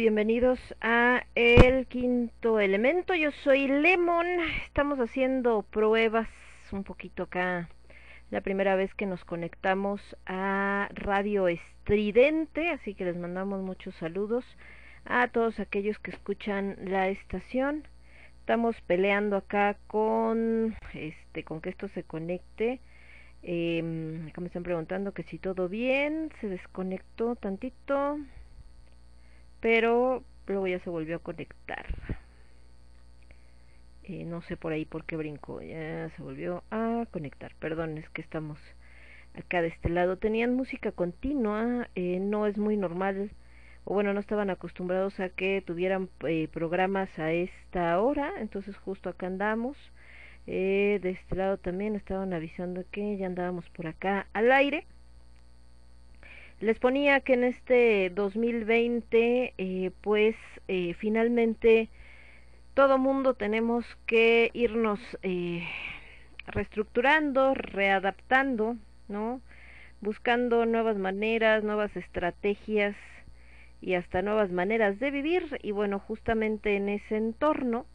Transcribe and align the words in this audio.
bienvenidos 0.00 0.58
a 0.80 1.26
El 1.34 1.86
Quinto 1.86 2.58
Elemento. 2.58 3.14
Yo 3.14 3.32
soy 3.44 3.68
Lemon, 3.68 4.26
estamos 4.64 4.98
haciendo 4.98 5.60
pruebas 5.60 6.26
un 6.72 6.84
poquito 6.84 7.24
acá. 7.24 7.68
La 8.30 8.40
primera 8.40 8.76
vez 8.76 8.94
que 8.94 9.04
nos 9.04 9.22
conectamos 9.26 10.00
a 10.24 10.88
Radio 10.94 11.48
Estridente, 11.48 12.70
así 12.70 12.94
que 12.94 13.04
les 13.04 13.18
mandamos 13.18 13.60
muchos 13.60 13.94
saludos 13.96 14.42
a 15.04 15.28
todos 15.28 15.60
aquellos 15.60 15.98
que 15.98 16.12
escuchan 16.12 16.76
la 16.82 17.08
estación. 17.08 17.86
Estamos 18.38 18.80
peleando 18.86 19.36
acá 19.36 19.76
con 19.86 20.76
este 20.94 21.44
con 21.44 21.60
que 21.60 21.68
esto 21.68 21.88
se 21.88 22.04
conecte. 22.04 22.80
Acá 23.42 24.40
me 24.40 24.46
están 24.46 24.62
preguntando 24.62 25.12
que 25.12 25.24
si 25.24 25.36
todo 25.36 25.68
bien, 25.68 26.32
se 26.40 26.48
desconectó 26.48 27.36
tantito 27.36 28.18
pero 29.60 30.22
luego 30.46 30.66
ya 30.66 30.80
se 30.80 30.90
volvió 30.90 31.16
a 31.16 31.20
conectar. 31.20 31.86
Eh, 34.04 34.24
no 34.24 34.42
sé 34.42 34.56
por 34.56 34.72
ahí 34.72 34.84
por 34.84 35.04
qué 35.04 35.16
brincó, 35.16 35.62
ya 35.62 36.10
se 36.16 36.22
volvió 36.22 36.64
a 36.70 37.06
conectar. 37.12 37.52
Perdón, 37.60 37.96
es 37.98 38.08
que 38.10 38.22
estamos 38.22 38.58
acá 39.34 39.62
de 39.62 39.68
este 39.68 39.88
lado. 39.88 40.16
Tenían 40.16 40.54
música 40.54 40.90
continua, 40.90 41.88
eh, 41.94 42.18
no 42.20 42.46
es 42.46 42.58
muy 42.58 42.76
normal, 42.76 43.30
o 43.84 43.94
bueno, 43.94 44.12
no 44.12 44.20
estaban 44.20 44.50
acostumbrados 44.50 45.20
a 45.20 45.28
que 45.28 45.62
tuvieran 45.64 46.08
eh, 46.26 46.48
programas 46.52 47.16
a 47.20 47.32
esta 47.32 48.00
hora, 48.00 48.32
entonces 48.40 48.76
justo 48.78 49.08
acá 49.08 49.26
andamos. 49.28 49.76
de 50.46 51.00
este 51.04 51.36
lado 51.36 51.58
también 51.58 51.94
estaban 51.94 52.32
avisando 52.32 52.84
que 52.90 53.16
ya 53.16 53.26
andábamos 53.26 53.68
por 53.70 53.86
acá 53.86 54.26
al 54.32 54.50
aire. 54.50 54.86
Les 56.60 56.78
ponía 56.78 57.20
que 57.20 57.32
en 57.32 57.44
este 57.44 58.10
2020, 58.10 59.54
eh, 59.56 59.90
pues 60.02 60.36
eh, 60.68 60.92
finalmente 60.98 61.88
todo 62.74 62.98
mundo 62.98 63.32
tenemos 63.32 63.86
que 64.04 64.50
irnos 64.52 65.00
eh, 65.22 65.66
reestructurando, 66.46 67.54
readaptando, 67.54 68.76
¿no? 69.08 69.40
Buscando 70.02 70.66
nuevas 70.66 70.98
maneras, 70.98 71.64
nuevas 71.64 71.96
estrategias 71.96 72.94
y 73.80 73.94
hasta 73.94 74.20
nuevas 74.20 74.52
maneras 74.52 75.00
de 75.00 75.10
vivir. 75.10 75.58
Y 75.62 75.70
bueno, 75.70 75.98
justamente 75.98 76.76
en 76.76 76.90
ese 76.90 77.16
entorno, 77.16 77.86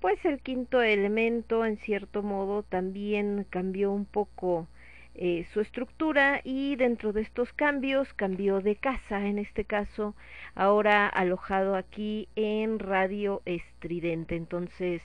pues 0.00 0.22
el 0.26 0.40
quinto 0.40 0.82
elemento 0.82 1.64
en 1.64 1.78
cierto 1.78 2.22
modo 2.22 2.64
también 2.64 3.46
cambió 3.48 3.92
un 3.92 4.04
poco 4.04 4.68
eh, 5.14 5.46
su 5.52 5.60
estructura 5.60 6.40
y 6.44 6.76
dentro 6.76 7.12
de 7.12 7.22
estos 7.22 7.52
cambios 7.52 8.12
cambió 8.14 8.60
de 8.60 8.76
casa, 8.76 9.26
en 9.26 9.38
este 9.38 9.64
caso 9.64 10.14
ahora 10.54 11.08
alojado 11.08 11.76
aquí 11.76 12.28
en 12.36 12.78
Radio 12.78 13.42
Estridente. 13.44 14.36
Entonces, 14.36 15.02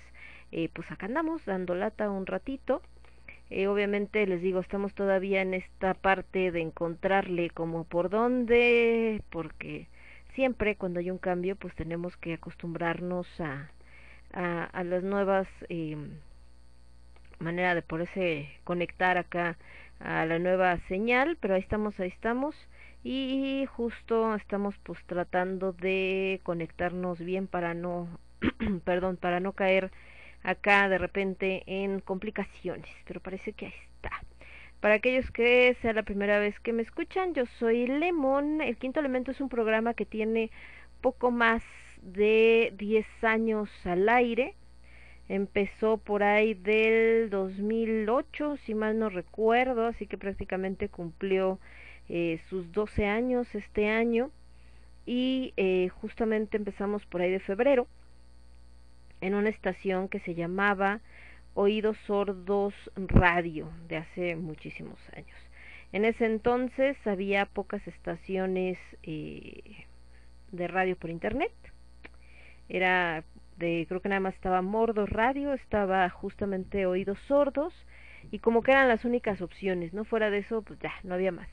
eh, 0.52 0.70
pues 0.74 0.92
acá 0.92 1.06
andamos 1.06 1.46
dando 1.46 1.76
lata 1.76 2.10
un 2.10 2.26
ratito. 2.26 2.82
Eh, 3.50 3.68
obviamente 3.68 4.26
les 4.28 4.42
digo, 4.42 4.60
estamos 4.60 4.94
todavía 4.94 5.42
en 5.42 5.54
esta 5.54 5.94
parte 5.96 6.52
de 6.52 6.62
encontrarle 6.62 7.50
como 7.50 7.84
por 7.84 8.10
dónde, 8.10 9.24
porque 9.32 9.88
siempre 10.36 10.76
cuando 10.76 11.00
hay 11.00 11.10
un 11.12 11.18
cambio 11.18 11.56
pues 11.56 11.74
tenemos 11.76 12.16
que 12.18 12.34
acostumbrarnos 12.34 13.28
a, 13.42 13.70
a, 14.34 14.84
las 14.84 15.04
nuevas 15.04 15.48
eh, 15.70 15.98
maneras 17.40 17.76
de 17.76 17.82
poderse 17.82 18.50
conectar 18.64 19.18
acá 19.18 19.58
a 20.00 20.26
la 20.26 20.40
nueva 20.40 20.78
señal, 20.88 21.38
pero 21.40 21.56
ahí 21.56 21.62
estamos, 21.62 22.00
ahí 22.00 22.10
estamos 22.10 22.56
y 23.04 23.66
justo 23.72 24.36
estamos 24.36 24.76
pues 24.84 25.00
tratando 25.06 25.74
de 25.74 26.42
conectarnos 26.44 27.20
bien 27.20 27.48
para 27.48 27.74
no 27.74 28.08
perdón, 28.86 29.18
para 29.18 29.40
no 29.40 29.54
caer 29.54 29.92
acá 30.44 30.90
de 30.90 30.98
repente 30.98 31.64
en 31.66 32.00
complicaciones, 32.00 32.90
pero 33.06 33.20
parece 33.20 33.54
que 33.54 33.68
ahí 33.68 33.74
está. 33.96 34.12
Para 34.80 34.96
aquellos 34.96 35.30
que 35.32 35.76
sea 35.82 35.92
la 35.94 36.04
primera 36.04 36.40
vez 36.40 36.58
que 36.62 36.72
me 36.72 36.82
escuchan, 36.82 37.34
yo 37.34 37.46
soy 37.60 37.86
Lemon. 37.88 38.62
El 38.62 38.78
Quinto 38.78 39.02
Elemento 39.02 39.32
es 39.32 39.42
un 39.42 39.50
programa 39.50 39.94
que 39.94 40.06
tiene 40.06 40.52
poco 41.02 41.32
más 41.32 41.64
de 42.02 42.74
10 42.78 43.06
años 43.24 43.70
al 43.86 44.08
aire 44.08 44.56
empezó 45.30 45.98
por 45.98 46.24
ahí 46.24 46.56
del 46.56 47.30
2008, 47.30 48.58
si 48.66 48.74
mal 48.74 48.98
no 48.98 49.10
recuerdo, 49.10 49.86
así 49.86 50.08
que 50.08 50.18
prácticamente 50.18 50.90
cumplió 50.90 51.60
eh, 52.10 52.42
sus 52.50 52.72
12 52.72 53.06
años 53.06 53.48
este 53.54 53.88
año 53.88 54.32
y 55.06 55.54
eh, 55.56 55.90
justamente 55.90 56.58
empezamos 56.58 57.06
por 57.06 57.22
ahí 57.22 57.32
de 57.32 57.40
febrero 57.40 57.88
en 59.22 59.36
una 59.36 59.50
estación 59.50 60.10
que 60.10 60.20
se 60.20 60.34
llamaba 60.34 61.02
Oídos 61.54 61.98
Sordos 62.08 62.74
Radio 62.96 63.70
de 63.88 63.98
hace 63.98 64.36
muchísimos 64.36 64.98
años. 65.16 65.38
En 65.92 66.06
ese 66.06 66.26
entonces 66.26 66.96
había 67.06 67.46
pocas 67.46 67.88
estaciones 67.88 68.78
eh, 69.04 69.86
de 70.52 70.68
radio 70.68 70.96
por 70.96 71.10
internet. 71.10 71.52
Era 72.70 73.24
creo 73.60 74.02
que 74.02 74.10
nada 74.10 74.22
más 74.22 74.36
estaba 74.36 74.62
Mordo 74.62 75.06
Radio, 75.06 75.54
estaba 75.54 76.10
justamente 76.10 76.86
Oídos 76.86 77.20
Sordos 77.28 77.74
y 78.32 78.40
como 78.40 78.62
que 78.62 78.72
eran 78.72 78.88
las 78.88 79.06
únicas 79.06 79.42
opciones, 79.42 79.94
¿no? 79.94 80.06
Fuera 80.06 80.30
de 80.30 80.40
eso, 80.40 80.62
pues 80.62 80.80
ya, 80.80 80.94
no 81.04 81.16
había 81.16 81.32
más. 81.32 81.50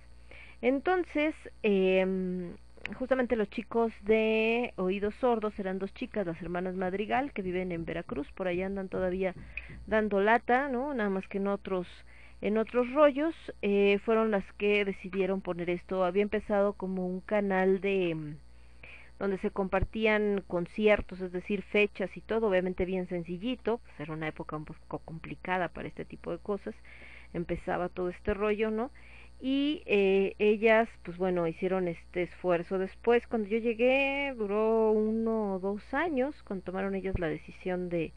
Entonces, 0.62 1.34
eh, 1.62 2.54
justamente 2.94 3.36
los 3.36 3.50
chicos 3.50 3.92
de 4.02 4.72
Oídos 4.76 5.14
Sordos 5.16 5.58
eran 5.58 5.78
dos 5.78 5.92
chicas, 5.94 6.26
las 6.26 6.40
hermanas 6.40 6.74
Madrigal, 6.74 7.32
que 7.32 7.42
viven 7.42 7.72
en 7.72 7.84
Veracruz, 7.84 8.30
por 8.32 8.48
allá 8.48 8.66
andan 8.66 8.88
todavía 8.88 9.34
dando 9.86 10.20
lata, 10.20 10.68
¿no? 10.68 10.94
Nada 10.94 11.10
más 11.10 11.26
que 11.28 11.38
en 11.38 11.48
otros 11.48 11.86
en 12.42 12.58
otros 12.58 12.92
rollos, 12.92 13.34
eh, 13.62 13.98
fueron 14.04 14.30
las 14.30 14.44
que 14.58 14.84
decidieron 14.84 15.40
poner 15.40 15.70
esto. 15.70 16.04
Había 16.04 16.22
empezado 16.22 16.74
como 16.74 17.06
un 17.06 17.20
canal 17.20 17.80
de 17.80 18.36
donde 19.18 19.38
se 19.38 19.50
compartían 19.50 20.44
conciertos, 20.46 21.20
es 21.20 21.32
decir, 21.32 21.62
fechas 21.62 22.14
y 22.16 22.20
todo, 22.20 22.48
obviamente 22.48 22.84
bien 22.84 23.08
sencillito, 23.08 23.78
pues 23.78 24.00
era 24.00 24.12
una 24.12 24.28
época 24.28 24.56
un 24.56 24.64
poco 24.66 24.98
complicada 25.00 25.68
para 25.68 25.88
este 25.88 26.04
tipo 26.04 26.30
de 26.30 26.38
cosas, 26.38 26.74
empezaba 27.32 27.88
todo 27.88 28.10
este 28.10 28.34
rollo, 28.34 28.70
¿no? 28.70 28.90
Y 29.40 29.82
eh, 29.86 30.34
ellas, 30.38 30.88
pues 31.02 31.18
bueno, 31.18 31.46
hicieron 31.46 31.88
este 31.88 32.22
esfuerzo. 32.22 32.78
Después, 32.78 33.26
cuando 33.26 33.48
yo 33.48 33.58
llegué, 33.58 34.32
duró 34.36 34.92
uno 34.92 35.54
o 35.54 35.58
dos 35.58 35.82
años, 35.92 36.34
cuando 36.42 36.64
tomaron 36.64 36.94
ellas 36.94 37.18
la 37.18 37.28
decisión 37.28 37.90
de, 37.90 38.12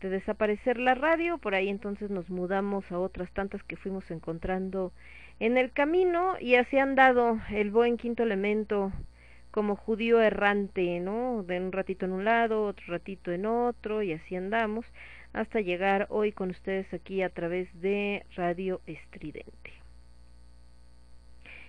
de 0.00 0.08
desaparecer 0.10 0.78
la 0.78 0.94
radio, 0.94 1.38
por 1.38 1.54
ahí 1.54 1.68
entonces 1.68 2.10
nos 2.10 2.28
mudamos 2.28 2.90
a 2.92 2.98
otras 2.98 3.30
tantas 3.32 3.62
que 3.62 3.76
fuimos 3.76 4.10
encontrando 4.10 4.92
en 5.38 5.56
el 5.56 5.72
camino 5.72 6.34
y 6.38 6.56
así 6.56 6.78
han 6.78 6.94
dado 6.94 7.40
el 7.50 7.70
buen 7.70 7.96
quinto 7.96 8.22
elemento 8.22 8.92
como 9.50 9.76
judío 9.76 10.20
errante, 10.20 11.00
¿no? 11.00 11.42
De 11.42 11.58
un 11.58 11.72
ratito 11.72 12.06
en 12.06 12.12
un 12.12 12.24
lado, 12.24 12.64
otro 12.64 12.84
ratito 12.88 13.32
en 13.32 13.46
otro, 13.46 14.02
y 14.02 14.12
así 14.12 14.36
andamos, 14.36 14.86
hasta 15.32 15.60
llegar 15.60 16.06
hoy 16.10 16.32
con 16.32 16.50
ustedes 16.50 16.92
aquí 16.92 17.22
a 17.22 17.30
través 17.30 17.68
de 17.80 18.24
Radio 18.36 18.80
Estridente. 18.86 19.72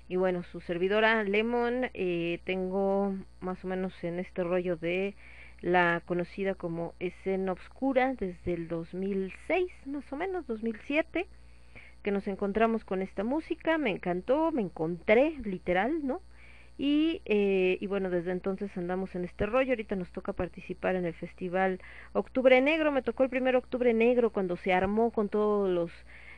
Y 0.08 0.18
bueno, 0.18 0.44
su 0.44 0.60
servidora 0.62 1.24
Lemon, 1.24 1.90
eh, 1.94 2.40
tengo 2.44 3.16
más 3.40 3.64
o 3.64 3.68
menos 3.68 3.94
en 4.04 4.20
este 4.20 4.44
rollo 4.44 4.76
de 4.76 5.16
la 5.62 6.02
conocida 6.06 6.56
como 6.56 6.94
escena 7.00 7.54
obscura 7.54 8.14
desde 8.16 8.54
el 8.54 8.68
2006, 8.68 9.72
más 9.86 10.12
o 10.12 10.16
menos, 10.18 10.46
2007, 10.48 11.28
que 12.04 12.12
nos 12.12 12.28
encontramos 12.28 12.84
con 12.84 13.02
esta 13.02 13.24
música, 13.24 13.78
me 13.78 13.92
encantó, 13.92 14.52
me 14.52 14.64
encontré, 14.64 15.38
literal, 15.44 16.06
¿no? 16.06 16.22
Y, 16.84 17.22
eh, 17.26 17.78
y 17.80 17.86
bueno, 17.86 18.10
desde 18.10 18.32
entonces 18.32 18.76
andamos 18.76 19.14
en 19.14 19.24
este 19.24 19.46
rollo. 19.46 19.74
Ahorita 19.74 19.96
nos 19.96 20.12
toca 20.12 20.34
participar 20.34 20.96
en 20.96 21.06
el 21.06 21.14
festival 21.14 21.80
Octubre 22.14 22.60
Negro. 22.60 22.92
Me 22.92 23.04
tocó 23.04 23.22
el 23.22 23.30
primer 23.30 23.56
Octubre 23.56 23.94
Negro 23.94 24.32
cuando 24.32 24.58
se 24.58 24.74
armó 24.74 25.12
con 25.12 25.30
todos 25.30 25.70
los 25.70 25.92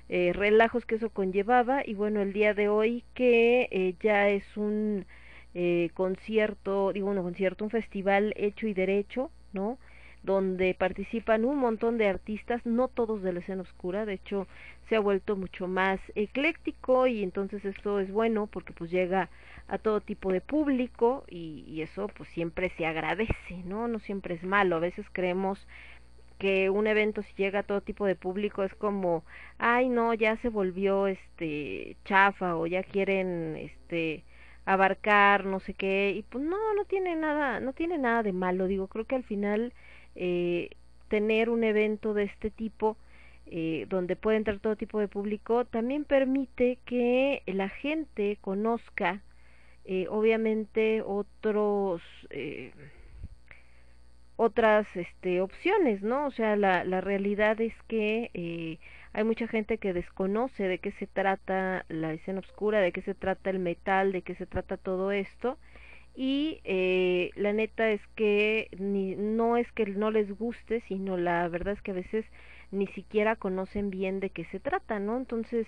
eh, 0.10 0.34
relajos 0.34 0.86
que 0.86 0.96
eso 0.96 1.10
conllevaba. 1.12 1.82
Y 1.86 1.94
bueno, 1.94 2.22
el 2.22 2.34
día 2.34 2.54
de 2.54 2.68
hoy 2.68 3.06
que 3.14 3.70
eh, 3.72 3.96
ya 4.02 4.28
es 4.28 4.44
un 4.58 5.06
eh, 5.54 5.92
concierto, 5.94 6.92
digo, 6.92 7.10
un 7.10 7.24
concierto, 7.24 7.64
un 7.64 7.70
festival 7.72 8.34
hecho 8.36 8.68
y 8.68 8.74
derecho, 8.74 9.32
¿no? 9.54 9.78
Donde 10.24 10.74
participan 10.74 11.46
un 11.46 11.58
montón 11.58 11.98
de 11.98 12.08
artistas, 12.08 12.65
no 12.65 12.88
todos 12.88 13.22
de 13.22 13.34
la 13.34 13.39
escena 13.39 13.62
oscura, 13.62 14.06
de 14.06 14.13
hecho 14.13 14.48
se 14.89 14.96
ha 14.96 15.00
vuelto 15.00 15.36
mucho 15.36 15.68
más 15.68 16.00
ecléctico 16.15 17.08
y 17.08 17.24
entonces 17.24 17.63
esto 17.65 18.00
es 18.00 18.12
bueno 18.12 18.48
porque 18.48 18.74
pues 18.74 18.89
llega 18.89 19.30
a 19.68 19.77
todo 19.77 20.01
tipo 20.01 20.32
de 20.32 20.42
público 20.42 21.24
y, 21.30 21.65
y 21.68 21.82
eso 21.82 22.08
pues 22.15 22.30
siempre 22.30 22.72
se 22.77 22.86
agradece, 22.86 23.56
¿no? 23.65 23.88
No 23.88 24.00
siempre 24.00 24.36
es 24.36 24.44
malo, 24.44 24.77
a 24.77 24.79
veces 24.79 25.05
creemos 25.12 25.66
que 26.40 26.70
un 26.70 26.88
evento 26.88 27.22
si 27.22 27.33
llega 27.36 27.59
a 27.59 27.64
todo 27.64 27.81
tipo 27.81 28.05
de 28.05 28.16
público 28.16 28.64
es 28.64 28.74
como, 28.75 29.24
ay 29.57 29.90
no, 29.90 30.14
ya 30.14 30.38
se 30.38 30.50
volvió 30.50 31.07
este 31.07 31.96
chafa 32.05 32.55
o 32.57 32.68
ya 32.68 32.83
quieren 32.83 33.55
este 33.57 34.24
abarcar 34.66 35.46
no 35.46 35.59
sé 35.59 35.74
qué 35.74 36.14
y 36.16 36.24
pues 36.24 36.44
no 36.44 36.57
no 36.75 36.86
tiene 36.86 37.16
nada 37.16 37.59
no 37.59 37.74
tiene 37.74 37.98
nada 37.98 38.24
de 38.24 38.31
malo 38.33 38.68
digo 38.68 38.88
creo 38.88 39.05
que 39.05 39.16
al 39.16 39.24
final 39.24 39.74
eh, 40.16 40.70
tener 41.10 41.50
un 41.50 41.64
evento 41.64 42.14
de 42.14 42.24
este 42.24 42.50
tipo 42.50 42.98
eh, 43.46 43.86
donde 43.90 44.16
puede 44.16 44.38
entrar 44.38 44.60
todo 44.60 44.76
tipo 44.76 45.00
de 45.00 45.08
público 45.08 45.66
también 45.66 46.06
permite 46.06 46.80
que 46.86 47.44
la 47.46 47.70
gente 47.70 48.38
conozca 48.42 49.22
eh, 49.86 50.08
obviamente 50.10 51.02
otros 51.02 52.02
eh, 52.30 52.72
otras 54.36 54.88
este, 54.96 55.42
opciones, 55.42 56.02
¿no? 56.02 56.26
O 56.28 56.32
sea, 56.32 56.56
la, 56.56 56.84
la 56.84 57.02
realidad 57.02 57.60
es 57.62 57.74
que 57.88 58.32
eh, 58.34 58.80
hay 59.14 59.24
mucha 59.24 59.48
gente 59.48 59.78
que 59.78 59.94
desconoce 59.94 60.64
de 60.64 60.80
qué 60.80 60.92
se 60.94 61.08
trata 61.08 61.86
la 61.90 62.14
escena 62.14 62.40
oscura, 62.40 62.80
de 62.82 62.92
qué 62.92 63.02
se 63.02 63.14
trata 63.14 63.50
el 63.50 63.60
metal, 63.60 64.12
de 64.12 64.22
qué 64.24 64.36
se 64.36 64.46
trata 64.46 64.78
todo 64.78 65.12
esto. 65.12 65.58
Y 66.16 66.62
eh, 66.64 67.32
la 67.36 67.54
neta 67.54 67.90
es 67.92 68.02
que 68.16 68.70
ni, 68.78 69.16
no 69.16 69.58
es 69.58 69.72
que 69.72 69.86
no 69.88 70.12
les 70.12 70.32
guste, 70.38 70.82
sino 70.88 71.18
la 71.18 71.48
verdad 71.48 71.74
es 71.74 71.82
que 71.82 71.92
a 71.92 71.96
veces 71.96 72.26
ni 72.72 72.88
siquiera 72.88 73.36
conocen 73.36 73.90
bien 73.90 74.20
de 74.20 74.30
qué 74.30 74.46
se 74.46 74.60
trata, 74.60 75.00
¿no? 75.00 75.18
Entonces, 75.18 75.68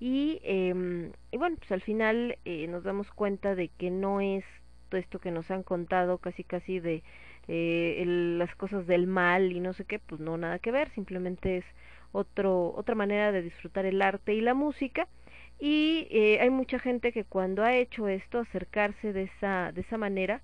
y, 0.00 0.40
eh, 0.44 1.10
y 1.30 1.36
bueno, 1.38 1.56
pues 1.58 1.72
al 1.72 1.82
final 1.82 2.38
eh, 2.44 2.66
nos 2.68 2.84
damos 2.84 3.10
cuenta 3.12 3.54
de 3.54 3.68
que 3.68 3.90
no 3.90 4.20
es 4.20 4.44
todo 4.88 5.00
esto 5.00 5.18
que 5.18 5.30
nos 5.30 5.50
han 5.50 5.62
contado 5.62 6.18
casi 6.18 6.44
casi 6.44 6.78
de 6.80 7.02
eh, 7.48 7.96
el, 8.02 8.38
las 8.38 8.54
cosas 8.56 8.86
del 8.86 9.06
mal 9.06 9.52
y 9.52 9.60
no 9.60 9.72
sé 9.72 9.84
qué, 9.84 9.98
pues 9.98 10.20
no 10.20 10.36
nada 10.36 10.58
que 10.58 10.70
ver, 10.72 10.90
simplemente 10.90 11.58
es 11.58 11.64
otro, 12.12 12.72
otra 12.74 12.94
manera 12.94 13.32
de 13.32 13.42
disfrutar 13.42 13.86
el 13.86 14.00
arte 14.02 14.34
y 14.34 14.40
la 14.40 14.54
música 14.54 15.08
y 15.58 16.06
eh, 16.10 16.38
hay 16.40 16.50
mucha 16.50 16.78
gente 16.78 17.12
que 17.12 17.24
cuando 17.24 17.62
ha 17.64 17.74
hecho 17.74 18.08
esto, 18.08 18.40
acercarse 18.40 19.12
de 19.12 19.24
esa, 19.24 19.72
de 19.72 19.80
esa 19.82 19.98
manera, 19.98 20.42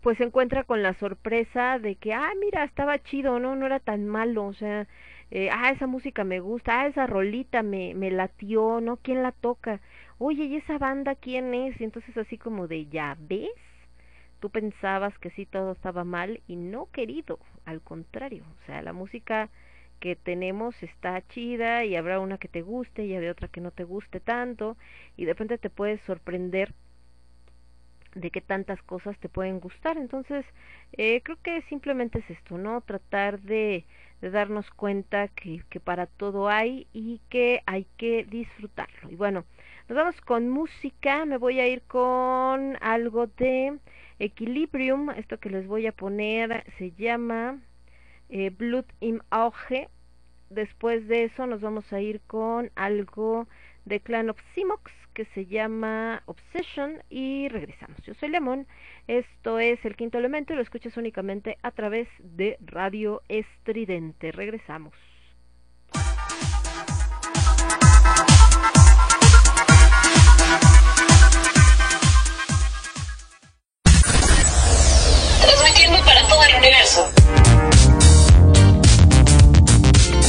pues 0.00 0.18
se 0.18 0.24
encuentra 0.24 0.64
con 0.64 0.82
la 0.82 0.94
sorpresa 0.94 1.78
de 1.78 1.94
que, 1.96 2.12
ah, 2.12 2.32
mira, 2.40 2.64
estaba 2.64 2.98
chido, 3.02 3.38
no, 3.38 3.54
no 3.56 3.66
era 3.66 3.78
tan 3.80 4.06
malo, 4.06 4.46
o 4.46 4.52
sea, 4.54 4.86
eh, 5.30 5.48
ah, 5.52 5.70
esa 5.70 5.86
música 5.86 6.24
me 6.24 6.40
gusta, 6.40 6.80
ah, 6.82 6.86
esa 6.88 7.06
rolita 7.06 7.62
me, 7.62 7.94
me 7.94 8.10
latió, 8.10 8.80
¿no? 8.80 8.96
¿Quién 8.96 9.22
la 9.22 9.32
toca? 9.32 9.80
Oye, 10.18 10.44
¿y 10.44 10.56
esa 10.56 10.78
banda 10.78 11.14
quién 11.14 11.54
es? 11.54 11.80
Y 11.80 11.84
entonces 11.84 12.16
así 12.16 12.36
como 12.38 12.66
de, 12.68 12.86
¿ya 12.86 13.16
ves? 13.20 13.50
tú 14.42 14.50
pensabas 14.50 15.16
que 15.20 15.30
sí 15.30 15.46
todo 15.46 15.70
estaba 15.72 16.02
mal 16.02 16.40
y 16.48 16.56
no 16.56 16.88
querido, 16.90 17.38
al 17.64 17.80
contrario, 17.80 18.44
o 18.60 18.66
sea, 18.66 18.82
la 18.82 18.92
música 18.92 19.50
que 20.02 20.16
tenemos 20.16 20.82
está 20.82 21.24
chida 21.28 21.84
y 21.84 21.94
habrá 21.94 22.18
una 22.18 22.36
que 22.36 22.48
te 22.48 22.62
guste 22.62 23.06
y 23.06 23.14
habrá 23.14 23.30
otra 23.30 23.46
que 23.46 23.60
no 23.60 23.70
te 23.70 23.84
guste 23.84 24.18
tanto 24.18 24.76
y 25.16 25.26
de 25.26 25.32
repente 25.32 25.58
te 25.58 25.70
puedes 25.70 26.00
sorprender 26.00 26.74
de 28.16 28.32
qué 28.32 28.40
tantas 28.40 28.82
cosas 28.82 29.16
te 29.20 29.28
pueden 29.28 29.60
gustar. 29.60 29.96
Entonces, 29.96 30.44
eh, 30.94 31.20
creo 31.22 31.38
que 31.40 31.62
simplemente 31.68 32.18
es 32.18 32.30
esto, 32.30 32.58
¿no? 32.58 32.80
Tratar 32.80 33.40
de, 33.42 33.84
de 34.20 34.30
darnos 34.30 34.68
cuenta 34.72 35.28
que, 35.28 35.62
para 35.78 36.06
todo 36.06 36.48
hay 36.48 36.88
y 36.92 37.20
que 37.28 37.62
hay 37.66 37.86
que 37.96 38.24
disfrutarlo. 38.24 39.08
Y 39.08 39.14
bueno, 39.14 39.44
nos 39.88 39.96
vamos 39.96 40.20
con 40.20 40.48
música. 40.48 41.24
Me 41.26 41.36
voy 41.36 41.60
a 41.60 41.68
ir 41.68 41.82
con 41.82 42.76
algo 42.80 43.28
de 43.28 43.78
Equilibrium, 44.18 45.10
esto 45.10 45.38
que 45.38 45.48
les 45.48 45.68
voy 45.68 45.86
a 45.86 45.92
poner 45.92 46.64
se 46.76 46.90
llama 46.90 47.60
eh, 48.30 48.50
Blood 48.50 48.86
im 48.98 49.20
Auge. 49.30 49.88
Después 50.52 51.08
de 51.08 51.24
eso 51.24 51.46
nos 51.46 51.62
vamos 51.62 51.90
a 51.92 52.00
ir 52.00 52.20
con 52.26 52.70
algo 52.74 53.48
de 53.86 54.00
Clan 54.00 54.28
of 54.28 54.38
Simox 54.54 54.92
que 55.14 55.24
se 55.26 55.46
llama 55.46 56.22
Obsession 56.26 57.02
y 57.08 57.48
regresamos. 57.48 57.98
Yo 58.02 58.14
soy 58.14 58.28
Lemon, 58.28 58.66
esto 59.08 59.58
es 59.58 59.82
el 59.84 59.96
quinto 59.96 60.18
elemento 60.18 60.52
y 60.52 60.56
lo 60.56 60.62
escuchas 60.62 60.96
únicamente 60.96 61.56
a 61.62 61.70
través 61.70 62.08
de 62.18 62.58
Radio 62.60 63.22
Estridente. 63.28 64.32
Regresamos. 64.32 64.94
para 76.04 76.26
todo 76.26 76.42
el 76.44 76.56
universo. 76.56 77.12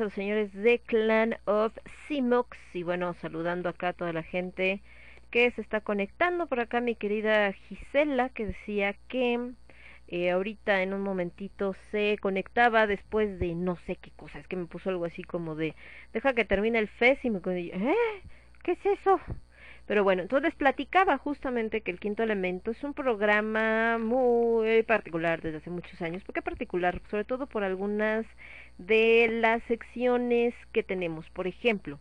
A 0.00 0.04
los 0.04 0.14
señores 0.14 0.52
de 0.52 0.80
Clan 0.80 1.36
of 1.44 1.76
Simox 2.06 2.56
y 2.74 2.82
bueno, 2.82 3.14
saludando 3.14 3.68
acá 3.68 3.88
a 3.88 3.92
toda 3.92 4.12
la 4.12 4.22
gente 4.22 4.80
que 5.30 5.50
se 5.52 5.60
está 5.60 5.80
conectando 5.80 6.46
por 6.46 6.60
acá 6.60 6.80
mi 6.80 6.94
querida 6.94 7.52
Gisela 7.52 8.28
que 8.30 8.46
decía 8.46 8.94
que 9.08 9.52
eh, 10.08 10.30
ahorita 10.30 10.82
en 10.82 10.94
un 10.94 11.02
momentito 11.02 11.74
se 11.90 12.18
conectaba 12.20 12.86
después 12.86 13.38
de 13.38 13.54
no 13.54 13.76
sé 13.86 13.96
qué 13.96 14.10
cosa, 14.10 14.38
es 14.38 14.48
que 14.48 14.56
me 14.56 14.66
puso 14.66 14.90
algo 14.90 15.04
así 15.04 15.22
como 15.22 15.54
de 15.54 15.74
deja 16.12 16.32
que 16.32 16.44
termine 16.44 16.78
el 16.78 16.88
FES 16.88 17.24
y 17.24 17.30
me 17.30 17.40
¿eh? 17.44 17.94
¿Qué 18.62 18.72
es 18.72 18.86
eso? 18.86 19.20
Pero 19.86 20.02
bueno, 20.02 20.22
entonces 20.22 20.54
platicaba 20.54 21.18
justamente 21.18 21.82
que 21.82 21.90
el 21.90 22.00
quinto 22.00 22.22
elemento 22.22 22.70
es 22.70 22.82
un 22.82 22.94
programa 22.94 23.98
muy 23.98 24.82
particular 24.84 25.42
desde 25.42 25.58
hace 25.58 25.68
muchos 25.70 26.00
años. 26.00 26.24
¿Por 26.24 26.34
qué 26.34 26.40
particular? 26.40 27.02
Sobre 27.10 27.24
todo 27.24 27.46
por 27.46 27.64
algunas 27.64 28.24
de 28.78 29.28
las 29.30 29.62
secciones 29.64 30.54
que 30.72 30.82
tenemos. 30.82 31.28
Por 31.30 31.46
ejemplo, 31.46 31.98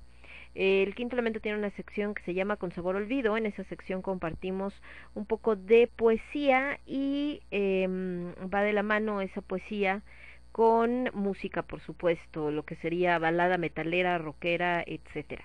el 0.56 0.94
quinto 0.94 1.16
elemento 1.16 1.40
tiene 1.40 1.58
una 1.58 1.72
sección 1.72 2.14
que 2.14 2.24
se 2.24 2.34
llama 2.34 2.58
Con 2.58 2.72
Sabor 2.72 2.96
Olvido. 2.96 3.38
En 3.38 3.46
esa 3.46 3.64
sección 3.66 4.02
compartimos 4.02 4.74
un 5.16 5.26
poco 5.26 5.56
de 5.56 5.88
poesía 5.88 6.80
y 6.86 7.42
em, 7.50 8.34
va 8.54 8.62
de 8.62 8.74
la 8.74 8.84
mano 8.84 9.22
esa 9.22 9.42
poesía 9.42 10.04
con 10.52 11.10
música, 11.14 11.64
por 11.64 11.82
supuesto, 11.82 12.52
lo 12.52 12.64
que 12.64 12.76
sería 12.76 13.18
balada 13.18 13.58
metalera, 13.58 14.20
rockera, 14.20 14.84
etcétera. 14.86 15.44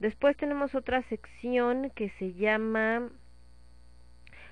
Después 0.00 0.36
tenemos 0.36 0.74
otra 0.74 1.02
sección 1.04 1.90
que 1.94 2.10
se 2.18 2.32
llama 2.32 3.08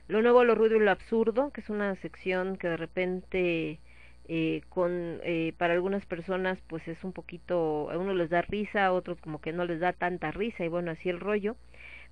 Lo 0.06 0.22
nuevo, 0.22 0.44
lo 0.44 0.54
ruido 0.54 0.76
y 0.76 0.80
lo 0.80 0.92
absurdo, 0.92 1.50
que 1.52 1.60
es 1.62 1.70
una 1.70 1.96
sección 1.96 2.56
que 2.56 2.68
de 2.68 2.76
repente 2.76 3.80
eh, 4.28 4.62
con 4.68 5.20
eh, 5.24 5.54
para 5.58 5.74
algunas 5.74 6.04
personas 6.06 6.58
pues 6.66 6.86
es 6.88 7.02
un 7.04 7.12
poquito 7.12 7.90
a 7.90 7.98
uno 7.98 8.14
les 8.14 8.30
da 8.30 8.42
risa 8.42 8.86
a 8.86 8.92
otros 8.92 9.20
como 9.20 9.40
que 9.40 9.52
no 9.52 9.64
les 9.64 9.80
da 9.80 9.92
tanta 9.92 10.30
risa 10.30 10.64
y 10.64 10.68
bueno 10.68 10.90
así 10.90 11.08
el 11.08 11.20
rollo 11.20 11.56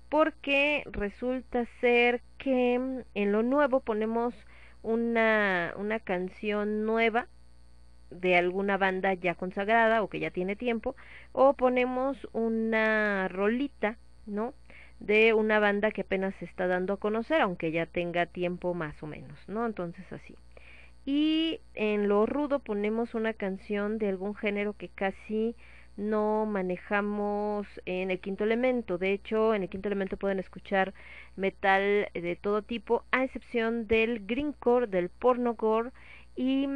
porque 0.09 0.83
resulta 0.91 1.65
ser 1.81 2.21
que 2.37 3.03
en 3.13 3.31
lo 3.31 3.43
nuevo 3.43 3.81
ponemos 3.81 4.33
una 4.81 5.73
una 5.77 5.99
canción 5.99 6.85
nueva 6.85 7.27
de 8.09 8.35
alguna 8.37 8.77
banda 8.77 9.13
ya 9.13 9.35
consagrada 9.35 10.01
o 10.01 10.09
que 10.09 10.19
ya 10.19 10.31
tiene 10.31 10.55
tiempo 10.55 10.95
o 11.33 11.53
ponemos 11.53 12.17
una 12.33 13.27
rolita, 13.27 13.97
¿no? 14.25 14.53
de 14.99 15.33
una 15.33 15.59
banda 15.59 15.91
que 15.91 16.01
apenas 16.01 16.33
se 16.35 16.45
está 16.45 16.67
dando 16.67 16.93
a 16.93 16.97
conocer, 16.97 17.41
aunque 17.41 17.71
ya 17.71 17.85
tenga 17.85 18.25
tiempo 18.25 18.73
más 18.73 19.01
o 19.03 19.07
menos, 19.07 19.37
¿no? 19.47 19.65
Entonces 19.65 20.11
así. 20.11 20.35
Y 21.07 21.61
en 21.73 22.09
lo 22.09 22.25
rudo 22.25 22.59
ponemos 22.59 23.15
una 23.15 23.31
canción 23.31 23.97
de 23.97 24.09
algún 24.09 24.35
género 24.35 24.73
que 24.73 24.89
casi 24.89 25.55
no 25.95 26.45
manejamos 26.45 27.65
en 27.85 28.11
el 28.11 28.19
quinto 28.19 28.43
elemento. 28.43 28.97
De 28.97 29.13
hecho, 29.13 29.55
en 29.55 29.63
el 29.63 29.69
quinto 29.69 29.87
elemento 29.87 30.17
pueden 30.17 30.37
escuchar 30.37 30.93
metal 31.37 32.09
de 32.13 32.35
todo 32.35 32.61
tipo, 32.61 33.05
a 33.11 33.23
excepción 33.23 33.87
del 33.87 34.27
greencore, 34.27 34.87
del 34.87 35.07
pornocore 35.07 35.91
y 36.35 36.67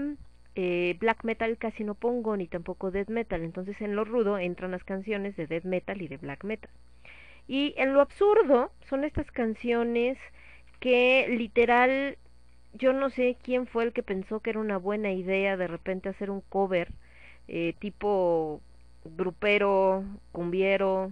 eh, 0.55 0.95
black 1.01 1.25
metal 1.25 1.57
casi 1.57 1.83
no 1.83 1.95
pongo 1.95 2.37
ni 2.37 2.47
tampoco 2.47 2.89
death 2.89 3.09
metal, 3.09 3.43
entonces 3.43 3.81
en 3.81 3.97
lo 3.97 4.05
rudo 4.05 4.37
entran 4.37 4.71
las 4.71 4.85
canciones 4.85 5.35
de 5.35 5.45
death 5.45 5.65
metal 5.65 6.01
y 6.01 6.07
de 6.07 6.15
black 6.15 6.45
metal. 6.45 6.71
Y 7.49 7.73
en 7.75 7.93
lo 7.93 7.99
absurdo 7.99 8.71
son 8.87 9.03
estas 9.03 9.29
canciones 9.29 10.17
que 10.79 11.27
literal 11.29 12.17
yo 12.73 12.93
no 12.93 13.09
sé 13.09 13.37
quién 13.41 13.67
fue 13.67 13.83
el 13.83 13.93
que 13.93 14.03
pensó 14.03 14.39
que 14.39 14.51
era 14.51 14.59
una 14.59 14.77
buena 14.77 15.11
idea 15.11 15.57
de 15.57 15.67
repente 15.67 16.09
hacer 16.09 16.29
un 16.29 16.41
cover 16.41 16.91
eh, 17.47 17.73
tipo 17.79 18.61
grupero, 19.03 20.03
cumbiero, 20.31 21.11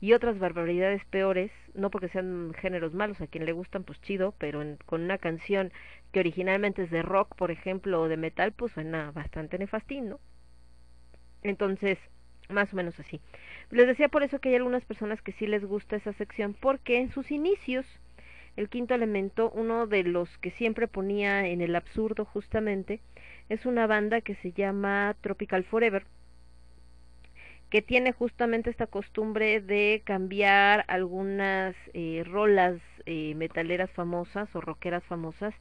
y 0.00 0.14
otras 0.14 0.38
barbaridades 0.38 1.04
peores, 1.04 1.52
no 1.74 1.90
porque 1.90 2.08
sean 2.08 2.54
géneros 2.54 2.94
malos, 2.94 3.20
a 3.20 3.26
quien 3.26 3.44
le 3.44 3.52
gustan 3.52 3.84
pues 3.84 4.00
chido, 4.00 4.34
pero 4.38 4.62
con 4.86 5.02
una 5.02 5.18
canción 5.18 5.72
que 6.10 6.20
originalmente 6.20 6.82
es 6.82 6.90
de 6.90 7.02
rock, 7.02 7.34
por 7.36 7.50
ejemplo, 7.50 8.00
o 8.00 8.08
de 8.08 8.16
metal, 8.16 8.52
pues 8.52 8.72
suena 8.72 9.10
bastante 9.12 9.58
nefastín, 9.58 10.08
¿no? 10.08 10.20
Entonces, 11.42 11.98
más 12.48 12.72
o 12.72 12.76
menos 12.76 12.98
así. 12.98 13.20
Les 13.70 13.86
decía 13.86 14.08
por 14.08 14.22
eso 14.22 14.38
que 14.40 14.48
hay 14.48 14.56
algunas 14.56 14.84
personas 14.84 15.20
que 15.20 15.32
sí 15.32 15.46
les 15.46 15.64
gusta 15.64 15.96
esa 15.96 16.14
sección, 16.14 16.54
porque 16.58 16.98
en 16.98 17.10
sus 17.10 17.30
inicios, 17.30 17.86
el 18.60 18.68
quinto 18.68 18.94
elemento, 18.94 19.50
uno 19.54 19.86
de 19.86 20.04
los 20.04 20.28
que 20.38 20.50
siempre 20.52 20.86
ponía 20.86 21.46
en 21.46 21.62
el 21.62 21.74
absurdo 21.74 22.26
justamente, 22.26 23.00
es 23.48 23.64
una 23.64 23.86
banda 23.86 24.20
que 24.20 24.34
se 24.36 24.52
llama 24.52 25.16
Tropical 25.22 25.64
Forever, 25.64 26.04
que 27.70 27.80
tiene 27.80 28.12
justamente 28.12 28.68
esta 28.68 28.86
costumbre 28.86 29.60
de 29.62 30.02
cambiar 30.04 30.84
algunas 30.88 31.74
eh, 31.94 32.22
rolas 32.26 32.80
eh, 33.06 33.34
metaleras 33.34 33.90
famosas 33.92 34.54
o 34.54 34.60
rockeras 34.60 35.04
famosas 35.04 35.54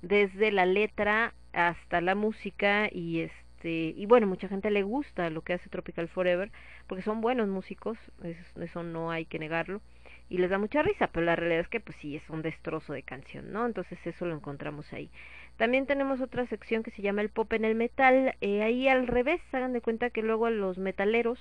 desde 0.00 0.50
la 0.50 0.64
letra 0.64 1.34
hasta 1.52 2.00
la 2.00 2.14
música 2.14 2.88
y 2.90 3.20
este 3.20 3.94
y 3.96 4.06
bueno 4.06 4.26
mucha 4.26 4.48
gente 4.48 4.70
le 4.70 4.82
gusta 4.82 5.28
lo 5.28 5.42
que 5.42 5.54
hace 5.54 5.68
Tropical 5.68 6.08
Forever 6.08 6.52
porque 6.86 7.02
son 7.02 7.20
buenos 7.20 7.48
músicos 7.48 7.98
eso, 8.22 8.82
no 8.82 9.10
hay 9.10 9.24
que 9.24 9.38
negarlo 9.38 9.80
y 10.28 10.38
les 10.38 10.50
da 10.50 10.58
mucha 10.58 10.82
risa 10.82 11.08
pero 11.08 11.26
la 11.26 11.36
realidad 11.36 11.60
es 11.60 11.68
que 11.68 11.80
pues 11.80 11.96
sí 12.00 12.16
es 12.16 12.28
un 12.30 12.42
destrozo 12.42 12.92
de 12.92 13.02
canción 13.02 13.52
no 13.52 13.66
entonces 13.66 13.98
eso 14.04 14.26
lo 14.26 14.34
encontramos 14.34 14.92
ahí 14.92 15.10
también 15.56 15.86
tenemos 15.86 16.20
otra 16.20 16.46
sección 16.46 16.82
que 16.82 16.90
se 16.90 17.02
llama 17.02 17.22
el 17.22 17.30
pop 17.30 17.50
en 17.54 17.64
el 17.64 17.74
metal. 17.74 18.34
Eh, 18.40 18.62
ahí 18.62 18.88
al 18.88 19.06
revés, 19.06 19.40
hagan 19.52 19.72
de 19.72 19.80
cuenta 19.80 20.10
que 20.10 20.22
luego 20.22 20.46
a 20.46 20.50
los 20.50 20.76
metaleros 20.76 21.38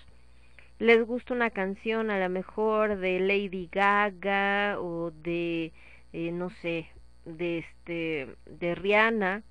les 0.79 1.05
gusta 1.05 1.33
una 1.33 1.49
canción 1.49 2.09
a 2.09 2.19
lo 2.19 2.29
mejor 2.29 2.97
de 2.97 3.19
Lady 3.19 3.69
Gaga 3.71 4.77
o 4.79 5.11
de, 5.11 5.73
eh, 6.13 6.31
no 6.31 6.49
sé, 6.49 6.87
de 7.25 7.59
este, 7.59 8.35
de 8.45 8.75
Rihanna 8.75 9.43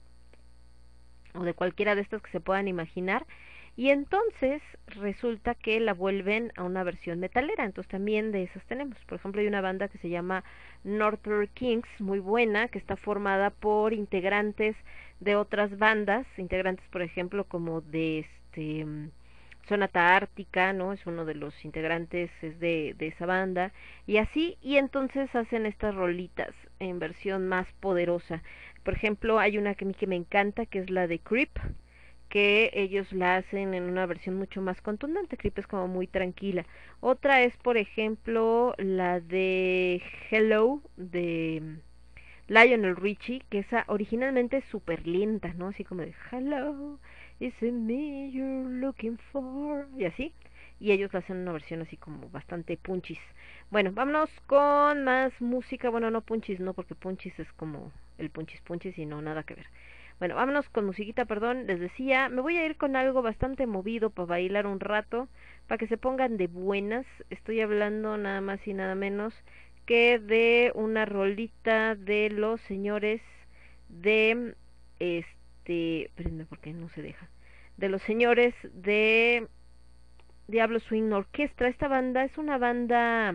o 1.34 1.44
de 1.44 1.54
cualquiera 1.54 1.94
de 1.94 2.02
estas 2.02 2.22
que 2.22 2.30
se 2.30 2.40
puedan 2.40 2.68
imaginar 2.68 3.26
y 3.76 3.90
entonces 3.90 4.62
resulta 4.86 5.54
que 5.54 5.80
la 5.80 5.94
vuelven 5.94 6.52
a 6.56 6.62
una 6.62 6.84
versión 6.84 7.18
metalera, 7.18 7.64
entonces 7.64 7.90
también 7.90 8.30
de 8.30 8.44
esas 8.44 8.64
tenemos. 8.66 8.96
Por 9.06 9.18
ejemplo, 9.18 9.40
hay 9.40 9.48
una 9.48 9.60
banda 9.60 9.88
que 9.88 9.98
se 9.98 10.08
llama 10.08 10.44
Northern 10.84 11.48
Kings, 11.54 11.88
muy 11.98 12.20
buena, 12.20 12.68
que 12.68 12.78
está 12.78 12.96
formada 12.96 13.50
por 13.50 13.92
integrantes 13.92 14.76
de 15.20 15.36
otras 15.36 15.76
bandas, 15.78 16.26
integrantes 16.36 16.86
por 16.88 17.02
ejemplo 17.02 17.44
como 17.44 17.80
de 17.80 18.20
este 18.20 18.86
Sonata 19.68 20.14
Ártica, 20.14 20.72
¿no? 20.72 20.92
Es 20.92 21.06
uno 21.06 21.24
de 21.24 21.34
los 21.34 21.64
integrantes 21.64 22.30
es 22.42 22.60
de, 22.60 22.94
de 22.98 23.08
esa 23.08 23.26
banda 23.26 23.72
y 24.06 24.18
así 24.18 24.58
y 24.60 24.76
entonces 24.76 25.34
hacen 25.34 25.66
estas 25.66 25.94
rolitas 25.94 26.54
en 26.78 26.98
versión 26.98 27.48
más 27.48 27.66
poderosa. 27.80 28.42
Por 28.84 28.94
ejemplo, 28.94 29.38
hay 29.38 29.56
una 29.58 29.74
que 29.74 29.84
a 29.84 29.88
mí 29.88 29.94
que 29.94 30.06
me 30.06 30.16
encanta 30.16 30.66
que 30.66 30.80
es 30.80 30.90
la 30.90 31.06
de 31.06 31.18
Creep, 31.18 31.58
que 32.34 32.72
ellos 32.74 33.12
la 33.12 33.36
hacen 33.36 33.74
en 33.74 33.84
una 33.84 34.06
versión 34.06 34.34
mucho 34.34 34.60
más 34.60 34.80
contundente, 34.82 35.36
Creep 35.36 35.56
es 35.56 35.68
como 35.68 35.86
muy 35.86 36.08
tranquila. 36.08 36.66
Otra 36.98 37.42
es, 37.44 37.56
por 37.58 37.76
ejemplo, 37.76 38.74
la 38.76 39.20
de 39.20 40.02
Hello 40.28 40.82
de 40.96 41.76
Lionel 42.48 42.96
Richie, 42.96 43.44
que 43.50 43.60
esa 43.60 43.84
originalmente 43.86 44.56
es 44.56 44.64
súper 44.64 45.06
lenta, 45.06 45.54
¿no? 45.54 45.68
Así 45.68 45.84
como 45.84 46.02
de 46.02 46.12
Hello, 46.32 46.98
is 47.38 47.54
it 47.62 47.72
me 47.72 48.32
you're 48.32 48.68
looking 48.80 49.16
for? 49.30 49.86
Y 49.96 50.04
así. 50.04 50.32
Y 50.80 50.90
ellos 50.90 51.12
la 51.12 51.20
hacen 51.20 51.36
en 51.36 51.42
una 51.42 51.52
versión 51.52 51.82
así 51.82 51.96
como 51.96 52.28
bastante 52.30 52.76
punchis. 52.76 53.20
Bueno, 53.70 53.92
vámonos 53.92 54.28
con 54.48 55.04
más 55.04 55.40
música. 55.40 55.88
Bueno, 55.88 56.10
no 56.10 56.20
punchis, 56.20 56.58
no, 56.58 56.74
porque 56.74 56.96
punchis 56.96 57.38
es 57.38 57.52
como 57.52 57.92
el 58.18 58.28
punchis 58.30 58.60
punchis 58.62 58.98
y 58.98 59.06
no, 59.06 59.22
nada 59.22 59.44
que 59.44 59.54
ver. 59.54 59.66
Bueno, 60.18 60.36
vámonos 60.36 60.68
con 60.70 60.86
musiquita, 60.86 61.24
perdón. 61.24 61.66
Les 61.66 61.80
decía, 61.80 62.28
me 62.28 62.40
voy 62.40 62.56
a 62.56 62.66
ir 62.66 62.76
con 62.76 62.96
algo 62.96 63.22
bastante 63.22 63.66
movido 63.66 64.10
para 64.10 64.26
bailar 64.26 64.66
un 64.66 64.80
rato, 64.80 65.28
para 65.66 65.78
que 65.78 65.86
se 65.86 65.98
pongan 65.98 66.36
de 66.36 66.46
buenas. 66.46 67.06
Estoy 67.30 67.60
hablando 67.60 68.16
nada 68.16 68.40
más 68.40 68.66
y 68.66 68.74
nada 68.74 68.94
menos 68.94 69.34
que 69.86 70.18
de 70.18 70.72
una 70.74 71.04
rolita 71.04 71.94
de 71.94 72.30
los 72.30 72.60
señores 72.62 73.20
de 73.88 74.54
este, 74.98 76.06
espérenme 76.06 76.46
porque 76.46 76.72
no 76.72 76.88
se 76.90 77.02
deja. 77.02 77.28
De 77.76 77.88
los 77.88 78.02
señores 78.02 78.54
de 78.72 79.48
Diablo 80.46 80.80
Swing 80.80 81.12
Orquestra. 81.12 81.68
Esta 81.68 81.88
banda 81.88 82.24
es 82.24 82.36
una 82.38 82.58
banda 82.58 83.34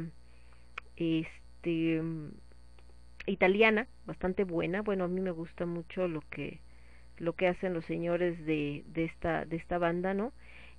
este 0.96 2.02
italiana, 3.26 3.88
bastante 4.06 4.44
buena. 4.44 4.82
Bueno, 4.82 5.06
a 5.06 5.08
mí 5.08 5.22
me 5.22 5.32
gusta 5.32 5.65
mucho 5.65 6.08
lo 6.08 6.22
que 6.30 6.60
lo 7.19 7.34
que 7.34 7.47
hacen 7.47 7.73
los 7.73 7.86
señores 7.86 8.45
de, 8.45 8.84
de, 8.88 9.05
esta, 9.05 9.45
de 9.45 9.58
esta 9.58 9.77
banda, 9.77 10.13
¿no? 10.13 10.34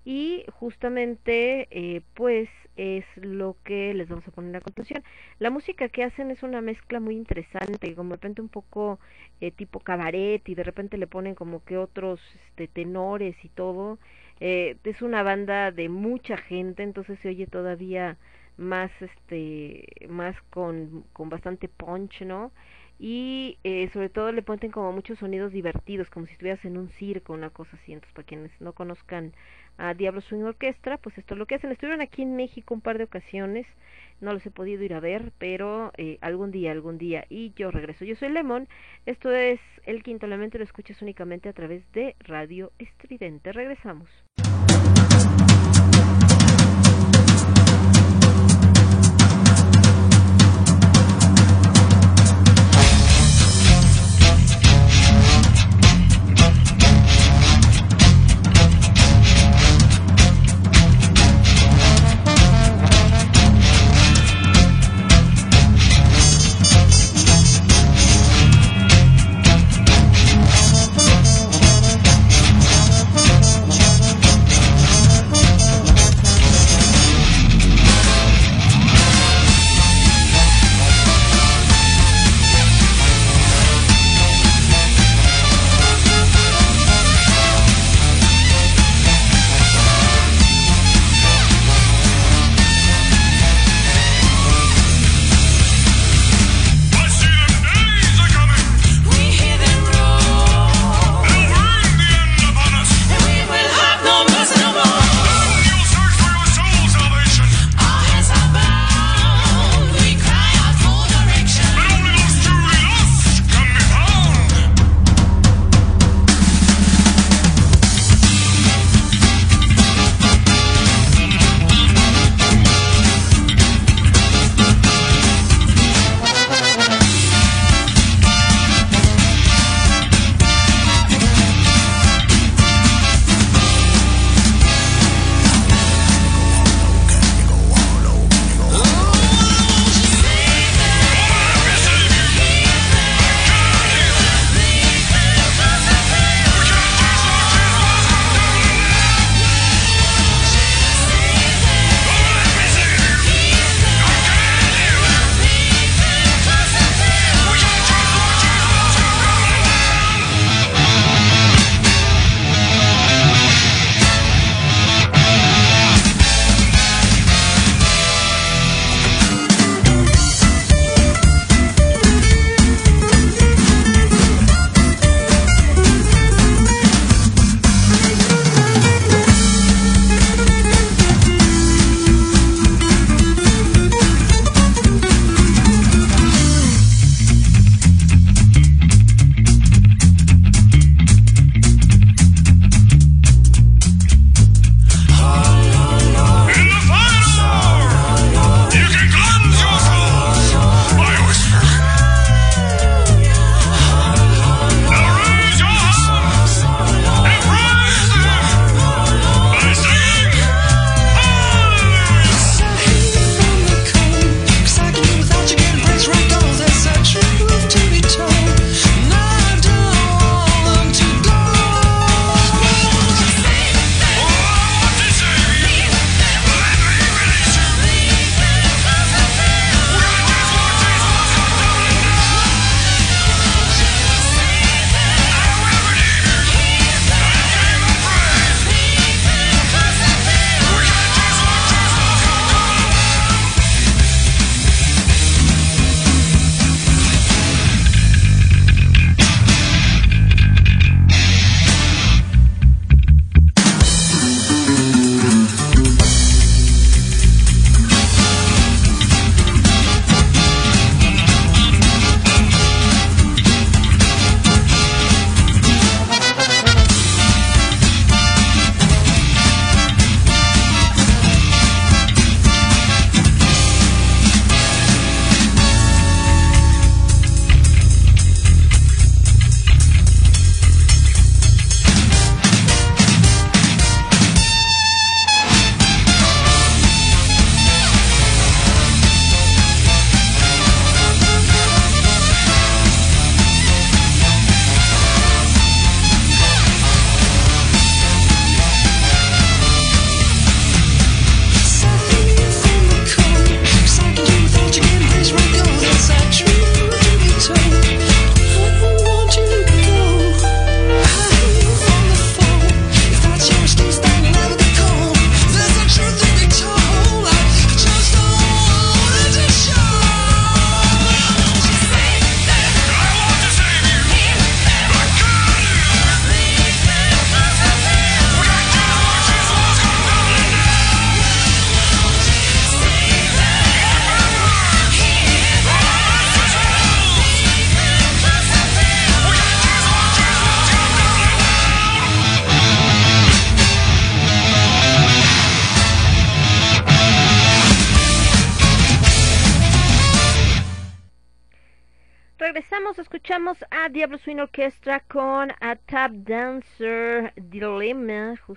Y 0.04 0.44
justamente, 0.52 1.68
eh, 1.70 2.00
pues, 2.14 2.48
es 2.76 3.04
lo 3.16 3.56
que 3.64 3.92
les 3.92 4.08
vamos 4.08 4.26
a 4.26 4.30
poner 4.30 4.56
a 4.56 4.60
continuación. 4.62 5.04
La 5.38 5.50
música 5.50 5.88
que 5.90 6.02
hacen 6.02 6.30
es 6.30 6.42
una 6.42 6.62
mezcla 6.62 7.00
muy 7.00 7.16
interesante, 7.16 7.94
como 7.94 8.10
de 8.10 8.16
repente 8.16 8.40
un 8.40 8.48
poco 8.48 8.98
eh, 9.40 9.50
tipo 9.50 9.80
cabaret 9.80 10.48
y 10.48 10.54
de 10.54 10.62
repente 10.64 10.96
le 10.96 11.06
ponen 11.06 11.34
como 11.34 11.62
que 11.64 11.76
otros 11.76 12.20
este, 12.46 12.66
tenores 12.68 13.36
y 13.44 13.50
todo. 13.50 13.98
Eh, 14.40 14.76
es 14.84 15.02
una 15.02 15.22
banda 15.22 15.70
de 15.70 15.90
mucha 15.90 16.38
gente, 16.38 16.82
entonces 16.82 17.18
se 17.20 17.28
oye 17.28 17.46
todavía 17.46 18.16
más, 18.56 18.90
este, 19.00 19.86
más 20.08 20.34
con, 20.50 21.04
con 21.12 21.28
bastante 21.28 21.68
punch, 21.68 22.22
¿no? 22.22 22.52
Y 23.02 23.56
eh, 23.64 23.88
sobre 23.94 24.10
todo 24.10 24.30
le 24.30 24.42
ponen 24.42 24.70
como 24.70 24.92
muchos 24.92 25.18
sonidos 25.18 25.52
divertidos, 25.52 26.10
como 26.10 26.26
si 26.26 26.32
estuvieras 26.32 26.62
en 26.66 26.76
un 26.76 26.90
circo, 26.90 27.32
una 27.32 27.48
cosa 27.48 27.74
así. 27.76 27.94
Entonces, 27.94 28.12
para 28.14 28.26
quienes 28.26 28.52
no 28.60 28.74
conozcan 28.74 29.32
a 29.78 29.94
Diablo 29.94 30.20
Swing 30.20 30.42
Orquestra, 30.42 30.98
pues 30.98 31.16
esto 31.16 31.32
es 31.32 31.38
lo 31.38 31.46
que 31.46 31.54
hacen. 31.54 31.72
Estuvieron 31.72 32.02
aquí 32.02 32.20
en 32.20 32.36
México 32.36 32.74
un 32.74 32.82
par 32.82 32.98
de 32.98 33.04
ocasiones, 33.04 33.66
no 34.20 34.34
los 34.34 34.44
he 34.44 34.50
podido 34.50 34.84
ir 34.84 34.92
a 34.92 35.00
ver, 35.00 35.32
pero 35.38 35.92
eh, 35.96 36.18
algún 36.20 36.50
día, 36.50 36.72
algún 36.72 36.98
día, 36.98 37.24
y 37.30 37.54
yo 37.56 37.70
regreso. 37.70 38.04
Yo 38.04 38.16
soy 38.16 38.28
Lemon, 38.28 38.68
esto 39.06 39.30
es 39.30 39.60
El 39.86 40.02
Quinto 40.02 40.26
Elemento, 40.26 40.58
lo 40.58 40.64
escuchas 40.64 41.00
únicamente 41.00 41.48
a 41.48 41.54
través 41.54 41.90
de 41.92 42.16
Radio 42.20 42.70
Estridente. 42.78 43.52
Regresamos. 43.52 44.10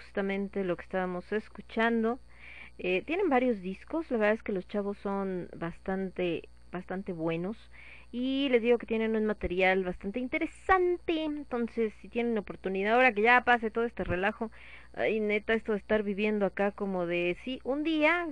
Justamente 0.04 0.64
lo 0.64 0.76
que 0.76 0.84
estábamos 0.84 1.32
escuchando. 1.32 2.20
Eh, 2.78 3.04
tienen 3.06 3.30
varios 3.30 3.62
discos, 3.62 4.10
la 4.12 4.18
verdad 4.18 4.36
es 4.36 4.44
que 4.44 4.52
los 4.52 4.68
chavos 4.68 4.98
son 4.98 5.50
bastante, 5.56 6.50
bastante 6.72 7.14
buenos 7.14 7.58
y 8.12 8.48
les 8.50 8.62
digo 8.62 8.78
que 8.78 8.88
tienen 8.88 9.16
un 9.16 9.26
material 9.26 9.84
bastante 9.84 10.20
interesante, 10.20 11.24
entonces 11.24 11.94
si 12.02 12.10
tienen 12.10 12.38
oportunidad 12.38 12.96
ahora 12.96 13.14
que 13.14 13.22
ya 13.22 13.44
pase 13.44 13.72
todo 13.72 13.86
este 13.86 14.04
relajo, 14.04 14.52
ay 14.94 15.20
neta 15.20 15.54
esto 15.54 15.72
de 15.74 15.80
estar 15.80 16.04
viviendo 16.04 16.46
acá 16.46 16.72
como 16.72 17.06
de 17.06 17.38
sí, 17.44 17.60
un 17.64 17.84
día, 17.84 18.28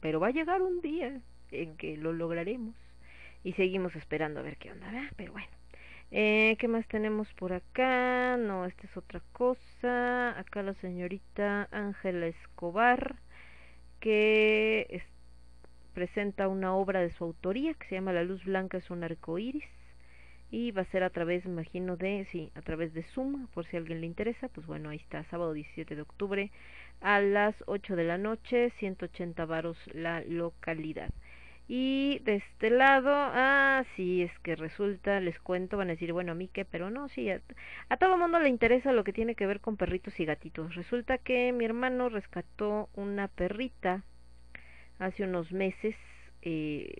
pero 0.00 0.20
va 0.20 0.28
a 0.28 0.32
llegar 0.32 0.62
un 0.62 0.80
día 0.80 1.20
en 1.50 1.76
que 1.76 1.96
lo 1.96 2.12
lograremos 2.12 2.74
y 3.44 3.52
seguimos 3.52 3.94
esperando 3.96 4.40
a 4.40 4.42
ver 4.42 4.56
qué 4.56 4.72
onda. 4.72 5.10
Pero 5.16 5.32
bueno. 5.32 5.48
Eh, 6.10 6.56
¿Qué 6.60 6.68
más 6.68 6.86
tenemos 6.86 7.32
por 7.34 7.52
acá? 7.52 8.36
No, 8.36 8.66
esta 8.66 8.86
es 8.86 8.96
otra 8.96 9.20
cosa. 9.32 9.60
Acá 9.84 10.62
la 10.62 10.72
señorita 10.80 11.68
Ángela 11.70 12.26
Escobar, 12.26 13.16
que 14.00 15.02
presenta 15.92 16.48
una 16.48 16.74
obra 16.74 17.00
de 17.00 17.10
su 17.10 17.24
autoría 17.24 17.74
que 17.74 17.86
se 17.88 17.96
llama 17.96 18.14
La 18.14 18.24
luz 18.24 18.42
blanca 18.44 18.78
es 18.78 18.90
un 18.90 19.04
arco 19.04 19.38
iris. 19.38 19.64
Y 20.50 20.70
va 20.70 20.82
a 20.82 20.86
ser 20.86 21.02
a 21.02 21.10
través, 21.10 21.44
imagino, 21.44 21.96
de, 21.96 22.26
sí, 22.30 22.50
a 22.54 22.62
través 22.62 22.94
de 22.94 23.02
Zoom, 23.02 23.48
por 23.48 23.66
si 23.66 23.76
a 23.76 23.80
alguien 23.80 24.00
le 24.00 24.06
interesa. 24.06 24.48
Pues 24.48 24.66
bueno, 24.66 24.88
ahí 24.88 24.98
está, 24.98 25.22
sábado 25.24 25.52
17 25.52 25.96
de 25.96 26.02
octubre 26.02 26.50
a 27.02 27.20
las 27.20 27.54
8 27.66 27.94
de 27.96 28.04
la 28.04 28.16
noche, 28.16 28.70
180 28.78 29.44
varos 29.44 29.76
la 29.92 30.22
localidad. 30.22 31.10
Y 31.66 32.18
de 32.24 32.36
este 32.36 32.68
lado, 32.68 33.10
ah, 33.14 33.84
sí, 33.96 34.22
es 34.22 34.38
que 34.40 34.54
resulta, 34.54 35.18
les 35.20 35.38
cuento, 35.40 35.78
van 35.78 35.88
a 35.88 35.92
decir, 35.92 36.12
bueno, 36.12 36.32
a 36.32 36.34
mí 36.34 36.48
qué, 36.52 36.66
pero 36.66 36.90
no, 36.90 37.08
sí, 37.08 37.30
a, 37.30 37.40
a 37.88 37.96
todo 37.96 38.18
mundo 38.18 38.38
le 38.38 38.50
interesa 38.50 38.92
lo 38.92 39.02
que 39.02 39.14
tiene 39.14 39.34
que 39.34 39.46
ver 39.46 39.60
con 39.60 39.78
perritos 39.78 40.18
y 40.20 40.26
gatitos. 40.26 40.74
Resulta 40.74 41.16
que 41.16 41.52
mi 41.52 41.64
hermano 41.64 42.10
rescató 42.10 42.90
una 42.94 43.28
perrita 43.28 44.04
hace 44.98 45.24
unos 45.24 45.52
meses, 45.52 45.96
eh, 46.42 46.92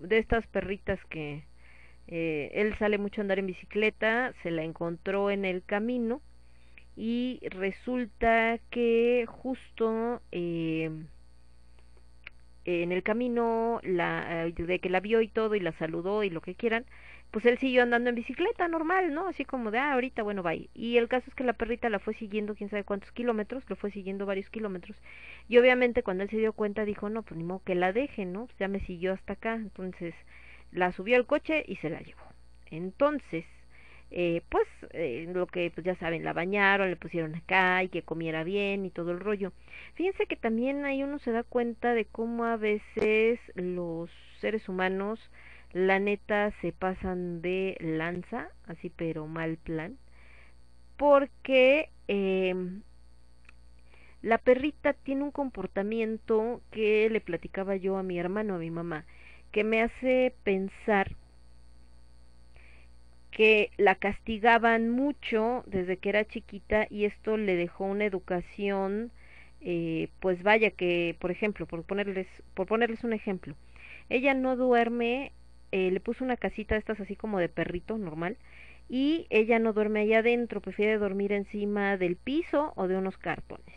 de 0.00 0.18
estas 0.18 0.46
perritas 0.46 0.98
que 1.10 1.44
eh, 2.06 2.50
él 2.54 2.74
sale 2.78 2.96
mucho 2.98 3.20
a 3.20 3.22
andar 3.22 3.38
en 3.38 3.46
bicicleta, 3.46 4.32
se 4.42 4.50
la 4.50 4.62
encontró 4.62 5.30
en 5.30 5.44
el 5.44 5.62
camino 5.62 6.22
y 6.96 7.40
resulta 7.50 8.58
que 8.70 9.26
justo... 9.28 10.22
Eh, 10.32 10.90
en 12.66 12.92
el 12.92 13.02
camino 13.02 13.80
la, 13.84 14.50
de 14.54 14.78
que 14.80 14.90
la 14.90 15.00
vio 15.00 15.20
y 15.20 15.28
todo 15.28 15.54
y 15.54 15.60
la 15.60 15.72
saludó 15.72 16.24
y 16.24 16.30
lo 16.30 16.40
que 16.40 16.56
quieran, 16.56 16.84
pues 17.30 17.44
él 17.46 17.58
siguió 17.58 17.82
andando 17.82 18.10
en 18.10 18.16
bicicleta 18.16 18.66
normal, 18.68 19.14
¿no? 19.14 19.28
Así 19.28 19.44
como 19.44 19.70
de, 19.70 19.78
ah, 19.78 19.92
ahorita, 19.94 20.22
bueno, 20.22 20.42
bye. 20.42 20.68
Y 20.74 20.96
el 20.96 21.08
caso 21.08 21.26
es 21.28 21.34
que 21.34 21.44
la 21.44 21.52
perrita 21.52 21.88
la 21.90 21.98
fue 21.98 22.14
siguiendo 22.14 22.54
quién 22.54 22.68
sabe 22.70 22.84
cuántos 22.84 23.12
kilómetros, 23.12 23.64
lo 23.68 23.76
fue 23.76 23.90
siguiendo 23.90 24.26
varios 24.26 24.50
kilómetros. 24.50 24.96
Y 25.48 25.58
obviamente 25.58 26.02
cuando 26.02 26.24
él 26.24 26.30
se 26.30 26.38
dio 26.38 26.52
cuenta 26.52 26.84
dijo, 26.84 27.08
no, 27.08 27.22
pues 27.22 27.38
ni 27.38 27.44
modo 27.44 27.62
que 27.64 27.74
la 27.74 27.92
deje, 27.92 28.24
¿no? 28.26 28.46
Pues 28.46 28.58
ya 28.58 28.68
me 28.68 28.80
siguió 28.80 29.12
hasta 29.12 29.34
acá. 29.34 29.54
Entonces 29.54 30.14
la 30.72 30.92
subió 30.92 31.16
al 31.16 31.26
coche 31.26 31.64
y 31.66 31.76
se 31.76 31.90
la 31.90 32.00
llevó. 32.00 32.22
Entonces, 32.70 33.44
eh, 34.10 34.42
pues 34.48 34.66
eh, 34.90 35.28
lo 35.32 35.46
que 35.46 35.70
pues 35.70 35.84
ya 35.84 35.96
saben, 35.96 36.24
la 36.24 36.32
bañaron, 36.32 36.90
le 36.90 36.96
pusieron 36.96 37.34
acá 37.34 37.82
y 37.82 37.88
que 37.88 38.02
comiera 38.02 38.44
bien 38.44 38.84
y 38.84 38.90
todo 38.90 39.10
el 39.12 39.20
rollo. 39.20 39.52
Fíjense 39.94 40.26
que 40.26 40.36
también 40.36 40.84
ahí 40.84 41.02
uno 41.02 41.18
se 41.18 41.32
da 41.32 41.42
cuenta 41.42 41.94
de 41.94 42.04
cómo 42.04 42.44
a 42.44 42.56
veces 42.56 43.40
los 43.54 44.10
seres 44.40 44.68
humanos, 44.68 45.18
la 45.72 45.98
neta, 45.98 46.52
se 46.60 46.72
pasan 46.72 47.42
de 47.42 47.76
lanza, 47.80 48.48
así 48.66 48.90
pero 48.90 49.26
mal 49.26 49.56
plan, 49.56 49.96
porque 50.96 51.90
eh, 52.08 52.54
la 54.22 54.38
perrita 54.38 54.92
tiene 54.92 55.24
un 55.24 55.30
comportamiento 55.30 56.60
que 56.70 57.08
le 57.10 57.20
platicaba 57.20 57.76
yo 57.76 57.96
a 57.96 58.02
mi 58.02 58.18
hermano, 58.18 58.54
a 58.54 58.58
mi 58.58 58.70
mamá, 58.70 59.04
que 59.52 59.64
me 59.64 59.82
hace 59.82 60.34
pensar 60.44 61.12
que 63.36 63.70
la 63.76 63.96
castigaban 63.96 64.88
mucho 64.88 65.62
desde 65.66 65.98
que 65.98 66.08
era 66.08 66.24
chiquita 66.24 66.86
y 66.88 67.04
esto 67.04 67.36
le 67.36 67.54
dejó 67.54 67.84
una 67.84 68.06
educación 68.06 69.12
eh, 69.60 70.08
pues 70.20 70.42
vaya 70.42 70.70
que 70.70 71.14
por 71.20 71.30
ejemplo 71.30 71.66
por 71.66 71.82
ponerles 71.82 72.26
por 72.54 72.66
ponerles 72.66 73.04
un 73.04 73.12
ejemplo 73.12 73.54
ella 74.08 74.32
no 74.32 74.56
duerme 74.56 75.32
eh, 75.70 75.90
le 75.90 76.00
puso 76.00 76.24
una 76.24 76.38
casita 76.38 76.76
estas 76.76 76.98
así 76.98 77.14
como 77.14 77.38
de 77.38 77.50
perrito 77.50 77.98
normal 77.98 78.38
y 78.88 79.26
ella 79.28 79.58
no 79.58 79.74
duerme 79.74 80.00
allá 80.00 80.20
adentro 80.20 80.62
prefiere 80.62 80.96
dormir 80.96 81.32
encima 81.32 81.98
del 81.98 82.16
piso 82.16 82.72
o 82.76 82.88
de 82.88 82.96
unos 82.96 83.18
cartones. 83.18 83.74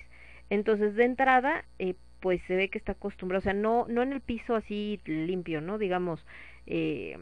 Entonces 0.49 0.95
de 0.95 1.03
entrada 1.03 1.65
eh, 1.79 1.95
pues 2.21 2.41
se 2.47 2.55
ve 2.55 2.69
que 2.69 2.77
está 2.77 2.93
acostumbrada 2.93 3.39
o 3.39 3.43
sea 3.43 3.53
no 3.53 3.87
no 3.89 4.03
en 4.03 4.13
el 4.13 4.21
piso 4.21 4.55
así 4.55 5.01
limpio 5.03 5.59
no 5.59 5.77
digamos 5.77 6.25
eh, 6.65 7.17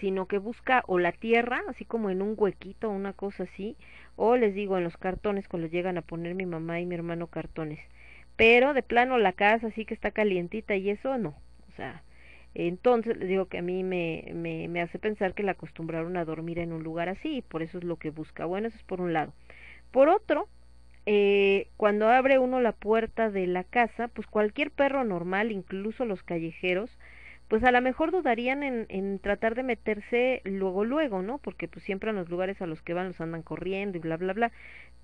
sino 0.00 0.26
que 0.26 0.38
busca 0.38 0.82
o 0.86 0.98
la 0.98 1.12
tierra, 1.12 1.62
así 1.68 1.84
como 1.84 2.10
en 2.10 2.22
un 2.22 2.34
huequito, 2.36 2.90
una 2.90 3.12
cosa 3.12 3.44
así, 3.44 3.76
o 4.16 4.36
les 4.36 4.54
digo 4.54 4.78
en 4.78 4.84
los 4.84 4.96
cartones 4.96 5.48
cuando 5.48 5.68
llegan 5.68 5.98
a 5.98 6.02
poner 6.02 6.34
mi 6.34 6.46
mamá 6.46 6.80
y 6.80 6.86
mi 6.86 6.94
hermano 6.94 7.28
cartones. 7.28 7.80
Pero 8.36 8.74
de 8.74 8.82
plano 8.82 9.18
la 9.18 9.32
casa 9.32 9.70
sí 9.70 9.84
que 9.84 9.94
está 9.94 10.10
calientita 10.10 10.76
y 10.76 10.90
eso 10.90 11.16
no. 11.18 11.30
O 11.68 11.72
sea, 11.76 12.02
entonces 12.54 13.16
les 13.16 13.28
digo 13.28 13.46
que 13.46 13.58
a 13.58 13.62
mí 13.62 13.82
me, 13.84 14.30
me, 14.34 14.68
me 14.68 14.80
hace 14.80 14.98
pensar 14.98 15.34
que 15.34 15.42
la 15.42 15.52
acostumbraron 15.52 16.16
a 16.16 16.24
dormir 16.24 16.58
en 16.58 16.72
un 16.72 16.82
lugar 16.82 17.08
así 17.08 17.36
y 17.38 17.42
por 17.42 17.62
eso 17.62 17.78
es 17.78 17.84
lo 17.84 17.96
que 17.96 18.10
busca. 18.10 18.44
Bueno, 18.46 18.68
eso 18.68 18.76
es 18.76 18.84
por 18.84 19.00
un 19.00 19.12
lado. 19.12 19.32
Por 19.90 20.08
otro, 20.08 20.48
eh, 21.06 21.68
cuando 21.76 22.08
abre 22.08 22.38
uno 22.38 22.60
la 22.60 22.72
puerta 22.72 23.30
de 23.30 23.46
la 23.46 23.62
casa, 23.64 24.08
pues 24.08 24.26
cualquier 24.26 24.72
perro 24.72 25.04
normal, 25.04 25.52
incluso 25.52 26.04
los 26.04 26.22
callejeros, 26.24 26.90
pues 27.48 27.62
a 27.64 27.70
lo 27.70 27.80
mejor 27.80 28.10
dudarían 28.10 28.62
en, 28.62 28.86
en 28.88 29.18
tratar 29.20 29.54
de 29.54 29.62
meterse 29.62 30.42
luego 30.44 30.84
luego, 30.84 31.22
¿no? 31.22 31.38
Porque 31.38 31.68
pues 31.68 31.84
siempre 31.84 32.10
en 32.10 32.16
los 32.16 32.28
lugares 32.28 32.60
a 32.60 32.66
los 32.66 32.82
que 32.82 32.94
van 32.94 33.08
los 33.08 33.20
andan 33.20 33.42
corriendo 33.42 33.98
y 33.98 34.00
bla 34.00 34.16
bla 34.16 34.32
bla, 34.32 34.52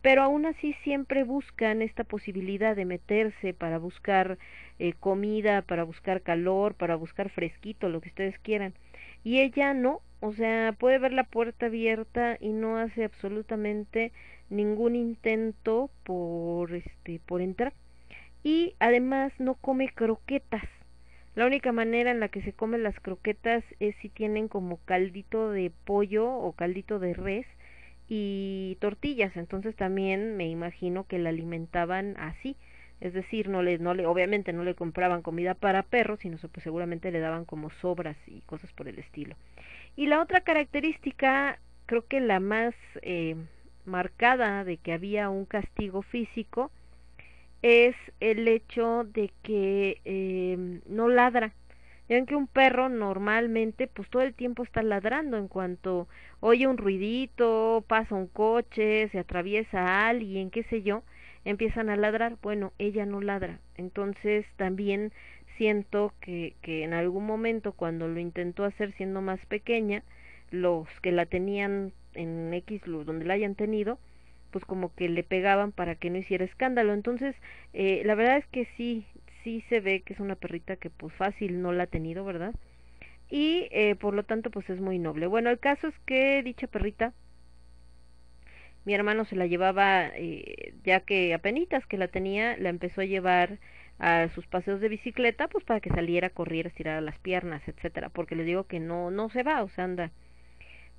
pero 0.03 0.23
aún 0.23 0.47
así 0.47 0.75
siempre 0.83 1.23
buscan 1.25 1.83
esta 1.83 2.05
posibilidad 2.05 2.75
de 2.75 2.85
meterse 2.85 3.55
para 3.55 3.79
buscar 3.79 4.39
eh, 4.79 4.95
comida, 4.95 5.63
para 5.63 5.85
buscar 5.85 6.23
calor, 6.23 6.75
para 6.75 6.97
buscar 6.97 7.31
fresquito, 7.31 7.89
lo 7.89 8.01
que 8.01 8.09
ustedes 8.09 8.39
quieran. 8.41 8.75
Y 9.25 9.41
ella 9.41 9.75
no, 9.75 10.01
o 10.21 10.33
sea, 10.33 10.73
puede 10.79 10.99
ver 10.99 11.13
la 11.13 11.25
puerta 11.25 11.67
abierta 11.67 12.37
y 12.41 12.51
no 12.53 12.77
hace 12.79 13.05
absolutamente 13.05 14.13
ningún 14.51 14.97
intento 14.97 15.91
por 16.05 16.75
este 16.75 17.21
por 17.25 17.41
entrar. 17.41 17.73
Y 18.43 18.75
además 18.81 19.33
no 19.39 19.55
come 19.55 19.89
croquetas 19.95 20.65
la 21.35 21.47
única 21.47 21.73
manera 21.73 22.11
en 22.11 22.21
la 22.21 22.29
que 22.29 22.43
se 22.43 22.53
comen 22.53 22.83
las 22.83 22.99
croquetas 23.01 23.65
es 23.81 23.95
si 24.03 24.11
tienen 24.11 24.49
como 24.49 24.77
caldito 24.85 25.51
de 25.51 25.73
pollo 25.85 26.29
o 26.31 26.53
caldito 26.53 26.99
de 26.99 27.15
res 27.15 27.47
y 28.09 28.77
tortillas. 28.81 29.35
Entonces 29.37 29.75
también 29.75 30.37
me 30.37 30.49
imagino 30.49 31.07
que 31.07 31.19
la 31.19 31.31
alimentaban 31.31 32.17
así. 32.19 32.57
Es 33.01 33.15
decir, 33.15 33.49
no 33.49 33.63
le, 33.63 33.79
no 33.79 33.95
le, 33.95 34.07
obviamente 34.07 34.53
no 34.53 34.63
le 34.63 34.75
compraban 34.75 35.23
comida 35.23 35.55
para 35.55 35.83
perros, 35.83 36.21
sino 36.21 36.37
pues 36.37 36.63
seguramente 36.63 37.11
le 37.11 37.21
daban 37.21 37.47
como 37.47 37.71
sobras 37.81 38.17
y 38.27 38.43
cosas 38.43 38.71
por 38.75 38.87
el 38.87 38.99
estilo. 38.99 39.35
Y 39.97 40.07
la 40.07 40.21
otra 40.21 40.43
característica, 40.43 41.59
creo 41.87 42.07
que 42.07 42.21
la 42.21 42.39
más 42.41 42.75
eh, 43.01 43.37
marcada 43.87 44.65
de 44.65 44.77
que 44.77 44.93
había 44.93 45.31
un 45.31 45.47
castigo 45.47 46.03
físico, 46.03 46.71
es 47.63 47.97
el 48.21 48.49
hecho 48.49 49.05
de 49.05 49.33
que 49.43 50.01
eh, 50.05 50.81
no 50.87 51.09
ladra. 51.09 51.55
Ya 52.09 52.25
que 52.27 52.37
un 52.37 52.47
perro 52.49 52.89
normalmente 52.89 53.87
pues 53.87 54.11
todo 54.11 54.23
el 54.23 54.35
tiempo 54.35 54.65
está 54.65 54.83
ladrando 54.83 55.39
en 55.39 55.49
cuanto 55.49 56.09
oye 56.41 56.67
un 56.67 56.77
ruidito, 56.77 57.85
pasa 57.87 58.15
un 58.15 58.27
coche, 58.27 59.09
se 59.11 59.19
atraviesa 59.21 59.81
a 59.81 60.09
alguien, 60.09 60.51
qué 60.51 60.65
sé 60.65 60.83
yo, 60.83 61.05
empiezan 61.45 61.89
a 61.89 61.97
ladrar. 61.97 62.37
Bueno, 62.43 62.73
ella 62.79 63.07
no 63.07 63.21
ladra. 63.21 63.61
Entonces 63.77 64.45
también 64.57 65.13
siento 65.57 66.13
que, 66.21 66.55
que 66.61 66.85
en 66.85 66.93
algún 66.93 67.25
momento 67.25 67.73
cuando 67.73 68.09
lo 68.09 68.19
intentó 68.21 68.65
hacer 68.65 68.93
siendo 68.97 69.23
más 69.23 69.45
pequeña, 69.47 70.03
los 70.51 70.89
que 71.01 71.13
la 71.13 71.27
tenían 71.27 71.93
en 72.15 72.53
X 72.55 72.83
donde 72.85 73.25
la 73.25 73.35
hayan 73.35 73.55
tenido, 73.55 73.99
pues 74.53 74.65
como 74.65 74.95
que 74.95 75.09
le 75.09 75.25
pegaban 75.25 75.73
para 75.73 75.97
que 75.97 76.11
no 76.11 76.19
hiciera 76.19 76.45
escándalo. 76.45 76.95
Entonces, 76.95 77.35
eh, 77.73 78.03
la 78.05 78.15
verdad 78.15 78.37
es 78.39 78.47
que 78.49 78.67
sí, 78.77 79.07
sí 79.43 79.65
se 79.69 79.81
ve 79.81 80.03
que 80.03 80.15
es 80.15 80.21
una 80.21 80.37
perrita 80.37 80.77
que 80.77 80.91
pues 80.91 81.13
fácil 81.15 81.63
no 81.63 81.73
la 81.73 81.85
ha 81.85 81.87
tenido, 81.89 82.25
¿verdad? 82.25 82.55
Y 83.31 83.69
eh, 83.73 83.97
por 83.97 84.15
lo 84.15 84.25
tanto 84.25 84.51
pues 84.51 84.69
es 84.71 84.81
muy 84.81 84.99
noble. 84.99 85.27
Bueno, 85.27 85.51
el 85.51 85.59
caso 85.59 85.89
es 85.89 85.99
que 86.07 86.43
dicha 86.43 86.67
perrita, 86.69 87.15
mi 88.85 88.95
hermano 88.95 89.25
se 89.25 89.37
la 89.37 89.47
llevaba, 89.47 90.09
eh, 90.17 90.75
ya 90.85 91.01
que 91.01 91.35
apenitas 91.35 91.87
que 91.87 91.99
la 91.99 92.09
tenía, 92.09 92.57
la 92.59 92.69
empezó 92.69 93.01
a 93.01 93.05
llevar 93.05 93.59
a 93.99 94.29
sus 94.35 94.47
paseos 94.47 94.81
de 94.81 94.89
bicicleta, 94.89 95.49
pues 95.49 95.65
para 95.65 95.81
que 95.81 95.91
saliera 95.91 96.29
a 96.29 96.31
correr, 96.31 96.67
estirar 96.67 97.03
las 97.03 97.19
piernas, 97.21 97.63
etcétera, 97.69 98.09
porque 98.09 98.35
le 98.37 98.45
digo 98.45 98.65
que 98.65 98.81
no, 98.81 99.11
no 99.11 99.31
se 99.31 99.45
va, 99.45 99.63
o 99.63 99.69
sea, 99.69 99.85
anda 99.85 100.11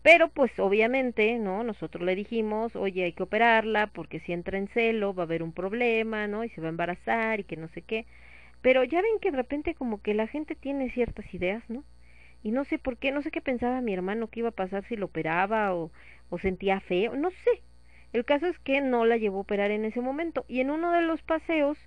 Pero 0.03 0.29
pues 0.29 0.59
obviamente, 0.59 1.39
¿no? 1.39 1.63
Nosotros 1.63 2.03
le 2.05 2.15
dijimos, 2.15 2.75
oye, 2.75 3.05
hay 3.05 3.13
que 3.13 3.23
operarla 3.23 3.87
porque 3.87 4.19
si 4.19 4.33
entra 4.33 4.57
en 4.59 4.67
celo 4.67 5.13
va 5.15 5.23
a 5.23 5.25
haber 5.25 5.41
un 5.43 5.53
problema, 5.53 6.27
¿no? 6.27 6.43
Y 6.43 6.49
se 6.49 6.61
va 6.61 6.67
a 6.67 6.69
embarazar 6.71 7.39
y 7.39 7.43
que 7.45 7.57
no 7.57 7.67
sé 7.69 7.81
qué. 7.81 8.05
Pero 8.61 8.83
ya 8.83 9.01
ven 9.01 9.19
que 9.21 9.31
de 9.31 9.37
repente 9.37 9.75
como 9.75 10.01
que 10.01 10.13
la 10.13 10.27
gente 10.27 10.55
tiene 10.55 10.91
ciertas 10.91 11.33
ideas, 11.33 11.63
¿no? 11.69 11.83
Y 12.43 12.51
no 12.51 12.65
sé 12.65 12.79
por 12.79 12.97
qué, 12.97 13.11
no 13.11 13.21
sé 13.23 13.31
qué 13.31 13.41
pensaba 13.41 13.81
mi 13.81 13.93
hermano 13.93 14.27
que 14.29 14.41
iba 14.41 14.49
a 14.49 14.51
pasar 14.53 14.85
si 14.87 14.95
lo 14.97 15.07
operaba 15.07 15.75
o, 15.75 15.91
o 16.29 16.39
sentía 16.39 16.79
feo, 16.81 17.15
no 17.15 17.31
sé. 17.31 17.63
El 18.13 18.25
caso 18.25 18.47
es 18.47 18.59
que 18.59 18.81
no 18.81 19.05
la 19.05 19.17
llevó 19.17 19.39
a 19.39 19.41
operar 19.41 19.71
en 19.71 19.85
ese 19.85 20.01
momento. 20.01 20.45
Y 20.47 20.59
en 20.61 20.71
uno 20.71 20.91
de 20.91 21.01
los 21.01 21.21
paseos, 21.23 21.77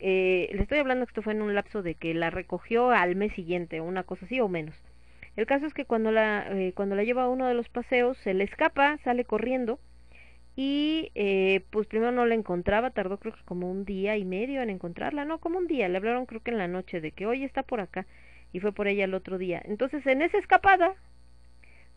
eh, 0.00 0.50
le 0.52 0.62
estoy 0.62 0.78
hablando 0.78 1.06
que 1.06 1.10
esto 1.10 1.22
fue 1.22 1.34
en 1.34 1.42
un 1.42 1.54
lapso 1.54 1.82
de 1.82 1.94
que 1.96 2.14
la 2.14 2.30
recogió 2.30 2.90
al 2.90 3.16
mes 3.16 3.32
siguiente, 3.34 3.80
una 3.80 4.04
cosa 4.04 4.26
así 4.26 4.40
o 4.40 4.48
menos. 4.48 4.76
El 5.38 5.46
caso 5.46 5.66
es 5.66 5.72
que 5.72 5.84
cuando 5.84 6.10
la, 6.10 6.48
eh, 6.50 6.72
cuando 6.74 6.96
la 6.96 7.04
lleva 7.04 7.22
a 7.22 7.28
uno 7.28 7.46
de 7.46 7.54
los 7.54 7.68
paseos, 7.68 8.18
se 8.18 8.34
le 8.34 8.42
escapa, 8.42 8.98
sale 9.04 9.24
corriendo 9.24 9.78
y 10.56 11.12
eh, 11.14 11.64
pues 11.70 11.86
primero 11.86 12.10
no 12.10 12.26
la 12.26 12.34
encontraba, 12.34 12.90
tardó 12.90 13.20
creo 13.20 13.34
que 13.34 13.44
como 13.44 13.70
un 13.70 13.84
día 13.84 14.16
y 14.16 14.24
medio 14.24 14.62
en 14.62 14.68
encontrarla, 14.68 15.24
no, 15.24 15.38
como 15.38 15.58
un 15.58 15.68
día, 15.68 15.88
le 15.88 15.96
hablaron 15.96 16.26
creo 16.26 16.42
que 16.42 16.50
en 16.50 16.58
la 16.58 16.66
noche 16.66 17.00
de 17.00 17.12
que 17.12 17.26
hoy 17.26 17.44
está 17.44 17.62
por 17.62 17.80
acá 17.80 18.04
y 18.52 18.58
fue 18.58 18.72
por 18.72 18.88
ella 18.88 19.04
el 19.04 19.14
otro 19.14 19.38
día. 19.38 19.62
Entonces 19.64 20.04
en 20.08 20.22
esa 20.22 20.38
escapada, 20.38 20.96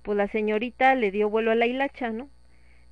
pues 0.04 0.16
la 0.16 0.28
señorita 0.28 0.94
le 0.94 1.10
dio 1.10 1.28
vuelo 1.28 1.50
a 1.50 1.56
la 1.56 1.66
hilacha, 1.66 2.12
¿no? 2.12 2.30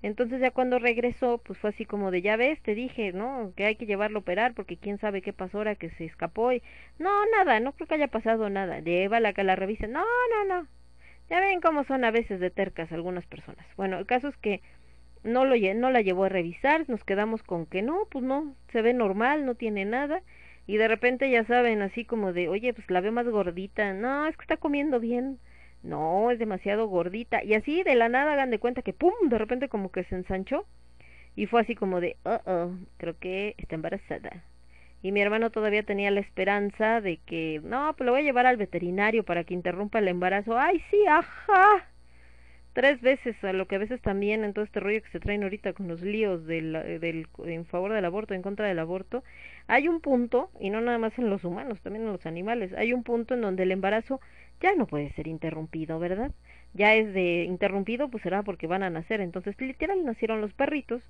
Entonces 0.02 0.40
ya 0.40 0.52
cuando 0.52 0.80
regresó, 0.80 1.40
pues 1.40 1.60
fue 1.60 1.72
así 1.72 1.86
como 1.86 2.10
de, 2.12 2.22
ya 2.22 2.38
ves, 2.38 2.62
te 2.62 2.74
dije, 2.74 3.12
¿no? 3.12 3.52
Que 3.56 3.66
hay 3.66 3.76
que 3.76 3.86
llevarlo 3.86 4.20
a 4.20 4.22
operar 4.22 4.54
porque 4.54 4.78
quién 4.78 4.98
sabe 4.98 5.22
qué 5.22 5.34
pasó 5.34 5.58
ahora 5.58 5.76
que 5.76 5.90
se 5.92 6.06
escapó 6.06 6.54
y... 6.54 6.64
No, 7.00 7.10
nada, 7.38 7.60
no 7.60 7.74
creo 7.74 7.88
que 7.88 7.96
haya 7.96 8.08
pasado 8.08 8.50
nada. 8.50 8.80
Llévala 8.80 9.34
que 9.34 9.44
la 9.44 9.56
revise. 9.56 9.88
No, 9.88 10.04
no, 10.30 10.56
no. 10.56 10.68
Ya 11.30 11.42
ven 11.42 11.62
cómo 11.62 11.84
son 11.84 12.06
a 12.06 12.12
veces 12.12 12.40
de 12.40 12.50
tercas 12.50 12.92
algunas 12.92 13.26
personas. 13.28 13.66
Bueno, 13.78 14.00
el 14.00 14.06
caso 14.06 14.30
es 14.30 14.38
que 14.38 14.62
no, 15.24 15.46
lo, 15.46 15.56
no 15.76 15.92
la 15.92 16.02
llevó 16.02 16.26
a 16.26 16.30
revisar, 16.30 16.86
nos 16.90 17.04
quedamos 17.04 17.44
con 17.44 17.66
que 17.66 17.82
no, 17.82 18.08
pues 18.10 18.24
no, 18.24 18.56
se 18.72 18.82
ve 18.82 18.94
normal, 18.94 19.46
no 19.46 19.56
tiene 19.56 19.86
nada. 19.86 20.24
Y 20.66 20.78
de 20.78 20.88
repente 20.88 21.30
ya 21.30 21.44
saben, 21.46 21.82
así 21.82 22.06
como 22.06 22.32
de, 22.32 22.48
oye, 22.48 22.74
pues 22.74 22.90
la 22.90 23.02
veo 23.02 23.12
más 23.12 23.28
gordita. 23.28 23.94
No, 23.94 24.28
es 24.28 24.38
que 24.38 24.44
está 24.44 24.58
comiendo 24.58 25.00
bien 25.00 25.40
no, 25.84 26.32
es 26.32 26.40
demasiado 26.40 26.88
gordita. 26.88 27.44
Y 27.44 27.54
así 27.54 27.84
de 27.84 27.96
la 27.96 28.10
nada 28.10 28.34
hagan 28.34 28.52
de 28.52 28.60
cuenta 28.60 28.82
que 28.82 28.94
pum, 28.94 29.14
de 29.24 29.38
repente 29.38 29.70
como 29.70 29.92
que 29.92 30.04
se 30.06 30.16
ensanchó. 30.16 30.66
Y 31.36 31.46
fue 31.46 31.62
así 31.62 31.76
como 31.76 32.02
de, 32.02 32.18
oh, 32.24 32.40
oh, 32.46 32.72
creo 32.98 33.18
que 33.18 33.56
está 33.58 33.76
embarazada. 33.76 34.44
Y 35.02 35.12
mi 35.14 35.22
hermano 35.22 35.50
todavía 35.50 35.84
tenía 35.84 36.12
la 36.12 36.20
esperanza 36.20 37.00
de 37.00 37.18
que, 37.18 37.62
no, 37.64 37.94
pues 37.96 38.06
lo 38.06 38.12
voy 38.12 38.22
a 38.22 38.24
llevar 38.26 38.46
al 38.46 38.58
veterinario 38.58 39.24
para 39.24 39.46
que 39.46 39.54
interrumpa 39.54 40.00
el 40.00 40.10
embarazo. 40.10 40.58
Ay, 40.58 40.84
sí, 40.92 40.98
ajá. 41.08 41.88
Tres 42.74 43.02
veces, 43.02 43.42
a 43.44 43.54
lo 43.54 43.68
que 43.68 43.76
a 43.76 43.80
veces 43.80 44.02
también 44.02 44.44
en 44.44 44.54
todo 44.54 44.66
este 44.66 44.80
rollo 44.80 45.02
que 45.02 45.10
se 45.10 45.20
traen 45.20 45.44
ahorita 45.44 45.74
con 45.74 45.88
los 45.88 46.02
líos 46.02 46.46
del, 46.46 46.74
del, 46.74 47.28
en 47.46 47.66
favor 47.66 47.94
del 47.94 48.06
aborto, 48.06 48.34
en 48.34 48.42
contra 48.42 48.68
del 48.68 48.80
aborto, 48.80 49.24
hay 49.68 49.88
un 49.88 50.02
punto, 50.02 50.52
y 50.60 50.70
no 50.70 50.80
nada 50.82 50.98
más 50.98 51.18
en 51.18 51.30
los 51.30 51.44
humanos, 51.44 51.82
también 51.82 52.06
en 52.06 52.12
los 52.12 52.26
animales, 52.26 52.72
hay 52.78 52.94
un 52.94 53.04
punto 53.04 53.34
en 53.34 53.42
donde 53.42 53.64
el 53.64 53.72
embarazo 53.72 54.22
ya 54.62 54.76
no 54.76 54.88
puede 54.88 55.12
ser 55.14 55.28
interrumpido, 55.28 56.00
¿verdad? 56.00 56.32
Ya 56.74 56.96
es 56.96 57.14
de 57.14 57.44
interrumpido, 57.46 58.10
pues 58.10 58.24
será 58.24 58.44
porque 58.44 58.68
van 58.68 58.84
a 58.84 58.90
nacer. 58.90 59.22
Entonces, 59.22 59.60
literal, 59.60 60.04
nacieron 60.06 60.42
los 60.42 60.54
perritos 60.54 61.02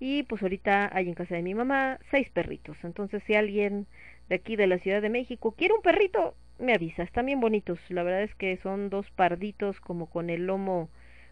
y 0.00 0.24
pues 0.24 0.42
ahorita 0.42 0.90
hay 0.92 1.08
en 1.08 1.14
casa 1.14 1.34
de 1.34 1.42
mi 1.42 1.54
mamá 1.54 1.98
seis 2.10 2.28
perritos. 2.30 2.76
Entonces, 2.82 3.22
si 3.26 3.34
alguien 3.34 3.86
de 4.28 4.36
aquí 4.36 4.56
de 4.56 4.66
la 4.66 4.78
Ciudad 4.78 5.02
de 5.02 5.10
México 5.10 5.52
quiere 5.52 5.74
un 5.74 5.82
perrito, 5.82 6.34
me 6.58 6.74
avisa. 6.74 7.02
Están 7.02 7.26
bien 7.26 7.40
bonitos. 7.40 7.78
La 7.88 8.02
verdad 8.02 8.22
es 8.22 8.34
que 8.34 8.56
son 8.62 8.90
dos 8.90 9.10
parditos 9.10 9.80
como 9.80 10.06
con 10.08 10.30
el 10.30 10.46
lomo 10.46 10.88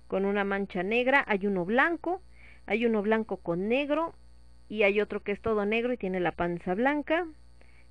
con 0.09 0.25
una 0.25 0.45
mancha 0.45 0.83
negra. 0.83 1.25
Hay 1.29 1.47
uno 1.47 1.65
blanco, 1.65 2.21
hay 2.67 2.85
uno 2.87 3.03
blanco 3.03 3.39
con 3.39 3.69
negro 3.69 4.15
y 4.69 4.83
hay 4.83 5.01
otro 5.01 5.23
que 5.23 5.33
es 5.33 5.41
todo 5.41 5.65
negro 5.67 5.93
y 5.93 5.97
tiene 5.97 6.21
la 6.21 6.33
panza 6.33 6.75
blanca 6.75 7.27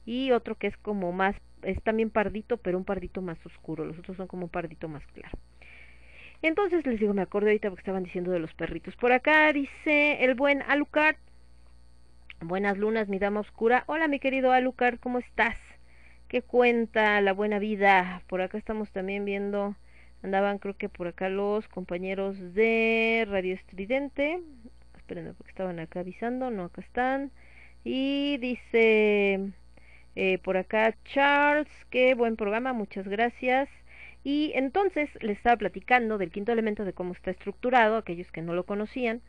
y 0.05 0.31
otro 0.31 0.55
que 0.55 0.67
es 0.67 0.77
como 0.77 1.11
más 1.11 1.35
es 1.63 1.81
también 1.83 2.09
pardito, 2.09 2.57
pero 2.57 2.77
un 2.77 2.85
pardito 2.85 3.21
más 3.21 3.43
oscuro. 3.45 3.85
Los 3.85 3.97
otros 3.99 4.17
son 4.17 4.27
como 4.27 4.43
un 4.43 4.49
pardito 4.49 4.87
más 4.87 5.05
claro. 5.07 5.37
Entonces 6.41 6.85
les 6.85 6.99
digo, 6.99 7.13
me 7.13 7.21
acordé 7.21 7.49
ahorita 7.49 7.69
porque 7.69 7.81
estaban 7.81 8.03
diciendo 8.03 8.31
de 8.31 8.39
los 8.39 8.53
perritos. 8.53 8.95
Por 8.95 9.11
acá 9.11 9.51
dice 9.51 10.23
el 10.23 10.35
buen 10.35 10.61
Alucard. 10.63 11.17
Buenas 12.41 12.77
lunas, 12.77 13.09
mi 13.09 13.19
dama 13.19 13.41
oscura. 13.41 13.83
Hola, 13.87 14.07
mi 14.07 14.19
querido 14.19 14.53
Alucard, 14.53 14.99
¿cómo 14.99 15.19
estás? 15.19 15.57
¿Qué 16.29 16.41
cuenta 16.41 17.19
la 17.19 17.33
buena 17.33 17.59
vida? 17.59 18.21
Por 18.27 18.41
acá 18.41 18.57
estamos 18.57 18.91
también 18.91 19.25
viendo, 19.25 19.75
andaban 20.23 20.59
creo 20.59 20.77
que 20.77 20.87
por 20.87 21.07
acá 21.07 21.27
los 21.27 21.67
compañeros 21.67 22.53
de 22.53 23.25
Radio 23.29 23.55
Estridente. 23.55 24.39
Esperen, 24.95 25.33
porque 25.35 25.49
estaban 25.49 25.79
acá 25.79 25.99
avisando, 25.99 26.49
no, 26.51 26.65
acá 26.65 26.79
están. 26.81 27.31
Y 27.83 28.37
dice 28.37 29.51
eh, 30.21 30.37
por 30.37 30.57
acá 30.57 30.93
Charles, 31.05 31.69
qué 31.89 32.13
buen 32.13 32.35
programa, 32.35 32.73
muchas 32.73 33.07
gracias. 33.07 33.69
Y 34.21 34.51
entonces 34.53 35.09
les 35.21 35.37
estaba 35.37 35.55
platicando 35.55 36.17
del 36.17 36.29
quinto 36.29 36.51
elemento 36.51 36.83
de 36.83 36.91
cómo 36.91 37.13
está 37.13 37.31
estructurado, 37.31 37.95
aquellos 37.95 38.29
que 38.29 38.41
no 38.41 38.53
lo 38.53 38.65
conocían. 38.65 39.21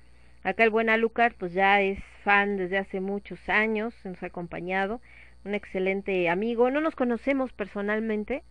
Acá 0.42 0.64
el 0.64 0.70
buen 0.70 0.90
Alucard 0.90 1.34
pues 1.34 1.52
ya 1.52 1.80
es 1.80 2.00
fan 2.24 2.56
desde 2.56 2.78
hace 2.78 3.00
muchos 3.00 3.38
años, 3.48 3.94
nos 4.02 4.20
ha 4.24 4.26
acompañado, 4.26 5.00
un 5.44 5.54
excelente 5.54 6.28
amigo. 6.28 6.72
No 6.72 6.80
nos 6.80 6.96
conocemos 6.96 7.52
personalmente 7.52 8.42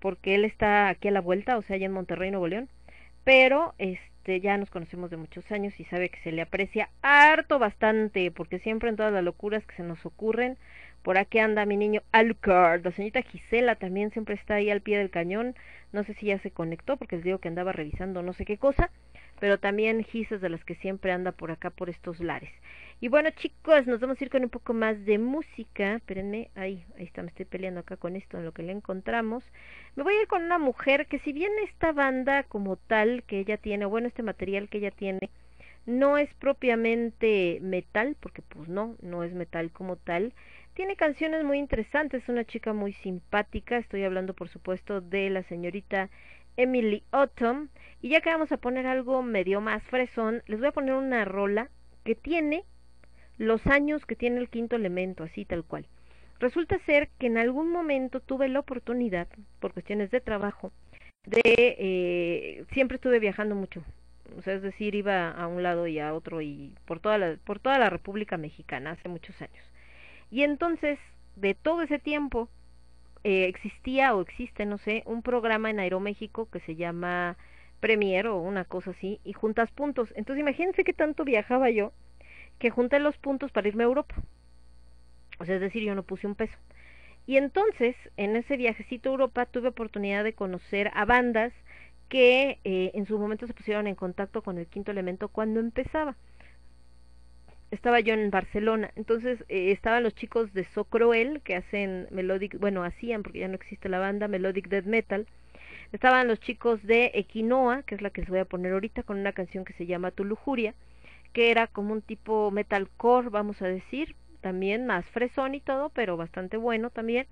porque 0.00 0.34
él 0.34 0.44
está 0.44 0.88
aquí 0.88 1.06
a 1.06 1.12
la 1.12 1.20
vuelta, 1.20 1.56
o 1.58 1.62
sea, 1.62 1.76
allá 1.76 1.86
en 1.86 1.92
Monterrey, 1.92 2.32
Nuevo 2.32 2.48
León, 2.48 2.68
pero 3.22 3.74
este 3.78 4.40
ya 4.40 4.58
nos 4.58 4.70
conocemos 4.70 5.10
de 5.10 5.16
muchos 5.16 5.48
años 5.52 5.78
y 5.78 5.84
sabe 5.84 6.08
que 6.08 6.18
se 6.22 6.32
le 6.32 6.42
aprecia 6.42 6.90
harto 7.02 7.60
bastante 7.60 8.32
porque 8.32 8.58
siempre 8.58 8.88
en 8.90 8.96
todas 8.96 9.12
las 9.12 9.22
locuras 9.22 9.64
que 9.64 9.76
se 9.76 9.84
nos 9.84 10.04
ocurren 10.04 10.58
por 11.02 11.18
aquí 11.18 11.38
anda 11.38 11.66
mi 11.66 11.76
niño 11.76 12.02
Alucard. 12.12 12.84
La 12.84 12.92
señorita 12.92 13.22
Gisela 13.22 13.76
también 13.76 14.10
siempre 14.10 14.34
está 14.34 14.54
ahí 14.54 14.70
al 14.70 14.80
pie 14.80 14.98
del 14.98 15.10
cañón. 15.10 15.54
No 15.92 16.04
sé 16.04 16.14
si 16.14 16.26
ya 16.26 16.38
se 16.38 16.50
conectó 16.50 16.96
porque 16.96 17.16
les 17.16 17.24
digo 17.24 17.38
que 17.38 17.48
andaba 17.48 17.72
revisando 17.72 18.22
no 18.22 18.32
sé 18.32 18.44
qué 18.44 18.58
cosa. 18.58 18.90
Pero 19.40 19.58
también 19.58 20.02
Gisas 20.02 20.40
de 20.40 20.48
las 20.48 20.64
que 20.64 20.74
siempre 20.74 21.12
anda 21.12 21.32
por 21.32 21.50
acá 21.50 21.70
por 21.70 21.88
estos 21.88 22.20
lares. 22.20 22.50
Y 23.00 23.08
bueno 23.08 23.30
chicos, 23.30 23.86
nos 23.86 24.00
vamos 24.00 24.20
a 24.20 24.24
ir 24.24 24.30
con 24.30 24.42
un 24.42 24.50
poco 24.50 24.74
más 24.74 25.04
de 25.04 25.18
música. 25.18 25.94
Espérenme, 25.96 26.50
ahí, 26.56 26.84
ahí 26.96 27.04
está, 27.04 27.22
me 27.22 27.28
estoy 27.28 27.44
peleando 27.44 27.80
acá 27.80 27.96
con 27.96 28.16
esto 28.16 28.38
en 28.38 28.44
lo 28.44 28.52
que 28.52 28.64
le 28.64 28.72
encontramos. 28.72 29.44
Me 29.94 30.02
voy 30.02 30.14
a 30.14 30.22
ir 30.22 30.26
con 30.26 30.42
una 30.42 30.58
mujer 30.58 31.06
que 31.06 31.20
si 31.20 31.32
bien 31.32 31.52
esta 31.64 31.92
banda 31.92 32.42
como 32.42 32.76
tal 32.76 33.22
que 33.22 33.38
ella 33.38 33.56
tiene, 33.56 33.86
bueno, 33.86 34.08
este 34.08 34.24
material 34.24 34.68
que 34.68 34.78
ella 34.78 34.90
tiene, 34.90 35.30
no 35.88 36.18
es 36.18 36.32
propiamente 36.34 37.60
metal, 37.62 38.14
porque 38.20 38.42
pues 38.42 38.68
no, 38.68 38.96
no 39.00 39.24
es 39.24 39.32
metal 39.32 39.70
como 39.70 39.96
tal, 39.96 40.34
tiene 40.78 40.94
canciones 40.94 41.42
muy 41.42 41.58
interesantes, 41.58 42.22
es 42.22 42.28
una 42.28 42.44
chica 42.44 42.72
muy 42.72 42.92
simpática, 42.92 43.78
estoy 43.78 44.04
hablando 44.04 44.32
por 44.32 44.48
supuesto 44.48 45.00
de 45.00 45.28
la 45.28 45.42
señorita 45.42 46.08
Emily 46.56 47.02
Autumn, 47.10 47.68
y 48.00 48.10
ya 48.10 48.20
que 48.20 48.30
vamos 48.30 48.52
a 48.52 48.58
poner 48.58 48.86
algo 48.86 49.20
medio 49.24 49.60
más 49.60 49.82
fresón, 49.82 50.44
les 50.46 50.60
voy 50.60 50.68
a 50.68 50.72
poner 50.72 50.94
una 50.94 51.24
rola 51.24 51.68
que 52.04 52.14
tiene 52.14 52.62
los 53.38 53.66
años 53.66 54.06
que 54.06 54.14
tiene 54.14 54.38
el 54.38 54.48
quinto 54.48 54.76
elemento, 54.76 55.24
así 55.24 55.44
tal 55.44 55.64
cual. 55.64 55.84
Resulta 56.38 56.78
ser 56.86 57.08
que 57.18 57.26
en 57.26 57.38
algún 57.38 57.72
momento 57.72 58.20
tuve 58.20 58.48
la 58.48 58.60
oportunidad, 58.60 59.26
por 59.58 59.72
cuestiones 59.72 60.12
de 60.12 60.20
trabajo, 60.20 60.70
de 61.26 61.40
eh, 61.44 62.64
siempre 62.70 62.94
estuve 62.94 63.18
viajando 63.18 63.56
mucho, 63.56 63.82
o 64.36 64.42
sea, 64.42 64.54
es 64.54 64.62
decir, 64.62 64.94
iba 64.94 65.28
a 65.32 65.48
un 65.48 65.64
lado 65.64 65.88
y 65.88 65.98
a 65.98 66.14
otro 66.14 66.40
y 66.40 66.72
por 66.84 67.00
toda 67.00 67.18
la, 67.18 67.36
por 67.44 67.58
toda 67.58 67.80
la 67.80 67.90
República 67.90 68.36
Mexicana 68.36 68.92
hace 68.92 69.08
muchos 69.08 69.42
años. 69.42 69.64
Y 70.30 70.42
entonces, 70.42 70.98
de 71.36 71.54
todo 71.54 71.82
ese 71.82 71.98
tiempo, 71.98 72.48
eh, 73.24 73.46
existía 73.46 74.14
o 74.14 74.20
existe, 74.20 74.66
no 74.66 74.78
sé, 74.78 75.02
un 75.06 75.22
programa 75.22 75.70
en 75.70 75.80
Aeroméxico 75.80 76.48
que 76.50 76.60
se 76.60 76.76
llama 76.76 77.36
Premier 77.80 78.26
o 78.28 78.38
una 78.38 78.64
cosa 78.64 78.90
así, 78.90 79.20
y 79.24 79.32
juntas 79.32 79.70
puntos. 79.70 80.12
Entonces 80.16 80.40
imagínense 80.40 80.84
qué 80.84 80.92
tanto 80.92 81.24
viajaba 81.24 81.70
yo, 81.70 81.92
que 82.58 82.70
junté 82.70 82.98
los 82.98 83.16
puntos 83.18 83.52
para 83.52 83.68
irme 83.68 83.84
a 83.84 83.86
Europa. 83.86 84.14
O 85.38 85.44
sea, 85.44 85.54
es 85.56 85.60
decir, 85.60 85.82
yo 85.82 85.94
no 85.94 86.02
puse 86.02 86.26
un 86.26 86.34
peso. 86.34 86.56
Y 87.26 87.36
entonces, 87.36 87.94
en 88.16 88.36
ese 88.36 88.56
viajecito 88.56 89.10
a 89.10 89.12
Europa, 89.12 89.46
tuve 89.46 89.68
oportunidad 89.68 90.24
de 90.24 90.32
conocer 90.32 90.90
a 90.94 91.04
bandas 91.04 91.52
que 92.08 92.58
eh, 92.64 92.90
en 92.94 93.06
su 93.06 93.18
momento 93.18 93.46
se 93.46 93.54
pusieron 93.54 93.86
en 93.86 93.94
contacto 93.94 94.42
con 94.42 94.58
el 94.58 94.66
quinto 94.66 94.90
elemento 94.90 95.28
cuando 95.28 95.60
empezaba 95.60 96.16
estaba 97.70 98.00
yo 98.00 98.14
en 98.14 98.30
Barcelona, 98.30 98.90
entonces 98.96 99.44
eh, 99.48 99.72
estaban 99.72 100.02
los 100.02 100.14
chicos 100.14 100.52
de 100.54 100.64
So 100.64 100.84
Cruel 100.84 101.40
que 101.42 101.56
hacen 101.56 102.08
melodic, 102.10 102.58
bueno, 102.58 102.82
hacían 102.82 103.22
porque 103.22 103.40
ya 103.40 103.48
no 103.48 103.54
existe 103.54 103.88
la 103.88 103.98
banda, 103.98 104.28
melodic 104.28 104.68
death 104.68 104.86
metal. 104.86 105.26
Estaban 105.92 106.28
los 106.28 106.40
chicos 106.40 106.82
de 106.82 107.10
Equinoa, 107.14 107.82
que 107.82 107.94
es 107.94 108.02
la 108.02 108.10
que 108.10 108.20
les 108.20 108.30
voy 108.30 108.40
a 108.40 108.44
poner 108.44 108.72
ahorita 108.72 109.02
con 109.02 109.18
una 109.18 109.32
canción 109.32 109.64
que 109.64 109.72
se 109.72 109.86
llama 109.86 110.10
Tu 110.10 110.24
lujuria, 110.24 110.74
que 111.32 111.50
era 111.50 111.66
como 111.66 111.92
un 111.92 112.02
tipo 112.02 112.50
metalcore, 112.50 113.30
vamos 113.30 113.62
a 113.62 113.68
decir, 113.68 114.14
también 114.40 114.86
más 114.86 115.06
fresón 115.06 115.54
y 115.54 115.60
todo, 115.60 115.90
pero 115.90 116.16
bastante 116.16 116.56
bueno 116.56 116.90
también. 116.90 117.26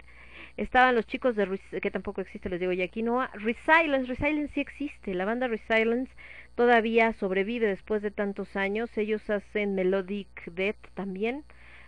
Estaban 0.57 0.95
los 0.95 1.07
chicos 1.07 1.37
de 1.37 1.61
que 1.83 1.91
tampoco 1.91 2.23
existe, 2.23 2.49
les 2.49 2.61
digo 2.61 2.73
ya 2.73 2.85
aquí 2.85 3.03
no. 3.03 3.27
Resilience, 3.35 4.07
Resilience 4.07 4.55
sí 4.55 4.61
existe. 4.61 5.15
La 5.15 5.27
banda 5.27 5.49
Resilience 5.49 6.11
todavía 6.57 7.13
sobrevive 7.13 7.69
después 7.69 8.03
de 8.03 8.11
tantos 8.11 8.57
años. 8.57 8.91
Ellos 8.99 9.29
hacen 9.31 9.77
Melodic 9.77 10.45
Death 10.47 10.89
también. 10.95 11.45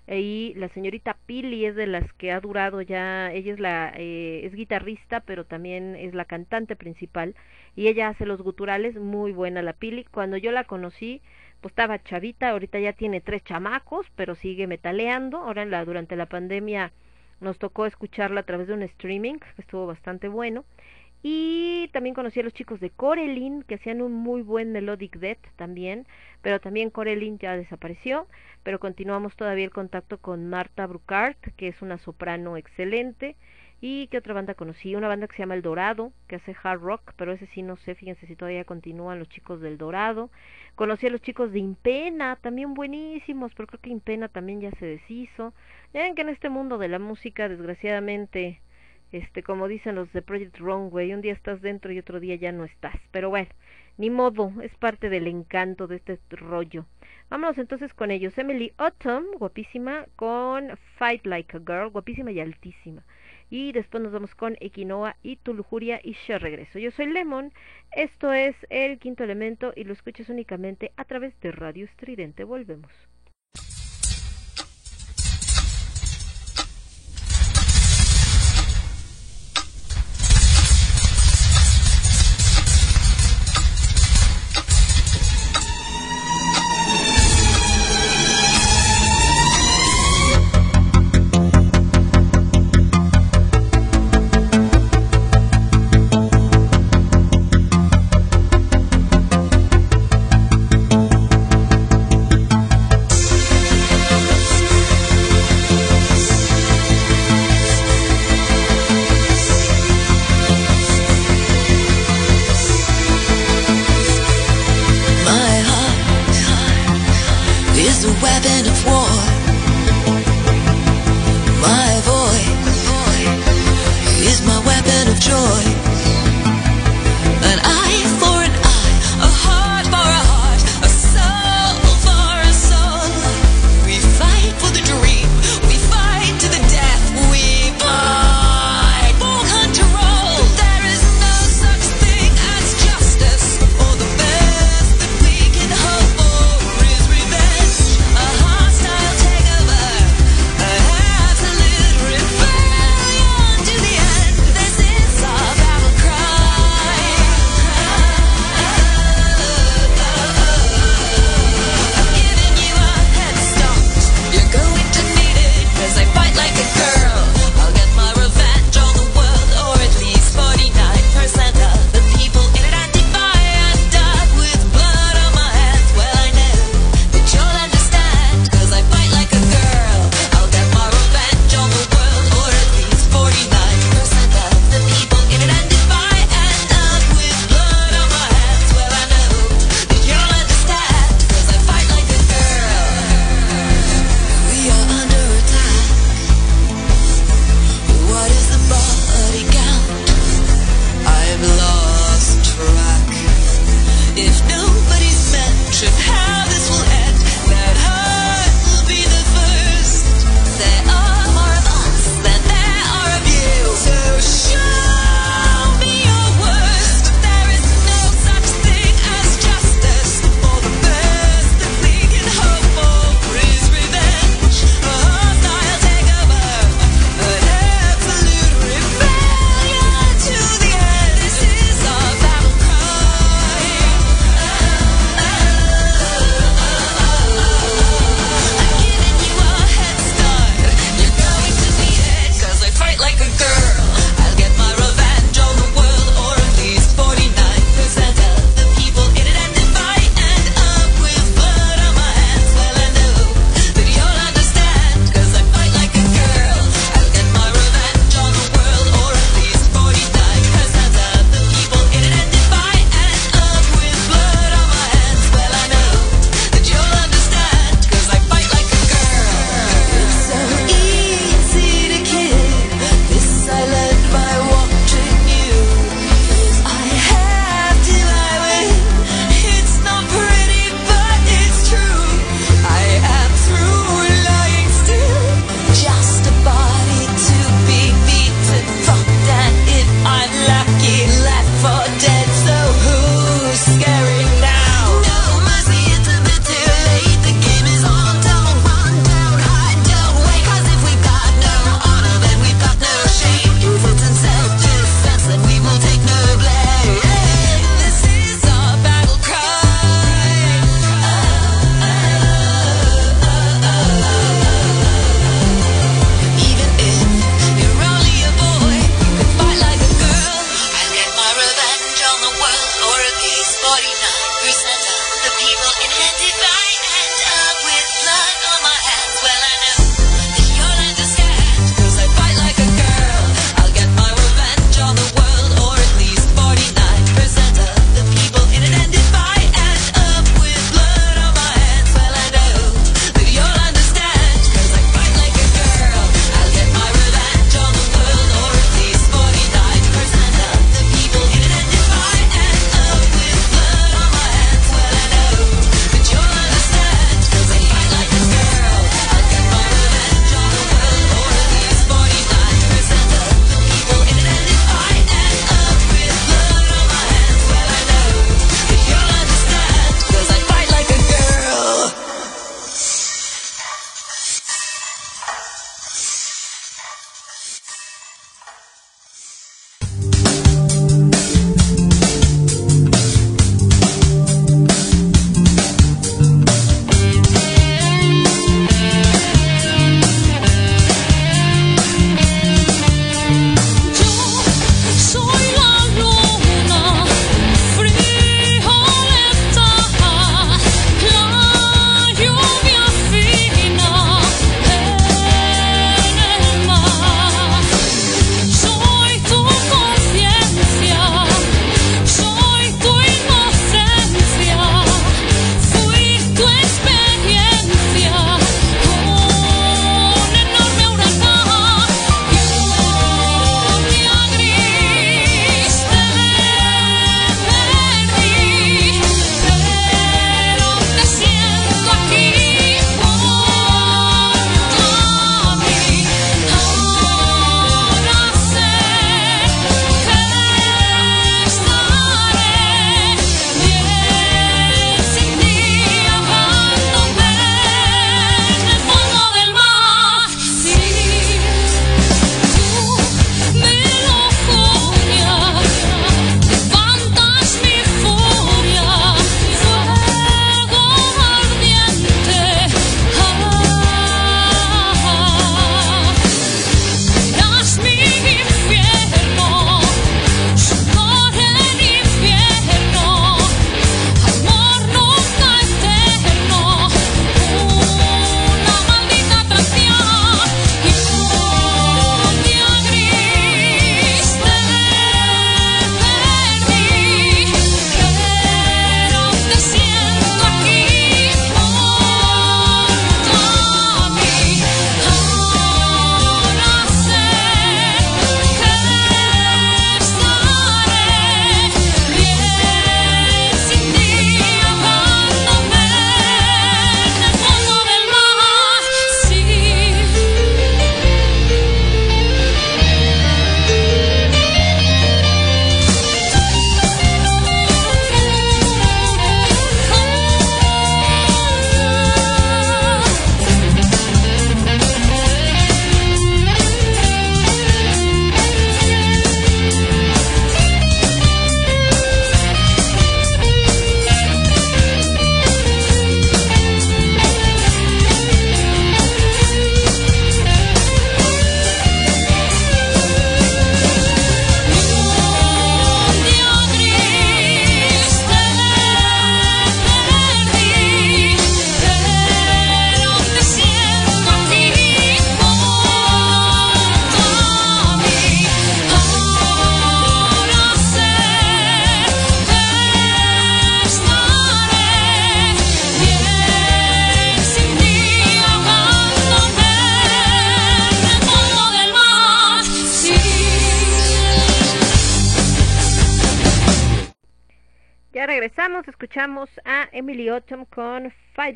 Y 0.06 0.54
la 0.56 0.68
señorita 0.68 1.18
Pili 1.26 1.66
es 1.66 1.74
de 1.74 1.86
las 1.86 2.10
que 2.14 2.32
ha 2.32 2.40
durado 2.40 2.80
ya, 2.80 3.30
ella 3.30 3.52
es 3.52 3.60
la 3.60 3.92
eh, 3.94 4.40
es 4.46 4.54
guitarrista, 4.54 5.20
pero 5.20 5.44
también 5.44 5.96
es 5.96 6.14
la 6.14 6.24
cantante 6.24 6.76
principal 6.76 7.34
y 7.76 7.88
ella 7.88 8.08
hace 8.08 8.24
los 8.24 8.40
guturales, 8.40 8.96
muy 8.96 9.32
buena 9.32 9.60
la 9.60 9.74
Pili. 9.74 10.04
Cuando 10.04 10.38
yo 10.38 10.50
la 10.50 10.64
conocí, 10.64 11.20
pues 11.60 11.72
estaba 11.72 12.02
chavita, 12.02 12.50
ahorita 12.50 12.78
ya 12.78 12.94
tiene 12.94 13.20
tres 13.20 13.44
chamacos, 13.44 14.06
pero 14.16 14.34
sigue 14.34 14.66
metaleando. 14.66 15.38
Ahora 15.38 15.62
en 15.62 15.70
la 15.70 15.84
durante 15.84 16.16
la 16.16 16.26
pandemia 16.26 16.92
nos 17.40 17.58
tocó 17.58 17.86
escucharla 17.86 18.40
a 18.40 18.44
través 18.44 18.66
de 18.66 18.74
un 18.74 18.82
streaming, 18.82 19.34
que 19.34 19.46
estuvo 19.60 19.86
bastante 19.86 20.28
bueno. 20.28 20.64
Y 21.22 21.88
también 21.92 22.14
conocí 22.14 22.38
a 22.40 22.44
los 22.44 22.54
chicos 22.54 22.78
de 22.80 22.90
Corelin, 22.90 23.62
que 23.62 23.74
hacían 23.74 24.02
un 24.02 24.12
muy 24.12 24.42
buen 24.42 24.70
Melodic 24.70 25.18
Death 25.18 25.46
también, 25.56 26.06
pero 26.42 26.60
también 26.60 26.90
Corelin 26.90 27.38
ya 27.38 27.56
desapareció, 27.56 28.28
pero 28.62 28.78
continuamos 28.78 29.34
todavía 29.34 29.64
el 29.64 29.72
contacto 29.72 30.18
con 30.18 30.48
Marta 30.48 30.86
Brucart, 30.86 31.38
que 31.56 31.68
es 31.68 31.82
una 31.82 31.98
soprano 31.98 32.56
excelente. 32.56 33.36
¿Y 33.80 34.08
qué 34.08 34.18
otra 34.18 34.34
banda 34.34 34.54
conocí? 34.54 34.96
Una 34.96 35.06
banda 35.06 35.28
que 35.28 35.36
se 35.36 35.42
llama 35.42 35.54
El 35.54 35.62
Dorado, 35.62 36.12
que 36.26 36.36
hace 36.36 36.54
hard 36.62 36.80
rock, 36.80 37.12
pero 37.16 37.32
ese 37.32 37.46
sí 37.46 37.62
no 37.62 37.76
sé, 37.76 37.94
fíjense 37.94 38.26
si 38.26 38.34
todavía 38.34 38.64
continúan 38.64 39.20
los 39.20 39.28
chicos 39.28 39.60
del 39.60 39.78
Dorado. 39.78 40.30
Conocí 40.74 41.06
a 41.06 41.10
los 41.10 41.22
chicos 41.22 41.52
de 41.52 41.60
Impena, 41.60 42.36
también 42.36 42.74
buenísimos, 42.74 43.54
pero 43.54 43.68
creo 43.68 43.80
que 43.80 43.90
Impena 43.90 44.28
también 44.28 44.60
ya 44.60 44.72
se 44.72 44.86
deshizo. 44.86 45.54
Miren 45.94 46.16
que 46.16 46.22
en 46.22 46.28
este 46.28 46.48
mundo 46.48 46.78
de 46.78 46.88
la 46.88 46.98
música, 46.98 47.48
desgraciadamente, 47.48 48.60
este, 49.12 49.42
como 49.42 49.68
dicen 49.68 49.94
los 49.94 50.12
de 50.12 50.22
Project 50.22 50.58
Runway, 50.58 51.14
un 51.14 51.20
día 51.20 51.32
estás 51.32 51.62
dentro 51.62 51.92
y 51.92 51.98
otro 51.98 52.20
día 52.20 52.34
ya 52.36 52.52
no 52.52 52.64
estás. 52.64 52.96
Pero 53.10 53.30
bueno, 53.30 53.50
ni 53.96 54.10
modo, 54.10 54.52
es 54.62 54.74
parte 54.76 55.08
del 55.08 55.26
encanto 55.26 55.86
de 55.86 55.96
este 55.96 56.18
rollo. 56.30 56.86
Vámonos 57.30 57.58
entonces 57.58 57.92
con 57.94 58.10
ellos. 58.10 58.38
Emily 58.38 58.72
Autumn, 58.78 59.26
guapísima, 59.38 60.06
con 60.16 60.76
Fight 60.96 61.26
Like 61.26 61.56
a 61.56 61.60
Girl, 61.60 61.90
guapísima 61.90 62.30
y 62.30 62.40
altísima. 62.40 63.04
Y 63.50 63.72
después 63.72 64.02
nos 64.02 64.12
vamos 64.12 64.34
con 64.34 64.56
Equinoa 64.60 65.16
y 65.22 65.36
Tu 65.36 65.54
Lujuria 65.54 66.00
y 66.02 66.14
Yo 66.26 66.38
Regreso. 66.38 66.78
Yo 66.78 66.90
soy 66.90 67.06
Lemon, 67.06 67.52
esto 67.92 68.32
es 68.32 68.54
el 68.70 68.98
quinto 68.98 69.24
elemento 69.24 69.72
y 69.74 69.84
lo 69.84 69.94
escuchas 69.94 70.28
únicamente 70.28 70.92
a 70.96 71.04
través 71.04 71.38
de 71.40 71.50
Radio 71.50 71.86
Estridente. 71.86 72.44
Volvemos. 72.44 72.92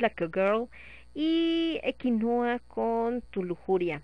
Like 0.03 0.25
a 0.25 0.29
Girl 0.33 0.69
y 1.15 1.81
Equinoa 1.83 2.59
con 2.69 3.23
Tu 3.31 3.43
Lujuria. 3.43 4.03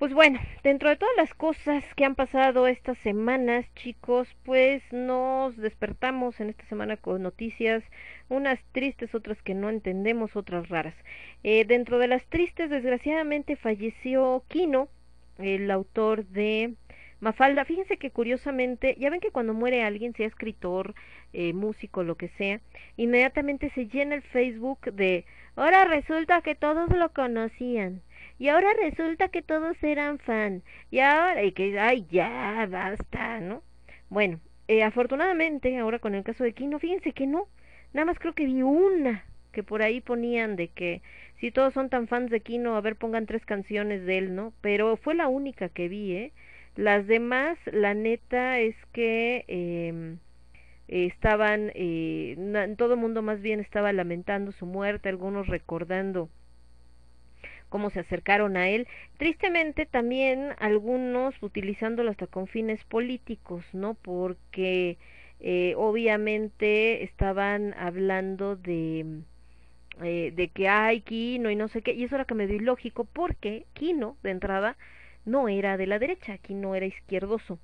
Pues 0.00 0.14
bueno, 0.14 0.40
dentro 0.62 0.88
de 0.88 0.96
todas 0.96 1.14
las 1.18 1.34
cosas 1.34 1.84
que 1.94 2.06
han 2.06 2.14
pasado 2.14 2.66
estas 2.66 2.96
semanas, 2.98 3.66
chicos, 3.74 4.34
pues 4.44 4.82
nos 4.92 5.54
despertamos 5.58 6.40
en 6.40 6.48
esta 6.48 6.64
semana 6.68 6.96
con 6.96 7.22
noticias, 7.22 7.84
unas 8.30 8.58
tristes, 8.72 9.14
otras 9.14 9.42
que 9.42 9.52
no 9.52 9.68
entendemos, 9.68 10.36
otras 10.36 10.70
raras. 10.70 10.94
Eh, 11.42 11.66
dentro 11.66 11.98
de 11.98 12.08
las 12.08 12.24
tristes, 12.30 12.70
desgraciadamente 12.70 13.56
falleció 13.56 14.42
Kino, 14.48 14.88
el 15.36 15.70
autor 15.70 16.24
de 16.24 16.76
Mafalda. 17.20 17.66
Fíjense 17.66 17.98
que 17.98 18.10
curiosamente, 18.10 18.96
ya 18.98 19.10
ven 19.10 19.20
que 19.20 19.32
cuando 19.32 19.52
muere 19.52 19.82
alguien, 19.82 20.14
sea 20.14 20.26
escritor, 20.26 20.94
eh, 21.32 21.52
músico, 21.52 22.02
lo 22.02 22.16
que 22.16 22.28
sea, 22.38 22.60
inmediatamente 22.96 23.70
se 23.74 23.86
llena 23.86 24.16
el 24.16 24.22
Facebook 24.22 24.80
de, 24.92 25.24
ahora 25.56 25.84
resulta 25.84 26.42
que 26.42 26.54
todos 26.54 26.90
lo 26.90 27.12
conocían 27.12 28.02
y 28.40 28.48
ahora 28.48 28.72
resulta 28.72 29.28
que 29.28 29.42
todos 29.42 29.76
eran 29.82 30.18
fan. 30.18 30.62
Y 30.90 31.00
ahora, 31.00 31.42
y 31.44 31.52
que, 31.52 31.78
ay, 31.78 32.06
ya, 32.10 32.66
basta, 32.70 33.38
¿no? 33.40 33.62
Bueno, 34.08 34.40
eh, 34.66 34.82
afortunadamente, 34.82 35.76
ahora 35.78 35.98
con 35.98 36.14
el 36.14 36.24
caso 36.24 36.44
de 36.44 36.54
Kino, 36.54 36.78
fíjense 36.78 37.12
que 37.12 37.26
no. 37.26 37.48
Nada 37.92 38.06
más 38.06 38.18
creo 38.18 38.34
que 38.34 38.46
vi 38.46 38.62
una 38.62 39.24
que 39.52 39.62
por 39.62 39.82
ahí 39.82 40.00
ponían 40.00 40.56
de 40.56 40.68
que 40.68 41.02
si 41.38 41.50
todos 41.50 41.74
son 41.74 41.90
tan 41.90 42.08
fans 42.08 42.30
de 42.30 42.40
Kino, 42.40 42.76
a 42.76 42.80
ver, 42.80 42.96
pongan 42.96 43.26
tres 43.26 43.44
canciones 43.44 44.06
de 44.06 44.18
él, 44.18 44.34
¿no? 44.34 44.54
Pero 44.62 44.96
fue 44.96 45.14
la 45.14 45.28
única 45.28 45.68
que 45.68 45.88
vi, 45.88 46.12
¿eh? 46.16 46.32
Las 46.76 47.06
demás, 47.06 47.58
la 47.66 47.94
neta 47.94 48.58
es 48.58 48.76
que 48.92 49.44
eh, 49.48 50.16
estaban, 50.90 51.72
eh, 51.74 52.74
todo 52.76 52.94
el 52.94 53.00
mundo 53.00 53.22
más 53.22 53.40
bien 53.40 53.60
estaba 53.60 53.92
lamentando 53.92 54.52
su 54.52 54.66
muerte, 54.66 55.08
algunos 55.08 55.46
recordando 55.46 56.28
cómo 57.68 57.90
se 57.90 58.00
acercaron 58.00 58.56
a 58.56 58.68
él. 58.68 58.88
Tristemente 59.16 59.86
también 59.86 60.50
algunos 60.58 61.40
utilizándolo 61.42 62.10
hasta 62.10 62.26
con 62.26 62.46
fines 62.48 62.84
políticos, 62.84 63.64
¿no? 63.72 63.94
Porque 63.94 64.98
eh, 65.40 65.74
obviamente 65.76 67.04
estaban 67.04 67.74
hablando 67.74 68.56
de 68.56 69.22
eh, 70.02 70.32
de 70.34 70.48
que 70.48 70.68
hay 70.68 71.02
Kino 71.02 71.50
y 71.50 71.56
no 71.56 71.68
sé 71.68 71.82
qué, 71.82 71.92
y 71.92 72.04
eso 72.04 72.14
era 72.14 72.24
que 72.24 72.34
me 72.34 72.46
dio 72.46 72.56
ilógico 72.56 73.04
porque 73.04 73.66
Kino 73.74 74.16
de 74.22 74.30
entrada 74.30 74.76
no 75.26 75.48
era 75.48 75.76
de 75.76 75.86
la 75.86 75.98
derecha, 75.98 76.38
Kino 76.38 76.74
era 76.74 76.86
izquierdoso. 76.86 77.58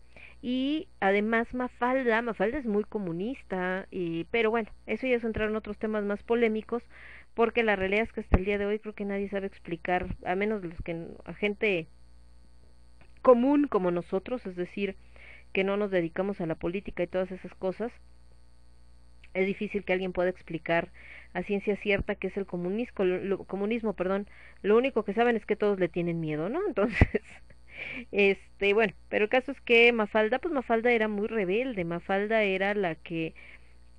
Y 0.49 0.87
además 1.01 1.53
Mafalda, 1.55 2.23
Mafalda 2.23 2.59
es 2.59 2.67
muy 2.67 2.85
comunista, 2.85 3.89
y, 3.91 4.27
pero 4.31 4.49
bueno, 4.53 4.71
eso 4.87 5.09
ya 5.09 5.17
es 5.17 5.25
entrar 5.25 5.49
en 5.49 5.57
otros 5.57 5.77
temas 5.77 6.05
más 6.05 6.23
polémicos, 6.23 6.85
porque 7.35 7.65
la 7.65 7.75
realidad 7.75 8.05
es 8.05 8.13
que 8.13 8.21
hasta 8.21 8.39
el 8.39 8.45
día 8.45 8.57
de 8.57 8.65
hoy 8.65 8.79
creo 8.79 8.95
que 8.95 9.05
nadie 9.05 9.29
sabe 9.29 9.49
explicar, 9.49 10.07
a 10.25 10.37
menos 10.37 10.63
los 10.63 10.81
que 10.85 11.09
a 11.25 11.35
gente 11.35 11.89
común 13.23 13.67
como 13.67 13.91
nosotros, 13.91 14.47
es 14.47 14.55
decir, 14.55 14.95
que 15.53 15.65
no 15.65 15.77
nos 15.77 15.91
dedicamos 15.91 16.41
a 16.41 16.47
la 16.47 16.55
política 16.55 17.03
y 17.03 17.09
todas 17.09 17.33
esas 17.33 17.53
cosas, 17.57 17.91
es 19.35 19.47
difícil 19.47 19.83
que 19.83 19.95
alguien 19.95 20.13
pueda 20.13 20.31
explicar 20.31 20.93
a 21.35 21.43
ciencia 21.43 21.75
cierta 21.75 22.15
qué 22.15 22.29
es 22.29 22.37
el 22.37 22.47
comunismo, 22.47 23.05
lo, 23.05 23.43
comunismo, 23.47 23.95
perdón. 23.95 24.29
Lo 24.63 24.77
único 24.77 25.03
que 25.03 25.13
saben 25.13 25.35
es 25.35 25.45
que 25.45 25.57
todos 25.57 25.81
le 25.81 25.89
tienen 25.89 26.21
miedo, 26.21 26.49
¿no? 26.49 26.61
Entonces, 26.69 27.21
este, 28.13 28.75
bueno, 28.75 28.95
pero 29.09 29.25
el 29.25 29.31
caso 29.31 29.53
es 29.53 29.61
que 29.63 29.93
Mafalda, 29.93 30.39
pues 30.39 30.53
Mafalda 30.55 30.93
era 30.93 31.09
muy 31.09 31.29
rebelde, 31.29 31.85
Mafalda 31.85 32.43
era 32.43 32.75
la 32.75 32.95
que 32.97 33.35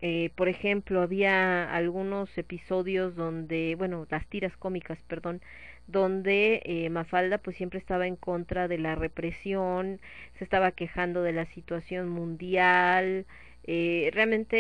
eh, 0.02 0.32
por 0.36 0.48
ejemplo, 0.50 1.02
había 1.02 1.74
algunos 1.74 2.38
episodios 2.38 3.16
donde, 3.16 3.76
bueno, 3.78 4.06
las 4.10 4.28
tiras 4.28 4.56
cómicas, 4.58 5.00
perdón, 5.08 5.42
donde 5.88 6.62
eh, 6.66 6.90
Mafalda 6.90 7.38
pues 7.40 7.56
siempre 7.58 7.80
estaba 7.80 8.08
en 8.08 8.16
contra 8.18 8.68
de 8.68 8.78
la 8.78 8.96
represión, 8.96 10.00
se 10.38 10.44
estaba 10.44 10.72
quejando 10.72 11.24
de 11.24 11.34
la 11.34 11.46
situación 11.46 12.10
mundial, 12.10 13.26
eh, 13.64 14.10
realmente 14.14 14.58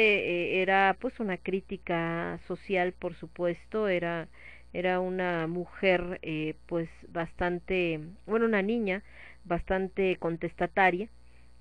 eh, 0.57 0.61
era 0.61 0.97
pues 0.99 1.19
una 1.19 1.37
crítica 1.37 2.39
social, 2.47 2.93
por 2.93 3.15
supuesto, 3.15 3.87
era 3.87 4.27
era 4.73 4.99
una 4.99 5.47
mujer 5.47 6.19
eh, 6.21 6.55
pues 6.67 6.89
bastante, 7.09 7.99
bueno, 8.25 8.45
una 8.45 8.61
niña 8.61 9.03
bastante 9.45 10.17
contestataria 10.17 11.09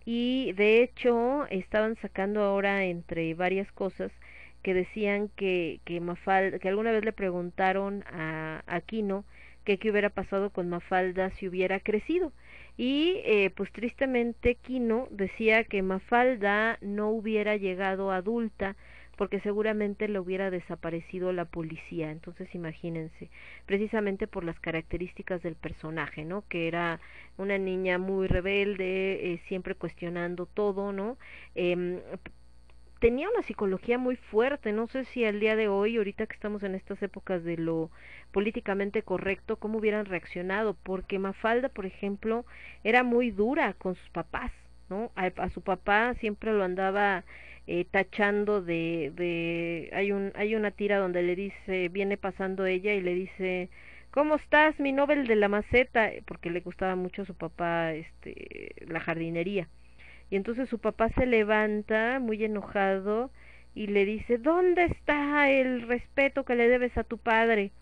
y 0.04 0.52
de 0.52 0.82
hecho 0.82 1.46
estaban 1.48 1.96
sacando 1.96 2.42
ahora 2.42 2.84
entre 2.84 3.34
varias 3.34 3.70
cosas 3.72 4.12
que 4.62 4.74
decían 4.74 5.30
que, 5.36 5.80
que 5.84 6.00
Mafalda, 6.00 6.58
que 6.58 6.68
alguna 6.68 6.92
vez 6.92 7.04
le 7.04 7.12
preguntaron 7.12 8.04
a 8.08 8.62
Aquino 8.66 9.24
que 9.64 9.78
qué 9.78 9.90
hubiera 9.90 10.10
pasado 10.10 10.50
con 10.50 10.68
Mafalda 10.68 11.30
si 11.32 11.48
hubiera 11.48 11.80
crecido. 11.80 12.32
Y 12.76 13.20
eh, 13.24 13.50
pues 13.54 13.72
tristemente 13.72 14.54
Kino 14.54 15.08
decía 15.10 15.64
que 15.64 15.82
Mafalda 15.82 16.78
no 16.80 17.10
hubiera 17.10 17.56
llegado 17.56 18.12
adulta 18.12 18.76
porque 19.16 19.40
seguramente 19.40 20.08
le 20.08 20.18
hubiera 20.18 20.50
desaparecido 20.50 21.32
la 21.32 21.44
policía. 21.44 22.10
Entonces 22.10 22.54
imagínense, 22.54 23.30
precisamente 23.66 24.26
por 24.26 24.44
las 24.44 24.58
características 24.60 25.42
del 25.42 25.56
personaje, 25.56 26.24
¿no? 26.24 26.44
Que 26.48 26.68
era 26.68 27.00
una 27.38 27.58
niña 27.58 27.98
muy 27.98 28.28
rebelde, 28.28 29.32
eh, 29.32 29.40
siempre 29.48 29.74
cuestionando 29.74 30.46
todo, 30.46 30.92
¿no? 30.92 31.18
Eh, 31.54 32.00
tenía 32.98 33.28
una 33.28 33.42
psicología 33.42 33.98
muy 33.98 34.16
fuerte, 34.16 34.72
no 34.72 34.86
sé 34.86 35.04
si 35.04 35.24
al 35.24 35.40
día 35.40 35.56
de 35.56 35.68
hoy, 35.68 35.96
ahorita 35.96 36.26
que 36.26 36.34
estamos 36.34 36.62
en 36.62 36.74
estas 36.74 37.02
épocas 37.02 37.44
de 37.44 37.56
lo 37.56 37.90
políticamente 38.32 39.02
correcto, 39.02 39.56
cómo 39.56 39.78
hubieran 39.78 40.06
reaccionado, 40.06 40.74
porque 40.82 41.18
Mafalda, 41.18 41.68
por 41.68 41.86
ejemplo, 41.86 42.46
era 42.84 43.02
muy 43.02 43.30
dura 43.30 43.74
con 43.74 43.94
sus 43.94 44.08
papás, 44.10 44.52
¿no? 44.88 45.12
A, 45.14 45.48
su 45.50 45.60
papá 45.60 46.14
siempre 46.14 46.52
lo 46.52 46.64
andaba 46.64 47.24
eh, 47.66 47.84
tachando 47.90 48.62
de, 48.62 49.12
de 49.16 49.90
hay 49.92 50.12
un 50.12 50.32
hay 50.36 50.54
una 50.54 50.70
tira 50.70 50.98
donde 50.98 51.22
le 51.22 51.36
dice 51.36 51.88
viene 51.88 52.16
pasando 52.16 52.66
ella 52.66 52.94
y 52.94 53.00
le 53.00 53.14
dice 53.14 53.70
cómo 54.10 54.36
estás 54.36 54.78
mi 54.80 54.92
Nobel 54.92 55.26
de 55.26 55.36
la 55.36 55.48
maceta 55.48 56.10
porque 56.26 56.50
le 56.50 56.60
gustaba 56.60 56.96
mucho 56.96 57.22
a 57.22 57.26
su 57.26 57.34
papá 57.34 57.92
este 57.94 58.74
la 58.86 59.00
jardinería 59.00 59.68
y 60.30 60.36
entonces 60.36 60.68
su 60.68 60.78
papá 60.78 61.08
se 61.10 61.26
levanta 61.26 62.20
muy 62.20 62.44
enojado 62.44 63.30
y 63.74 63.88
le 63.88 64.04
dice 64.04 64.38
¿dónde 64.38 64.84
está 64.84 65.50
el 65.50 65.82
respeto 65.82 66.44
que 66.44 66.54
le 66.56 66.68
debes 66.68 66.96
a 66.96 67.04
tu 67.04 67.18
padre? 67.18 67.72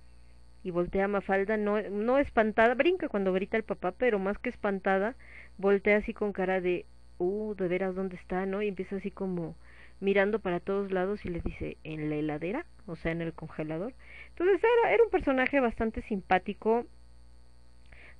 y 0.64 0.70
voltea 0.70 1.04
a 1.04 1.08
Mafalda 1.08 1.58
no, 1.58 1.80
no 1.90 2.18
espantada, 2.18 2.74
brinca 2.74 3.08
cuando 3.08 3.34
grita 3.34 3.58
el 3.58 3.64
papá, 3.64 3.92
pero 3.92 4.18
más 4.18 4.38
que 4.38 4.48
espantada, 4.48 5.14
voltea 5.58 5.98
así 5.98 6.14
con 6.14 6.32
cara 6.32 6.60
de, 6.62 6.86
uh, 7.18 7.54
de 7.54 7.68
veras 7.68 7.94
dónde 7.94 8.16
está, 8.16 8.46
¿no? 8.46 8.62
Y 8.62 8.68
empieza 8.68 8.96
así 8.96 9.10
como 9.10 9.56
mirando 10.04 10.38
para 10.38 10.60
todos 10.60 10.92
lados 10.92 11.24
y 11.24 11.30
le 11.30 11.40
dice, 11.40 11.78
¿en 11.82 12.10
la 12.10 12.16
heladera? 12.16 12.66
O 12.86 12.94
sea, 12.94 13.10
en 13.12 13.22
el 13.22 13.32
congelador. 13.32 13.94
Entonces 14.28 14.60
era, 14.62 14.92
era 14.92 15.02
un 15.02 15.10
personaje 15.10 15.58
bastante 15.60 16.02
simpático, 16.02 16.86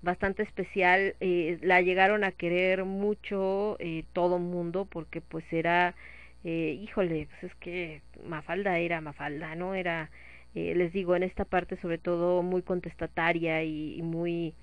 bastante 0.02 0.42
especial, 0.42 1.14
eh, 1.20 1.58
la 1.62 1.82
llegaron 1.82 2.24
a 2.24 2.32
querer 2.32 2.84
mucho 2.84 3.76
eh, 3.80 4.04
todo 4.12 4.38
mundo 4.38 4.86
porque 4.86 5.20
pues 5.20 5.44
era, 5.52 5.94
eh, 6.44 6.78
híjole, 6.82 7.28
pues 7.30 7.52
es 7.52 7.54
que 7.58 8.02
Mafalda 8.26 8.78
era 8.78 9.00
Mafalda, 9.00 9.54
¿no? 9.54 9.74
Era, 9.74 10.10
eh, 10.54 10.74
les 10.74 10.92
digo, 10.92 11.16
en 11.16 11.22
esta 11.22 11.44
parte 11.44 11.76
sobre 11.76 11.98
todo 11.98 12.42
muy 12.42 12.62
contestataria 12.62 13.62
y 13.64 14.00
muy 14.02 14.54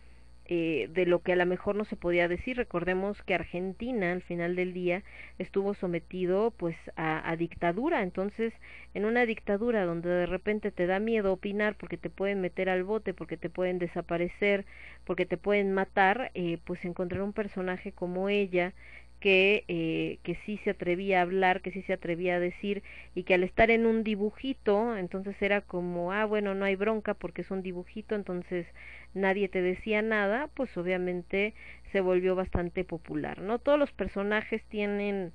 eh, 0.45 0.89
de 0.91 1.05
lo 1.05 1.19
que 1.21 1.33
a 1.33 1.35
lo 1.35 1.45
mejor 1.45 1.75
no 1.75 1.85
se 1.85 1.95
podía 1.95 2.27
decir. 2.27 2.57
Recordemos 2.57 3.21
que 3.23 3.35
Argentina 3.35 4.11
al 4.11 4.21
final 4.21 4.55
del 4.55 4.73
día 4.73 5.03
estuvo 5.39 5.73
sometido 5.73 6.51
pues 6.51 6.75
a, 6.95 7.35
dictadura, 7.37 8.03
entonces 8.03 8.53
en 8.93 9.05
una 9.05 9.25
dictadura 9.25 9.85
donde 9.85 10.09
de 10.09 10.25
repente 10.25 10.71
te 10.71 10.87
da 10.87 10.99
miedo 10.99 11.31
opinar 11.33 11.75
porque 11.75 11.97
te 11.97 12.09
pueden 12.09 12.41
meter 12.41 12.69
al 12.69 12.83
bote, 12.83 13.13
porque 13.13 13.37
te 13.37 13.49
pueden 13.49 13.79
desaparecer, 13.79 14.65
porque 15.05 15.25
te 15.25 15.37
pueden 15.37 15.73
matar, 15.73 16.31
eh, 16.33 16.57
pues 16.65 16.83
encontrar 16.85 17.21
un 17.21 17.33
personaje 17.33 17.91
como 17.93 18.29
ella 18.29 18.73
que, 19.21 19.63
eh, 19.67 20.17
que 20.23 20.35
sí 20.45 20.59
se 20.63 20.71
atrevía 20.71 21.19
a 21.19 21.21
hablar, 21.21 21.61
que 21.61 21.71
sí 21.71 21.83
se 21.83 21.93
atrevía 21.93 22.35
a 22.35 22.39
decir 22.39 22.83
y 23.15 23.23
que 23.23 23.35
al 23.35 23.43
estar 23.43 23.71
en 23.71 23.85
un 23.85 24.03
dibujito, 24.03 24.97
entonces 24.97 25.39
era 25.41 25.61
como, 25.61 26.11
ah, 26.11 26.25
bueno, 26.25 26.55
no 26.55 26.65
hay 26.65 26.75
bronca 26.75 27.13
porque 27.13 27.43
es 27.43 27.51
un 27.51 27.61
dibujito, 27.61 28.15
entonces 28.15 28.65
nadie 29.13 29.49
te 29.49 29.61
decía 29.61 30.01
nada, 30.01 30.49
pues 30.53 30.75
obviamente 30.77 31.53
se 31.91 32.01
volvió 32.01 32.35
bastante 32.35 32.83
popular, 32.83 33.39
¿no? 33.41 33.59
Todos 33.59 33.79
los 33.79 33.91
personajes 33.91 34.63
tienen 34.69 35.33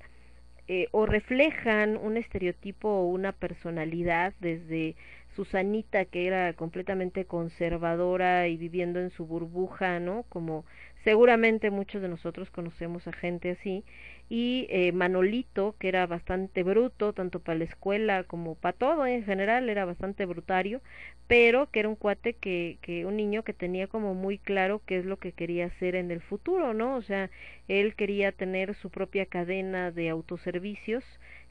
eh, 0.67 0.87
o 0.91 1.05
reflejan 1.05 1.95
un 1.97 2.17
estereotipo 2.17 2.89
o 2.89 3.07
una 3.07 3.31
personalidad 3.31 4.33
desde 4.39 4.95
Susanita 5.35 6.05
que 6.05 6.27
era 6.27 6.51
completamente 6.53 7.25
conservadora 7.25 8.47
y 8.47 8.57
viviendo 8.57 8.99
en 8.99 9.11
su 9.11 9.25
burbuja, 9.25 9.99
¿no? 9.99 10.23
Como 10.29 10.65
seguramente 11.03 11.71
muchos 11.71 12.01
de 12.01 12.09
nosotros 12.09 12.49
conocemos 12.49 13.07
a 13.07 13.13
gente 13.13 13.51
así 13.51 13.85
y 14.29 14.67
eh, 14.69 14.91
Manolito 14.91 15.75
que 15.79 15.87
era 15.87 16.05
bastante 16.05 16.63
bruto 16.63 17.13
tanto 17.13 17.39
para 17.39 17.59
la 17.59 17.63
escuela 17.65 18.23
como 18.23 18.55
para 18.55 18.77
todo 18.77 19.05
en 19.05 19.23
general 19.23 19.69
era 19.69 19.85
bastante 19.85 20.25
brutario 20.25 20.81
pero 21.27 21.69
que 21.71 21.79
era 21.79 21.89
un 21.89 21.95
cuate 21.95 22.33
que, 22.33 22.77
que 22.81 23.05
un 23.05 23.17
niño 23.17 23.43
que 23.43 23.53
tenía 23.53 23.87
como 23.87 24.13
muy 24.13 24.37
claro 24.37 24.81
qué 24.85 24.97
es 24.97 25.05
lo 25.05 25.17
que 25.17 25.31
quería 25.31 25.67
hacer 25.67 25.95
en 25.95 26.11
el 26.11 26.21
futuro 26.21 26.73
no 26.73 26.95
o 26.95 27.01
sea 27.01 27.29
él 27.67 27.95
quería 27.95 28.31
tener 28.31 28.75
su 28.75 28.89
propia 28.89 29.25
cadena 29.25 29.91
de 29.91 30.09
autoservicios 30.09 31.03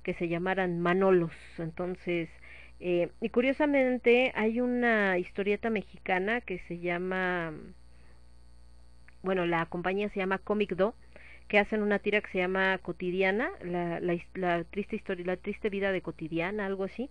que 0.02 0.14
se 0.14 0.28
llamaran 0.28 0.78
Manolos. 0.80 1.32
Entonces 1.58 2.28
eh, 2.78 3.10
y 3.20 3.30
curiosamente 3.30 4.32
hay 4.34 4.60
una 4.60 5.18
historieta 5.18 5.70
mexicana 5.70 6.40
que 6.42 6.58
se 6.68 6.78
llama 6.78 7.54
bueno 9.22 9.46
la 9.46 9.64
compañía 9.66 10.08
se 10.10 10.20
llama 10.20 10.38
Comic 10.38 10.76
Do 10.76 10.94
que 11.48 11.58
hacen 11.58 11.82
una 11.82 11.98
tira 11.98 12.20
que 12.20 12.30
se 12.30 12.38
llama 12.38 12.78
Cotidiana, 12.78 13.50
la, 13.62 14.00
la, 14.34 14.64
triste 14.64 14.96
historia, 14.96 15.24
la 15.26 15.36
triste 15.36 15.70
vida 15.70 15.92
de 15.92 16.02
Cotidiana, 16.02 16.66
algo 16.66 16.84
así. 16.84 17.10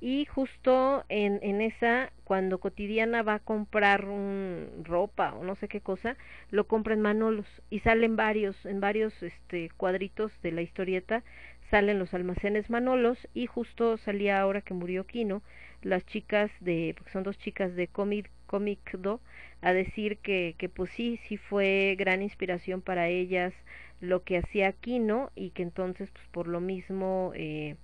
Y 0.00 0.26
justo 0.26 1.04
en, 1.08 1.40
en 1.42 1.60
esa, 1.60 2.12
cuando 2.24 2.58
Cotidiana 2.58 3.22
va 3.22 3.34
a 3.34 3.38
comprar 3.40 4.04
un 4.04 4.84
ropa 4.84 5.34
o 5.34 5.44
no 5.44 5.56
sé 5.56 5.66
qué 5.66 5.80
cosa, 5.80 6.16
lo 6.50 6.68
compra 6.68 6.94
en 6.94 7.00
Manolos 7.00 7.46
y 7.68 7.80
salen 7.80 8.14
varios, 8.14 8.64
en 8.64 8.80
varios 8.80 9.20
este, 9.22 9.70
cuadritos 9.76 10.32
de 10.42 10.52
la 10.52 10.62
historieta, 10.62 11.24
salen 11.70 11.98
los 11.98 12.14
almacenes 12.14 12.70
Manolos 12.70 13.18
y 13.34 13.46
justo 13.46 13.96
salía 13.98 14.40
ahora 14.40 14.62
que 14.62 14.74
murió 14.74 15.04
Kino, 15.04 15.42
las 15.82 16.04
chicas 16.06 16.50
de, 16.60 16.94
porque 16.96 17.12
son 17.12 17.24
dos 17.24 17.38
chicas 17.38 17.74
de 17.74 17.88
Comic, 17.88 18.30
Comic 18.48 18.98
Do, 18.98 19.20
a 19.62 19.72
decir 19.72 20.18
que, 20.18 20.56
que 20.58 20.68
pues 20.68 20.90
sí, 20.90 21.20
sí 21.28 21.36
fue 21.36 21.94
gran 21.96 22.22
inspiración 22.22 22.80
para 22.82 23.06
ellas 23.08 23.54
lo 24.00 24.22
que 24.22 24.38
hacía 24.38 24.68
Aquino 24.68 25.30
y 25.34 25.50
que 25.50 25.62
entonces 25.62 26.10
pues 26.10 26.26
por 26.28 26.48
lo 26.48 26.60
mismo 26.60 27.32
eh, 27.34 27.76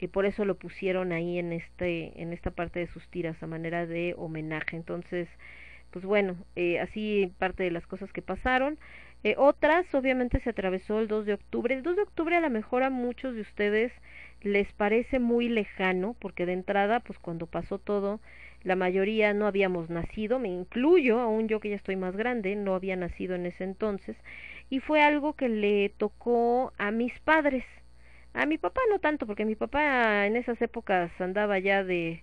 y 0.00 0.06
por 0.08 0.26
eso 0.26 0.44
lo 0.44 0.56
pusieron 0.56 1.12
ahí 1.12 1.38
en 1.38 1.52
este 1.52 2.20
en 2.20 2.32
esta 2.32 2.50
parte 2.52 2.80
de 2.80 2.86
sus 2.86 3.06
tiras 3.08 3.42
a 3.42 3.46
manera 3.46 3.86
de 3.86 4.14
homenaje. 4.16 4.76
Entonces 4.76 5.28
pues 5.90 6.04
bueno 6.04 6.36
eh, 6.56 6.80
así 6.80 7.32
parte 7.38 7.64
de 7.64 7.70
las 7.70 7.86
cosas 7.86 8.12
que 8.12 8.22
pasaron. 8.22 8.78
Eh, 9.24 9.34
otras 9.36 9.92
obviamente 9.94 10.38
se 10.40 10.50
atravesó 10.50 11.00
el 11.00 11.08
2 11.08 11.26
de 11.26 11.34
octubre. 11.34 11.74
El 11.74 11.82
2 11.82 11.96
de 11.96 12.02
octubre 12.02 12.36
a 12.36 12.40
lo 12.40 12.50
mejor 12.50 12.84
a 12.84 12.90
muchos 12.90 13.34
de 13.34 13.40
ustedes 13.40 13.92
les 14.42 14.72
parece 14.72 15.18
muy 15.18 15.48
lejano 15.48 16.14
porque 16.20 16.46
de 16.46 16.52
entrada 16.52 17.00
pues 17.00 17.18
cuando 17.18 17.46
pasó 17.46 17.78
todo 17.78 18.20
la 18.64 18.76
mayoría 18.76 19.32
no 19.34 19.46
habíamos 19.46 19.90
nacido, 19.90 20.38
me 20.38 20.48
incluyo, 20.48 21.20
aún 21.20 21.48
yo 21.48 21.60
que 21.60 21.70
ya 21.70 21.76
estoy 21.76 21.96
más 21.96 22.16
grande, 22.16 22.56
no 22.56 22.74
había 22.74 22.96
nacido 22.96 23.34
en 23.34 23.46
ese 23.46 23.64
entonces, 23.64 24.16
y 24.70 24.80
fue 24.80 25.00
algo 25.02 25.34
que 25.34 25.48
le 25.48 25.90
tocó 25.90 26.72
a 26.78 26.90
mis 26.90 27.18
padres. 27.20 27.64
A 28.34 28.46
mi 28.46 28.58
papá 28.58 28.80
no 28.90 28.98
tanto, 28.98 29.26
porque 29.26 29.44
mi 29.44 29.54
papá 29.54 30.26
en 30.26 30.36
esas 30.36 30.60
épocas 30.60 31.10
andaba 31.20 31.58
ya 31.58 31.82
de, 31.84 32.22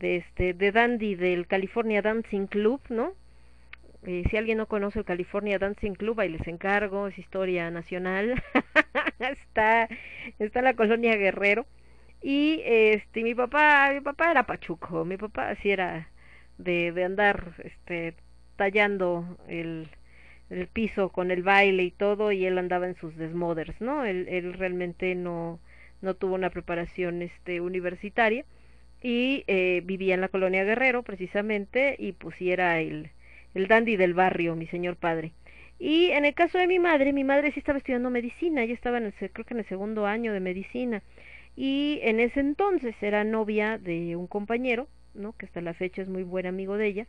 este, 0.00 0.54
de 0.54 0.72
dandy 0.72 1.14
del 1.16 1.46
California 1.46 2.02
Dancing 2.02 2.46
Club, 2.46 2.80
¿no? 2.88 3.14
Eh, 4.06 4.24
si 4.30 4.36
alguien 4.36 4.58
no 4.58 4.66
conoce 4.66 5.00
el 5.00 5.04
California 5.04 5.58
Dancing 5.58 5.92
Club, 5.92 6.20
ahí 6.20 6.30
les 6.30 6.46
encargo, 6.46 7.08
es 7.08 7.18
historia 7.18 7.70
nacional. 7.70 8.42
está, 9.18 9.88
está 10.38 10.58
en 10.60 10.64
la 10.64 10.74
colonia 10.74 11.16
Guerrero 11.16 11.66
y 12.22 12.60
este 12.64 13.22
mi 13.22 13.34
papá 13.34 13.90
mi 13.92 14.00
papá 14.00 14.30
era 14.30 14.46
pachuco 14.46 15.04
mi 15.04 15.16
papá 15.16 15.50
así 15.50 15.70
era 15.70 16.08
de, 16.58 16.92
de 16.92 17.04
andar 17.04 17.54
este 17.64 18.14
tallando 18.56 19.38
el, 19.48 19.88
el 20.50 20.66
piso 20.68 21.08
con 21.10 21.30
el 21.30 21.42
baile 21.42 21.84
y 21.84 21.90
todo 21.90 22.32
y 22.32 22.44
él 22.46 22.58
andaba 22.58 22.86
en 22.86 22.96
sus 22.96 23.16
desmoders 23.16 23.80
no 23.80 24.04
él, 24.04 24.26
él 24.28 24.52
realmente 24.54 25.14
no 25.14 25.60
no 26.02 26.14
tuvo 26.14 26.34
una 26.34 26.50
preparación 26.50 27.22
este 27.22 27.60
universitaria 27.60 28.44
y 29.02 29.44
eh, 29.46 29.82
vivía 29.84 30.14
en 30.14 30.20
la 30.20 30.28
colonia 30.28 30.64
Guerrero 30.64 31.02
precisamente 31.02 31.96
y 31.98 32.12
pusiera 32.12 32.80
el 32.80 33.10
el 33.54 33.66
dandy 33.66 33.96
del 33.96 34.14
barrio 34.14 34.54
mi 34.54 34.66
señor 34.66 34.96
padre. 34.96 35.32
Y 35.78 36.10
en 36.10 36.24
el 36.24 36.34
caso 36.34 36.58
de 36.58 36.66
mi 36.66 36.78
madre 36.78 37.12
mi 37.12 37.24
madre 37.24 37.52
sí 37.52 37.58
estaba 37.60 37.78
estudiando 37.78 38.10
medicina 38.10 38.62
ella 38.62 38.74
estaba 38.74 38.98
en 38.98 39.06
el 39.06 39.14
creo 39.14 39.44
que 39.46 39.54
en 39.54 39.60
el 39.60 39.66
segundo 39.66 40.06
año 40.06 40.32
de 40.32 40.40
medicina 40.40 41.02
y 41.56 42.00
en 42.02 42.20
ese 42.20 42.40
entonces 42.40 42.94
era 43.02 43.24
novia 43.24 43.78
de 43.78 44.16
un 44.16 44.26
compañero, 44.26 44.88
¿no? 45.14 45.32
que 45.36 45.46
hasta 45.46 45.60
la 45.60 45.74
fecha 45.74 46.02
es 46.02 46.08
muy 46.08 46.22
buen 46.22 46.46
amigo 46.46 46.76
de 46.76 46.86
ella, 46.88 47.08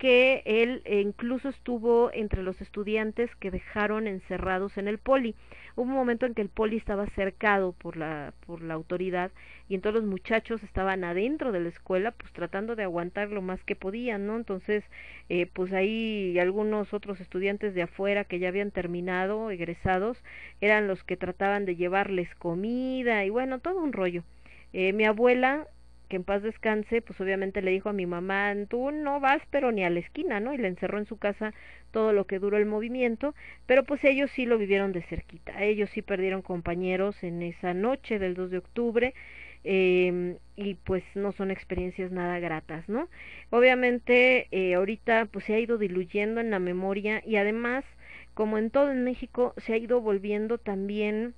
que 0.00 0.42
él 0.46 0.80
eh, 0.86 1.02
incluso 1.02 1.50
estuvo 1.50 2.10
entre 2.14 2.42
los 2.42 2.58
estudiantes 2.62 3.28
que 3.36 3.50
dejaron 3.50 4.06
encerrados 4.06 4.78
en 4.78 4.88
el 4.88 4.96
poli. 4.96 5.34
Hubo 5.76 5.90
un 5.90 5.94
momento 5.94 6.24
en 6.24 6.32
que 6.32 6.40
el 6.40 6.48
poli 6.48 6.78
estaba 6.78 7.06
cercado 7.08 7.72
por 7.72 7.98
la, 7.98 8.32
por 8.46 8.62
la 8.62 8.72
autoridad 8.72 9.30
y 9.68 9.74
entonces 9.74 10.00
los 10.00 10.10
muchachos 10.10 10.62
estaban 10.62 11.04
adentro 11.04 11.52
de 11.52 11.60
la 11.60 11.68
escuela 11.68 12.12
pues 12.12 12.32
tratando 12.32 12.76
de 12.76 12.84
aguantar 12.84 13.28
lo 13.28 13.42
más 13.42 13.62
que 13.64 13.76
podían, 13.76 14.26
¿no? 14.26 14.36
Entonces 14.36 14.84
eh, 15.28 15.44
pues 15.52 15.70
ahí 15.74 16.38
algunos 16.38 16.94
otros 16.94 17.20
estudiantes 17.20 17.74
de 17.74 17.82
afuera 17.82 18.24
que 18.24 18.38
ya 18.38 18.48
habían 18.48 18.70
terminado, 18.70 19.50
egresados, 19.50 20.16
eran 20.62 20.88
los 20.88 21.04
que 21.04 21.18
trataban 21.18 21.66
de 21.66 21.76
llevarles 21.76 22.34
comida 22.36 23.22
y 23.26 23.28
bueno, 23.28 23.58
todo 23.58 23.82
un 23.82 23.92
rollo. 23.92 24.24
Eh, 24.72 24.94
mi 24.94 25.04
abuela 25.04 25.66
que 26.10 26.16
en 26.16 26.24
paz 26.24 26.42
descanse, 26.42 27.00
pues 27.00 27.18
obviamente 27.20 27.62
le 27.62 27.70
dijo 27.70 27.88
a 27.88 27.94
mi 27.94 28.04
mamá, 28.04 28.54
tú 28.68 28.90
no 28.90 29.20
vas 29.20 29.40
pero 29.50 29.72
ni 29.72 29.84
a 29.84 29.90
la 29.90 30.00
esquina, 30.00 30.40
¿no? 30.40 30.52
Y 30.52 30.58
le 30.58 30.68
encerró 30.68 30.98
en 30.98 31.06
su 31.06 31.16
casa 31.16 31.54
todo 31.92 32.12
lo 32.12 32.26
que 32.26 32.38
duró 32.38 32.58
el 32.58 32.66
movimiento, 32.66 33.34
pero 33.66 33.84
pues 33.84 34.04
ellos 34.04 34.30
sí 34.32 34.44
lo 34.44 34.58
vivieron 34.58 34.92
de 34.92 35.02
cerquita, 35.02 35.62
ellos 35.62 35.88
sí 35.90 36.02
perdieron 36.02 36.42
compañeros 36.42 37.22
en 37.22 37.42
esa 37.42 37.72
noche 37.72 38.18
del 38.18 38.34
2 38.34 38.50
de 38.50 38.58
octubre, 38.58 39.14
eh, 39.62 40.36
y 40.56 40.74
pues 40.74 41.04
no 41.14 41.32
son 41.32 41.50
experiencias 41.50 42.10
nada 42.10 42.38
gratas, 42.40 42.88
¿no? 42.88 43.08
Obviamente 43.50 44.48
eh, 44.50 44.74
ahorita 44.74 45.26
pues 45.26 45.44
se 45.44 45.54
ha 45.54 45.60
ido 45.60 45.78
diluyendo 45.78 46.40
en 46.40 46.50
la 46.50 46.58
memoria 46.58 47.22
y 47.24 47.36
además, 47.36 47.84
como 48.34 48.58
en 48.58 48.70
todo 48.70 48.90
en 48.90 49.04
México, 49.04 49.54
se 49.58 49.74
ha 49.74 49.76
ido 49.76 50.00
volviendo 50.00 50.58
también 50.58 51.34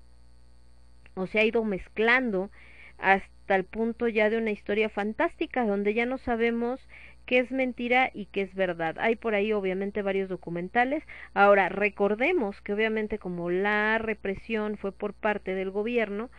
o 1.14 1.26
se 1.26 1.40
ha 1.40 1.44
ido 1.44 1.64
mezclando 1.64 2.50
hasta 2.98 3.41
al 3.52 3.64
punto 3.64 4.08
ya 4.08 4.30
de 4.30 4.38
una 4.38 4.50
historia 4.50 4.88
fantástica 4.88 5.64
donde 5.64 5.94
ya 5.94 6.06
no 6.06 6.18
sabemos 6.18 6.80
qué 7.26 7.38
es 7.38 7.50
mentira 7.50 8.10
y 8.12 8.26
qué 8.26 8.42
es 8.42 8.54
verdad. 8.54 8.96
Hay 8.98 9.16
por 9.16 9.34
ahí 9.34 9.52
obviamente 9.52 10.02
varios 10.02 10.28
documentales. 10.28 11.04
Ahora, 11.34 11.68
recordemos 11.68 12.60
que 12.62 12.72
obviamente 12.72 13.18
como 13.18 13.50
la 13.50 13.98
represión 13.98 14.76
fue 14.76 14.92
por 14.92 15.14
parte 15.14 15.54
del 15.54 15.70
gobierno, 15.70 16.30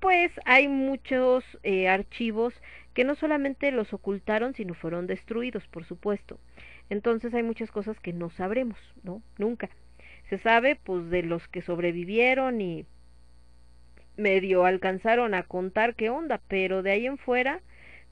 pues 0.00 0.32
hay 0.46 0.66
muchos 0.68 1.44
eh, 1.62 1.88
archivos 1.88 2.54
que 2.94 3.04
no 3.04 3.14
solamente 3.14 3.70
los 3.70 3.92
ocultaron, 3.92 4.54
sino 4.54 4.74
fueron 4.74 5.06
destruidos, 5.06 5.66
por 5.68 5.84
supuesto. 5.84 6.40
Entonces 6.88 7.32
hay 7.34 7.42
muchas 7.42 7.70
cosas 7.70 8.00
que 8.00 8.12
no 8.12 8.30
sabremos, 8.30 8.78
¿no? 9.02 9.22
Nunca. 9.38 9.70
Se 10.28 10.38
sabe 10.38 10.76
pues 10.76 11.10
de 11.10 11.22
los 11.22 11.46
que 11.48 11.62
sobrevivieron 11.62 12.60
y 12.60 12.86
medio 14.20 14.64
alcanzaron 14.64 15.34
a 15.34 15.42
contar 15.44 15.94
qué 15.96 16.10
onda, 16.10 16.40
pero 16.48 16.82
de 16.82 16.92
ahí 16.92 17.06
en 17.06 17.18
fuera, 17.18 17.62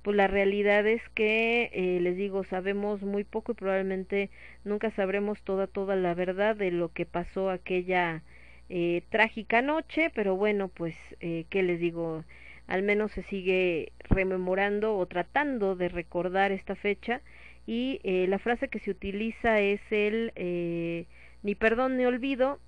pues 0.03 0.17
la 0.17 0.27
realidad 0.29 0.87
es 0.87 1.03
que, 1.11 1.71
eh, 1.73 2.01
les 2.01 2.17
digo, 2.17 2.45
sabemos 2.45 3.03
muy 3.03 3.25
poco 3.25 3.53
y 3.53 3.55
probablemente 3.57 4.31
nunca 4.65 4.91
sabremos 4.91 5.43
toda, 5.43 5.67
toda 5.67 5.97
la 5.97 6.15
verdad 6.15 6.57
de 6.57 6.71
lo 6.71 6.93
que 6.93 7.07
pasó 7.07 7.51
aquella 7.51 8.23
eh, 8.69 9.03
trágica 9.11 9.63
noche, 9.63 10.11
pero 10.15 10.37
bueno, 10.37 10.69
pues, 10.69 10.97
eh, 11.21 11.45
¿qué 11.51 11.63
les 11.63 11.81
digo? 11.81 12.25
Al 12.67 12.83
menos 12.83 13.13
se 13.13 13.23
sigue 13.23 13.93
rememorando 14.05 14.97
o 14.97 15.07
tratando 15.07 15.77
de 15.77 15.89
recordar 15.89 16.53
esta 16.53 16.75
fecha 16.77 17.23
y 17.68 18.01
eh, 18.03 18.26
la 18.29 18.39
frase 18.39 18.68
que 18.68 18.79
se 18.79 18.91
utiliza 18.91 19.61
es 19.61 19.83
el 19.91 20.33
eh, 20.37 21.07
ni 21.43 21.55
perdón 21.55 21.99
ni 21.99 22.07
olvido 22.07 22.61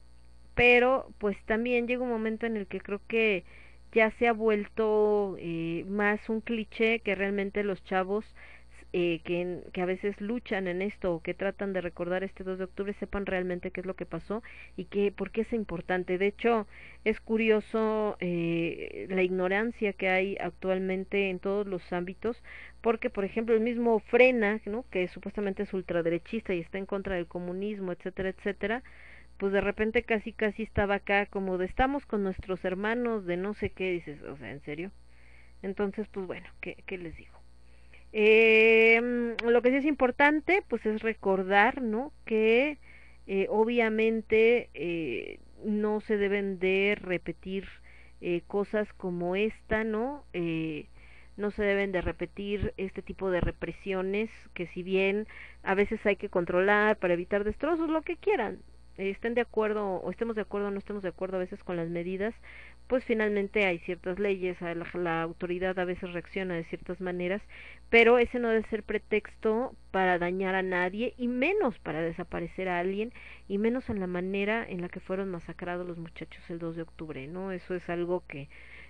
pero 0.60 1.10
pues 1.16 1.38
también 1.46 1.88
llega 1.88 2.02
un 2.02 2.10
momento 2.10 2.44
en 2.44 2.58
el 2.58 2.66
que 2.66 2.82
creo 2.82 3.00
que 3.08 3.44
ya 3.92 4.10
se 4.18 4.28
ha 4.28 4.34
vuelto 4.34 5.36
eh, 5.38 5.86
más 5.88 6.28
un 6.28 6.42
cliché 6.42 6.98
que 7.00 7.14
realmente 7.14 7.64
los 7.64 7.82
chavos 7.82 8.26
eh, 8.92 9.22
que, 9.24 9.62
que 9.72 9.80
a 9.80 9.86
veces 9.86 10.20
luchan 10.20 10.68
en 10.68 10.82
esto 10.82 11.14
o 11.14 11.22
que 11.22 11.32
tratan 11.32 11.72
de 11.72 11.80
recordar 11.80 12.24
este 12.24 12.44
2 12.44 12.58
de 12.58 12.64
octubre 12.64 12.92
sepan 13.00 13.24
realmente 13.24 13.70
qué 13.70 13.80
es 13.80 13.86
lo 13.86 13.96
que 13.96 14.04
pasó 14.04 14.42
y 14.76 14.84
que, 14.84 15.12
por 15.12 15.30
qué 15.30 15.42
es 15.42 15.52
importante. 15.54 16.18
De 16.18 16.26
hecho, 16.26 16.66
es 17.06 17.20
curioso 17.20 18.18
eh, 18.20 19.06
la 19.08 19.22
ignorancia 19.22 19.94
que 19.94 20.10
hay 20.10 20.36
actualmente 20.38 21.30
en 21.30 21.38
todos 21.38 21.66
los 21.66 21.90
ámbitos, 21.90 22.42
porque, 22.82 23.08
por 23.08 23.24
ejemplo, 23.24 23.54
el 23.54 23.62
mismo 23.62 23.98
Frena, 24.00 24.60
que 24.90 25.08
supuestamente 25.08 25.62
es 25.62 25.72
ultraderechista 25.72 26.52
y 26.52 26.60
está 26.60 26.76
en 26.76 26.84
contra 26.84 27.14
del 27.14 27.26
comunismo, 27.28 27.92
etcétera, 27.92 28.28
etcétera, 28.28 28.82
pues 29.40 29.54
de 29.54 29.62
repente 29.62 30.02
casi 30.02 30.34
casi 30.34 30.62
estaba 30.64 30.96
acá 30.96 31.24
como 31.24 31.56
de 31.56 31.64
estamos 31.64 32.04
con 32.04 32.22
nuestros 32.22 32.62
hermanos 32.66 33.24
de 33.24 33.38
no 33.38 33.54
sé 33.54 33.70
qué, 33.70 33.90
dices, 33.90 34.22
o 34.22 34.36
sea, 34.36 34.50
¿en 34.50 34.60
serio? 34.60 34.92
Entonces, 35.62 36.06
pues 36.08 36.26
bueno, 36.26 36.46
¿qué, 36.60 36.76
qué 36.86 36.98
les 36.98 37.16
digo? 37.16 37.32
Eh, 38.12 39.34
lo 39.42 39.62
que 39.62 39.70
sí 39.70 39.76
es 39.76 39.86
importante, 39.86 40.62
pues 40.68 40.84
es 40.84 41.00
recordar, 41.00 41.80
¿no? 41.80 42.12
Que 42.26 42.76
eh, 43.26 43.46
obviamente 43.48 44.68
eh, 44.74 45.40
no 45.64 46.02
se 46.02 46.18
deben 46.18 46.58
de 46.58 46.98
repetir 47.00 47.66
eh, 48.20 48.42
cosas 48.46 48.92
como 48.92 49.36
esta, 49.36 49.84
¿no? 49.84 50.26
Eh, 50.34 50.86
no 51.38 51.50
se 51.50 51.62
deben 51.62 51.92
de 51.92 52.02
repetir 52.02 52.74
este 52.76 53.00
tipo 53.00 53.30
de 53.30 53.40
represiones 53.40 54.30
que 54.52 54.66
si 54.66 54.82
bien 54.82 55.26
a 55.62 55.74
veces 55.74 56.04
hay 56.04 56.16
que 56.16 56.28
controlar 56.28 56.98
para 56.98 57.14
evitar 57.14 57.44
destrozos, 57.44 57.88
lo 57.88 58.02
que 58.02 58.18
quieran, 58.18 58.58
estén 59.08 59.34
de 59.34 59.40
acuerdo 59.40 59.86
o 59.86 60.10
estemos 60.10 60.36
de 60.36 60.42
acuerdo 60.42 60.68
o 60.68 60.70
no 60.70 60.78
estemos 60.78 61.02
de 61.02 61.08
acuerdo 61.08 61.36
a 61.36 61.40
veces 61.40 61.62
con 61.64 61.76
las 61.76 61.88
medidas, 61.88 62.34
pues 62.86 63.04
finalmente 63.04 63.64
hay 63.64 63.78
ciertas 63.78 64.18
leyes, 64.18 64.56
la, 64.94 65.22
autoridad 65.22 65.78
a 65.78 65.84
veces 65.84 66.12
reacciona 66.12 66.54
de 66.54 66.64
ciertas 66.64 67.00
maneras, 67.00 67.40
pero 67.88 68.18
ese 68.18 68.38
no 68.38 68.48
debe 68.48 68.68
ser 68.68 68.82
pretexto 68.82 69.74
para 69.90 70.18
dañar 70.18 70.54
a 70.54 70.62
nadie 70.62 71.14
y 71.16 71.28
menos 71.28 71.78
para 71.78 72.02
desaparecer 72.02 72.68
a 72.68 72.78
alguien 72.80 73.12
y 73.48 73.58
menos 73.58 73.88
en 73.88 74.00
la 74.00 74.06
manera 74.06 74.66
en 74.68 74.80
la 74.80 74.88
que 74.88 75.00
fueron 75.00 75.30
masacrados 75.30 75.86
los 75.86 75.98
muchachos 75.98 76.42
el 76.50 76.58
2 76.58 76.76
de 76.76 76.82
octubre, 76.82 77.26
¿no? 77.26 77.52
Eso 77.52 77.74
es 77.74 77.88
algo 77.88 78.24
que 78.26 78.48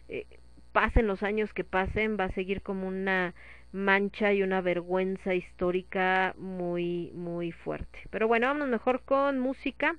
eh, 0.09 0.27
pasen 0.73 1.07
los 1.07 1.23
años 1.23 1.53
que 1.53 1.65
pasen, 1.65 2.17
va 2.19 2.25
a 2.25 2.33
seguir 2.33 2.63
como 2.63 2.89
una 2.89 3.35
mancha 3.73 4.33
y 4.33 4.43
una 4.43 4.61
vergüenza 4.61 5.35
histórica 5.35 6.35
muy, 6.39 7.13
muy 7.15 7.53
fuerte. 7.53 8.01
Pero 8.11 8.29
bueno, 8.29 8.47
vamos 8.49 8.69
mejor 8.69 9.03
con 9.03 9.39
música. 9.39 9.97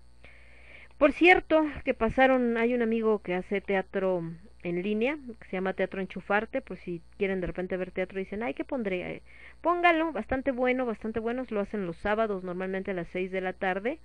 Por 0.97 1.13
cierto, 1.13 1.65
que 1.83 1.93
pasaron, 1.93 2.57
hay 2.57 2.73
un 2.73 2.81
amigo 2.81 3.19
que 3.19 3.33
hace 3.33 3.61
teatro 3.61 4.23
en 4.63 4.83
línea, 4.83 5.17
que 5.39 5.47
se 5.47 5.53
llama 5.53 5.73
Teatro 5.73 6.01
Enchufarte, 6.01 6.61
pues 6.61 6.79
si 6.81 7.01
quieren 7.17 7.41
de 7.41 7.47
repente 7.47 7.77
ver 7.77 7.91
teatro 7.91 8.19
dicen, 8.19 8.43
ay, 8.43 8.53
¿qué 8.53 8.63
pondré? 8.63 9.15
Eh, 9.15 9.21
póngalo, 9.61 10.11
bastante 10.11 10.51
bueno, 10.51 10.85
bastante 10.85 11.19
bueno, 11.19 11.43
lo 11.49 11.59
hacen 11.59 11.87
los 11.87 11.97
sábados, 11.97 12.43
normalmente 12.43 12.91
a 12.91 12.93
las 12.93 13.07
6 13.07 13.31
de 13.31 13.41
la 13.41 13.53
tarde. 13.53 13.99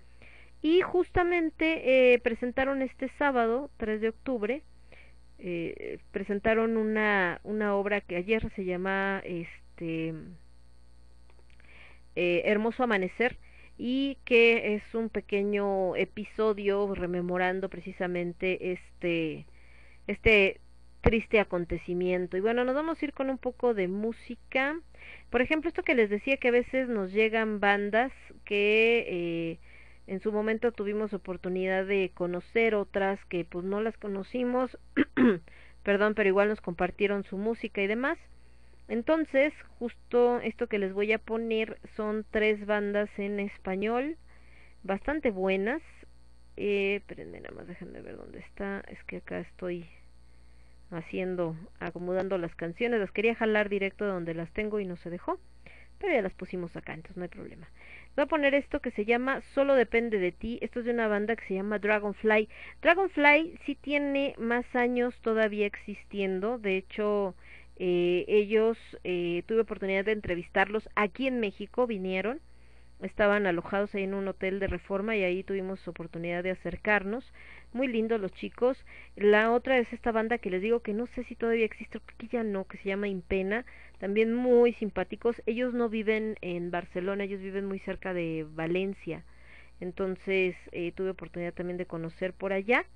Y 0.62 0.80
justamente 0.80 2.14
eh, 2.14 2.18
presentaron 2.20 2.80
este 2.80 3.08
sábado, 3.08 3.70
3 3.76 4.00
de 4.00 4.08
octubre, 4.08 4.62
eh, 5.38 5.98
presentaron 6.12 6.76
una, 6.76 7.40
una 7.44 7.74
obra 7.74 8.00
que 8.00 8.16
ayer 8.16 8.50
se 8.54 8.64
llama 8.64 9.22
este 9.24 10.14
eh, 12.14 12.42
Hermoso 12.46 12.82
Amanecer 12.82 13.38
y 13.78 14.16
que 14.24 14.74
es 14.74 14.94
un 14.94 15.10
pequeño 15.10 15.94
episodio 15.96 16.94
rememorando 16.94 17.68
precisamente 17.68 18.72
este 18.72 19.46
este 20.06 20.60
triste 21.02 21.40
acontecimiento. 21.40 22.36
Y 22.36 22.40
bueno 22.40 22.64
nos 22.64 22.74
vamos 22.74 23.00
a 23.00 23.04
ir 23.04 23.12
con 23.12 23.28
un 23.28 23.38
poco 23.38 23.74
de 23.74 23.88
música. 23.88 24.80
Por 25.30 25.42
ejemplo 25.42 25.68
esto 25.68 25.82
que 25.82 25.94
les 25.94 26.08
decía 26.08 26.38
que 26.38 26.48
a 26.48 26.52
veces 26.52 26.88
nos 26.88 27.12
llegan 27.12 27.60
bandas 27.60 28.12
que 28.44 29.04
eh, 29.08 29.58
en 30.06 30.20
su 30.20 30.32
momento 30.32 30.72
tuvimos 30.72 31.12
oportunidad 31.12 31.84
de 31.84 32.12
conocer 32.14 32.74
otras 32.74 33.18
que 33.26 33.44
pues 33.44 33.64
no 33.64 33.80
las 33.80 33.96
conocimos, 33.96 34.78
perdón, 35.82 36.14
pero 36.14 36.28
igual 36.28 36.48
nos 36.48 36.60
compartieron 36.60 37.24
su 37.24 37.36
música 37.36 37.82
y 37.82 37.86
demás. 37.86 38.18
Entonces, 38.88 39.52
justo 39.78 40.38
esto 40.40 40.68
que 40.68 40.78
les 40.78 40.92
voy 40.92 41.12
a 41.12 41.18
poner 41.18 41.78
son 41.96 42.24
tres 42.30 42.64
bandas 42.66 43.10
en 43.18 43.40
español, 43.40 44.16
bastante 44.84 45.30
buenas. 45.30 45.82
Eh, 46.56 46.96
espérenme, 46.96 47.40
nada 47.40 47.54
más 47.54 47.66
déjenme 47.66 48.00
ver 48.00 48.16
dónde 48.16 48.38
está. 48.38 48.82
Es 48.88 49.02
que 49.04 49.16
acá 49.16 49.40
estoy 49.40 49.88
haciendo, 50.90 51.56
acomodando 51.80 52.38
las 52.38 52.54
canciones. 52.54 53.00
Las 53.00 53.10
quería 53.10 53.34
jalar 53.34 53.68
directo 53.68 54.04
de 54.04 54.12
donde 54.12 54.34
las 54.34 54.52
tengo 54.52 54.78
y 54.78 54.84
no 54.84 54.96
se 54.96 55.10
dejó. 55.10 55.40
Pero 55.98 56.12
ya 56.12 56.22
las 56.22 56.34
pusimos 56.34 56.76
acá, 56.76 56.94
entonces 56.94 57.16
no 57.16 57.24
hay 57.24 57.28
problema. 57.28 57.68
Voy 58.16 58.22
a 58.22 58.28
poner 58.28 58.54
esto 58.54 58.80
que 58.80 58.92
se 58.92 59.04
llama 59.04 59.42
Solo 59.54 59.74
depende 59.74 60.18
de 60.18 60.32
ti. 60.32 60.58
Esto 60.62 60.78
es 60.80 60.86
de 60.86 60.92
una 60.92 61.06
banda 61.06 61.36
que 61.36 61.44
se 61.44 61.54
llama 61.54 61.78
Dragonfly. 61.78 62.48
Dragonfly 62.80 63.58
sí 63.66 63.74
tiene 63.74 64.34
más 64.38 64.64
años 64.74 65.14
todavía 65.20 65.66
existiendo. 65.66 66.56
De 66.56 66.78
hecho, 66.78 67.34
eh, 67.76 68.24
ellos 68.26 68.78
eh, 69.04 69.42
tuve 69.44 69.60
oportunidad 69.60 70.06
de 70.06 70.12
entrevistarlos 70.12 70.88
aquí 70.94 71.26
en 71.26 71.40
México, 71.40 71.86
vinieron. 71.86 72.40
Estaban 73.02 73.46
alojados 73.46 73.94
ahí 73.94 74.04
en 74.04 74.14
un 74.14 74.26
hotel 74.28 74.60
de 74.60 74.68
reforma 74.68 75.14
y 75.14 75.22
ahí 75.22 75.42
tuvimos 75.42 75.86
oportunidad 75.86 76.42
de 76.42 76.52
acercarnos. 76.52 77.30
Muy 77.76 77.88
lindos 77.88 78.18
los 78.18 78.32
chicos. 78.32 78.86
La 79.16 79.52
otra 79.52 79.76
es 79.76 79.92
esta 79.92 80.10
banda 80.10 80.38
que 80.38 80.48
les 80.48 80.62
digo 80.62 80.80
que 80.80 80.94
no 80.94 81.04
sé 81.08 81.24
si 81.24 81.36
todavía 81.36 81.66
existe, 81.66 82.00
porque 82.00 82.26
ya 82.26 82.42
no, 82.42 82.64
que 82.64 82.78
se 82.78 82.88
llama 82.88 83.06
Impena 83.06 83.66
también 83.98 84.32
muy 84.32 84.72
simpáticos. 84.72 85.42
Ellos 85.44 85.74
no 85.74 85.90
viven 85.90 86.38
en 86.40 86.70
Barcelona, 86.70 87.24
ellos 87.24 87.42
viven 87.42 87.66
muy 87.66 87.78
cerca 87.80 88.14
de 88.14 88.46
Valencia. 88.48 89.24
Entonces 89.78 90.56
eh, 90.72 90.92
tuve 90.92 91.10
oportunidad 91.10 91.52
también 91.52 91.76
de 91.76 91.84
conocer 91.84 92.32
por 92.32 92.54
allá. 92.54 92.86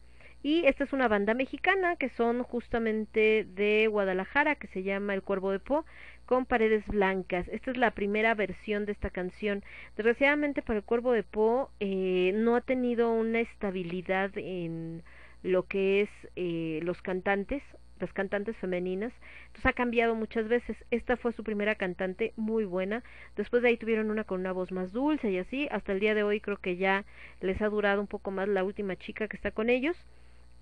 Y 0.43 0.65
esta 0.65 0.85
es 0.85 0.95
una 0.95 1.09
banda 1.09 1.35
mexicana 1.35 1.97
que 1.97 2.09
son 2.09 2.43
justamente 2.43 3.47
de 3.55 3.87
Guadalajara, 3.87 4.55
que 4.55 4.69
se 4.69 4.83
llama 4.83 5.13
El 5.13 5.23
Cuervo 5.23 5.51
de 5.51 5.59
Po, 5.61 5.85
con 6.31 6.47
paredes 6.47 6.87
blancas. 6.87 7.49
Esta 7.49 7.73
es 7.73 7.77
la 7.77 7.91
primera 7.91 8.37
versión 8.37 8.87
de 8.87 8.93
esta 8.93 9.11
canción. 9.11 9.65
Desgraciadamente 9.97 10.63
para 10.63 10.79
El 10.79 10.85
Cuervo 10.85 11.11
de 11.11 11.25
Po 11.25 11.73
eh, 11.81 12.31
no 12.37 12.55
ha 12.55 12.61
tenido 12.61 13.11
una 13.11 13.41
estabilidad 13.41 14.31
en 14.39 15.03
lo 15.43 15.65
que 15.65 16.03
es 16.03 16.09
eh, 16.37 16.79
los 16.85 17.03
cantantes 17.03 17.65
las 17.99 18.13
cantantes 18.13 18.57
femeninas. 18.59 19.13
Entonces 19.49 19.67
ha 19.67 19.73
cambiado 19.73 20.15
muchas 20.15 20.47
veces. 20.47 20.77
Esta 20.93 21.17
fue 21.17 21.33
su 21.33 21.43
primera 21.43 21.75
cantante 21.75 22.33
muy 22.37 22.65
buena. 22.65 23.03
Después 23.35 23.65
de 23.65 23.71
ahí 23.71 23.77
tuvieron 23.77 24.09
una 24.09 24.23
con 24.23 24.39
una 24.39 24.53
voz 24.53 24.71
más 24.71 24.93
dulce 24.93 25.33
y 25.33 25.39
así. 25.39 25.67
Hasta 25.73 25.91
el 25.91 25.99
día 25.99 26.15
de 26.15 26.23
hoy 26.23 26.41
creo 26.41 26.59
que 26.59 26.77
ya 26.77 27.05
les 27.41 27.61
ha 27.61 27.69
durado 27.69 28.01
un 28.01 28.07
poco 28.07 28.31
más 28.31 28.47
la 28.47 28.63
última 28.63 28.95
chica 28.95 29.27
que 29.27 29.37
está 29.37 29.51
con 29.51 29.69
ellos. 29.69 29.97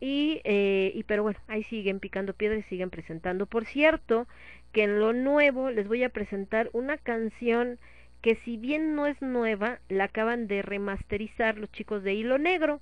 Y, 0.01 0.41
eh, 0.45 0.93
y 0.95 1.03
pero 1.05 1.25
bueno, 1.25 1.41
ahí 1.49 1.65
siguen 1.65 1.99
picando 1.99 2.33
piedras 2.33 2.61
y 2.61 2.69
siguen 2.69 2.91
presentando. 2.91 3.47
Por 3.47 3.65
cierto, 3.65 4.29
que 4.73 4.85
en 4.85 5.01
lo 5.01 5.13
nuevo 5.13 5.71
les 5.71 5.89
voy 5.89 6.05
a 6.05 6.11
presentar 6.11 6.71
una 6.73 6.99
canción 6.99 7.79
que 8.23 8.37
si 8.45 8.57
bien 8.57 8.95
no 8.95 9.07
es 9.07 9.21
nueva, 9.23 9.81
la 9.89 10.05
acaban 10.05 10.49
de 10.49 10.63
remasterizar 10.63 11.57
los 11.57 11.71
chicos 11.71 12.03
de 12.03 12.15
Hilo 12.15 12.39
Negro. 12.39 12.81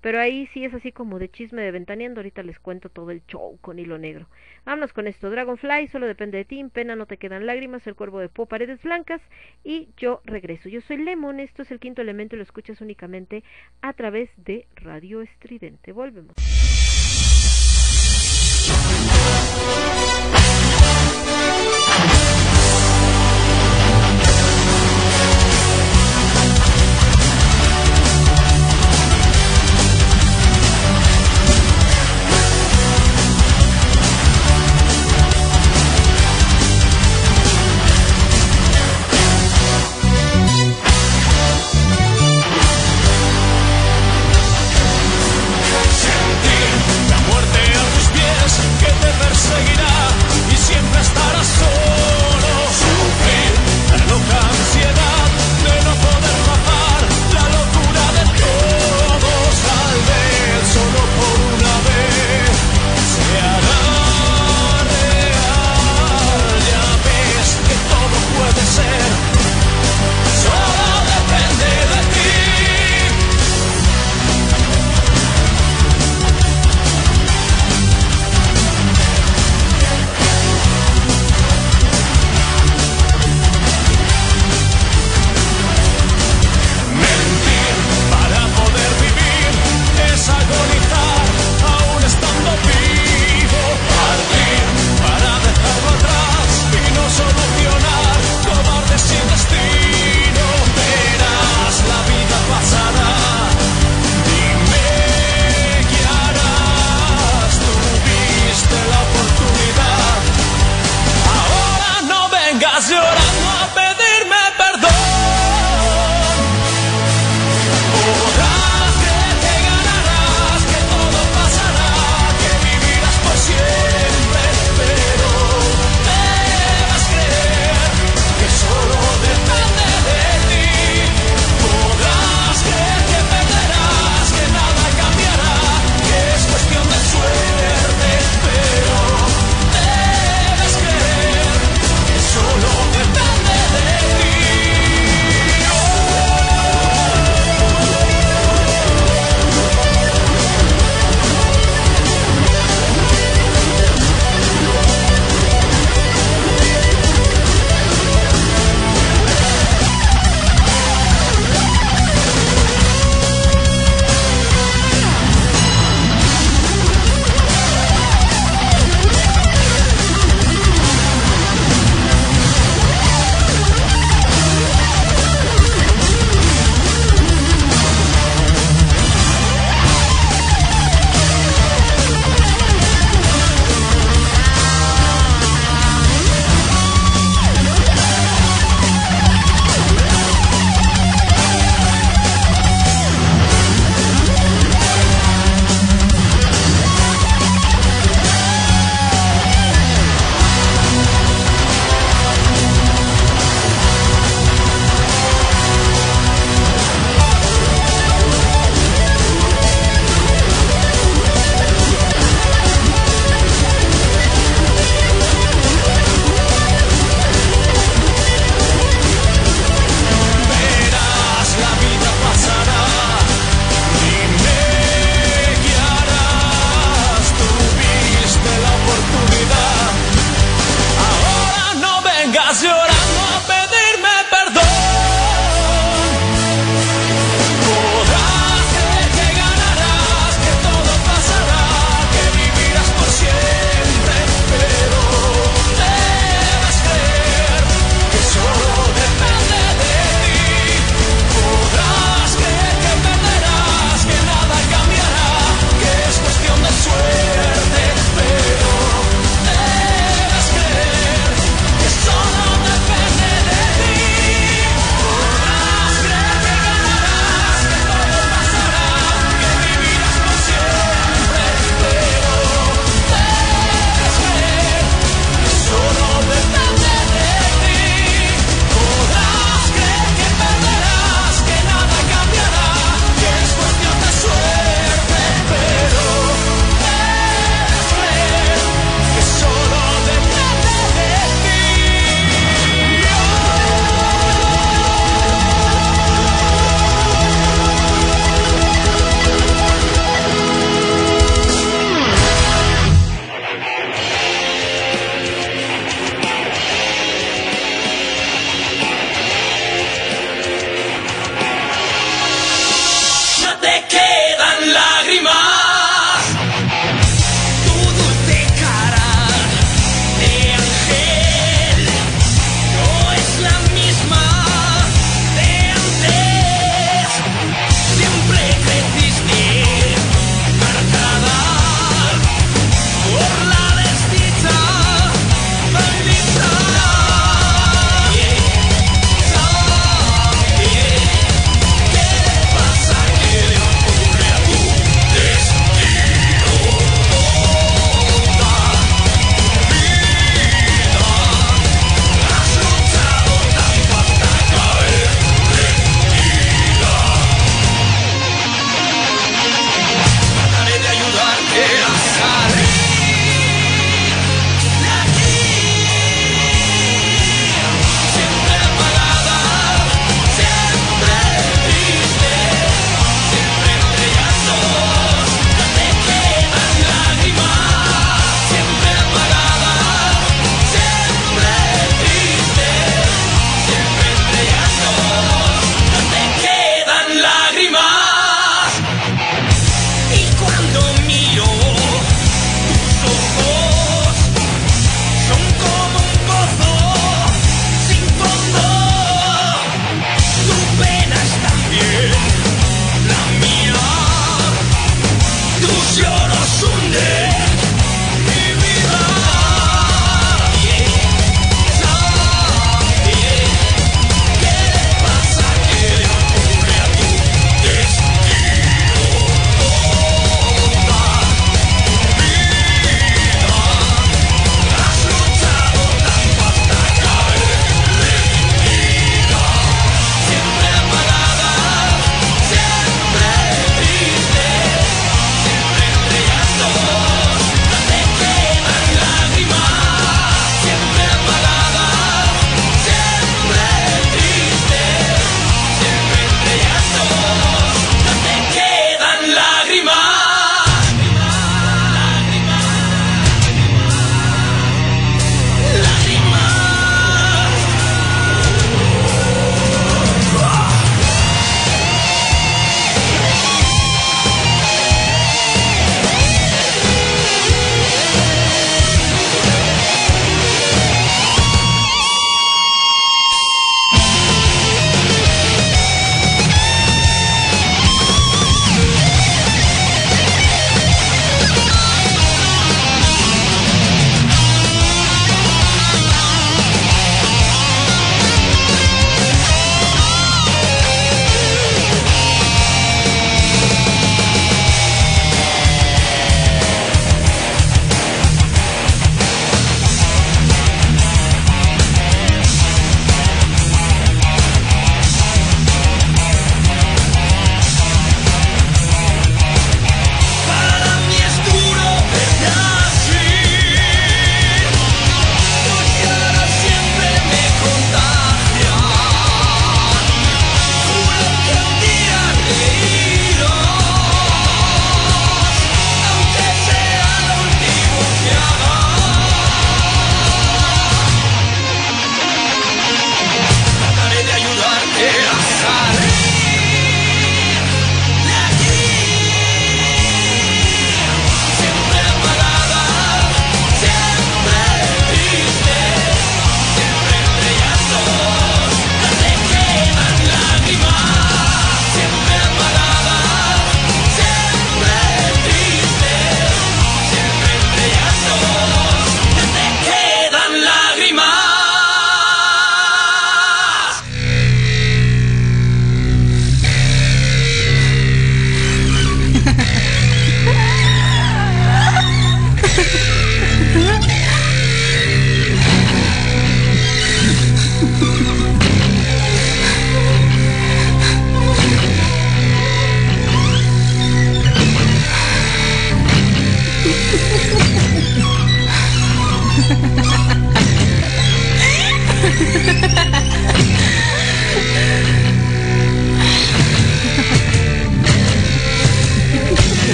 Pero 0.00 0.20
ahí 0.20 0.48
sí 0.52 0.64
es 0.64 0.72
así 0.74 0.92
como 0.92 1.18
de 1.18 1.28
chisme 1.30 1.62
de 1.62 1.70
ventaneando. 1.72 2.20
Ahorita 2.20 2.42
les 2.42 2.60
cuento 2.60 2.90
todo 2.90 3.10
el 3.10 3.24
show 3.26 3.58
con 3.60 3.78
hilo 3.78 3.98
negro. 3.98 4.28
Vámonos 4.64 4.92
con 4.92 5.06
esto. 5.06 5.30
Dragonfly, 5.30 5.88
solo 5.88 6.06
depende 6.06 6.38
de 6.38 6.44
ti. 6.44 6.62
pena 6.72 6.94
no 6.94 7.06
te 7.06 7.16
quedan 7.16 7.46
lágrimas. 7.46 7.84
El 7.86 7.96
cuervo 7.96 8.20
de 8.20 8.28
Po, 8.28 8.46
paredes 8.46 8.80
blancas. 8.82 9.20
Y 9.64 9.88
yo 9.96 10.20
regreso. 10.24 10.68
Yo 10.68 10.80
soy 10.82 10.98
Lemon. 10.98 11.40
Esto 11.40 11.62
es 11.62 11.70
el 11.72 11.80
quinto 11.80 12.02
elemento 12.02 12.36
y 12.36 12.38
lo 12.38 12.44
escuchas 12.44 12.80
únicamente 12.80 13.42
a 13.80 13.94
través 13.94 14.30
de 14.36 14.68
Radio 14.76 15.22
Estridente. 15.22 15.90
Volvemos. 15.92 16.36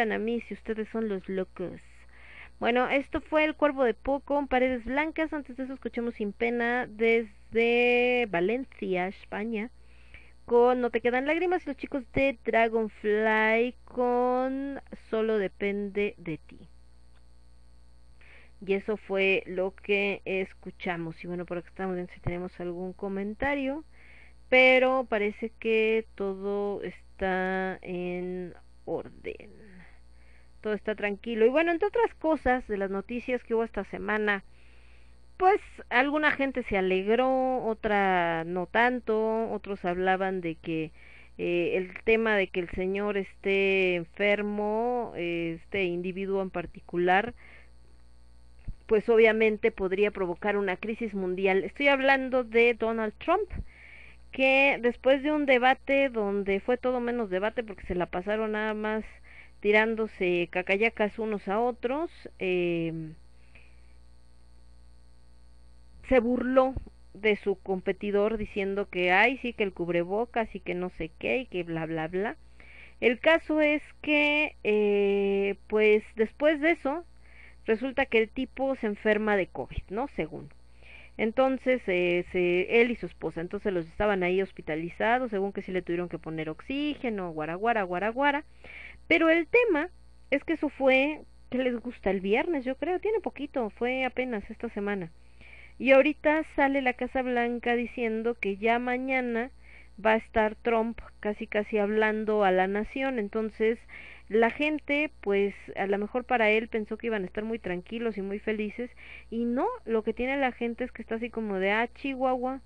A 0.00 0.18
mí 0.18 0.40
si 0.42 0.54
ustedes 0.54 0.88
son 0.90 1.08
los 1.08 1.28
locos? 1.28 1.80
Bueno, 2.60 2.88
esto 2.88 3.20
fue 3.20 3.44
El 3.44 3.56
Cuervo 3.56 3.84
de 3.84 3.94
Po 3.94 4.20
con 4.20 4.48
Paredes 4.48 4.84
Blancas. 4.84 5.32
Antes 5.32 5.56
de 5.56 5.64
eso 5.64 5.74
escuchamos 5.74 6.14
Sin 6.14 6.32
Pena 6.32 6.86
desde 6.86 8.26
Valencia, 8.30 9.08
España. 9.08 9.70
Con 10.44 10.80
No 10.80 10.90
Te 10.90 11.00
Quedan 11.00 11.26
Lágrimas 11.26 11.66
los 11.66 11.76
chicos 11.76 12.04
de 12.12 12.38
Dragonfly 12.44 13.74
con 13.84 14.80
Solo 15.10 15.38
Depende 15.38 16.14
de 16.16 16.38
Ti. 16.38 16.58
Y 18.64 18.72
eso 18.74 18.96
fue 18.96 19.42
lo 19.46 19.74
que 19.74 20.22
escuchamos. 20.24 21.22
Y 21.22 21.26
bueno, 21.26 21.44
por 21.44 21.58
acá 21.58 21.68
estamos 21.68 21.94
viendo 21.96 22.12
si 22.12 22.20
tenemos 22.20 22.58
algún 22.60 22.92
comentario. 22.92 23.84
Pero 24.48 25.06
parece 25.08 25.50
que 25.58 26.06
todo 26.14 26.82
está 26.82 27.78
en 27.82 28.54
orden. 28.84 29.67
Todo 30.60 30.74
está 30.74 30.94
tranquilo. 30.94 31.46
Y 31.46 31.48
bueno, 31.48 31.72
entre 31.72 31.88
otras 31.88 32.14
cosas 32.16 32.66
de 32.68 32.76
las 32.76 32.90
noticias 32.90 33.42
que 33.44 33.54
hubo 33.54 33.64
esta 33.64 33.84
semana, 33.84 34.44
pues 35.36 35.60
alguna 35.90 36.32
gente 36.32 36.64
se 36.64 36.76
alegró, 36.76 37.64
otra 37.64 38.44
no 38.44 38.66
tanto, 38.66 39.50
otros 39.50 39.84
hablaban 39.84 40.40
de 40.40 40.56
que 40.56 40.92
eh, 41.38 41.76
el 41.76 42.02
tema 42.02 42.36
de 42.36 42.48
que 42.48 42.60
el 42.60 42.68
señor 42.70 43.16
esté 43.16 43.94
enfermo, 43.94 45.12
este 45.16 45.84
individuo 45.84 46.42
en 46.42 46.50
particular, 46.50 47.34
pues 48.86 49.08
obviamente 49.08 49.70
podría 49.70 50.10
provocar 50.10 50.56
una 50.56 50.76
crisis 50.76 51.14
mundial. 51.14 51.62
Estoy 51.62 51.88
hablando 51.88 52.42
de 52.42 52.74
Donald 52.74 53.14
Trump 53.18 53.48
que 54.32 54.78
después 54.82 55.22
de 55.22 55.32
un 55.32 55.46
debate 55.46 56.08
donde 56.10 56.60
fue 56.60 56.76
todo 56.76 57.00
menos 57.00 57.30
debate 57.30 57.62
porque 57.62 57.86
se 57.86 57.94
la 57.94 58.06
pasaron 58.06 58.52
nada 58.52 58.74
más 58.74 59.04
tirándose 59.60 60.48
cacayacas 60.50 61.18
unos 61.18 61.48
a 61.48 61.60
otros, 61.60 62.10
eh, 62.38 63.12
se 66.08 66.20
burló 66.20 66.74
de 67.14 67.36
su 67.36 67.56
competidor 67.56 68.38
diciendo 68.38 68.88
que 68.88 69.12
ay 69.12 69.38
sí 69.38 69.52
que 69.52 69.64
el 69.64 69.72
cubrebocas 69.72 70.54
y 70.54 70.60
que 70.60 70.74
no 70.74 70.90
sé 70.90 71.10
qué 71.18 71.38
y 71.38 71.46
que 71.46 71.62
bla 71.64 71.86
bla 71.86 72.08
bla. 72.08 72.36
El 73.00 73.20
caso 73.20 73.60
es 73.60 73.82
que 74.02 74.56
eh, 74.64 75.56
pues 75.68 76.02
después 76.16 76.60
de 76.60 76.72
eso 76.72 77.04
resulta 77.66 78.06
que 78.06 78.18
el 78.18 78.28
tipo 78.30 78.74
se 78.76 78.86
enferma 78.86 79.36
de 79.36 79.46
COVID, 79.46 79.82
¿no? 79.90 80.08
Según. 80.16 80.48
Entonces, 81.18 81.82
eh, 81.88 82.24
se, 82.32 82.80
él 82.80 82.92
y 82.92 82.96
su 82.96 83.06
esposa, 83.06 83.40
entonces 83.40 83.72
los 83.72 83.86
estaban 83.86 84.22
ahí 84.22 84.40
hospitalizados, 84.40 85.30
según 85.30 85.52
que 85.52 85.62
sí 85.62 85.72
le 85.72 85.82
tuvieron 85.82 86.08
que 86.08 86.18
poner 86.18 86.48
oxígeno, 86.48 87.32
guaraguara, 87.32 87.82
guaraguara. 87.82 88.44
Pero 89.08 89.30
el 89.30 89.46
tema 89.46 89.88
es 90.30 90.44
que 90.44 90.52
eso 90.52 90.68
fue, 90.68 91.22
que 91.50 91.58
les 91.58 91.76
gusta? 91.80 92.10
El 92.10 92.20
viernes, 92.20 92.64
yo 92.64 92.76
creo, 92.76 93.00
tiene 93.00 93.20
poquito, 93.20 93.70
fue 93.70 94.04
apenas 94.04 94.48
esta 94.50 94.68
semana. 94.70 95.10
Y 95.78 95.92
ahorita 95.92 96.44
sale 96.54 96.82
la 96.82 96.92
Casa 96.92 97.22
Blanca 97.22 97.74
diciendo 97.74 98.34
que 98.34 98.56
ya 98.56 98.78
mañana 98.78 99.50
va 100.04 100.12
a 100.12 100.16
estar 100.16 100.54
Trump 100.56 101.00
casi 101.20 101.46
casi 101.46 101.78
hablando 101.78 102.44
a 102.44 102.50
la 102.50 102.66
nación, 102.66 103.18
entonces 103.18 103.78
la 104.28 104.50
gente, 104.50 105.10
pues 105.22 105.54
a 105.76 105.86
lo 105.86 105.96
mejor 105.98 106.24
para 106.24 106.50
él 106.50 106.68
pensó 106.68 106.98
que 106.98 107.06
iban 107.06 107.22
a 107.22 107.26
estar 107.26 107.44
muy 107.44 107.58
tranquilos 107.58 108.18
y 108.18 108.22
muy 108.22 108.38
felices 108.38 108.90
y 109.30 109.44
no, 109.44 109.66
lo 109.86 110.02
que 110.02 110.12
tiene 110.12 110.36
la 110.36 110.52
gente 110.52 110.84
es 110.84 110.92
que 110.92 111.02
está 111.02 111.14
así 111.14 111.30
como 111.30 111.58
de, 111.58 111.72
ah, 111.72 111.88
Chihuahua. 111.94 112.60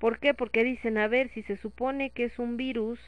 ¿Por 0.00 0.18
qué? 0.18 0.34
Porque 0.34 0.64
dicen, 0.64 0.98
a 0.98 1.08
ver, 1.08 1.30
si 1.30 1.42
se 1.42 1.56
supone 1.56 2.10
que 2.10 2.24
es 2.24 2.38
un 2.38 2.56
virus 2.56 2.98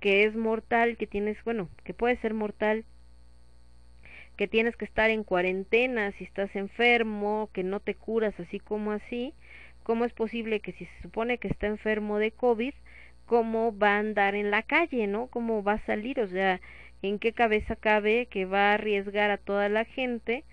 que 0.00 0.24
es 0.24 0.34
mortal, 0.34 0.96
que 0.96 1.06
tienes, 1.06 1.36
bueno, 1.44 1.68
que 1.84 1.94
puede 1.94 2.16
ser 2.16 2.34
mortal, 2.34 2.84
que 4.36 4.48
tienes 4.48 4.76
que 4.76 4.86
estar 4.86 5.10
en 5.10 5.24
cuarentena 5.24 6.12
si 6.12 6.24
estás 6.24 6.54
enfermo, 6.56 7.50
que 7.52 7.62
no 7.62 7.80
te 7.80 7.94
curas 7.94 8.38
así 8.40 8.58
como 8.58 8.92
así, 8.92 9.34
¿cómo 9.82 10.04
es 10.04 10.12
posible 10.12 10.60
que 10.60 10.72
si 10.72 10.86
se 10.86 11.02
supone 11.02 11.38
que 11.38 11.48
está 11.48 11.66
enfermo 11.66 12.18
de 12.18 12.32
COVID, 12.32 12.74
cómo 13.26 13.76
va 13.76 13.96
a 13.96 13.98
andar 13.98 14.34
en 14.34 14.50
la 14.50 14.62
calle, 14.62 15.06
¿no? 15.06 15.28
Cómo 15.28 15.62
va 15.62 15.74
a 15.74 15.86
salir, 15.86 16.20
o 16.20 16.26
sea, 16.26 16.60
en 17.02 17.18
qué 17.18 17.32
cabeza 17.32 17.76
cabe 17.76 18.26
que 18.26 18.44
va 18.44 18.70
a 18.70 18.74
arriesgar 18.74 19.30
a 19.30 19.38
toda 19.38 19.68
la 19.68 19.84
gente 19.84 20.44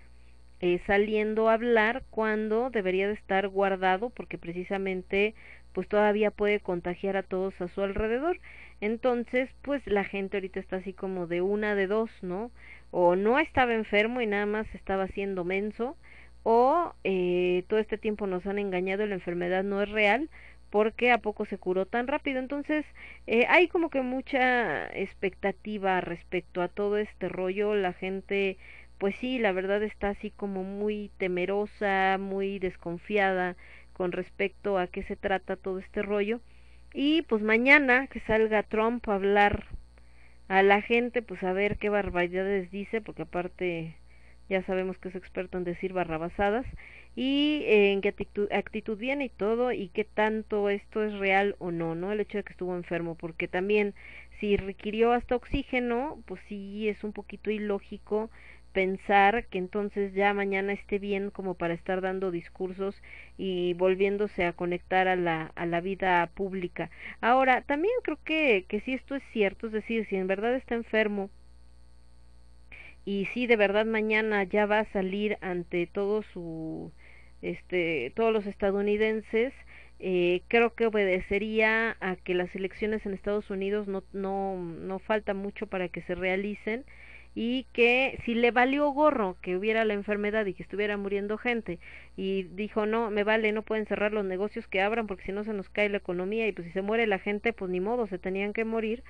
eh, 0.60 0.80
saliendo 0.86 1.48
a 1.48 1.54
hablar 1.54 2.04
cuando 2.10 2.70
debería 2.70 3.06
de 3.06 3.14
estar 3.14 3.48
guardado 3.48 4.10
porque 4.10 4.38
precisamente 4.38 5.34
pues 5.72 5.86
todavía 5.88 6.30
puede 6.30 6.60
contagiar 6.60 7.16
a 7.16 7.22
todos 7.22 7.60
a 7.60 7.68
su 7.68 7.82
alrededor. 7.82 8.40
Entonces, 8.80 9.50
pues 9.62 9.86
la 9.86 10.04
gente 10.04 10.36
ahorita 10.36 10.60
está 10.60 10.76
así 10.76 10.92
como 10.92 11.26
de 11.26 11.40
una 11.42 11.74
de 11.74 11.86
dos, 11.86 12.10
¿no? 12.22 12.50
O 12.90 13.16
no 13.16 13.38
estaba 13.38 13.74
enfermo 13.74 14.20
y 14.20 14.26
nada 14.26 14.46
más 14.46 14.72
estaba 14.74 15.04
haciendo 15.04 15.44
menso, 15.44 15.96
o 16.44 16.94
eh, 17.04 17.64
todo 17.68 17.80
este 17.80 17.98
tiempo 17.98 18.26
nos 18.26 18.46
han 18.46 18.58
engañado 18.58 19.04
y 19.04 19.08
la 19.08 19.16
enfermedad 19.16 19.64
no 19.64 19.82
es 19.82 19.90
real, 19.90 20.30
porque 20.70 21.10
a 21.10 21.18
poco 21.18 21.44
se 21.44 21.58
curó 21.58 21.86
tan 21.86 22.06
rápido. 22.06 22.38
Entonces, 22.38 22.84
eh, 23.26 23.46
hay 23.48 23.68
como 23.68 23.90
que 23.90 24.02
mucha 24.02 24.86
expectativa 24.96 26.00
respecto 26.00 26.62
a 26.62 26.68
todo 26.68 26.98
este 26.98 27.28
rollo. 27.28 27.74
La 27.74 27.92
gente, 27.92 28.58
pues 28.98 29.16
sí, 29.16 29.38
la 29.38 29.52
verdad 29.52 29.82
está 29.82 30.10
así 30.10 30.30
como 30.30 30.64
muy 30.64 31.10
temerosa, 31.18 32.18
muy 32.18 32.58
desconfiada 32.58 33.56
con 33.92 34.12
respecto 34.12 34.78
a 34.78 34.86
qué 34.86 35.02
se 35.02 35.16
trata 35.16 35.56
todo 35.56 35.78
este 35.78 36.02
rollo. 36.02 36.40
Y 36.92 37.22
pues 37.22 37.42
mañana 37.42 38.06
que 38.06 38.20
salga 38.20 38.62
Trump 38.62 39.08
a 39.08 39.14
hablar 39.14 39.64
a 40.48 40.62
la 40.62 40.80
gente, 40.82 41.22
pues 41.22 41.42
a 41.42 41.52
ver 41.52 41.76
qué 41.78 41.90
barbaridades 41.90 42.70
dice, 42.70 43.00
porque 43.00 43.22
aparte 43.22 43.96
ya 44.48 44.62
sabemos 44.64 44.96
que 44.98 45.10
es 45.10 45.14
experto 45.14 45.58
en 45.58 45.64
decir 45.64 45.92
barrabasadas, 45.92 46.66
y 47.14 47.64
en 47.66 48.00
qué 48.00 48.08
actitud, 48.10 48.50
actitud 48.52 48.96
viene 48.96 49.26
y 49.26 49.28
todo, 49.28 49.72
y 49.72 49.88
qué 49.88 50.04
tanto 50.04 50.70
esto 50.70 51.04
es 51.04 51.12
real 51.18 51.56
o 51.58 51.70
no, 51.70 51.94
¿no? 51.94 52.12
El 52.12 52.20
hecho 52.20 52.38
de 52.38 52.44
que 52.44 52.52
estuvo 52.52 52.74
enfermo, 52.76 53.14
porque 53.16 53.48
también 53.48 53.94
si 54.40 54.56
requirió 54.56 55.12
hasta 55.12 55.36
oxígeno, 55.36 56.22
pues 56.26 56.40
sí 56.48 56.88
es 56.88 57.02
un 57.04 57.12
poquito 57.12 57.50
ilógico 57.50 58.30
pensar 58.72 59.46
que 59.46 59.58
entonces 59.58 60.12
ya 60.14 60.34
mañana 60.34 60.72
esté 60.72 60.98
bien 60.98 61.30
como 61.30 61.54
para 61.54 61.74
estar 61.74 62.00
dando 62.00 62.30
discursos 62.30 63.00
y 63.36 63.74
volviéndose 63.74 64.44
a 64.44 64.52
conectar 64.52 65.08
a 65.08 65.16
la, 65.16 65.52
a 65.56 65.66
la 65.66 65.80
vida 65.80 66.26
pública. 66.34 66.90
Ahora, 67.20 67.62
también 67.62 67.94
creo 68.02 68.18
que, 68.24 68.66
que 68.68 68.80
si 68.80 68.94
esto 68.94 69.14
es 69.16 69.22
cierto, 69.32 69.66
es 69.68 69.72
decir, 69.72 70.06
si 70.08 70.16
en 70.16 70.26
verdad 70.26 70.54
está 70.54 70.74
enfermo 70.74 71.30
y 73.04 73.26
si 73.32 73.46
de 73.46 73.56
verdad 73.56 73.86
mañana 73.86 74.44
ya 74.44 74.66
va 74.66 74.80
a 74.80 74.92
salir 74.92 75.38
ante 75.40 75.86
todo 75.86 76.22
su, 76.22 76.92
este, 77.42 78.12
todos 78.14 78.32
los 78.32 78.46
estadounidenses, 78.46 79.52
eh, 80.00 80.42
creo 80.48 80.74
que 80.74 80.86
obedecería 80.86 81.96
a 82.00 82.16
que 82.16 82.34
las 82.34 82.54
elecciones 82.54 83.04
en 83.06 83.14
Estados 83.14 83.50
Unidos 83.50 83.88
no, 83.88 84.04
no, 84.12 84.56
no 84.56 84.98
falta 85.00 85.34
mucho 85.34 85.66
para 85.66 85.88
que 85.88 86.02
se 86.02 86.14
realicen 86.14 86.84
y 87.34 87.66
que 87.72 88.18
si 88.24 88.34
le 88.34 88.50
valió 88.50 88.88
gorro 88.90 89.36
que 89.42 89.56
hubiera 89.56 89.84
la 89.84 89.94
enfermedad 89.94 90.46
y 90.46 90.54
que 90.54 90.62
estuviera 90.62 90.96
muriendo 90.96 91.38
gente 91.38 91.78
y 92.16 92.44
dijo 92.44 92.86
no, 92.86 93.10
me 93.10 93.24
vale, 93.24 93.52
no 93.52 93.62
pueden 93.62 93.86
cerrar 93.86 94.12
los 94.12 94.24
negocios 94.24 94.66
que 94.66 94.80
abran 94.80 95.06
porque 95.06 95.24
si 95.24 95.32
no 95.32 95.44
se 95.44 95.52
nos 95.52 95.68
cae 95.68 95.88
la 95.88 95.98
economía 95.98 96.46
y 96.48 96.52
pues 96.52 96.66
si 96.66 96.72
se 96.72 96.82
muere 96.82 97.06
la 97.06 97.18
gente 97.18 97.52
pues 97.52 97.70
ni 97.70 97.80
modo, 97.80 98.06
se 98.06 98.18
tenían 98.18 98.52
que 98.52 98.64
morir, 98.64 99.04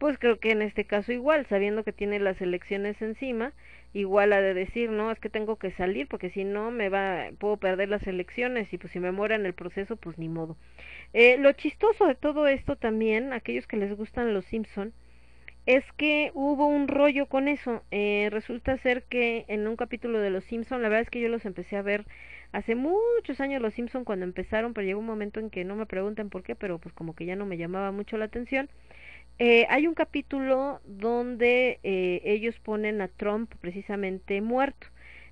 pues 0.00 0.18
creo 0.18 0.40
que 0.40 0.50
en 0.50 0.62
este 0.62 0.86
caso 0.86 1.12
igual, 1.12 1.46
sabiendo 1.46 1.84
que 1.84 1.92
tiene 1.92 2.18
las 2.20 2.40
elecciones 2.40 3.00
encima, 3.02 3.52
igual 3.92 4.32
ha 4.32 4.40
de 4.40 4.54
decir, 4.54 4.90
no, 4.90 5.10
es 5.10 5.20
que 5.20 5.28
tengo 5.28 5.56
que 5.56 5.72
salir 5.72 6.08
porque 6.08 6.30
si 6.30 6.42
no 6.42 6.70
me 6.70 6.88
va, 6.88 7.28
puedo 7.38 7.58
perder 7.58 7.90
las 7.90 8.06
elecciones 8.06 8.72
y 8.72 8.78
pues 8.78 8.94
si 8.94 8.98
me 8.98 9.12
muera 9.12 9.34
en 9.34 9.44
el 9.44 9.52
proceso, 9.52 9.96
pues 9.96 10.16
ni 10.16 10.30
modo. 10.30 10.56
Eh, 11.12 11.36
lo 11.38 11.52
chistoso 11.52 12.06
de 12.06 12.14
todo 12.14 12.46
esto 12.46 12.76
también, 12.76 13.34
aquellos 13.34 13.66
que 13.66 13.76
les 13.76 13.94
gustan 13.94 14.32
los 14.32 14.46
Simpson, 14.46 14.94
es 15.66 15.84
que 15.96 16.30
hubo 16.34 16.66
un 16.66 16.88
rollo 16.88 17.26
con 17.26 17.48
eso. 17.48 17.82
Eh, 17.90 18.28
resulta 18.32 18.76
ser 18.78 19.04
que 19.04 19.44
en 19.48 19.66
un 19.68 19.76
capítulo 19.76 20.18
de 20.20 20.30
Los 20.30 20.44
Simpson, 20.44 20.82
la 20.82 20.88
verdad 20.88 21.02
es 21.02 21.10
que 21.10 21.20
yo 21.20 21.28
los 21.28 21.44
empecé 21.46 21.76
a 21.76 21.82
ver 21.82 22.06
hace 22.52 22.74
muchos 22.74 23.40
años 23.40 23.62
Los 23.62 23.74
Simpson 23.74 24.04
cuando 24.04 24.24
empezaron, 24.24 24.74
pero 24.74 24.86
llegó 24.86 25.00
un 25.00 25.06
momento 25.06 25.40
en 25.40 25.50
que 25.50 25.64
no 25.64 25.76
me 25.76 25.86
pregunten 25.86 26.30
por 26.30 26.42
qué, 26.42 26.56
pero 26.56 26.78
pues 26.78 26.94
como 26.94 27.14
que 27.14 27.26
ya 27.26 27.36
no 27.36 27.46
me 27.46 27.56
llamaba 27.58 27.92
mucho 27.92 28.16
la 28.18 28.26
atención. 28.26 28.68
Eh, 29.38 29.66
hay 29.70 29.86
un 29.86 29.94
capítulo 29.94 30.80
donde 30.84 31.80
eh, 31.82 32.20
ellos 32.24 32.58
ponen 32.60 33.00
a 33.00 33.08
Trump 33.08 33.52
precisamente 33.60 34.40
muerto. 34.42 34.86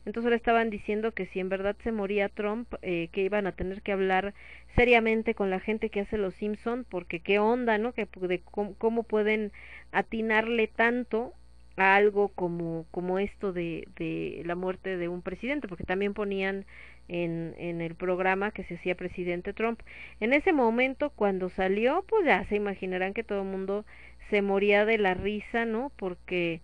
Entonces 0.09 0.31
le 0.31 0.37
estaban 0.37 0.71
diciendo 0.71 1.13
que 1.13 1.27
si 1.27 1.39
en 1.39 1.51
verdad 1.51 1.77
se 1.85 1.93
moría 1.93 2.31
Trump, 2.31 2.73
eh, 2.81 3.11
que 3.13 3.21
iban 3.25 3.47
a 3.47 3.53
tener 3.53 3.83
que 3.83 3.93
hablar 3.93 4.33
seriamente 4.75 5.35
con 5.35 5.51
la 5.51 5.61
gente 5.61 5.91
que 5.91 6.01
hace 6.01 6.17
los 6.17 6.33
Simpson, 6.37 6.87
porque 6.89 7.21
qué 7.21 7.39
onda, 7.39 7.77
¿no? 7.77 7.93
Que 7.93 8.09
de 8.23 8.41
cómo, 8.41 9.03
pueden 9.03 9.53
atinarle 9.93 10.67
tanto 10.67 11.35
a 11.77 11.95
algo 11.95 12.29
como 12.29 12.87
como 12.91 13.19
esto 13.19 13.53
de, 13.53 13.87
de 13.97 14.41
la 14.47 14.55
muerte 14.55 14.97
de 14.97 15.09
un 15.09 15.21
presidente, 15.21 15.69
porque 15.69 15.85
también 15.85 16.15
ponían 16.15 16.65
en, 17.09 17.55
en 17.59 17.83
el 17.83 17.95
programa 17.95 18.51
que 18.51 18.65
se 18.65 18.77
hacía 18.77 18.95
presidente 18.95 19.53
Trump. 19.53 19.81
En 20.21 20.33
ese 20.33 20.55
momento, 20.55 21.11
cuando 21.11 21.51
salió, 21.51 22.03
pues 22.09 22.25
ya 22.25 22.47
se 22.49 22.57
imaginarán 22.57 23.13
que 23.13 23.25
todo 23.25 23.43
el 23.43 23.49
mundo 23.49 23.85
se 24.31 24.41
moría 24.41 24.87
de 24.87 24.97
la 24.97 25.13
risa, 25.13 25.67
¿no? 25.67 25.93
Porque 25.97 26.63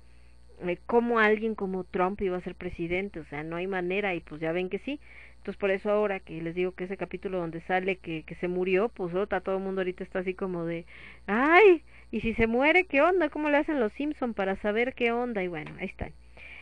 cómo 0.86 1.18
alguien 1.18 1.54
como 1.54 1.84
Trump 1.84 2.20
iba 2.22 2.36
a 2.36 2.42
ser 2.42 2.54
presidente, 2.54 3.20
o 3.20 3.24
sea, 3.26 3.42
no 3.42 3.56
hay 3.56 3.66
manera 3.66 4.14
y 4.14 4.20
pues 4.20 4.40
ya 4.40 4.52
ven 4.52 4.68
que 4.68 4.78
sí. 4.80 5.00
Entonces 5.38 5.56
por 5.58 5.70
eso 5.70 5.90
ahora 5.90 6.20
que 6.20 6.40
les 6.40 6.54
digo 6.54 6.72
que 6.72 6.84
ese 6.84 6.96
capítulo 6.96 7.38
donde 7.38 7.60
sale 7.62 7.96
que, 7.96 8.22
que 8.22 8.34
se 8.36 8.48
murió, 8.48 8.88
pues 8.88 9.14
otra, 9.14 9.40
todo 9.40 9.58
el 9.58 9.62
mundo 9.62 9.82
ahorita 9.82 10.02
está 10.02 10.20
así 10.20 10.34
como 10.34 10.64
de, 10.64 10.86
ay, 11.26 11.82
y 12.10 12.20
si 12.20 12.34
se 12.34 12.46
muere, 12.46 12.84
¿qué 12.84 13.02
onda? 13.02 13.28
¿Cómo 13.28 13.50
le 13.50 13.58
hacen 13.58 13.80
los 13.80 13.92
Simpson 13.92 14.34
para 14.34 14.56
saber 14.56 14.94
qué 14.94 15.12
onda? 15.12 15.42
Y 15.42 15.48
bueno, 15.48 15.72
ahí 15.78 15.86
están. 15.86 16.12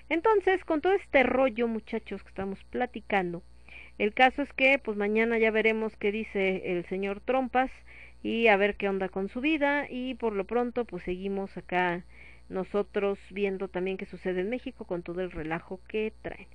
Entonces, 0.08 0.64
con 0.64 0.80
todo 0.80 0.94
este 0.94 1.22
rollo, 1.22 1.68
muchachos, 1.68 2.22
que 2.22 2.28
estamos 2.28 2.62
platicando, 2.64 3.42
el 3.98 4.14
caso 4.14 4.42
es 4.42 4.52
que, 4.52 4.78
pues 4.78 4.96
mañana 4.96 5.38
ya 5.38 5.50
veremos 5.50 5.96
qué 5.96 6.10
dice 6.10 6.72
el 6.72 6.84
señor 6.86 7.20
Trompas 7.20 7.70
y 8.22 8.48
a 8.48 8.56
ver 8.56 8.76
qué 8.76 8.88
onda 8.88 9.08
con 9.08 9.28
su 9.28 9.40
vida 9.40 9.86
y 9.88 10.14
por 10.14 10.32
lo 10.32 10.44
pronto, 10.44 10.84
pues 10.84 11.02
seguimos 11.04 11.56
acá 11.56 12.02
nosotros 12.48 13.18
viendo 13.30 13.68
también 13.68 13.96
qué 13.96 14.06
sucede 14.06 14.40
en 14.40 14.50
México 14.50 14.84
con 14.84 15.02
todo 15.02 15.20
el 15.20 15.30
relajo 15.30 15.80
que 15.88 16.12
traen. 16.22 16.48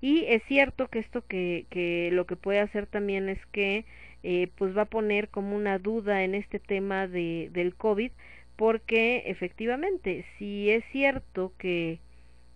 Y 0.00 0.24
es 0.26 0.42
cierto 0.44 0.88
que 0.88 0.98
esto 0.98 1.24
que, 1.26 1.66
que 1.70 2.10
lo 2.12 2.26
que 2.26 2.36
puede 2.36 2.60
hacer 2.60 2.86
también 2.86 3.28
es 3.28 3.44
que 3.46 3.84
eh, 4.22 4.48
pues 4.56 4.76
va 4.76 4.82
a 4.82 4.86
poner 4.86 5.28
como 5.28 5.54
una 5.54 5.78
duda 5.78 6.24
en 6.24 6.34
este 6.34 6.58
tema 6.58 7.06
de, 7.06 7.50
del 7.52 7.74
COVID, 7.74 8.10
porque 8.56 9.24
efectivamente, 9.26 10.24
si 10.38 10.70
es 10.70 10.82
cierto 10.92 11.52
que 11.58 12.00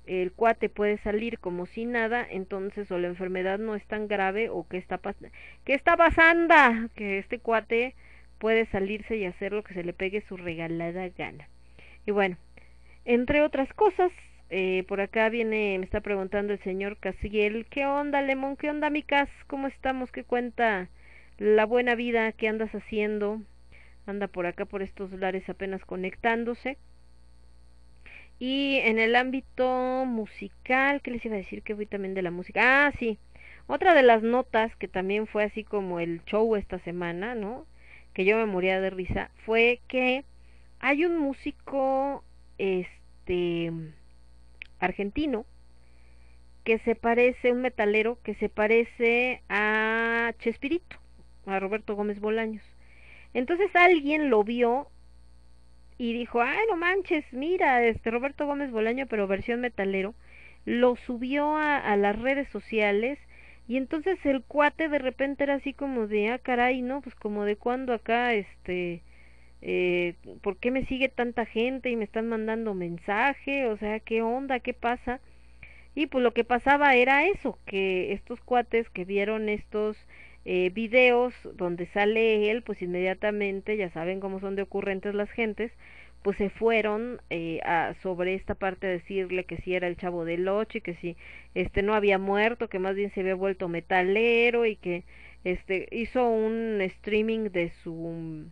el 0.06 0.32
cuate 0.32 0.70
puede 0.70 0.96
salir 0.98 1.38
como 1.38 1.66
si 1.66 1.84
nada, 1.84 2.26
entonces 2.30 2.90
o 2.90 2.98
la 2.98 3.09
enfermedad 3.09 3.59
no 3.59 3.74
es 3.74 3.84
tan 3.86 4.09
grave 4.09 4.48
o 4.48 4.66
que 4.66 4.78
está, 4.78 4.98
¿qué 5.64 5.74
está 5.74 5.96
pasando? 5.96 6.55
Que 6.94 7.18
este 7.18 7.38
cuate 7.38 7.94
puede 8.38 8.64
salirse 8.66 9.18
y 9.18 9.26
hacer 9.26 9.52
lo 9.52 9.62
que 9.62 9.74
se 9.74 9.84
le 9.84 9.92
pegue 9.92 10.22
su 10.22 10.38
regalada 10.38 11.09
gana. 11.10 11.48
Y 12.06 12.12
bueno, 12.12 12.38
entre 13.09 13.40
otras 13.40 13.72
cosas, 13.72 14.12
eh, 14.51 14.85
por 14.86 15.01
acá 15.01 15.30
viene, 15.30 15.78
me 15.78 15.85
está 15.86 16.02
preguntando 16.02 16.52
el 16.52 16.59
señor 16.59 16.98
Casiel, 16.98 17.64
¿qué 17.70 17.86
onda, 17.86 18.20
Lemón? 18.20 18.55
¿Qué 18.59 18.68
onda, 18.68 18.90
Micas? 18.90 19.30
¿Cómo 19.47 19.66
estamos? 19.66 20.12
¿Qué 20.12 20.24
cuenta 20.24 20.90
la 21.39 21.64
buena 21.64 21.94
vida? 21.94 22.32
¿Qué 22.32 22.48
andas 22.48 22.70
haciendo? 22.74 23.40
Anda 24.05 24.28
por 24.28 24.44
acá, 24.44 24.66
por 24.66 24.82
estos 24.82 25.10
lares 25.12 25.48
apenas 25.48 25.86
conectándose. 25.86 26.76
Y 28.39 28.76
en 28.85 28.98
el 28.98 29.16
ámbito 29.16 30.05
musical, 30.05 31.01
¿qué 31.01 31.10
les 31.10 31.24
iba 31.24 31.36
a 31.36 31.39
decir? 31.39 31.62
Que 31.62 31.74
fui 31.74 31.86
también 31.86 32.12
de 32.12 32.20
la 32.20 32.30
música. 32.30 32.89
Ah, 32.89 32.93
sí. 32.98 33.18
Otra 33.66 33.94
de 33.94 34.02
las 34.02 34.22
notas 34.22 34.76
que 34.76 34.86
también 34.86 35.26
fue 35.26 35.44
así 35.44 35.64
como 35.64 35.98
el 35.98 36.22
show 36.26 36.56
esta 36.56 36.78
semana, 36.80 37.35
¿no? 37.35 37.64
Que 38.12 38.26
yo 38.26 38.36
me 38.36 38.44
moría 38.44 38.82
de 38.82 38.90
risa, 38.90 39.30
fue 39.47 39.80
que 39.89 40.24
hay 40.78 41.06
un 41.06 41.16
músico, 41.16 42.22
este, 42.59 42.98
este, 43.28 43.72
argentino 44.78 45.44
que 46.64 46.78
se 46.80 46.94
parece, 46.94 47.52
un 47.52 47.62
metalero 47.62 48.18
que 48.22 48.34
se 48.34 48.48
parece 48.48 49.42
a 49.48 50.32
Chespirito, 50.38 50.96
a 51.46 51.60
Roberto 51.60 51.94
Gómez 51.94 52.20
Bolaños. 52.20 52.64
Entonces 53.34 53.74
alguien 53.74 54.30
lo 54.30 54.44
vio 54.44 54.88
y 55.96 56.12
dijo, 56.12 56.42
ay, 56.42 56.59
no 56.68 56.76
manches, 56.76 57.24
mira, 57.32 57.84
este 57.84 58.10
Roberto 58.10 58.46
Gómez 58.46 58.70
Bolaño, 58.70 59.06
pero 59.06 59.26
versión 59.26 59.60
metalero, 59.60 60.14
lo 60.64 60.96
subió 60.96 61.56
a, 61.56 61.78
a 61.78 61.96
las 61.96 62.18
redes 62.18 62.48
sociales 62.48 63.18
y 63.66 63.76
entonces 63.76 64.18
el 64.24 64.42
cuate 64.42 64.88
de 64.88 64.98
repente 64.98 65.44
era 65.44 65.55
así 65.55 65.72
como 65.74 66.06
de, 66.06 66.30
ah, 66.30 66.38
caray, 66.38 66.82
¿no? 66.82 67.00
Pues 67.00 67.14
como 67.14 67.44
de 67.44 67.56
cuando 67.56 67.92
acá, 67.92 68.34
este, 68.34 69.02
eh, 69.62 70.14
¿por 70.43 70.56
qué 70.59 70.70
me 70.70 70.86
sigue 70.86 71.09
tanta 71.09 71.44
gente 71.47 71.90
y 71.90 71.97
me 71.97 72.05
están 72.05 72.28
mandando 72.28 72.74
mensaje? 72.74 73.66
O 73.66 73.76
sea, 73.76 74.01
¿qué 74.01 74.22
onda? 74.22 74.60
¿Qué 74.60 74.74
pasa? 74.74 75.20
Y 75.94 76.06
pues 76.06 76.22
lo 76.22 76.32
que 76.32 76.44
pasaba 76.44 76.94
era 76.94 77.26
eso, 77.26 77.59
que 77.66 78.12
estos 78.12 78.40
cuates 78.40 78.89
que 78.90 79.05
vieron 79.05 79.48
estos 79.48 79.97
eh, 80.44 80.70
videos 80.70 81.35
donde 81.55 81.86
sale 81.89 82.51
él, 82.51 82.62
pues 82.62 82.80
inmediatamente, 82.82 83.76
ya 83.76 83.90
saben 83.90 84.20
cómo 84.20 84.40
son 84.40 84.56
de 84.56 84.62
ocurrentes 84.62 85.14
las 85.14 85.30
gentes, 85.30 85.72
pues 86.22 86.36
se 86.36 86.51
fueron 86.51 87.20
eh, 87.30 87.60
a, 87.64 87.94
sobre 88.02 88.35
esta 88.35 88.55
parte 88.55 88.86
a 88.86 88.90
decirle 88.90 89.44
que 89.44 89.59
si 89.59 89.74
era 89.74 89.89
el 89.89 89.97
chavo 89.97 90.24
del 90.24 90.48
ocho 90.48 90.78
y 90.78 90.80
que 90.80 90.94
si 90.94 91.16
este 91.55 91.82
no 91.82 91.94
había 91.94 92.18
muerto, 92.18 92.68
que 92.68 92.78
más 92.78 92.94
bien 92.94 93.12
se 93.12 93.20
había 93.20 93.35
vuelto 93.35 93.68
metalero 93.68 94.66
y 94.66 94.76
que 94.76 95.05
este 95.44 95.89
hizo 95.90 96.28
un 96.28 96.80
streaming 96.80 97.51
de 97.51 97.70
su 97.82 98.51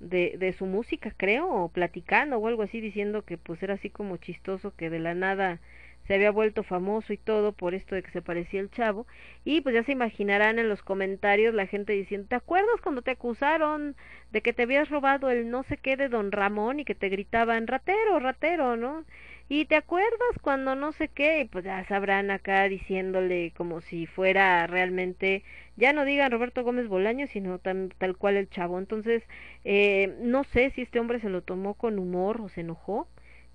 de, 0.00 0.36
de 0.38 0.52
su 0.52 0.66
música 0.66 1.12
creo 1.16 1.48
o 1.48 1.68
platicando 1.68 2.38
o 2.38 2.48
algo 2.48 2.62
así 2.62 2.80
diciendo 2.80 3.22
que 3.22 3.38
pues 3.38 3.62
era 3.62 3.74
así 3.74 3.90
como 3.90 4.16
chistoso 4.16 4.74
que 4.76 4.90
de 4.90 4.98
la 5.00 5.14
nada 5.14 5.60
se 6.06 6.14
había 6.14 6.30
vuelto 6.30 6.62
famoso 6.62 7.12
y 7.12 7.18
todo 7.18 7.52
por 7.52 7.74
esto 7.74 7.94
de 7.94 8.02
que 8.02 8.10
se 8.10 8.22
parecía 8.22 8.60
el 8.60 8.70
chavo 8.70 9.06
y 9.44 9.60
pues 9.60 9.74
ya 9.74 9.82
se 9.82 9.92
imaginarán 9.92 10.58
en 10.58 10.68
los 10.68 10.82
comentarios 10.82 11.54
la 11.54 11.66
gente 11.66 11.92
diciendo 11.92 12.28
¿te 12.28 12.36
acuerdas 12.36 12.80
cuando 12.82 13.02
te 13.02 13.10
acusaron 13.12 13.94
de 14.32 14.40
que 14.40 14.52
te 14.52 14.62
habías 14.62 14.88
robado 14.88 15.30
el 15.30 15.50
no 15.50 15.62
sé 15.64 15.76
qué 15.76 15.96
de 15.96 16.08
don 16.08 16.32
Ramón 16.32 16.80
y 16.80 16.84
que 16.84 16.94
te 16.94 17.08
gritaban 17.10 17.66
ratero, 17.66 18.18
ratero, 18.20 18.76
¿no? 18.76 19.04
Y 19.48 19.64
te 19.64 19.76
acuerdas 19.76 20.38
cuando 20.42 20.74
no 20.74 20.92
sé 20.92 21.08
qué, 21.08 21.40
y 21.40 21.44
pues 21.46 21.64
ya 21.64 21.84
sabrán 21.86 22.30
acá 22.30 22.68
diciéndole 22.68 23.52
como 23.56 23.80
si 23.80 24.06
fuera 24.06 24.66
realmente, 24.66 25.42
ya 25.76 25.92
no 25.92 26.04
digan 26.04 26.30
Roberto 26.30 26.62
Gómez 26.64 26.86
Bolaño, 26.88 27.26
sino 27.28 27.58
tan, 27.58 27.88
tal 27.98 28.16
cual 28.16 28.36
el 28.36 28.48
chavo. 28.50 28.78
Entonces, 28.78 29.22
eh, 29.64 30.14
no 30.20 30.44
sé 30.44 30.70
si 30.70 30.82
este 30.82 31.00
hombre 31.00 31.20
se 31.20 31.30
lo 31.30 31.42
tomó 31.42 31.74
con 31.74 31.98
humor 31.98 32.40
o 32.42 32.48
se 32.50 32.60
enojó, 32.60 33.08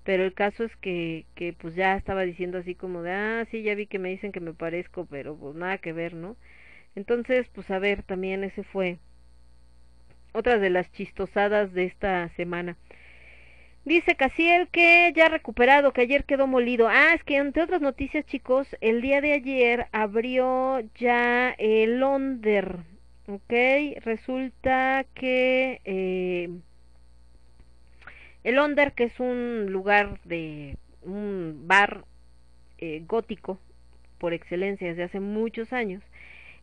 pero 0.04 0.24
el 0.24 0.34
caso 0.34 0.64
es 0.64 0.76
que, 0.76 1.26
que 1.36 1.52
pues 1.52 1.74
ya 1.76 1.96
estaba 1.96 2.22
diciendo 2.22 2.58
así 2.58 2.74
como 2.74 3.02
de, 3.02 3.12
ah, 3.12 3.46
sí, 3.50 3.62
ya 3.62 3.74
vi 3.76 3.86
que 3.86 3.98
me 4.00 4.10
dicen 4.10 4.32
que 4.32 4.40
me 4.40 4.52
parezco, 4.52 5.06
pero 5.06 5.36
pues 5.36 5.54
nada 5.54 5.78
que 5.78 5.92
ver, 5.92 6.14
¿no? 6.14 6.36
Entonces, 6.96 7.48
pues 7.54 7.70
a 7.70 7.78
ver, 7.80 8.02
también 8.04 8.44
ese 8.44 8.64
fue 8.64 8.98
otra 10.34 10.58
de 10.58 10.68
las 10.68 10.90
chistosadas 10.92 11.72
de 11.72 11.84
esta 11.84 12.28
semana. 12.36 12.76
Dice 13.84 14.14
Casiel 14.14 14.68
que 14.68 15.12
ya 15.14 15.28
recuperado, 15.28 15.92
que 15.92 16.00
ayer 16.00 16.24
quedó 16.24 16.46
molido. 16.46 16.88
Ah, 16.88 17.12
es 17.14 17.22
que 17.22 17.36
entre 17.36 17.62
otras 17.62 17.82
noticias, 17.82 18.24
chicos, 18.24 18.66
el 18.80 19.02
día 19.02 19.20
de 19.20 19.34
ayer 19.34 19.88
abrió 19.92 20.80
ya 20.94 21.50
el 21.58 22.02
Onder, 22.02 22.78
¿ok? 23.26 23.52
Resulta 24.00 25.04
que 25.14 25.82
eh, 25.84 26.48
el 28.42 28.58
Onder, 28.58 28.92
que 28.92 29.04
es 29.04 29.20
un 29.20 29.66
lugar 29.70 30.18
de 30.24 30.78
un 31.02 31.64
bar 31.66 32.04
eh, 32.78 33.02
gótico 33.06 33.60
por 34.16 34.32
excelencia 34.32 34.88
desde 34.88 35.02
hace 35.02 35.20
muchos 35.20 35.74
años, 35.74 36.02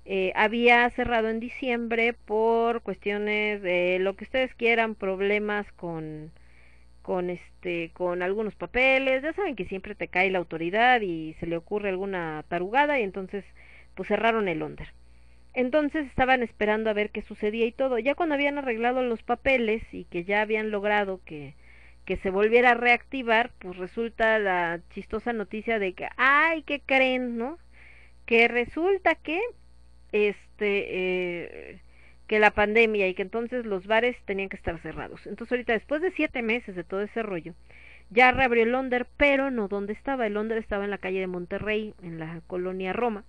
eh, 0.06 0.32
había 0.36 0.90
cerrado 0.90 1.30
en 1.30 1.40
diciembre 1.40 2.14
por 2.14 2.82
cuestiones 2.82 3.62
de 3.62 4.00
lo 4.00 4.16
que 4.16 4.24
ustedes 4.24 4.56
quieran, 4.56 4.96
problemas 4.96 5.72
con 5.74 6.32
con 7.02 7.30
este 7.30 7.92
con 7.94 8.22
algunos 8.24 8.56
papeles, 8.56 9.24
ya 9.24 9.34
saben 9.34 9.56
que 9.56 9.66
siempre 9.66 9.96
te 9.96 10.08
cae 10.08 10.32
la 10.32 10.40
autoridad 10.40 11.02
y 11.02 11.36
se 11.40 11.48
le 11.48 11.58
ocurre 11.58 11.90
alguna 11.90 12.44
tarugada 12.48 13.00
y 13.00 13.04
entonces 13.04 13.46
pues 13.96 14.08
cerraron 14.10 14.48
el 14.48 14.62
Onder. 14.62 14.94
Entonces 15.54 16.08
estaban 16.08 16.44
esperando 16.44 16.90
a 16.90 16.94
ver 16.94 17.12
qué 17.12 17.22
sucedía 17.24 17.66
y 17.66 17.72
todo. 17.74 18.00
Ya 18.00 18.16
cuando 18.16 18.36
habían 18.36 18.58
arreglado 18.58 19.04
los 19.04 19.24
papeles 19.24 19.84
y 19.94 20.06
que 20.06 20.24
ya 20.24 20.42
habían 20.42 20.72
logrado 20.72 21.22
que 21.26 21.56
que 22.06 22.18
se 22.18 22.30
volviera 22.30 22.72
a 22.72 22.74
reactivar, 22.76 23.52
pues 23.60 23.78
resulta 23.78 24.40
la 24.40 24.82
chistosa 24.90 25.34
noticia 25.34 25.80
de 25.80 25.94
que, 25.94 26.08
ay, 26.18 26.64
¿qué 26.64 26.82
creen, 26.82 27.38
no? 27.38 27.58
Que 28.26 28.48
resulta 28.48 29.16
que, 29.16 29.40
este, 30.12 31.74
eh, 31.74 31.82
que 32.32 32.40
la 32.40 32.52
pandemia 32.52 33.10
y 33.10 33.14
que 33.14 33.24
entonces 33.24 33.66
los 33.66 33.88
bares 33.88 34.16
tenían 34.24 34.48
que 34.48 34.56
estar 34.56 34.80
cerrados. 34.80 35.28
Entonces 35.28 35.52
ahorita, 35.52 35.74
después 35.74 36.02
de 36.02 36.12
siete 36.12 36.42
meses 36.42 36.78
de 36.78 36.86
todo 36.86 37.02
ese 37.02 37.24
rollo, 37.24 37.56
ya 38.10 38.32
reabrió 38.32 38.64
el 38.64 38.72
Londres, 38.72 39.06
pero 39.18 39.52
no 39.52 39.68
donde 39.68 39.92
estaba. 39.92 40.28
El 40.28 40.36
Londres 40.36 40.64
estaba 40.64 40.86
en 40.86 40.92
la 40.92 40.98
calle 40.98 41.20
de 41.20 41.28
Monterrey, 41.28 41.94
en 42.02 42.20
la 42.20 42.40
colonia 42.48 42.94
Roma, 42.94 43.26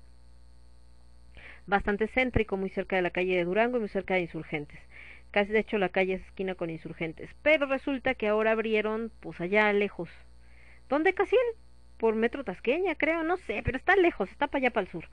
bastante 1.67 2.07
céntrico, 2.07 2.57
muy 2.57 2.71
cerca 2.71 2.95
de 2.95 3.03
la 3.03 3.11
calle 3.11 3.35
de 3.37 3.43
Durango 3.43 3.79
y 3.79 3.81
muy 3.81 3.89
cerca 3.89 4.15
de 4.15 4.21
Insurgentes 4.21 4.79
casi 5.33 5.51
de 5.51 5.61
hecho 5.61 5.79
la 5.79 5.89
calle 5.89 6.15
es 6.15 6.23
esquina 6.27 6.55
con 6.55 6.69
insurgentes, 6.69 7.31
pero 7.43 7.65
resulta 7.65 8.15
que 8.15 8.29
ahora 8.29 8.51
abrieron 8.51 9.11
pues 9.21 9.41
allá 9.41 9.73
lejos. 9.73 10.11
¿Dónde 10.91 11.15
Casiel? 11.15 11.41
Por 11.97 12.15
Metro 12.15 12.45
Tasqueña, 12.45 12.97
creo, 12.97 13.23
no 13.23 13.39
sé, 13.39 13.63
pero 13.65 13.79
está 13.79 13.97
lejos, 13.97 14.31
está 14.31 14.47
para 14.49 14.59
allá 14.67 14.71
para 14.73 14.85
el 14.85 14.93
sur. 14.93 15.09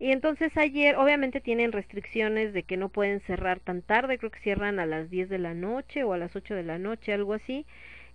Y 0.00 0.12
entonces 0.12 0.56
ayer, 0.56 0.96
obviamente 0.96 1.40
tienen 1.42 1.72
restricciones 1.72 2.54
de 2.54 2.62
que 2.64 2.78
no 2.78 2.88
pueden 2.88 3.20
cerrar 3.20 3.60
tan 3.60 3.82
tarde, 3.82 4.18
creo 4.18 4.30
que 4.30 4.40
cierran 4.40 4.80
a 4.80 4.86
las 4.86 5.10
10 5.10 5.28
de 5.28 5.38
la 5.38 5.54
noche 5.54 6.04
o 6.04 6.14
a 6.14 6.18
las 6.18 6.34
8 6.34 6.54
de 6.54 6.62
la 6.64 6.78
noche, 6.78 7.12
algo 7.12 7.34
así. 7.34 7.66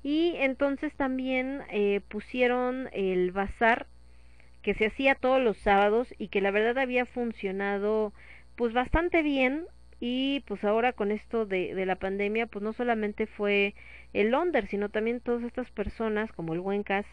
Y 0.03 0.34
entonces 0.38 0.94
también 0.95 1.62
eh, 1.70 2.02
pusieron 2.10 2.90
el 2.91 3.32
bazar 3.32 3.86
que 4.64 4.74
se 4.74 4.88
hacía 4.88 5.14
todos 5.16 5.41
los 5.41 5.57
sábados 5.57 6.14
y 6.18 6.30
que 6.30 6.41
la 6.41 6.52
verdad 6.52 6.80
había 6.80 7.06
funcionado 7.06 8.14
pues 8.56 8.74
bastante 8.74 9.22
bien 9.22 9.66
y 9.99 10.41
pues 10.48 10.64
ahora 10.64 10.91
con 10.94 11.12
esto 11.12 11.45
de, 11.45 11.76
de 11.76 11.86
la 11.86 11.98
pandemia 11.98 12.48
pues 12.48 12.64
no 12.64 12.74
solamente 12.74 13.28
fue 13.28 13.76
el 14.14 14.34
Onder 14.34 14.68
sino 14.68 14.90
también 14.90 15.20
todas 15.22 15.44
estas 15.44 15.70
personas 15.72 16.32
como 16.32 16.53
el 16.53 16.62
Huencas 16.62 17.06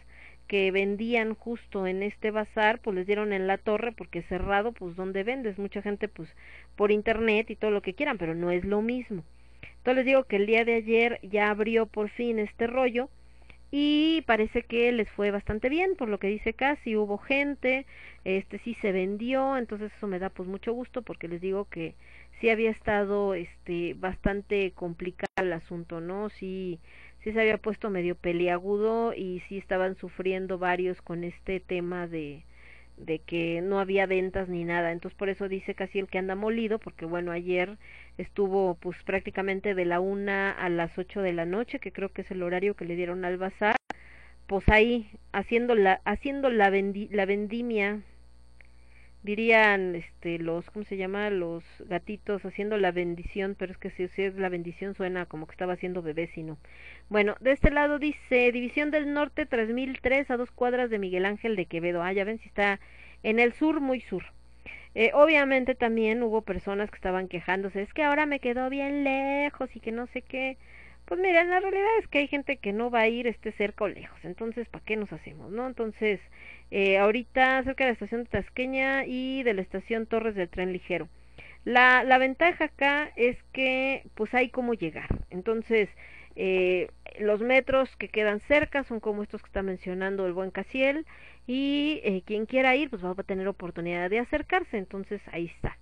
que 0.47 0.71
vendían 0.71 1.35
justo 1.35 1.87
en 1.87 2.03
este 2.03 2.31
bazar 2.31 2.79
pues 2.79 2.95
les 2.95 3.07
dieron 3.07 3.33
en 3.33 3.47
la 3.47 3.57
torre 3.57 3.91
porque 3.91 4.23
cerrado 4.23 4.71
pues 4.71 4.95
donde 4.95 5.23
vendes 5.23 5.57
mucha 5.57 5.81
gente 5.81 6.07
pues 6.07 6.29
por 6.75 6.91
internet 6.91 7.49
y 7.49 7.55
todo 7.55 7.71
lo 7.71 7.81
que 7.81 7.93
quieran 7.93 8.17
pero 8.17 8.35
no 8.35 8.51
es 8.51 8.63
lo 8.65 8.81
mismo 8.81 9.23
entonces 9.77 9.95
les 9.95 10.05
digo 10.05 10.23
que 10.25 10.37
el 10.37 10.45
día 10.45 10.65
de 10.65 10.75
ayer 10.75 11.19
ya 11.23 11.49
abrió 11.49 11.85
por 11.85 12.09
fin 12.09 12.39
este 12.39 12.67
rollo 12.67 13.09
y 13.71 14.21
parece 14.27 14.63
que 14.63 14.91
les 14.91 15.09
fue 15.11 15.31
bastante 15.31 15.69
bien 15.69 15.95
por 15.95 16.09
lo 16.09 16.19
que 16.19 16.27
dice 16.27 16.53
casi 16.53 16.95
hubo 16.95 17.17
gente 17.17 17.85
este 18.23 18.59
sí 18.59 18.75
se 18.81 18.91
vendió 18.91 19.57
entonces 19.57 19.91
eso 19.97 20.07
me 20.07 20.19
da 20.19 20.29
pues 20.29 20.47
mucho 20.47 20.73
gusto 20.73 21.01
porque 21.01 21.27
les 21.27 21.41
digo 21.41 21.65
que 21.65 21.95
sí 22.39 22.49
había 22.49 22.71
estado 22.71 23.35
este 23.35 23.93
bastante 23.93 24.71
complicado 24.71 25.31
el 25.37 25.53
asunto, 25.53 26.01
¿no? 26.01 26.29
Sí 26.29 26.79
sí 27.23 27.31
se 27.31 27.41
había 27.41 27.57
puesto 27.57 27.89
medio 27.89 28.15
peliagudo 28.15 29.13
y 29.13 29.41
sí 29.47 29.57
estaban 29.57 29.95
sufriendo 29.95 30.57
varios 30.57 31.01
con 31.01 31.23
este 31.23 31.59
tema 31.59 32.07
de 32.07 32.43
de 32.97 33.19
que 33.19 33.61
no 33.61 33.79
había 33.79 34.05
ventas 34.05 34.49
ni 34.49 34.63
nada. 34.63 34.91
Entonces 34.91 35.17
por 35.17 35.29
eso 35.29 35.47
dice 35.49 35.75
casi 35.75 35.99
el 35.99 36.07
que 36.07 36.19
anda 36.19 36.35
molido, 36.35 36.79
porque 36.79 37.05
bueno, 37.05 37.31
ayer 37.31 37.77
estuvo 38.17 38.75
pues 38.75 39.01
prácticamente 39.03 39.73
de 39.75 39.85
la 39.85 39.99
una 39.99 40.51
a 40.51 40.69
las 40.69 40.97
ocho 40.97 41.21
de 41.21 41.33
la 41.33 41.45
noche, 41.45 41.79
que 41.79 41.91
creo 41.91 42.09
que 42.09 42.21
es 42.21 42.31
el 42.31 42.43
horario 42.43 42.75
que 42.75 42.85
le 42.85 42.95
dieron 42.95 43.25
al 43.25 43.37
bazar, 43.37 43.75
pues 44.47 44.67
ahí 44.69 45.09
haciendo 45.31 45.75
la, 45.75 46.01
haciendo 46.05 46.49
la, 46.49 46.69
la 46.69 47.25
vendimia 47.25 48.01
dirían 49.23 49.95
este 49.95 50.37
los 50.37 50.69
cómo 50.69 50.85
se 50.85 50.97
llama 50.97 51.29
los 51.29 51.63
gatitos 51.87 52.45
haciendo 52.45 52.77
la 52.77 52.91
bendición 52.91 53.55
pero 53.57 53.71
es 53.71 53.77
que 53.77 53.89
si, 53.89 54.03
es 54.03 54.35
la 54.35 54.49
bendición 54.49 54.95
suena 54.95 55.25
como 55.25 55.47
que 55.47 55.53
estaba 55.53 55.73
haciendo 55.73 56.01
bebé 56.01 56.27
sino 56.27 56.57
bueno 57.09 57.35
de 57.39 57.53
este 57.53 57.71
lado 57.71 57.99
dice 57.99 58.51
división 58.51 58.91
del 58.91 59.13
norte 59.13 59.45
3003 59.45 60.29
a 60.29 60.37
dos 60.37 60.51
cuadras 60.51 60.89
de 60.89 60.99
Miguel 60.99 61.25
Ángel 61.25 61.55
de 61.55 61.65
Quevedo 61.65 62.03
ah 62.03 62.11
ya 62.13 62.25
ven 62.25 62.39
si 62.39 62.47
está 62.47 62.79
en 63.23 63.39
el 63.39 63.53
sur 63.53 63.79
muy 63.79 64.01
sur. 64.01 64.23
Eh, 64.95 65.11
obviamente 65.13 65.73
también 65.73 66.21
hubo 66.21 66.41
personas 66.41 66.91
que 66.91 66.97
estaban 66.97 67.27
quejándose 67.27 67.81
es 67.81 67.93
que 67.93 68.03
ahora 68.03 68.27
me 68.27 68.39
quedó 68.39 68.69
bien 68.69 69.03
lejos 69.03 69.75
y 69.75 69.79
que 69.79 69.91
no 69.91 70.05
sé 70.07 70.21
qué 70.21 70.57
pues 71.05 71.19
mira, 71.19 71.43
la 71.43 71.59
realidad 71.59 71.97
es 71.99 72.07
que 72.07 72.19
hay 72.19 72.27
gente 72.27 72.57
que 72.57 72.71
no 72.71 72.89
va 72.89 73.01
a 73.01 73.07
ir 73.07 73.27
esté 73.27 73.51
cerca 73.51 73.83
o 73.83 73.87
lejos, 73.87 74.17
entonces 74.23 74.69
¿para 74.69 74.85
qué 74.85 74.95
nos 74.95 75.11
hacemos, 75.11 75.51
no? 75.51 75.67
Entonces, 75.67 76.21
eh, 76.73 76.97
ahorita 76.97 77.63
cerca 77.63 77.83
de 77.85 77.91
la 77.91 77.93
estación 77.93 78.23
de 78.23 78.29
Tasqueña 78.29 79.05
y 79.05 79.43
de 79.43 79.53
la 79.53 79.61
estación 79.61 80.07
Torres 80.07 80.35
del 80.35 80.49
Tren 80.49 80.73
Ligero. 80.73 81.07
La, 81.65 82.03
la 82.03 82.17
ventaja 82.17 82.65
acá 82.65 83.11
es 83.15 83.37
que 83.53 84.03
pues 84.15 84.33
hay 84.33 84.49
cómo 84.49 84.73
llegar, 84.73 85.09
entonces 85.29 85.89
eh, 86.35 86.89
los 87.19 87.41
metros 87.41 87.95
que 87.97 88.09
quedan 88.09 88.39
cerca 88.41 88.83
son 88.83 88.99
como 88.99 89.23
estos 89.23 89.41
que 89.41 89.47
está 89.47 89.61
mencionando 89.61 90.25
el 90.25 90.33
buen 90.33 90.51
Casiel 90.51 91.05
y 91.47 92.01
eh, 92.03 92.23
quien 92.25 92.45
quiera 92.47 92.75
ir 92.75 92.89
pues 92.89 93.05
va 93.05 93.11
a 93.11 93.23
tener 93.23 93.47
oportunidad 93.47 94.09
de 94.09 94.19
acercarse, 94.19 94.77
entonces 94.77 95.21
ahí 95.31 95.45
está. 95.45 95.77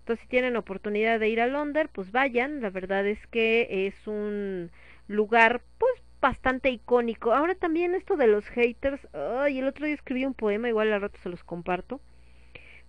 Entonces, 0.00 0.22
si 0.22 0.28
tienen 0.28 0.56
oportunidad 0.56 1.20
de 1.20 1.28
ir 1.28 1.38
a 1.38 1.46
Londres, 1.46 1.88
pues 1.92 2.12
vayan. 2.12 2.62
La 2.62 2.70
verdad 2.70 3.06
es 3.06 3.26
que 3.26 3.86
es 3.86 4.06
un 4.06 4.70
lugar, 5.06 5.60
pues, 5.76 5.92
bastante 6.20 6.70
icónico. 6.70 7.32
Ahora 7.32 7.54
también 7.54 7.94
esto 7.94 8.16
de 8.16 8.26
los 8.26 8.46
haters. 8.48 9.00
Ay, 9.14 9.58
el 9.58 9.66
otro 9.68 9.86
día 9.86 9.94
escribí 9.94 10.24
un 10.24 10.34
poema, 10.34 10.68
igual 10.68 10.92
al 10.92 11.00
rato 11.00 11.18
se 11.22 11.28
los 11.28 11.44
comparto. 11.44 12.00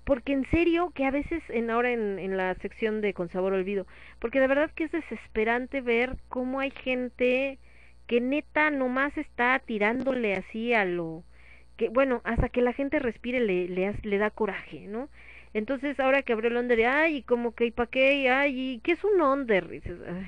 Porque 0.03 0.33
en 0.33 0.45
serio, 0.49 0.91
que 0.95 1.05
a 1.05 1.11
veces 1.11 1.43
en 1.49 1.69
ahora 1.69 1.91
en, 1.91 2.17
en 2.19 2.37
la 2.37 2.55
sección 2.55 3.01
de 3.01 3.13
Con 3.13 3.29
Sabor 3.29 3.53
Olvido, 3.53 3.85
porque 4.19 4.39
de 4.39 4.47
verdad 4.47 4.71
que 4.71 4.85
es 4.85 4.91
desesperante 4.91 5.81
ver 5.81 6.17
cómo 6.29 6.59
hay 6.59 6.71
gente 6.71 7.59
que 8.07 8.21
neta 8.21 8.71
nomás 8.71 9.15
está 9.17 9.59
tirándole 9.59 10.33
así 10.33 10.73
a 10.73 10.83
lo 10.83 11.23
que, 11.77 11.89
bueno, 11.89 12.21
hasta 12.23 12.49
que 12.49 12.61
la 12.61 12.73
gente 12.73 12.99
respire 12.99 13.39
le, 13.39 13.67
le, 13.69 13.93
le 14.01 14.17
da 14.17 14.31
coraje, 14.31 14.87
¿no? 14.87 15.09
Entonces, 15.53 15.99
ahora 15.99 16.23
que 16.23 16.33
abrió 16.33 16.49
el 16.49 16.57
under, 16.57 16.85
ay, 16.85 17.23
como 17.23 17.53
que, 17.53 17.67
¿y 17.67 17.71
para 17.71 17.89
qué? 17.89 18.29
Ay, 18.29 18.73
¿y 18.73 18.79
qué 18.79 18.93
es 18.93 19.03
un 19.03 19.21
under? 19.21 19.67
dices, 19.67 19.97
ay, 20.07 20.27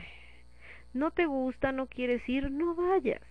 no 0.93 1.11
te 1.11 1.25
gusta, 1.25 1.71
no 1.71 1.87
quieres 1.87 2.27
ir, 2.27 2.51
no 2.51 2.75
vayas. 2.75 3.21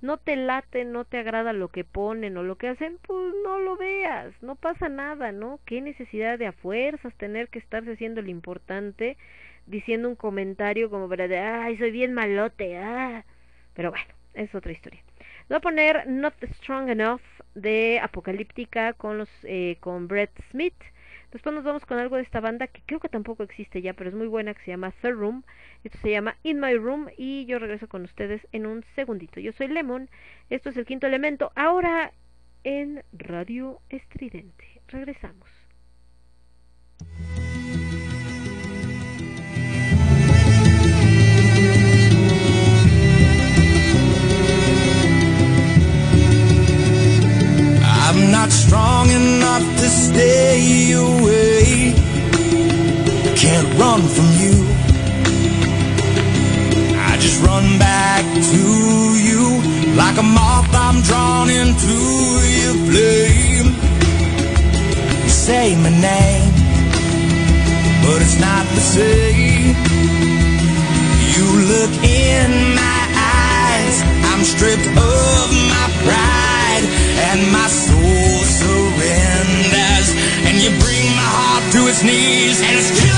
No 0.00 0.16
te 0.16 0.36
late, 0.36 0.84
no 0.84 1.04
te 1.04 1.18
agrada 1.18 1.52
lo 1.52 1.68
que 1.68 1.82
ponen 1.82 2.36
o 2.36 2.44
lo 2.44 2.56
que 2.56 2.68
hacen, 2.68 2.98
pues 3.02 3.34
no 3.42 3.58
lo 3.58 3.76
veas, 3.76 4.32
no 4.42 4.54
pasa 4.54 4.88
nada, 4.88 5.32
¿no? 5.32 5.58
¿Qué 5.64 5.80
necesidad 5.80 6.38
de 6.38 6.46
a 6.46 6.52
fuerzas 6.52 7.12
tener 7.16 7.48
que 7.48 7.58
estarse 7.58 7.92
haciendo 7.92 8.22
lo 8.22 8.30
importante, 8.30 9.16
diciendo 9.66 10.08
un 10.08 10.14
comentario 10.14 10.88
como 10.88 11.08
para 11.08 11.26
de, 11.26 11.38
ay, 11.38 11.76
soy 11.78 11.90
bien 11.90 12.14
malote, 12.14 12.78
ah. 12.78 13.24
Pero 13.74 13.90
bueno, 13.90 14.14
es 14.34 14.54
otra 14.54 14.70
historia. 14.70 15.02
Voy 15.48 15.56
a 15.56 15.60
poner 15.60 16.06
Not 16.06 16.34
Strong 16.58 16.90
Enough 16.90 17.22
de 17.54 17.98
Apocalíptica 18.00 18.92
con 18.92 19.18
los 19.18 19.28
eh, 19.44 19.78
con 19.80 20.06
Brett 20.06 20.30
Smith 20.50 20.76
Después 21.32 21.54
nos 21.54 21.64
vamos 21.64 21.84
con 21.84 21.98
algo 21.98 22.16
de 22.16 22.22
esta 22.22 22.40
banda 22.40 22.66
que 22.68 22.82
creo 22.86 23.00
que 23.00 23.08
tampoco 23.08 23.42
existe 23.42 23.82
ya, 23.82 23.92
pero 23.92 24.08
es 24.08 24.16
muy 24.16 24.26
buena, 24.26 24.54
que 24.54 24.62
se 24.64 24.70
llama 24.70 24.92
Third 25.02 25.16
Room. 25.16 25.44
Esto 25.84 25.98
se 25.98 26.10
llama 26.10 26.36
In 26.42 26.60
My 26.60 26.74
Room 26.76 27.08
y 27.16 27.44
yo 27.44 27.58
regreso 27.58 27.88
con 27.88 28.04
ustedes 28.04 28.46
en 28.52 28.66
un 28.66 28.84
segundito. 28.94 29.38
Yo 29.40 29.52
soy 29.52 29.68
Lemon, 29.68 30.08
esto 30.48 30.70
es 30.70 30.76
el 30.76 30.86
quinto 30.86 31.06
elemento, 31.06 31.52
ahora 31.54 32.12
en 32.64 33.02
Radio 33.12 33.80
Estridente. 33.90 34.80
Regresamos. 34.88 35.48
Like 60.18 60.24
a 60.24 60.28
moth. 60.28 60.74
I'm 60.74 61.02
drawn 61.02 61.48
into 61.50 61.94
your 62.60 62.76
flame. 62.86 63.74
You 65.24 65.30
say 65.30 65.76
my 65.76 65.90
name, 65.90 66.52
but 68.02 68.22
it's 68.22 68.40
not 68.40 68.64
the 68.74 68.80
same. 68.80 69.76
You 71.34 71.46
look 71.72 71.92
in 72.02 72.50
my 72.74 73.00
eyes. 73.14 73.96
I'm 74.30 74.44
stripped 74.44 74.86
of 74.86 75.46
my 75.74 75.86
pride 76.04 76.84
and 77.30 77.52
my 77.52 77.68
soul 77.68 78.38
surrenders. 78.60 80.08
And 80.46 80.56
you 80.62 80.70
bring 80.82 81.06
my 81.16 81.30
heart 81.38 81.72
to 81.74 81.80
its 81.88 82.02
knees, 82.02 82.60
and 82.62 82.76
it's 82.76 83.00
killing 83.00 83.17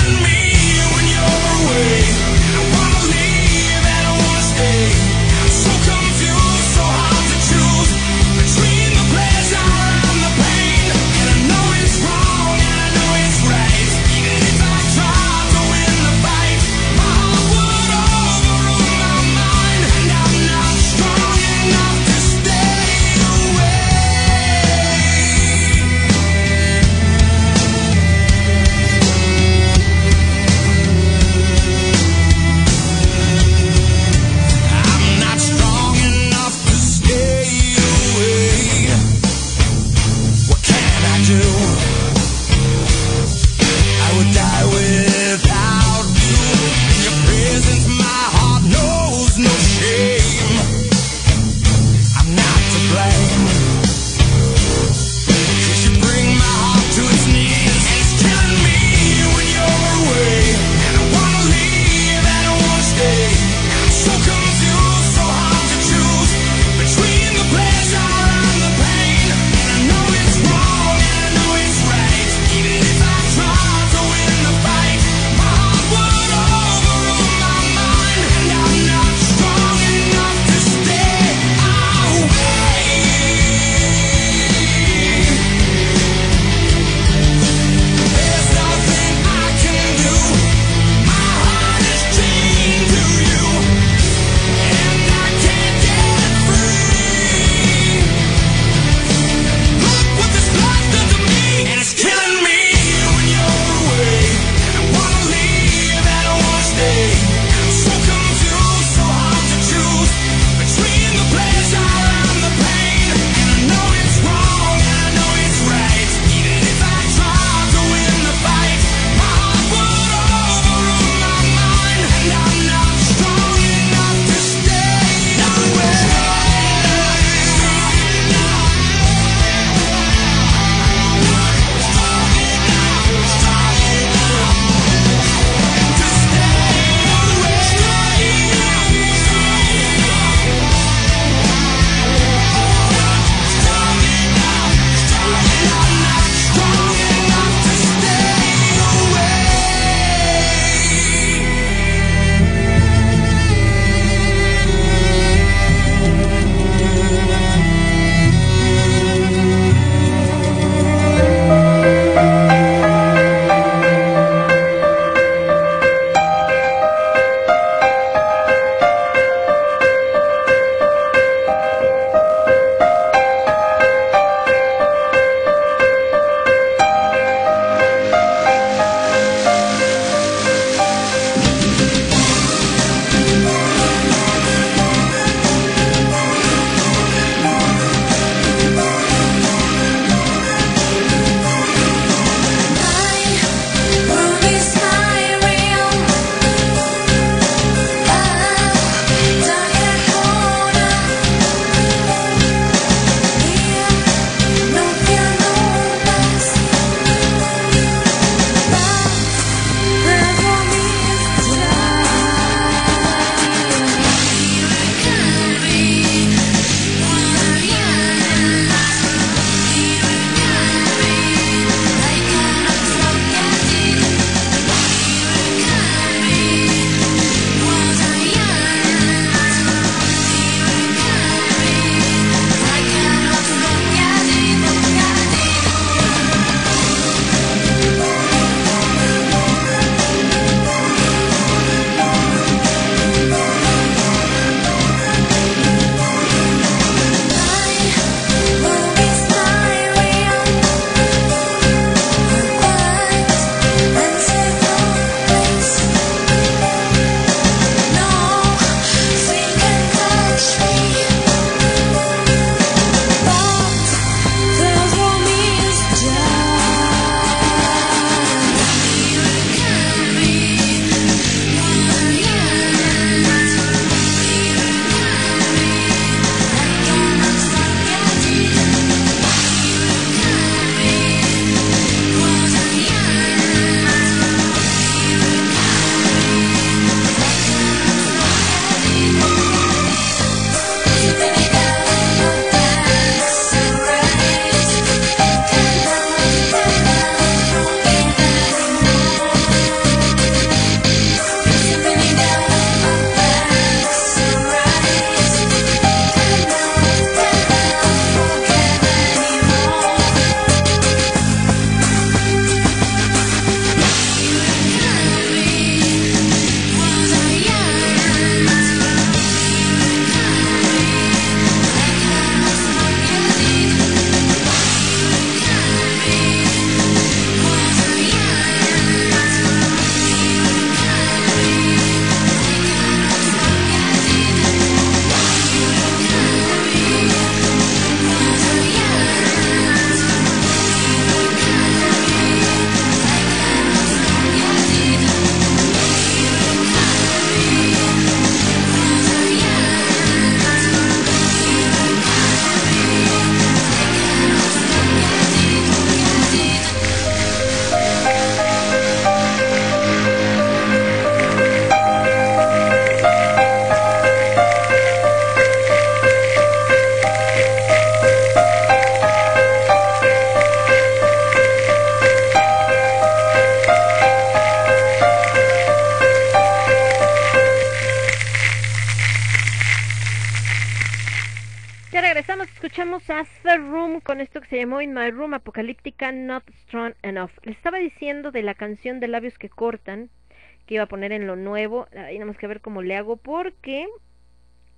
en 391.04 391.26
lo 391.26 391.36
nuevo, 391.36 391.88
ahí 391.96 392.18
nada 392.18 392.26
más 392.26 392.38
que 392.38 392.46
ver 392.46 392.60
cómo 392.60 392.82
le 392.82 392.96
hago, 392.96 393.16
porque 393.16 393.88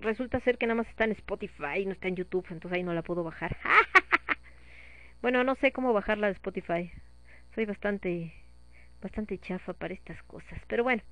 resulta 0.00 0.40
ser 0.40 0.58
que 0.58 0.66
nada 0.66 0.76
más 0.76 0.88
está 0.88 1.04
en 1.04 1.12
Spotify, 1.12 1.84
no 1.86 1.92
está 1.92 2.08
en 2.08 2.16
YouTube, 2.16 2.46
entonces 2.50 2.76
ahí 2.76 2.82
no 2.82 2.94
la 2.94 3.02
puedo 3.02 3.22
bajar. 3.24 3.56
bueno, 5.22 5.44
no 5.44 5.54
sé 5.56 5.72
cómo 5.72 5.92
bajarla 5.92 6.28
de 6.28 6.34
Spotify. 6.34 6.90
Soy 7.54 7.66
bastante, 7.66 8.32
bastante 9.00 9.38
chafa 9.38 9.72
para 9.72 9.94
estas 9.94 10.22
cosas, 10.24 10.60
pero 10.66 10.84
bueno. 10.84 11.02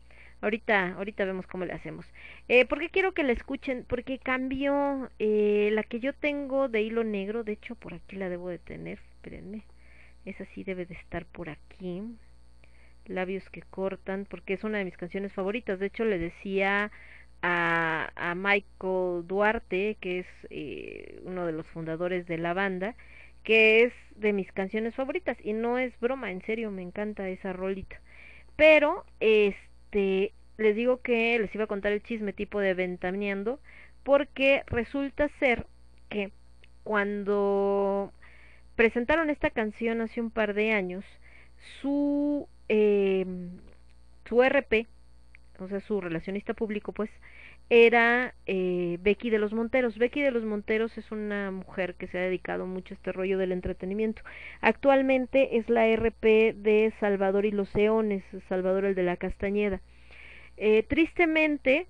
Ahorita, 0.43 0.95
ahorita 0.95 1.27
vemos 1.27 1.47
cómo 1.47 1.67
le 1.67 1.75
hacemos. 1.75 2.07
Eh, 2.49 2.65
¿Por 2.65 2.79
qué 2.79 2.89
quiero 2.89 3.13
que 3.13 3.23
la 3.25 3.33
escuchen? 3.33 3.85
Porque 3.87 4.19
cambió 4.19 5.11
eh, 5.19 5.69
la 5.73 5.83
que 5.83 6.01
yo 6.01 6.15
tengo 6.15 6.69
de 6.69 6.81
hilo 6.81 7.05
negro. 7.05 7.45
De 7.45 7.53
hecho, 7.53 7.75
por 7.75 7.93
aquí 7.93 8.17
la 8.17 8.31
debo 8.31 8.49
de 8.49 8.59
tener. 8.59 9.01
Espérenme. 9.17 9.65
Esa 10.25 10.47
sí 10.55 10.65
debe 10.65 10.87
de 10.87 10.95
estar 10.95 11.27
por 11.27 11.51
aquí. 11.51 12.03
Labios 13.11 13.49
que 13.51 13.63
cortan, 13.63 14.27
porque 14.29 14.55
es 14.55 14.65
una 14.65 14.79
de 14.79 14.85
mis 14.85 14.97
canciones 14.97 15.33
favoritas. 15.33 15.79
De 15.79 15.87
hecho, 15.87 16.05
le 16.05 16.19
decía 16.19 16.91
a, 17.43 18.11
a 18.17 18.35
Michael 18.35 19.27
Duarte, 19.27 19.97
que 20.01 20.21
es 20.21 20.27
eh, 20.51 21.21
uno 21.25 21.47
de 21.47 21.53
los 21.53 21.67
fundadores 21.69 22.27
de 22.27 22.39
la 22.39 22.55
banda, 22.55 22.95
que 23.45 23.85
es 23.85 23.93
de 24.17 24.33
mis 24.33 24.51
canciones 24.53 24.95
favoritas. 24.95 25.37
Y 25.43 25.53
no 25.53 25.79
es 25.79 25.99
broma, 26.01 26.31
en 26.31 26.43
serio, 26.43 26.71
me 26.71 26.83
encanta 26.83 27.29
esa 27.29 27.53
rolita. 27.53 28.01
Pero, 28.57 29.05
este 29.21 30.33
les 30.61 30.77
digo 30.77 31.01
que 31.01 31.39
les 31.39 31.55
iba 31.55 31.65
a 31.65 31.67
contar 31.67 31.93
el 31.93 32.03
chisme 32.03 32.33
tipo 32.33 32.61
de 32.61 32.75
ventaneando, 32.75 33.61
porque 34.05 34.63
resulta 34.67 35.29
ser 35.41 35.67
que 36.11 36.33
cuando 36.85 38.13
presentaron 38.77 39.31
esta 39.31 39.51
canción 39.51 40.01
hace 40.03 40.21
un 40.21 40.31
par 40.31 40.55
de 40.55 40.73
años, 40.73 41.05
su, 41.81 42.30
su 44.31 44.43
RP, 44.43 44.87
o 45.59 45.69
sea, 45.69 45.81
su 45.81 46.01
relacionista 46.01 46.55
público, 46.55 46.93
pues, 46.93 47.11
era 47.69 48.35
eh, 48.47 48.99
Becky 49.01 49.29
de 49.31 49.39
los 49.39 49.53
Monteros. 49.53 49.99
Becky 49.99 50.23
de 50.23 50.31
los 50.31 50.45
Monteros 50.45 50.97
es 50.97 51.13
una 51.13 51.51
mujer 51.51 51.95
que 51.97 52.07
se 52.09 52.19
ha 52.19 52.23
dedicado 52.23 52.67
mucho 52.67 52.95
a 52.95 52.97
este 52.97 53.13
rollo 53.13 53.39
del 53.39 53.53
entretenimiento. 53.53 54.23
Actualmente 54.61 55.59
es 55.59 55.69
la 55.69 55.87
RP 55.87 56.55
de 56.55 56.93
Salvador 56.99 57.45
y 57.45 57.51
los 57.51 57.75
Eones, 57.77 58.25
Salvador 58.49 58.87
el 58.87 58.95
de 58.95 59.03
la 59.03 59.17
Castañeda. 59.17 59.81
Eh, 60.57 60.85
tristemente, 60.85 61.87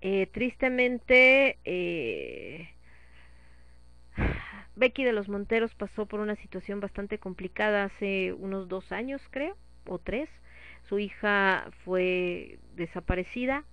eh, 0.00 0.26
tristemente, 0.32 1.58
eh, 1.64 2.68
Becky 4.76 5.04
de 5.04 5.12
los 5.12 5.28
Monteros 5.28 5.74
pasó 5.74 6.06
por 6.06 6.20
una 6.20 6.36
situación 6.36 6.80
bastante 6.80 7.18
complicada 7.18 7.84
hace 7.84 8.32
unos 8.32 8.68
dos 8.68 8.92
años, 8.92 9.20
creo, 9.30 9.56
o 9.86 9.98
tres. 9.98 10.28
Su 10.88 10.98
hija 10.98 11.70
fue 11.84 12.58
desaparecida 12.74 13.64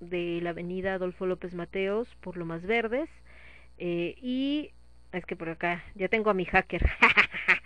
de 0.00 0.40
la 0.42 0.50
avenida 0.50 0.94
Adolfo 0.94 1.26
López 1.26 1.54
Mateos 1.54 2.14
por 2.16 2.36
lo 2.36 2.44
más 2.44 2.62
verdes 2.62 3.08
eh, 3.78 4.16
y 4.20 4.70
es 5.12 5.24
que 5.26 5.36
por 5.36 5.48
acá 5.48 5.84
ya 5.94 6.08
tengo 6.08 6.30
a 6.30 6.34
mi 6.34 6.44
hacker. 6.44 6.84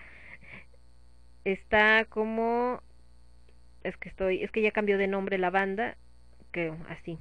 Está 1.45 2.05
como 2.07 2.83
es 3.85 3.97
que 3.97 4.09
estoy 4.09 4.43
es 4.43 4.51
que 4.51 4.63
ya 4.63 4.71
cambió 4.71 4.99
de 4.99 5.07
nombre 5.07 5.39
la 5.39 5.51
banda 5.51 5.97
que 6.53 6.73
así. 6.89 7.19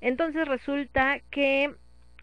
Entonces 0.00 0.48
resulta 0.48 1.20
que 1.30 1.74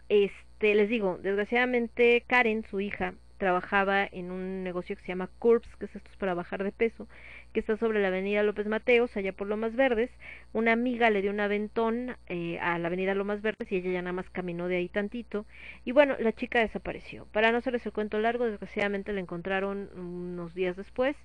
este 0.08 0.74
les 0.74 0.88
digo 0.88 1.18
desgraciadamente 1.18 2.24
Karen 2.26 2.64
su 2.68 2.80
hija 2.80 3.14
trabajaba 3.38 4.04
en 4.04 4.30
un 4.30 4.64
negocio 4.64 4.96
que 4.96 5.02
se 5.02 5.08
llama 5.08 5.30
Curbs, 5.38 5.68
que 5.76 5.86
es 5.86 5.96
esto 5.96 6.10
para 6.18 6.34
bajar 6.34 6.64
de 6.64 6.72
peso, 6.72 7.08
que 7.52 7.60
está 7.60 7.76
sobre 7.76 8.00
la 8.00 8.08
avenida 8.08 8.42
López 8.42 8.66
Mateos, 8.66 9.16
allá 9.16 9.32
por 9.32 9.46
Lomas 9.46 9.74
Verdes. 9.74 10.10
Una 10.52 10.72
amiga 10.72 11.10
le 11.10 11.22
dio 11.22 11.30
un 11.30 11.40
aventón 11.40 12.16
eh, 12.26 12.58
a 12.60 12.78
la 12.78 12.88
avenida 12.88 13.14
Lomas 13.14 13.42
Verdes 13.42 13.70
y 13.70 13.76
ella 13.76 13.92
ya 13.92 14.02
nada 14.02 14.12
más 14.12 14.28
caminó 14.30 14.68
de 14.68 14.76
ahí 14.76 14.88
tantito. 14.88 15.46
Y 15.84 15.92
bueno, 15.92 16.16
la 16.18 16.32
chica 16.32 16.60
desapareció. 16.60 17.26
Para 17.32 17.52
no 17.52 17.58
hacerles 17.58 17.84
el 17.86 17.92
cuento 17.92 18.18
largo, 18.18 18.44
desgraciadamente 18.44 19.12
la 19.12 19.20
encontraron 19.20 19.90
unos 19.96 20.54
días 20.54 20.76
después 20.76 21.16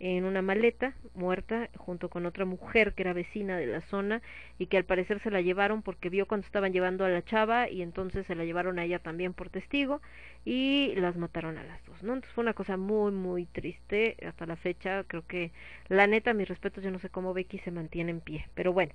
en 0.00 0.24
una 0.24 0.40
maleta, 0.40 0.94
muerta, 1.14 1.68
junto 1.76 2.08
con 2.08 2.24
otra 2.24 2.46
mujer 2.46 2.94
que 2.94 3.02
era 3.02 3.12
vecina 3.12 3.58
de 3.58 3.66
la 3.66 3.82
zona 3.82 4.22
y 4.58 4.66
que 4.66 4.78
al 4.78 4.84
parecer 4.84 5.20
se 5.20 5.30
la 5.30 5.42
llevaron 5.42 5.82
porque 5.82 6.08
vio 6.08 6.26
cuando 6.26 6.46
estaban 6.46 6.72
llevando 6.72 7.04
a 7.04 7.10
la 7.10 7.22
chava 7.22 7.68
y 7.68 7.82
entonces 7.82 8.26
se 8.26 8.34
la 8.34 8.44
llevaron 8.44 8.78
a 8.78 8.84
ella 8.84 8.98
también 8.98 9.34
por 9.34 9.50
testigo 9.50 10.00
y 10.44 10.94
las 10.96 11.16
mataron 11.16 11.58
a 11.58 11.64
las 11.64 11.84
dos, 11.84 12.02
¿no? 12.02 12.14
Entonces 12.14 12.34
fue 12.34 12.42
una 12.42 12.54
cosa 12.54 12.78
muy, 12.78 13.12
muy 13.12 13.44
triste 13.46 14.16
hasta 14.26 14.46
la 14.46 14.56
fecha, 14.56 15.04
creo 15.06 15.26
que 15.26 15.52
la 15.88 16.06
neta, 16.06 16.34
mis 16.34 16.48
respetos, 16.48 16.84
yo 16.84 16.90
no 16.90 16.98
sé 16.98 17.08
cómo 17.08 17.34
Becky 17.34 17.58
se 17.58 17.70
mantiene 17.70 18.10
en 18.10 18.20
pie, 18.20 18.48
pero 18.54 18.72
bueno, 18.72 18.92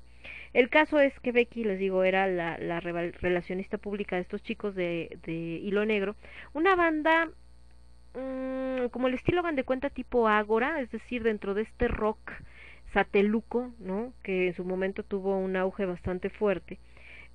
el 0.53 0.69
caso 0.69 0.99
es 0.99 1.18
que 1.19 1.31
Becky, 1.31 1.64
les 1.64 1.80
digo, 1.80 2.03
era 2.03 2.27
la, 2.27 2.57
la 2.57 2.80
relacionista 2.80 3.77
pública 3.77 4.15
de 4.15 4.23
estos 4.23 4.43
chicos 4.43 4.76
de, 4.76 5.18
de 5.26 5.34
Hilo 5.34 5.85
Negro, 5.85 6.15
una 6.53 6.76
banda 6.76 7.30
mmm, 8.15 8.88
como 8.91 9.07
el 9.07 9.14
estilo 9.15 9.43
van 9.43 9.56
de 9.56 9.64
cuenta 9.64 9.89
tipo 9.89 10.27
Ágora, 10.27 10.81
es 10.81 10.91
decir, 10.91 11.23
dentro 11.23 11.53
de 11.53 11.64
este 11.64 11.88
rock 11.88 12.31
sateluco, 12.93 13.72
¿no? 13.80 14.14
Que 14.23 14.47
en 14.47 14.53
su 14.56 14.64
momento 14.64 15.03
tuvo 15.03 15.38
un 15.38 15.56
auge 15.56 15.85
bastante 15.85 16.30
fuerte. 16.30 16.80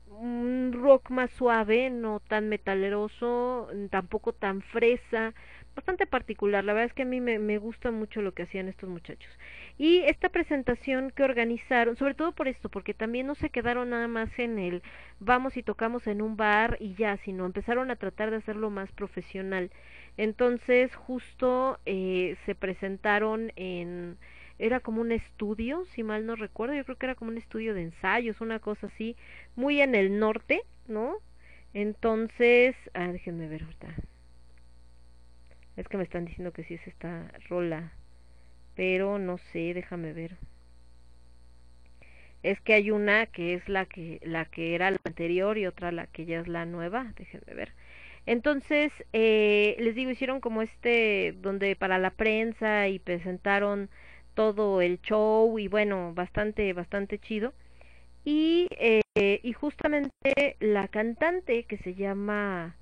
Un 0.08 0.72
rock 0.72 1.10
más 1.10 1.30
suave, 1.32 1.90
no 1.90 2.20
tan 2.20 2.48
metaleroso, 2.48 3.68
tampoco 3.90 4.32
tan 4.32 4.62
fresa, 4.62 5.34
bastante 5.80 6.06
particular. 6.06 6.62
La 6.62 6.74
verdad 6.74 6.88
es 6.88 6.92
que 6.92 7.02
a 7.02 7.06
mí 7.06 7.22
me, 7.22 7.38
me, 7.38 7.56
gusta 7.56 7.90
mucho 7.90 8.20
lo 8.20 8.32
que 8.32 8.42
hacían 8.42 8.68
estos 8.68 8.90
muchachos. 8.90 9.30
Y 9.78 10.00
esta 10.00 10.28
presentación 10.28 11.10
que 11.10 11.22
organizaron, 11.22 11.96
sobre 11.96 12.12
todo 12.12 12.32
por 12.32 12.48
esto, 12.48 12.68
porque 12.68 12.92
también 12.92 13.26
no 13.26 13.34
se 13.34 13.48
quedaron 13.48 13.88
nada 13.88 14.06
más 14.06 14.28
en 14.38 14.58
el 14.58 14.82
vamos 15.20 15.56
y 15.56 15.62
tocamos 15.62 16.06
en 16.06 16.20
un 16.20 16.36
bar 16.36 16.76
y 16.80 16.94
ya, 16.94 17.16
sino 17.16 17.46
empezaron 17.46 17.90
a 17.90 17.96
tratar 17.96 18.30
de 18.30 18.36
hacerlo 18.36 18.68
más 18.68 18.92
profesional. 18.92 19.70
Entonces 20.18 20.94
justo 20.94 21.80
eh, 21.86 22.36
se 22.44 22.54
presentaron 22.54 23.52
en 23.56 24.18
era 24.58 24.80
como 24.80 25.00
un 25.00 25.12
estudio, 25.12 25.86
si 25.86 26.02
mal 26.02 26.26
no 26.26 26.36
recuerdo, 26.36 26.74
yo 26.74 26.84
creo 26.84 26.98
que 26.98 27.06
era 27.06 27.14
como 27.14 27.30
un 27.30 27.38
estudio 27.38 27.72
de 27.72 27.80
ensayos, 27.80 28.42
una 28.42 28.58
cosa 28.58 28.88
así, 28.88 29.16
muy 29.56 29.80
en 29.80 29.94
el 29.94 30.18
norte, 30.18 30.60
¿no? 30.86 31.16
Entonces, 31.72 32.76
ah, 32.92 33.10
déjenme 33.10 33.48
ver 33.48 33.62
ahorita. 33.62 33.94
Es 35.76 35.88
que 35.88 35.96
me 35.96 36.04
están 36.04 36.24
diciendo 36.24 36.52
que 36.52 36.64
sí 36.64 36.74
es 36.74 36.86
esta 36.86 37.30
rola, 37.48 37.92
pero 38.74 39.18
no 39.18 39.38
sé, 39.38 39.74
déjame 39.74 40.12
ver. 40.12 40.36
Es 42.42 42.60
que 42.60 42.74
hay 42.74 42.90
una 42.90 43.26
que 43.26 43.54
es 43.54 43.68
la 43.68 43.84
que 43.86 44.18
la 44.22 44.46
que 44.46 44.74
era 44.74 44.90
la 44.90 44.98
anterior 45.04 45.58
y 45.58 45.66
otra 45.66 45.92
la 45.92 46.06
que 46.06 46.24
ya 46.24 46.40
es 46.40 46.48
la 46.48 46.64
nueva, 46.64 47.12
déjenme 47.16 47.54
ver. 47.54 47.72
Entonces, 48.26 48.92
eh, 49.12 49.76
les 49.78 49.94
digo, 49.94 50.10
hicieron 50.10 50.40
como 50.40 50.62
este, 50.62 51.34
donde 51.40 51.76
para 51.76 51.98
la 51.98 52.10
prensa 52.10 52.88
y 52.88 52.98
presentaron 52.98 53.90
todo 54.34 54.80
el 54.82 55.00
show 55.02 55.58
y 55.58 55.68
bueno, 55.68 56.12
bastante, 56.14 56.72
bastante 56.72 57.18
chido. 57.18 57.52
Y, 58.24 58.68
eh, 58.78 59.02
y 59.42 59.52
justamente 59.52 60.56
la 60.60 60.88
cantante 60.88 61.64
que 61.64 61.78
se 61.78 61.94
llama 61.94 62.76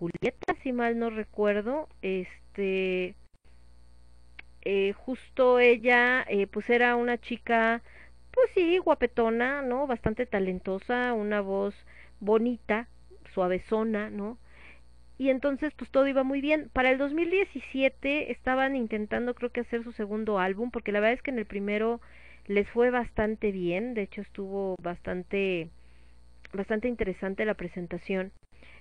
Julieta, 0.00 0.54
si 0.62 0.72
mal 0.72 0.98
no 0.98 1.10
recuerdo, 1.10 1.86
este, 2.00 3.14
eh, 4.62 4.92
justo 4.94 5.58
ella, 5.58 6.24
eh, 6.28 6.46
pues 6.46 6.68
era 6.70 6.96
una 6.96 7.18
chica, 7.18 7.82
pues 8.30 8.46
sí, 8.54 8.78
guapetona, 8.78 9.60
¿no? 9.62 9.86
Bastante 9.86 10.24
talentosa, 10.26 11.12
una 11.12 11.42
voz 11.42 11.74
bonita, 12.20 12.88
suavezona, 13.34 14.10
¿no? 14.10 14.38
y 15.18 15.30
entonces 15.30 15.72
pues 15.76 15.90
todo 15.90 16.08
iba 16.08 16.24
muy 16.24 16.40
bien. 16.40 16.70
Para 16.72 16.90
el 16.90 16.98
2017 16.98 18.32
estaban 18.32 18.76
intentando 18.76 19.34
creo 19.34 19.50
que 19.50 19.60
hacer 19.60 19.84
su 19.84 19.92
segundo 19.92 20.38
álbum 20.40 20.70
porque 20.70 20.92
la 20.92 21.00
verdad 21.00 21.14
es 21.14 21.22
que 21.22 21.30
en 21.32 21.38
el 21.38 21.46
primero 21.46 22.00
les 22.46 22.68
fue 22.70 22.90
bastante 22.90 23.52
bien, 23.52 23.94
de 23.94 24.02
hecho 24.02 24.22
estuvo 24.22 24.76
bastante 24.82 25.70
bastante 26.52 26.88
interesante 26.88 27.44
la 27.44 27.54
presentación 27.54 28.32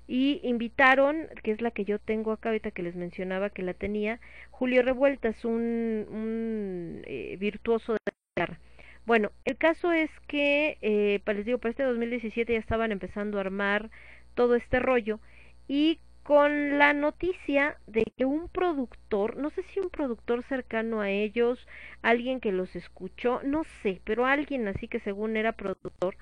y 0.10 0.41
invitaron, 0.41 1.27
que 1.44 1.52
es 1.52 1.61
la 1.61 1.69
que 1.69 1.86
yo 1.86 1.99
tengo 1.99 2.31
acá 2.31 2.49
ahorita 2.49 2.72
que 2.72 2.81
les 2.81 2.95
mencionaba 2.95 3.52
que 3.52 3.61
la 3.61 3.76
tenía, 3.76 4.19
Julio 4.49 4.81
Revueltas, 4.81 5.45
un, 5.45 6.07
un 6.10 7.03
eh, 7.06 7.38
virtuoso 7.40 7.94
de 7.94 7.99
la 8.03 8.14
guitarra. 8.36 8.60
Bueno, 9.06 9.31
el 9.45 9.57
caso 9.57 9.91
es 9.91 10.10
que, 10.27 10.80
eh, 10.81 11.22
les 11.27 11.45
digo, 11.45 11.60
para 11.60 11.69
este 11.69 11.84
2017 11.84 12.53
ya 12.53 12.60
estaban 12.60 12.91
empezando 12.91 13.38
a 13.38 13.41
armar 13.41 13.91
todo 14.34 14.56
este 14.56 14.80
rollo 14.80 15.19
y 15.68 15.99
con 16.23 16.80
la 16.80 16.94
noticia 16.94 17.77
de 17.86 18.03
que 18.18 18.26
un 18.26 18.49
productor, 18.49 19.38
no 19.38 19.52
sé 19.52 19.61
si 19.73 19.80
un 19.80 19.91
productor 19.91 20.44
cercano 20.45 21.02
a 21.02 21.11
ellos, 21.11 21.68
alguien 22.02 22.40
que 22.40 22.52
los 22.52 22.76
escuchó, 22.76 23.41
no 23.44 23.64
sé, 23.84 24.02
pero 24.06 24.26
alguien 24.26 24.68
así 24.68 24.88
que 24.88 24.99
según 25.02 25.38
era 25.38 25.52
productor, 25.52 26.18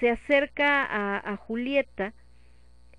se 0.00 0.10
acerca 0.10 0.84
a 1.18 1.36
Julieta 1.36 2.12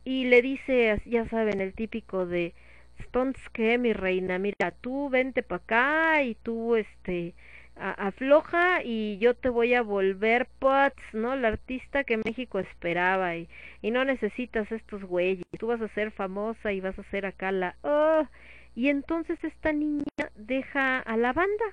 y 0.04 0.26
le 0.26 0.42
dice, 0.42 1.02
ya 1.06 1.28
saben, 1.30 1.62
el 1.62 1.74
típico 1.74 2.26
de, 2.26 2.54
entonces 3.00 3.50
que 3.50 3.78
mi 3.78 3.94
reina, 3.94 4.40
mira, 4.40 4.72
tú 4.72 5.10
vente 5.10 5.44
para 5.44 5.64
acá 5.64 6.24
y 6.24 6.36
tú, 6.36 6.76
este, 6.76 7.36
afloja 7.76 8.84
y 8.84 9.18
yo 9.18 9.34
te 9.36 9.50
voy 9.50 9.74
a 9.74 9.82
volver 9.82 10.48
Potts, 10.60 11.02
¿no? 11.14 11.36
La 11.36 11.50
artista 11.50 12.04
que 12.04 12.18
México 12.18 12.60
esperaba 12.60 13.36
y, 13.36 13.50
y 13.82 13.92
no 13.92 14.06
necesitas 14.06 14.72
estos 14.72 15.04
güeyes, 15.04 15.46
tú 15.60 15.68
vas 15.68 15.82
a 15.82 15.88
ser 15.90 16.12
famosa 16.12 16.72
y 16.72 16.82
vas 16.82 16.98
a 17.00 17.04
ser 17.04 17.26
acá 17.26 17.52
la... 17.52 17.76
Oh, 17.82 18.28
y 18.76 18.90
entonces 18.90 19.44
esta 19.44 19.72
niña 19.72 20.04
deja 20.36 21.00
a 21.00 21.18
la 21.18 21.34
banda, 21.34 21.66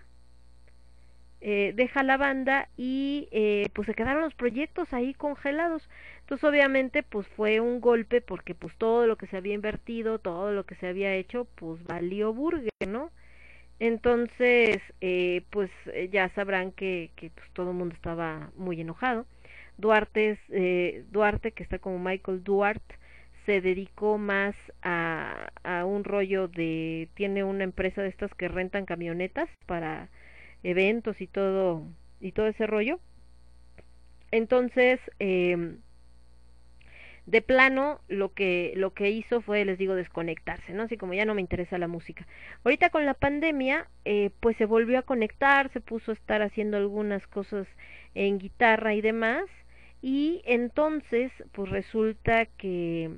eh, 1.40 1.72
deja 1.74 2.02
la 2.02 2.18
banda 2.18 2.68
y 2.76 3.28
eh, 3.32 3.68
pues 3.74 3.86
se 3.86 3.94
quedaron 3.94 4.22
los 4.22 4.34
proyectos 4.34 4.92
ahí 4.92 5.14
congelados. 5.14 5.88
Entonces 6.30 6.48
obviamente 6.48 7.02
pues 7.02 7.26
fue 7.26 7.58
un 7.58 7.80
golpe 7.80 8.20
porque 8.20 8.54
pues 8.54 8.72
todo 8.76 9.04
lo 9.08 9.16
que 9.16 9.26
se 9.26 9.36
había 9.36 9.52
invertido, 9.52 10.20
todo 10.20 10.52
lo 10.52 10.64
que 10.64 10.76
se 10.76 10.86
había 10.86 11.12
hecho 11.16 11.44
pues 11.56 11.82
valió 11.82 12.32
burger, 12.32 12.70
¿no? 12.86 13.10
Entonces 13.80 14.78
eh, 15.00 15.42
pues 15.50 15.70
eh, 15.86 16.08
ya 16.12 16.28
sabrán 16.30 16.70
que, 16.70 17.10
que 17.16 17.30
pues, 17.30 17.50
todo 17.52 17.70
el 17.72 17.76
mundo 17.78 17.96
estaba 17.96 18.52
muy 18.56 18.80
enojado. 18.80 19.26
Duarte, 19.76 20.38
eh, 20.50 21.04
Duarte, 21.10 21.50
que 21.50 21.64
está 21.64 21.80
como 21.80 21.98
Michael 21.98 22.44
Duarte, 22.44 22.94
se 23.44 23.60
dedicó 23.60 24.16
más 24.16 24.54
a, 24.82 25.50
a 25.64 25.84
un 25.84 26.04
rollo 26.04 26.46
de, 26.46 27.08
tiene 27.14 27.42
una 27.42 27.64
empresa 27.64 28.02
de 28.02 28.08
estas 28.08 28.32
que 28.34 28.46
rentan 28.46 28.86
camionetas 28.86 29.48
para 29.66 30.10
eventos 30.62 31.20
y 31.20 31.26
todo 31.26 31.88
y 32.20 32.32
todo 32.32 32.46
ese 32.48 32.66
rollo 32.68 33.00
entonces 34.30 35.00
eh, 35.18 35.76
de 37.30 37.42
plano 37.42 38.00
lo 38.08 38.34
que 38.34 38.72
lo 38.74 38.92
que 38.92 39.10
hizo 39.10 39.40
fue 39.40 39.64
les 39.64 39.78
digo 39.78 39.94
desconectarse 39.94 40.72
no 40.72 40.82
así 40.82 40.96
como 40.96 41.14
ya 41.14 41.24
no 41.24 41.34
me 41.34 41.40
interesa 41.40 41.78
la 41.78 41.86
música 41.86 42.26
ahorita 42.64 42.90
con 42.90 43.06
la 43.06 43.14
pandemia 43.14 43.88
eh, 44.04 44.30
pues 44.40 44.56
se 44.56 44.64
volvió 44.66 44.98
a 44.98 45.02
conectar 45.02 45.72
se 45.72 45.80
puso 45.80 46.10
a 46.10 46.14
estar 46.14 46.42
haciendo 46.42 46.76
algunas 46.76 47.24
cosas 47.28 47.68
en 48.14 48.38
guitarra 48.38 48.94
y 48.94 49.00
demás 49.00 49.44
y 50.02 50.42
entonces 50.44 51.30
pues 51.52 51.70
resulta 51.70 52.46
que 52.46 53.10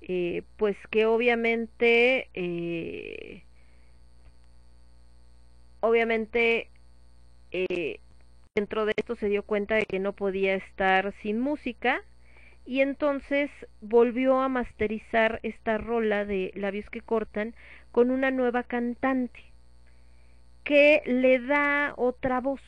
eh, 0.00 0.42
pues 0.56 0.76
que 0.90 1.06
obviamente 1.06 2.28
eh, 2.34 3.44
obviamente 5.78 6.70
eh, 7.52 8.00
dentro 8.56 8.84
de 8.84 8.94
esto 8.96 9.14
se 9.14 9.28
dio 9.28 9.44
cuenta 9.44 9.76
de 9.76 9.86
que 9.86 10.00
no 10.00 10.12
podía 10.12 10.56
estar 10.56 11.14
sin 11.22 11.38
música 11.38 12.02
y 12.64 12.80
entonces 12.80 13.50
volvió 13.80 14.40
a 14.40 14.48
masterizar 14.48 15.40
esta 15.42 15.78
rola 15.78 16.24
de 16.24 16.52
labios 16.54 16.88
que 16.90 17.00
cortan 17.00 17.54
con 17.90 18.10
una 18.10 18.30
nueva 18.30 18.62
cantante 18.62 19.40
que 20.64 21.02
le 21.06 21.40
da 21.40 21.94
otra 21.96 22.40
voz, 22.40 22.60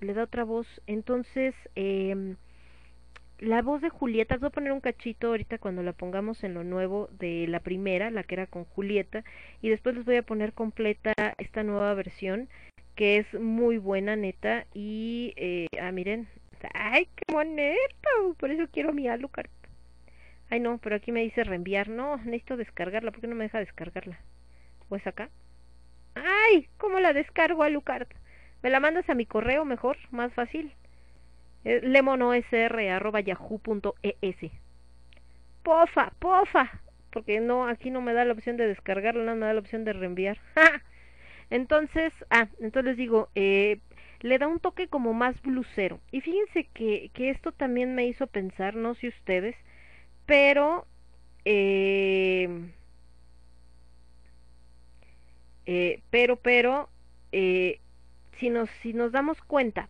le 0.00 0.14
da 0.14 0.24
otra 0.24 0.44
voz. 0.44 0.66
Entonces, 0.86 1.54
eh, 1.74 2.34
la 3.38 3.62
voz 3.62 3.82
de 3.82 3.90
Julieta, 3.90 4.38
voy 4.38 4.48
a 4.48 4.50
poner 4.50 4.72
un 4.72 4.80
cachito 4.80 5.28
ahorita 5.28 5.58
cuando 5.58 5.82
la 5.82 5.92
pongamos 5.92 6.42
en 6.44 6.54
lo 6.54 6.64
nuevo 6.64 7.08
de 7.18 7.46
la 7.48 7.60
primera, 7.60 8.10
la 8.10 8.22
que 8.22 8.34
era 8.34 8.46
con 8.46 8.64
Julieta, 8.64 9.24
y 9.60 9.68
después 9.68 9.94
les 9.94 10.04
voy 10.04 10.16
a 10.16 10.22
poner 10.22 10.52
completa 10.54 11.12
esta 11.38 11.62
nueva 11.62 11.92
versión, 11.94 12.48
que 12.94 13.18
es 13.18 13.34
muy 13.34 13.76
buena, 13.76 14.16
neta, 14.16 14.66
y, 14.72 15.34
eh, 15.36 15.66
ah, 15.80 15.92
miren, 15.92 16.28
ay, 16.74 17.08
qué 17.14 17.32
bonito, 17.32 18.34
por 18.38 18.50
eso 18.50 18.66
quiero 18.72 18.92
mi 18.92 19.08
Alucard. 19.08 19.50
Ay, 20.50 20.60
no, 20.60 20.78
pero 20.78 20.96
aquí 20.96 21.12
me 21.12 21.22
dice 21.22 21.44
reenviar, 21.44 21.88
no, 21.88 22.16
necesito 22.18 22.56
descargarla, 22.56 23.10
¿por 23.10 23.20
qué 23.20 23.26
no 23.26 23.34
me 23.34 23.44
deja 23.44 23.58
descargarla? 23.58 24.18
¿O 24.88 24.96
es 24.96 25.06
acá? 25.06 25.28
Ay, 26.14 26.68
¿cómo 26.78 27.00
la 27.00 27.12
descargo 27.12 27.62
Alucard? 27.62 28.08
¿Me 28.62 28.70
la 28.70 28.80
mandas 28.80 29.08
a 29.10 29.14
mi 29.14 29.26
correo 29.26 29.64
mejor? 29.64 29.98
Más 30.10 30.32
fácil 30.32 30.72
lemonosr.yahoo.es. 31.66 34.36
Pofa, 35.62 36.12
pofa, 36.20 36.80
porque 37.10 37.40
no, 37.40 37.66
aquí 37.66 37.90
no 37.90 38.00
me 38.00 38.14
da 38.14 38.24
la 38.24 38.32
opción 38.32 38.56
de 38.56 38.68
descargarla, 38.68 39.24
no 39.24 39.34
me 39.34 39.46
da 39.46 39.52
la 39.52 39.60
opción 39.60 39.84
de 39.84 39.92
reenviar. 39.92 40.38
entonces, 41.50 42.12
ah, 42.30 42.46
entonces 42.60 42.90
les 42.90 42.96
digo, 42.96 43.28
eh, 43.34 43.80
le 44.20 44.38
da 44.38 44.48
un 44.48 44.60
toque 44.60 44.88
como 44.88 45.14
más 45.14 45.40
blusero. 45.42 46.00
Y 46.12 46.20
fíjense 46.20 46.64
que, 46.74 47.10
que 47.14 47.30
esto 47.30 47.52
también 47.52 47.94
me 47.94 48.06
hizo 48.06 48.26
pensar, 48.26 48.74
no 48.76 48.94
sé 48.94 49.08
ustedes, 49.08 49.56
pero 50.26 50.86
eh, 51.44 52.48
eh, 55.66 56.02
pero, 56.10 56.36
pero, 56.36 56.88
eh, 57.32 57.80
si 58.38 58.50
nos, 58.50 58.70
si 58.82 58.92
nos 58.92 59.12
damos 59.12 59.40
cuenta, 59.42 59.88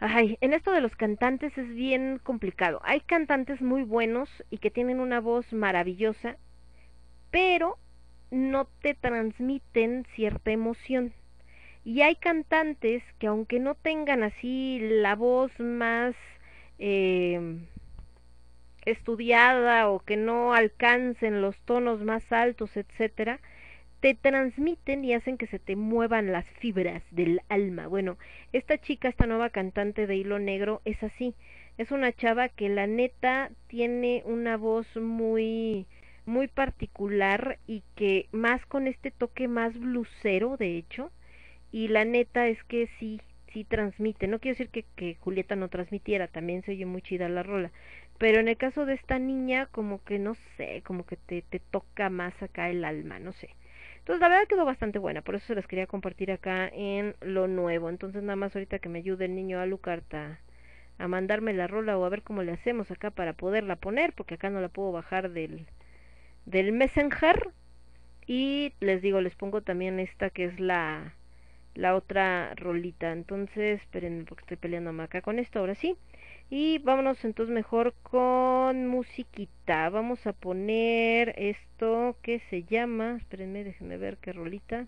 Ay, 0.00 0.36
en 0.42 0.52
esto 0.52 0.72
de 0.72 0.80
los 0.82 0.96
cantantes 0.96 1.56
es 1.56 1.68
bien 1.74 2.18
complicado. 2.22 2.80
Hay 2.84 3.00
cantantes 3.00 3.62
muy 3.62 3.84
buenos 3.84 4.28
y 4.50 4.58
que 4.58 4.70
tienen 4.70 5.00
una 5.00 5.20
voz 5.20 5.52
maravillosa, 5.52 6.36
pero 7.30 7.78
no 8.30 8.66
te 8.82 8.94
transmiten 8.94 10.06
cierta 10.14 10.50
emoción. 10.52 11.14
Y 11.84 12.02
hay 12.02 12.16
cantantes 12.16 13.02
que 13.18 13.26
aunque 13.26 13.58
no 13.58 13.74
tengan 13.74 14.22
así 14.22 14.78
la 14.80 15.16
voz 15.16 15.50
más 15.58 16.14
eh, 16.78 17.58
estudiada 18.84 19.88
o 19.88 20.00
que 20.00 20.16
no 20.16 20.54
alcancen 20.54 21.40
los 21.40 21.58
tonos 21.62 22.04
más 22.04 22.32
altos, 22.32 22.76
etcétera, 22.76 23.40
te 24.00 24.14
transmiten 24.14 25.04
y 25.04 25.14
hacen 25.14 25.38
que 25.38 25.46
se 25.46 25.60
te 25.60 25.76
muevan 25.76 26.32
las 26.32 26.48
fibras 26.50 27.02
del 27.10 27.40
alma. 27.48 27.86
Bueno, 27.86 28.18
esta 28.52 28.78
chica, 28.78 29.08
esta 29.08 29.26
nueva 29.26 29.50
cantante 29.50 30.06
de 30.06 30.16
hilo 30.16 30.38
negro, 30.38 30.82
es 30.84 31.02
así. 31.02 31.34
Es 31.78 31.92
una 31.92 32.12
chava 32.12 32.48
que 32.48 32.68
la 32.68 32.86
neta 32.86 33.50
tiene 33.68 34.22
una 34.26 34.56
voz 34.56 34.86
muy 34.96 35.86
muy 36.24 36.46
particular 36.46 37.58
y 37.66 37.82
que 37.96 38.28
más 38.30 38.64
con 38.66 38.86
este 38.86 39.10
toque 39.10 39.48
más 39.48 39.76
blusero, 39.78 40.56
de 40.56 40.76
hecho, 40.76 41.10
y 41.72 41.88
la 41.88 42.04
neta 42.04 42.46
es 42.48 42.62
que 42.64 42.86
sí, 42.98 43.20
sí 43.52 43.64
transmite. 43.64 44.28
No 44.28 44.38
quiero 44.38 44.54
decir 44.54 44.68
que, 44.70 44.84
que 44.96 45.16
Julieta 45.16 45.56
no 45.56 45.68
transmitiera, 45.68 46.28
también 46.28 46.62
se 46.62 46.72
oye 46.72 46.86
muy 46.86 47.02
chida 47.02 47.28
la 47.28 47.42
rola, 47.42 47.72
pero 48.18 48.40
en 48.40 48.48
el 48.48 48.56
caso 48.56 48.86
de 48.86 48.94
esta 48.94 49.18
niña, 49.18 49.66
como 49.66 50.02
que 50.04 50.18
no 50.18 50.34
sé, 50.56 50.82
como 50.84 51.04
que 51.06 51.16
te, 51.16 51.42
te 51.42 51.58
toca 51.58 52.10
más 52.10 52.40
acá 52.42 52.70
el 52.70 52.84
alma, 52.84 53.18
no 53.18 53.32
sé. 53.32 53.50
Entonces 53.98 54.20
la 54.20 54.28
verdad 54.28 54.48
quedó 54.48 54.64
bastante 54.64 54.98
buena, 54.98 55.22
por 55.22 55.36
eso 55.36 55.46
se 55.46 55.54
las 55.54 55.66
quería 55.66 55.86
compartir 55.86 56.30
acá 56.32 56.68
en 56.68 57.14
lo 57.20 57.48
nuevo. 57.48 57.88
Entonces 57.88 58.22
nada 58.22 58.36
más 58.36 58.54
ahorita 58.54 58.78
que 58.80 58.88
me 58.88 58.98
ayude 58.98 59.24
el 59.26 59.34
niño 59.34 59.60
Alucarta 59.60 60.40
a 60.98 61.08
mandarme 61.08 61.52
la 61.54 61.66
rola 61.68 61.98
o 61.98 62.04
a 62.04 62.08
ver 62.08 62.22
cómo 62.22 62.42
le 62.42 62.52
hacemos 62.52 62.90
acá 62.90 63.10
para 63.10 63.32
poderla 63.34 63.76
poner, 63.76 64.12
porque 64.14 64.34
acá 64.34 64.50
no 64.50 64.60
la 64.60 64.68
puedo 64.68 64.92
bajar 64.92 65.30
del, 65.30 65.66
del 66.46 66.72
Messenger. 66.72 67.50
Y 68.26 68.74
les 68.80 69.02
digo, 69.02 69.20
les 69.20 69.34
pongo 69.36 69.62
también 69.62 70.00
esta 70.00 70.30
que 70.30 70.44
es 70.44 70.60
la, 70.60 71.14
la 71.74 71.94
otra 71.94 72.54
rolita. 72.56 73.12
Entonces, 73.12 73.80
espérenme 73.80 74.24
porque 74.24 74.42
estoy 74.42 74.56
peleando 74.56 75.02
acá 75.02 75.22
con 75.22 75.38
esto, 75.38 75.58
ahora 75.60 75.74
sí. 75.74 75.96
Y 76.50 76.78
vámonos 76.78 77.24
entonces 77.24 77.54
mejor 77.54 77.94
con 78.02 78.86
musiquita. 78.86 79.88
Vamos 79.88 80.26
a 80.26 80.32
poner 80.32 81.34
esto 81.38 82.16
que 82.22 82.40
se 82.50 82.64
llama. 82.64 83.16
Espérenme, 83.18 83.64
déjenme 83.64 83.96
ver 83.96 84.18
qué 84.18 84.32
rolita. 84.32 84.86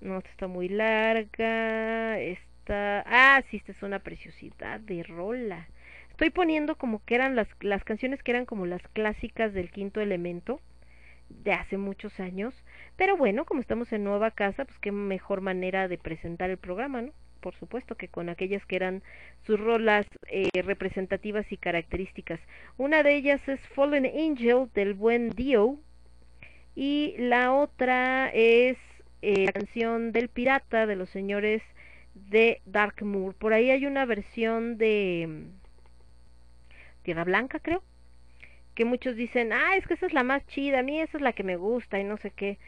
No, 0.00 0.18
esta 0.18 0.30
está 0.30 0.46
muy 0.46 0.68
larga. 0.68 2.18
Esta. 2.20 3.02
Ah, 3.06 3.42
sí, 3.50 3.56
esta 3.58 3.72
es 3.72 3.82
una 3.82 4.00
preciosidad 4.00 4.80
de 4.80 5.02
rola. 5.02 5.68
Estoy 6.10 6.30
poniendo 6.30 6.76
como 6.76 7.02
que 7.04 7.14
eran 7.14 7.36
las, 7.36 7.48
las 7.60 7.84
canciones 7.84 8.22
que 8.22 8.32
eran 8.32 8.44
como 8.44 8.66
las 8.66 8.82
clásicas 8.88 9.54
del 9.54 9.70
quinto 9.70 10.00
elemento 10.00 10.60
de 11.28 11.52
hace 11.52 11.76
muchos 11.78 12.20
años. 12.20 12.54
Pero 12.96 13.16
bueno, 13.16 13.44
como 13.44 13.60
estamos 13.60 13.92
en 13.92 14.04
nueva 14.04 14.30
casa, 14.30 14.64
pues 14.64 14.78
qué 14.78 14.92
mejor 14.92 15.40
manera 15.40 15.88
de 15.88 15.98
presentar 15.98 16.50
el 16.50 16.58
programa, 16.58 17.02
¿no? 17.02 17.12
por 17.40 17.54
supuesto 17.54 17.96
que 17.96 18.08
con 18.08 18.28
aquellas 18.28 18.64
que 18.66 18.76
eran 18.76 19.02
sus 19.46 19.58
rolas 19.58 20.06
eh, 20.28 20.48
representativas 20.62 21.50
y 21.52 21.56
características. 21.56 22.40
Una 22.76 23.02
de 23.02 23.14
ellas 23.14 23.46
es 23.48 23.60
Fallen 23.68 24.06
Angel 24.06 24.68
del 24.74 24.94
buen 24.94 25.30
Dio 25.30 25.78
y 26.74 27.14
la 27.18 27.52
otra 27.52 28.30
es 28.30 28.76
eh, 29.22 29.46
la 29.46 29.52
canción 29.52 30.12
del 30.12 30.28
pirata 30.28 30.86
de 30.86 30.96
los 30.96 31.10
señores 31.10 31.62
de 32.14 32.60
Darkmoor. 32.66 33.34
Por 33.34 33.52
ahí 33.52 33.70
hay 33.70 33.86
una 33.86 34.04
versión 34.04 34.78
de 34.78 35.26
mm, 35.28 37.02
Tierra 37.02 37.24
Blanca, 37.24 37.60
creo, 37.60 37.82
que 38.78 38.84
muchos 38.84 39.16
dicen, 39.16 39.52
ah, 39.52 39.74
es 39.74 39.84
que 39.88 39.94
esa 39.94 40.06
es 40.06 40.12
la 40.12 40.22
más 40.22 40.46
chida, 40.46 40.78
a 40.78 40.82
mí 40.84 41.00
esa 41.00 41.16
es 41.16 41.22
la 41.22 41.32
que 41.32 41.42
me 41.42 41.56
gusta 41.56 41.98
y 41.98 42.04
no 42.04 42.16
sé 42.16 42.30
qué. 42.30 42.58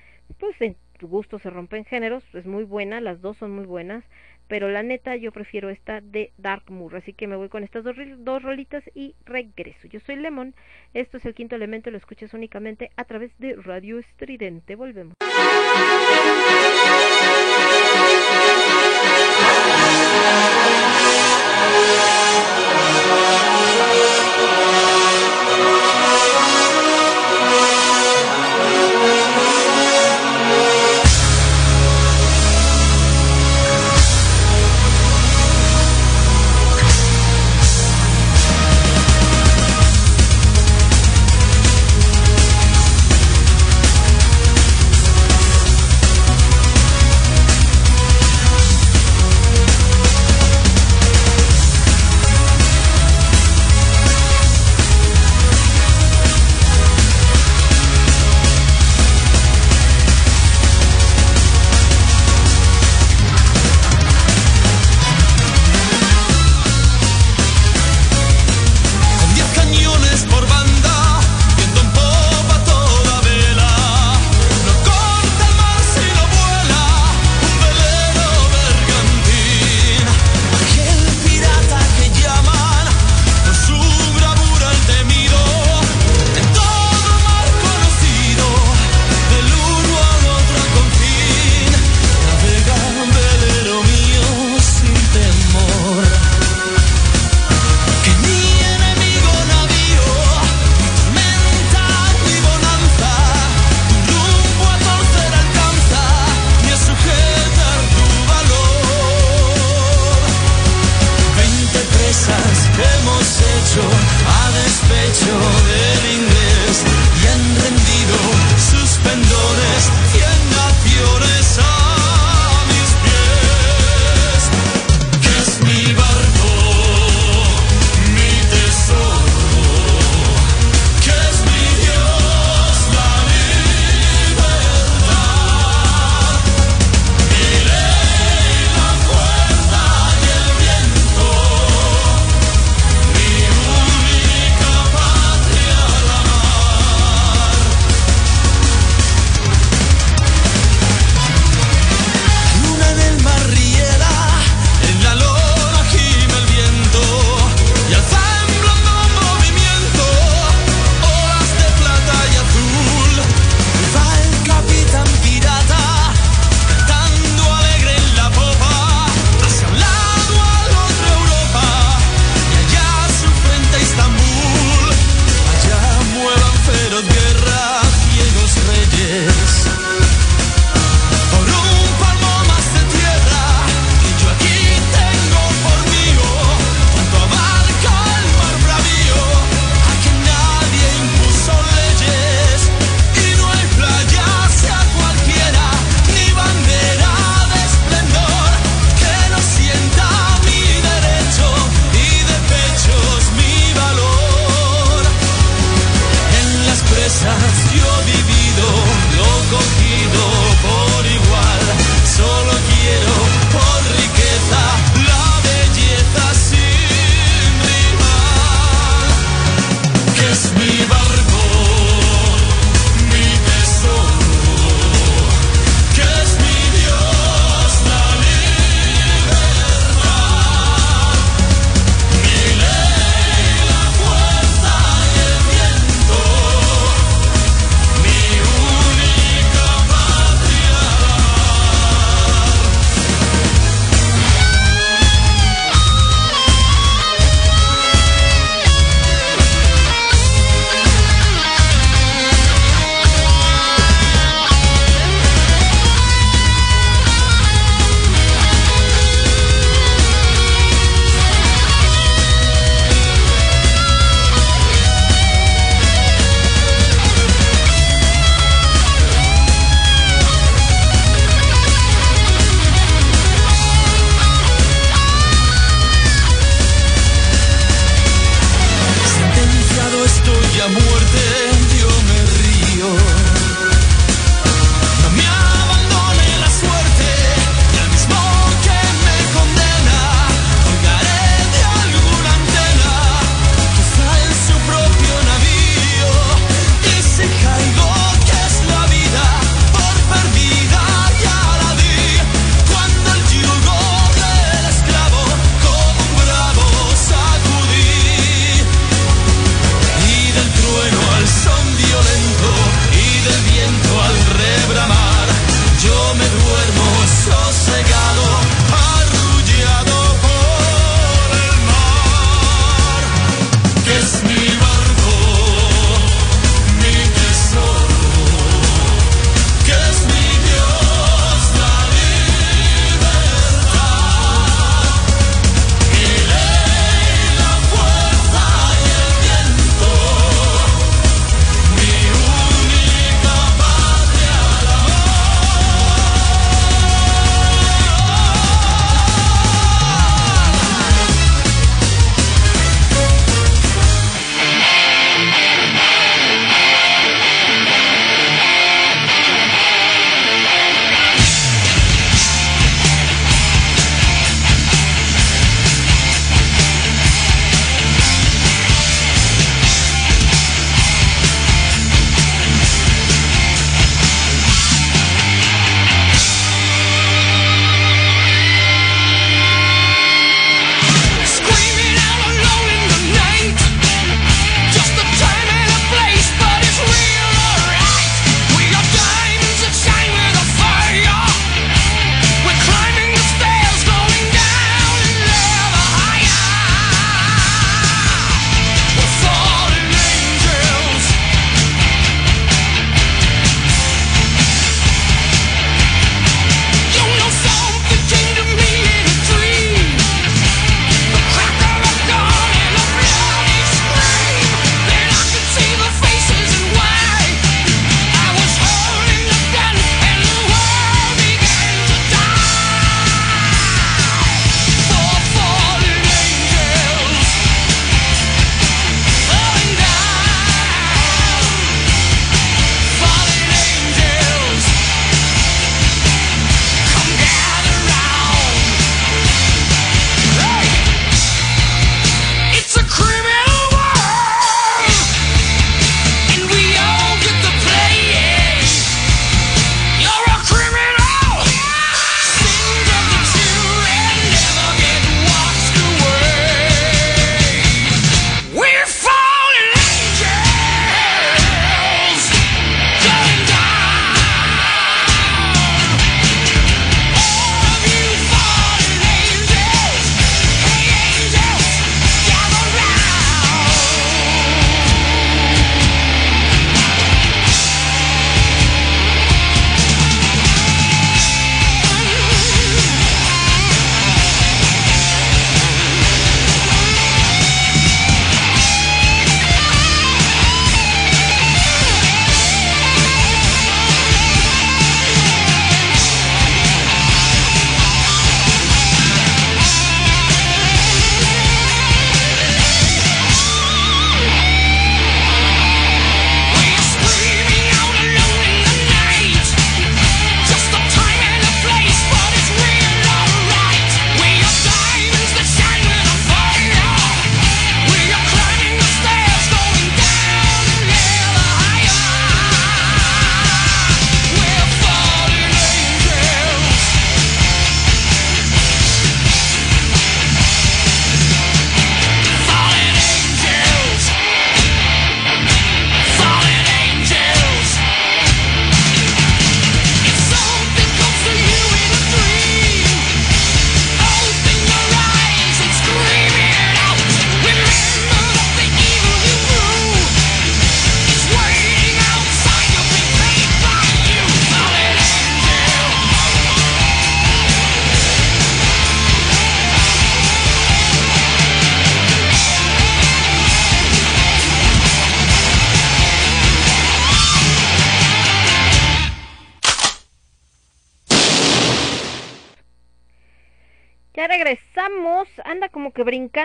Pues 0.40 0.56
gusto 1.02 1.38
se 1.38 1.50
rompen 1.50 1.84
géneros, 1.84 2.24
es 2.34 2.46
muy 2.46 2.64
buena, 2.64 3.00
las 3.00 3.20
dos 3.20 3.36
son 3.36 3.52
muy 3.52 3.64
buenas, 3.64 4.02
pero 4.48 4.68
la 4.68 4.82
neta 4.82 5.14
yo 5.14 5.30
prefiero 5.30 5.70
esta 5.70 6.00
de 6.00 6.32
Dark 6.36 6.64
Moor, 6.68 6.96
así 6.96 7.12
que 7.12 7.28
me 7.28 7.36
voy 7.36 7.48
con 7.48 7.62
estas 7.62 7.84
dos, 7.84 7.94
dos 8.18 8.42
rolitas 8.42 8.82
y 8.92 9.14
regreso. 9.24 9.86
Yo 9.86 10.00
soy 10.00 10.16
Lemon, 10.16 10.52
esto 10.94 11.18
es 11.18 11.24
el 11.26 11.34
quinto 11.34 11.54
elemento, 11.54 11.92
lo 11.92 11.96
escuchas 11.96 12.34
únicamente 12.34 12.90
a 12.96 13.04
través 13.04 13.30
de 13.38 13.54
Radio 13.54 14.00
Estridente, 14.00 14.74
volvemos. 14.74 15.14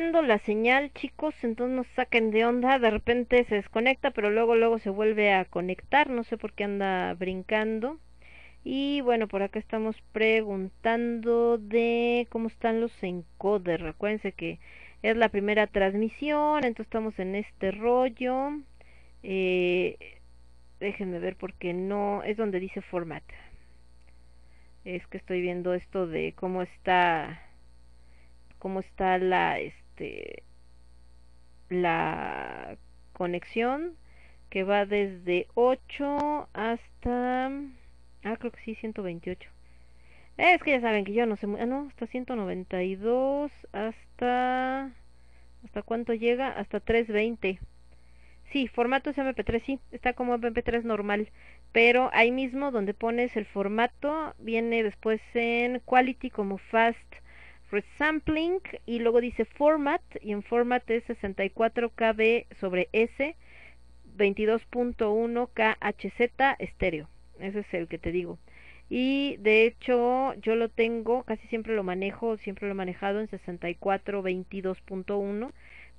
La 0.02 0.40
señal, 0.40 0.92
chicos, 0.92 1.34
entonces 1.42 1.74
nos 1.74 1.88
saquen 1.96 2.30
de 2.32 2.46
onda, 2.46 2.80
de 2.80 2.90
repente 2.90 3.46
se 3.46 3.56
desconecta, 3.56 4.12
pero 4.12 4.30
luego 4.30 4.56
luego 4.56 4.78
se 4.78 4.90
vuelve 4.90 5.32
a 5.32 5.46
conectar, 5.46 6.10
no 6.10 6.26
sé 6.26 6.38
por 6.38 6.52
qué 6.52 6.66
anda 6.66 7.14
brincando. 7.14 7.98
Y 8.66 9.00
bueno, 9.02 9.30
por 9.30 9.42
acá 9.42 9.58
estamos 9.58 9.96
preguntando 10.12 11.58
de 11.58 12.28
cómo 12.30 12.50
están 12.50 12.82
los 12.82 12.92
encoders. 13.04 13.82
Recuérdense 13.82 14.34
que 14.34 14.60
es 15.02 15.16
la 15.16 15.30
primera 15.30 15.68
transmisión, 15.68 16.66
entonces 16.66 16.88
estamos 16.88 17.18
en 17.20 17.36
este 17.36 17.72
rollo. 17.72 18.50
Eh, 19.24 20.20
déjenme 20.82 21.20
ver 21.20 21.38
porque 21.38 21.74
no, 21.74 22.22
es 22.24 22.36
donde 22.36 22.60
dice 22.60 22.82
format. 22.82 23.24
Es 24.84 25.08
que 25.08 25.18
estoy 25.18 25.42
viendo 25.42 25.74
esto 25.74 26.06
de 26.06 26.34
cómo 26.36 26.64
está 26.64 27.42
cómo 28.60 28.80
está 28.80 29.18
la 29.20 29.60
la 31.70 32.78
conexión 33.14 33.96
que 34.50 34.64
va 34.64 34.86
desde 34.86 35.48
8 35.56 36.50
hasta 36.54 37.48
ah 38.24 38.38
creo 38.38 38.52
que 38.52 38.62
sí 38.64 38.76
128 38.76 39.50
es 40.38 40.62
que 40.64 40.72
ya 40.72 40.82
saben 40.82 41.06
que 41.06 41.14
yo 41.14 41.26
no 41.26 41.36
sé 41.38 41.48
ah, 41.60 41.66
no 41.66 41.88
hasta 41.90 42.08
192 42.08 43.52
hasta 43.72 44.92
hasta 45.64 45.82
cuánto 45.82 46.14
llega 46.14 46.50
hasta 46.50 46.80
320 46.80 47.60
sí 48.52 48.68
formato 48.68 49.10
es 49.10 49.18
mp3 49.18 49.62
sí 49.66 49.80
está 49.92 50.14
como 50.14 50.38
mp3 50.38 50.84
normal 50.84 51.30
pero 51.72 52.10
ahí 52.14 52.32
mismo 52.32 52.72
donde 52.72 52.94
pones 52.94 53.36
el 53.36 53.46
formato 53.46 54.36
viene 54.40 54.84
después 54.84 55.22
en 55.34 55.80
quality 55.80 56.30
como 56.30 56.58
fast 56.58 57.05
resampling 57.76 58.62
y 58.86 59.00
luego 59.00 59.20
dice 59.20 59.44
format 59.44 60.02
y 60.22 60.32
en 60.32 60.44
format 60.44 60.90
es 60.90 61.04
64 61.04 61.90
KB 61.90 62.46
sobre 62.60 62.88
S 62.94 63.36
22.1 64.18 65.50
KHZ 65.54 66.56
estéreo. 66.60 67.10
Ese 67.40 67.60
es 67.60 67.74
el 67.74 67.88
que 67.90 67.98
te 67.98 68.14
digo. 68.14 68.40
Y 68.90 69.36
de 69.40 69.66
hecho 69.66 70.36
yo 70.36 70.56
lo 70.56 70.70
tengo, 70.70 71.24
casi 71.24 71.46
siempre 71.48 71.76
lo 71.76 71.84
manejo, 71.84 72.38
siempre 72.38 72.68
lo 72.68 72.72
he 72.72 72.76
manejado 72.76 73.20
en 73.20 73.28
64 73.28 74.24
22.1, 74.24 75.52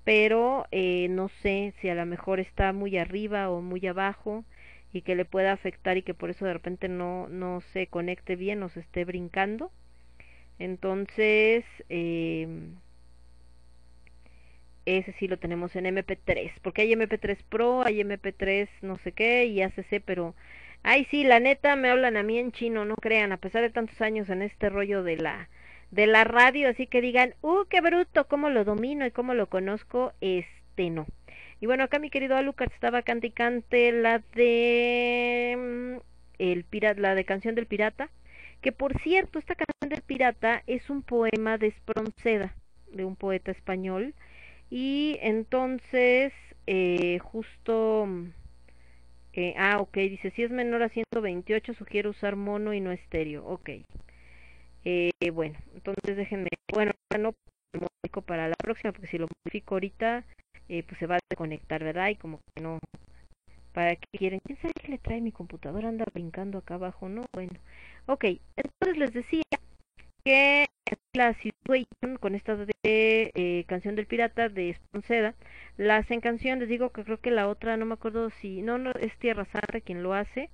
pero 0.04 0.66
eh, 0.70 1.08
no 1.10 1.28
sé 1.42 1.74
si 1.80 1.90
a 1.90 1.94
lo 1.94 2.06
mejor 2.06 2.40
está 2.40 2.72
muy 2.72 2.96
arriba 2.96 3.50
o 3.50 3.60
muy 3.60 3.86
abajo 3.86 4.44
y 4.92 5.02
que 5.02 5.14
le 5.14 5.26
pueda 5.26 5.52
afectar 5.52 5.98
y 5.98 6.02
que 6.02 6.14
por 6.14 6.30
eso 6.30 6.46
de 6.46 6.54
repente 6.54 6.88
no, 6.88 7.28
no 7.28 7.60
se 7.72 7.86
conecte 7.88 8.36
bien 8.36 8.62
o 8.62 8.70
se 8.70 8.80
esté 8.80 9.04
brincando 9.04 9.70
entonces, 10.58 11.64
eh, 11.88 12.46
ese 14.86 15.12
sí 15.18 15.28
lo 15.28 15.38
tenemos 15.38 15.74
en 15.76 15.86
MP3, 15.86 16.52
porque 16.62 16.82
hay 16.82 16.92
MP3 16.92 17.42
Pro, 17.48 17.84
hay 17.84 18.00
MP3 18.00 18.68
no 18.82 18.96
sé 18.98 19.12
qué 19.12 19.46
y 19.46 19.60
ACC, 19.62 20.00
pero 20.04 20.34
ay 20.82 21.06
sí, 21.10 21.24
la 21.24 21.40
neta 21.40 21.74
me 21.76 21.90
hablan 21.90 22.16
a 22.16 22.22
mí 22.22 22.38
en 22.38 22.52
chino, 22.52 22.84
no 22.84 22.94
crean, 22.96 23.32
a 23.32 23.36
pesar 23.38 23.62
de 23.62 23.70
tantos 23.70 24.00
años 24.00 24.28
en 24.30 24.42
este 24.42 24.68
rollo 24.70 25.02
de 25.02 25.16
la 25.16 25.48
de 25.90 26.06
la 26.06 26.24
radio, 26.24 26.68
así 26.68 26.86
que 26.86 27.00
digan, 27.00 27.34
"Uh, 27.42 27.64
qué 27.70 27.80
bruto, 27.80 28.26
cómo 28.28 28.50
lo 28.50 28.64
domino 28.64 29.06
y 29.06 29.10
cómo 29.10 29.34
lo 29.34 29.48
conozco", 29.48 30.12
este 30.20 30.90
no. 30.90 31.06
Y 31.60 31.66
bueno, 31.66 31.84
acá 31.84 31.98
mi 31.98 32.10
querido 32.10 32.36
Alucard 32.36 32.72
estaba 32.72 33.02
cante 33.02 33.28
y 33.28 33.30
cante 33.30 33.92
la 33.92 34.20
de 34.34 35.56
mm, 35.58 36.02
el 36.38 36.64
pirata, 36.64 37.00
la 37.00 37.14
de 37.14 37.24
canción 37.24 37.54
del 37.54 37.66
pirata 37.66 38.10
que 38.60 38.72
por 38.72 38.98
cierto, 39.00 39.38
esta 39.38 39.54
canción 39.54 39.90
del 39.90 40.02
pirata 40.02 40.62
es 40.66 40.90
un 40.90 41.02
poema 41.02 41.58
de 41.58 41.68
Espronceda, 41.68 42.54
de 42.92 43.04
un 43.04 43.16
poeta 43.16 43.50
español, 43.52 44.14
y 44.70 45.18
entonces, 45.22 46.32
eh, 46.66 47.18
justo, 47.20 48.08
eh, 49.34 49.54
ah, 49.58 49.78
ok, 49.80 49.94
dice, 49.98 50.30
si 50.30 50.42
es 50.42 50.50
menor 50.50 50.82
a 50.82 50.88
128, 50.88 51.74
sugiero 51.74 52.10
usar 52.10 52.36
mono 52.36 52.72
y 52.74 52.80
no 52.80 52.90
estéreo, 52.92 53.44
ok. 53.46 53.70
Eh, 54.84 55.10
bueno, 55.32 55.58
entonces 55.74 56.16
déjenme, 56.16 56.48
bueno, 56.72 56.92
no 57.18 57.34
modifico 57.74 58.22
para 58.22 58.48
la 58.48 58.54
próxima, 58.56 58.92
porque 58.92 59.08
si 59.08 59.18
lo 59.18 59.26
modifico 59.44 59.74
ahorita, 59.74 60.24
eh, 60.68 60.82
pues 60.84 60.98
se 60.98 61.06
va 61.06 61.16
a 61.16 61.18
desconectar, 61.30 61.82
¿verdad? 61.82 62.08
Y 62.10 62.16
como 62.16 62.38
que 62.54 62.62
no, 62.62 62.78
¿para 63.72 63.96
qué 63.96 64.06
quieren? 64.18 64.40
¿Quién 64.44 64.58
sabe 64.58 64.72
qué 64.80 64.88
le 64.88 64.98
trae 64.98 65.20
mi 65.20 65.32
computadora? 65.32 65.88
Anda 65.88 66.04
brincando 66.12 66.58
acá 66.58 66.74
abajo, 66.74 67.08
¿no? 67.08 67.26
Bueno, 67.32 67.52
Ok, 68.06 68.24
entonces 68.56 68.98
les 68.98 69.12
decía 69.12 69.42
que 70.24 70.66
la 71.12 71.34
Situation 71.34 72.16
con 72.20 72.34
esta 72.34 72.56
de 72.56 72.72
eh, 72.84 73.64
canción 73.66 73.96
del 73.96 74.06
pirata 74.06 74.48
de 74.48 74.70
Esponceda 74.70 75.34
la 75.76 75.96
hacen 75.96 76.20
canción, 76.20 76.60
les 76.60 76.68
digo 76.68 76.90
que 76.90 77.04
creo 77.04 77.20
que 77.20 77.30
la 77.30 77.48
otra 77.48 77.76
no 77.76 77.86
me 77.86 77.94
acuerdo 77.94 78.30
si 78.30 78.62
no, 78.62 78.78
no 78.78 78.92
es 78.92 79.16
Tierra 79.18 79.44
Santa 79.46 79.80
quien 79.80 80.02
lo 80.02 80.14
hace 80.14 80.50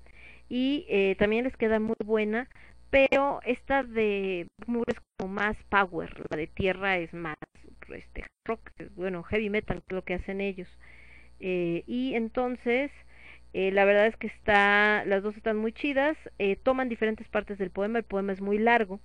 y 0.48 0.86
eh, 0.88 1.16
también 1.18 1.44
les 1.44 1.56
queda 1.56 1.78
muy 1.78 1.96
buena 2.04 2.48
pero 2.90 3.40
esta 3.44 3.82
de 3.82 4.46
es 4.86 4.96
como 5.18 5.32
más 5.32 5.56
power 5.68 6.10
la 6.30 6.36
de 6.36 6.46
Tierra 6.46 6.98
es 6.98 7.12
más 7.12 7.36
este 7.88 8.24
rock 8.46 8.70
bueno 8.94 9.22
heavy 9.22 9.50
metal 9.50 9.82
lo 9.88 10.04
que 10.04 10.14
hacen 10.14 10.40
ellos. 10.40 10.68
Eh, 11.40 11.82
y 11.86 12.14
entonces 12.14 12.90
eh, 13.54 13.70
la 13.70 13.84
verdad 13.84 14.06
es 14.06 14.16
que 14.16 14.28
está, 14.28 15.04
las 15.04 15.22
dos 15.22 15.36
están 15.36 15.58
muy 15.58 15.72
chidas, 15.72 16.16
eh, 16.38 16.56
toman 16.56 16.88
diferentes 16.88 17.28
partes 17.28 17.58
del 17.58 17.70
poema, 17.70 17.98
el 17.98 18.04
poema 18.04 18.32
es 18.32 18.40
muy 18.40 18.58
largo, 18.58 18.98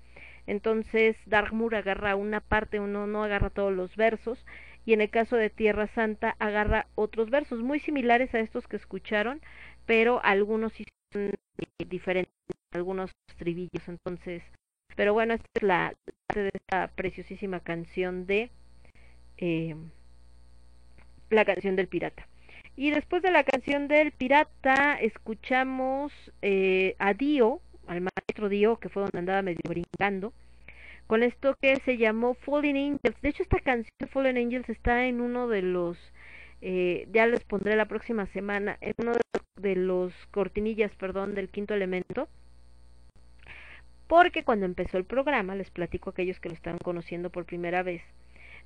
entonces 0.45 1.17
Darkmoor 1.25 1.75
agarra 1.75 2.15
una 2.15 2.39
parte, 2.39 2.79
uno 2.79 3.07
no 3.07 3.23
agarra 3.23 3.49
todos 3.49 3.73
los 3.73 3.95
versos, 3.97 4.45
y 4.85 4.93
en 4.93 5.01
el 5.01 5.09
caso 5.09 5.35
de 5.35 5.49
Tierra 5.49 5.87
Santa 5.87 6.37
agarra 6.39 6.87
otros 6.95 7.29
versos 7.29 7.61
muy 7.61 7.79
similares 7.81 8.33
a 8.33 8.39
estos 8.39 8.67
que 8.67 8.77
escucharon, 8.77 9.41
pero 9.85 10.21
algunos 10.23 10.71
sí 10.73 10.85
son 11.11 11.31
eh, 11.57 11.85
diferentes, 11.85 12.31
algunos 12.71 13.11
trivillos, 13.37 13.87
entonces, 13.87 14.43
pero 14.95 15.13
bueno, 15.13 15.33
esta 15.33 15.47
es 15.55 15.63
la 15.63 15.93
parte 16.27 16.43
de 16.43 16.51
esta 16.53 16.87
preciosísima 16.95 17.59
canción 17.59 18.25
de 18.25 18.49
la 21.29 21.45
canción 21.45 21.75
del 21.75 21.87
pirata. 21.87 22.27
Y 22.79 22.91
después 22.91 23.23
de 23.23 23.31
la 23.31 23.43
canción 23.43 23.87
del 23.87 24.11
pirata, 24.11 24.99
escuchamos 25.01 26.13
eh, 26.43 26.95
a 26.99 27.15
Dio, 27.15 27.59
al 27.87 28.01
maestro 28.01 28.49
Dio, 28.49 28.77
que 28.77 28.87
fue 28.87 29.01
donde 29.01 29.17
andaba 29.17 29.41
medio 29.41 29.61
brincando, 29.67 30.31
con 31.07 31.23
esto 31.23 31.55
que 31.59 31.77
se 31.77 31.97
llamó 31.97 32.35
Fallen 32.35 32.77
Angels. 32.77 33.19
De 33.23 33.29
hecho, 33.29 33.41
esta 33.41 33.59
canción 33.61 34.07
Fallen 34.09 34.37
Angels 34.37 34.69
está 34.69 35.07
en 35.07 35.21
uno 35.21 35.47
de 35.47 35.63
los, 35.63 35.97
eh, 36.61 37.07
ya 37.11 37.25
les 37.25 37.43
pondré 37.45 37.75
la 37.75 37.87
próxima 37.87 38.27
semana, 38.27 38.77
en 38.79 38.93
uno 38.99 39.13
de 39.55 39.75
los, 39.75 40.13
cortinillas, 40.29 40.93
perdón, 40.97 41.33
del 41.33 41.49
quinto 41.49 41.73
elemento. 41.73 42.27
Porque 44.05 44.43
cuando 44.43 44.67
empezó 44.67 44.99
el 44.99 45.05
programa, 45.05 45.55
les 45.55 45.71
platico 45.71 46.11
a 46.11 46.13
aquellos 46.13 46.39
que 46.39 46.49
lo 46.49 46.55
están 46.55 46.77
conociendo 46.77 47.31
por 47.31 47.45
primera 47.45 47.81
vez, 47.81 48.03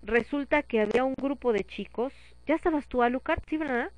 resulta 0.03 0.63
que 0.63 0.81
había 0.81 1.05
un 1.05 1.15
grupo 1.15 1.53
de 1.53 1.63
chicos, 1.63 2.11
¿ya 2.45 2.55
estabas 2.55 2.89
tú, 2.89 3.03
Alucard? 3.03 3.41
¿Sí, 3.47 3.55
verdad? 3.55 3.89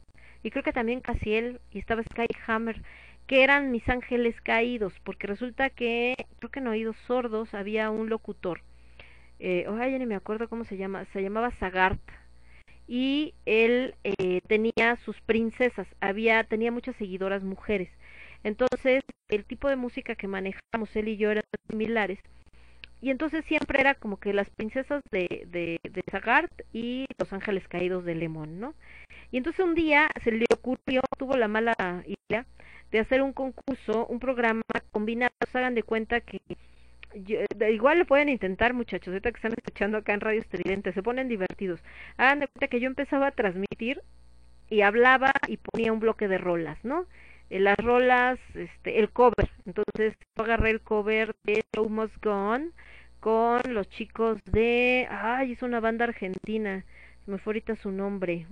Y 0.44 0.52
creo 0.52 0.64
que 0.64 0.74
también 0.74 1.00
Casiel 1.00 1.62
y 1.72 1.80
estaba 1.80 2.04
Skyhammer, 2.04 2.82
que 3.28 3.44
eran 3.44 3.72
mis 3.72 3.88
ángeles 3.88 4.40
caídos, 4.42 4.94
porque 5.04 5.28
resulta 5.28 5.70
que, 5.70 6.16
creo 6.40 6.52
que 6.52 6.60
en 6.60 6.68
oídos 6.68 6.98
sordos 7.08 7.54
había 7.54 7.90
un 7.90 8.10
locutor, 8.10 8.62
eh, 9.40 9.66
ya 9.66 9.98
ni 9.98 10.06
me 10.06 10.16
acuerdo 10.16 10.50
cómo 10.50 10.66
se 10.66 10.78
llama, 10.78 11.06
se 11.14 11.22
llamaba 11.22 11.52
Sagart, 11.52 12.02
y 12.86 13.34
él 13.46 13.96
eh, 14.04 14.42
tenía 14.48 14.98
sus 15.06 15.20
princesas, 15.22 15.88
había, 16.02 16.44
tenía 16.44 16.72
muchas 16.72 16.98
seguidoras 16.98 17.44
mujeres, 17.44 17.90
entonces 18.44 19.04
el 19.30 19.46
tipo 19.46 19.70
de 19.70 19.78
música 19.78 20.16
que 20.16 20.28
manejamos 20.28 20.94
él 20.96 21.08
y 21.08 21.18
yo 21.18 21.32
eran 21.32 21.46
similares, 21.70 22.20
y 23.04 23.10
entonces 23.10 23.44
siempre 23.44 23.82
era 23.82 23.96
como 23.96 24.16
que 24.16 24.32
las 24.32 24.50
princesas 24.50 25.04
de, 25.12 25.46
de, 25.48 25.78
de 25.84 26.04
Sagart 26.10 26.54
y 26.72 27.06
los 27.18 27.34
ángeles 27.34 27.68
caídos 27.68 28.06
de 28.06 28.16
Lemón, 28.16 28.62
¿no? 28.62 28.76
Y 29.30 29.36
entonces 29.36 29.66
un 29.66 29.76
día 29.76 30.08
se 30.24 30.32
le 30.32 30.46
ocurrió, 30.54 31.02
tuvo 31.18 31.36
la 31.36 31.50
mala 31.50 31.76
idea 32.06 32.46
de 32.92 33.00
hacer 33.00 33.22
un 33.22 33.34
concurso, 33.34 34.08
un 34.08 34.20
programa 34.20 34.62
combinado, 34.92 35.34
hagan 35.52 35.76
de 35.76 35.84
cuenta 35.84 36.22
que 36.22 36.40
igual 37.70 38.00
lo 38.00 38.06
pueden 38.06 38.30
intentar 38.30 38.74
muchachos, 38.74 39.10
ahorita 39.10 39.32
que 39.32 39.38
están 39.38 39.54
escuchando 39.54 39.98
acá 39.98 40.14
en 40.14 40.22
Radio 40.22 40.40
Estridente, 40.40 40.94
se 40.94 41.04
ponen 41.04 41.28
divertidos. 41.28 41.82
Hagan 42.16 42.40
de 42.40 42.48
cuenta 42.48 42.70
que 42.70 42.80
yo 42.80 42.88
empezaba 42.88 43.28
a 43.28 43.32
transmitir 43.32 44.02
y 44.70 44.80
hablaba 44.80 45.34
y 45.50 45.58
ponía 45.58 45.92
un 45.92 46.00
bloque 46.00 46.30
de 46.30 46.38
rolas, 46.38 46.78
¿no? 46.86 47.06
Eh, 47.50 47.60
las 47.60 47.78
rolas, 47.78 48.40
este, 48.56 49.00
el 49.00 49.10
cover. 49.10 49.50
Entonces 49.66 50.16
yo 50.38 50.44
agarré 50.46 50.70
el 50.70 50.80
cover 50.80 51.36
de 51.44 51.66
Almost 51.78 52.16
Gone 52.24 52.72
con 53.24 53.62
los 53.74 53.88
chicos 53.88 54.38
de, 54.44 55.08
ay, 55.10 55.54
es 55.54 55.64
una 55.64 55.80
banda 55.80 56.04
argentina, 56.04 56.84
se 57.24 57.32
me 57.32 57.38
fue 57.38 57.52
ahorita 57.52 57.78
su 57.78 57.90
nombre, 57.90 58.48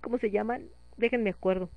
¿cómo 0.00 0.18
se 0.18 0.30
llaman? 0.30 0.68
Déjenme 0.96 1.30
acuerdo. 1.30 1.68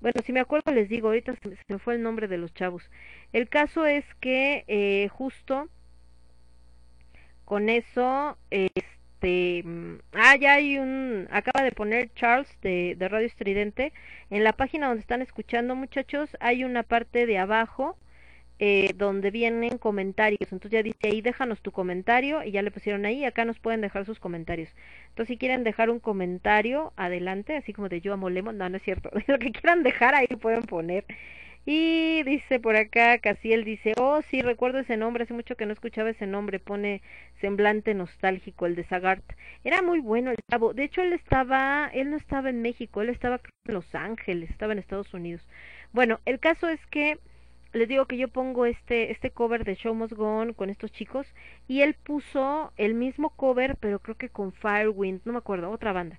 Bueno, 0.00 0.22
si 0.24 0.32
me 0.32 0.38
acuerdo 0.38 0.70
les 0.70 0.88
digo, 0.88 1.08
ahorita 1.08 1.34
se, 1.34 1.56
me 1.66 1.80
fue 1.80 1.96
el 1.96 2.02
nombre 2.02 2.28
de 2.28 2.38
los 2.38 2.54
chavos. 2.54 2.88
El 3.32 3.48
caso 3.48 3.84
es 3.84 4.04
que 4.20 4.64
eh, 4.68 5.08
justo 5.08 5.68
con 7.44 7.68
eso, 7.68 8.38
este, 8.50 9.62
mm, 9.64 9.94
ah, 10.12 10.36
ya 10.36 10.54
hay 10.54 10.78
un, 10.78 11.26
acaba 11.32 11.64
de 11.64 11.72
poner 11.72 12.14
Charles 12.14 12.48
de, 12.62 12.94
de 12.96 13.08
Radio 13.08 13.26
Estridente, 13.26 13.92
en 14.30 14.44
la 14.44 14.52
página 14.52 14.86
donde 14.86 15.00
están 15.00 15.20
escuchando 15.20 15.74
muchachos, 15.74 16.30
hay 16.38 16.62
una 16.62 16.84
parte 16.84 17.26
de 17.26 17.38
abajo 17.38 17.98
eh, 18.58 18.92
donde 18.96 19.30
vienen 19.30 19.78
comentarios. 19.78 20.52
Entonces 20.52 20.70
ya 20.70 20.82
dice 20.82 20.98
ahí, 21.04 21.20
déjanos 21.22 21.60
tu 21.60 21.72
comentario 21.72 22.42
y 22.44 22.52
ya 22.52 22.62
le 22.62 22.70
pusieron 22.70 23.04
ahí, 23.04 23.24
acá 23.24 23.44
nos 23.44 23.58
pueden 23.58 23.80
dejar 23.80 24.06
sus 24.06 24.20
comentarios. 24.20 24.70
Entonces 25.08 25.34
si 25.34 25.38
quieren 25.38 25.64
dejar 25.64 25.90
un 25.90 26.00
comentario, 26.00 26.92
adelante, 26.96 27.56
así 27.56 27.72
como 27.72 27.88
de 27.88 28.00
yo 28.00 28.12
amo 28.12 28.30
Lemon, 28.30 28.56
no, 28.58 28.68
no 28.68 28.76
es 28.76 28.82
cierto, 28.82 29.10
lo 29.26 29.38
que 29.38 29.52
quieran 29.52 29.82
dejar 29.82 30.14
ahí 30.14 30.28
pueden 30.28 30.62
poner. 30.62 31.04
Y 31.66 32.22
dice 32.24 32.60
por 32.60 32.76
acá, 32.76 33.18
Casiel 33.18 33.64
dice, 33.64 33.94
oh 33.96 34.20
sí, 34.30 34.42
recuerdo 34.42 34.80
ese 34.80 34.98
nombre, 34.98 35.24
hace 35.24 35.32
mucho 35.32 35.56
que 35.56 35.64
no 35.64 35.72
escuchaba 35.72 36.10
ese 36.10 36.26
nombre, 36.26 36.58
pone 36.60 37.00
semblante 37.40 37.94
nostálgico, 37.94 38.66
el 38.66 38.76
de 38.76 38.84
Sagart. 38.84 39.24
Era 39.64 39.80
muy 39.80 40.00
bueno 40.00 40.30
el 40.30 40.36
cabo, 40.48 40.74
de 40.74 40.84
hecho 40.84 41.00
él 41.00 41.14
estaba, 41.14 41.90
él 41.94 42.10
no 42.10 42.18
estaba 42.18 42.50
en 42.50 42.60
México, 42.60 43.00
él 43.00 43.08
estaba 43.08 43.40
en 43.66 43.74
Los 43.74 43.94
Ángeles, 43.94 44.50
estaba 44.50 44.74
en 44.74 44.78
Estados 44.78 45.14
Unidos. 45.14 45.42
Bueno, 45.92 46.20
el 46.26 46.38
caso 46.38 46.68
es 46.68 46.84
que 46.90 47.18
les 47.74 47.88
digo 47.88 48.06
que 48.06 48.16
yo 48.16 48.28
pongo 48.28 48.66
este 48.66 49.10
este 49.10 49.30
cover 49.30 49.64
de 49.64 49.74
Show 49.74 49.94
Must 49.94 50.12
Go 50.14 50.38
On 50.38 50.54
con 50.54 50.70
estos 50.70 50.92
chicos 50.92 51.26
y 51.68 51.82
él 51.82 51.94
puso 51.94 52.72
el 52.76 52.94
mismo 52.94 53.30
cover 53.30 53.76
pero 53.76 53.98
creo 53.98 54.16
que 54.16 54.28
con 54.28 54.52
Firewind, 54.52 55.20
no 55.24 55.32
me 55.32 55.38
acuerdo, 55.38 55.70
otra 55.70 55.92
banda. 55.92 56.18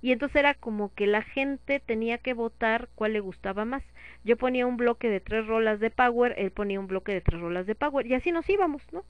Y 0.00 0.12
entonces 0.12 0.36
era 0.36 0.54
como 0.54 0.92
que 0.94 1.06
la 1.06 1.22
gente 1.22 1.80
tenía 1.80 2.18
que 2.18 2.34
votar 2.34 2.90
cuál 2.94 3.14
le 3.14 3.20
gustaba 3.20 3.64
más. 3.64 3.82
Yo 4.22 4.36
ponía 4.36 4.66
un 4.66 4.76
bloque 4.76 5.08
de 5.08 5.20
tres 5.20 5.46
rolas 5.46 5.80
de 5.80 5.90
Power, 5.90 6.34
él 6.36 6.50
ponía 6.50 6.78
un 6.80 6.86
bloque 6.86 7.12
de 7.12 7.22
tres 7.22 7.40
rolas 7.40 7.66
de 7.66 7.74
Power 7.74 8.06
y 8.06 8.14
así 8.14 8.30
nos 8.30 8.48
íbamos, 8.50 8.82
¿no? 8.92 9.04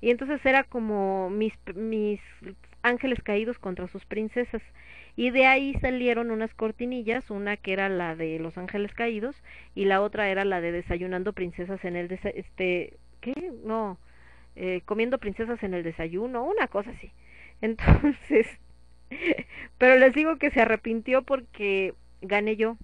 Y 0.00 0.10
entonces 0.10 0.44
era 0.46 0.64
como 0.64 1.28
mis 1.28 1.52
mis 1.74 2.20
ángeles 2.82 3.20
caídos 3.22 3.58
contra 3.58 3.88
sus 3.88 4.04
princesas 4.06 4.62
y 5.18 5.30
de 5.30 5.46
ahí 5.46 5.74
salieron 5.80 6.30
unas 6.30 6.54
cortinillas, 6.54 7.28
una 7.28 7.56
que 7.56 7.72
era 7.72 7.88
la 7.88 8.14
de 8.14 8.38
Los 8.38 8.56
Ángeles 8.56 8.94
Caídos 8.94 9.34
y 9.74 9.84
la 9.86 10.00
otra 10.00 10.28
era 10.28 10.44
la 10.44 10.60
de 10.60 10.70
Desayunando 10.70 11.32
Princesas 11.32 11.84
en 11.84 11.96
el 11.96 12.08
este 12.12 12.96
¿qué? 13.20 13.34
No, 13.64 13.98
eh, 14.54 14.80
comiendo 14.84 15.18
princesas 15.18 15.60
en 15.64 15.74
el 15.74 15.82
desayuno, 15.82 16.44
una 16.44 16.68
cosa 16.68 16.90
así. 16.90 17.10
Entonces, 17.60 18.46
pero 19.78 19.98
les 19.98 20.14
digo 20.14 20.36
que 20.36 20.52
se 20.52 20.60
arrepintió 20.60 21.22
porque 21.22 21.94
gané 22.22 22.54
yo 22.54 22.76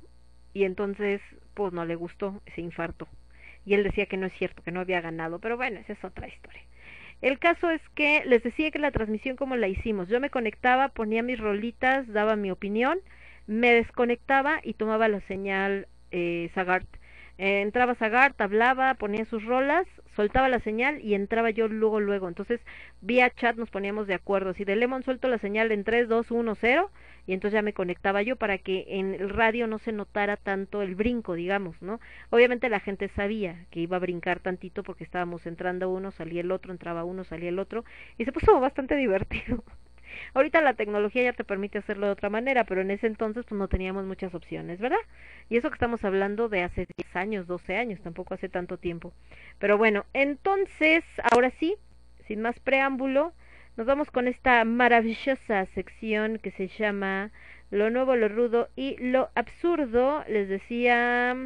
y 0.55 0.65
entonces 0.65 1.21
pues 1.55 1.73
no 1.73 1.85
le 1.85 1.95
gustó 1.95 2.43
ese 2.47 2.63
infarto. 2.63 3.07
Y 3.65 3.75
él 3.75 3.85
decía 3.85 4.07
que 4.07 4.17
no 4.17 4.27
es 4.27 4.33
cierto, 4.33 4.65
que 4.65 4.73
no 4.73 4.81
había 4.81 5.01
ganado, 5.01 5.39
pero 5.39 5.57
bueno, 5.57 5.79
esa 5.79 5.93
es 5.93 6.03
otra 6.03 6.27
historia. 6.27 6.63
El 7.25 7.39
caso 7.39 7.71
es 7.71 7.81
que 7.95 8.23
les 8.27 8.43
decía 8.43 8.71
que 8.71 8.79
la 8.79 8.91
transmisión 8.91 9.35
como 9.35 9.57
la 9.57 9.67
hicimos, 9.67 10.09
yo 10.09 10.21
me 10.21 10.29
conectaba, 10.29 10.91
ponía 10.91 11.23
mis 11.23 11.41
rolitas, 11.41 12.07
daba 12.13 12.37
mi 12.37 12.51
opinión, 12.51 12.99
me 13.47 13.73
desconectaba 13.73 14.61
y 14.63 14.75
tomaba 14.75 15.09
la 15.09 15.23
señal 15.23 15.89
eh, 16.11 16.51
Sagart. 16.55 16.87
Eh, 17.39 17.63
entraba 17.63 17.95
Sagart, 17.95 18.39
hablaba, 18.43 18.93
ponía 18.93 19.25
sus 19.25 19.43
rolas, 19.43 19.87
soltaba 20.15 20.49
la 20.49 20.61
señal 20.61 21.01
y 21.01 21.15
entraba 21.15 21.51
yo 21.51 21.69
luego, 21.69 22.01
luego. 22.01 22.29
Entonces, 22.29 22.61
vía 23.01 23.31
chat 23.31 23.57
nos 23.57 23.71
poníamos 23.71 24.07
de 24.07 24.15
acuerdo. 24.15 24.55
Si 24.55 24.65
de 24.65 24.77
Lemon 24.77 25.03
suelto 25.03 25.29
la 25.29 25.39
señal 25.39 25.73
en 25.73 25.85
3, 25.85 26.09
2, 26.09 26.31
1, 26.31 26.55
0, 26.55 26.91
y 27.27 27.33
entonces 27.33 27.55
ya 27.55 27.63
me 27.63 27.73
conectaba 27.73 28.23
yo 28.23 28.37
para 28.37 28.59
que 28.59 28.85
en 28.89 29.15
el 29.15 29.31
radio 29.31 29.67
no 29.67 29.79
se 29.79 29.93
notara 29.93 30.37
tanto 30.37 30.83
el 30.83 30.95
brinco, 30.95 31.35
digamos, 31.35 31.81
¿no? 31.83 32.01
Obviamente 32.31 32.69
la 32.69 32.81
gente 32.81 33.09
sabía 33.09 33.67
que 33.71 33.81
iba 33.81 33.97
a 33.97 34.01
brincar 34.01 34.41
tantito 34.41 34.83
porque 34.83 35.05
estábamos 35.05 35.47
entrando 35.47 35.91
uno, 35.91 36.11
salía 36.11 36.41
el 36.43 36.51
otro, 36.53 36.73
entraba 36.73 37.05
uno, 37.05 37.25
salía 37.25 37.49
el 37.49 37.59
otro, 37.59 37.85
y 38.19 38.25
se 38.25 38.33
puso 38.33 38.59
bastante 38.61 38.97
divertido. 38.97 39.65
Ahorita 40.35 40.61
la 40.61 40.75
tecnología 40.75 41.23
ya 41.23 41.33
te 41.33 41.45
permite 41.45 41.79
hacerlo 41.79 42.07
de 42.07 42.13
otra 42.13 42.31
manera, 42.31 42.65
pero 42.65 42.81
en 42.81 42.91
ese 42.91 43.07
entonces 43.07 43.45
pues 43.49 43.59
no 43.59 43.69
teníamos 43.69 44.05
muchas 44.05 44.35
opciones, 44.35 44.81
¿verdad? 44.81 44.99
Y 45.49 45.57
eso 45.57 45.71
que 45.71 45.75
estamos 45.75 46.05
hablando 46.05 46.49
de 46.49 46.63
hace 46.63 46.87
10 46.97 47.17
años, 47.17 47.47
12 47.47 47.77
años, 47.77 48.01
tampoco 48.01 48.35
hace 48.35 48.49
tanto 48.49 48.79
tiempo. 48.79 49.13
Pero 49.59 49.79
bueno, 49.79 50.05
entonces, 50.13 51.05
ahora 51.33 51.51
sí, 51.51 51.77
sin 52.27 52.41
más 52.41 52.59
preámbulo, 52.61 53.33
nos 53.77 53.87
vamos 53.87 54.11
con 54.11 54.29
esta 54.29 54.65
maravillosa 54.65 55.67
sección 55.67 56.39
que 56.39 56.53
se 56.53 56.69
llama 56.69 57.33
Lo 57.71 57.91
nuevo, 57.91 58.15
lo 58.15 58.29
rudo 58.29 58.69
y 58.77 58.97
lo 58.99 59.31
absurdo. 59.35 60.25
Les 60.29 60.49
decía, 60.49 61.37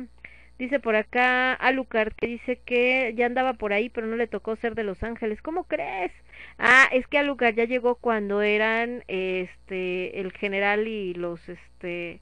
dice 0.59 0.79
por 0.79 0.95
acá 0.95 1.55
Alucard 1.55 2.13
que 2.15 2.27
dice 2.27 2.61
que 2.65 3.15
ya 3.17 3.25
andaba 3.27 3.55
por 3.55 3.73
ahí, 3.73 3.89
pero 3.89 4.07
no 4.07 4.17
le 4.17 4.27
tocó 4.27 4.57
ser 4.57 4.75
de 4.75 4.85
Los 4.85 5.03
Ángeles. 5.03 5.41
¿Cómo 5.41 5.65
crees? 5.65 6.13
Ah, 6.59 6.89
es 6.93 7.07
que 7.07 7.19
Alucard 7.19 7.55
ya 7.55 7.65
llegó 7.65 7.95
cuando 7.97 8.43
eran 8.43 9.05
este 9.09 10.21
el 10.21 10.33
general 10.33 10.89
y 10.89 11.15
los 11.15 11.49
este 11.49 12.21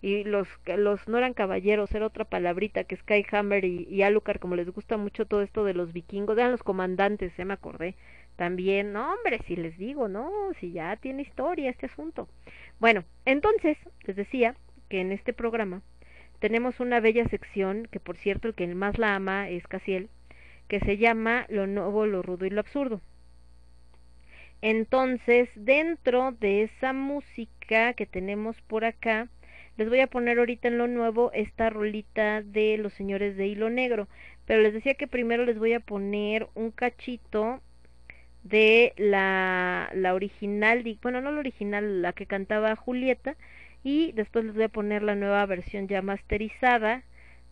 y 0.00 0.24
los 0.24 0.48
los 0.76 1.06
no 1.08 1.18
eran 1.18 1.34
caballeros, 1.34 1.92
era 1.94 2.06
otra 2.06 2.24
palabrita 2.24 2.84
que 2.84 2.96
Skyhammer 2.96 3.64
y, 3.64 3.86
y 3.90 4.02
Alucard, 4.02 4.38
como 4.40 4.56
les 4.56 4.70
gusta 4.70 4.96
mucho 4.96 5.26
todo 5.26 5.42
esto 5.42 5.64
de 5.64 5.74
los 5.74 5.92
vikingos, 5.92 6.36
eran 6.38 6.52
los 6.52 6.62
comandantes, 6.62 7.36
ya 7.36 7.44
me 7.44 7.54
acordé 7.54 7.96
también, 8.36 8.92
no, 8.92 9.12
hombre, 9.14 9.40
si 9.46 9.56
les 9.56 9.76
digo, 9.78 10.08
no, 10.08 10.30
si 10.58 10.72
ya 10.72 10.96
tiene 10.96 11.22
historia 11.22 11.70
este 11.70 11.86
asunto. 11.86 12.28
Bueno, 12.80 13.04
entonces, 13.24 13.78
les 14.04 14.16
decía 14.16 14.56
que 14.88 15.00
en 15.00 15.12
este 15.12 15.32
programa 15.32 15.82
tenemos 16.40 16.80
una 16.80 17.00
bella 17.00 17.26
sección, 17.28 17.86
que 17.90 18.00
por 18.00 18.16
cierto 18.16 18.48
el 18.48 18.54
que 18.54 18.66
más 18.74 18.98
la 18.98 19.14
ama 19.14 19.48
es 19.48 19.66
Casiel, 19.68 20.08
que 20.68 20.80
se 20.80 20.96
llama 20.96 21.46
Lo 21.48 21.66
nuevo, 21.66 22.06
lo 22.06 22.22
rudo 22.22 22.46
y 22.46 22.50
lo 22.50 22.60
absurdo. 22.60 23.00
Entonces, 24.64 25.50
dentro 25.56 26.32
de 26.32 26.62
esa 26.62 26.94
música 26.94 27.92
que 27.92 28.06
tenemos 28.06 28.58
por 28.62 28.86
acá, 28.86 29.28
les 29.76 29.90
voy 29.90 30.00
a 30.00 30.06
poner 30.06 30.38
ahorita 30.38 30.68
en 30.68 30.78
lo 30.78 30.86
nuevo 30.88 31.30
esta 31.34 31.68
rolita 31.68 32.40
de 32.40 32.78
los 32.78 32.94
señores 32.94 33.36
de 33.36 33.46
hilo 33.46 33.68
negro. 33.68 34.08
Pero 34.46 34.62
les 34.62 34.72
decía 34.72 34.94
que 34.94 35.06
primero 35.06 35.44
les 35.44 35.58
voy 35.58 35.74
a 35.74 35.80
poner 35.80 36.48
un 36.54 36.70
cachito 36.70 37.60
de 38.42 38.94
la, 38.96 39.90
la 39.92 40.14
original, 40.14 40.82
bueno, 41.02 41.20
no 41.20 41.30
la 41.30 41.40
original, 41.40 42.00
la 42.00 42.14
que 42.14 42.24
cantaba 42.24 42.74
Julieta, 42.74 43.36
y 43.82 44.12
después 44.12 44.46
les 44.46 44.54
voy 44.54 44.64
a 44.64 44.68
poner 44.70 45.02
la 45.02 45.14
nueva 45.14 45.44
versión 45.44 45.88
ya 45.88 46.00
masterizada 46.00 47.04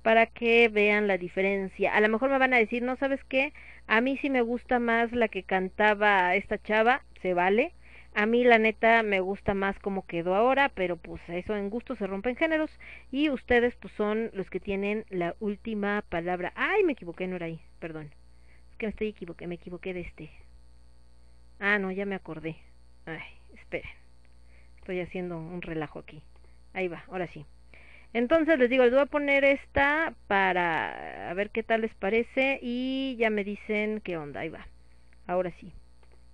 para 0.03 0.27
que 0.27 0.69
vean 0.69 1.07
la 1.07 1.19
diferencia. 1.19 1.95
A 1.95 2.01
lo 2.01 2.09
mejor 2.09 2.31
me 2.31 2.39
van 2.39 2.55
a 2.55 2.59
decir, 2.59 2.83
no 2.83 2.97
sabes 2.97 3.23
qué, 3.25 3.53
a 3.87 4.01
mí 4.01 4.17
sí 4.19 4.31
me 4.31 4.43
gusta 4.43 4.79
más 4.79 5.13
la 5.13 5.29
que 5.29 5.43
cantaba 5.43 6.35
esta 6.35 6.59
chava, 6.59 7.03
se 7.21 7.35
vale. 7.35 7.73
A 8.15 8.27
mí 8.27 8.45
la 8.45 8.59
neta 8.59 9.03
me 9.03 9.21
gusta 9.21 9.55
más 9.55 9.79
como 9.79 10.07
quedó 10.07 10.35
ahora, 10.35 10.69
pero 10.69 10.99
pues 10.99 11.23
eso 11.29 11.57
en 11.57 11.71
gusto 11.71 11.97
se 11.97 12.07
rompen 12.07 12.37
géneros 12.37 12.71
y 13.11 13.31
ustedes 13.31 13.75
pues 13.77 13.95
son 13.95 14.31
los 14.35 14.51
que 14.51 14.61
tienen 14.61 15.07
la 15.09 15.35
última 15.41 16.05
palabra. 16.09 16.53
Ay, 16.55 16.85
me 16.85 16.93
equivoqué, 16.93 17.27
no 17.27 17.37
era 17.37 17.47
ahí, 17.47 17.61
perdón. 17.79 18.11
Es 18.71 18.77
que 18.77 18.87
me 18.87 18.91
estoy 18.91 19.09
equivoqué, 19.09 19.47
me 19.47 19.55
equivoqué 19.55 19.95
de 19.95 20.01
este. 20.01 20.31
Ah, 21.59 21.79
no, 21.79 21.91
ya 21.91 22.05
me 22.05 22.15
acordé. 22.15 22.57
Ay, 23.07 23.23
esperen. 23.55 23.91
Estoy 24.77 25.01
haciendo 25.01 25.39
un 25.39 25.63
relajo 25.63 26.01
aquí. 26.01 26.23
Ahí 26.75 26.89
va, 26.89 27.05
ahora 27.09 27.29
sí. 27.29 27.47
Entonces 28.13 28.59
les 28.59 28.69
digo, 28.69 28.85
les 28.85 28.93
voy 28.93 29.03
a 29.03 29.07
poner 29.07 29.45
esta 29.45 30.15
para 30.27 31.33
ver 31.35 31.51
qué 31.51 31.63
tal 31.63 31.81
les 31.81 31.95
parece 31.95 32.59
y 32.63 33.17
ya 33.19 33.31
me 33.31 33.45
dicen 33.45 34.01
qué 34.01 34.17
onda. 34.17 34.41
Ahí 34.41 34.51
va. 34.51 34.67
Ahora 35.27 35.53
sí. 35.61 35.73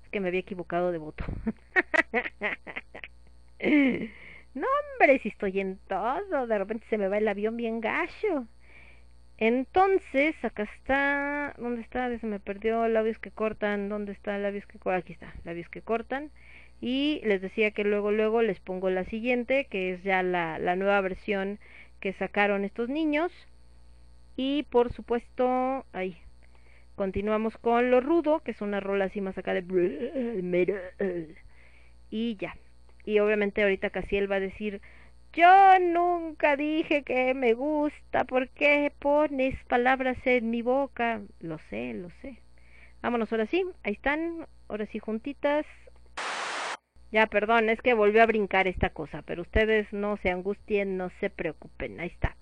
Es 0.04 0.10
que 0.10 0.20
me 0.20 0.28
había 0.28 0.40
equivocado 0.40 0.90
de 0.90 0.98
voto. 0.98 1.24
no, 4.54 4.66
hombre, 4.92 5.20
si 5.22 5.28
estoy 5.28 5.60
en 5.60 5.78
todo. 5.88 6.46
De 6.46 6.58
repente 6.58 6.86
se 6.90 6.98
me 6.98 7.08
va 7.08 7.18
el 7.18 7.28
avión 7.28 7.56
bien 7.56 7.80
gacho. 7.80 8.46
Entonces, 9.38 10.34
acá 10.44 10.64
está, 10.64 11.54
¿dónde 11.58 11.82
está? 11.82 12.16
Se 12.18 12.26
me 12.26 12.40
perdió 12.40 12.88
labios 12.88 13.18
que 13.20 13.30
cortan, 13.30 13.88
¿dónde 13.88 14.12
está 14.12 14.36
labios 14.36 14.66
que 14.66 14.80
cortan? 14.80 15.00
Aquí 15.00 15.12
está, 15.12 15.32
labios 15.44 15.68
que 15.68 15.80
cortan. 15.80 16.32
Y 16.80 17.20
les 17.24 17.40
decía 17.40 17.72
que 17.72 17.84
luego, 17.84 18.12
luego 18.12 18.42
les 18.42 18.60
pongo 18.60 18.90
la 18.90 19.04
siguiente, 19.04 19.66
que 19.66 19.92
es 19.92 20.02
ya 20.02 20.22
la, 20.22 20.58
la 20.58 20.76
nueva 20.76 21.00
versión 21.00 21.58
que 22.00 22.12
sacaron 22.12 22.64
estos 22.64 22.88
niños. 22.88 23.32
Y 24.36 24.64
por 24.64 24.92
supuesto, 24.92 25.84
ahí, 25.92 26.16
continuamos 26.94 27.56
con 27.58 27.90
Lo 27.90 28.00
Rudo, 28.00 28.40
que 28.40 28.52
es 28.52 28.60
una 28.60 28.80
rola 28.80 29.06
así 29.06 29.20
más 29.20 29.36
acá 29.36 29.54
de... 29.54 31.34
Y 32.10 32.36
ya. 32.36 32.56
Y 33.04 33.18
obviamente 33.18 33.62
ahorita 33.62 33.90
Casiel 33.90 34.30
va 34.30 34.36
a 34.36 34.40
decir 34.40 34.80
yo 35.32 35.78
nunca 35.78 36.56
dije 36.56 37.02
que 37.02 37.34
me 37.34 37.54
gusta. 37.54 38.24
¿Por 38.24 38.48
qué 38.48 38.92
pones 38.98 39.62
palabras 39.64 40.16
en 40.24 40.50
mi 40.50 40.62
boca? 40.62 41.20
Lo 41.40 41.58
sé, 41.70 41.94
lo 41.94 42.10
sé. 42.22 42.40
Vámonos 43.02 43.30
ahora 43.32 43.46
sí. 43.46 43.64
Ahí 43.84 43.92
están. 43.92 44.46
Ahora 44.68 44.86
sí 44.86 44.98
juntitas. 44.98 45.66
Ya, 47.10 47.26
perdón, 47.26 47.70
es 47.70 47.80
que 47.80 47.94
volvió 47.94 48.22
a 48.22 48.26
brincar 48.26 48.66
esta 48.68 48.90
cosa, 48.90 49.22
pero 49.22 49.42
ustedes 49.42 49.92
no 49.92 50.16
se 50.18 50.30
angustien, 50.30 50.96
no 50.96 51.10
se 51.20 51.30
preocupen. 51.30 52.00
Ahí 52.00 52.08
está. 52.08 52.36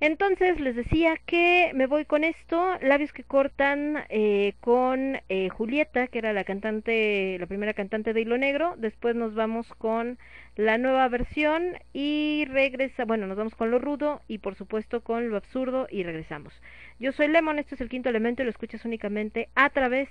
Entonces 0.00 0.60
les 0.60 0.76
decía 0.76 1.16
que 1.26 1.72
me 1.74 1.88
voy 1.88 2.04
con 2.04 2.22
esto, 2.22 2.78
labios 2.82 3.12
que 3.12 3.24
cortan 3.24 4.04
eh, 4.10 4.54
con 4.60 5.18
eh, 5.28 5.48
Julieta, 5.48 6.06
que 6.06 6.20
era 6.20 6.32
la 6.32 6.44
cantante, 6.44 7.36
la 7.40 7.46
primera 7.46 7.74
cantante 7.74 8.12
de 8.12 8.20
Hilo 8.20 8.38
Negro. 8.38 8.74
Después 8.78 9.16
nos 9.16 9.34
vamos 9.34 9.66
con 9.74 10.16
la 10.54 10.78
nueva 10.78 11.08
versión 11.08 11.78
y 11.92 12.44
regresa, 12.48 13.06
bueno, 13.06 13.26
nos 13.26 13.36
vamos 13.36 13.56
con 13.56 13.72
lo 13.72 13.80
rudo 13.80 14.22
y 14.28 14.38
por 14.38 14.54
supuesto 14.54 15.02
con 15.02 15.30
lo 15.30 15.36
absurdo 15.36 15.88
y 15.90 16.04
regresamos. 16.04 16.54
Yo 17.00 17.10
soy 17.10 17.26
Lemon, 17.26 17.58
este 17.58 17.74
es 17.74 17.80
el 17.80 17.88
quinto 17.88 18.08
elemento 18.08 18.42
y 18.42 18.44
lo 18.44 18.52
escuchas 18.52 18.84
únicamente 18.84 19.48
a 19.56 19.68
través 19.70 20.08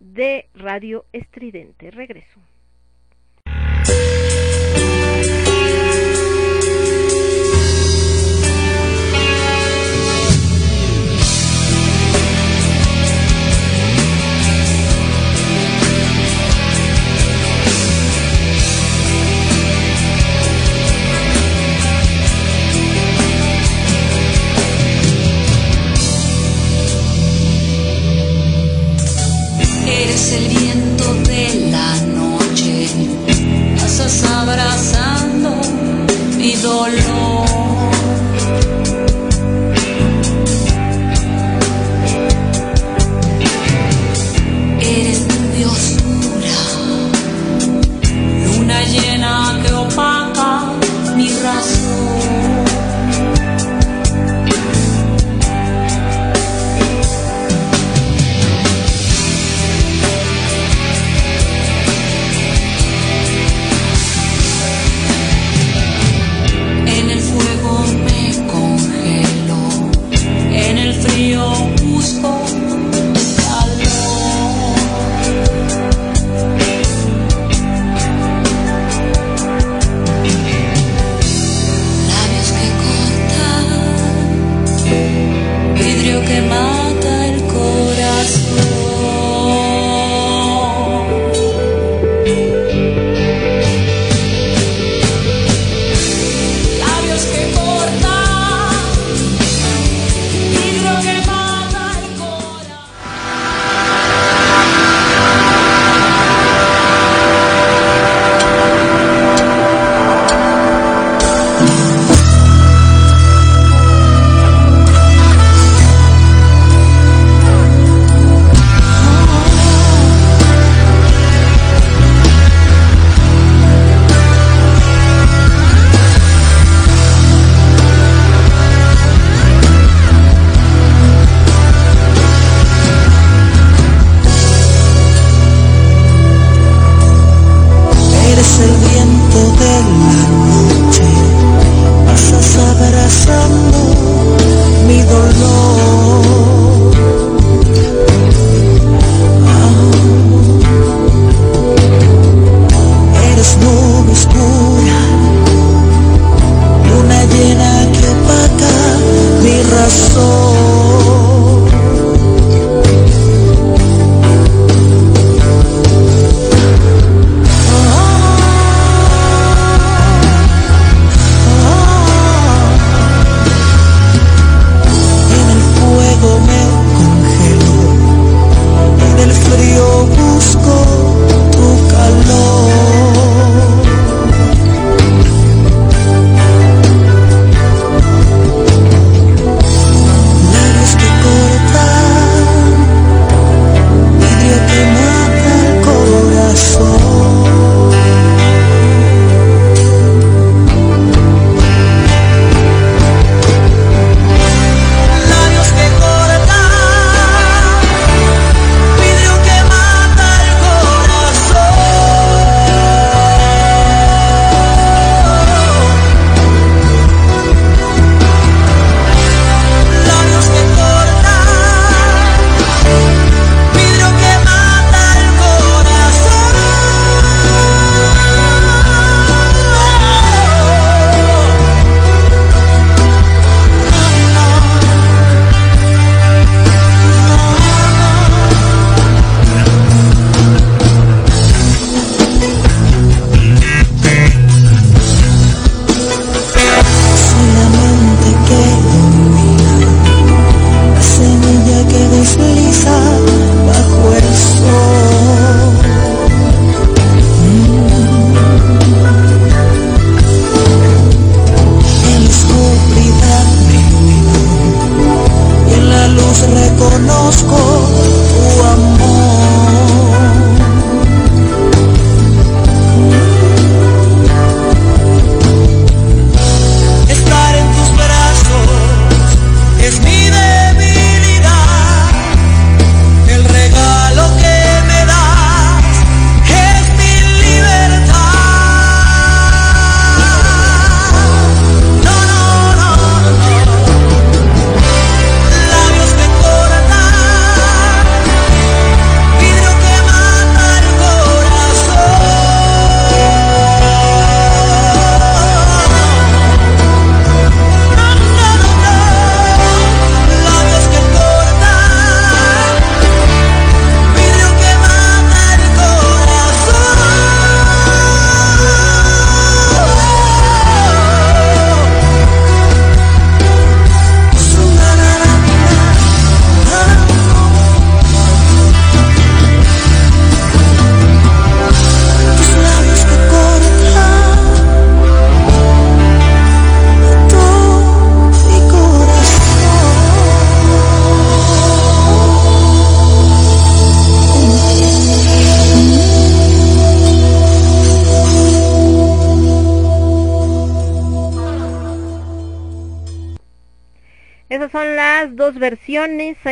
de 0.00 0.48
Radio 0.54 1.04
Estridente. 1.12 1.92
Regreso. 1.92 2.40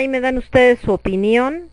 Me 0.09 0.20
dan 0.20 0.39
ustedes 0.39 0.78
su 0.81 0.93
opinión. 0.93 1.70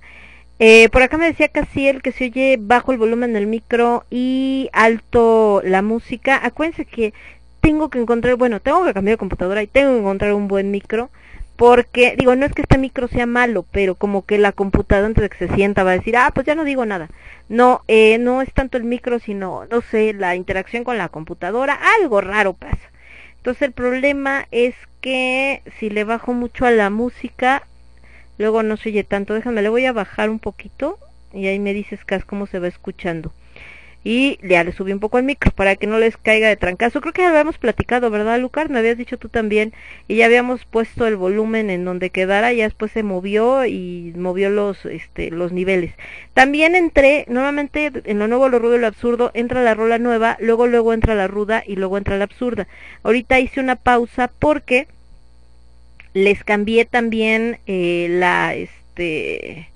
Eh, 0.60 0.90
por 0.90 1.02
acá 1.02 1.18
me 1.18 1.26
decía 1.26 1.48
Casiel 1.48 2.02
que 2.02 2.12
se 2.12 2.26
oye 2.26 2.58
bajo 2.60 2.92
el 2.92 2.98
volumen 2.98 3.34
del 3.34 3.48
micro 3.48 4.06
y 4.10 4.70
alto 4.74 5.62
la 5.66 5.82
música. 5.82 6.40
Acuérdense 6.44 6.86
que 6.86 7.14
tengo 7.62 7.90
que 7.90 8.00
encontrar, 8.00 8.36
bueno, 8.36 8.60
tengo 8.60 8.84
que 8.86 8.94
cambiar 8.94 9.16
de 9.16 9.20
computadora 9.20 9.64
y 9.64 9.68
tengo 9.68 9.94
que 9.94 10.00
encontrar 10.00 10.34
un 10.34 10.48
buen 10.48 10.72
micro. 10.72 11.10
Porque, 11.56 12.16
digo, 12.18 12.36
no 12.36 12.46
es 12.46 12.54
que 12.54 12.64
este 12.64 12.78
micro 12.80 13.08
sea 13.08 13.26
malo, 13.26 13.64
pero 13.72 13.96
como 13.96 14.26
que 14.26 14.38
la 14.40 14.52
computadora 14.52 15.08
antes 15.08 15.22
de 15.22 15.30
que 15.30 15.48
se 15.48 15.56
sienta 15.56 15.84
va 15.84 15.92
a 15.92 15.98
decir, 15.98 16.18
ah, 16.18 16.32
pues 16.34 16.48
ya 16.48 16.56
no 16.56 16.64
digo 16.64 16.86
nada. 16.86 17.10
No, 17.48 17.82
eh, 17.88 18.18
no 18.18 18.42
es 18.42 18.52
tanto 18.54 18.78
el 18.78 18.84
micro, 18.84 19.20
sino, 19.20 19.66
no 19.70 19.82
sé, 19.82 20.14
la 20.14 20.36
interacción 20.36 20.84
con 20.84 20.98
la 20.98 21.10
computadora, 21.10 21.80
algo 22.02 22.22
raro 22.22 22.54
pasa. 22.54 22.90
Entonces 23.38 23.62
el 23.64 23.72
problema 23.74 24.48
es 24.52 24.74
que 25.02 25.62
si 25.78 25.90
le 25.90 26.06
bajo 26.06 26.34
mucho 26.34 26.66
a 26.66 26.72
la 26.72 26.90
música, 26.90 27.64
luego 28.38 28.64
no 28.64 28.78
se 28.78 28.90
oye 28.90 29.04
tanto. 29.04 29.34
Déjame, 29.34 29.62
le 29.62 29.70
voy 29.70 29.86
a 29.86 29.94
bajar 29.94 30.30
un 30.30 30.40
poquito 30.40 30.98
y 31.34 31.48
ahí 31.48 31.60
me 31.60 31.74
dices, 31.74 32.04
Cas, 32.06 32.26
cómo 32.26 32.48
se 32.48 32.60
va 32.60 32.68
escuchando 32.68 33.34
y 34.04 34.38
ya 34.46 34.64
le 34.64 34.74
subí 34.74 34.92
un 34.92 35.00
poco 35.00 35.18
el 35.18 35.24
micro 35.24 35.52
para 35.52 35.76
que 35.76 35.88
no 35.88 35.98
les 35.98 36.18
caiga 36.18 36.50
de 36.50 36.58
trancazo. 36.58 37.00
Creo 37.00 37.14
que 37.14 37.22
ya 37.22 37.30
habíamos 37.30 37.58
platicado, 37.58 38.10
¿verdad, 38.10 38.40
Lucar? 38.40 38.70
Me 38.70 38.80
habías 38.80 38.98
dicho 38.98 39.18
tú 39.18 39.30
también 39.30 39.74
y 40.08 40.18
ya 40.18 40.26
habíamos 40.26 40.66
puesto 40.66 41.08
el 41.08 41.16
volumen 41.16 41.70
en 41.70 41.86
donde 41.86 42.10
quedara, 42.10 42.52
ya 42.54 42.66
después 42.66 42.92
se 42.92 43.04
movió 43.04 43.66
y 43.66 44.14
movió 44.18 44.50
los 44.50 44.86
este 44.86 45.32
los 45.32 45.54
niveles. 45.54 45.94
También 46.34 46.76
entré, 46.76 47.26
nuevamente 47.30 47.92
en 48.04 48.20
lo 48.20 48.28
nuevo, 48.28 48.50
lo 48.50 48.60
rudo 48.60 48.76
y 48.76 48.80
lo 48.80 48.88
absurdo, 48.88 49.32
entra 49.34 49.64
la 49.64 49.74
rola 49.74 49.98
nueva, 50.00 50.38
luego 50.40 50.68
luego 50.68 50.94
entra 50.94 51.16
la 51.16 51.28
ruda 51.28 51.64
y 51.66 51.78
luego 51.78 51.98
entra 51.98 52.18
la 52.18 52.26
absurda. 52.26 52.68
Ahorita 53.04 53.40
hice 53.40 53.62
una 53.62 53.78
pausa 53.78 54.32
porque 54.40 54.88
les 56.14 56.44
cambié 56.44 56.86
también 56.86 57.60
eh, 57.68 58.08
la 58.10 58.56
este 58.56 59.70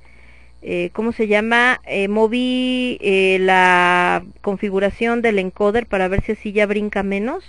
eh, 0.69 0.89
¿cómo 0.91 1.11
se 1.13 1.27
llama? 1.27 1.79
Eh, 1.85 2.07
moví 2.07 2.97
eh, 3.01 3.37
la 3.39 4.23
configuración 4.41 5.21
del 5.21 5.39
encoder 5.39 5.85
para 5.85 6.07
ver 6.07 6.23
si 6.23 6.33
así 6.33 6.51
ya 6.51 6.65
brinca 6.65 7.03
menos. 7.03 7.43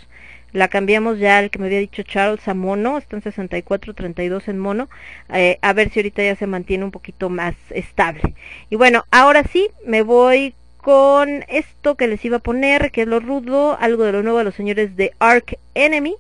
La 0.53 0.69
cambiamos 0.69 1.19
ya 1.19 1.39
al 1.39 1.51
que 1.51 1.59
me 1.59 1.67
había 1.67 1.81
dicho 1.81 2.03
Charles 2.05 2.47
a 2.49 2.55
mono, 2.55 2.97
está 2.97 3.17
en 3.17 3.23
6432 3.23 4.49
en 4.49 4.59
mono, 4.59 4.89
a 5.29 5.73
ver 5.75 5.91
si 5.91 5.99
ahorita 5.99 6.23
ya 6.23 6.37
se 6.37 6.47
mantiene 6.47 6.85
un 6.85 6.91
poquito 6.91 7.29
más 7.29 7.55
estable. 7.69 8.23
Y 8.71 8.77
bueno, 8.77 9.05
ahora 9.11 9.43
sí, 9.45 9.69
me 9.85 10.01
voy 10.03 10.55
con 10.79 11.45
esto 11.49 11.97
que 11.97 12.07
les 12.07 12.25
iba 12.25 12.39
a 12.39 12.41
poner, 12.41 12.93
que 12.93 13.03
es 13.03 13.09
lo 13.09 13.21
rudo, 13.21 13.77
algo 13.79 14.05
de 14.05 14.13
lo 14.13 14.23
nuevo 14.23 14.39
de 14.39 14.45
los 14.45 14.55
señores 14.55 14.97
de 14.97 15.13
Ark 15.19 15.59
Enemy. 15.75 16.17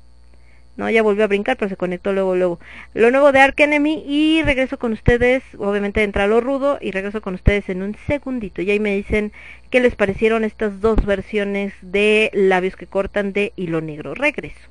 No, 0.78 0.88
ya 0.88 1.02
volvió 1.02 1.24
a 1.24 1.26
brincar, 1.26 1.56
pero 1.56 1.68
se 1.68 1.76
conectó 1.76 2.12
luego, 2.12 2.36
luego. 2.36 2.60
Lo 2.94 3.10
nuevo 3.10 3.32
de 3.32 3.40
Ark 3.40 3.58
Enemy 3.58 4.04
y 4.06 4.42
regreso 4.44 4.78
con 4.78 4.92
ustedes, 4.92 5.42
obviamente 5.58 6.04
entra 6.04 6.28
lo 6.28 6.40
rudo 6.40 6.78
y 6.80 6.92
regreso 6.92 7.20
con 7.20 7.34
ustedes 7.34 7.68
en 7.68 7.82
un 7.82 7.96
segundito. 8.06 8.62
Y 8.62 8.70
ahí 8.70 8.78
me 8.78 8.94
dicen 8.94 9.32
qué 9.70 9.80
les 9.80 9.96
parecieron 9.96 10.44
estas 10.44 10.80
dos 10.80 11.04
versiones 11.04 11.74
de 11.82 12.30
labios 12.32 12.76
que 12.76 12.86
cortan 12.86 13.32
de 13.32 13.52
hilo 13.56 13.80
negro. 13.80 14.14
Regreso. 14.14 14.70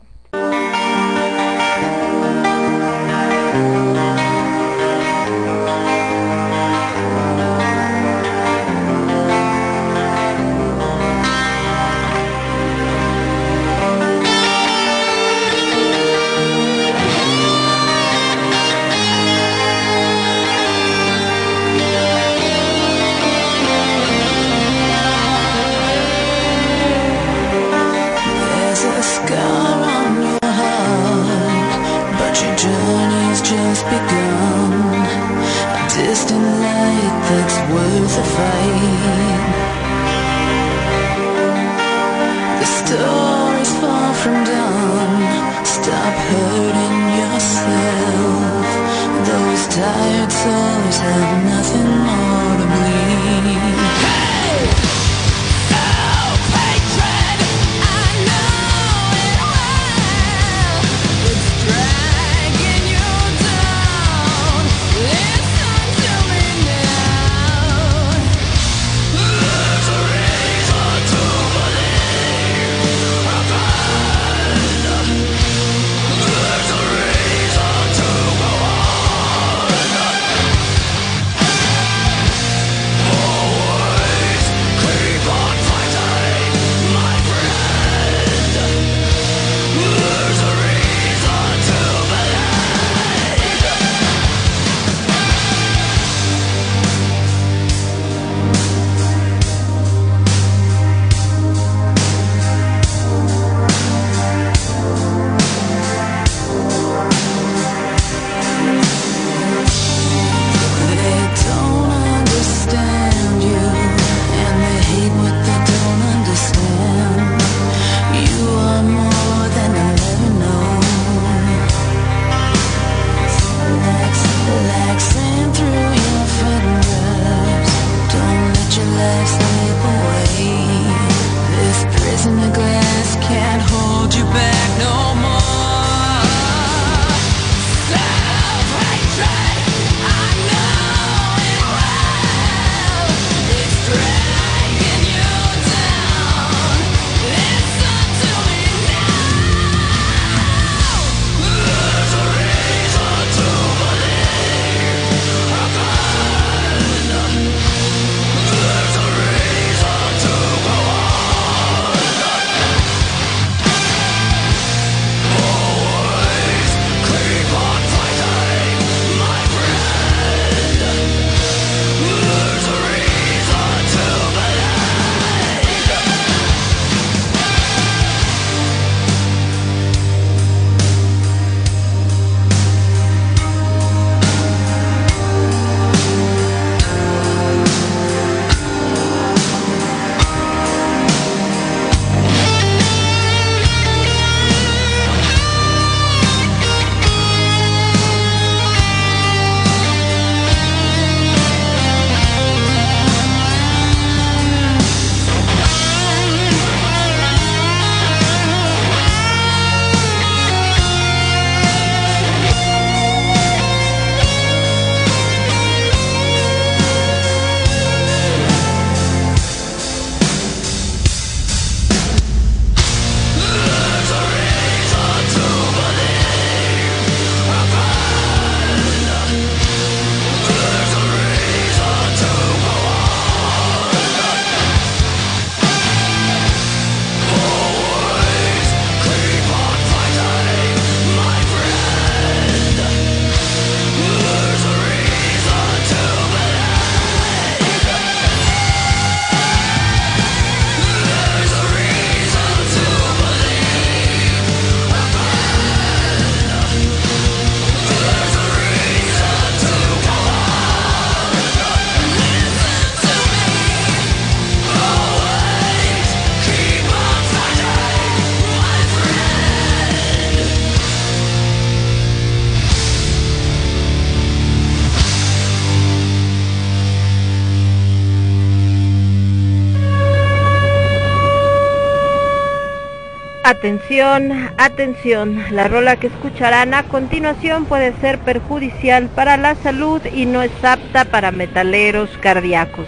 Atención, 283.48 284.50
atención, 284.58 285.42
la 285.52 285.70
rola 285.70 285.96
que 285.96 286.08
escucharán 286.08 286.74
a 286.74 286.84
continuación 286.84 287.64
puede 287.64 287.94
ser 288.02 288.20
perjudicial 288.20 289.08
para 289.08 289.38
la 289.38 289.56
salud 289.56 290.02
y 290.14 290.26
no 290.26 290.42
es 290.42 290.52
apta 290.66 291.06
para 291.06 291.32
metaleros 291.32 292.10
cardíacos. 292.20 292.88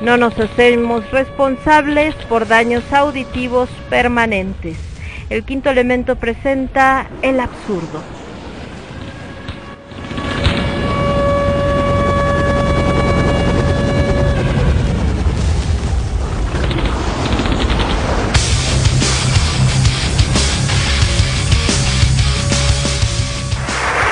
No 0.00 0.16
nos 0.16 0.38
hacemos 0.38 1.04
responsables 1.10 2.14
por 2.30 2.48
daños 2.48 2.90
auditivos 2.94 3.68
permanentes. 3.90 4.78
El 5.28 5.44
quinto 5.44 5.68
elemento 5.68 6.16
presenta 6.16 7.06
el 7.20 7.38
absurdo. 7.38 8.02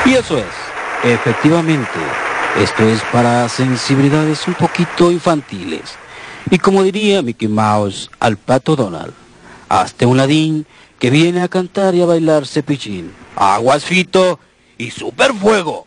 Y 0.09 0.15
eso 0.15 0.39
es, 0.39 0.47
efectivamente, 1.05 1.99
esto 2.59 2.83
es 2.89 3.03
para 3.13 3.47
sensibilidades 3.51 4.49
un 4.49 4.55
poquito 4.55 5.13
infantiles. 5.13 5.83
Y 6.51 6.57
como 6.57 6.83
diría 6.83 7.21
Mickey 7.21 7.47
Mouse 7.47 8.11
al 8.19 8.39
pato 8.39 8.75
Donald, 8.75 9.13
hasta 9.69 10.07
un 10.07 10.17
ladín 10.17 10.67
que 10.99 11.11
viene 11.11 11.43
a 11.43 11.49
cantar 11.49 11.95
y 11.95 12.01
a 12.01 12.07
bailar 12.07 12.47
cepillín. 12.47 13.13
Aguas 13.37 13.85
fito 13.85 14.41
y 14.79 14.91
super 14.93 15.35
fuego. 15.35 15.87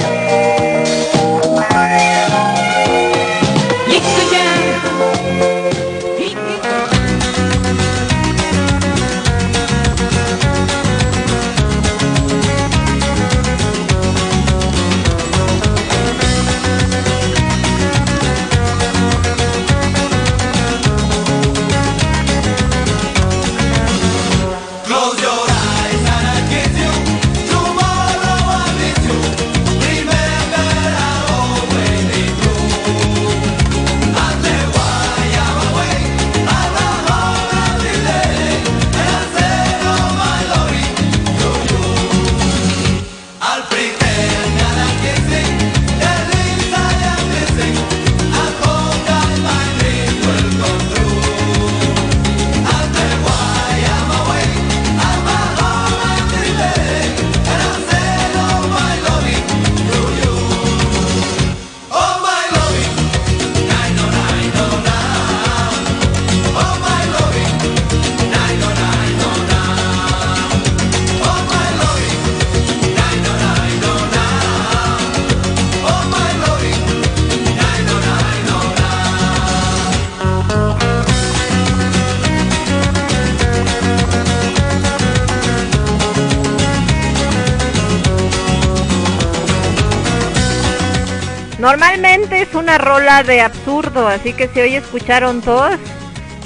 Normalmente 91.64 92.42
es 92.42 92.54
una 92.56 92.78
rola 92.78 93.24
de 93.24 93.40
absurdo, 93.40 94.10
así 94.10 94.34
que 94.34 94.50
si 94.50 94.60
hoy 94.60 94.76
escucharon 94.76 95.40
todos, 95.40 95.80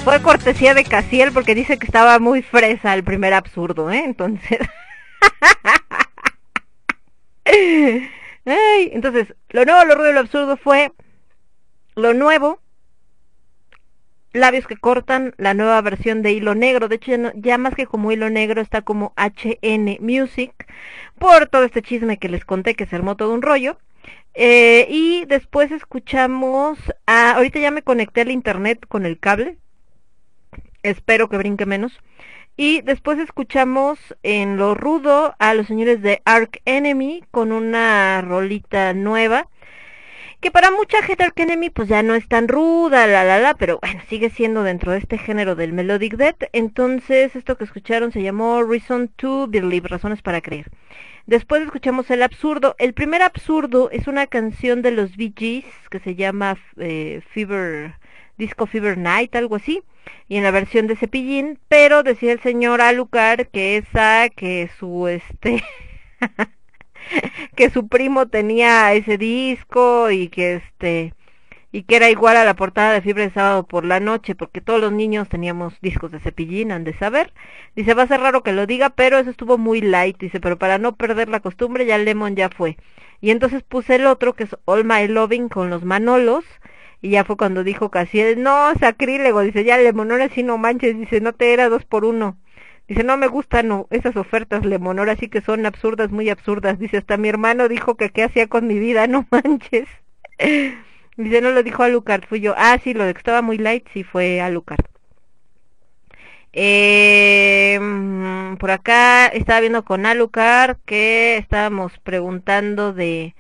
fue 0.03 0.21
cortesía 0.21 0.75
de 0.75 0.83
Casiel 0.83 1.31
porque 1.31 1.55
dice 1.55 1.79
que 1.79 1.87
estaba 1.87 2.19
muy 2.19 2.43
fresa 2.43 2.93
el 2.93 3.03
primer 3.03 3.33
absurdo, 3.33 3.91
¿eh? 3.91 4.03
Entonces... 4.05 4.59
Entonces, 8.45 9.33
lo 9.49 9.65
nuevo, 9.65 9.85
lo 9.85 9.95
ruido, 9.95 10.13
lo 10.13 10.19
absurdo 10.19 10.55
fue 10.55 10.93
lo 11.95 12.13
nuevo, 12.13 12.61
labios 14.33 14.67
que 14.67 14.77
cortan, 14.77 15.33
la 15.37 15.55
nueva 15.55 15.81
versión 15.81 16.21
de 16.21 16.33
Hilo 16.33 16.53
Negro. 16.53 16.89
De 16.89 16.97
hecho, 16.97 17.15
ya, 17.15 17.33
ya, 17.33 17.57
más 17.57 17.73
que 17.73 17.87
como 17.87 18.11
Hilo 18.11 18.29
Negro 18.29 18.61
está 18.61 18.83
como 18.83 19.15
HN 19.17 19.97
Music, 19.99 20.53
por 21.17 21.47
todo 21.47 21.63
este 21.63 21.81
chisme 21.81 22.19
que 22.19 22.29
les 22.29 22.45
conté 22.45 22.75
que 22.75 22.85
se 22.85 22.95
armó 22.95 23.17
todo 23.17 23.33
un 23.33 23.41
rollo. 23.41 23.79
Eh, 24.33 24.87
y 24.89 25.25
después 25.25 25.71
escuchamos, 25.71 26.77
a, 27.07 27.31
ahorita 27.31 27.59
ya 27.59 27.71
me 27.71 27.81
conecté 27.81 28.21
al 28.21 28.31
internet 28.31 28.85
con 28.87 29.05
el 29.05 29.19
cable, 29.19 29.57
espero 30.83 31.29
que 31.29 31.37
brinque 31.37 31.65
menos. 31.65 31.99
Y 32.55 32.81
después 32.81 33.19
escuchamos 33.19 33.99
en 34.23 34.57
lo 34.57 34.73
rudo 34.73 35.35
a 35.37 35.53
los 35.53 35.67
señores 35.67 36.01
de 36.01 36.21
Ark 36.25 36.61
Enemy 36.65 37.23
con 37.29 37.51
una 37.51 38.21
rolita 38.21 38.93
nueva. 38.93 39.47
Que 40.40 40.51
para 40.51 40.69
mucha 40.72 41.01
gente 41.01 41.24
Ark 41.24 41.33
Enemy 41.35 41.69
pues 41.72 41.88
ya 41.90 42.03
no 42.03 42.14
es 42.14 42.27
tan 42.27 42.48
ruda, 42.48 43.07
la 43.07 43.24
la 43.24 43.40
la, 43.40 43.56
pero 43.56 43.80
bueno, 43.82 44.01
sigue 44.07 44.30
siendo 44.30 44.64
dentro 44.64 44.91
de 44.91 44.99
este 44.99 45.17
género 45.17 45.56
del 45.56 45.74
Melodic 45.74 46.16
Death. 46.16 46.43
Entonces 46.53 47.35
esto 47.35 47.57
que 47.57 47.64
escucharon 47.64 48.11
se 48.11 48.22
llamó 48.22 48.64
Reason 48.64 49.07
to 49.09 49.48
Believe, 49.48 49.88
razones 49.88 50.22
para 50.22 50.41
creer. 50.41 50.69
Después 51.25 51.64
escuchamos 51.64 52.09
el 52.11 52.24
absurdo. 52.24 52.75
El 52.77 52.93
primer 52.93 53.22
absurdo 53.22 53.90
es 53.91 54.07
una 54.07 54.27
canción 54.27 54.82
de 54.82 54.91
los 54.91 55.17
Bee 55.17 55.33
Gees 55.35 55.66
que 55.90 55.99
se 55.99 56.16
llama 56.16 56.57
eh, 56.77 57.22
Fever, 57.32 57.95
Disco 58.38 58.67
Fever 58.67 58.98
Night, 58.98 59.35
algo 59.35 59.56
así 59.56 59.83
y 60.27 60.38
en 60.38 60.43
la 60.43 60.51
versión 60.51 60.88
de 60.88 60.95
Cepillín, 60.95 61.59
pero 61.67 62.03
decía 62.03 62.32
el 62.33 62.41
señor 62.41 62.82
Alucard 62.82 63.48
que 63.48 63.77
esa, 63.77 64.30
que 64.30 64.69
su 64.80 65.07
este, 65.07 65.64
que 67.55 67.69
su 67.69 67.87
primo 67.87 68.27
tenía 68.27 68.93
ese 68.93 69.17
disco 69.17 70.11
y 70.11 70.29
que 70.29 70.55
este, 70.55 71.13
y 71.71 71.83
que 71.83 71.97
era 71.97 72.09
igual 72.09 72.37
a 72.37 72.45
la 72.45 72.55
portada 72.55 72.93
de 72.93 73.01
Fiebre 73.01 73.23
de 73.23 73.33
Sábado 73.33 73.63
por 73.63 73.85
la 73.85 73.99
Noche, 73.99 74.35
porque 74.35 74.61
todos 74.61 74.79
los 74.79 74.91
niños 74.91 75.29
teníamos 75.29 75.79
discos 75.81 76.11
de 76.11 76.19
Cepillín, 76.19 76.71
han 76.71 76.83
de 76.83 76.97
saber. 76.97 77.33
Dice, 77.75 77.93
va 77.93 78.03
a 78.03 78.07
ser 78.07 78.21
raro 78.21 78.41
que 78.43 78.53
lo 78.53 78.65
diga, 78.65 78.89
pero 78.91 79.17
eso 79.17 79.29
estuvo 79.29 79.57
muy 79.57 79.81
light, 79.81 80.17
dice, 80.17 80.39
pero 80.39 80.57
para 80.57 80.77
no 80.77 80.95
perder 80.95 81.29
la 81.29 81.41
costumbre 81.41 81.85
ya 81.85 81.97
Lemon 81.97 82.35
ya 82.35 82.49
fue. 82.49 82.77
Y 83.21 83.31
entonces 83.31 83.63
puse 83.63 83.95
el 83.95 84.07
otro, 84.07 84.33
que 84.33 84.45
es 84.45 84.55
All 84.65 84.85
My 84.85 85.07
Loving 85.07 85.49
con 85.49 85.69
los 85.69 85.83
Manolos, 85.83 86.45
y 87.01 87.11
ya 87.11 87.23
fue 87.23 87.37
cuando 87.37 87.63
dijo 87.63 87.91
Casiel, 87.91 88.41
no, 88.41 88.73
sacrílego, 88.79 89.41
dice, 89.41 89.63
ya 89.63 89.77
Lemonora 89.77 90.29
sí 90.29 90.43
no 90.43 90.57
manches, 90.57 90.97
dice, 90.97 91.21
no 91.21 91.33
te 91.33 91.53
era 91.53 91.69
dos 91.69 91.85
por 91.85 92.05
uno. 92.05 92.37
Dice, 92.88 93.03
no 93.03 93.17
me 93.17 93.27
gustan 93.27 93.85
esas 93.90 94.16
ofertas 94.16 94.66
Lemonora 94.66 95.16
sí 95.17 95.27
que 95.27 95.41
son 95.41 95.66
absurdas, 95.66 96.11
muy 96.11 96.30
absurdas. 96.30 96.80
Dice, 96.80 96.98
hasta 96.98 97.17
mi 97.17 97.27
hermano 97.30 97.67
dijo 97.67 97.95
que 97.95 98.09
qué 98.11 98.24
hacía 98.24 98.48
con 98.48 98.67
mi 98.67 98.80
vida, 98.80 99.07
no 99.07 99.27
manches. 99.32 99.88
Dice, 101.17 101.41
no 101.41 101.51
lo 101.51 101.64
dijo 101.64 101.83
Alucard, 101.83 102.25
fui 102.25 102.40
yo. 102.40 102.53
Ah, 102.57 102.77
sí, 102.83 102.93
lo 102.93 103.06
de 103.06 103.14
que 103.14 103.19
estaba 103.19 103.41
muy 103.41 103.57
light, 103.57 103.88
sí 103.93 104.03
fue 104.03 104.41
Alucard. 104.41 104.85
Eh, 106.53 107.80
por 108.59 108.72
acá 108.72 109.27
estaba 109.27 109.59
viendo 109.59 109.83
con 109.83 110.06
Alucard 110.06 110.77
que 110.85 111.38
estábamos 111.38 111.99
preguntando 111.99 112.93
de 112.93 113.35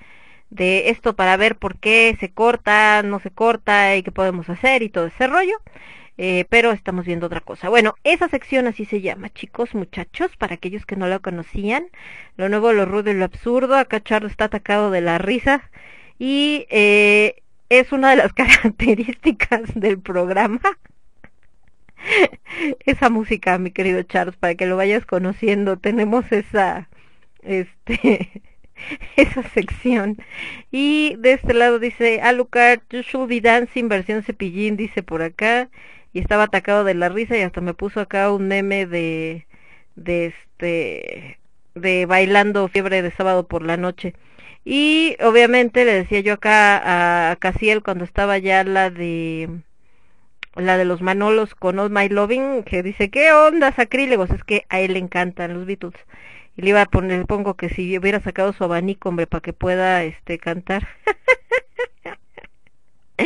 de 0.49 0.89
esto 0.89 1.15
para 1.15 1.37
ver 1.37 1.57
por 1.57 1.77
qué 1.79 2.15
se 2.19 2.31
corta, 2.31 3.03
no 3.03 3.19
se 3.19 3.31
corta 3.31 3.95
y 3.95 4.03
qué 4.03 4.11
podemos 4.11 4.49
hacer 4.49 4.83
y 4.83 4.89
todo 4.89 5.07
ese 5.07 5.27
rollo. 5.27 5.57
Eh, 6.17 6.45
pero 6.49 6.71
estamos 6.71 7.05
viendo 7.05 7.27
otra 7.27 7.41
cosa. 7.41 7.69
Bueno, 7.69 7.95
esa 8.03 8.27
sección 8.27 8.67
así 8.67 8.85
se 8.85 9.01
llama, 9.01 9.29
chicos, 9.29 9.75
muchachos, 9.75 10.35
para 10.37 10.55
aquellos 10.55 10.85
que 10.85 10.95
no 10.95 11.07
lo 11.07 11.21
conocían. 11.21 11.87
Lo 12.37 12.49
nuevo, 12.49 12.73
lo 12.73 12.85
rudo 12.85 13.11
y 13.11 13.13
lo 13.13 13.25
absurdo. 13.25 13.75
Acá 13.75 14.01
Charlo 14.01 14.27
está 14.27 14.45
atacado 14.45 14.89
de 14.91 15.01
la 15.01 15.19
risa. 15.19 15.69
Y 16.17 16.65
eh, 16.69 17.43
es 17.69 17.91
una 17.91 18.11
de 18.11 18.17
las 18.17 18.33
características 18.33 19.73
del 19.75 19.99
programa. 19.99 20.59
esa 22.85 23.09
música, 23.09 23.57
mi 23.57 23.71
querido 23.71 24.01
Charles, 24.03 24.35
para 24.37 24.55
que 24.55 24.65
lo 24.65 24.77
vayas 24.77 25.05
conociendo. 25.05 25.77
Tenemos 25.77 26.31
esa, 26.31 26.89
este, 27.43 28.41
esa 29.15 29.43
sección. 29.49 30.17
Y 30.71 31.15
de 31.19 31.33
este 31.33 31.53
lado 31.53 31.79
dice 31.79 32.21
Alucard, 32.21 32.81
You 32.89 33.01
Should 33.01 33.29
Be 33.29 33.41
Dancing, 33.41 33.87
versión 33.87 34.23
cepillín, 34.23 34.77
dice 34.77 35.03
por 35.03 35.21
acá. 35.21 35.69
Y 36.17 36.21
estaba 36.21 36.45
atacado 36.45 36.83
de 36.83 36.95
la 36.95 37.09
risa 37.09 37.37
y 37.37 37.41
hasta 37.41 37.61
me 37.61 37.75
puso 37.75 37.99
acá 38.01 38.31
un 38.31 38.47
meme 38.47 38.87
de, 38.87 39.45
de 39.95 40.25
este, 40.25 41.39
de 41.75 42.07
bailando 42.07 42.67
fiebre 42.69 43.03
de 43.03 43.11
sábado 43.11 43.47
por 43.47 43.61
la 43.61 43.77
noche. 43.77 44.15
Y 44.65 45.15
obviamente 45.21 45.85
le 45.85 45.93
decía 45.93 46.21
yo 46.21 46.33
acá 46.33 47.29
a, 47.29 47.35
Casiel 47.35 47.83
cuando 47.83 48.03
estaba 48.03 48.39
ya 48.39 48.63
la 48.63 48.89
de 48.89 49.61
la 50.55 50.75
de 50.77 50.85
los 50.85 51.03
Manolos 51.03 51.53
con 51.53 51.77
All 51.77 51.91
My 51.91 52.09
Loving, 52.09 52.63
que 52.63 52.81
dice, 52.81 53.11
¿qué 53.11 53.31
onda, 53.31 53.71
sacrílegos? 53.71 54.31
Es 54.31 54.43
que 54.43 54.65
a 54.69 54.79
él 54.79 54.93
le 54.93 54.99
encantan 54.99 55.53
los 55.53 55.67
Beatles. 55.67 55.93
Y 56.55 56.63
le 56.63 56.69
iba 56.71 56.81
a 56.81 56.87
poner, 56.87 57.27
pongo 57.27 57.53
que 57.53 57.69
si 57.69 57.95
hubiera 57.95 58.21
sacado 58.21 58.53
su 58.53 58.63
abanico, 58.63 59.09
hombre, 59.09 59.27
para 59.27 59.41
que 59.41 59.53
pueda 59.53 60.03
este 60.03 60.39
cantar. 60.39 60.87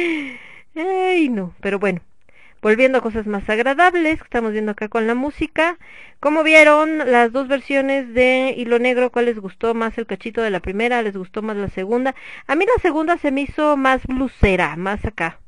Ay, 0.76 1.30
no, 1.30 1.56
pero 1.62 1.80
bueno. 1.80 2.02
Volviendo 2.62 3.00
a 3.00 3.02
cosas 3.02 3.26
más 3.26 3.50
agradables, 3.50 4.22
estamos 4.22 4.52
viendo 4.52 4.72
acá 4.72 4.88
con 4.88 5.08
la 5.08 5.16
música. 5.16 5.80
Como 6.20 6.44
vieron 6.44 7.00
las 7.00 7.32
dos 7.32 7.48
versiones 7.48 8.14
de 8.14 8.54
Hilo 8.56 8.78
Negro? 8.78 9.12
¿Cuál 9.12 9.26
les 9.26 9.40
gustó 9.40 9.74
más 9.74 9.98
el 9.98 10.06
cachito 10.06 10.42
de 10.42 10.52
la 10.52 10.60
primera? 10.60 11.02
¿Les 11.02 11.18
gustó 11.18 11.42
más 11.42 11.58
la 11.58 11.70
segunda? 11.70 12.14
A 12.48 12.56
mí 12.56 12.66
la 12.66 12.82
segunda 12.82 13.18
se 13.18 13.32
me 13.32 13.42
hizo 13.42 13.78
más 13.78 14.06
blusera, 14.06 14.76
más 14.76 15.04
acá. 15.06 15.40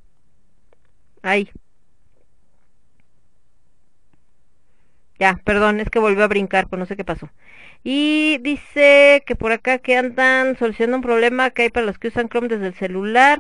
Ahí. 1.22 1.50
Ya, 5.20 5.40
perdón, 5.46 5.80
es 5.80 5.90
que 5.90 6.00
volvió 6.00 6.24
a 6.24 6.28
brincar, 6.28 6.68
pues 6.68 6.80
no 6.80 6.86
sé 6.86 6.96
qué 6.98 7.06
pasó. 7.06 7.30
Y 7.84 8.40
dice 8.42 9.24
que 9.26 9.36
por 9.36 9.52
acá 9.52 9.78
que 9.80 9.98
andan 9.98 10.58
solucionando 10.58 10.98
un 10.98 11.04
problema 11.04 11.52
que 11.52 11.64
hay 11.64 11.70
para 11.70 11.86
los 11.86 12.00
que 12.00 12.08
usan 12.10 12.30
Chrome 12.30 12.48
desde 12.48 12.68
el 12.68 12.74
celular 12.74 13.40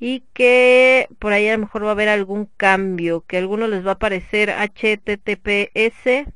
y 0.00 0.24
que 0.32 1.08
por 1.18 1.32
ahí 1.32 1.48
a 1.48 1.52
lo 1.52 1.60
mejor 1.60 1.84
va 1.84 1.88
a 1.88 1.92
haber 1.92 2.08
algún 2.08 2.46
cambio, 2.56 3.24
que 3.26 3.36
a 3.36 3.40
algunos 3.40 3.68
les 3.68 3.86
va 3.86 3.90
a 3.90 3.94
aparecer 3.94 4.50
https 4.50 6.26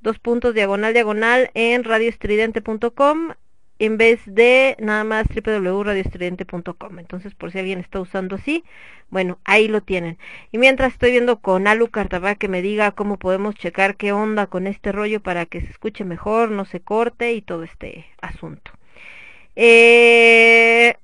dos 0.00 0.18
puntos 0.18 0.54
diagonal 0.54 0.92
diagonal 0.92 1.50
en 1.54 1.82
radioestridente.com 1.82 3.32
en 3.78 3.96
vez 3.96 4.20
de 4.26 4.76
nada 4.78 5.02
más 5.04 5.26
www.radioestridente.com. 5.28 6.98
Entonces, 6.98 7.34
por 7.34 7.50
si 7.50 7.58
alguien 7.58 7.80
está 7.80 8.00
usando 8.00 8.36
así, 8.36 8.64
bueno, 9.10 9.38
ahí 9.44 9.68
lo 9.68 9.82
tienen. 9.82 10.18
Y 10.52 10.58
mientras 10.58 10.92
estoy 10.92 11.10
viendo 11.10 11.40
con 11.40 11.66
Alu 11.66 11.88
Cartabá 11.88 12.34
que 12.36 12.48
me 12.48 12.62
diga 12.62 12.92
cómo 12.92 13.18
podemos 13.18 13.54
checar 13.56 13.96
qué 13.96 14.12
onda 14.12 14.46
con 14.46 14.66
este 14.66 14.92
rollo 14.92 15.20
para 15.20 15.46
que 15.46 15.60
se 15.60 15.70
escuche 15.70 16.04
mejor, 16.04 16.50
no 16.50 16.64
se 16.66 16.80
corte 16.80 17.32
y 17.32 17.42
todo 17.42 17.64
este 17.64 18.06
asunto. 18.20 18.70
Eh, 19.56 20.96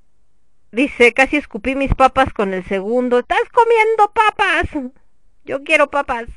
dice, 0.73 1.13
casi 1.13 1.37
escupí 1.37 1.75
mis 1.75 1.95
papas 1.95 2.33
con 2.33 2.55
el 2.55 2.65
segundo. 2.65 3.19
¿Estás 3.19 3.49
comiendo 3.53 4.13
papas? 4.13 4.93
Yo 5.45 5.63
quiero 5.65 5.91
papas. 5.91 6.29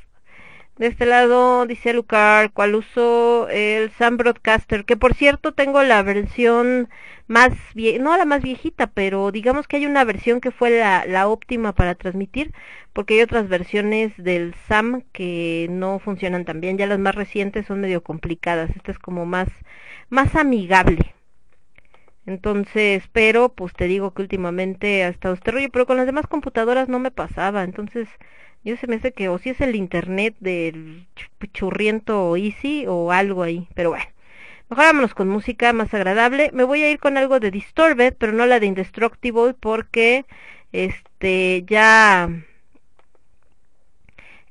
De 0.78 0.88
este 0.88 1.06
lado 1.06 1.68
dice 1.68 1.94
Lucar, 1.94 2.52
cuál 2.52 2.74
uso 2.74 3.48
el 3.50 3.92
Sam 3.92 4.18
Broadcaster, 4.18 4.86
que 4.86 4.98
por 4.98 5.14
cierto 5.14 5.54
tengo 5.54 5.84
la 5.84 6.02
versión 6.02 6.90
más 7.28 7.54
vie 7.76 8.00
no 8.00 8.18
la 8.18 8.26
más 8.26 8.42
viejita, 8.42 8.88
pero 8.88 9.32
digamos 9.32 9.68
que 9.68 9.78
hay 9.78 9.86
una 9.86 10.04
versión 10.04 10.42
que 10.42 10.50
fue 10.50 10.72
la, 10.72 11.06
la 11.06 11.28
óptima 11.28 11.74
para 11.74 11.94
transmitir, 11.94 12.54
porque 12.92 13.14
hay 13.16 13.22
otras 13.22 13.50
versiones 13.50 14.14
del 14.18 14.56
Sam 14.68 15.04
que 15.12 15.68
no 15.70 16.00
funcionan 16.00 16.44
tan 16.44 16.60
bien, 16.60 16.78
ya 16.78 16.88
las 16.88 17.00
más 17.00 17.14
recientes 17.14 17.68
son 17.68 17.80
medio 17.82 18.02
complicadas, 18.04 18.72
esta 18.76 18.92
es 18.92 19.00
como 19.00 19.26
más, 19.28 19.50
más 20.10 20.36
amigable. 20.36 21.14
Entonces, 22.26 23.04
pero 23.12 23.50
pues 23.50 23.74
te 23.74 23.86
digo 23.86 24.14
que 24.14 24.22
últimamente 24.22 25.04
ha 25.04 25.10
estado 25.10 25.34
este 25.34 25.52
rollo, 25.52 25.70
pero 25.72 25.86
con 25.86 25.98
las 25.98 26.06
demás 26.06 26.28
computadoras 26.28 26.90
no 26.90 27.00
me 27.00 27.12
pasaba, 27.12 27.64
entonces 27.64 28.08
yo 28.64 28.78
se 28.78 28.88
me 28.88 28.96
hace 28.96 29.12
que 29.12 29.30
o 29.30 29.38
si 29.38 29.50
es 29.50 29.62
el 29.62 29.76
internet 29.76 30.36
del 30.40 31.08
churriento 31.54 32.36
Easy 32.38 32.86
o 32.88 33.12
algo 33.12 33.44
ahí, 33.44 33.68
pero 33.76 33.90
bueno. 33.92 34.06
Mejor 34.70 34.86
vámonos 34.86 35.14
con 35.14 35.30
música 35.30 35.74
más 35.74 35.94
agradable. 35.94 36.50
Me 36.54 36.64
voy 36.64 36.82
a 36.84 36.90
ir 36.90 37.00
con 37.00 37.18
algo 37.18 37.40
de 37.40 37.52
Disturbed, 37.52 38.16
pero 38.18 38.32
no 38.34 38.46
la 38.46 38.60
de 38.60 38.68
Indestructible 38.68 39.54
porque 39.60 40.26
este 40.72 41.64
ya 41.68 42.30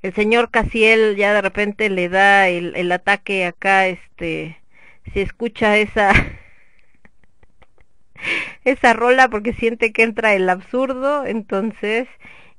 el 0.03 0.13
señor 0.15 0.51
Casiel 0.51 1.17
ya 1.17 1.33
de 1.35 1.43
repente 1.43 1.89
le 1.91 2.09
da 2.09 2.49
el, 2.49 2.77
el 2.77 2.93
ataque 2.93 3.47
acá, 3.47 3.87
este 3.87 4.59
se 5.13 5.23
escucha 5.23 5.77
esa 5.79 6.13
esa 8.65 8.93
rola 8.95 9.29
porque 9.29 9.53
siente 9.53 9.93
que 9.93 10.03
entra 10.03 10.35
el 10.35 10.49
absurdo, 10.49 11.25
entonces 11.27 12.09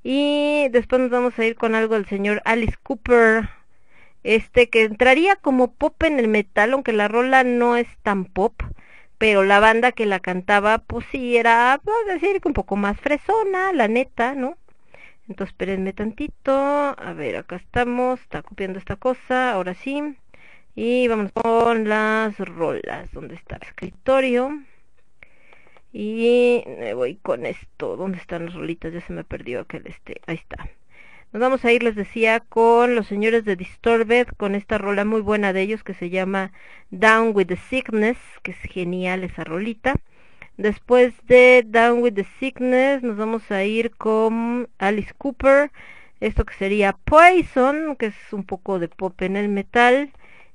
Y 0.04 0.70
después 0.72 1.02
nos 1.02 1.12
vamos 1.12 1.40
a 1.40 1.46
ir 1.46 1.56
con 1.56 1.76
algo 1.76 1.96
del 1.96 2.08
señor 2.08 2.42
Alice 2.46 2.78
Cooper, 2.84 3.50
este 4.24 4.70
que 4.70 4.84
entraría 4.84 5.36
como 5.38 5.74
pop 5.74 6.02
en 6.04 6.20
el 6.20 6.28
metal, 6.28 6.74
aunque 6.74 6.94
la 6.94 7.08
rola 7.08 7.44
no 7.44 7.78
es 7.78 7.88
tan 8.04 8.26
pop, 8.26 8.62
pero 9.18 9.44
la 9.44 9.60
banda 9.60 9.92
que 9.94 10.06
la 10.06 10.20
cantaba, 10.20 10.80
pues 10.80 11.06
sí, 11.12 11.38
era, 11.38 11.80
puedo 11.84 12.06
decir 12.06 12.42
un 12.46 12.54
poco 12.54 12.76
más 12.76 13.00
fresona, 13.00 13.74
la 13.74 13.88
neta, 13.88 14.36
¿no? 14.36 14.58
Entonces, 15.28 15.54
espérenme 15.54 15.94
tantito, 15.94 16.54
a 16.54 17.14
ver, 17.16 17.38
acá 17.38 17.58
estamos, 17.58 18.22
está 18.22 18.42
copiando 18.44 18.80
esta 18.80 18.96
cosa, 18.98 19.52
ahora 19.54 19.74
sí. 19.76 20.02
Y 20.76 21.08
vamos 21.08 21.32
con 21.34 21.88
las 21.90 22.38
rolas, 22.40 23.12
¿dónde 23.14 23.36
está 23.36 23.58
el 23.58 23.64
escritorio? 23.64 24.52
Y 25.94 26.64
me 26.80 26.96
voy 26.96 27.18
con 27.18 27.46
esto, 27.46 27.96
¿dónde 27.96 28.18
están 28.18 28.46
las 28.46 28.56
rolitas? 28.56 28.92
Ya 28.92 29.02
se 29.02 29.14
me 29.14 29.24
perdió 29.24 29.62
aquel 29.62 29.86
este, 29.86 30.22
ahí 30.26 30.38
está. 30.38 30.68
Nos 31.32 31.40
vamos 31.40 31.64
a 31.66 31.72
ir, 31.72 31.84
les 31.84 31.96
decía, 31.96 32.40
con 32.40 32.96
los 32.96 33.06
señores 33.08 33.46
de 33.46 33.56
Disturbed, 33.56 34.28
con 34.38 34.56
esta 34.56 34.80
rola 34.80 35.06
muy 35.06 35.22
buena 35.22 35.54
de 35.54 35.62
ellos 35.62 35.84
que 35.84 35.94
se 35.94 36.10
llama 36.10 36.52
Down 36.90 37.32
with 37.36 37.46
the 37.46 37.58
Sickness, 37.58 38.18
que 38.42 38.52
es 38.52 38.58
genial 38.58 39.24
esa 39.24 39.44
rolita. 39.44 39.94
Después 40.58 41.14
de 41.28 41.64
Down 41.66 42.02
with 42.02 42.14
the 42.14 42.26
Sickness 42.40 43.04
nos 43.04 43.18
vamos 43.18 43.52
a 43.52 43.64
ir 43.64 43.92
con 43.92 44.70
Alice 44.80 45.14
Cooper, 45.18 45.72
esto 46.20 46.44
que 46.44 46.56
sería 46.56 46.94
Poison, 46.94 47.96
que 47.98 48.08
es 48.08 48.34
un 48.34 48.46
poco 48.46 48.80
de 48.80 48.88
pop 48.88 49.22
en 49.22 49.36
el 49.36 49.50
metal. 49.50 50.12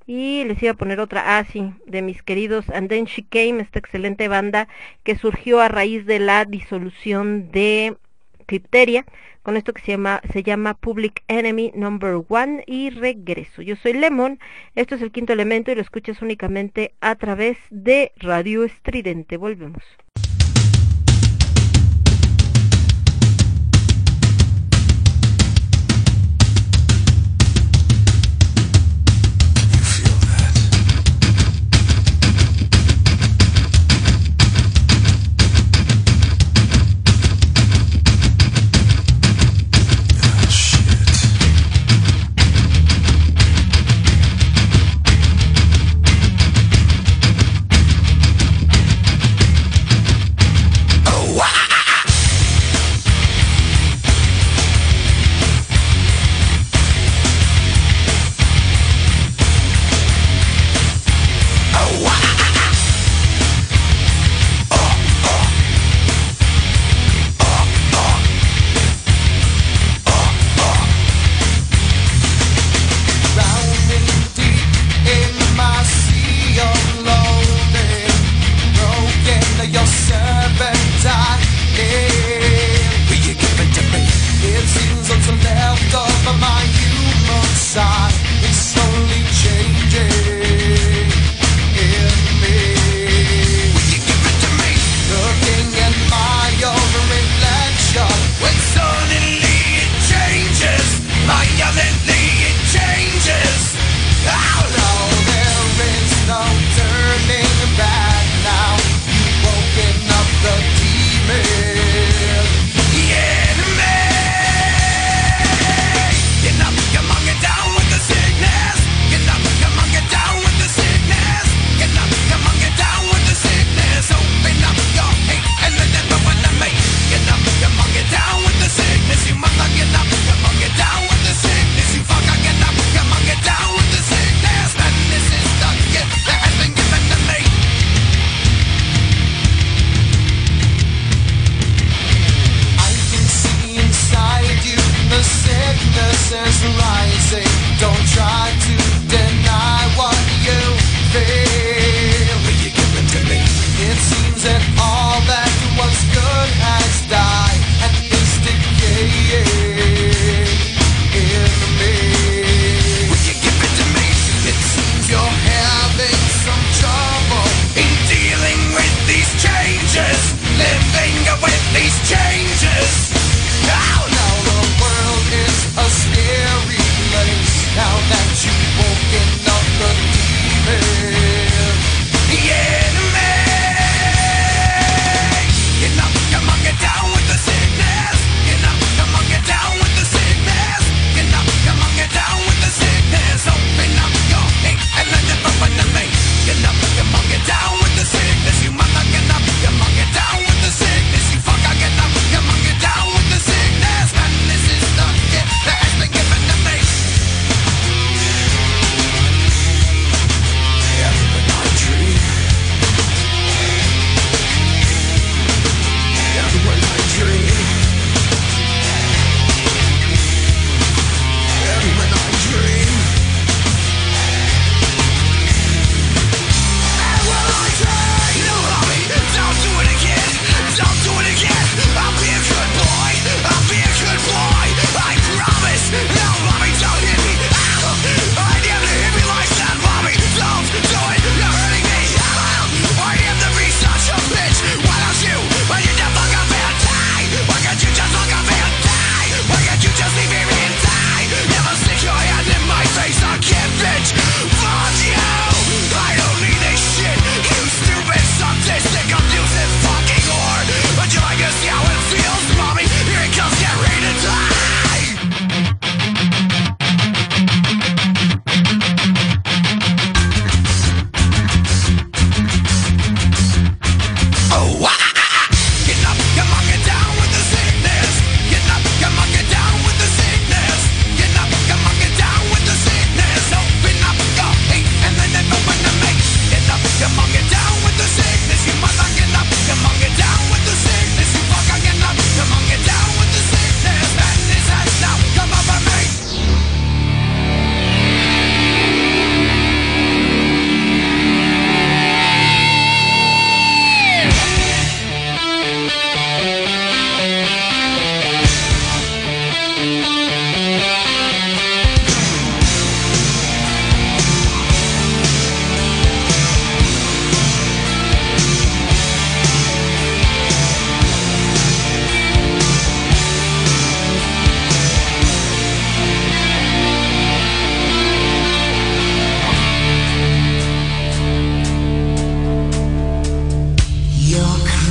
Y 0.08 0.42
les 0.44 0.62
iba 0.62 0.72
a 0.72 0.74
poner 0.74 1.00
otra, 1.00 1.36
ah 1.36 1.44
sí, 1.44 1.70
de 1.84 2.00
mis 2.00 2.22
queridos 2.22 2.70
And 2.70 2.88
Then 2.88 3.04
She 3.04 3.26
Came, 3.28 3.60
esta 3.60 3.78
excelente 3.78 4.26
banda 4.26 4.66
que 5.02 5.18
surgió 5.18 5.60
a 5.60 5.68
raíz 5.68 6.06
de 6.06 6.18
la 6.18 6.46
disolución 6.46 7.50
de 7.50 7.94
Crypteria 8.46 9.04
con 9.42 9.58
esto 9.58 9.74
que 9.74 9.82
se 9.82 9.92
llama, 9.92 10.22
se 10.32 10.42
llama 10.42 10.72
Public 10.72 11.22
Enemy 11.28 11.72
Number 11.74 12.22
One 12.26 12.64
y 12.66 12.88
regreso. 12.88 13.60
Yo 13.60 13.76
soy 13.76 13.92
Lemon, 13.92 14.38
esto 14.76 14.94
es 14.94 15.02
el 15.02 15.12
quinto 15.12 15.34
elemento 15.34 15.70
y 15.70 15.74
lo 15.74 15.82
escuchas 15.82 16.22
únicamente 16.22 16.94
a 17.02 17.14
través 17.16 17.58
de 17.68 18.12
Radio 18.16 18.64
Estridente. 18.64 19.36
Volvemos. 19.36 19.82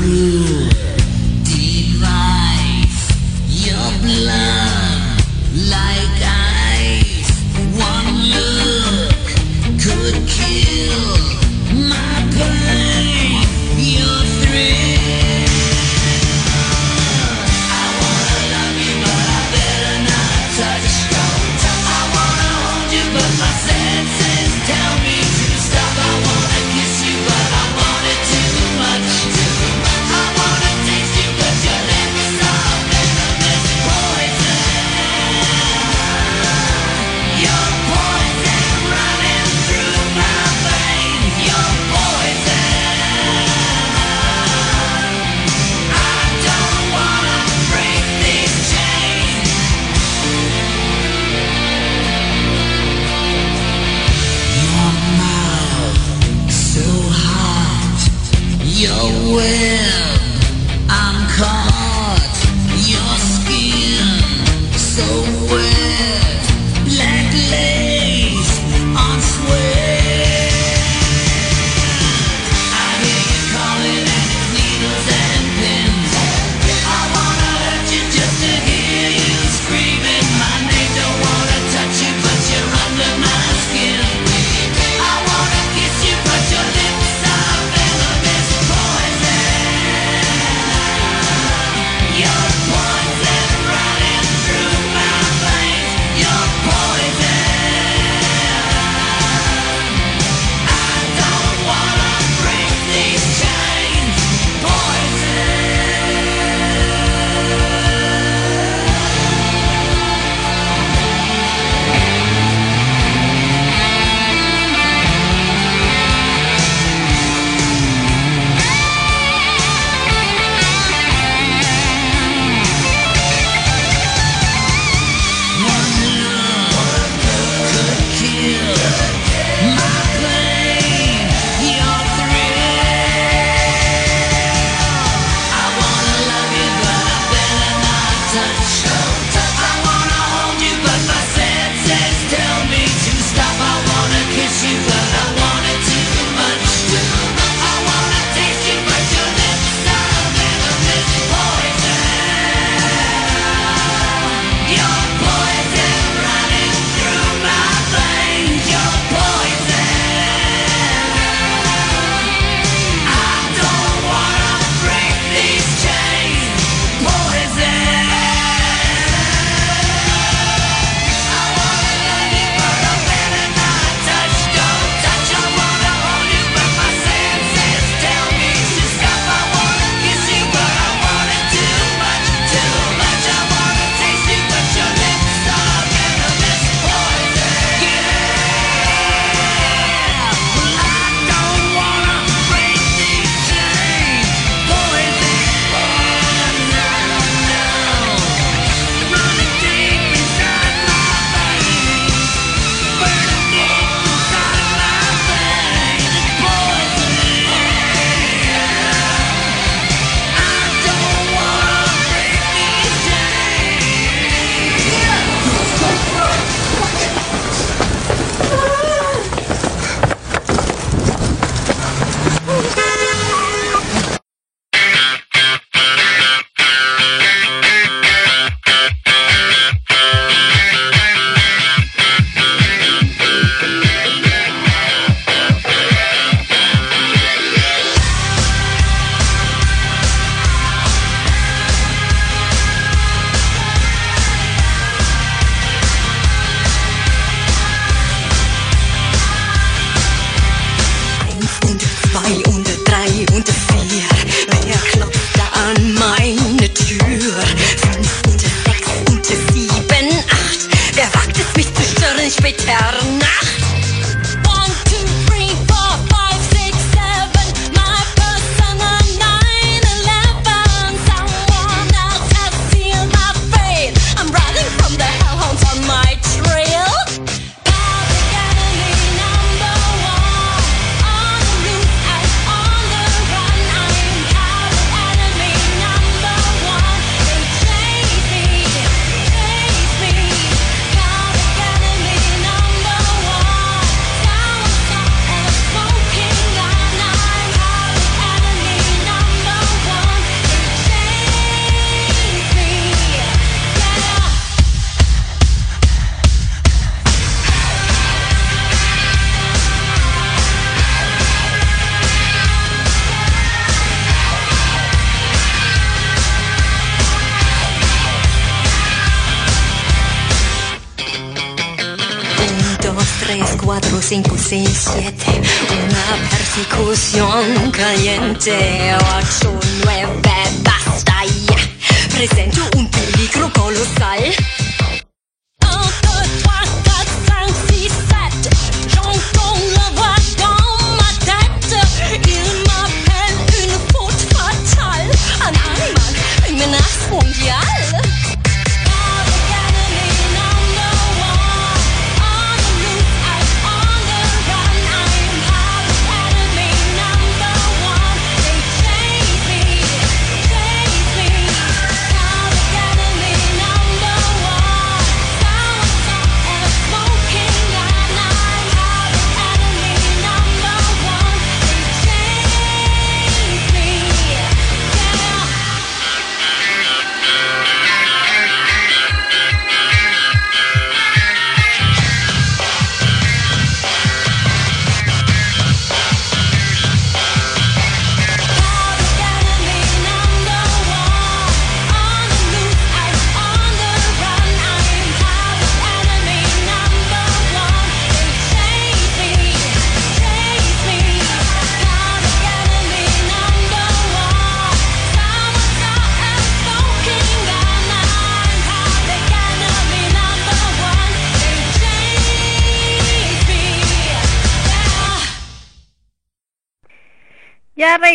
Brasil. 0.07 0.56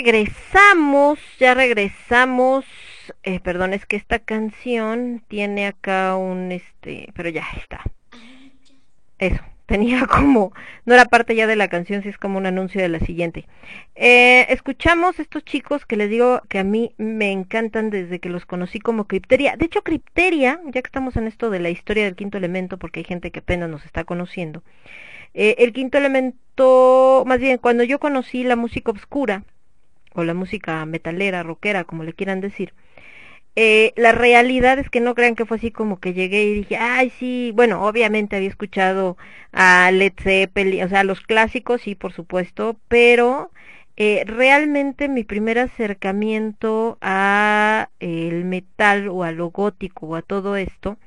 Regresamos, 0.02 1.18
ya 1.39 1.55
regresamos. 1.55 2.64
Eh, 3.22 3.39
perdón, 3.40 3.72
es 3.72 3.86
que 3.86 3.97
esta 3.97 4.18
canción 4.18 5.22
tiene 5.28 5.66
acá 5.66 6.16
un 6.16 6.50
este, 6.50 7.08
pero 7.14 7.28
ya 7.28 7.44
está. 7.56 7.82
Eso, 9.18 9.40
tenía 9.66 10.06
como, 10.10 10.52
no 10.86 10.94
era 10.94 11.05
parte 11.05 11.36
ya 11.36 11.47
de 11.47 11.55
la 11.55 11.68
canción, 11.68 12.02
si 12.02 12.08
es 12.08 12.18
como 12.18 12.39
un 12.39 12.47
anuncio 12.47 12.82
de 12.82 12.89
la 12.89 12.98
siguiente. 12.98 13.47
Eh, 13.94 14.47
escuchamos 14.48 15.20
estos 15.20 15.44
chicos 15.44 15.86
que 15.86 15.97
les 15.97 16.10
digo 16.10 16.42
que 16.48 16.58
a 16.58 16.64
mí 16.64 16.94
me 16.98 17.31
encantan 17.31 17.90
desde 17.90 18.18
que 18.18 18.28
los 18.28 18.44
conocí 18.44 18.81
como 18.81 19.05
Cripteria. 19.05 19.56
De 19.56 19.66
hecho, 19.66 19.82
Cripteria, 19.82 20.60
ya 20.64 20.82
que 20.82 20.89
estamos 20.89 21.16
en 21.16 21.28
esto 21.28 21.48
de 21.48 21.60
la 21.60 21.70
historia 21.70 22.05
del 22.05 22.16
quinto 22.16 22.39
elemento, 22.39 22.76
porque 22.76 23.00
hay 23.00 23.05
gente 23.05 23.31
que 23.31 23.39
apenas 23.39 23.70
nos 23.70 23.84
está 23.84 24.02
conociendo. 24.02 24.64
Eh, 25.34 25.55
el 25.58 25.72
quinto 25.72 25.97
elemento, 25.97 27.22
más 27.26 27.39
bien, 27.39 27.58
cuando 27.58 27.84
yo 27.84 28.00
conocí 28.00 28.42
la 28.42 28.56
música 28.56 28.90
oscura, 28.90 29.44
o 30.15 30.24
la 30.24 30.34
música 30.34 30.84
metalera, 30.86 31.42
rockera, 31.42 31.84
como 31.84 32.05
le 32.05 32.12
quieran 32.15 32.41
decir, 32.41 32.74
eh, 33.57 33.92
la 33.97 34.12
realidad 34.12 34.78
es 34.78 34.89
que 34.91 35.00
no 35.00 35.15
crean 35.15 35.34
que 35.34 35.44
fue 35.47 35.58
así 35.58 35.70
como 35.70 36.00
que 36.00 36.15
llegué 36.15 36.44
y 36.44 36.55
dije, 36.55 36.76
ay, 36.78 37.10
sí, 37.10 37.52
bueno, 37.55 37.86
obviamente 37.86 38.36
había 38.36 38.49
escuchado 38.49 39.16
a 39.52 39.91
Led 39.92 40.15
Zeppelin, 40.23 40.84
o 40.84 40.89
sea, 40.89 41.05
los 41.05 41.20
clásicos, 41.20 41.82
sí, 41.82 41.94
por 41.94 42.12
supuesto, 42.12 42.78
pero 42.89 43.50
eh, 43.97 44.24
realmente 44.26 45.08
mi 45.08 45.24
primer 45.24 45.58
acercamiento 45.58 46.99
a 47.02 47.91
el 48.00 48.44
metal 48.44 49.08
o 49.08 49.23
a 49.23 49.32
lo 49.32 49.50
gótico 49.50 50.07
o 50.07 50.16
a 50.16 50.23
todo 50.23 50.57
esto 50.57 50.99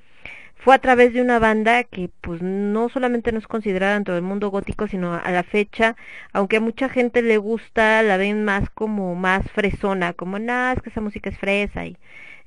fue 0.65 0.73
a 0.73 0.79
través 0.79 1.13
de 1.13 1.21
una 1.21 1.37
banda 1.37 1.83
que 1.83 2.09
pues 2.21 2.41
no 2.41 2.89
solamente 2.89 3.31
no 3.31 3.37
es 3.37 3.45
considerada 3.45 3.93
dentro 3.93 4.15
del 4.15 4.23
mundo 4.23 4.49
gótico, 4.49 4.87
sino 4.87 5.13
a 5.13 5.29
la 5.29 5.43
fecha, 5.43 5.95
aunque 6.33 6.57
a 6.57 6.59
mucha 6.59 6.89
gente 6.89 7.21
le 7.21 7.37
gusta, 7.37 8.01
la 8.01 8.17
ven 8.17 8.43
más 8.43 8.71
como 8.71 9.13
más 9.13 9.45
fresona, 9.51 10.13
como 10.13 10.39
nada, 10.39 10.73
es 10.73 10.81
que 10.81 10.89
esa 10.89 11.01
música 11.01 11.29
es 11.29 11.37
fresa 11.37 11.85
y 11.85 11.97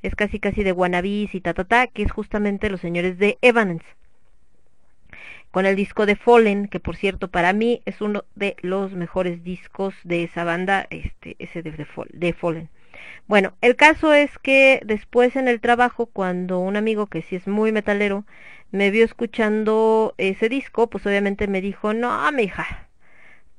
es 0.02 0.16
casi 0.16 0.40
casi 0.40 0.64
de 0.64 0.72
wannabes 0.72 1.32
y 1.32 1.40
ta 1.40 1.54
ta 1.54 1.62
ta, 1.62 1.86
que 1.86 2.02
es 2.02 2.10
justamente 2.10 2.70
los 2.70 2.80
señores 2.80 3.18
de 3.18 3.38
Evanescence 3.40 3.86
con 5.52 5.64
el 5.64 5.76
disco 5.76 6.04
de 6.04 6.16
Fallen, 6.16 6.66
que 6.66 6.80
por 6.80 6.96
cierto 6.96 7.28
para 7.28 7.52
mí 7.52 7.82
es 7.84 8.00
uno 8.00 8.24
de 8.34 8.56
los 8.62 8.94
mejores 8.94 9.44
discos 9.44 9.94
de 10.02 10.24
esa 10.24 10.42
banda, 10.42 10.88
este, 10.90 11.36
ese 11.38 11.62
de, 11.62 11.70
de, 11.70 11.86
de 12.12 12.32
Fallen. 12.32 12.68
Bueno, 13.26 13.54
el 13.60 13.76
caso 13.76 14.12
es 14.14 14.30
que 14.38 14.80
después 14.84 15.36
en 15.36 15.48
el 15.48 15.60
trabajo, 15.60 16.06
cuando 16.06 16.58
un 16.60 16.76
amigo 16.76 17.06
que 17.06 17.22
sí 17.22 17.36
es 17.36 17.46
muy 17.46 17.72
metalero, 17.72 18.24
me 18.70 18.90
vio 18.90 19.04
escuchando 19.04 20.14
ese 20.18 20.48
disco, 20.48 20.88
pues 20.88 21.06
obviamente 21.06 21.46
me 21.48 21.60
dijo, 21.60 21.94
no, 21.94 22.30
mija, 22.32 22.88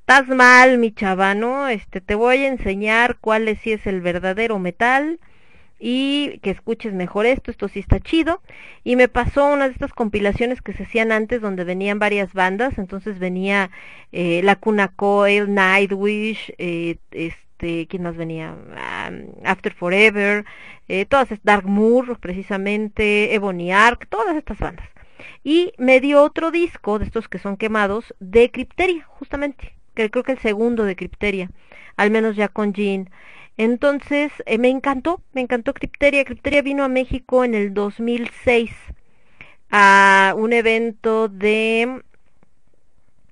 estás 0.01 0.27
mal, 0.27 0.77
mi 0.79 0.91
chava, 0.91 1.35
¿no? 1.35 1.67
Este, 1.67 2.01
te 2.01 2.15
voy 2.15 2.37
a 2.39 2.47
enseñar 2.47 3.17
cuál 3.21 3.47
es, 3.47 3.59
si 3.59 3.73
es 3.73 3.85
el 3.87 4.01
verdadero 4.01 4.59
metal 4.59 5.19
y 5.79 6.39
que 6.43 6.51
escuches 6.51 6.93
mejor 6.93 7.25
esto, 7.25 7.51
esto 7.51 7.67
sí 7.67 7.79
está 7.79 7.99
chido. 7.99 8.41
Y 8.83 8.95
me 8.95 9.07
pasó 9.07 9.47
una 9.47 9.67
de 9.67 9.73
estas 9.73 9.93
compilaciones 9.93 10.61
que 10.61 10.73
se 10.73 10.83
hacían 10.83 11.11
antes 11.11 11.41
donde 11.41 11.63
venían 11.63 11.99
varias 11.99 12.33
bandas, 12.33 12.77
entonces 12.77 13.19
venía 13.19 13.71
eh, 14.11 14.41
La 14.43 14.55
Cuna 14.57 14.89
Coil, 14.89 15.53
Nightwish, 15.53 16.53
eh, 16.57 16.97
este, 17.11 17.48
¿quién 17.59 18.03
más 18.03 18.15
venía? 18.17 18.55
After 19.43 19.73
Forever, 19.73 20.45
eh, 20.87 21.05
todas, 21.05 21.31
es- 21.31 21.43
Dark 21.43 21.65
Moor 21.67 22.19
precisamente, 22.19 23.33
Ebony 23.35 23.71
Arc, 23.71 24.07
todas 24.09 24.35
estas 24.35 24.59
bandas. 24.59 24.87
Y 25.43 25.73
me 25.77 25.99
dio 25.99 26.23
otro 26.23 26.51
disco 26.51 26.99
de 26.99 27.05
estos 27.05 27.27
que 27.27 27.39
son 27.39 27.57
quemados 27.57 28.15
de 28.19 28.51
Crypteria, 28.51 29.03
justamente, 29.07 29.75
que 29.95 30.09
creo 30.09 30.23
que 30.23 30.33
el 30.33 30.39
segundo 30.39 30.85
de 30.85 30.95
Crypteria, 30.95 31.51
al 31.97 32.11
menos 32.11 32.35
ya 32.35 32.47
con 32.47 32.73
Jean. 32.73 33.09
Entonces, 33.57 34.31
eh, 34.45 34.57
me 34.57 34.69
encantó, 34.69 35.21
me 35.33 35.41
encantó 35.41 35.73
Crypteria. 35.73 36.23
Crypteria 36.25 36.61
vino 36.61 36.83
a 36.85 36.87
México 36.89 37.43
en 37.43 37.55
el 37.55 37.73
2006 37.73 38.71
a 39.71 40.33
un 40.37 40.53
evento 40.53 41.27
de, 41.29 42.01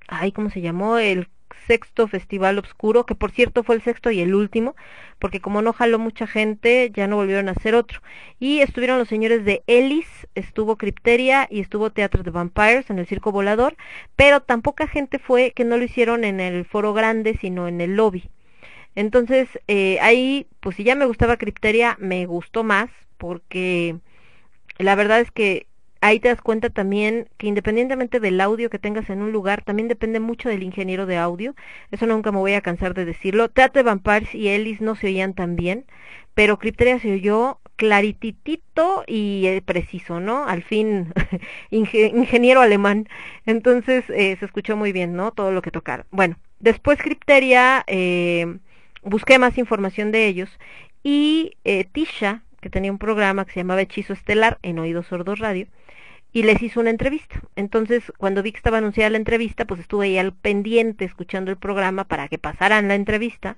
ay, 0.08 0.32
¿cómo 0.32 0.50
se 0.50 0.60
llamó? 0.60 0.98
El 0.98 1.28
sexto 1.68 2.08
Festival 2.08 2.58
Obscuro, 2.58 3.06
que 3.06 3.14
por 3.14 3.30
cierto 3.30 3.62
fue 3.62 3.76
el 3.76 3.82
sexto 3.82 4.10
y 4.10 4.20
el 4.20 4.34
último, 4.34 4.74
porque 5.20 5.40
como 5.40 5.62
no 5.62 5.72
jaló 5.72 6.00
mucha 6.00 6.26
gente, 6.26 6.90
ya 6.92 7.06
no 7.06 7.16
volvieron 7.16 7.48
a 7.48 7.52
hacer 7.52 7.76
otro. 7.76 8.00
Y 8.40 8.60
estuvieron 8.60 8.98
los 8.98 9.08
señores 9.08 9.44
de 9.44 9.62
Ellis, 9.68 10.08
estuvo 10.34 10.76
Crypteria 10.76 11.46
y 11.48 11.60
estuvo 11.60 11.90
Teatro 11.90 12.24
de 12.24 12.32
Vampires 12.32 12.90
en 12.90 12.98
el 12.98 13.06
Circo 13.06 13.30
Volador, 13.30 13.76
pero 14.16 14.40
tan 14.40 14.62
poca 14.62 14.88
gente 14.88 15.20
fue 15.20 15.52
que 15.52 15.64
no 15.64 15.76
lo 15.76 15.84
hicieron 15.84 16.24
en 16.24 16.40
el 16.40 16.64
foro 16.64 16.92
grande, 16.92 17.38
sino 17.40 17.68
en 17.68 17.80
el 17.80 17.94
lobby. 17.94 18.28
Entonces, 18.96 19.48
eh, 19.68 19.98
ahí, 20.00 20.48
pues 20.60 20.74
si 20.74 20.82
ya 20.82 20.96
me 20.96 21.06
gustaba 21.06 21.36
Crypteria, 21.36 21.96
me 22.00 22.26
gustó 22.26 22.64
más, 22.64 22.90
porque 23.16 23.98
la 24.78 24.96
verdad 24.96 25.20
es 25.20 25.30
que 25.30 25.67
ahí 26.00 26.20
te 26.20 26.28
das 26.28 26.40
cuenta 26.42 26.70
también 26.70 27.28
que 27.38 27.46
independientemente 27.48 28.20
del 28.20 28.40
audio 28.40 28.70
que 28.70 28.78
tengas 28.78 29.10
en 29.10 29.22
un 29.22 29.32
lugar, 29.32 29.62
también 29.64 29.88
depende 29.88 30.20
mucho 30.20 30.48
del 30.48 30.62
ingeniero 30.62 31.06
de 31.06 31.16
audio. 31.16 31.54
Eso 31.90 32.06
nunca 32.06 32.32
me 32.32 32.38
voy 32.38 32.54
a 32.54 32.60
cansar 32.60 32.94
de 32.94 33.04
decirlo. 33.04 33.48
Teatro 33.50 33.80
de 33.80 33.84
Vampires 33.88 34.34
y 34.34 34.48
Ellis 34.48 34.80
no 34.80 34.94
se 34.96 35.08
oían 35.08 35.34
tan 35.34 35.56
bien, 35.56 35.86
pero 36.34 36.58
Crypteria 36.58 36.98
se 37.00 37.12
oyó 37.12 37.60
clarititito 37.76 39.04
y 39.06 39.46
eh, 39.46 39.62
preciso, 39.64 40.20
¿no? 40.20 40.44
Al 40.46 40.62
fin, 40.62 41.12
inge- 41.70 42.12
ingeniero 42.14 42.60
alemán. 42.60 43.08
Entonces, 43.46 44.04
eh, 44.10 44.36
se 44.38 44.44
escuchó 44.44 44.76
muy 44.76 44.92
bien, 44.92 45.14
¿no? 45.14 45.32
Todo 45.32 45.52
lo 45.52 45.62
que 45.62 45.70
tocaron. 45.70 46.06
Bueno, 46.10 46.36
después 46.60 46.98
Crypteria, 47.00 47.84
eh, 47.86 48.58
busqué 49.02 49.38
más 49.38 49.58
información 49.58 50.12
de 50.12 50.26
ellos 50.26 50.50
y 51.02 51.52
eh, 51.64 51.84
Tisha, 51.84 52.42
que 52.60 52.70
tenía 52.70 52.90
un 52.92 52.98
programa 52.98 53.44
que 53.44 53.52
se 53.52 53.60
llamaba 53.60 53.82
Hechizo 53.82 54.12
Estelar 54.12 54.58
en 54.62 54.78
Oídos 54.78 55.06
Sordos 55.06 55.38
Radio, 55.38 55.66
y 56.32 56.42
les 56.42 56.62
hizo 56.62 56.80
una 56.80 56.90
entrevista. 56.90 57.40
Entonces, 57.56 58.12
cuando 58.18 58.42
vi 58.42 58.52
que 58.52 58.58
estaba 58.58 58.78
anunciada 58.78 59.10
la 59.10 59.16
entrevista, 59.18 59.64
pues 59.66 59.80
estuve 59.80 60.06
ahí 60.06 60.18
al 60.18 60.32
pendiente 60.32 61.04
escuchando 61.04 61.50
el 61.50 61.56
programa 61.56 62.04
para 62.04 62.28
que 62.28 62.38
pasaran 62.38 62.88
la 62.88 62.94
entrevista, 62.94 63.56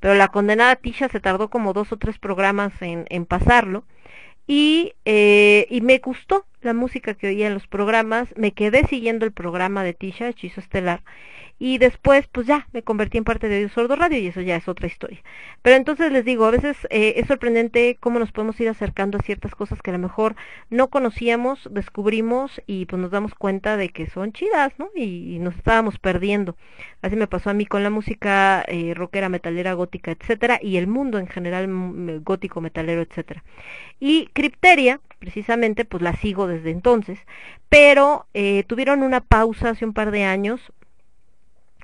pero 0.00 0.14
la 0.14 0.28
condenada 0.28 0.76
Tisha 0.76 1.08
se 1.08 1.20
tardó 1.20 1.48
como 1.50 1.72
dos 1.72 1.92
o 1.92 1.98
tres 1.98 2.18
programas 2.18 2.72
en, 2.80 3.06
en 3.08 3.26
pasarlo, 3.26 3.84
y, 4.46 4.94
eh, 5.04 5.66
y 5.70 5.80
me 5.80 5.98
gustó, 5.98 6.46
la 6.64 6.74
música 6.74 7.14
que 7.14 7.28
oía 7.28 7.46
en 7.46 7.54
los 7.54 7.66
programas, 7.66 8.28
me 8.36 8.52
quedé 8.52 8.86
siguiendo 8.86 9.24
el 9.26 9.32
programa 9.32 9.84
de 9.84 9.94
Tisha, 9.94 10.28
Hechizo 10.28 10.60
Estelar, 10.60 11.02
y 11.58 11.78
después 11.78 12.26
pues 12.32 12.46
ya 12.48 12.66
me 12.72 12.82
convertí 12.82 13.18
en 13.18 13.24
parte 13.24 13.48
de 13.48 13.58
Oído 13.58 13.68
Sordo 13.68 13.94
Radio 13.94 14.18
y 14.18 14.26
eso 14.26 14.40
ya 14.40 14.56
es 14.56 14.66
otra 14.66 14.88
historia. 14.88 15.22
Pero 15.62 15.76
entonces 15.76 16.10
les 16.10 16.24
digo, 16.24 16.44
a 16.44 16.50
veces 16.50 16.76
eh, 16.90 17.14
es 17.18 17.28
sorprendente 17.28 17.96
cómo 18.00 18.18
nos 18.18 18.32
podemos 18.32 18.58
ir 18.58 18.68
acercando 18.68 19.16
a 19.16 19.22
ciertas 19.22 19.54
cosas 19.54 19.80
que 19.80 19.90
a 19.90 19.92
lo 19.92 20.00
mejor 20.00 20.34
no 20.70 20.88
conocíamos, 20.88 21.68
descubrimos 21.70 22.60
y 22.66 22.86
pues 22.86 23.00
nos 23.00 23.12
damos 23.12 23.36
cuenta 23.36 23.76
de 23.76 23.90
que 23.90 24.08
son 24.08 24.32
chidas, 24.32 24.72
¿no? 24.76 24.88
Y, 24.96 25.36
y 25.36 25.38
nos 25.38 25.54
estábamos 25.54 26.00
perdiendo. 26.00 26.56
Así 27.00 27.14
me 27.14 27.28
pasó 27.28 27.50
a 27.50 27.54
mí 27.54 27.64
con 27.64 27.84
la 27.84 27.90
música 27.90 28.64
eh, 28.66 28.94
rockera, 28.94 29.28
metalera, 29.28 29.74
gótica, 29.74 30.10
etcétera, 30.10 30.58
y 30.60 30.78
el 30.78 30.88
mundo 30.88 31.18
en 31.18 31.28
general 31.28 31.68
mm, 31.68 32.24
gótico, 32.24 32.60
metalero, 32.60 33.02
etcétera. 33.02 33.44
Y 34.00 34.26
Cripteria, 34.32 35.00
precisamente, 35.22 35.84
pues 35.84 36.02
la 36.02 36.16
sigo 36.16 36.48
desde 36.48 36.72
entonces, 36.72 37.16
pero 37.68 38.26
eh, 38.34 38.64
tuvieron 38.66 39.04
una 39.04 39.20
pausa 39.20 39.68
hace 39.68 39.84
un 39.84 39.92
par 39.92 40.10
de 40.10 40.24
años, 40.24 40.72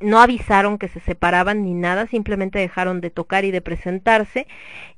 no 0.00 0.20
avisaron 0.20 0.76
que 0.76 0.88
se 0.88 0.98
separaban 0.98 1.62
ni 1.62 1.72
nada, 1.72 2.08
simplemente 2.08 2.58
dejaron 2.58 3.00
de 3.00 3.10
tocar 3.10 3.44
y 3.44 3.52
de 3.52 3.60
presentarse. 3.60 4.48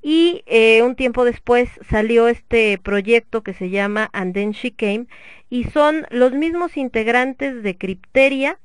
Y 0.01 0.43
eh, 0.47 0.83
un 0.83 0.97
tiempo 0.97 1.27
después 1.27 1.69
salió 1.87 2.29
este 2.29 2.79
proyecto 2.79 3.43
que 3.43 3.53
se 3.53 3.69
llama 3.69 4.09
And 4.15 4.33
Then 4.33 4.53
She 4.53 4.73
Came 4.73 5.05
y 5.51 5.65
son 5.65 6.07
los 6.09 6.33
mismos 6.33 6.79
integrantes 6.79 7.63
de 7.63 7.77
Cripteria, 7.77 8.59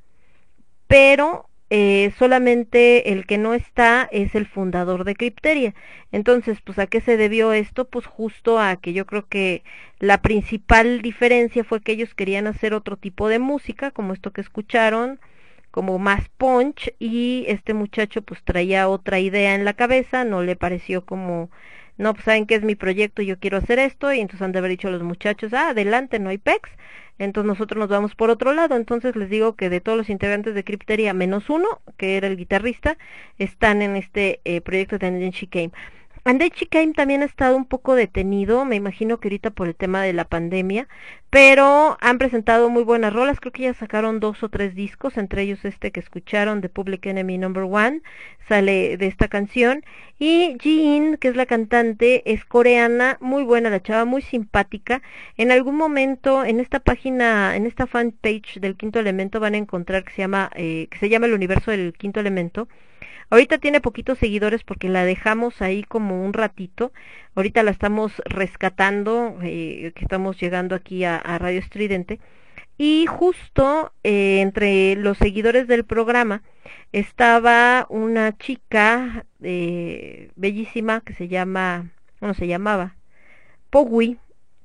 pero 0.87 1.49
eh, 1.69 2.13
solamente 2.17 3.11
el 3.11 3.25
que 3.25 3.37
no 3.37 3.53
está 3.53 4.07
es 4.11 4.35
el 4.35 4.45
fundador 4.45 5.03
de 5.03 5.15
Cripteria. 5.15 5.73
Entonces, 6.11 6.61
pues 6.61 6.79
a 6.79 6.87
qué 6.87 7.01
se 7.01 7.17
debió 7.17 7.53
esto? 7.53 7.85
Pues 7.85 8.05
justo 8.05 8.59
a 8.59 8.75
que 8.77 8.93
yo 8.93 9.05
creo 9.05 9.27
que 9.27 9.63
la 9.99 10.21
principal 10.21 11.01
diferencia 11.01 11.63
fue 11.63 11.81
que 11.81 11.93
ellos 11.93 12.13
querían 12.13 12.47
hacer 12.47 12.73
otro 12.73 12.97
tipo 12.97 13.27
de 13.29 13.39
música, 13.39 13.91
como 13.91 14.13
esto 14.13 14.31
que 14.31 14.41
escucharon, 14.41 15.19
como 15.71 15.99
más 15.99 16.29
punch 16.37 16.93
y 16.99 17.45
este 17.47 17.73
muchacho 17.73 18.21
pues 18.21 18.41
traía 18.43 18.87
otra 18.87 19.19
idea 19.19 19.55
en 19.55 19.65
la 19.65 19.73
cabeza, 19.73 20.23
no 20.23 20.41
le 20.43 20.55
pareció 20.55 21.05
como 21.05 21.49
no, 21.97 22.13
pues 22.13 22.25
saben 22.25 22.45
que 22.45 22.55
es 22.55 22.63
mi 22.63 22.75
proyecto, 22.75 23.21
yo 23.21 23.39
quiero 23.39 23.57
hacer 23.57 23.79
esto, 23.79 24.11
y 24.13 24.19
entonces 24.19 24.41
han 24.41 24.51
de 24.51 24.59
haber 24.59 24.71
dicho 24.71 24.89
los 24.91 25.03
muchachos, 25.03 25.53
ah, 25.53 25.69
adelante, 25.69 26.19
no 26.19 26.29
hay 26.29 26.37
PEX, 26.37 26.69
entonces 27.17 27.47
nosotros 27.47 27.79
nos 27.79 27.89
vamos 27.89 28.15
por 28.15 28.29
otro 28.29 28.53
lado, 28.53 28.75
entonces 28.75 29.15
les 29.15 29.29
digo 29.29 29.55
que 29.55 29.69
de 29.69 29.81
todos 29.81 29.97
los 29.97 30.09
integrantes 30.09 30.53
de 30.53 30.63
Crypteria, 30.63 31.13
menos 31.13 31.49
uno, 31.49 31.81
que 31.97 32.17
era 32.17 32.27
el 32.27 32.37
guitarrista, 32.37 32.97
están 33.37 33.81
en 33.81 33.95
este 33.95 34.41
eh, 34.43 34.61
proyecto 34.61 34.95
de 34.95 34.99
Tendency 34.99 35.47
Game. 35.51 35.71
Andechi 36.27 36.65
Came 36.65 36.93
también 36.93 37.21
ha 37.21 37.25
estado 37.25 37.55
un 37.55 37.65
poco 37.65 37.93
detenido, 37.93 38.65
me 38.65 38.75
imagino 38.75 39.19
que 39.19 39.27
ahorita 39.27 39.51
por 39.51 39.67
el 39.67 39.75
tema 39.75 40.01
de 40.01 40.11
la 40.11 40.25
pandemia, 40.25 40.87
pero 41.29 41.97
han 42.01 42.17
presentado 42.17 42.67
muy 42.71 42.83
buenas 42.83 43.13
rolas, 43.13 43.39
creo 43.39 43.51
que 43.51 43.61
ya 43.61 43.75
sacaron 43.75 44.19
dos 44.19 44.41
o 44.41 44.49
tres 44.49 44.73
discos, 44.73 45.17
entre 45.17 45.43
ellos 45.43 45.63
este 45.65 45.91
que 45.91 45.99
escucharon, 45.99 46.61
de 46.61 46.69
Public 46.69 47.05
Enemy 47.05 47.37
Number 47.37 47.65
One, 47.65 48.01
sale 48.49 48.97
de 48.97 49.05
esta 49.05 49.27
canción, 49.27 49.83
y 50.17 50.57
Jin, 50.59 51.17
que 51.17 51.27
es 51.27 51.35
la 51.35 51.45
cantante, 51.45 52.23
es 52.25 52.43
coreana, 52.43 53.17
muy 53.21 53.43
buena 53.43 53.69
la 53.69 53.83
chava, 53.83 54.05
muy 54.05 54.23
simpática, 54.23 55.03
en 55.37 55.51
algún 55.51 55.75
momento 55.75 56.43
en 56.43 56.59
esta 56.59 56.79
página, 56.79 57.55
en 57.55 57.67
esta 57.67 57.85
fanpage 57.85 58.59
del 58.59 58.77
Quinto 58.77 58.99
Elemento 58.99 59.39
van 59.39 59.53
a 59.53 59.57
encontrar 59.57 60.03
que 60.03 60.13
se 60.13 60.23
llama, 60.23 60.49
eh, 60.55 60.87
que 60.89 60.97
se 60.97 61.07
llama 61.07 61.27
el 61.27 61.33
universo 61.33 61.69
del 61.69 61.93
Quinto 61.93 62.19
Elemento, 62.19 62.67
Ahorita 63.31 63.57
tiene 63.57 63.81
poquitos 63.81 64.19
seguidores 64.19 64.63
porque 64.63 64.87
la 64.87 65.03
dejamos 65.03 65.61
ahí 65.61 65.83
como 65.83 66.14
un 66.15 66.33
ratito. 66.33 66.91
Ahorita 67.35 67.63
la 67.63 67.71
estamos 67.71 68.21
rescatando, 68.25 69.37
eh, 69.43 69.91
que 69.95 70.03
estamos 70.03 70.39
llegando 70.39 70.75
aquí 70.75 71.03
a, 71.03 71.19
Radio 71.37 71.59
Estridente. 71.59 72.19
Y 72.77 73.05
justo 73.07 73.93
eh, 74.03 74.41
entre 74.41 74.95
los 74.95 75.17
seguidores 75.17 75.67
del 75.67 75.85
programa 75.85 76.43
estaba 76.91 77.85
una 77.89 78.37
chica 78.37 79.25
eh, 79.41 80.29
bellísima 80.35 81.01
que 81.01 81.13
se 81.13 81.27
llama, 81.27 81.91
bueno, 82.19 82.33
se 82.33 82.47
llamaba 82.47 82.95
Pogui, 83.69 84.17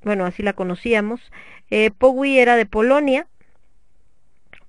bueno, 0.02 0.24
así 0.24 0.42
la 0.42 0.54
conocíamos. 0.54 1.20
Eh, 1.70 1.90
Pogui 1.96 2.38
era 2.38 2.56
de 2.56 2.66
Polonia 2.66 3.26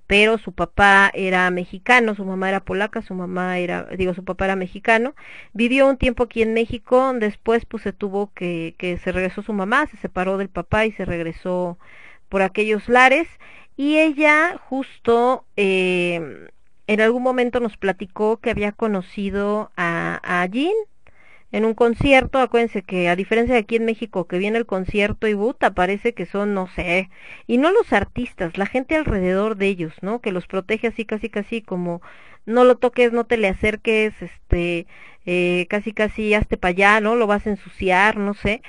pero 0.06 0.38
su 0.38 0.52
papá 0.52 1.10
era 1.14 1.50
mexicano, 1.50 2.14
su 2.14 2.24
mamá 2.24 2.48
era 2.48 2.64
polaca, 2.64 3.02
su 3.02 3.14
mamá 3.14 3.58
era, 3.58 3.84
digo, 3.96 4.14
su 4.14 4.24
papá 4.24 4.46
era 4.46 4.56
mexicano, 4.56 5.14
vivió 5.52 5.88
un 5.88 5.96
tiempo 5.96 6.24
aquí 6.24 6.42
en 6.42 6.54
México, 6.54 7.12
después 7.14 7.64
pues 7.66 7.82
se 7.82 7.92
tuvo 7.92 8.32
que, 8.34 8.74
que 8.78 8.98
se 8.98 9.12
regresó 9.12 9.42
su 9.42 9.52
mamá, 9.52 9.86
se 9.86 9.96
separó 9.98 10.38
del 10.38 10.48
papá 10.48 10.86
y 10.86 10.92
se 10.92 11.04
regresó 11.04 11.78
por 12.28 12.42
aquellos 12.42 12.88
lares, 12.88 13.28
y 13.76 13.98
ella 13.98 14.58
justo 14.68 15.44
eh, 15.56 16.48
en 16.86 17.00
algún 17.00 17.22
momento 17.22 17.60
nos 17.60 17.76
platicó 17.76 18.38
que 18.38 18.50
había 18.50 18.72
conocido 18.72 19.70
a, 19.76 20.20
a 20.22 20.46
Jean, 20.46 20.72
en 21.52 21.64
un 21.64 21.74
concierto, 21.74 22.38
acuérdense 22.38 22.82
que 22.82 23.08
a 23.08 23.16
diferencia 23.16 23.54
de 23.54 23.60
aquí 23.60 23.76
en 23.76 23.84
México 23.84 24.26
que 24.26 24.38
viene 24.38 24.58
el 24.58 24.66
concierto 24.66 25.28
y 25.28 25.34
buta, 25.34 25.74
parece 25.74 26.14
que 26.14 26.26
son, 26.26 26.54
no 26.54 26.66
sé, 26.66 27.10
y 27.46 27.58
no 27.58 27.70
los 27.70 27.92
artistas, 27.92 28.58
la 28.58 28.66
gente 28.66 28.96
alrededor 28.96 29.56
de 29.56 29.68
ellos, 29.68 29.94
¿no? 30.02 30.20
Que 30.20 30.32
los 30.32 30.46
protege 30.46 30.88
así, 30.88 31.04
casi, 31.04 31.28
casi 31.28 31.62
como 31.62 32.02
no 32.46 32.64
lo 32.64 32.76
toques, 32.76 33.12
no 33.12 33.24
te 33.24 33.36
le 33.36 33.48
acerques, 33.48 34.14
este, 34.20 34.86
eh, 35.26 35.66
casi, 35.68 35.92
casi 35.92 36.34
hazte 36.34 36.56
para 36.56 36.70
allá, 36.70 37.00
¿no? 37.00 37.16
Lo 37.16 37.26
vas 37.26 37.46
a 37.46 37.50
ensuciar, 37.50 38.16
no 38.16 38.34
sé 38.34 38.62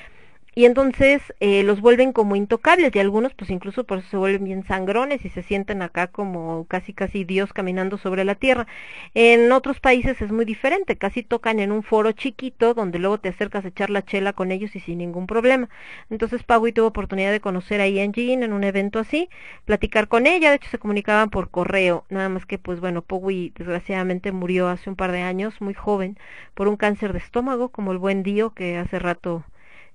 y 0.55 0.65
entonces 0.65 1.21
eh, 1.39 1.63
los 1.63 1.81
vuelven 1.81 2.13
como 2.13 2.35
intocables 2.35 2.95
y 2.95 2.99
algunos 2.99 3.33
pues 3.33 3.49
incluso 3.49 3.85
por 3.85 3.99
eso 3.99 4.09
se 4.09 4.17
vuelven 4.17 4.43
bien 4.43 4.63
sangrones 4.65 5.25
y 5.25 5.29
se 5.29 5.41
sienten 5.43 5.81
acá 5.81 6.07
como 6.07 6.65
casi 6.67 6.93
casi 6.93 7.23
Dios 7.23 7.53
caminando 7.53 7.97
sobre 7.97 8.23
la 8.23 8.35
tierra. 8.35 8.67
En 9.15 9.51
otros 9.51 9.79
países 9.79 10.21
es 10.21 10.31
muy 10.31 10.45
diferente, 10.45 10.97
casi 10.97 11.23
tocan 11.23 11.59
en 11.59 11.71
un 11.71 11.83
foro 11.83 12.11
chiquito 12.11 12.73
donde 12.73 12.99
luego 12.99 13.19
te 13.19 13.29
acercas 13.29 13.65
a 13.65 13.69
echar 13.69 13.89
la 13.89 14.03
chela 14.03 14.33
con 14.33 14.51
ellos 14.51 14.75
y 14.75 14.79
sin 14.79 14.99
ningún 14.99 15.27
problema. 15.27 15.69
Entonces 16.09 16.43
Pagui 16.43 16.71
tuvo 16.71 16.87
oportunidad 16.87 17.31
de 17.31 17.39
conocer 17.39 17.81
a 17.81 17.87
Ian 17.87 18.13
Jean 18.13 18.43
en 18.43 18.53
un 18.53 18.63
evento 18.63 18.99
así, 18.99 19.29
platicar 19.65 20.07
con 20.07 20.27
ella, 20.27 20.49
de 20.49 20.57
hecho 20.57 20.69
se 20.69 20.77
comunicaban 20.77 21.29
por 21.29 21.49
correo, 21.49 22.05
nada 22.09 22.29
más 22.29 22.45
que 22.45 22.59
pues 22.59 22.79
bueno, 22.79 23.01
Pagui 23.01 23.53
desgraciadamente 23.57 24.31
murió 24.31 24.67
hace 24.67 24.89
un 24.89 24.95
par 24.95 25.11
de 25.11 25.21
años, 25.21 25.61
muy 25.61 25.73
joven, 25.73 26.17
por 26.53 26.67
un 26.67 26.77
cáncer 26.77 27.13
de 27.13 27.19
estómago, 27.19 27.69
como 27.69 27.91
el 27.91 27.97
buen 27.97 28.23
Dio 28.23 28.51
que 28.53 28.77
hace 28.77 28.99
rato 28.99 29.43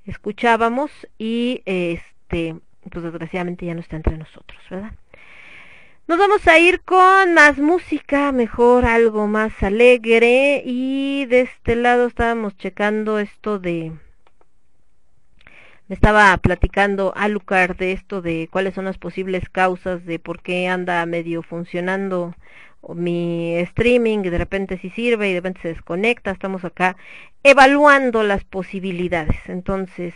escuchábamos 0.05 0.91
y 1.19 1.63
este 1.65 2.57
pues 2.91 3.05
desgraciadamente 3.05 3.67
ya 3.67 3.75
no 3.75 3.81
está 3.81 3.97
entre 3.97 4.17
nosotros, 4.17 4.61
¿verdad? 4.71 4.93
Nos 6.07 6.19
vamos 6.19 6.47
a 6.49 6.59
ir 6.59 6.81
con 6.81 7.35
más 7.35 7.59
música, 7.59 8.33
mejor 8.33 8.87
algo 8.87 9.27
más 9.27 9.63
alegre 9.63 10.63
y 10.65 11.27
de 11.27 11.43
este 11.43 11.77
lado 11.77 12.07
estábamos 12.07 12.57
checando 12.57 13.19
esto 13.19 13.59
de 13.59 13.93
me 15.89 15.95
estaba 15.95 16.37
platicando 16.39 17.13
Alucard 17.17 17.77
de 17.77 17.93
esto 17.93 18.21
de 18.23 18.49
cuáles 18.51 18.75
son 18.75 18.87
las 18.87 18.99
posibles 18.99 19.49
causas 19.49 20.05
de 20.05 20.19
por 20.19 20.43
qué 20.43 20.69
anda 20.69 21.05
medio 21.07 21.43
funcionando 21.43 22.35
mi 22.95 23.57
streaming 23.57 24.23
de 24.23 24.39
repente 24.39 24.79
sí 24.79 24.91
sirve 24.91 25.29
y 25.29 25.33
de 25.33 25.41
repente 25.41 25.61
se 25.63 25.69
desconecta. 25.69 26.31
Estamos 26.31 26.65
acá 26.65 26.97
evaluando 27.43 28.23
las 28.23 28.45
posibilidades. 28.45 29.37
Entonces, 29.49 30.15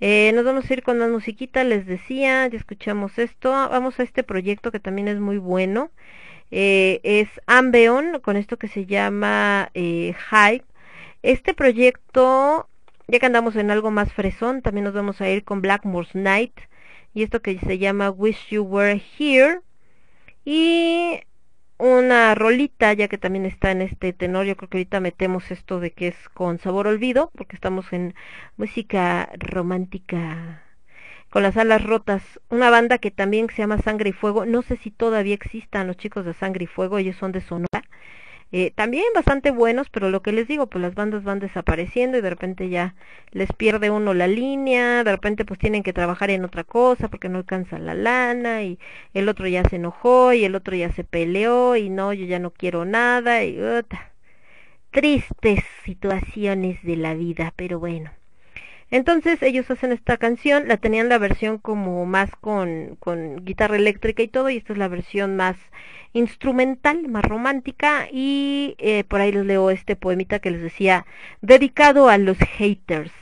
eh, 0.00 0.30
nos 0.34 0.44
vamos 0.44 0.70
a 0.70 0.72
ir 0.72 0.82
con 0.82 0.98
más 0.98 1.10
musiquita, 1.10 1.64
les 1.64 1.86
decía, 1.86 2.46
ya 2.46 2.56
escuchamos 2.56 3.18
esto. 3.18 3.50
Vamos 3.50 3.98
a 3.98 4.04
este 4.04 4.22
proyecto 4.22 4.70
que 4.70 4.80
también 4.80 5.08
es 5.08 5.18
muy 5.18 5.38
bueno. 5.38 5.90
Eh, 6.50 7.00
es 7.02 7.28
Ambeon, 7.46 8.20
con 8.20 8.36
esto 8.36 8.56
que 8.58 8.68
se 8.68 8.86
llama 8.86 9.70
eh, 9.74 10.14
Hype. 10.30 10.64
Este 11.22 11.52
proyecto, 11.54 12.68
ya 13.08 13.18
que 13.18 13.26
andamos 13.26 13.56
en 13.56 13.70
algo 13.70 13.90
más 13.90 14.12
fresón, 14.12 14.62
también 14.62 14.84
nos 14.84 14.94
vamos 14.94 15.20
a 15.20 15.28
ir 15.28 15.44
con 15.44 15.62
Blackmore's 15.62 16.14
Night. 16.14 16.58
Y 17.14 17.22
esto 17.24 17.42
que 17.42 17.58
se 17.58 17.78
llama 17.78 18.10
Wish 18.10 18.50
You 18.50 18.62
Were 18.62 19.02
Here. 19.18 19.60
Y 20.44 21.20
una 21.78 22.34
rolita, 22.34 22.92
ya 22.92 23.08
que 23.08 23.18
también 23.18 23.46
está 23.46 23.70
en 23.70 23.82
este 23.82 24.12
tenor, 24.12 24.46
yo 24.46 24.56
creo 24.56 24.68
que 24.68 24.78
ahorita 24.78 25.00
metemos 25.00 25.50
esto 25.50 25.80
de 25.80 25.92
que 25.92 26.08
es 26.08 26.28
con 26.30 26.58
sabor 26.58 26.86
olvido, 26.86 27.30
porque 27.36 27.56
estamos 27.56 27.92
en 27.92 28.14
música 28.56 29.30
romántica 29.38 30.62
con 31.30 31.42
las 31.42 31.56
alas 31.56 31.84
rotas, 31.84 32.22
una 32.48 32.70
banda 32.70 32.98
que 32.98 33.10
también 33.10 33.48
se 33.50 33.58
llama 33.58 33.78
Sangre 33.78 34.10
y 34.10 34.12
Fuego, 34.12 34.46
no 34.46 34.62
sé 34.62 34.76
si 34.76 34.90
todavía 34.90 35.34
existan 35.34 35.86
los 35.86 35.96
chicos 35.96 36.24
de 36.24 36.34
Sangre 36.34 36.64
y 36.64 36.66
Fuego, 36.66 36.98
ellos 36.98 37.16
son 37.16 37.32
de 37.32 37.40
Sonora, 37.42 37.84
eh, 38.52 38.70
también 38.72 39.04
bastante 39.14 39.50
buenos, 39.50 39.88
pero 39.90 40.10
lo 40.10 40.22
que 40.22 40.32
les 40.32 40.48
digo, 40.48 40.66
pues 40.68 40.82
las 40.82 40.94
bandas 40.94 41.24
van 41.24 41.38
desapareciendo 41.38 42.18
y 42.18 42.20
de 42.22 42.30
repente 42.30 42.68
ya 42.68 42.94
les 43.32 43.52
pierde 43.52 43.90
uno 43.90 44.14
la 44.14 44.26
línea, 44.26 45.04
de 45.04 45.12
repente 45.12 45.44
pues 45.44 45.58
tienen 45.58 45.82
que 45.82 45.92
trabajar 45.92 46.30
en 46.30 46.44
otra 46.44 46.64
cosa 46.64 47.08
porque 47.08 47.28
no 47.28 47.38
alcanza 47.38 47.78
la 47.78 47.94
lana 47.94 48.62
y 48.62 48.78
el 49.14 49.28
otro 49.28 49.46
ya 49.48 49.64
se 49.68 49.76
enojó 49.76 50.32
y 50.32 50.44
el 50.44 50.54
otro 50.54 50.76
ya 50.76 50.90
se 50.92 51.04
peleó 51.04 51.76
y 51.76 51.90
no, 51.90 52.12
yo 52.12 52.24
ya 52.26 52.38
no 52.38 52.50
quiero 52.52 52.84
nada 52.84 53.44
y 53.44 53.58
tristes 54.90 55.64
situaciones 55.84 56.82
de 56.82 56.96
la 56.96 57.14
vida, 57.14 57.54
pero 57.56 57.78
bueno. 57.78 58.17
Entonces 58.90 59.42
ellos 59.42 59.70
hacen 59.70 59.92
esta 59.92 60.16
canción, 60.16 60.66
la 60.66 60.78
tenían 60.78 61.08
la 61.08 61.18
versión 61.18 61.58
como 61.58 62.06
más 62.06 62.30
con, 62.40 62.96
con 63.00 63.44
guitarra 63.44 63.76
eléctrica 63.76 64.22
y 64.22 64.28
todo, 64.28 64.48
y 64.48 64.56
esta 64.56 64.72
es 64.72 64.78
la 64.78 64.88
versión 64.88 65.36
más 65.36 65.56
instrumental, 66.14 67.06
más 67.08 67.24
romántica, 67.24 68.08
y 68.10 68.76
eh, 68.78 69.04
por 69.04 69.20
ahí 69.20 69.32
les 69.32 69.44
leo 69.44 69.70
este 69.70 69.94
poemita 69.94 70.38
que 70.38 70.50
les 70.50 70.62
decía, 70.62 71.04
dedicado 71.42 72.08
a 72.08 72.16
los 72.16 72.38
haters. 72.38 73.12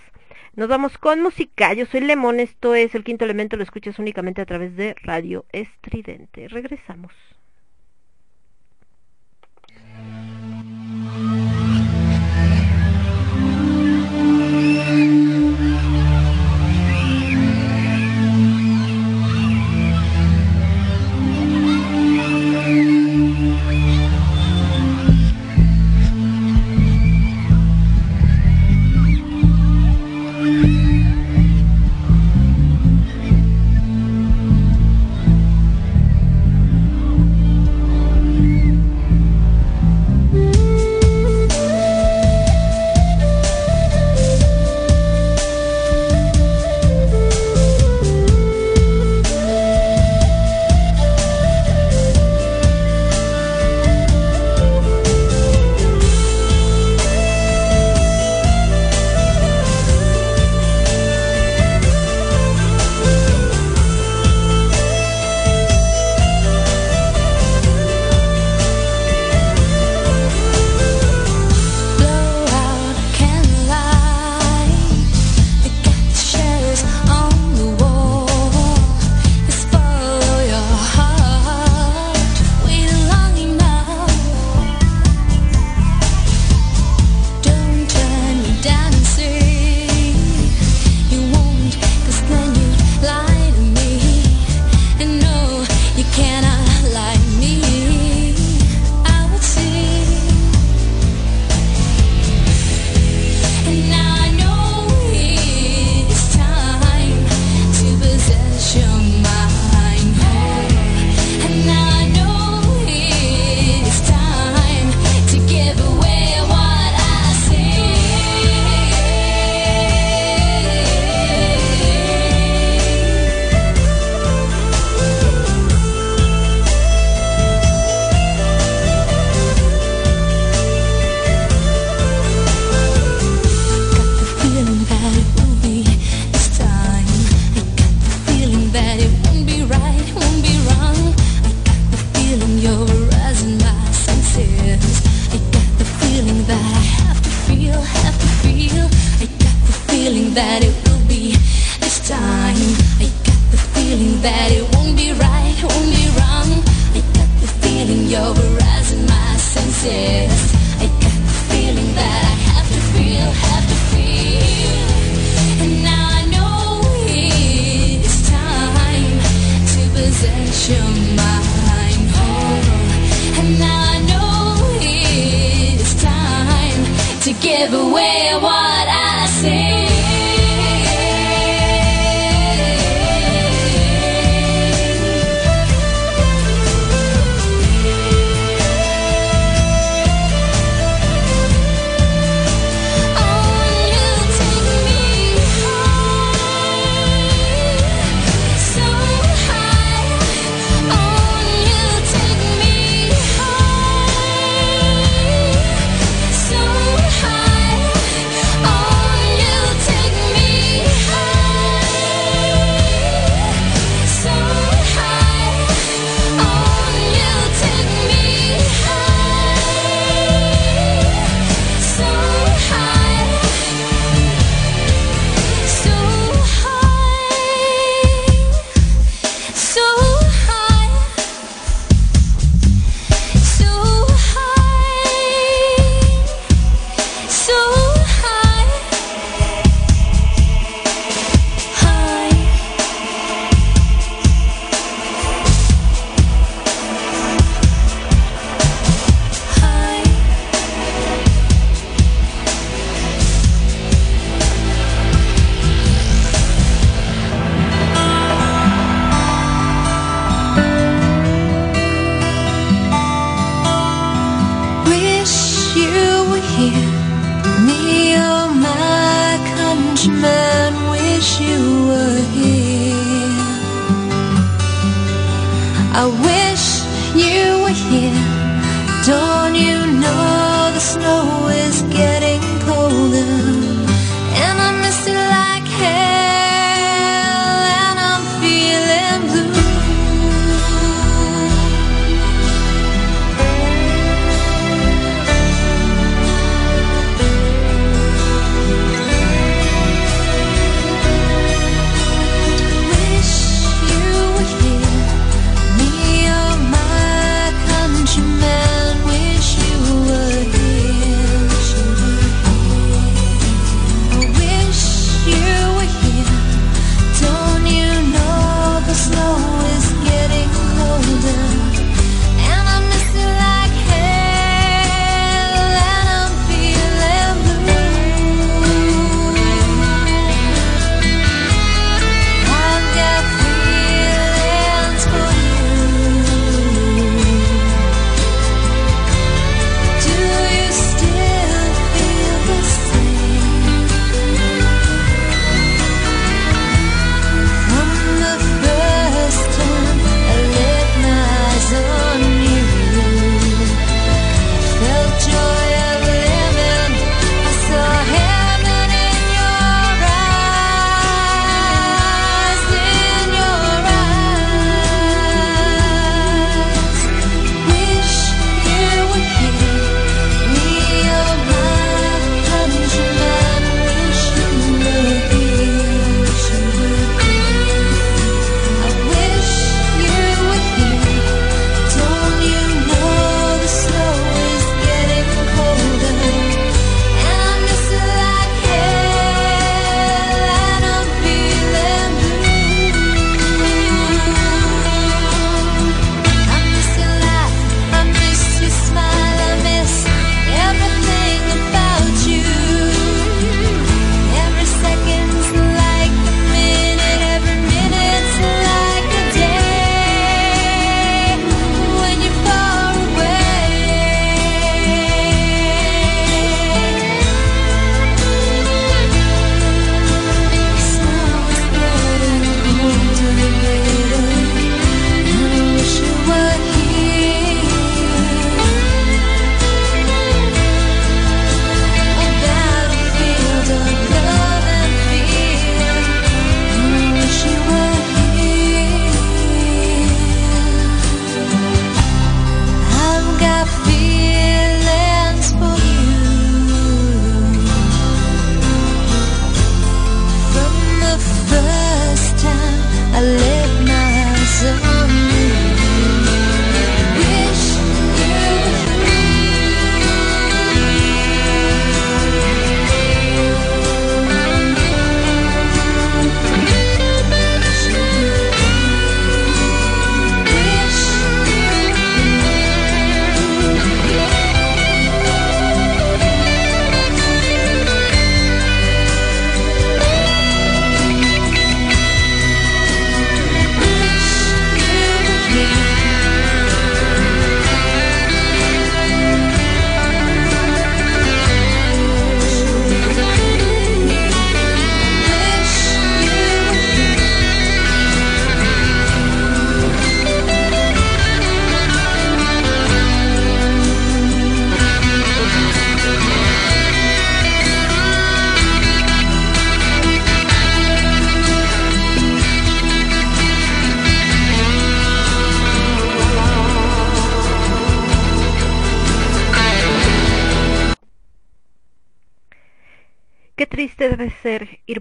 Nos 0.55 0.69
vamos 0.69 0.99
con 0.99 1.21
música, 1.21 1.75
yo 1.75 1.85
soy 1.85 2.01
Lemon, 2.01 2.41
esto 2.41 2.75
es 2.75 2.95
el 2.95 3.05
quinto 3.05 3.25
elemento, 3.25 3.57
lo 3.57 3.65
escuchas 3.65 3.99
únicamente 3.99 4.41
a 4.41 4.47
través 4.47 4.77
de 4.77 4.95
Radio 5.03 5.45
Estridente. 5.53 6.49
Regresamos. 6.49 7.13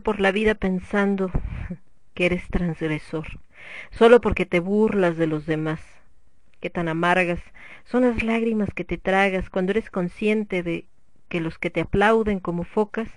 Por 0.06 0.20
la 0.20 0.32
vida 0.32 0.54
pensando 0.54 1.32
que 2.14 2.28
eres 2.28 2.48
transgresor, 2.50 3.40
solo 3.90 4.22
porque 4.22 4.46
te 4.46 4.60
burlas 4.60 5.18
de 5.18 5.26
los 5.26 5.48
demás. 5.48 5.82
Qué 6.60 6.70
tan 6.70 6.88
amargas 6.88 7.40
son 7.86 8.04
las 8.04 8.22
lágrimas 8.22 8.70
que 8.72 8.86
te 8.86 9.00
tragas 9.00 9.50
cuando 9.50 9.72
eres 9.72 9.90
consciente 9.90 10.62
de 10.62 10.86
que 11.28 11.42
los 11.42 11.58
que 11.58 11.72
te 11.72 11.82
aplauden 11.82 12.40
como 12.40 12.66
focas 12.66 13.10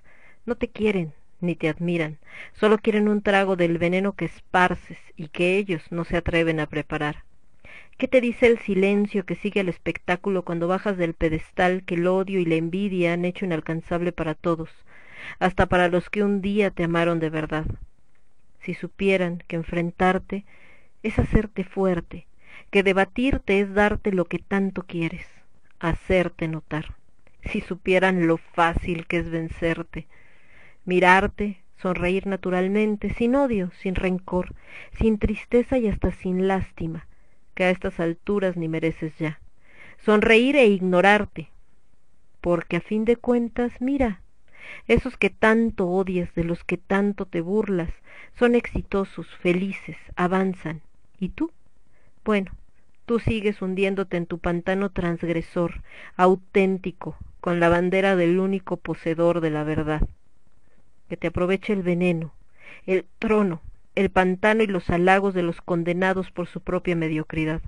no 0.47 0.57
te 0.57 0.68
quieren 0.68 1.12
ni 1.42 1.57
te 1.57 1.68
admiran, 1.68 2.17
solo 2.55 2.78
quieren 2.78 3.07
un 3.07 3.20
trago 3.20 3.55
del 3.55 3.76
veneno 3.76 4.15
que 4.15 4.25
esparces 4.25 4.99
y 5.15 5.28
que 5.28 5.58
ellos 5.58 5.83
no 5.91 6.07
se 6.07 6.17
atreven 6.17 6.58
a 6.58 6.67
preparar. 6.67 7.25
¿Qué 7.99 8.08
te 8.08 8.23
dice 8.23 8.47
el 8.47 8.58
silencio 8.60 9.26
que 9.26 9.34
sigue 9.34 9.60
al 9.60 9.68
espectáculo 9.68 10.42
cuando 10.42 10.68
bajas 10.68 10.97
del 10.97 11.12
pedestal 11.12 11.84
que 11.84 11.97
el 11.97 12.07
odio 12.07 12.41
y 12.41 12.47
la 12.47 12.55
envidia 12.55 13.12
han 13.12 13.26
hecho 13.26 13.44
inalcanzable 13.44 14.12
para 14.12 14.34
todos, 14.34 14.70
hasta 15.39 15.66
para 15.66 15.89
los 15.89 16.10
que 16.10 16.23
un 16.23 16.40
día 16.40 16.70
te 16.70 16.84
amaron 16.84 17.20
de 17.20 17.31
verdad? 17.31 17.66
Si 18.60 18.74
supieran 18.74 19.42
que 19.47 19.57
enfrentarte 19.57 20.44
es 21.02 21.18
hacerte 21.18 21.65
fuerte, 21.65 22.26
que 22.70 22.82
debatirte 22.82 23.60
es 23.60 23.73
darte 23.73 24.12
lo 24.12 24.24
que 24.26 24.39
tanto 24.39 24.82
quieres, 24.82 25.26
hacerte 25.78 26.48
notar. 26.48 26.97
Si 27.42 27.60
supieran 27.60 28.26
lo 28.26 28.36
fácil 28.36 29.07
que 29.07 29.18
es 29.18 29.31
vencerte, 29.31 30.07
mirarte, 30.84 31.62
sonreír 31.76 32.26
naturalmente, 32.26 33.10
sin 33.15 33.36
odio, 33.36 33.70
sin 33.81 33.94
rencor, 33.94 34.55
sin 34.98 35.18
tristeza 35.18 35.78
y 35.78 35.89
hasta 35.89 36.10
sin 36.10 36.48
lástima, 36.48 37.07
que 37.55 37.65
a 37.65 37.70
estas 37.70 38.00
alturas 38.00 38.57
ni 38.57 38.68
mereces 38.68 39.16
ya. 39.18 39.40
Sonreír 39.98 40.57
e 40.57 40.66
ignorarte, 40.66 41.50
porque 42.40 42.76
a 42.76 42.81
fin 42.81 43.05
de 43.05 43.16
cuentas, 43.16 43.81
mira, 43.81 44.20
esos 44.86 45.16
que 45.16 45.30
tanto 45.30 45.88
odias, 45.88 46.34
de 46.34 46.44
los 46.44 46.64
que 46.64 46.76
tanto 46.76 47.26
te 47.26 47.40
burlas, 47.40 47.90
son 48.38 48.55
exitosos, 48.55 49.26
felices, 49.36 49.97
avanzan. 50.16 50.80
¿Y 51.18 51.30
tú? 51.30 51.50
Bueno, 52.24 52.50
tú 53.06 53.18
sigues 53.18 53.60
hundiéndote 53.62 54.16
en 54.16 54.26
tu 54.26 54.38
pantano 54.38 54.90
transgresor, 54.90 55.82
auténtico, 56.16 57.16
con 57.40 57.60
la 57.60 57.68
bandera 57.68 58.16
del 58.16 58.38
único 58.38 58.76
poseedor 58.76 59.40
de 59.40 59.50
la 59.50 59.64
verdad 59.64 60.08
que 61.08 61.16
te 61.16 61.28
aproveche 61.28 61.72
el 61.72 61.82
veneno, 61.82 62.34
el 62.86 63.06
trono, 63.18 63.62
el 63.94 64.10
pantano 64.10 64.62
y 64.62 64.66
los 64.66 64.90
halagos 64.90 65.34
de 65.34 65.42
los 65.42 65.60
condenados 65.60 66.30
por 66.30 66.47
su 66.47 66.60
propia 66.60 66.94
mediocridad. 66.94 67.62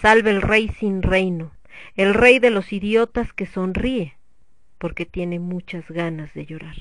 Salve 0.00 0.30
el 0.30 0.42
rey 0.42 0.68
sin 0.68 1.02
reino, 1.02 1.52
el 1.94 2.14
rey 2.14 2.38
de 2.38 2.50
los 2.50 2.72
idiotas 2.72 3.32
que 3.32 3.46
sonríe, 3.46 4.16
porque 4.82 5.06
tiene 5.06 5.38
muchas 5.38 5.88
ganas 5.88 6.34
de 6.34 6.44
llorar. 6.44 6.74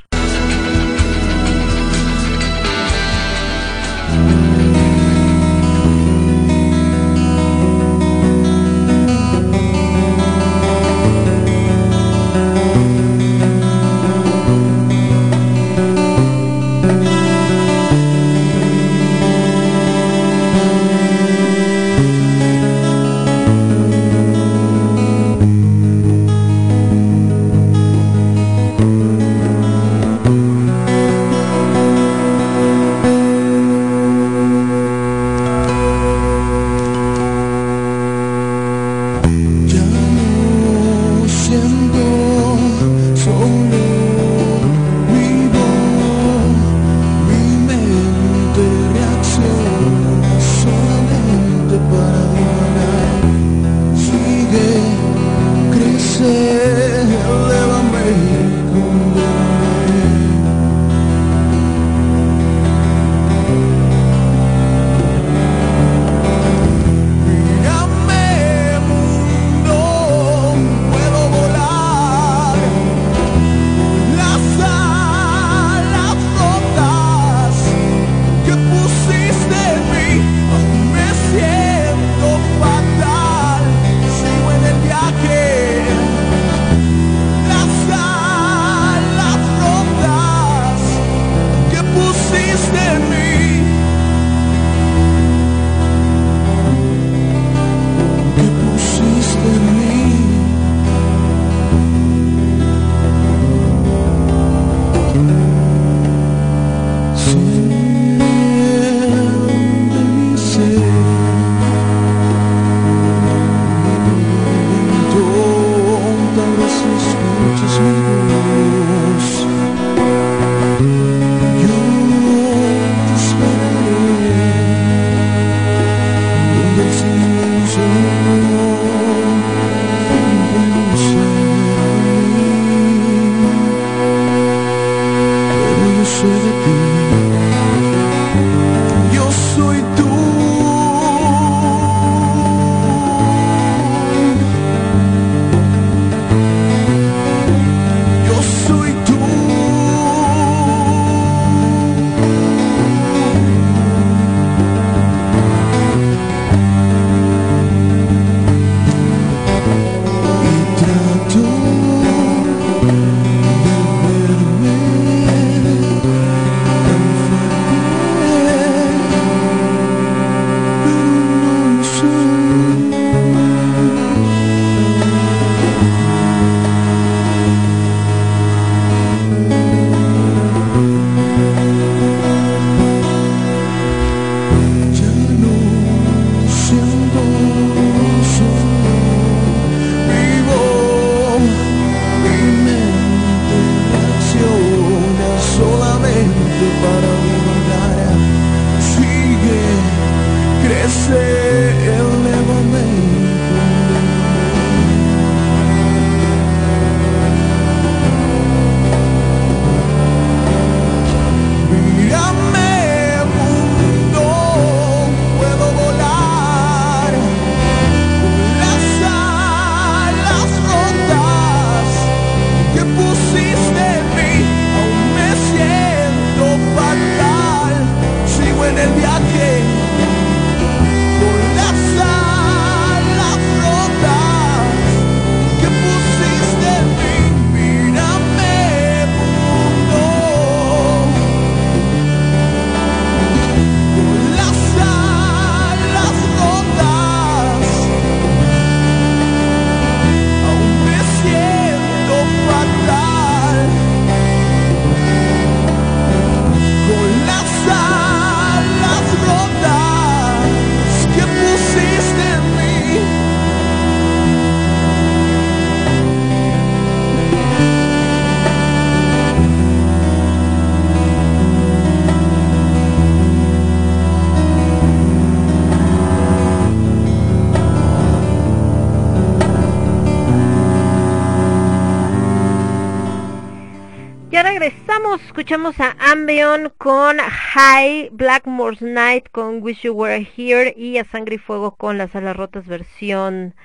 Escuchamos 285.41 285.79
a 285.79 285.95
Ambion 285.97 286.71
con 286.77 287.17
High, 287.17 288.09
Blackmore's 288.11 288.83
Night 288.83 289.27
con 289.31 289.63
Wish 289.63 289.81
You 289.81 289.93
Were 289.93 290.29
Here 290.37 290.71
y 290.77 290.99
a 290.99 291.03
Sangre 291.03 291.37
y 291.37 291.37
Fuego 291.39 291.75
con 291.75 291.97
las 291.97 292.15
alas 292.15 292.37
rotas 292.37 292.67
versión 292.67 293.55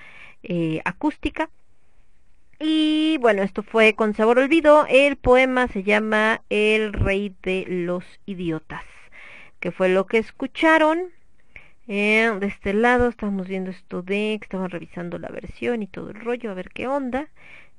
eh, 0.42 0.80
acústica. 0.86 1.50
Y 2.58 3.18
bueno, 3.20 3.42
esto 3.42 3.62
fue 3.62 3.94
con 3.94 4.14
sabor 4.14 4.38
olvido. 4.38 4.86
El 4.88 5.16
poema 5.16 5.68
se 5.68 5.82
llama 5.82 6.40
El 6.48 6.94
Rey 6.94 7.36
de 7.42 7.66
los 7.68 8.04
Idiotas, 8.24 8.84
que 9.60 9.70
fue 9.70 9.90
lo 9.90 10.06
que 10.06 10.16
escucharon. 10.16 11.10
Eh, 11.88 12.32
de 12.40 12.46
este 12.46 12.72
lado 12.72 13.08
estamos 13.08 13.48
viendo 13.48 13.70
esto 13.70 14.00
de 14.00 14.38
que 14.40 14.46
estaban 14.46 14.70
revisando 14.70 15.18
la 15.18 15.28
versión 15.28 15.82
y 15.82 15.88
todo 15.88 16.08
el 16.08 16.20
rollo, 16.22 16.50
a 16.50 16.54
ver 16.54 16.70
qué 16.70 16.86
onda. 16.86 17.28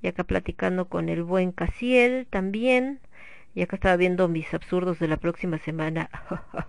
Y 0.04 0.08
acá 0.08 0.24
platicando 0.24 0.88
con 0.88 1.10
el 1.10 1.24
buen 1.24 1.52
Casiel 1.52 2.28
también. 2.30 3.00
Y 3.58 3.64
acá 3.64 3.76
estaba 3.76 3.96
viendo 3.96 4.28
mis 4.28 4.54
absurdos 4.54 5.00
de 5.00 5.08
la 5.08 5.18
próxima 5.18 5.58
semana. 5.58 6.12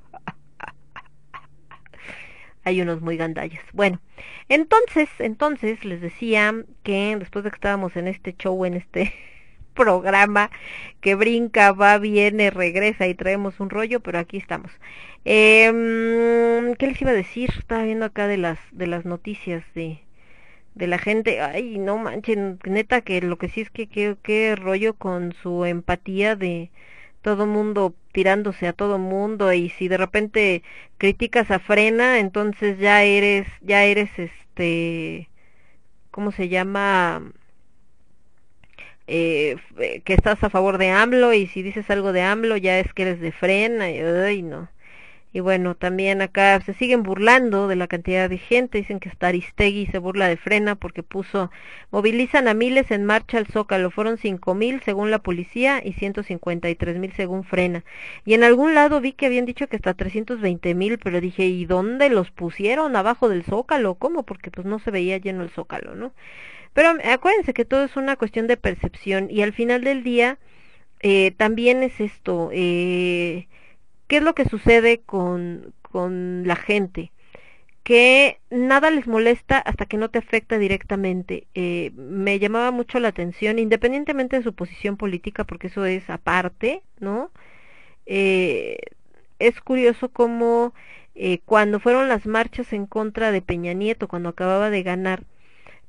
Hay 2.64 2.80
unos 2.80 3.02
muy 3.02 3.18
gandallas. 3.18 3.62
Bueno, 3.74 4.00
entonces, 4.48 5.10
entonces 5.18 5.84
les 5.84 6.00
decía 6.00 6.54
que 6.82 7.14
después 7.18 7.44
de 7.44 7.50
que 7.50 7.56
estábamos 7.56 7.94
en 7.96 8.08
este 8.08 8.34
show, 8.34 8.64
en 8.64 8.72
este 8.72 9.12
programa 9.74 10.50
que 11.02 11.14
brinca, 11.14 11.72
va, 11.72 11.98
viene, 11.98 12.48
regresa 12.48 13.06
y 13.06 13.14
traemos 13.14 13.60
un 13.60 13.68
rollo, 13.68 14.00
pero 14.00 14.18
aquí 14.18 14.38
estamos. 14.38 14.72
Eh, 15.26 16.74
¿Qué 16.78 16.86
les 16.86 17.02
iba 17.02 17.10
a 17.10 17.14
decir? 17.14 17.50
Estaba 17.58 17.82
viendo 17.82 18.06
acá 18.06 18.26
de 18.26 18.38
las 18.38 18.58
de 18.72 18.86
las 18.86 19.04
noticias 19.04 19.62
de 19.74 20.00
de 20.78 20.86
la 20.86 20.98
gente, 20.98 21.40
ay, 21.40 21.78
no 21.78 21.98
manchen, 21.98 22.58
neta 22.64 23.00
que 23.02 23.20
lo 23.20 23.36
que 23.38 23.48
sí 23.48 23.60
es 23.62 23.70
que 23.70 23.88
qué 23.88 24.56
rollo 24.56 24.94
con 24.94 25.32
su 25.42 25.64
empatía 25.64 26.36
de 26.36 26.70
todo 27.22 27.46
mundo 27.46 27.94
tirándose 28.12 28.68
a 28.68 28.72
todo 28.72 28.98
mundo 28.98 29.52
y 29.52 29.70
si 29.70 29.88
de 29.88 29.98
repente 29.98 30.62
criticas 30.98 31.50
a 31.50 31.58
Frena, 31.58 32.20
entonces 32.20 32.78
ya 32.78 33.02
eres 33.04 33.46
ya 33.62 33.84
eres 33.84 34.10
este 34.18 35.28
¿cómo 36.10 36.32
se 36.32 36.48
llama? 36.48 37.32
Eh, 39.06 39.56
que 40.04 40.12
estás 40.14 40.42
a 40.44 40.50
favor 40.50 40.76
de 40.78 40.90
AMLO 40.90 41.32
y 41.32 41.46
si 41.46 41.62
dices 41.62 41.88
algo 41.90 42.12
de 42.12 42.22
AMLO 42.22 42.56
ya 42.58 42.78
es 42.78 42.92
que 42.92 43.02
eres 43.02 43.20
de 43.20 43.32
Frena 43.32 43.90
y 43.90 43.98
ay, 44.00 44.42
no. 44.42 44.68
Y 45.38 45.40
bueno, 45.40 45.76
también 45.76 46.20
acá 46.20 46.60
se 46.62 46.74
siguen 46.74 47.04
burlando 47.04 47.68
de 47.68 47.76
la 47.76 47.86
cantidad 47.86 48.28
de 48.28 48.38
gente, 48.38 48.78
dicen 48.78 48.98
que 48.98 49.08
hasta 49.08 49.28
Aristegui 49.28 49.86
se 49.86 49.98
burla 49.98 50.26
de 50.26 50.36
Frena 50.36 50.74
porque 50.74 51.04
puso, 51.04 51.52
movilizan 51.92 52.48
a 52.48 52.54
miles 52.54 52.90
en 52.90 53.04
marcha 53.04 53.38
al 53.38 53.46
Zócalo, 53.46 53.92
fueron 53.92 54.18
cinco 54.18 54.56
mil 54.56 54.82
según 54.82 55.12
la 55.12 55.20
policía 55.20 55.80
y 55.84 55.92
ciento 55.92 56.24
cincuenta 56.24 56.68
y 56.70 56.74
tres 56.74 56.98
mil 56.98 57.12
según 57.12 57.44
Frena. 57.44 57.84
Y 58.24 58.34
en 58.34 58.42
algún 58.42 58.74
lado 58.74 59.00
vi 59.00 59.12
que 59.12 59.26
habían 59.26 59.44
dicho 59.44 59.68
que 59.68 59.76
hasta 59.76 59.94
trescientos 59.94 60.40
veinte 60.40 60.74
mil, 60.74 60.98
pero 60.98 61.20
dije, 61.20 61.46
¿y 61.46 61.66
dónde 61.66 62.08
los 62.08 62.32
pusieron? 62.32 62.96
¿Abajo 62.96 63.28
del 63.28 63.44
Zócalo? 63.44 63.94
¿Cómo? 63.94 64.24
Porque 64.24 64.50
pues 64.50 64.66
no 64.66 64.80
se 64.80 64.90
veía 64.90 65.18
lleno 65.18 65.44
el 65.44 65.50
Zócalo, 65.50 65.94
¿no? 65.94 66.14
Pero 66.72 66.94
acuérdense 67.04 67.54
que 67.54 67.64
todo 67.64 67.84
es 67.84 67.96
una 67.96 68.16
cuestión 68.16 68.48
de 68.48 68.56
percepción 68.56 69.28
y 69.30 69.42
al 69.42 69.52
final 69.52 69.84
del 69.84 70.02
día 70.02 70.40
eh, 70.98 71.30
también 71.36 71.84
es 71.84 72.00
esto, 72.00 72.50
eh, 72.52 73.46
¿Qué 74.08 74.18
es 74.18 74.22
lo 74.22 74.34
que 74.34 74.46
sucede 74.46 75.00
con, 75.02 75.74
con 75.82 76.46
la 76.46 76.56
gente? 76.56 77.12
que 77.88 78.38
nada 78.50 78.90
les 78.90 79.06
molesta 79.06 79.58
hasta 79.58 79.86
que 79.86 79.96
no 79.96 80.10
te 80.10 80.18
afecta 80.18 80.58
directamente. 80.58 81.46
Eh, 81.54 81.90
me 81.96 82.38
llamaba 82.38 82.70
mucho 82.70 83.00
la 83.00 83.08
atención, 83.08 83.58
independientemente 83.58 84.36
de 84.36 84.42
su 84.42 84.54
posición 84.54 84.98
política, 84.98 85.44
porque 85.44 85.68
eso 85.68 85.86
es 85.86 86.10
aparte, 86.10 86.82
¿no? 87.00 87.30
Eh, 88.06 88.78
es 89.38 89.60
curioso 89.62 90.10
cómo 90.10 90.74
eh, 91.14 91.40
cuando 91.46 91.80
fueron 91.80 92.08
las 92.08 92.26
marchas 92.26 92.72
en 92.74 92.86
contra 92.86 93.32
de 93.32 93.42
Peña 93.42 93.72
Nieto, 93.72 94.08
cuando 94.08 94.30
acababa 94.30 94.70
de 94.70 94.82
ganar, 94.82 95.24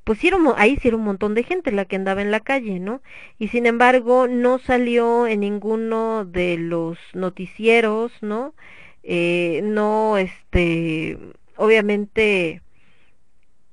pues 0.04 0.18
ahí 0.56 0.76
sí 0.76 0.88
un 0.88 1.04
montón 1.04 1.34
de 1.34 1.44
gente 1.44 1.72
la 1.72 1.84
que 1.84 1.96
andaba 1.96 2.22
en 2.22 2.30
la 2.30 2.40
calle, 2.40 2.80
¿no? 2.80 3.02
Y 3.38 3.48
sin 3.48 3.66
embargo 3.66 4.26
no 4.28 4.58
salió 4.58 5.26
en 5.26 5.40
ninguno 5.40 6.24
de 6.24 6.56
los 6.58 6.98
noticieros, 7.14 8.12
¿no? 8.22 8.54
Eh, 9.02 9.60
no, 9.64 10.18
este, 10.18 11.18
obviamente 11.56 12.62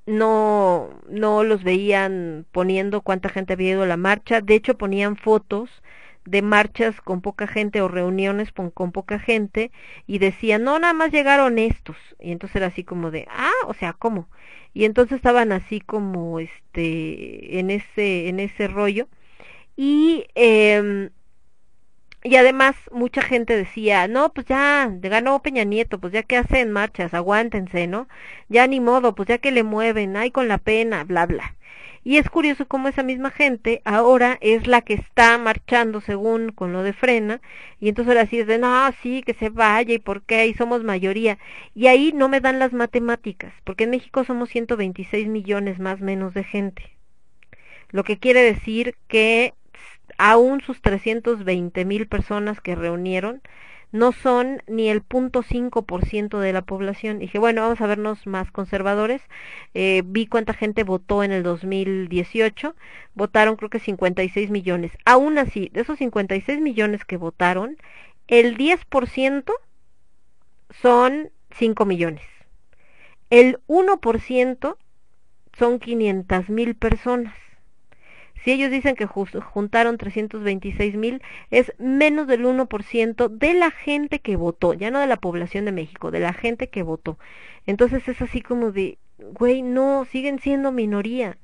no, 0.05 0.89
no 1.09 1.43
los 1.43 1.63
veían 1.63 2.45
poniendo 2.51 3.01
cuánta 3.01 3.29
gente 3.29 3.53
había 3.53 3.71
ido 3.71 3.83
a 3.83 3.87
la 3.87 3.97
marcha, 3.97 4.41
de 4.41 4.55
hecho 4.55 4.77
ponían 4.77 5.17
fotos 5.17 5.69
de 6.25 6.41
marchas 6.41 6.99
con 7.01 7.21
poca 7.21 7.47
gente 7.47 7.81
o 7.81 7.87
reuniones 7.87 8.51
con, 8.51 8.69
con, 8.69 8.91
poca 8.91 9.19
gente 9.19 9.71
y 10.07 10.19
decían, 10.19 10.63
no, 10.63 10.77
nada 10.79 10.93
más 10.93 11.11
llegaron 11.11 11.57
estos. 11.57 11.95
Y 12.19 12.31
entonces 12.31 12.57
era 12.57 12.67
así 12.67 12.83
como 12.83 13.11
de, 13.11 13.27
ah, 13.29 13.51
o 13.67 13.73
sea, 13.73 13.93
¿cómo? 13.93 14.27
Y 14.77 14.85
entonces 14.85 15.17
estaban 15.17 15.51
así 15.51 15.81
como 15.81 16.39
este 16.39 17.59
en 17.59 17.71
ese 17.71 18.29
en 18.29 18.39
ese 18.39 18.67
rollo 18.67 19.07
y 19.77 20.25
eh, 20.35 21.09
y 22.23 22.35
además 22.35 22.75
mucha 22.91 23.21
gente 23.21 23.55
decía, 23.55 24.07
no, 24.07 24.33
pues 24.33 24.47
ya, 24.47 24.87
ganó 24.91 25.41
Peña 25.41 25.63
Nieto, 25.63 25.99
pues 25.99 26.13
ya 26.13 26.23
que 26.23 26.37
hacen 26.37 26.71
marchas, 26.71 27.13
aguántense, 27.13 27.87
¿no? 27.87 28.07
Ya 28.49 28.67
ni 28.67 28.79
modo, 28.79 29.15
pues 29.15 29.29
ya 29.29 29.37
que 29.39 29.51
le 29.51 29.63
mueven, 29.63 30.15
ay 30.17 30.31
con 30.31 30.47
la 30.47 30.57
pena, 30.59 31.03
bla, 31.05 31.25
bla. 31.25 31.55
Y 32.07 32.19
es 32.19 32.29
curioso 32.29 32.65
cómo 32.69 32.87
esa 32.87 33.03
misma 33.03 33.31
gente 33.31 33.81
ahora 33.83 34.37
es 34.39 34.65
la 34.65 34.81
que 34.81 34.93
está 34.93 35.37
marchando 35.37 35.99
según 35.99 36.53
con 36.53 36.71
lo 36.71 36.81
de 36.81 36.93
frena, 36.93 37.41
y 37.81 37.89
entonces 37.89 38.15
ahora 38.15 38.27
sí 38.27 38.39
es 38.39 38.47
de, 38.47 38.57
no, 38.57 38.89
sí, 39.03 39.23
que 39.23 39.33
se 39.33 39.49
vaya, 39.49 39.93
y 39.93 39.99
por 39.99 40.21
qué, 40.21 40.47
y 40.47 40.53
somos 40.53 40.85
mayoría. 40.85 41.37
Y 41.75 41.87
ahí 41.87 42.13
no 42.13 42.29
me 42.29 42.39
dan 42.39 42.59
las 42.59 42.71
matemáticas, 42.71 43.53
porque 43.65 43.83
en 43.83 43.89
México 43.89 44.23
somos 44.23 44.47
126 44.47 45.27
millones 45.27 45.79
más 45.79 45.99
menos 45.99 46.33
de 46.33 46.45
gente. 46.45 46.95
Lo 47.89 48.05
que 48.05 48.17
quiere 48.17 48.41
decir 48.41 48.95
que 49.09 49.53
aún 50.17 50.61
sus 50.61 50.81
320 50.81 51.83
mil 51.83 52.07
personas 52.07 52.61
que 52.61 52.75
reunieron, 52.75 53.41
no 53.91 54.11
son 54.11 54.61
ni 54.67 54.89
el 54.89 55.01
punto 55.01 55.43
cinco 55.43 55.83
por 55.83 56.05
ciento 56.05 56.39
de 56.39 56.53
la 56.53 56.61
población. 56.61 57.19
dije, 57.19 57.39
bueno, 57.39 57.61
vamos 57.61 57.81
a 57.81 57.87
vernos 57.87 58.27
más 58.27 58.51
conservadores. 58.51 59.21
Eh, 59.73 60.03
vi 60.05 60.27
cuánta 60.27 60.53
gente 60.53 60.83
votó 60.83 61.23
en 61.23 61.31
el 61.31 61.43
2018. 61.43 62.75
Votaron 63.15 63.55
creo 63.55 63.69
que 63.69 63.79
56 63.79 64.49
millones. 64.49 64.91
Aún 65.05 65.37
así, 65.37 65.69
de 65.73 65.81
esos 65.81 65.97
56 65.99 66.59
millones 66.59 67.05
que 67.05 67.17
votaron, 67.17 67.77
el 68.27 68.57
10% 68.57 69.53
son 70.69 71.31
5 71.51 71.85
millones. 71.85 72.23
El 73.29 73.59
1% 73.67 74.77
son 75.57 75.79
500 75.79 76.49
mil 76.49 76.75
personas. 76.75 77.33
Si 78.47 78.53
ellos 78.53 78.71
dicen 78.71 78.95
que 78.95 79.07
juntaron 79.07 79.97
326 79.97 80.95
mil, 80.95 81.21
es 81.51 81.73
menos 81.79 82.27
del 82.27 82.45
1% 82.45 83.27
de 83.27 83.53
la 83.53 83.71
gente 83.71 84.19
que 84.19 84.37
votó, 84.37 84.73
ya 84.73 84.89
no 84.89 85.01
de 85.01 85.07
la 85.07 85.17
población 85.17 85.65
de 85.65 85.73
México, 85.73 86.11
de 86.11 86.21
la 86.21 86.31
gente 86.31 86.69
que 86.69 86.81
votó. 86.81 87.19
Entonces 87.65 88.07
es 88.07 88.21
así 88.21 88.39
como 88.39 88.71
de, 88.71 88.99
güey, 89.17 89.63
no, 89.63 90.05
siguen 90.05 90.39
siendo 90.39 90.71
minoría. 90.71 91.37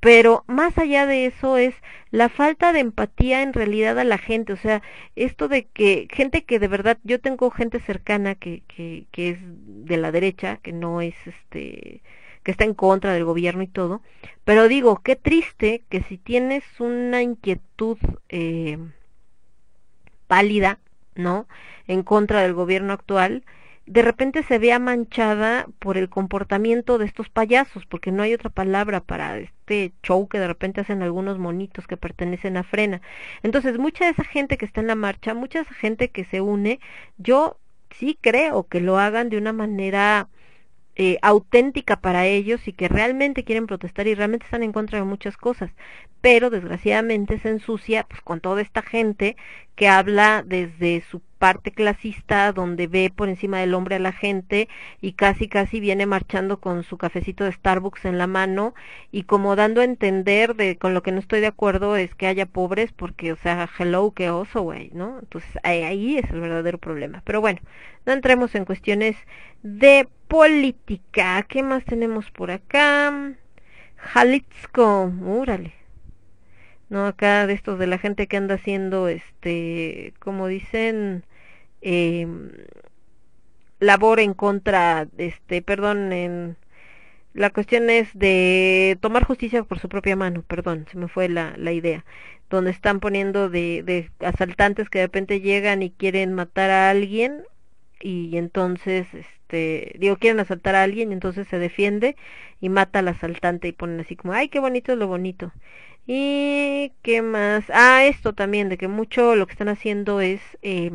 Pero 0.00 0.42
más 0.48 0.76
allá 0.78 1.06
de 1.06 1.26
eso 1.26 1.58
es 1.58 1.76
la 2.10 2.28
falta 2.28 2.72
de 2.72 2.80
empatía 2.80 3.42
en 3.42 3.52
realidad 3.52 3.96
a 3.96 4.02
la 4.02 4.18
gente, 4.18 4.52
o 4.52 4.56
sea, 4.56 4.82
esto 5.14 5.46
de 5.46 5.66
que 5.66 6.08
gente 6.10 6.42
que 6.44 6.58
de 6.58 6.66
verdad, 6.66 6.98
yo 7.04 7.20
tengo 7.20 7.52
gente 7.52 7.78
cercana 7.78 8.34
que, 8.34 8.64
que, 8.66 9.06
que 9.12 9.30
es 9.30 9.38
de 9.40 9.96
la 9.96 10.10
derecha, 10.10 10.56
que 10.56 10.72
no 10.72 11.02
es 11.02 11.14
este 11.24 12.02
que 12.48 12.52
está 12.52 12.64
en 12.64 12.72
contra 12.72 13.12
del 13.12 13.26
gobierno 13.26 13.62
y 13.62 13.66
todo, 13.66 14.00
pero 14.46 14.68
digo, 14.68 15.02
qué 15.02 15.16
triste 15.16 15.82
que 15.90 16.02
si 16.04 16.16
tienes 16.16 16.64
una 16.78 17.20
inquietud 17.20 17.98
eh, 18.30 18.78
pálida, 20.26 20.78
¿no? 21.14 21.46
En 21.86 22.02
contra 22.02 22.40
del 22.40 22.54
gobierno 22.54 22.94
actual, 22.94 23.44
de 23.84 24.00
repente 24.00 24.42
se 24.44 24.58
vea 24.58 24.78
manchada 24.78 25.66
por 25.78 25.98
el 25.98 26.08
comportamiento 26.08 26.96
de 26.96 27.04
estos 27.04 27.28
payasos, 27.28 27.84
porque 27.84 28.12
no 28.12 28.22
hay 28.22 28.32
otra 28.32 28.48
palabra 28.48 29.02
para 29.02 29.36
este 29.36 29.92
show 30.02 30.26
que 30.26 30.38
de 30.38 30.46
repente 30.46 30.80
hacen 30.80 31.02
algunos 31.02 31.38
monitos 31.38 31.86
que 31.86 31.98
pertenecen 31.98 32.56
a 32.56 32.62
Frena. 32.62 33.02
Entonces, 33.42 33.78
mucha 33.78 34.06
de 34.06 34.12
esa 34.12 34.24
gente 34.24 34.56
que 34.56 34.64
está 34.64 34.80
en 34.80 34.86
la 34.86 34.94
marcha, 34.94 35.34
mucha 35.34 35.58
de 35.58 35.64
esa 35.64 35.74
gente 35.74 36.08
que 36.08 36.24
se 36.24 36.40
une, 36.40 36.80
yo 37.18 37.58
sí 37.90 38.16
creo 38.18 38.66
que 38.68 38.80
lo 38.80 38.98
hagan 38.98 39.28
de 39.28 39.36
una 39.36 39.52
manera 39.52 40.30
eh, 41.00 41.18
auténtica 41.22 42.00
para 42.00 42.26
ellos 42.26 42.66
y 42.66 42.72
que 42.72 42.88
realmente 42.88 43.44
quieren 43.44 43.68
protestar 43.68 44.08
y 44.08 44.16
realmente 44.16 44.46
están 44.46 44.64
en 44.64 44.72
contra 44.72 44.98
de 44.98 45.04
muchas 45.04 45.36
cosas, 45.36 45.70
pero 46.20 46.50
desgraciadamente 46.50 47.38
se 47.38 47.50
ensucia 47.50 48.02
pues 48.02 48.20
con 48.20 48.40
toda 48.40 48.60
esta 48.62 48.82
gente 48.82 49.36
que 49.76 49.86
habla 49.88 50.42
desde 50.44 51.04
su 51.08 51.20
parte 51.38 51.70
clasista 51.70 52.52
donde 52.52 52.88
ve 52.88 53.12
por 53.14 53.28
encima 53.28 53.60
del 53.60 53.74
hombre 53.74 53.94
a 53.94 54.00
la 54.00 54.10
gente 54.10 54.68
y 55.00 55.12
casi 55.12 55.46
casi 55.46 55.78
viene 55.78 56.04
marchando 56.04 56.58
con 56.58 56.82
su 56.82 56.98
cafecito 56.98 57.44
de 57.44 57.52
Starbucks 57.52 58.04
en 58.04 58.18
la 58.18 58.26
mano 58.26 58.74
y 59.12 59.22
como 59.22 59.54
dando 59.54 59.80
a 59.80 59.84
entender 59.84 60.56
de 60.56 60.76
con 60.78 60.94
lo 60.94 61.04
que 61.04 61.12
no 61.12 61.20
estoy 61.20 61.40
de 61.40 61.46
acuerdo 61.46 61.94
es 61.94 62.12
que 62.16 62.26
haya 62.26 62.46
pobres 62.46 62.90
porque 62.90 63.30
o 63.30 63.36
sea 63.36 63.70
hello 63.78 64.10
que 64.10 64.30
oso 64.30 64.62
güey 64.62 64.90
no 64.94 65.20
entonces 65.20 65.50
ahí 65.62 66.18
es 66.18 66.28
el 66.30 66.40
verdadero 66.40 66.78
problema. 66.78 67.22
Pero 67.24 67.40
bueno 67.40 67.60
no 68.04 68.12
entremos 68.12 68.56
en 68.56 68.64
cuestiones 68.64 69.16
de 69.62 70.08
política. 70.28 71.44
Qué 71.48 71.62
más 71.62 71.84
tenemos 71.84 72.30
por 72.30 72.50
acá 72.50 73.34
Jalisco 73.96 75.12
órale. 75.26 75.74
No 76.88 77.06
acá 77.06 77.46
de 77.46 77.54
estos 77.54 77.78
de 77.78 77.86
la 77.86 77.98
gente 77.98 78.26
que 78.28 78.36
anda 78.36 78.54
haciendo 78.56 79.08
este 79.08 80.14
como 80.20 80.46
dicen 80.48 81.24
eh, 81.82 82.26
labor 83.80 84.20
en 84.20 84.34
contra 84.34 85.08
este 85.18 85.62
perdón 85.62 86.12
en 86.12 86.56
la 87.34 87.50
cuestión 87.50 87.90
es 87.90 88.08
de 88.18 88.98
tomar 89.00 89.24
justicia 89.24 89.62
por 89.64 89.78
su 89.78 89.88
propia 89.88 90.16
mano 90.16 90.42
perdón 90.42 90.86
se 90.90 90.98
me 90.98 91.08
fue 91.08 91.28
la, 91.28 91.54
la 91.56 91.72
idea 91.72 92.04
donde 92.50 92.70
están 92.70 93.00
poniendo 93.00 93.50
de, 93.50 93.82
de 93.84 94.10
asaltantes 94.26 94.88
que 94.90 94.98
de 95.00 95.06
repente 95.06 95.40
llegan 95.40 95.82
y 95.82 95.90
quieren 95.90 96.34
matar 96.34 96.70
a 96.70 96.90
alguien 96.90 97.44
y 98.00 98.36
entonces 98.38 99.06
este 99.14 99.37
digo 99.56 100.16
quieren 100.16 100.40
asaltar 100.40 100.74
a 100.74 100.82
alguien 100.82 101.12
entonces 101.12 101.48
se 101.48 101.58
defiende 101.58 102.16
y 102.60 102.68
mata 102.68 102.98
al 103.00 103.08
asaltante 103.08 103.68
y 103.68 103.72
ponen 103.72 104.00
así 104.00 104.16
como 104.16 104.32
ay 104.34 104.48
qué 104.48 104.60
bonito 104.60 104.92
es 104.92 104.98
lo 104.98 105.06
bonito 105.06 105.52
y 106.06 106.92
qué 107.02 107.22
más 107.22 107.64
ah 107.70 108.04
esto 108.04 108.34
también 108.34 108.68
de 108.68 108.78
que 108.78 108.88
mucho 108.88 109.36
lo 109.36 109.46
que 109.46 109.52
están 109.52 109.68
haciendo 109.68 110.20
es 110.20 110.40
eh, 110.62 110.90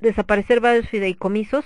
desaparecer 0.00 0.60
varios 0.60 0.88
fideicomisos 0.88 1.64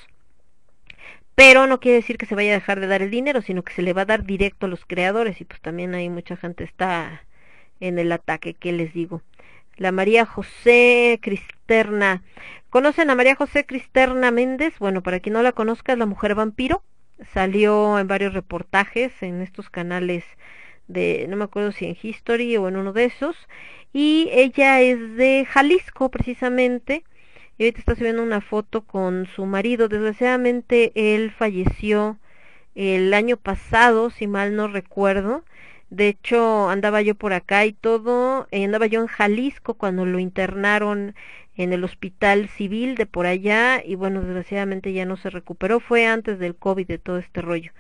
pero 1.34 1.66
no 1.66 1.80
quiere 1.80 1.98
decir 1.98 2.18
que 2.18 2.26
se 2.26 2.34
vaya 2.34 2.50
a 2.50 2.54
dejar 2.54 2.80
de 2.80 2.86
dar 2.86 3.02
el 3.02 3.10
dinero 3.10 3.42
sino 3.42 3.62
que 3.62 3.72
se 3.72 3.82
le 3.82 3.92
va 3.92 4.02
a 4.02 4.06
dar 4.06 4.24
directo 4.24 4.66
a 4.66 4.68
los 4.68 4.84
creadores 4.84 5.40
y 5.40 5.44
pues 5.44 5.60
también 5.60 5.94
hay 5.94 6.08
mucha 6.10 6.36
gente 6.36 6.64
está 6.64 7.22
en 7.80 7.98
el 7.98 8.12
ataque 8.12 8.54
que 8.54 8.72
les 8.72 8.92
digo 8.92 9.22
la 9.76 9.92
María 9.92 10.26
José 10.26 11.18
¿Conocen 12.70 13.10
a 13.10 13.14
María 13.14 13.34
José 13.34 13.66
Cristerna 13.66 14.30
Méndez? 14.30 14.78
Bueno, 14.78 15.02
para 15.02 15.20
quien 15.20 15.34
no 15.34 15.42
la 15.42 15.52
conozca, 15.52 15.92
es 15.92 15.98
la 15.98 16.06
mujer 16.06 16.34
vampiro. 16.34 16.82
Salió 17.34 17.98
en 17.98 18.08
varios 18.08 18.32
reportajes 18.32 19.12
en 19.22 19.42
estos 19.42 19.68
canales 19.68 20.24
de, 20.86 21.26
no 21.28 21.36
me 21.36 21.44
acuerdo 21.44 21.72
si 21.72 21.84
en 21.84 21.96
History 22.00 22.56
o 22.56 22.68
en 22.68 22.76
uno 22.76 22.94
de 22.94 23.04
esos. 23.04 23.36
Y 23.92 24.30
ella 24.32 24.80
es 24.80 25.16
de 25.16 25.46
Jalisco, 25.46 26.10
precisamente. 26.10 27.04
Y 27.58 27.64
ahorita 27.64 27.80
está 27.80 27.96
subiendo 27.96 28.22
una 28.22 28.40
foto 28.40 28.80
con 28.82 29.26
su 29.26 29.44
marido. 29.44 29.88
Desgraciadamente 29.88 30.92
él 30.94 31.30
falleció 31.30 32.18
el 32.74 33.12
año 33.12 33.36
pasado, 33.36 34.08
si 34.08 34.26
mal 34.26 34.56
no 34.56 34.68
recuerdo. 34.68 35.44
De 35.90 36.08
hecho, 36.08 36.68
andaba 36.68 37.00
yo 37.02 37.14
por 37.14 37.32
acá 37.32 37.64
y 37.64 37.72
todo, 37.72 38.46
eh, 38.50 38.64
andaba 38.64 38.86
yo 38.86 39.00
en 39.00 39.06
Jalisco 39.06 39.74
cuando 39.74 40.04
lo 40.04 40.18
internaron 40.18 41.14
en 41.58 41.72
el 41.72 41.84
hospital 41.84 42.48
civil 42.48 42.94
de 42.94 43.04
por 43.04 43.26
allá 43.26 43.82
y 43.84 43.96
bueno, 43.96 44.22
desgraciadamente 44.22 44.92
ya 44.92 45.04
no 45.04 45.16
se 45.16 45.28
recuperó, 45.28 45.80
fue 45.80 46.06
antes 46.06 46.38
del 46.38 46.54
COVID 46.54 46.86
de 46.86 46.98
todo 46.98 47.18
este 47.18 47.42
rollo. 47.42 47.72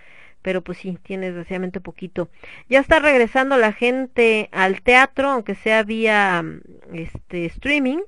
Pero 0.42 0.62
pues 0.62 0.78
sí, 0.78 0.98
tiene 1.02 1.26
desgraciadamente 1.26 1.80
poquito. 1.80 2.28
Ya 2.68 2.80
está 2.80 2.98
regresando 2.98 3.56
la 3.56 3.72
gente 3.72 4.48
al 4.52 4.82
teatro, 4.82 5.30
aunque 5.30 5.54
sea 5.54 5.84
vía 5.84 6.44
este 6.92 7.46
streaming, 7.46 8.00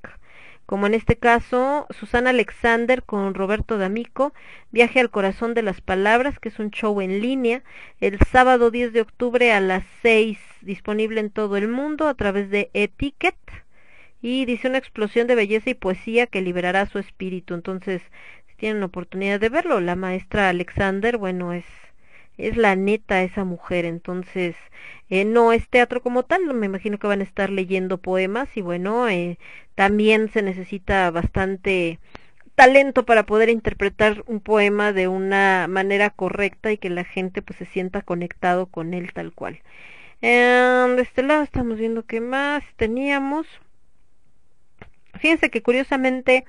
como 0.66 0.86
en 0.86 0.94
este 0.94 1.16
caso 1.16 1.86
Susana 1.90 2.31
Alexander 2.31 3.05
con 3.05 3.34
Roberto 3.34 3.78
D'Amico, 3.78 4.32
Viaje 4.73 5.00
al 5.00 5.10
corazón 5.10 5.55
de 5.55 5.62
las 5.62 5.81
palabras, 5.81 6.39
que 6.40 6.49
es 6.49 6.58
un 6.58 6.70
show 6.70 7.00
en 7.00 7.20
línea, 7.20 7.62
el 8.00 8.18
sábado 8.31 8.73
10 8.73 8.92
de 8.92 9.00
octubre 9.02 9.52
a 9.52 9.60
las 9.60 9.84
6, 10.02 10.39
disponible 10.62 11.20
en 11.20 11.31
todo 11.31 11.57
el 11.57 11.68
mundo 11.68 12.08
a 12.08 12.15
través 12.15 12.50
de 12.50 12.70
Etiquet 12.73 13.36
y 14.23 14.44
dice 14.44 14.68
una 14.68 14.78
explosión 14.78 15.26
de 15.26 15.34
belleza 15.34 15.70
y 15.70 15.74
poesía 15.74 16.26
que 16.26 16.42
liberará 16.42 16.86
su 16.86 16.99
espíritu. 16.99 17.55
Entonces, 17.55 18.02
si 18.49 18.57
tienen 18.57 18.82
oportunidad 18.82 19.40
de 19.40 19.49
verlo, 19.49 19.81
la 19.81 19.97
maestra 19.97 20.49
Alexander, 20.49 21.18
bueno, 21.18 21.52
es 21.52 21.65
es 22.40 22.57
la 22.57 22.76
neta 22.76 23.23
esa 23.23 23.44
mujer, 23.44 23.84
entonces 23.84 24.57
eh, 25.08 25.24
no 25.24 25.52
es 25.52 25.68
teatro 25.68 26.02
como 26.02 26.24
tal, 26.24 26.52
me 26.55 26.66
imagino 26.66 26.99
que 26.99 27.07
van 27.07 27.20
a 27.20 27.24
estar 27.24 27.50
leyendo 27.50 27.99
poemas 27.99 28.49
y 28.57 28.62
bueno, 28.62 29.08
eh, 29.08 29.39
también 29.74 30.31
se 30.31 30.42
necesita 30.42 31.10
bastante 31.10 31.99
talento 32.55 33.05
para 33.07 33.24
poder 33.24 33.49
interpretar 33.50 34.24
un 34.26 34.40
poema 34.40 34.92
de 34.92 35.08
una 35.08 35.66
manera 35.68 36.10
correcta 36.10 36.73
y 36.73 36.78
que 36.78 36.90
la 36.90 37.05
gente 37.05 37.42
pues 37.42 37.58
se 37.58 37.66
sienta 37.66 38.02
conectado 38.02 38.66
con 38.66 38.94
él 38.94 39.12
tal 39.12 39.32
cual. 39.32 39.60
Eh, 40.23 40.94
de 40.97 41.02
este 41.02 41.23
lado 41.23 41.42
estamos 41.42 41.78
viendo 41.78 42.05
qué 42.05 42.20
más 42.20 42.65
teníamos. 42.76 43.47
Fíjense 45.20 45.50
que 45.50 45.62
curiosamente 45.62 46.44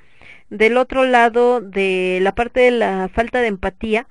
del 0.50 0.78
otro 0.78 1.04
lado 1.06 1.62
de 1.62 2.20
la 2.22 2.34
parte 2.34 2.62
de 2.62 2.72
la 2.72 3.10
falta 3.14 3.42
de 3.42 3.48
empatía, 3.48 4.08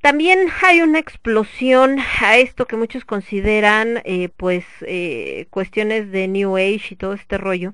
también 0.00 0.48
hay 0.62 0.80
una 0.80 0.98
explosión 0.98 1.98
a 2.20 2.36
esto 2.36 2.66
que 2.66 2.76
muchos 2.76 3.04
consideran 3.04 4.02
eh, 4.04 4.28
pues 4.36 4.64
eh, 4.82 5.46
cuestiones 5.50 6.10
de 6.10 6.28
New 6.28 6.56
Age 6.56 6.88
y 6.90 6.96
todo 6.96 7.12
este 7.14 7.38
rollo, 7.38 7.72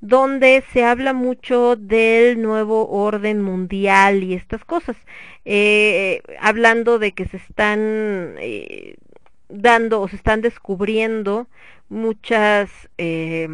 donde 0.00 0.64
se 0.72 0.84
habla 0.84 1.12
mucho 1.12 1.76
del 1.76 2.42
nuevo 2.42 2.88
orden 2.88 3.42
mundial 3.42 4.24
y 4.24 4.34
estas 4.34 4.64
cosas, 4.64 4.96
eh, 5.44 6.22
hablando 6.40 6.98
de 6.98 7.12
que 7.12 7.26
se 7.26 7.36
están 7.36 8.34
eh, 8.38 8.96
dando 9.48 10.00
o 10.00 10.08
se 10.08 10.16
están 10.16 10.40
descubriendo 10.40 11.48
muchas 11.88 12.70
eh, 12.98 13.48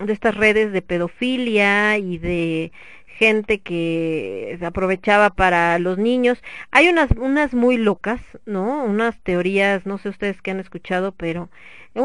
de 0.00 0.12
estas 0.12 0.34
redes 0.36 0.72
de 0.72 0.82
pedofilia 0.82 1.98
y 1.98 2.18
de 2.18 2.72
gente 3.06 3.58
que 3.58 4.56
se 4.58 4.66
aprovechaba 4.66 5.30
para 5.30 5.78
los 5.78 5.98
niños. 5.98 6.42
Hay 6.70 6.88
unas 6.88 7.10
unas 7.12 7.52
muy 7.52 7.76
locas, 7.76 8.20
¿no? 8.46 8.84
Unas 8.84 9.18
teorías, 9.22 9.86
no 9.86 9.98
sé 9.98 10.08
ustedes 10.08 10.40
qué 10.40 10.52
han 10.52 10.60
escuchado, 10.60 11.12
pero 11.12 11.50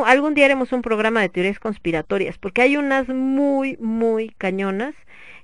algún 0.05 0.33
día 0.33 0.45
haremos 0.45 0.71
un 0.73 0.81
programa 0.81 1.21
de 1.21 1.29
teorías 1.29 1.59
conspiratorias, 1.59 2.37
porque 2.39 2.63
hay 2.63 2.77
unas 2.77 3.07
muy 3.09 3.77
muy 3.77 4.29
cañonas 4.37 4.95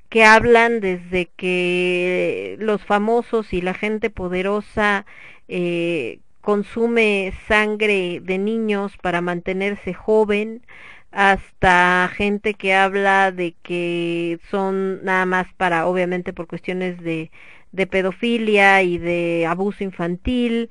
que 0.09 0.25
hablan 0.25 0.79
desde 0.79 1.27
que 1.37 2.57
los 2.59 2.83
famosos 2.83 3.53
y 3.53 3.61
la 3.61 3.75
gente 3.75 4.09
poderosa 4.09 5.05
eh, 5.47 6.19
consume 6.41 7.33
sangre 7.47 8.21
de 8.21 8.37
niños 8.39 8.97
para 8.97 9.21
mantenerse 9.21 9.93
joven, 9.93 10.63
hasta 11.11 12.09
gente 12.15 12.53
que 12.53 12.73
habla 12.75 13.31
de 13.31 13.55
que 13.63 14.39
son 14.51 15.03
nada 15.03 15.25
más 15.25 15.47
para, 15.55 15.87
obviamente 15.87 16.33
por 16.33 16.47
cuestiones 16.47 17.01
de, 17.01 17.31
de 17.71 17.87
pedofilia 17.87 18.83
y 18.83 18.97
de 18.97 19.45
abuso 19.47 19.83
infantil, 19.83 20.69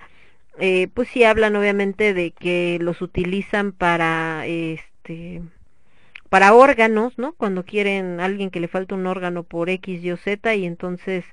eh, 0.58 0.89
pues 0.94 1.08
sí 1.08 1.25
hablan 1.25 1.57
obviamente 1.57 2.15
de 2.15 2.33
que 2.33 2.78
los 2.81 3.02
utilizan 3.02 3.73
para 3.73 4.47
este 4.47 5.42
para 6.28 6.55
órganos, 6.55 7.18
¿no? 7.18 7.32
Cuando 7.32 7.65
quieren 7.65 8.20
alguien 8.20 8.50
que 8.50 8.60
le 8.60 8.68
falta 8.68 8.94
un 8.94 9.07
órgano 9.07 9.42
por 9.44 9.70
X, 9.70 10.02
Y 10.05 10.10
o 10.12 10.16
Z 10.16 10.55
y 10.55 10.66
entonces 10.66 11.24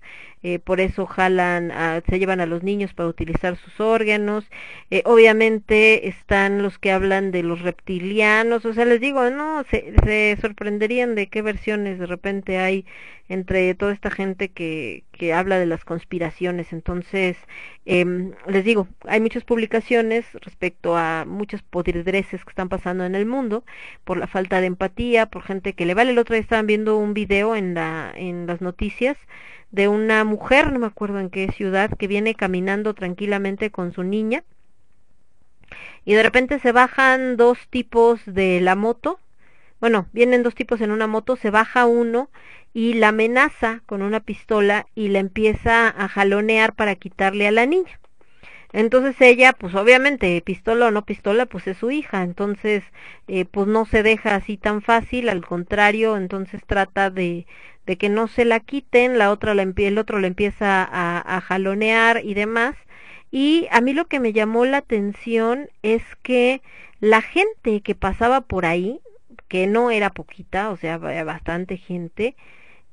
eh, 0.43 0.59
por 0.59 0.80
eso 0.80 1.06
jalan, 1.06 1.72
a, 1.72 2.01
se 2.07 2.19
llevan 2.19 2.40
a 2.40 2.45
los 2.45 2.64
niños 2.64 2.93
para 2.93 3.09
utilizar 3.09 3.57
sus 3.57 3.80
órganos. 3.80 4.45
Eh, 4.91 5.01
obviamente 5.06 6.07
están 6.07 6.61
los 6.61 6.77
que 6.80 6.91
hablan 6.91 7.32
de 7.32 7.43
los 7.43 7.61
reptilianos, 7.61 8.65
o 8.65 8.74
sea, 8.74 8.85
les 8.85 9.01
digo, 9.01 9.30
no, 9.32 9.64
se, 9.69 9.93
se 10.03 10.38
sorprenderían 10.40 11.15
de 11.15 11.27
qué 11.27 11.41
versiones 11.41 11.99
de 11.99 12.06
repente 12.06 12.57
hay 12.59 12.85
entre 13.27 13.74
toda 13.75 13.93
esta 13.93 14.11
gente 14.11 14.49
que, 14.49 15.03
que 15.11 15.33
habla 15.33 15.57
de 15.57 15.65
las 15.65 15.83
conspiraciones. 15.83 16.74
Entonces, 16.74 17.38
eh, 17.85 18.33
les 18.47 18.65
digo, 18.65 18.88
hay 19.07 19.19
muchas 19.19 19.43
publicaciones 19.43 20.25
respecto 20.33 20.97
a 20.97 21.25
muchas 21.25 21.61
podrideces 21.61 22.43
que 22.43 22.49
están 22.49 22.69
pasando 22.69 23.05
en 23.05 23.15
el 23.15 23.25
mundo 23.25 23.64
por 24.03 24.17
la 24.17 24.27
falta 24.27 24.59
de 24.61 24.67
empatía, 24.67 25.27
por 25.27 25.43
gente 25.43 25.73
que 25.73 25.85
le 25.85 25.93
vale. 25.93 26.11
El 26.11 26.17
otro 26.19 26.33
día 26.33 26.41
estaban 26.41 26.67
viendo 26.67 26.97
un 26.97 27.14
video 27.14 27.55
en, 27.55 27.73
la, 27.75 28.11
en 28.15 28.47
las 28.47 28.61
noticias 28.61 29.17
de 29.72 29.88
una 29.88 30.23
mujer, 30.23 30.72
no 30.72 30.80
me 30.80 30.88
acuerdo 30.88 31.19
en 31.19 31.30
qué 31.30 31.51
ciudad, 31.51 31.91
que 31.97 32.07
viene 32.07 32.35
caminando 32.35 32.93
tranquilamente 32.93 33.72
con 33.72 33.93
su 33.93 34.03
niña 34.03 34.43
y 36.05 36.14
de 36.14 36.23
repente 36.23 36.59
se 36.59 36.72
bajan 36.72 37.35
dos 37.38 37.57
tipos 37.69 38.22
de 38.25 38.61
la 38.61 38.75
moto 38.75 39.19
bueno, 39.80 40.07
vienen 40.14 40.41
dos 40.41 40.55
tipos 40.55 40.81
en 40.81 40.91
una 40.91 41.05
moto, 41.07 41.35
se 41.35 41.51
baja 41.51 41.85
uno 41.85 42.30
y 42.76 42.94
la 42.94 43.08
amenaza 43.08 43.82
con 43.86 44.02
una 44.02 44.20
pistola 44.20 44.86
y 44.95 45.08
la 45.08 45.20
empieza 45.20 45.88
a 45.88 46.10
jalonear 46.10 46.74
para 46.76 46.95
quitarle 46.95 47.48
a 47.48 47.52
la 47.54 47.66
niña. 47.66 48.02
Entonces 48.74 49.16
ella, 49.22 49.54
pues 49.54 49.74
obviamente, 49.76 50.42
pistola 50.42 50.88
o 50.88 50.92
no 50.92 51.06
pistola, 51.06 51.45
pues 51.45 51.68
es 51.68 51.78
su 51.78 51.90
hija, 51.90 52.22
entonces 52.22 52.84
eh, 53.30 53.45
pues 53.45 53.68
no 53.68 53.86
se 53.86 54.04
deja 54.04 54.36
así 54.36 54.58
tan 54.58 54.82
fácil, 54.82 55.30
al 55.30 55.45
contrario, 55.45 56.18
entonces 56.18 56.62
trata 56.68 57.10
de, 57.10 57.48
de 57.86 57.95
que 57.95 58.10
no 58.10 58.28
se 58.28 58.44
la 58.44 58.60
quiten, 58.60 59.18
la 59.18 59.32
otra 59.32 59.56
la, 59.56 59.64
el 59.64 59.98
otro 59.98 60.20
la 60.20 60.28
empieza 60.28 60.84
a, 60.84 61.38
a 61.38 61.40
jalonear 61.40 62.26
y 62.26 62.34
demás. 62.34 62.76
Y 63.32 63.68
a 63.72 63.80
mí 63.80 63.94
lo 63.94 64.08
que 64.08 64.20
me 64.20 64.34
llamó 64.34 64.66
la 64.66 64.78
atención 64.80 65.70
es 65.82 66.04
que 66.24 66.62
la 67.00 67.22
gente 67.22 67.80
que 67.80 67.95
pasaba 67.95 68.42
por 68.42 68.66
ahí, 68.66 69.00
que 69.48 69.66
no 69.66 69.92
era 69.92 70.10
poquita, 70.10 70.72
o 70.72 70.76
sea, 70.78 70.98
bastante 70.98 71.78
gente, 71.78 72.36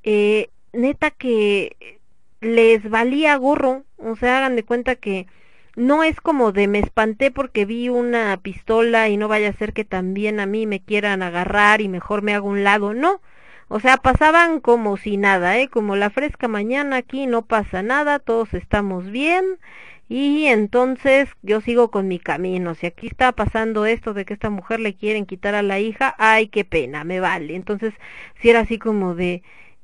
eh, 0.02 0.48
neta 0.72 1.10
que 1.10 2.00
les 2.40 2.88
valía 2.88 3.36
gorro, 3.36 3.84
o 3.98 4.16
sea, 4.16 4.38
hagan 4.38 4.56
de 4.56 4.64
cuenta 4.64 4.96
que 4.96 5.26
no 5.76 6.02
es 6.02 6.20
como 6.20 6.52
de 6.52 6.68
me 6.68 6.80
espanté 6.80 7.30
porque 7.30 7.64
vi 7.64 7.88
una 7.88 8.36
pistola 8.42 9.08
y 9.08 9.16
no 9.16 9.28
vaya 9.28 9.48
a 9.50 9.54
ser 9.54 9.72
que 9.72 9.84
también 9.84 10.40
a 10.40 10.46
mí 10.46 10.66
me 10.66 10.80
quieran 10.80 11.22
agarrar 11.22 11.80
y 11.80 11.88
mejor 11.88 12.22
me 12.22 12.34
hago 12.34 12.48
un 12.48 12.64
lado, 12.64 12.94
no. 12.94 13.20
O 13.68 13.80
sea, 13.80 13.96
pasaban 13.96 14.60
como 14.60 14.98
si 14.98 15.16
nada, 15.16 15.58
¿eh? 15.58 15.68
Como 15.68 15.96
la 15.96 16.10
fresca 16.10 16.46
mañana 16.48 16.96
aquí 16.96 17.26
no 17.26 17.42
pasa 17.46 17.82
nada, 17.82 18.18
todos 18.18 18.52
estamos 18.54 19.10
bien 19.10 19.58
y 20.08 20.46
entonces 20.46 21.30
yo 21.42 21.62
sigo 21.62 21.90
con 21.90 22.06
mi 22.08 22.18
camino. 22.18 22.74
Si 22.74 22.86
aquí 22.86 23.06
está 23.06 23.32
pasando 23.32 23.86
esto 23.86 24.12
de 24.14 24.26
que 24.26 24.34
esta 24.34 24.50
mujer 24.50 24.78
le 24.80 24.94
quieren 24.94 25.24
quitar 25.26 25.54
a 25.54 25.62
la 25.62 25.80
hija, 25.80 26.14
ay, 26.18 26.48
qué 26.48 26.64
pena, 26.66 27.04
me 27.04 27.20
vale. 27.20 27.56
Entonces, 27.56 27.94
si 28.40 28.50
era 28.50 28.60
así 28.60 28.78
como 28.78 29.14
de, 29.14 29.42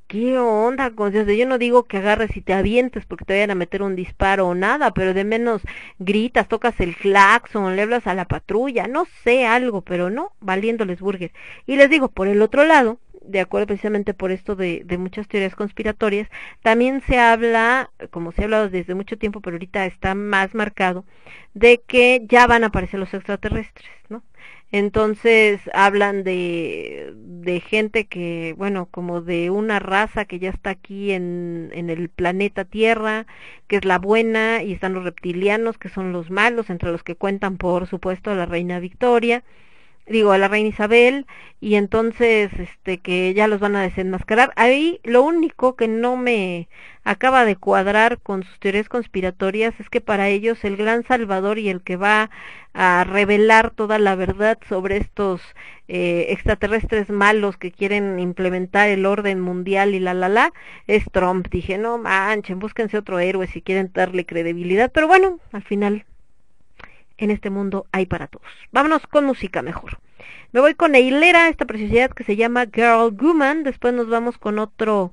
¿Qué 0.09 0.39
onda? 0.39 0.89
Con 0.91 1.13
Yo 1.13 1.45
no 1.45 1.57
digo 1.59 1.83
que 1.85 1.97
agarres 1.97 2.35
y 2.35 2.41
te 2.41 2.53
avientes 2.53 3.05
porque 3.05 3.25
te 3.25 3.33
vayan 3.33 3.51
a 3.51 3.55
meter 3.55 3.83
un 3.83 3.95
disparo 3.95 4.47
o 4.47 4.55
nada, 4.55 4.91
pero 4.91 5.13
de 5.13 5.23
menos 5.23 5.61
gritas, 5.99 6.47
tocas 6.47 6.79
el 6.79 6.95
claxon, 6.95 7.75
le 7.75 7.83
hablas 7.83 8.07
a 8.07 8.15
la 8.15 8.25
patrulla, 8.25 8.87
no 8.87 9.05
sé, 9.23 9.45
algo, 9.45 9.83
pero 9.83 10.09
no, 10.09 10.33
valiéndoles 10.41 10.99
burger. 10.99 11.31
Y 11.67 11.75
les 11.75 11.91
digo, 11.91 12.09
por 12.09 12.27
el 12.27 12.41
otro 12.41 12.63
lado, 12.65 12.99
de 13.21 13.39
acuerdo 13.39 13.67
precisamente 13.67 14.15
por 14.15 14.31
esto 14.31 14.55
de, 14.55 14.81
de 14.83 14.97
muchas 14.97 15.27
teorías 15.27 15.55
conspiratorias, 15.55 16.27
también 16.63 17.01
se 17.01 17.19
habla, 17.19 17.91
como 18.09 18.31
se 18.31 18.41
ha 18.41 18.45
hablado 18.45 18.69
desde 18.69 18.95
mucho 18.95 19.17
tiempo, 19.19 19.41
pero 19.41 19.55
ahorita 19.55 19.85
está 19.85 20.15
más 20.15 20.55
marcado, 20.55 21.05
de 21.53 21.81
que 21.85 22.23
ya 22.27 22.47
van 22.47 22.63
a 22.63 22.67
aparecer 22.67 22.99
los 22.99 23.13
extraterrestres, 23.13 23.87
¿no? 24.09 24.23
Entonces 24.71 25.61
hablan 25.73 26.23
de, 26.23 27.13
de 27.15 27.59
gente 27.59 28.07
que, 28.07 28.53
bueno, 28.57 28.87
como 28.91 29.21
de 29.21 29.49
una 29.49 29.79
raza 29.79 30.25
que 30.25 30.37
ya 30.39 30.49
está 30.51 30.69
aquí 30.71 31.11
en, 31.11 31.71
en 31.73 31.89
el 31.89 32.09
planeta 32.09 32.65
Tierra, 32.65 33.25
que 33.67 33.77
es 33.77 33.85
la 33.85 33.97
buena, 33.97 34.61
y 34.63 34.73
están 34.73 34.93
los 34.93 35.03
reptilianos, 35.03 35.77
que 35.79 35.89
son 35.89 36.11
los 36.13 36.29
malos, 36.29 36.69
entre 36.69 36.91
los 36.91 37.03
que 37.03 37.15
cuentan, 37.15 37.57
por 37.57 37.87
supuesto, 37.87 38.35
la 38.35 38.45
reina 38.45 38.79
Victoria, 38.79 39.43
digo, 40.09 40.31
a 40.31 40.37
la 40.37 40.47
reina 40.47 40.69
Isabel, 40.69 41.25
y 41.61 41.75
entonces, 41.75 42.51
este, 42.57 42.99
que 42.99 43.33
ya 43.33 43.47
los 43.47 43.59
van 43.59 43.75
a 43.75 43.81
desenmascarar. 43.81 44.51
Ahí 44.55 44.99
lo 45.03 45.23
único 45.23 45.75
que 45.75 45.87
no 45.87 46.15
me 46.17 46.69
acaba 47.03 47.45
de 47.45 47.55
cuadrar 47.55 48.19
con 48.19 48.43
sus 48.43 48.59
teorías 48.59 48.89
conspiratorias 48.89 49.77
es 49.79 49.89
que 49.89 50.01
para 50.01 50.29
ellos 50.29 50.63
el 50.63 50.77
gran 50.77 51.03
salvador 51.03 51.59
y 51.59 51.69
el 51.69 51.81
que 51.81 51.97
va 51.97 52.29
a 52.73 53.03
revelar 53.03 53.71
toda 53.71 53.99
la 53.99 54.15
verdad 54.15 54.57
sobre 54.67 54.97
estos 54.97 55.41
eh, 55.87 56.27
extraterrestres 56.29 57.09
malos 57.09 57.57
que 57.57 57.71
quieren 57.71 58.19
implementar 58.19 58.89
el 58.89 59.05
orden 59.05 59.39
mundial 59.41 59.95
y 59.95 59.99
la 59.99 60.13
la 60.13 60.29
la 60.29 60.53
es 60.87 61.03
Trump. 61.11 61.47
Dije, 61.49 61.77
no 61.77 61.97
manchen, 61.97 62.59
búsquense 62.59 62.97
otro 62.97 63.19
héroe 63.19 63.47
si 63.47 63.61
quieren 63.61 63.91
darle 63.93 64.25
credibilidad, 64.25 64.91
pero 64.93 65.07
bueno, 65.07 65.39
al 65.51 65.63
final 65.63 66.05
en 67.19 67.31
este 67.31 67.49
mundo 67.49 67.85
hay 67.91 68.05
para 68.05 68.27
todos. 68.27 68.47
Vámonos 68.71 69.05
con 69.07 69.25
música 69.25 69.61
mejor. 69.61 69.99
Me 70.51 70.61
voy 70.61 70.73
con 70.73 70.95
Eilera, 70.95 71.47
esta 71.47 71.65
preciosidad 71.65 72.11
que 72.11 72.23
se 72.23 72.35
llama 72.35 72.65
Girl 72.73 73.11
Woman. 73.11 73.63
Después 73.63 73.93
nos 73.93 74.09
vamos 74.09 74.37
con 74.37 74.59
otro 74.59 75.11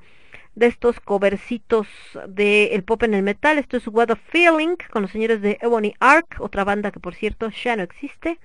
de 0.54 0.66
estos 0.66 0.98
covercitos 1.00 1.86
de 2.26 2.68
el 2.74 2.82
pop 2.82 3.02
en 3.02 3.14
el 3.14 3.22
metal. 3.22 3.58
Esto 3.58 3.76
es 3.76 3.86
What 3.86 4.10
a 4.10 4.16
Feeling 4.16 4.76
con 4.90 5.02
los 5.02 5.10
señores 5.10 5.42
de 5.42 5.58
Ebony 5.60 5.94
Arc, 6.00 6.40
otra 6.40 6.64
banda 6.64 6.90
que 6.90 6.98
por 6.98 7.14
cierto 7.14 7.50
ya 7.50 7.76
no 7.76 7.82
existe. 7.82 8.38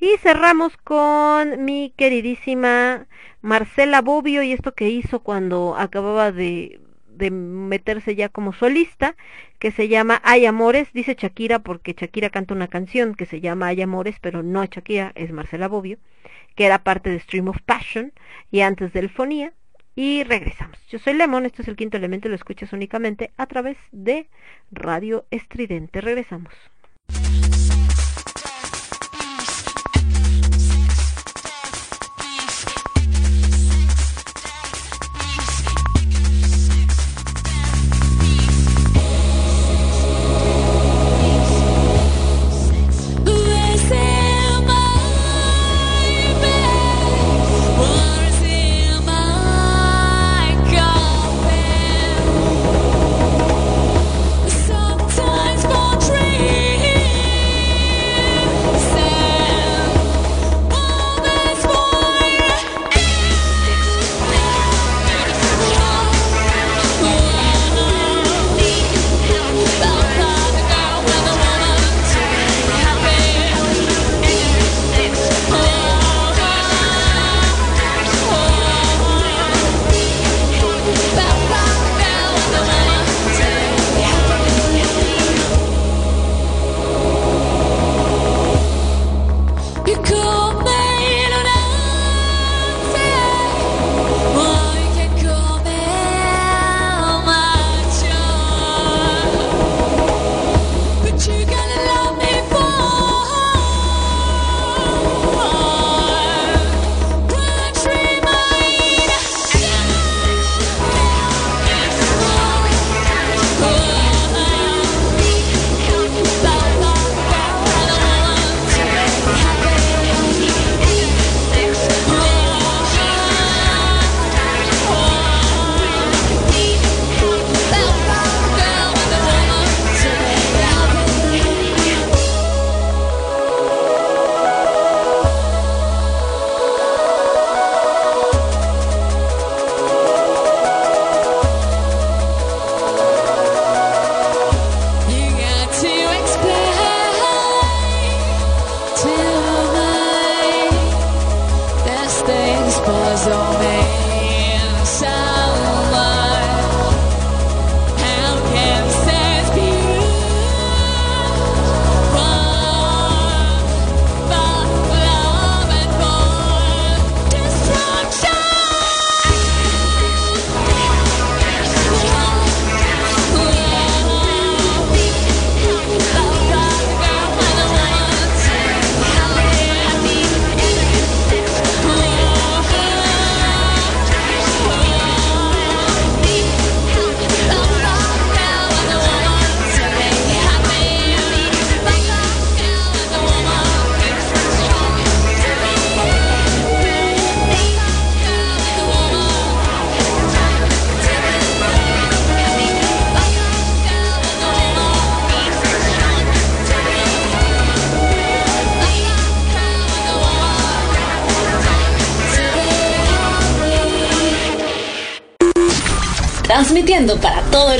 Y 0.00 0.16
cerramos 0.18 0.76
con 0.78 1.64
mi 1.64 1.92
queridísima 1.96 3.06
Marcela 3.42 4.00
Bobbio 4.00 4.42
y 4.42 4.52
esto 4.52 4.72
que 4.72 4.88
hizo 4.88 5.20
cuando 5.20 5.76
acababa 5.76 6.32
de 6.32 6.80
de 7.20 7.30
meterse 7.30 8.16
ya 8.16 8.28
como 8.28 8.52
solista, 8.52 9.14
que 9.60 9.70
se 9.70 9.86
llama 9.86 10.20
Hay 10.24 10.46
Amores, 10.46 10.92
dice 10.92 11.14
Shakira 11.16 11.60
porque 11.60 11.94
Shakira 11.96 12.30
canta 12.30 12.54
una 12.54 12.66
canción 12.66 13.14
que 13.14 13.26
se 13.26 13.40
llama 13.40 13.68
Hay 13.68 13.82
Amores, 13.82 14.16
pero 14.20 14.42
no 14.42 14.62
es 14.64 14.70
Shakira, 14.70 15.12
es 15.14 15.30
Marcela 15.30 15.68
Bobbio, 15.68 15.98
que 16.56 16.66
era 16.66 16.82
parte 16.82 17.10
de 17.10 17.20
Stream 17.20 17.46
of 17.46 17.62
Passion 17.64 18.12
y 18.50 18.62
antes 18.62 18.92
del 18.92 19.08
Fonía, 19.08 19.52
y 19.94 20.24
regresamos. 20.24 20.78
Yo 20.88 20.98
soy 20.98 21.14
Lemon, 21.14 21.46
esto 21.46 21.62
es 21.62 21.68
el 21.68 21.76
quinto 21.76 21.96
elemento, 21.96 22.28
lo 22.28 22.34
escuchas 22.34 22.72
únicamente 22.72 23.32
a 23.36 23.46
través 23.46 23.76
de 23.92 24.28
Radio 24.70 25.26
Estridente. 25.30 26.00
Regresamos. 26.00 26.54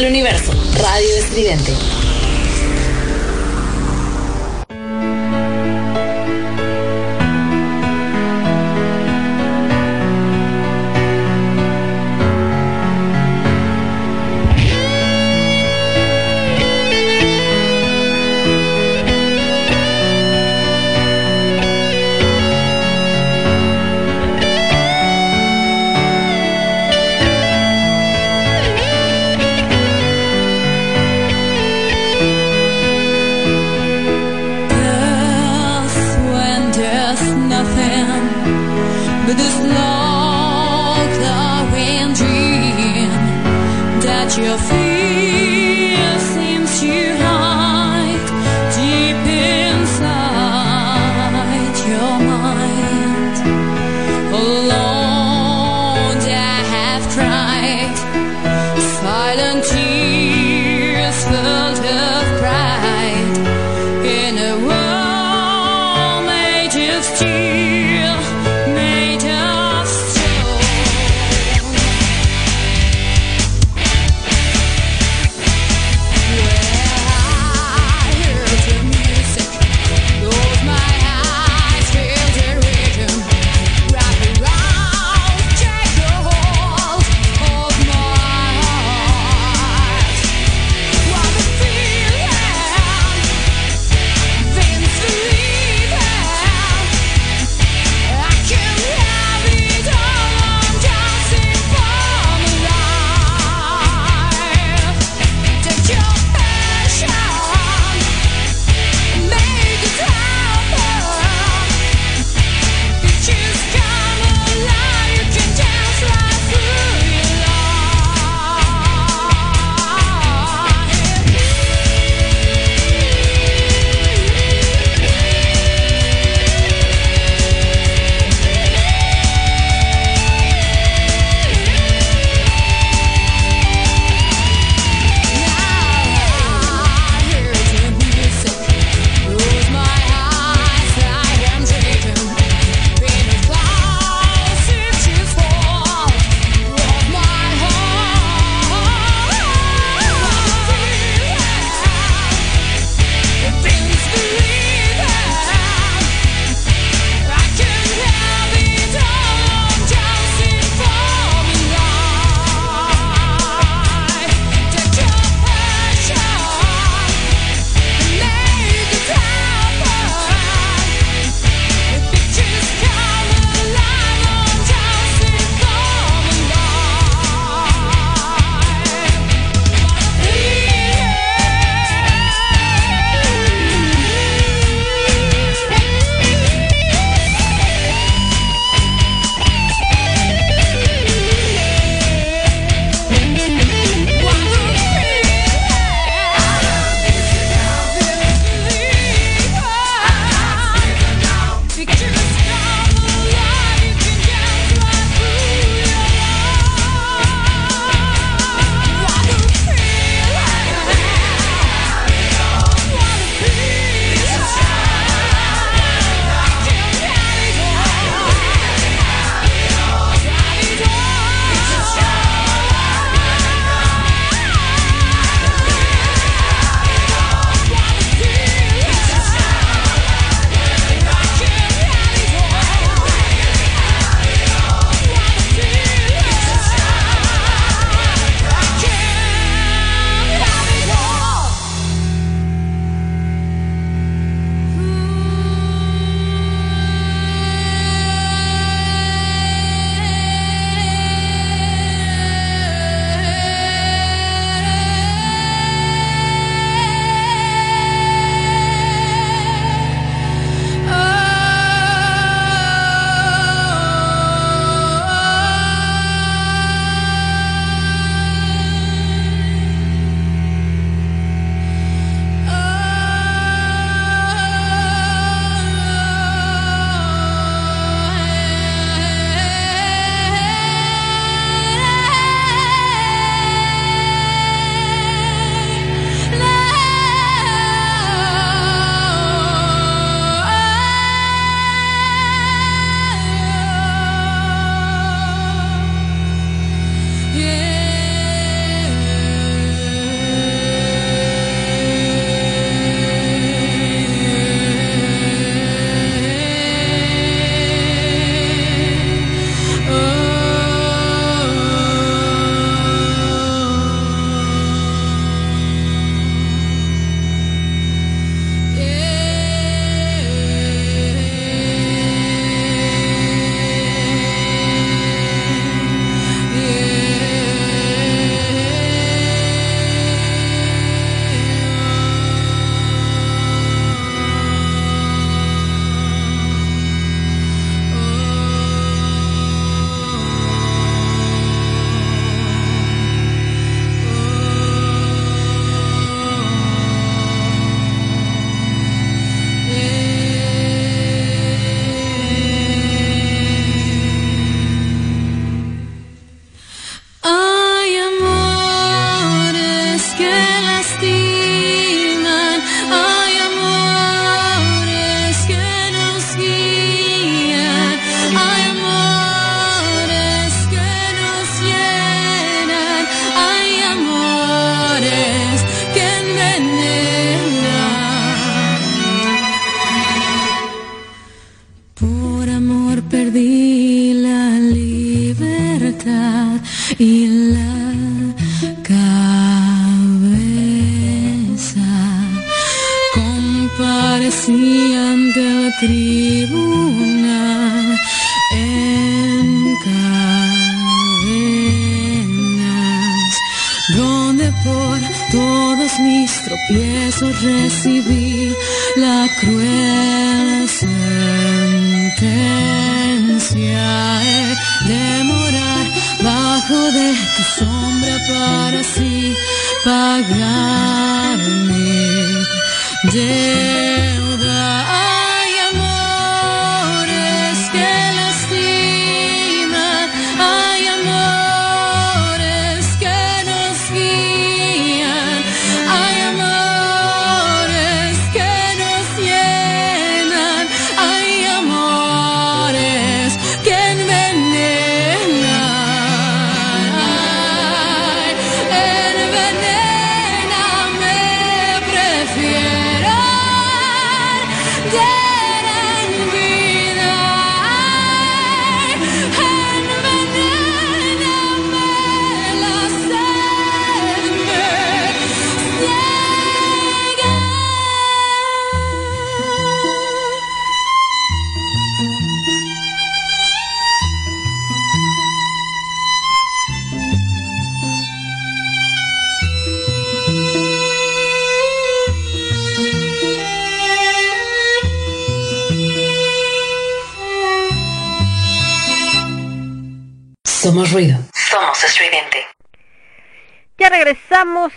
Para 0.00 0.06
todo 0.06 0.06
el 0.06 0.12
universo. 0.12 0.29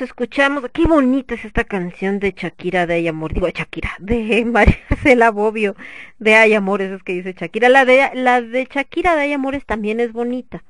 Escuchamos, 0.04 0.64
qué 0.74 0.86
bonita 0.86 1.34
es 1.36 1.46
esta 1.46 1.64
canción 1.64 2.20
de 2.20 2.32
Shakira 2.32 2.86
de 2.86 2.96
Ay 2.96 3.08
Amor, 3.08 3.34
digo 3.34 3.50
Shakira, 3.50 3.92
de 4.00 4.46
Marcela 4.46 5.32
Bobbio, 5.32 5.76
de 6.20 6.36
Ay 6.36 6.54
Amores, 6.54 6.92
es 6.92 7.04
que 7.04 7.14
dice 7.14 7.34
Shakira, 7.34 7.70
la 7.70 7.86
de, 7.86 8.12
la 8.14 8.42
de 8.42 8.68
Shakira 8.72 9.16
de 9.16 9.22
Ay 9.22 9.34
Amores 9.34 9.66
también 9.66 10.00
es 10.00 10.14
bonita, 10.14 10.64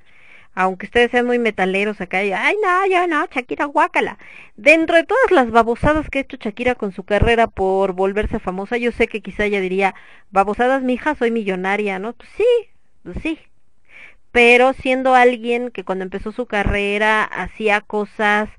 aunque 0.53 0.85
ustedes 0.85 1.11
sean 1.11 1.25
muy 1.25 1.39
metaleros 1.39 1.99
acá, 2.01 2.23
y, 2.23 2.31
ay 2.31 2.55
no, 2.63 2.85
ya 2.87 3.07
no, 3.07 3.25
Shakira 3.25 3.65
guácala. 3.65 4.17
Dentro 4.55 4.95
de 4.95 5.03
todas 5.03 5.31
las 5.31 5.51
babosadas 5.51 6.09
que 6.09 6.19
ha 6.19 6.21
hecho 6.21 6.37
Shakira 6.37 6.75
con 6.75 6.91
su 6.91 7.03
carrera 7.03 7.47
por 7.47 7.93
volverse 7.93 8.39
famosa, 8.39 8.77
yo 8.77 8.91
sé 8.91 9.07
que 9.07 9.21
quizá 9.21 9.45
ella 9.45 9.59
diría, 9.61 9.95
babosadas 10.31 10.83
mija, 10.83 11.15
soy 11.15 11.31
millonaria, 11.31 11.99
¿no? 11.99 12.13
Pues 12.13 12.29
sí, 12.37 12.45
pues 13.03 13.17
sí, 13.21 13.39
pero 14.31 14.73
siendo 14.73 15.15
alguien 15.15 15.71
que 15.71 15.83
cuando 15.83 16.03
empezó 16.03 16.31
su 16.31 16.47
carrera 16.47 17.23
hacía 17.23 17.81
cosas 17.81 18.49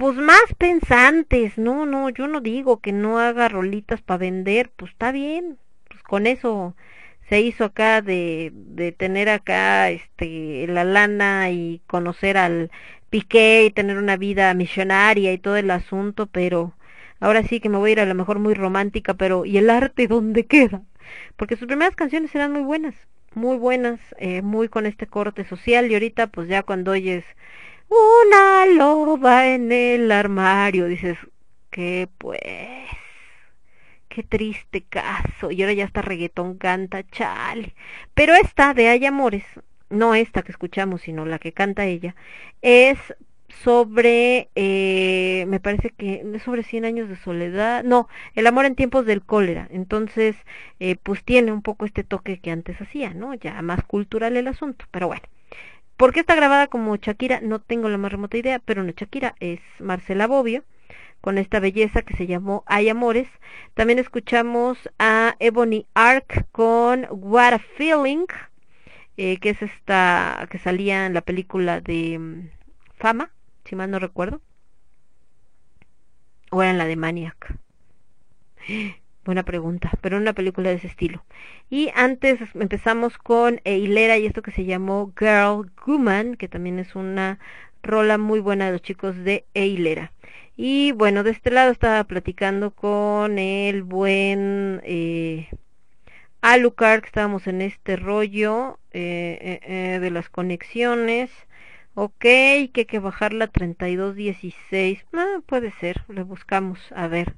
pues 0.00 0.16
más 0.16 0.40
pensantes, 0.56 1.58
no, 1.58 1.84
no, 1.84 2.08
yo 2.08 2.26
no 2.26 2.40
digo 2.40 2.80
que 2.80 2.90
no 2.90 3.18
haga 3.18 3.50
rolitas 3.50 4.00
para 4.00 4.16
vender, 4.16 4.70
pues 4.74 4.92
está 4.92 5.12
bien, 5.12 5.58
pues 5.90 6.02
con 6.02 6.26
eso 6.26 6.74
se 7.28 7.42
hizo 7.42 7.64
acá 7.66 8.00
de, 8.00 8.94
tener 8.96 9.28
acá 9.28 9.90
este 9.90 10.66
la 10.68 10.84
lana 10.84 11.50
y 11.50 11.82
conocer 11.86 12.38
al 12.38 12.70
Piqué 13.10 13.66
y 13.66 13.72
tener 13.72 13.98
una 13.98 14.16
vida 14.16 14.54
misionaria 14.54 15.34
y 15.34 15.38
todo 15.38 15.56
el 15.58 15.70
asunto, 15.70 16.26
pero 16.28 16.74
ahora 17.20 17.42
sí 17.42 17.60
que 17.60 17.68
me 17.68 17.76
voy 17.76 17.90
a 17.90 17.92
ir 17.92 18.00
a 18.00 18.06
lo 18.06 18.14
mejor 18.14 18.38
muy 18.38 18.54
romántica, 18.54 19.12
pero 19.14 19.44
¿y 19.44 19.58
el 19.58 19.68
arte 19.68 20.06
dónde 20.08 20.46
queda? 20.46 20.82
Porque 21.36 21.56
sus 21.56 21.66
primeras 21.66 21.94
canciones 21.94 22.34
eran 22.34 22.52
muy 22.52 22.62
buenas, 22.62 22.94
muy 23.34 23.58
buenas, 23.58 24.00
eh, 24.18 24.40
muy 24.40 24.68
con 24.70 24.86
este 24.86 25.06
corte 25.06 25.44
social 25.44 25.90
y 25.90 25.94
ahorita 25.94 26.28
pues 26.28 26.48
ya 26.48 26.62
cuando 26.62 26.92
oyes 26.92 27.24
una 27.90 28.66
loba 28.66 29.48
en 29.48 29.72
el 29.72 30.10
armario. 30.12 30.86
Dices 30.86 31.18
que 31.70 32.08
pues 32.18 32.40
qué 34.08 34.22
triste 34.22 34.82
caso. 34.82 35.50
Y 35.50 35.62
ahora 35.62 35.74
ya 35.74 35.84
está 35.84 36.02
reggaetón 36.02 36.58
canta 36.58 37.04
chale. 37.06 37.74
Pero 38.14 38.34
esta 38.34 38.74
de 38.74 38.88
Hay 38.88 39.04
Amores 39.06 39.44
no 39.90 40.14
esta 40.14 40.42
que 40.42 40.52
escuchamos 40.52 41.02
sino 41.02 41.26
la 41.26 41.38
que 41.40 41.52
canta 41.52 41.84
ella 41.86 42.14
es 42.62 42.98
sobre 43.64 44.48
eh, 44.54 45.44
me 45.48 45.58
parece 45.58 45.90
que 45.90 46.24
es 46.34 46.42
sobre 46.44 46.62
100 46.62 46.84
años 46.84 47.08
de 47.08 47.16
soledad. 47.16 47.84
No 47.84 48.08
el 48.34 48.46
amor 48.46 48.66
en 48.66 48.76
tiempos 48.76 49.06
del 49.06 49.22
cólera. 49.22 49.68
Entonces 49.70 50.36
eh, 50.80 50.96
pues 51.02 51.24
tiene 51.24 51.52
un 51.52 51.62
poco 51.62 51.86
este 51.86 52.04
toque 52.04 52.38
que 52.40 52.50
antes 52.50 52.80
hacía 52.80 53.14
no 53.14 53.34
ya 53.34 53.60
más 53.62 53.84
cultural 53.84 54.36
el 54.36 54.48
asunto. 54.48 54.84
Pero 54.90 55.08
bueno 55.08 55.22
¿Por 56.00 56.14
qué 56.14 56.20
está 56.20 56.34
grabada 56.34 56.68
como 56.68 56.96
Shakira? 56.96 57.42
No 57.42 57.58
tengo 57.58 57.90
la 57.90 57.98
más 57.98 58.10
remota 58.10 58.38
idea, 58.38 58.58
pero 58.58 58.82
no 58.82 58.90
Shakira, 58.90 59.34
es 59.38 59.60
Marcela 59.80 60.26
Bobbio, 60.26 60.64
con 61.20 61.36
esta 61.36 61.60
belleza 61.60 62.00
que 62.00 62.16
se 62.16 62.26
llamó 62.26 62.64
Hay 62.64 62.88
Amores. 62.88 63.28
También 63.74 63.98
escuchamos 63.98 64.78
a 64.98 65.36
Ebony 65.40 65.84
Ark 65.92 66.46
con 66.52 67.06
What 67.10 67.52
a 67.52 67.58
Feeling, 67.58 68.24
eh, 69.18 69.36
que 69.40 69.50
es 69.50 69.60
esta 69.60 70.48
que 70.50 70.58
salía 70.58 71.04
en 71.04 71.12
la 71.12 71.20
película 71.20 71.82
de 71.82 72.18
mm, 72.18 72.48
Fama, 72.96 73.30
si 73.66 73.76
mal 73.76 73.90
no 73.90 73.98
recuerdo. 73.98 74.40
O 76.50 76.62
era 76.62 76.70
en 76.70 76.78
la 76.78 76.86
de 76.86 76.96
Maniac. 76.96 77.58
Buena 79.24 79.42
pregunta, 79.44 79.90
pero 80.00 80.16
una 80.16 80.32
película 80.32 80.70
de 80.70 80.76
ese 80.76 80.86
estilo. 80.86 81.24
Y 81.68 81.90
antes 81.94 82.40
empezamos 82.54 83.18
con 83.18 83.60
Hilera 83.64 84.16
y 84.18 84.26
esto 84.26 84.42
que 84.42 84.50
se 84.50 84.64
llamó 84.64 85.12
Girl 85.18 85.70
Woman, 85.86 86.36
que 86.36 86.48
también 86.48 86.78
es 86.78 86.94
una 86.94 87.38
rola 87.82 88.18
muy 88.18 88.40
buena 88.40 88.66
de 88.66 88.72
los 88.72 88.82
chicos 88.82 89.16
de 89.16 89.44
Hilera. 89.54 90.12
Y 90.56 90.92
bueno, 90.92 91.22
de 91.22 91.30
este 91.30 91.50
lado 91.50 91.70
estaba 91.70 92.04
platicando 92.04 92.70
con 92.72 93.38
el 93.38 93.82
buen 93.82 94.80
eh, 94.84 95.48
Alucard, 96.42 97.02
que 97.02 97.06
estábamos 97.06 97.46
en 97.46 97.60
este 97.62 97.96
rollo 97.96 98.78
eh, 98.92 99.38
eh, 99.40 99.94
eh, 99.94 99.98
de 100.00 100.10
las 100.10 100.28
conexiones. 100.30 101.30
Ok, 101.94 102.18
que 102.20 102.70
hay 102.76 102.84
que 102.86 102.98
bajarla 102.98 103.46
3216. 103.48 105.04
Ah, 105.12 105.40
puede 105.46 105.70
ser, 105.72 106.04
le 106.08 106.22
buscamos, 106.22 106.78
a 106.92 107.08
ver. 107.08 107.34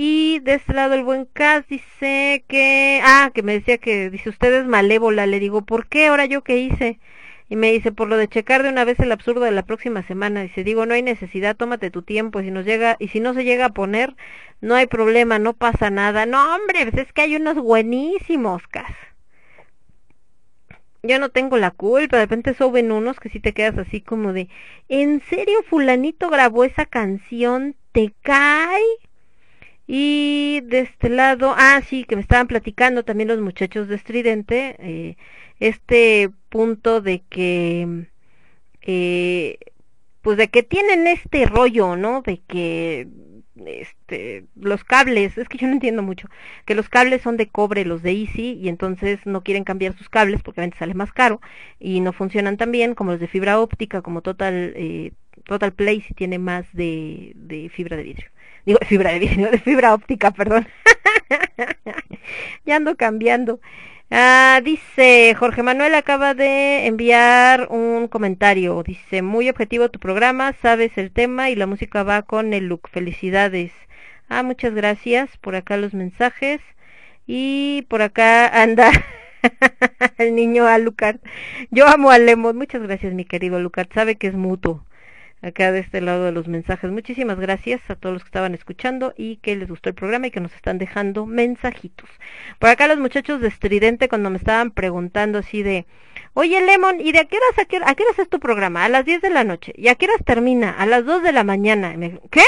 Y 0.00 0.38
de 0.44 0.54
este 0.54 0.74
lado 0.74 0.94
el 0.94 1.02
buen 1.02 1.24
Cas 1.24 1.66
dice 1.66 2.44
que, 2.46 3.00
ah, 3.02 3.32
que 3.34 3.42
me 3.42 3.54
decía 3.54 3.78
que, 3.78 4.10
dice 4.10 4.28
usted 4.28 4.54
es 4.54 4.64
malévola, 4.64 5.26
le 5.26 5.40
digo, 5.40 5.62
¿por 5.62 5.88
qué 5.88 6.06
ahora 6.06 6.24
yo 6.26 6.44
qué 6.44 6.56
hice? 6.58 7.00
Y 7.48 7.56
me 7.56 7.72
dice, 7.72 7.90
por 7.90 8.06
lo 8.06 8.16
de 8.16 8.28
checar 8.28 8.62
de 8.62 8.68
una 8.68 8.84
vez 8.84 9.00
el 9.00 9.10
absurdo 9.10 9.40
de 9.40 9.50
la 9.50 9.64
próxima 9.64 10.04
semana. 10.04 10.42
Dice, 10.42 10.62
digo, 10.62 10.86
no 10.86 10.94
hay 10.94 11.02
necesidad, 11.02 11.56
tómate 11.56 11.90
tu 11.90 12.02
tiempo. 12.02 12.40
Si 12.42 12.52
nos 12.52 12.64
llega, 12.64 12.94
y 13.00 13.08
si 13.08 13.18
no 13.18 13.34
se 13.34 13.42
llega 13.42 13.64
a 13.64 13.72
poner, 13.72 14.14
no 14.60 14.76
hay 14.76 14.86
problema, 14.86 15.40
no 15.40 15.54
pasa 15.54 15.90
nada. 15.90 16.26
No, 16.26 16.54
hombre, 16.54 16.86
pues 16.86 17.08
es 17.08 17.12
que 17.12 17.22
hay 17.22 17.34
unos 17.34 17.56
buenísimos, 17.56 18.68
Cas. 18.68 18.94
Yo 21.02 21.18
no 21.18 21.30
tengo 21.30 21.56
la 21.56 21.72
culpa, 21.72 22.18
de 22.18 22.22
repente 22.22 22.54
suben 22.54 22.92
unos 22.92 23.18
que 23.18 23.30
si 23.30 23.40
te 23.40 23.52
quedas 23.52 23.76
así 23.78 24.00
como 24.00 24.32
de, 24.32 24.48
¿en 24.88 25.22
serio 25.22 25.64
fulanito 25.68 26.30
grabó 26.30 26.62
esa 26.62 26.86
canción? 26.86 27.74
¿Te 27.90 28.14
cae? 28.22 29.07
Y 29.88 30.60
de 30.64 30.80
este 30.80 31.08
lado, 31.08 31.54
ah, 31.56 31.80
sí, 31.82 32.04
que 32.04 32.14
me 32.14 32.22
estaban 32.22 32.46
platicando 32.46 33.04
también 33.04 33.28
los 33.28 33.40
muchachos 33.40 33.88
de 33.88 33.96
Estridente, 33.96 34.76
eh, 34.80 35.16
este 35.60 36.30
punto 36.50 37.00
de 37.00 37.22
que, 37.30 38.06
eh, 38.82 39.58
pues 40.22 40.36
de 40.36 40.48
que 40.48 40.62
tienen 40.62 41.06
este 41.06 41.46
rollo, 41.46 41.96
¿no? 41.96 42.20
De 42.22 42.42
que 42.46 43.08
este, 43.66 44.44
los 44.56 44.84
cables, 44.84 45.38
es 45.38 45.48
que 45.48 45.58
yo 45.58 45.66
no 45.66 45.72
entiendo 45.72 46.02
mucho, 46.02 46.28
que 46.66 46.74
los 46.74 46.88
cables 46.90 47.22
son 47.22 47.38
de 47.38 47.48
cobre, 47.48 47.84
los 47.86 48.02
de 48.02 48.12
Easy, 48.12 48.58
y 48.60 48.68
entonces 48.68 49.20
no 49.24 49.42
quieren 49.42 49.64
cambiar 49.64 49.96
sus 49.96 50.10
cables 50.10 50.42
porque 50.42 50.60
obviamente 50.60 50.78
sale 50.78 50.94
más 50.94 51.12
caro 51.12 51.40
y 51.80 52.00
no 52.00 52.12
funcionan 52.12 52.58
tan 52.58 52.72
bien 52.72 52.94
como 52.94 53.12
los 53.12 53.20
de 53.20 53.28
fibra 53.28 53.58
óptica, 53.60 54.02
como 54.02 54.20
Total, 54.22 54.74
eh, 54.76 55.12
Total 55.44 55.72
Play 55.72 56.02
si 56.02 56.14
tiene 56.14 56.38
más 56.38 56.66
de 56.74 57.70
fibra 57.74 57.96
de 57.96 58.02
vidrio. 58.02 58.30
Digo, 58.68 58.80
fibra 58.86 59.12
de 59.12 59.20
de 59.20 59.58
fibra 59.60 59.94
óptica, 59.94 60.30
perdón. 60.30 60.68
ya 62.66 62.76
ando 62.76 62.96
cambiando. 62.98 63.60
Ah, 64.10 64.60
dice 64.62 65.34
Jorge 65.38 65.62
Manuel 65.62 65.94
acaba 65.94 66.34
de 66.34 66.84
enviar 66.86 67.68
un 67.70 68.08
comentario. 68.08 68.82
Dice, 68.82 69.22
muy 69.22 69.48
objetivo 69.48 69.88
tu 69.88 69.98
programa, 69.98 70.52
sabes 70.60 70.98
el 70.98 71.12
tema 71.12 71.48
y 71.48 71.54
la 71.56 71.66
música 71.66 72.02
va 72.02 72.20
con 72.20 72.52
el 72.52 72.66
look. 72.66 72.90
Felicidades. 72.90 73.72
Ah, 74.28 74.42
muchas 74.42 74.74
gracias. 74.74 75.34
Por 75.38 75.56
acá 75.56 75.78
los 75.78 75.94
mensajes. 75.94 76.60
Y 77.26 77.86
por 77.88 78.02
acá 78.02 78.48
anda 78.48 78.90
el 80.18 80.34
niño 80.34 80.66
Alucard. 80.66 81.20
Yo 81.70 81.88
amo 81.88 82.10
a 82.10 82.18
Lemon. 82.18 82.54
Muchas 82.54 82.82
gracias, 82.82 83.14
mi 83.14 83.24
querido 83.24 83.56
Alucard. 83.56 83.88
Sabe 83.94 84.16
que 84.16 84.26
es 84.26 84.34
mutuo 84.34 84.84
acá 85.42 85.72
de 85.72 85.80
este 85.80 86.00
lado 86.00 86.24
de 86.24 86.32
los 86.32 86.48
mensajes. 86.48 86.90
Muchísimas 86.90 87.38
gracias 87.38 87.80
a 87.88 87.94
todos 87.96 88.14
los 88.14 88.22
que 88.22 88.28
estaban 88.28 88.54
escuchando 88.54 89.14
y 89.16 89.36
que 89.36 89.56
les 89.56 89.68
gustó 89.68 89.88
el 89.88 89.94
programa 89.94 90.26
y 90.26 90.30
que 90.30 90.40
nos 90.40 90.54
están 90.54 90.78
dejando 90.78 91.26
mensajitos. 91.26 92.08
Por 92.58 92.70
acá 92.70 92.88
los 92.88 92.98
muchachos 92.98 93.40
de 93.40 93.48
Estridente 93.48 94.08
cuando 94.08 94.30
me 94.30 94.38
estaban 94.38 94.70
preguntando 94.70 95.38
así 95.38 95.62
de, 95.62 95.86
oye 96.34 96.60
Lemon, 96.60 97.00
¿y 97.00 97.12
de 97.12 97.20
a 97.20 97.24
qué 97.24 97.36
horas, 97.36 97.58
a 97.58 97.64
qué, 97.64 97.76
a 97.84 97.94
qué 97.94 98.02
horas 98.04 98.18
es 98.18 98.28
tu 98.28 98.40
programa? 98.40 98.84
A 98.84 98.88
las 98.88 99.04
10 99.04 99.22
de 99.22 99.30
la 99.30 99.44
noche. 99.44 99.72
¿Y 99.76 99.88
a 99.88 99.94
qué 99.94 100.06
horas 100.06 100.24
termina? 100.24 100.70
A 100.70 100.86
las 100.86 101.04
2 101.04 101.22
de 101.22 101.32
la 101.32 101.44
mañana. 101.44 101.94
me, 101.96 102.20
¿Qué? 102.30 102.44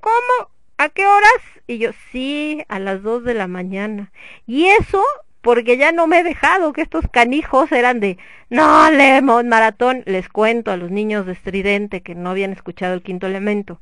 ¿Cómo? 0.00 0.50
¿A 0.76 0.88
qué 0.88 1.06
horas? 1.06 1.40
Y 1.66 1.78
yo, 1.78 1.90
sí, 2.10 2.64
a 2.68 2.78
las 2.78 3.02
2 3.02 3.24
de 3.24 3.34
la 3.34 3.46
mañana. 3.46 4.12
Y 4.46 4.66
eso 4.66 5.02
porque 5.44 5.76
ya 5.76 5.92
no 5.92 6.06
me 6.06 6.20
he 6.20 6.24
dejado 6.24 6.72
que 6.72 6.80
estos 6.80 7.06
canijos 7.06 7.70
eran 7.70 8.00
de, 8.00 8.16
no, 8.48 8.90
Lemon 8.90 9.46
Maratón, 9.46 10.02
les 10.06 10.30
cuento 10.30 10.72
a 10.72 10.78
los 10.78 10.90
niños 10.90 11.26
de 11.26 11.32
estridente 11.32 12.00
que 12.00 12.14
no 12.14 12.30
habían 12.30 12.52
escuchado 12.52 12.94
el 12.94 13.02
quinto 13.02 13.26
elemento. 13.26 13.78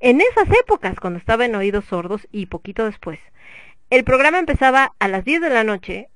En 0.00 0.22
esas 0.22 0.48
épocas, 0.58 0.98
cuando 0.98 1.18
estaba 1.18 1.44
en 1.44 1.54
oídos 1.54 1.84
sordos 1.84 2.26
y 2.32 2.46
poquito 2.46 2.86
después, 2.86 3.20
el 3.90 4.04
programa 4.04 4.38
empezaba 4.38 4.94
a 4.98 5.06
las 5.06 5.22
10 5.26 5.42
de 5.42 5.50
la 5.50 5.64
noche, 5.64 6.08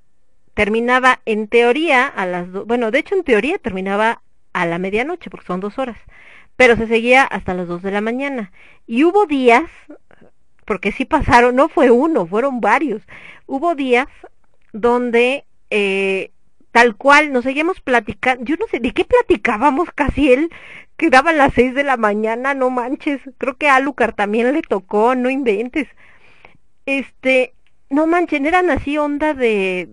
terminaba 0.54 1.20
en 1.26 1.46
teoría 1.48 2.06
a 2.06 2.24
las, 2.24 2.50
bueno, 2.50 2.90
de 2.90 3.00
hecho 3.00 3.14
en 3.14 3.22
teoría 3.22 3.58
terminaba 3.58 4.22
a 4.54 4.64
la 4.64 4.78
medianoche, 4.78 5.28
porque 5.28 5.46
son 5.46 5.60
dos 5.60 5.78
horas, 5.78 5.98
pero 6.56 6.74
se 6.74 6.86
seguía 6.86 7.22
hasta 7.22 7.52
las 7.52 7.68
2 7.68 7.82
de 7.82 7.90
la 7.90 8.00
mañana. 8.00 8.50
Y 8.86 9.04
hubo 9.04 9.26
días, 9.26 9.70
porque 10.64 10.90
sí 10.90 11.04
pasaron, 11.04 11.54
no 11.54 11.68
fue 11.68 11.90
uno, 11.90 12.26
fueron 12.26 12.62
varios, 12.62 13.02
hubo 13.46 13.74
días 13.74 14.08
donde 14.80 15.44
eh, 15.70 16.30
tal 16.72 16.96
cual 16.96 17.32
nos 17.32 17.44
seguíamos 17.44 17.80
platicando, 17.80 18.44
yo 18.44 18.56
no 18.56 18.66
sé 18.68 18.80
de 18.80 18.92
qué 18.92 19.04
platicábamos 19.04 19.90
casi 19.94 20.32
él, 20.32 20.50
que 20.96 21.10
daban 21.10 21.38
las 21.38 21.54
seis 21.54 21.74
de 21.74 21.84
la 21.84 21.96
mañana, 21.96 22.54
no 22.54 22.70
manches, 22.70 23.20
creo 23.38 23.56
que 23.56 23.68
a 23.68 23.76
Alucar 23.76 24.14
también 24.14 24.52
le 24.52 24.62
tocó, 24.62 25.14
no 25.14 25.30
inventes. 25.30 25.88
Este, 26.86 27.54
no 27.90 28.06
manchen, 28.06 28.46
eran 28.46 28.70
así 28.70 28.98
onda 28.98 29.34
de 29.34 29.88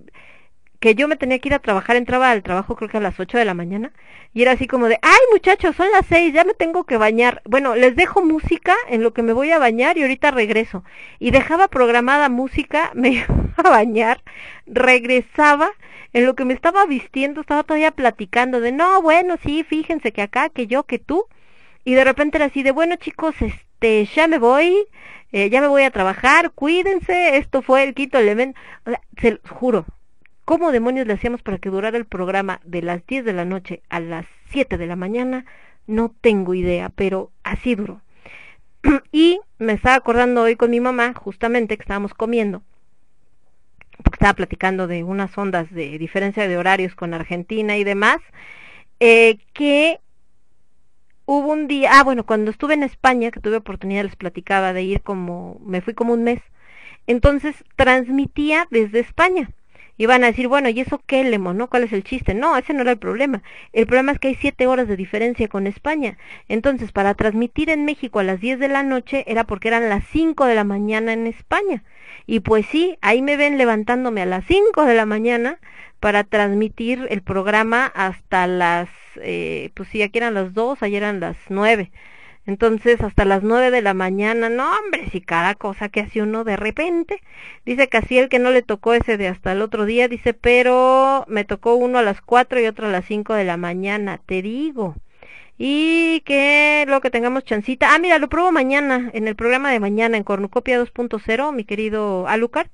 que 0.83 0.95
yo 0.95 1.07
me 1.07 1.15
tenía 1.15 1.39
que 1.39 1.47
ir 1.47 1.53
a 1.53 1.59
trabajar, 1.59 1.95
entraba 1.95 2.29
al 2.29 2.43
trabajo 2.43 2.75
creo 2.75 2.89
que 2.89 2.97
a 2.97 2.99
las 2.99 3.17
ocho 3.17 3.37
de 3.37 3.45
la 3.45 3.53
mañana, 3.53 3.93
y 4.33 4.41
era 4.41 4.51
así 4.51 4.67
como 4.67 4.89
de, 4.89 4.99
ay 5.01 5.19
muchachos, 5.31 5.77
son 5.77 5.89
las 5.93 6.05
seis, 6.07 6.33
ya 6.33 6.43
me 6.43 6.53
tengo 6.53 6.83
que 6.83 6.97
bañar. 6.97 7.41
Bueno, 7.45 7.73
les 7.73 7.95
dejo 7.95 8.21
música 8.21 8.75
en 8.89 9.01
lo 9.01 9.13
que 9.13 9.23
me 9.23 9.31
voy 9.31 9.49
a 9.51 9.59
bañar 9.59 9.97
y 9.97 10.01
ahorita 10.01 10.31
regreso. 10.31 10.83
Y 11.19 11.31
dejaba 11.31 11.69
programada 11.69 12.27
música, 12.27 12.91
me 12.95 13.11
iba 13.11 13.27
a 13.55 13.69
bañar, 13.69 14.23
regresaba, 14.67 15.71
en 16.11 16.25
lo 16.25 16.35
que 16.35 16.43
me 16.43 16.53
estaba 16.53 16.85
vistiendo, 16.85 17.39
estaba 17.39 17.63
todavía 17.63 17.91
platicando 17.91 18.59
de, 18.59 18.73
no, 18.73 19.01
bueno, 19.01 19.37
sí, 19.41 19.63
fíjense 19.63 20.11
que 20.11 20.21
acá, 20.21 20.49
que 20.49 20.67
yo, 20.67 20.83
que 20.83 20.99
tú. 20.99 21.27
Y 21.85 21.93
de 21.93 22.03
repente 22.03 22.37
era 22.39 22.47
así 22.47 22.61
de, 22.61 22.71
bueno 22.71 22.97
chicos, 22.97 23.35
este, 23.41 24.03
ya 24.13 24.27
me 24.27 24.37
voy, 24.37 24.85
eh, 25.31 25.49
ya 25.49 25.61
me 25.61 25.67
voy 25.67 25.83
a 25.83 25.91
trabajar, 25.91 26.51
cuídense, 26.51 27.37
esto 27.37 27.61
fue 27.61 27.83
el 27.83 27.93
quinto 27.93 28.17
elemento. 28.17 28.59
O 28.85 28.89
sea, 28.89 29.01
se 29.21 29.31
los 29.31 29.49
juro, 29.49 29.85
¿Cómo 30.45 30.73
demonios 30.73 31.07
le 31.07 31.13
hacíamos 31.13 31.41
para 31.41 31.57
que 31.57 31.69
durara 31.69 31.97
el 31.97 32.05
programa 32.05 32.59
de 32.65 32.81
las 32.81 33.05
10 33.07 33.23
de 33.23 33.31
la 33.31 33.45
noche 33.45 33.81
a 33.87 34.01
las 34.01 34.25
7 34.49 34.77
de 34.77 34.87
la 34.87 34.97
mañana? 34.97 35.45
No 35.87 36.13
tengo 36.19 36.53
idea, 36.53 36.89
pero 36.89 37.31
así 37.43 37.75
duró. 37.75 38.01
y 39.13 39.39
me 39.57 39.71
estaba 39.71 39.95
acordando 39.95 40.41
hoy 40.41 40.57
con 40.57 40.69
mi 40.69 40.81
mamá, 40.81 41.13
justamente 41.13 41.77
que 41.77 41.83
estábamos 41.83 42.13
comiendo, 42.13 42.61
porque 44.03 44.15
estaba 44.15 44.33
platicando 44.33 44.87
de 44.87 45.05
unas 45.05 45.37
ondas 45.37 45.71
de 45.71 45.97
diferencia 45.97 46.45
de 46.45 46.57
horarios 46.57 46.93
con 46.93 47.13
Argentina 47.13 47.77
y 47.77 47.85
demás, 47.85 48.17
eh, 48.99 49.37
que 49.53 50.01
hubo 51.25 51.53
un 51.53 51.67
día, 51.67 51.91
ah, 51.93 52.03
bueno, 52.03 52.25
cuando 52.25 52.51
estuve 52.51 52.73
en 52.73 52.83
España, 52.83 53.31
que 53.31 53.39
tuve 53.39 53.55
oportunidad, 53.55 54.03
les 54.03 54.17
platicaba 54.17 54.73
de 54.73 54.83
ir 54.83 55.01
como, 55.03 55.61
me 55.65 55.79
fui 55.79 55.93
como 55.93 56.11
un 56.11 56.25
mes, 56.25 56.41
entonces 57.07 57.63
transmitía 57.77 58.67
desde 58.71 58.99
España 58.99 59.49
y 59.97 60.05
van 60.07 60.23
a 60.23 60.27
decir, 60.27 60.47
bueno, 60.47 60.69
¿y 60.69 60.79
eso 60.79 61.01
qué, 61.05 61.23
Lemo? 61.23 61.53
¿No? 61.53 61.69
¿Cuál 61.69 61.83
es 61.83 61.93
el 61.93 62.03
chiste? 62.03 62.33
No, 62.33 62.57
ese 62.57 62.73
no 62.73 62.81
era 62.81 62.91
el 62.91 62.97
problema. 62.97 63.43
El 63.73 63.85
problema 63.85 64.11
es 64.11 64.19
que 64.19 64.29
hay 64.29 64.35
siete 64.35 64.67
horas 64.67 64.87
de 64.87 64.97
diferencia 64.97 65.47
con 65.47 65.67
España. 65.67 66.17
Entonces, 66.47 66.91
para 66.91 67.13
transmitir 67.13 67.69
en 67.69 67.85
México 67.85 68.19
a 68.19 68.23
las 68.23 68.41
diez 68.41 68.59
de 68.59 68.69
la 68.69 68.83
noche 68.83 69.23
era 69.27 69.43
porque 69.43 69.67
eran 69.67 69.89
las 69.89 70.03
cinco 70.11 70.45
de 70.45 70.55
la 70.55 70.63
mañana 70.63 71.13
en 71.13 71.27
España. 71.27 71.83
Y 72.25 72.39
pues 72.39 72.65
sí, 72.67 72.97
ahí 73.01 73.21
me 73.21 73.37
ven 73.37 73.57
levantándome 73.57 74.21
a 74.21 74.25
las 74.25 74.45
cinco 74.45 74.85
de 74.85 74.95
la 74.95 75.05
mañana 75.05 75.59
para 75.99 76.23
transmitir 76.23 77.07
el 77.09 77.21
programa 77.21 77.85
hasta 77.85 78.47
las, 78.47 78.89
eh, 79.17 79.71
pues 79.73 79.89
sí, 79.89 80.01
aquí 80.01 80.17
eran 80.17 80.33
las 80.33 80.53
dos, 80.53 80.81
ayer 80.83 81.03
eran 81.03 81.19
las 81.19 81.37
nueve. 81.49 81.91
Entonces, 82.45 83.01
hasta 83.01 83.23
las 83.25 83.41
nueve 83.43 83.71
de 83.71 83.81
la 83.81 83.93
mañana, 83.93 84.49
no 84.49 84.69
hombre, 84.77 85.09
si 85.11 85.21
cada 85.21 85.55
cosa 85.55 85.89
que 85.89 86.01
hace 86.01 86.21
uno 86.21 86.43
de 86.43 86.57
repente. 86.57 87.21
Dice 87.65 87.87
casi 87.87 88.17
el 88.17 88.29
que 88.29 88.39
no 88.39 88.51
le 88.51 88.61
tocó 88.61 88.93
ese 88.93 89.17
de 89.17 89.29
hasta 89.29 89.53
el 89.53 89.61
otro 89.61 89.85
día, 89.85 90.07
dice, 90.07 90.33
pero 90.33 91.25
me 91.29 91.45
tocó 91.45 91.75
uno 91.75 91.99
a 91.99 92.03
las 92.03 92.21
cuatro 92.21 92.59
y 92.59 92.65
otro 92.65 92.87
a 92.87 92.91
las 92.91 93.05
cinco 93.05 93.33
de 93.33 93.45
la 93.45 93.57
mañana, 93.57 94.19
te 94.25 94.41
digo. 94.41 94.95
Y 95.57 96.21
que 96.25 96.85
lo 96.87 96.99
que 96.99 97.11
tengamos 97.11 97.45
chancita. 97.45 97.93
Ah, 97.93 97.99
mira, 97.99 98.19
lo 98.19 98.27
pruebo 98.27 98.51
mañana, 98.51 99.09
en 99.13 99.27
el 99.27 99.35
programa 99.35 99.71
de 99.71 99.79
mañana, 99.79 100.17
en 100.17 100.23
Cornucopia 100.23 100.81
2.0, 100.81 101.53
mi 101.53 101.63
querido 101.63 102.27
Alucard. 102.27 102.67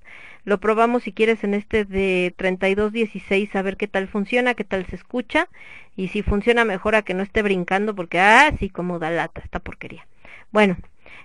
Lo 0.49 0.59
probamos 0.59 1.03
si 1.03 1.13
quieres 1.13 1.43
en 1.43 1.53
este 1.53 1.85
de 1.85 2.33
3216 2.35 3.55
a 3.55 3.61
ver 3.61 3.77
qué 3.77 3.87
tal 3.87 4.07
funciona, 4.07 4.55
qué 4.55 4.63
tal 4.63 4.83
se 4.87 4.95
escucha 4.95 5.47
y 5.95 6.07
si 6.07 6.23
funciona 6.23 6.65
mejor 6.65 6.95
a 6.95 7.03
que 7.03 7.13
no 7.13 7.21
esté 7.21 7.43
brincando 7.43 7.93
porque 7.93 8.19
ah, 8.19 8.51
sí 8.57 8.67
como 8.71 8.97
da 8.97 9.11
lata 9.11 9.41
esta 9.41 9.59
porquería. 9.59 10.07
Bueno, 10.51 10.75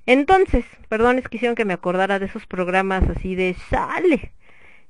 entonces, 0.04 0.66
perdón, 0.90 1.16
es 1.18 1.26
que 1.26 1.38
hicieron 1.38 1.56
que 1.56 1.64
me 1.64 1.72
acordara 1.72 2.18
de 2.18 2.26
esos 2.26 2.44
programas 2.44 3.08
así 3.08 3.34
de 3.34 3.56
sale 3.70 4.32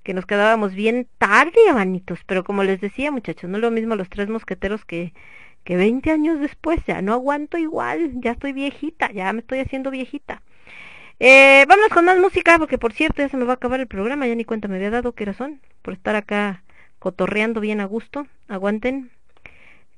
que 0.03 0.15
nos 0.15 0.27
quedábamos 0.27 0.75
bien 0.75 1.07
tarde, 1.19 1.69
abanitos, 1.71 2.19
pero 2.27 2.43
como 2.43 2.65
les 2.65 2.81
decía, 2.81 3.13
muchachos, 3.13 3.49
no 3.49 3.59
es 3.59 3.63
lo 3.63 3.71
mismo 3.71 3.95
los 3.95 4.09
tres 4.09 4.29
mosqueteros 4.29 4.85
que 4.85 5.13
que 5.63 5.77
20 5.77 6.11
años 6.11 6.41
después 6.41 6.85
ya 6.87 7.03
no 7.03 7.13
aguanto 7.13 7.57
igual, 7.57 8.21
ya 8.21 8.33
estoy 8.33 8.53
viejita, 8.53 9.13
ya 9.13 9.33
me 9.33 9.41
estoy 9.41 9.61
haciendo 9.61 9.91
viejita. 9.93 10.43
Eh, 11.21 11.65
vámonos 11.69 11.91
con 11.91 12.05
más 12.05 12.19
música, 12.19 12.59
porque 12.59 12.79
por 12.79 12.93
cierto 12.93 13.23
ya 13.23 13.29
se 13.29 13.37
me 13.37 13.45
va 13.45 13.53
a 13.53 13.57
acabar 13.57 13.81
el 13.81 13.87
programa, 13.87 14.27
ya 14.27 14.35
ni 14.35 14.45
cuenta 14.45 14.69
me 14.69 14.77
había 14.77 14.91
dado 14.91 15.13
qué 15.13 15.25
razón, 15.25 15.61
por 15.83 15.95
estar 15.95 16.17
acá 16.17 16.63
cotorreando 16.99 17.61
bien 17.61 17.81
a 17.81 17.85
gusto. 17.85 18.27
Aguanten. 18.49 19.11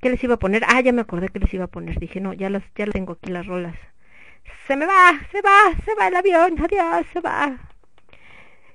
¿Qué 0.01 0.11
les 0.11 0.23
iba 0.23 0.35
a 0.35 0.39
poner? 0.39 0.63
Ah, 0.69 0.81
ya 0.81 0.93
me 0.93 1.01
acordé 1.01 1.29
que 1.31 1.39
les 1.39 1.53
iba 1.55 1.65
a 1.65 1.69
poner. 1.69 1.99
Dije, 1.99 2.21
no, 2.21 2.35
ya 2.35 2.51
las, 2.51 2.63
ya 2.75 2.87
tengo 2.87 3.15
aquí 3.15 3.31
las 3.31 3.47
rolas. 3.47 3.77
Se 4.67 4.77
me 4.77 4.87
va, 4.87 5.19
se 5.33 5.41
va, 5.41 5.75
se 5.85 5.95
va 5.95 6.09
el 6.09 6.17
avión, 6.17 6.57
adiós, 6.63 7.07
se 7.13 7.21
va. 7.21 7.59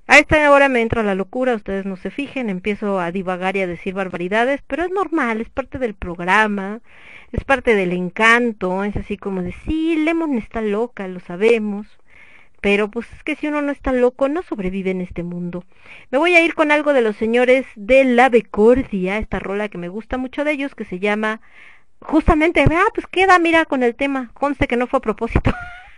A 0.08 0.18
esta 0.18 0.52
hora 0.52 0.68
me 0.68 0.82
entra 0.82 1.04
la 1.04 1.16
locura, 1.16 1.56
ustedes 1.56 1.86
no 1.86 1.96
se 1.96 2.10
fijen, 2.10 2.50
empiezo 2.50 3.00
a 3.00 3.12
divagar 3.12 3.56
y 3.56 3.62
a 3.62 3.68
decir 3.68 3.94
barbaridades, 3.94 4.62
pero 4.68 4.84
es 4.84 4.92
normal, 4.92 5.40
es 5.42 5.50
parte 5.50 5.78
del 5.78 5.94
programa, 5.94 6.82
es 7.32 7.44
parte 7.46 7.76
del 7.76 7.94
encanto, 7.94 8.84
es 8.84 8.96
así 8.98 9.16
como 9.18 9.42
de, 9.42 9.54
sí, 9.66 9.96
Lemon 9.96 10.38
está 10.38 10.62
loca, 10.62 11.08
lo 11.08 11.20
sabemos 11.22 11.88
pero 12.62 12.90
pues 12.90 13.12
es 13.14 13.24
que 13.24 13.36
si 13.36 13.48
uno 13.48 13.62
no 13.62 13.72
está 13.72 13.92
loco 13.92 14.30
no 14.30 14.44
sobrevive 14.44 14.92
en 14.92 15.02
este 15.02 15.24
mundo. 15.24 15.66
Me 16.12 16.20
voy 16.20 16.36
a 16.36 16.42
ir 16.42 16.54
con 16.54 16.72
algo 16.72 16.94
de 16.94 17.02
los 17.02 17.18
señores 17.18 17.66
de 17.76 18.06
la 18.06 18.30
Becordia, 18.30 19.18
esta 19.18 19.40
rola 19.40 19.68
que 19.68 19.80
me 19.80 19.90
gusta 19.90 20.18
mucho 20.18 20.44
de 20.44 20.52
ellos, 20.52 20.76
que 20.76 20.86
se 20.86 21.00
llama 21.00 21.42
justamente, 22.02 22.64
ah, 22.64 22.88
pues 22.94 23.08
queda, 23.08 23.40
mira, 23.40 23.66
con 23.66 23.84
el 23.84 23.96
tema, 23.96 24.32
conste 24.34 24.68
que 24.68 24.78
no 24.78 24.88
fue 24.88 25.00
a 25.00 25.02
propósito. 25.02 25.52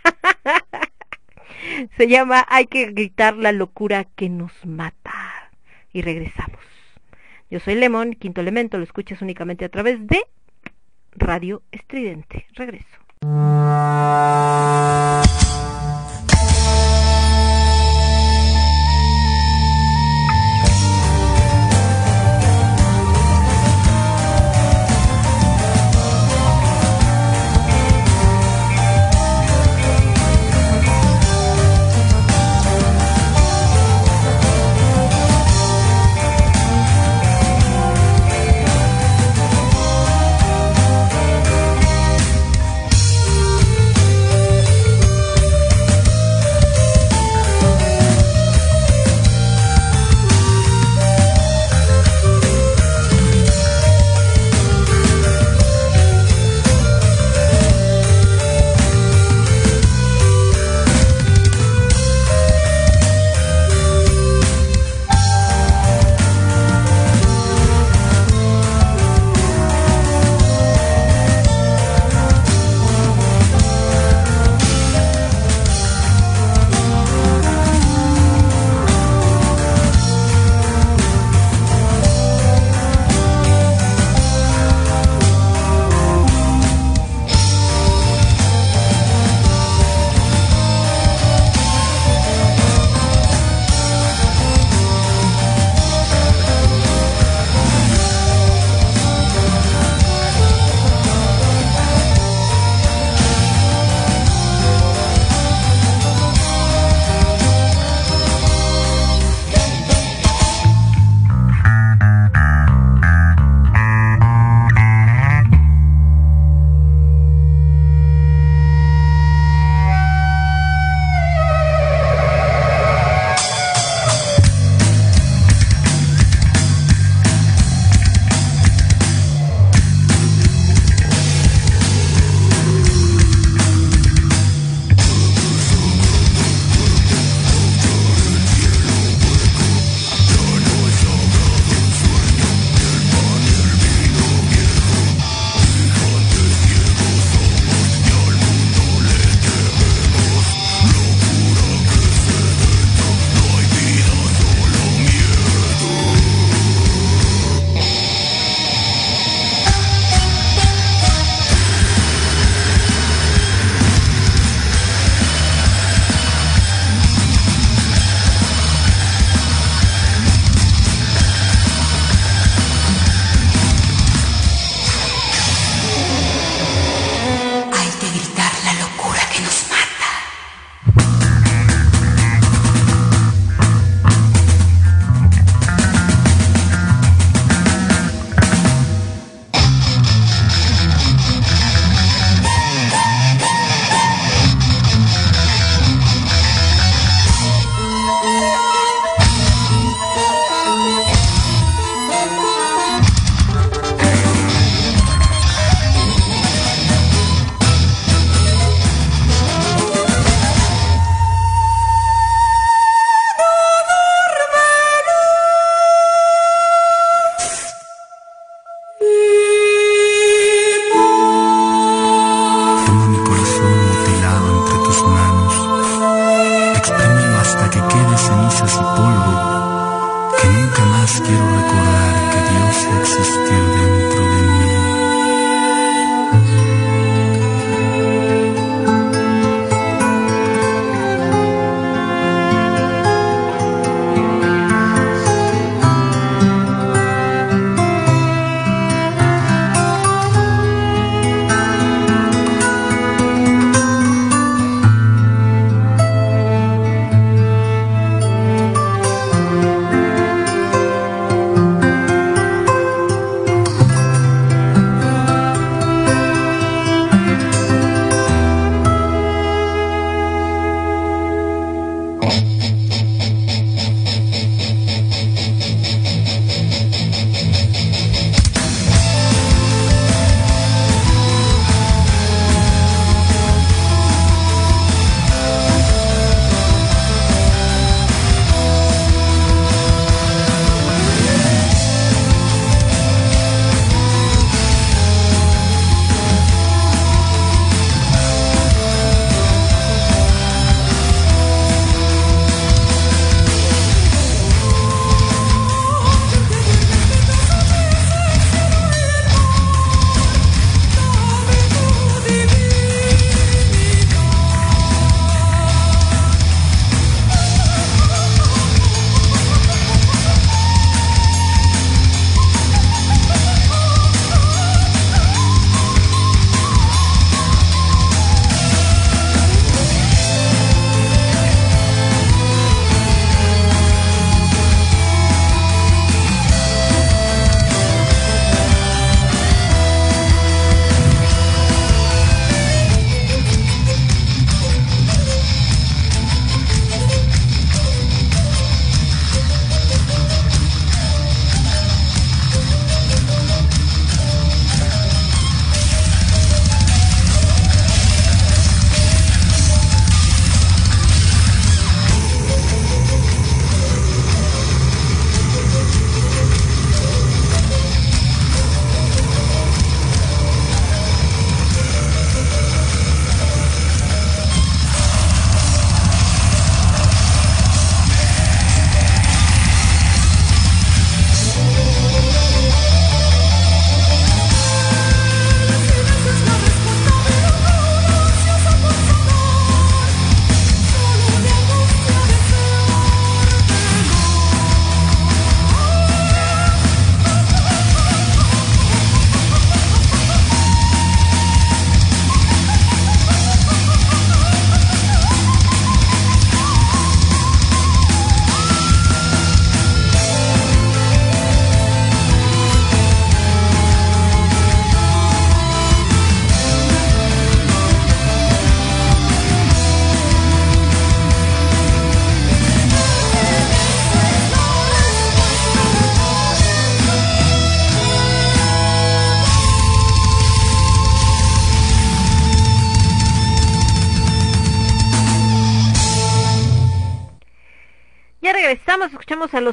se 1.96 2.08
llama 2.08 2.44
Hay 2.48 2.66
que 2.66 2.86
gritar 2.86 3.36
la 3.36 3.52
locura 3.52 4.04
que 4.04 4.28
nos 4.30 4.52
mata. 4.64 5.50
Y 5.92 6.02
regresamos. 6.02 6.60
Yo 7.50 7.60
soy 7.60 7.74
Lemon, 7.76 8.14
quinto 8.14 8.40
elemento, 8.40 8.78
lo 8.78 8.84
escuchas 8.84 9.22
únicamente 9.22 9.64
a 9.64 9.68
través 9.68 10.04
de 10.06 10.24
Radio 11.12 11.62
Estridente. 11.70 12.46
Regreso. 12.54 12.98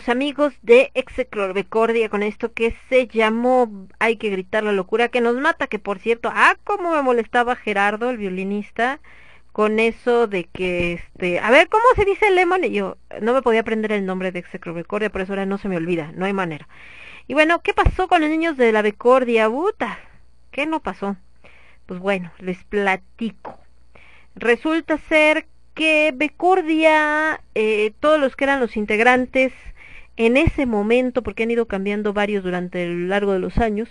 Los 0.01 0.09
amigos 0.09 0.55
de 0.63 0.89
Execlorbecordia 0.95 2.09
con 2.09 2.23
esto 2.23 2.53
que 2.53 2.75
se 2.89 3.05
llamó 3.05 3.87
Hay 3.99 4.15
que 4.15 4.31
gritar 4.31 4.63
la 4.63 4.71
locura 4.71 5.09
que 5.09 5.21
nos 5.21 5.35
mata, 5.35 5.67
que 5.67 5.77
por 5.77 5.99
cierto, 5.99 6.31
ah, 6.33 6.55
cómo 6.63 6.95
me 6.95 7.03
molestaba 7.03 7.55
Gerardo, 7.55 8.09
el 8.09 8.17
violinista, 8.17 8.99
con 9.51 9.79
eso 9.79 10.25
de 10.25 10.45
que, 10.45 10.93
este, 10.93 11.37
a 11.39 11.51
ver, 11.51 11.69
¿cómo 11.69 11.83
se 11.95 12.05
dice 12.05 12.31
Lemon? 12.31 12.63
Y 12.63 12.71
yo 12.71 12.97
no 13.21 13.35
me 13.35 13.43
podía 13.43 13.59
aprender 13.59 13.91
el 13.91 14.07
nombre 14.07 14.31
de 14.31 14.39
Execlorbecordia, 14.39 15.11
por 15.11 15.21
eso 15.21 15.33
ahora 15.33 15.45
no 15.45 15.59
se 15.59 15.67
me 15.67 15.77
olvida, 15.77 16.11
no 16.15 16.25
hay 16.25 16.33
manera. 16.33 16.67
Y 17.27 17.35
bueno, 17.35 17.61
¿qué 17.61 17.75
pasó 17.75 18.07
con 18.07 18.21
los 18.21 18.29
niños 18.31 18.57
de 18.57 18.71
la 18.71 18.81
Becordia? 18.81 19.49
Buta, 19.49 19.99
¿qué 20.49 20.65
no 20.65 20.79
pasó? 20.79 21.15
Pues 21.85 21.99
bueno, 21.99 22.31
les 22.39 22.63
platico. 22.63 23.59
Resulta 24.33 24.97
ser 24.97 25.45
que 25.75 26.11
Becordia, 26.15 27.41
eh, 27.53 27.93
todos 27.99 28.19
los 28.19 28.35
que 28.35 28.45
eran 28.45 28.59
los 28.59 28.75
integrantes 28.75 29.53
en 30.17 30.37
ese 30.37 30.65
momento, 30.65 31.23
porque 31.23 31.43
han 31.43 31.51
ido 31.51 31.65
cambiando 31.67 32.13
varios 32.13 32.43
durante 32.43 32.83
el 32.83 33.09
largo 33.09 33.33
de 33.33 33.39
los 33.39 33.57
años, 33.57 33.89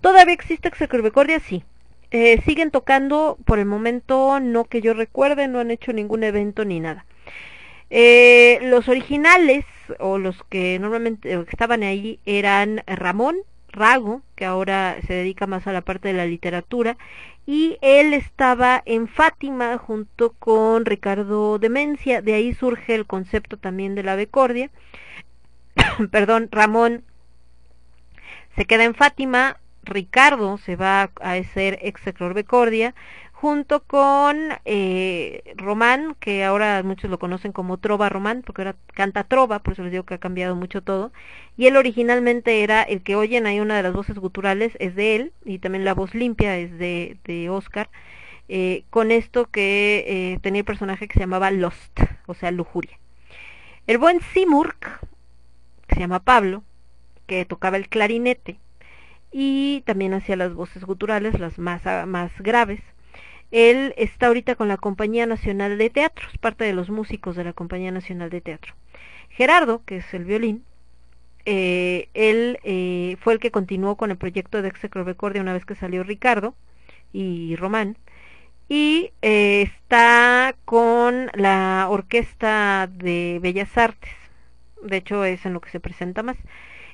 todavía 0.00 0.34
existe 0.34 0.70
Becordia, 1.02 1.40
sí. 1.40 1.64
Eh, 2.10 2.42
siguen 2.42 2.70
tocando, 2.70 3.38
por 3.46 3.58
el 3.58 3.64
momento 3.64 4.38
no 4.38 4.64
que 4.64 4.82
yo 4.82 4.92
recuerde, 4.92 5.48
no 5.48 5.60
han 5.60 5.70
hecho 5.70 5.92
ningún 5.92 6.24
evento 6.24 6.64
ni 6.64 6.78
nada. 6.78 7.06
Eh, 7.88 8.58
los 8.62 8.88
originales, 8.88 9.64
o 9.98 10.18
los 10.18 10.42
que 10.44 10.78
normalmente 10.78 11.32
estaban 11.50 11.82
ahí, 11.82 12.18
eran 12.26 12.82
Ramón 12.86 13.36
Rago, 13.70 14.20
que 14.36 14.44
ahora 14.44 14.98
se 15.06 15.14
dedica 15.14 15.46
más 15.46 15.66
a 15.66 15.72
la 15.72 15.80
parte 15.80 16.08
de 16.08 16.14
la 16.14 16.26
literatura, 16.26 16.98
y 17.46 17.78
él 17.80 18.14
estaba 18.14 18.82
en 18.84 19.08
Fátima 19.08 19.78
junto 19.78 20.34
con 20.38 20.84
Ricardo 20.84 21.58
Demencia, 21.58 22.22
de 22.22 22.34
ahí 22.34 22.52
surge 22.52 22.94
el 22.94 23.06
concepto 23.06 23.56
también 23.56 23.94
de 23.94 24.02
la 24.02 24.16
becordia. 24.16 24.70
Perdón, 26.10 26.48
Ramón 26.50 27.04
se 28.56 28.64
queda 28.66 28.84
en 28.84 28.94
Fátima, 28.94 29.58
Ricardo 29.84 30.58
se 30.58 30.76
va 30.76 31.10
a 31.20 31.32
hacer 31.32 31.78
execlor 31.82 32.34
becordia, 32.34 32.94
junto 33.42 33.80
con 33.80 34.38
eh, 34.64 35.42
Román, 35.56 36.14
que 36.20 36.44
ahora 36.44 36.82
muchos 36.84 37.10
lo 37.10 37.18
conocen 37.18 37.50
como 37.50 37.78
Trova 37.78 38.08
Román, 38.08 38.42
porque 38.46 38.62
ahora 38.62 38.76
canta 38.94 39.24
Trova, 39.24 39.58
por 39.58 39.72
eso 39.72 39.82
les 39.82 39.90
digo 39.90 40.04
que 40.04 40.14
ha 40.14 40.18
cambiado 40.18 40.54
mucho 40.54 40.80
todo. 40.80 41.12
Y 41.56 41.66
él 41.66 41.76
originalmente 41.76 42.62
era 42.62 42.82
el 42.84 43.02
que 43.02 43.16
oyen 43.16 43.46
ahí 43.46 43.58
una 43.58 43.76
de 43.76 43.82
las 43.82 43.94
voces 43.94 44.16
guturales, 44.16 44.76
es 44.78 44.94
de 44.94 45.16
él, 45.16 45.32
y 45.44 45.58
también 45.58 45.84
la 45.84 45.94
voz 45.94 46.14
limpia 46.14 46.56
es 46.56 46.78
de, 46.78 47.16
de 47.24 47.50
Oscar. 47.50 47.90
Eh, 48.48 48.84
con 48.90 49.10
esto 49.10 49.46
que 49.50 50.04
eh, 50.06 50.38
tenía 50.40 50.60
el 50.60 50.64
personaje 50.64 51.08
que 51.08 51.14
se 51.14 51.20
llamaba 51.20 51.50
Lost, 51.50 51.98
o 52.26 52.34
sea, 52.34 52.52
lujuria. 52.52 52.96
El 53.88 53.98
buen 53.98 54.20
Simurk, 54.32 55.00
se 55.94 56.00
llama 56.00 56.20
Pablo, 56.20 56.62
que 57.26 57.44
tocaba 57.44 57.76
el 57.76 57.88
clarinete 57.88 58.58
y 59.30 59.82
también 59.86 60.14
hacía 60.14 60.36
las 60.36 60.54
voces 60.54 60.84
guturales, 60.84 61.40
las 61.40 61.58
más, 61.58 61.82
más 62.06 62.32
graves. 62.40 62.80
Él 63.50 63.94
está 63.96 64.28
ahorita 64.28 64.54
con 64.54 64.68
la 64.68 64.76
Compañía 64.76 65.26
Nacional 65.26 65.78
de 65.78 65.90
Teatro, 65.90 66.26
es 66.32 66.38
parte 66.38 66.64
de 66.64 66.72
los 66.72 66.90
músicos 66.90 67.36
de 67.36 67.44
la 67.44 67.52
Compañía 67.52 67.90
Nacional 67.90 68.30
de 68.30 68.40
Teatro. 68.40 68.74
Gerardo, 69.30 69.82
que 69.84 69.98
es 69.98 70.14
el 70.14 70.24
violín, 70.24 70.64
eh, 71.44 72.08
él 72.14 72.58
eh, 72.62 73.16
fue 73.20 73.32
el 73.32 73.40
que 73.40 73.50
continuó 73.50 73.96
con 73.96 74.10
el 74.10 74.16
proyecto 74.16 74.62
de 74.62 74.68
Execrobecordia 74.68 75.42
una 75.42 75.52
vez 75.52 75.64
que 75.64 75.74
salió 75.74 76.02
Ricardo 76.04 76.54
y 77.12 77.56
Román. 77.56 77.96
Y 78.68 79.12
eh, 79.22 79.62
está 79.62 80.54
con 80.64 81.30
la 81.34 81.86
Orquesta 81.90 82.88
de 82.90 83.38
Bellas 83.42 83.76
Artes. 83.76 84.21
De 84.82 84.98
hecho, 84.98 85.24
es 85.24 85.44
en 85.46 85.52
lo 85.52 85.60
que 85.60 85.70
se 85.70 85.80
presenta 85.80 86.22
más. 86.22 86.36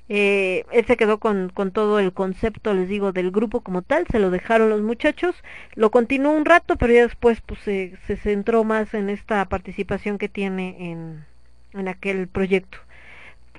Eh, 0.08 0.64
él 0.72 0.86
se 0.86 0.96
quedó 0.96 1.18
con, 1.18 1.50
con 1.50 1.70
todo 1.70 1.98
el 1.98 2.12
concepto, 2.14 2.72
les 2.72 2.88
digo, 2.88 3.12
del 3.12 3.30
grupo 3.30 3.60
como 3.60 3.82
tal, 3.82 4.06
se 4.10 4.18
lo 4.18 4.30
dejaron 4.30 4.70
los 4.70 4.80
muchachos, 4.80 5.34
lo 5.74 5.90
continuó 5.90 6.32
un 6.32 6.46
rato, 6.46 6.76
pero 6.76 6.94
ya 6.94 7.02
después 7.02 7.42
pues 7.42 7.60
se, 7.60 7.98
centró 8.22 8.64
más 8.64 8.94
en 8.94 9.10
esta 9.10 9.44
participación 9.44 10.16
que 10.16 10.30
tiene 10.30 10.90
en, 10.90 11.26
en 11.74 11.88
aquel 11.88 12.26
proyecto 12.26 12.78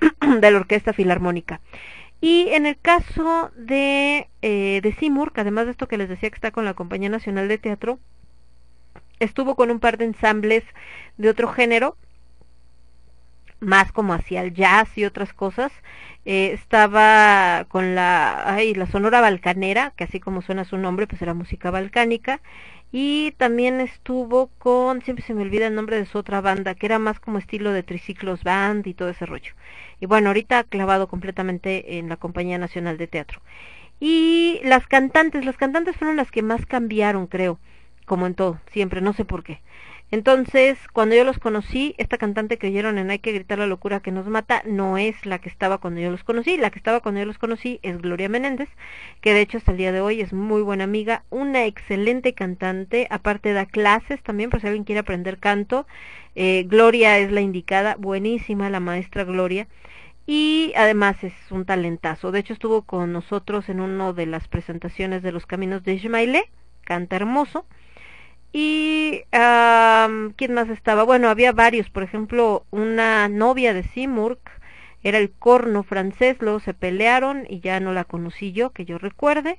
de 0.40 0.50
la 0.50 0.58
Orquesta 0.58 0.92
Filarmónica. 0.92 1.60
Y 2.20 2.48
en 2.50 2.66
el 2.66 2.76
caso 2.78 3.50
de, 3.56 4.28
eh, 4.42 4.80
de 4.82 4.92
Simur, 4.94 5.32
que 5.32 5.40
además 5.40 5.66
de 5.66 5.72
esto 5.72 5.88
que 5.88 5.98
les 5.98 6.08
decía 6.08 6.30
que 6.30 6.34
está 6.34 6.50
con 6.50 6.64
la 6.64 6.74
Compañía 6.74 7.08
Nacional 7.08 7.48
de 7.48 7.58
Teatro, 7.58 7.98
estuvo 9.20 9.54
con 9.54 9.70
un 9.70 9.80
par 9.80 9.98
de 9.98 10.06
ensambles 10.06 10.64
de 11.16 11.30
otro 11.30 11.48
género, 11.48 11.96
más 13.60 13.92
como 13.92 14.14
hacia 14.14 14.42
el 14.42 14.54
jazz 14.54 14.96
y 14.96 15.04
otras 15.04 15.32
cosas. 15.32 15.72
Eh, 16.24 16.52
estaba 16.52 17.64
con 17.68 17.94
la, 17.94 18.54
ay, 18.54 18.74
la 18.74 18.86
Sonora 18.86 19.20
Balcanera, 19.20 19.92
que 19.96 20.04
así 20.04 20.20
como 20.20 20.42
suena 20.42 20.64
su 20.64 20.76
nombre, 20.78 21.06
pues 21.06 21.22
era 21.22 21.34
música 21.34 21.70
balcánica. 21.70 22.40
Y 22.92 23.32
también 23.32 23.80
estuvo 23.80 24.48
con, 24.58 25.02
siempre 25.02 25.24
se 25.24 25.34
me 25.34 25.42
olvida 25.42 25.68
el 25.68 25.74
nombre 25.76 25.96
de 25.96 26.06
su 26.06 26.18
otra 26.18 26.40
banda, 26.40 26.74
que 26.74 26.86
era 26.86 26.98
más 26.98 27.20
como 27.20 27.38
estilo 27.38 27.72
de 27.72 27.84
triciclos 27.84 28.42
band 28.42 28.86
y 28.86 28.94
todo 28.94 29.10
ese 29.10 29.26
rollo. 29.26 29.52
Y 30.00 30.06
bueno, 30.06 30.28
ahorita 30.30 30.64
clavado 30.64 31.06
completamente 31.08 31.98
en 31.98 32.08
la 32.08 32.16
Compañía 32.16 32.58
Nacional 32.58 32.98
de 32.98 33.06
Teatro. 33.06 33.40
Y 34.00 34.60
las 34.64 34.86
cantantes, 34.86 35.44
las 35.44 35.56
cantantes 35.56 35.96
fueron 35.96 36.16
las 36.16 36.30
que 36.30 36.42
más 36.42 36.66
cambiaron, 36.66 37.26
creo, 37.26 37.58
como 38.06 38.26
en 38.26 38.34
todo, 38.34 38.58
siempre, 38.72 39.00
no 39.02 39.12
sé 39.12 39.24
por 39.24 39.44
qué. 39.44 39.60
Entonces, 40.12 40.76
cuando 40.92 41.14
yo 41.14 41.22
los 41.22 41.38
conocí, 41.38 41.94
esta 41.96 42.18
cantante 42.18 42.58
que 42.58 42.66
oyeron 42.66 42.98
en 42.98 43.10
Hay 43.10 43.20
que 43.20 43.30
gritar 43.32 43.58
la 43.58 43.68
locura 43.68 44.00
que 44.00 44.10
nos 44.10 44.26
mata 44.26 44.62
no 44.66 44.98
es 44.98 45.24
la 45.24 45.38
que 45.38 45.48
estaba 45.48 45.78
cuando 45.78 46.00
yo 46.00 46.10
los 46.10 46.24
conocí. 46.24 46.56
La 46.56 46.70
que 46.70 46.78
estaba 46.78 47.00
cuando 47.00 47.20
yo 47.20 47.26
los 47.26 47.38
conocí 47.38 47.78
es 47.82 47.98
Gloria 47.98 48.28
Menéndez, 48.28 48.68
que 49.20 49.34
de 49.34 49.40
hecho 49.40 49.58
hasta 49.58 49.70
el 49.70 49.78
día 49.78 49.92
de 49.92 50.00
hoy 50.00 50.20
es 50.20 50.32
muy 50.32 50.62
buena 50.62 50.84
amiga, 50.84 51.22
una 51.30 51.64
excelente 51.64 52.34
cantante, 52.34 53.06
aparte 53.10 53.52
da 53.52 53.66
clases 53.66 54.20
también, 54.22 54.50
por 54.50 54.60
si 54.60 54.66
alguien 54.66 54.84
quiere 54.84 55.00
aprender 55.00 55.38
canto. 55.38 55.86
Eh, 56.34 56.64
Gloria 56.66 57.18
es 57.18 57.30
la 57.30 57.40
indicada, 57.40 57.94
buenísima 57.96 58.68
la 58.68 58.80
maestra 58.80 59.22
Gloria. 59.24 59.68
Y 60.26 60.72
además 60.76 61.22
es 61.22 61.34
un 61.50 61.64
talentazo. 61.64 62.32
De 62.32 62.40
hecho 62.40 62.52
estuvo 62.52 62.82
con 62.82 63.12
nosotros 63.12 63.68
en 63.68 63.80
una 63.80 64.12
de 64.12 64.26
las 64.26 64.48
presentaciones 64.48 65.22
de 65.22 65.32
los 65.32 65.46
caminos 65.46 65.84
de 65.84 65.94
Ismaile, 65.94 66.50
canta 66.84 67.16
hermoso. 67.16 67.64
Y 68.52 69.22
um, 69.32 70.32
quién 70.32 70.54
más 70.54 70.68
estaba? 70.68 71.04
Bueno, 71.04 71.28
había 71.28 71.52
varios, 71.52 71.88
por 71.90 72.02
ejemplo, 72.02 72.64
una 72.70 73.28
novia 73.28 73.74
de 73.74 73.84
Simurg, 73.84 74.40
era 75.02 75.18
el 75.18 75.30
corno 75.30 75.82
francés, 75.82 76.36
luego 76.40 76.60
se 76.60 76.74
pelearon 76.74 77.46
y 77.48 77.60
ya 77.60 77.80
no 77.80 77.92
la 77.92 78.04
conocí 78.04 78.52
yo, 78.52 78.70
que 78.70 78.84
yo 78.84 78.98
recuerde. 78.98 79.58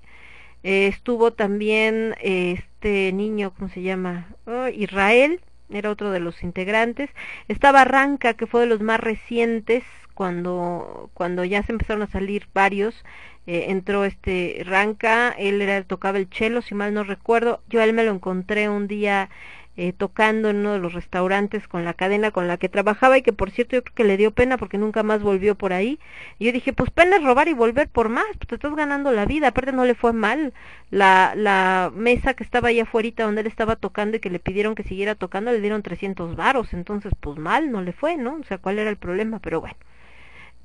Eh, 0.63 0.87
estuvo 0.87 1.31
también 1.33 2.15
este 2.21 3.11
niño, 3.13 3.53
¿cómo 3.57 3.69
se 3.69 3.81
llama? 3.81 4.27
Oh, 4.45 4.67
Israel, 4.67 5.41
era 5.71 5.89
otro 5.89 6.11
de 6.11 6.19
los 6.19 6.43
integrantes. 6.43 7.09
Estaba 7.47 7.85
Ranca, 7.85 8.35
que 8.35 8.45
fue 8.45 8.61
de 8.61 8.67
los 8.67 8.81
más 8.81 8.99
recientes, 8.99 9.83
cuando, 10.13 11.09
cuando 11.13 11.43
ya 11.43 11.63
se 11.63 11.71
empezaron 11.71 12.03
a 12.03 12.07
salir 12.07 12.47
varios 12.53 13.03
eh, 13.47 13.65
entró 13.69 14.05
este 14.05 14.61
Ranca, 14.65 15.29
él 15.37 15.61
era, 15.61 15.83
tocaba 15.83 16.19
el 16.19 16.27
cello, 16.31 16.61
si 16.61 16.75
mal 16.75 16.93
no 16.93 17.03
recuerdo, 17.03 17.61
yo 17.69 17.81
a 17.81 17.85
él 17.85 17.93
me 17.93 18.03
lo 18.03 18.11
encontré 18.11 18.69
un 18.69 18.87
día 18.87 19.29
eh, 19.77 19.93
tocando 19.93 20.49
en 20.49 20.57
uno 20.57 20.73
de 20.73 20.79
los 20.79 20.93
restaurantes 20.93 21.67
con 21.67 21.83
la 21.85 21.93
cadena 21.93 22.31
con 22.31 22.47
la 22.47 22.57
que 22.57 22.69
trabajaba 22.69 23.17
y 23.17 23.23
que 23.23 23.33
por 23.33 23.49
cierto 23.51 23.75
yo 23.77 23.83
creo 23.83 23.95
que 23.95 24.03
le 24.03 24.17
dio 24.17 24.31
pena 24.31 24.57
porque 24.57 24.77
nunca 24.77 25.01
más 25.01 25.23
volvió 25.23 25.55
por 25.55 25.73
ahí. 25.73 25.99
Y 26.39 26.45
yo 26.45 26.51
dije, 26.51 26.71
pues 26.73 26.91
pena 26.91 27.15
es 27.17 27.23
robar 27.23 27.47
y 27.47 27.53
volver 27.53 27.89
por 27.89 28.09
más, 28.09 28.25
pues 28.37 28.47
te 28.47 28.55
estás 28.55 28.75
ganando 28.75 29.11
la 29.11 29.25
vida, 29.25 29.47
aparte 29.47 29.71
no 29.71 29.85
le 29.85 29.95
fue 29.95 30.13
mal. 30.13 30.53
La, 30.91 31.33
la 31.35 31.91
mesa 31.95 32.33
que 32.35 32.43
estaba 32.43 32.69
allá 32.69 32.83
afuera 32.83 33.09
donde 33.25 33.41
él 33.41 33.47
estaba 33.47 33.75
tocando 33.75 34.17
y 34.17 34.19
que 34.19 34.29
le 34.29 34.39
pidieron 34.39 34.75
que 34.75 34.83
siguiera 34.83 35.15
tocando 35.15 35.51
le 35.51 35.61
dieron 35.61 35.81
300 35.83 36.35
varos, 36.35 36.73
entonces 36.73 37.13
pues 37.19 37.39
mal 37.39 37.71
no 37.71 37.81
le 37.81 37.93
fue, 37.93 38.17
¿no? 38.17 38.35
O 38.35 38.43
sea, 38.43 38.57
¿cuál 38.59 38.77
era 38.79 38.89
el 38.89 38.97
problema? 38.97 39.39
Pero 39.39 39.61
bueno 39.61 39.77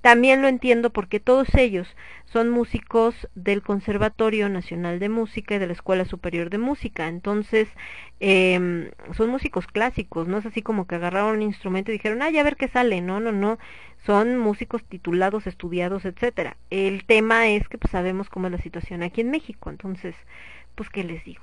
también 0.07 0.41
lo 0.41 0.47
entiendo 0.47 0.91
porque 0.91 1.18
todos 1.18 1.52
ellos 1.57 1.89
son 2.26 2.49
músicos 2.49 3.26
del 3.35 3.60
Conservatorio 3.60 4.49
Nacional 4.49 5.01
de 5.01 5.09
Música 5.09 5.57
y 5.57 5.59
de 5.59 5.67
la 5.67 5.73
Escuela 5.73 6.05
Superior 6.05 6.49
de 6.49 6.59
Música. 6.59 7.09
Entonces, 7.09 7.68
eh, 8.20 8.93
son 9.17 9.31
músicos 9.31 9.67
clásicos, 9.67 10.28
no 10.28 10.39
es 10.39 10.47
así 10.47 10.62
como 10.62 10.86
que 10.86 10.94
agarraron 10.94 11.39
un 11.39 11.43
instrumento 11.43 11.91
y 11.91 11.94
dijeron, 11.94 12.23
ay, 12.23 12.39
a 12.39 12.44
ver 12.44 12.55
qué 12.55 12.68
sale. 12.68 13.01
No, 13.01 13.18
no, 13.18 13.33
no. 13.33 13.59
Son 14.05 14.39
músicos 14.39 14.85
titulados, 14.85 15.49
estudiados, 15.49 16.05
etcétera. 16.05 16.57
El 16.70 17.05
tema 17.05 17.49
es 17.49 17.67
que 17.67 17.76
pues, 17.76 17.91
sabemos 17.91 18.28
cómo 18.28 18.47
es 18.47 18.52
la 18.52 18.62
situación 18.62 19.02
aquí 19.02 19.23
en 19.23 19.33
México. 19.33 19.70
Entonces, 19.70 20.15
pues, 20.76 20.89
¿qué 20.89 21.02
les 21.02 21.25
digo? 21.25 21.43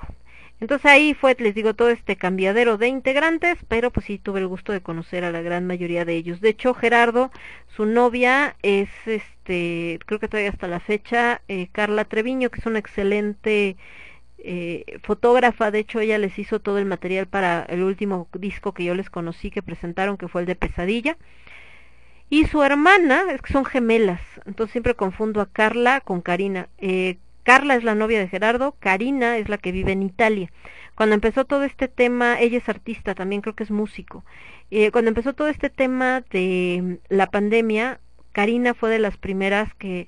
Entonces 0.59 0.85
ahí 0.85 1.13
fue, 1.13 1.35
les 1.39 1.55
digo, 1.55 1.73
todo 1.73 1.89
este 1.89 2.15
cambiadero 2.15 2.77
de 2.77 2.87
integrantes, 2.87 3.57
pero 3.67 3.91
pues 3.91 4.05
sí 4.05 4.17
tuve 4.17 4.39
el 4.39 4.47
gusto 4.47 4.71
de 4.71 4.81
conocer 4.81 5.25
a 5.25 5.31
la 5.31 5.41
gran 5.41 5.67
mayoría 5.67 6.05
de 6.05 6.15
ellos. 6.15 6.39
De 6.41 6.49
hecho, 6.49 6.73
Gerardo, 6.73 7.31
su 7.75 7.85
novia 7.85 8.55
es, 8.61 8.89
este, 9.05 9.99
creo 10.05 10.19
que 10.19 10.27
todavía 10.29 10.51
hasta 10.51 10.67
la 10.67 10.79
fecha, 10.79 11.41
eh, 11.49 11.67
Carla 11.71 12.05
Treviño, 12.05 12.49
que 12.49 12.59
es 12.59 12.65
una 12.65 12.79
excelente 12.79 13.75
eh, 14.37 14.99
fotógrafa. 15.03 15.71
De 15.71 15.79
hecho, 15.79 15.99
ella 15.99 16.17
les 16.17 16.37
hizo 16.39 16.59
todo 16.61 16.77
el 16.77 16.85
material 16.85 17.27
para 17.27 17.63
el 17.63 17.83
último 17.83 18.27
disco 18.33 18.73
que 18.73 18.83
yo 18.85 18.95
les 18.95 19.09
conocí, 19.09 19.51
que 19.51 19.63
presentaron, 19.63 20.17
que 20.17 20.27
fue 20.27 20.41
el 20.41 20.47
de 20.47 20.55
Pesadilla. 20.55 21.17
Y 22.29 22.45
su 22.45 22.63
hermana, 22.63 23.23
es 23.31 23.41
que 23.41 23.53
son 23.53 23.63
gemelas, 23.65 24.21
entonces 24.45 24.71
siempre 24.71 24.95
confundo 24.95 25.39
a 25.39 25.45
Carla 25.45 26.01
con 26.01 26.21
Karina. 26.21 26.67
Eh, 26.79 27.17
Carla 27.43 27.75
es 27.75 27.83
la 27.83 27.95
novia 27.95 28.19
de 28.19 28.27
Gerardo, 28.27 28.75
Karina 28.79 29.37
es 29.37 29.49
la 29.49 29.57
que 29.57 29.71
vive 29.71 29.91
en 29.91 30.03
Italia. 30.03 30.51
Cuando 30.95 31.15
empezó 31.15 31.45
todo 31.45 31.63
este 31.63 31.87
tema, 31.87 32.39
ella 32.39 32.57
es 32.57 32.69
artista, 32.69 33.15
también 33.15 33.41
creo 33.41 33.55
que 33.55 33.63
es 33.63 33.71
músico. 33.71 34.23
Eh, 34.71 34.91
cuando 34.91 35.09
empezó 35.09 35.33
todo 35.33 35.47
este 35.49 35.69
tema 35.69 36.23
de 36.31 36.99
la 37.09 37.27
pandemia, 37.27 37.99
Karina 38.31 38.73
fue 38.73 38.89
de 38.89 38.99
las 38.99 39.17
primeras 39.17 39.73
que 39.75 40.07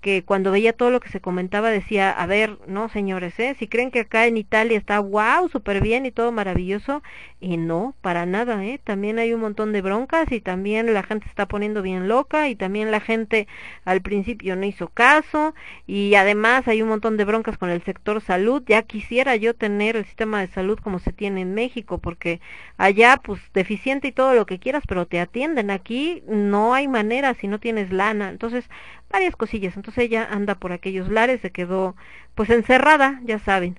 que 0.00 0.24
cuando 0.24 0.52
veía 0.52 0.72
todo 0.72 0.90
lo 0.90 1.00
que 1.00 1.08
se 1.08 1.20
comentaba 1.20 1.70
decía, 1.70 2.10
a 2.10 2.26
ver, 2.26 2.58
no 2.66 2.88
señores, 2.88 3.38
¿eh? 3.40 3.56
si 3.58 3.66
creen 3.66 3.90
que 3.90 4.00
acá 4.00 4.26
en 4.26 4.36
Italia 4.36 4.78
está 4.78 5.00
wow, 5.00 5.48
súper 5.48 5.80
bien 5.80 6.06
y 6.06 6.10
todo 6.10 6.32
maravilloso, 6.32 7.02
y 7.40 7.56
no, 7.56 7.94
para 8.00 8.24
nada, 8.26 8.64
¿eh? 8.64 8.80
también 8.82 9.18
hay 9.18 9.32
un 9.32 9.40
montón 9.40 9.72
de 9.72 9.82
broncas 9.82 10.30
y 10.32 10.40
también 10.40 10.94
la 10.94 11.02
gente 11.02 11.24
se 11.24 11.30
está 11.30 11.46
poniendo 11.46 11.82
bien 11.82 12.08
loca 12.08 12.48
y 12.48 12.56
también 12.56 12.90
la 12.90 13.00
gente 13.00 13.48
al 13.84 14.00
principio 14.00 14.56
no 14.56 14.64
hizo 14.66 14.88
caso 14.88 15.54
y 15.86 16.14
además 16.14 16.68
hay 16.68 16.82
un 16.82 16.88
montón 16.88 17.16
de 17.16 17.24
broncas 17.24 17.58
con 17.58 17.70
el 17.70 17.82
sector 17.82 18.20
salud, 18.20 18.62
ya 18.66 18.82
quisiera 18.82 19.36
yo 19.36 19.54
tener 19.54 19.96
el 19.96 20.04
sistema 20.04 20.40
de 20.40 20.48
salud 20.48 20.78
como 20.78 20.98
se 20.98 21.12
tiene 21.12 21.42
en 21.42 21.54
México, 21.54 21.98
porque 21.98 22.40
allá 22.76 23.20
pues 23.22 23.40
deficiente 23.54 24.08
y 24.08 24.12
todo 24.12 24.34
lo 24.34 24.46
que 24.46 24.58
quieras, 24.58 24.84
pero 24.86 25.06
te 25.06 25.20
atienden, 25.20 25.70
aquí 25.70 26.22
no 26.28 26.74
hay 26.74 26.88
manera 26.88 27.34
si 27.34 27.48
no 27.48 27.58
tienes 27.58 27.92
lana, 27.92 28.28
entonces 28.28 28.68
varias 29.10 29.36
cosillas. 29.36 29.76
Entonces 29.76 30.04
ella 30.04 30.26
anda 30.30 30.54
por 30.56 30.72
aquellos 30.72 31.08
lares, 31.08 31.40
se 31.40 31.50
quedó 31.50 31.96
pues 32.34 32.50
encerrada, 32.50 33.20
ya 33.24 33.38
saben. 33.38 33.78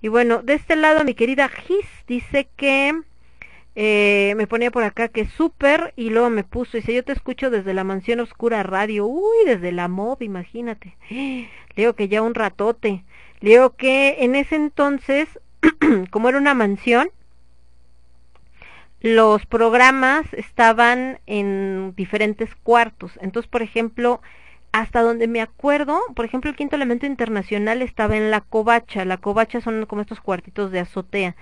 Y 0.00 0.08
bueno, 0.08 0.42
de 0.42 0.54
este 0.54 0.76
lado 0.76 1.04
mi 1.04 1.14
querida 1.14 1.48
Gis 1.48 1.86
dice 2.06 2.48
que 2.56 2.94
eh, 3.74 4.34
me 4.36 4.46
ponía 4.46 4.70
por 4.70 4.84
acá 4.84 5.08
que 5.08 5.26
súper 5.26 5.92
y 5.96 6.10
luego 6.10 6.30
me 6.30 6.44
puso, 6.44 6.78
dice 6.78 6.94
yo 6.94 7.04
te 7.04 7.12
escucho 7.12 7.50
desde 7.50 7.74
la 7.74 7.84
mansión 7.84 8.20
oscura 8.20 8.62
radio, 8.62 9.06
uy, 9.06 9.44
desde 9.44 9.72
la 9.72 9.88
MOB, 9.88 10.22
imagínate. 10.22 10.96
Leo 11.76 11.94
que 11.94 12.08
ya 12.08 12.22
un 12.22 12.34
ratote. 12.34 13.04
Leo 13.40 13.76
que 13.76 14.24
en 14.24 14.34
ese 14.34 14.56
entonces, 14.56 15.28
como 16.10 16.28
era 16.28 16.38
una 16.38 16.54
mansión, 16.54 17.10
los 19.00 19.44
programas 19.44 20.32
estaban 20.32 21.20
en 21.26 21.94
diferentes 21.96 22.54
cuartos. 22.54 23.12
Entonces, 23.20 23.50
por 23.50 23.62
ejemplo, 23.62 24.22
hasta 24.76 25.00
donde 25.00 25.26
me 25.26 25.40
acuerdo, 25.40 25.98
por 26.14 26.26
ejemplo, 26.26 26.50
el 26.50 26.56
quinto 26.56 26.76
elemento 26.76 27.06
internacional 27.06 27.80
estaba 27.80 28.18
en 28.18 28.30
la 28.30 28.42
covacha. 28.42 29.06
La 29.06 29.16
covacha 29.16 29.62
son 29.62 29.86
como 29.86 30.02
estos 30.02 30.20
cuartitos 30.20 30.70
de 30.70 30.80
azotea. 30.80 31.34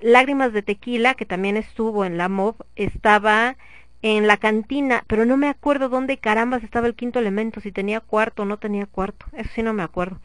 Lágrimas 0.00 0.52
de 0.52 0.62
tequila, 0.62 1.14
que 1.14 1.24
también 1.24 1.56
estuvo 1.56 2.04
en 2.04 2.18
la 2.18 2.28
MOV, 2.28 2.56
estaba 2.74 3.56
en 4.02 4.26
la 4.26 4.36
cantina, 4.36 5.04
pero 5.06 5.24
no 5.24 5.36
me 5.36 5.48
acuerdo 5.48 5.88
dónde 5.88 6.18
carambas 6.18 6.64
estaba 6.64 6.88
el 6.88 6.96
quinto 6.96 7.20
elemento, 7.20 7.60
si 7.60 7.70
tenía 7.70 8.00
cuarto 8.00 8.42
o 8.42 8.46
no 8.46 8.56
tenía 8.56 8.86
cuarto, 8.86 9.26
eso 9.32 9.50
sí 9.54 9.62
no 9.62 9.72
me 9.74 9.84
acuerdo. 9.84 10.20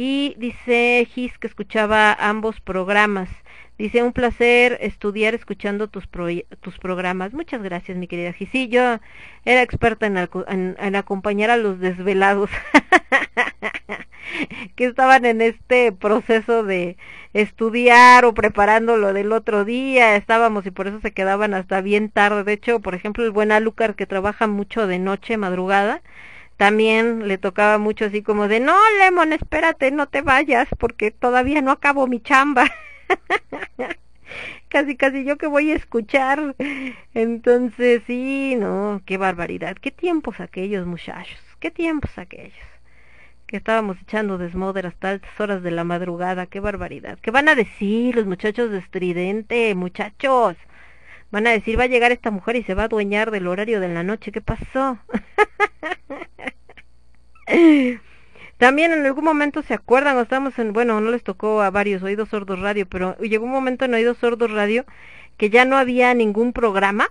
Y 0.00 0.36
dice 0.38 1.08
Gis 1.12 1.36
que 1.38 1.48
escuchaba 1.48 2.12
ambos 2.12 2.60
programas. 2.60 3.28
Dice, 3.78 4.04
un 4.04 4.12
placer 4.12 4.78
estudiar 4.80 5.34
escuchando 5.34 5.88
tus, 5.88 6.08
tus 6.60 6.78
programas. 6.78 7.34
Muchas 7.34 7.64
gracias, 7.64 7.98
mi 7.98 8.06
querida 8.06 8.32
Gis. 8.32 8.48
Sí, 8.50 8.68
yo 8.68 9.00
era 9.44 9.62
experta 9.62 10.06
en, 10.06 10.76
en, 10.78 10.94
acompañar 10.94 11.50
a 11.50 11.56
los 11.56 11.80
desvelados 11.80 12.48
que 14.76 14.84
estaban 14.84 15.24
en 15.24 15.40
este 15.40 15.90
proceso 15.90 16.62
de 16.62 16.96
estudiar 17.32 18.24
o 18.24 18.34
preparando 18.34 18.98
lo 18.98 19.12
del 19.12 19.32
otro 19.32 19.64
día. 19.64 20.14
Estábamos 20.14 20.64
y 20.64 20.70
por 20.70 20.86
eso 20.86 21.00
se 21.00 21.10
quedaban 21.10 21.54
hasta 21.54 21.80
bien 21.80 22.08
tarde. 22.08 22.44
De 22.44 22.52
hecho, 22.52 22.78
por 22.78 22.94
ejemplo, 22.94 23.24
el 23.24 23.32
buen 23.32 23.50
Alucar 23.50 23.96
que 23.96 24.06
trabaja 24.06 24.46
mucho 24.46 24.86
de 24.86 25.00
noche, 25.00 25.36
madrugada, 25.38 26.02
también 26.58 27.28
le 27.28 27.38
tocaba 27.38 27.78
mucho 27.78 28.06
así 28.06 28.20
como 28.20 28.48
de, 28.48 28.58
no, 28.58 28.76
Lemon, 28.98 29.32
espérate, 29.32 29.92
no 29.92 30.08
te 30.08 30.22
vayas 30.22 30.68
porque 30.76 31.12
todavía 31.12 31.62
no 31.62 31.70
acabo 31.70 32.08
mi 32.08 32.20
chamba. 32.20 32.68
casi, 34.68 34.96
casi 34.96 35.24
yo 35.24 35.38
que 35.38 35.46
voy 35.46 35.70
a 35.70 35.76
escuchar. 35.76 36.56
Entonces, 37.14 38.02
sí, 38.08 38.56
no, 38.58 39.00
qué 39.06 39.18
barbaridad. 39.18 39.76
Qué 39.80 39.92
tiempos 39.92 40.40
aquellos, 40.40 40.84
muchachos. 40.84 41.38
Qué 41.60 41.70
tiempos 41.70 42.18
aquellos. 42.18 42.58
Que 43.46 43.56
estábamos 43.58 43.96
echando 44.02 44.36
desmoder 44.36 44.88
hasta 44.88 45.10
altas 45.10 45.40
horas 45.40 45.62
de 45.62 45.70
la 45.70 45.84
madrugada. 45.84 46.46
Qué 46.46 46.58
barbaridad. 46.58 47.20
¿Qué 47.22 47.30
van 47.30 47.48
a 47.48 47.54
decir 47.54 48.16
los 48.16 48.26
muchachos 48.26 48.72
de 48.72 48.78
estridente, 48.78 49.76
muchachos? 49.76 50.56
Van 51.30 51.46
a 51.46 51.50
decir, 51.50 51.78
va 51.78 51.84
a 51.84 51.88
llegar 51.88 52.12
esta 52.12 52.30
mujer 52.30 52.56
y 52.56 52.62
se 52.62 52.74
va 52.74 52.82
a 52.82 52.86
adueñar 52.86 53.30
del 53.30 53.46
horario 53.46 53.80
de 53.80 53.88
la 53.88 54.02
noche. 54.02 54.32
¿Qué 54.32 54.40
pasó? 54.40 54.98
También 58.58 58.92
en 58.92 59.06
algún 59.06 59.24
momento 59.24 59.62
se 59.62 59.74
acuerdan, 59.74 60.16
o 60.16 60.22
estamos 60.22 60.58
en, 60.58 60.72
bueno, 60.72 61.00
no 61.00 61.10
les 61.10 61.22
tocó 61.22 61.62
a 61.62 61.70
varios 61.70 62.02
Oídos 62.02 62.30
Sordos 62.30 62.60
Radio, 62.60 62.86
pero 62.88 63.16
llegó 63.18 63.44
un 63.44 63.52
momento 63.52 63.84
en 63.84 63.94
Oídos 63.94 64.18
Sordos 64.18 64.50
Radio 64.50 64.84
que 65.36 65.50
ya 65.50 65.64
no 65.64 65.76
había 65.76 66.12
ningún 66.14 66.52
programa 66.52 67.08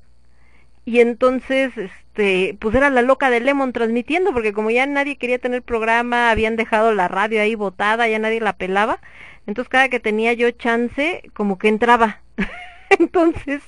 y 0.88 1.02
entonces, 1.02 1.78
este, 1.78 2.56
pues 2.62 2.74
era 2.74 2.90
la 2.90 3.02
loca 3.02 3.30
de 3.30 3.42
Lemon 3.42 3.74
transmitiendo, 3.74 4.32
porque 4.32 4.54
como 4.54 4.72
ya 4.72 4.86
nadie 4.86 5.18
quería 5.18 5.38
tener 5.38 5.62
programa, 5.62 6.32
habían 6.32 6.56
dejado 6.56 6.94
la 6.94 7.10
radio 7.10 7.42
ahí 7.42 7.56
botada, 7.56 8.08
ya 8.08 8.20
nadie 8.20 8.40
la 8.40 8.54
pelaba, 8.54 9.02
entonces 9.48 9.68
cada 9.68 9.90
que 9.90 10.00
tenía 10.00 10.32
yo 10.32 10.50
chance, 10.52 11.30
como 11.34 11.58
que 11.58 11.68
entraba. 11.68 12.22
entonces, 13.00 13.62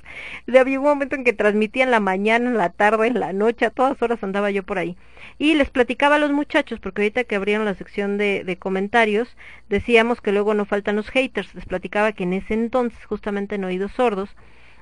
había 0.48 0.80
un 0.80 0.86
momento 0.86 1.16
en 1.16 1.24
que 1.24 1.34
transmitía 1.34 1.84
en 1.84 1.92
la 1.92 2.00
mañana, 2.00 2.50
en 2.50 2.58
la 2.58 2.70
tarde, 2.70 3.08
en 3.08 3.20
la 3.20 3.34
noche, 3.34 3.66
a 3.66 3.70
todas 3.70 4.02
horas 4.02 4.24
andaba 4.24 4.52
yo 4.52 4.64
por 4.64 4.78
ahí. 4.78 4.98
Y 5.38 5.56
les 5.56 5.70
platicaba 5.70 6.16
a 6.16 6.20
los 6.20 6.32
muchachos, 6.32 6.80
porque 6.80 7.02
ahorita 7.02 7.24
que 7.24 7.36
abrieron 7.36 7.66
la 7.66 7.74
sección 7.76 8.18
de, 8.18 8.58
comentarios, 8.60 9.36
decíamos 9.70 10.22
que 10.22 10.32
luego 10.32 10.54
no 10.54 10.66
faltan 10.66 10.96
los 10.96 11.10
haters. 11.10 11.54
Les 11.56 11.66
platicaba 11.66 12.12
que 12.12 12.24
en 12.24 12.34
ese 12.34 12.54
entonces, 12.54 13.04
justamente 13.06 13.56
en 13.56 13.64
Oídos 13.66 13.92
Sordos, 13.94 14.36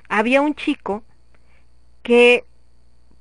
había 0.08 0.40
un 0.40 0.54
chico 0.54 1.04
que 2.02 2.44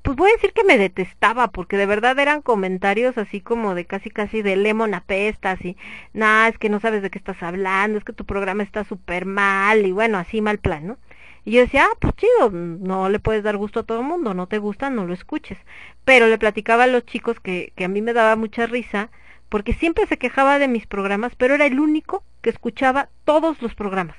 pues 0.04 0.16
voy 0.16 0.30
a 0.30 0.34
decir 0.36 0.54
que 0.54 0.64
me 0.64 0.78
detestaba 0.78 1.50
porque 1.50 1.76
de 1.76 1.86
verdad 1.86 2.18
eran 2.18 2.42
comentarios 2.42 3.18
así 3.18 3.42
como 3.42 3.76
de 3.76 3.86
casi 3.86 4.10
casi 4.10 4.42
de 4.42 4.56
lemon 4.56 4.94
apesta 4.94 5.52
así 5.52 5.76
nah 6.14 6.48
es 6.48 6.58
que 6.58 6.70
no 6.70 6.80
sabes 6.80 7.02
de 7.02 7.10
qué 7.10 7.18
estás 7.18 7.44
hablando 7.44 7.98
es 7.98 8.06
que 8.06 8.14
tu 8.14 8.24
programa 8.26 8.64
está 8.64 8.86
súper 8.86 9.26
mal 9.26 9.86
y 9.86 9.92
bueno 9.92 10.18
así 10.18 10.40
mal 10.40 10.60
plan 10.60 10.88
no 10.88 10.98
y 11.48 11.52
yo 11.52 11.62
decía, 11.62 11.86
ah, 11.90 11.98
pues 12.02 12.14
chido, 12.18 12.50
no 12.52 13.08
le 13.08 13.20
puedes 13.20 13.42
dar 13.42 13.56
gusto 13.56 13.80
a 13.80 13.84
todo 13.84 14.02
el 14.02 14.06
mundo, 14.06 14.34
no 14.34 14.48
te 14.48 14.58
gusta, 14.58 14.90
no 14.90 15.06
lo 15.06 15.14
escuches. 15.14 15.58
Pero 16.04 16.28
le 16.28 16.38
platicaba 16.38 16.84
a 16.84 16.88
los 16.88 17.06
chicos 17.06 17.40
que, 17.40 17.72
que 17.78 17.86
a 17.86 17.88
mí 17.88 18.02
me 18.02 18.12
daba 18.12 18.36
mucha 18.36 18.66
risa, 18.66 19.12
porque 19.48 19.72
siempre 19.72 20.06
se 20.08 20.18
quejaba 20.18 20.60
de 20.60 20.68
mis 20.68 20.88
programas, 20.88 21.36
pero 21.38 21.56
era 21.56 21.66
el 21.66 21.80
único 21.80 22.22
que 22.42 22.50
escuchaba 22.50 23.08
todos 23.24 23.62
los 23.62 23.76
programas. 23.76 24.18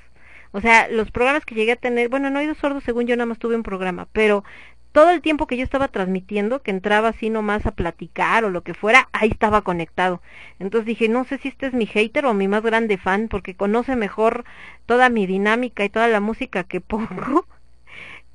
O 0.53 0.59
sea, 0.59 0.87
los 0.89 1.11
programas 1.11 1.45
que 1.45 1.53
llegué 1.53 1.73
a 1.73 1.75
tener, 1.75 2.09
bueno, 2.09 2.31
no 2.31 2.39
he 2.39 2.45
oído 2.45 2.55
sordo 2.55 2.81
según 2.81 3.05
yo 3.05 3.15
nada 3.15 3.27
más 3.27 3.37
tuve 3.37 3.55
un 3.55 3.61
programa, 3.61 4.07
pero 4.11 4.43
todo 4.91 5.11
el 5.11 5.21
tiempo 5.21 5.47
que 5.47 5.57
yo 5.57 5.63
estaba 5.63 5.87
transmitiendo, 5.87 6.61
que 6.61 6.71
entraba 6.71 7.09
así 7.09 7.29
nomás 7.29 7.65
a 7.65 7.71
platicar 7.71 8.43
o 8.45 8.49
lo 8.49 8.63
que 8.63 8.73
fuera, 8.73 9.09
ahí 9.13 9.29
estaba 9.29 9.61
conectado. 9.61 10.21
Entonces 10.59 10.85
dije, 10.87 11.09
no 11.09 11.23
sé 11.25 11.37
si 11.37 11.49
este 11.49 11.67
es 11.67 11.73
mi 11.73 11.85
hater 11.85 12.25
o 12.25 12.33
mi 12.33 12.47
más 12.47 12.63
grande 12.63 12.97
fan, 12.97 13.27
porque 13.29 13.55
conoce 13.55 13.95
mejor 13.95 14.45
toda 14.85 15.09
mi 15.09 15.25
dinámica 15.27 15.85
y 15.85 15.89
toda 15.89 16.07
la 16.07 16.19
música 16.19 16.63
que 16.63 16.81
pongo 16.81 17.45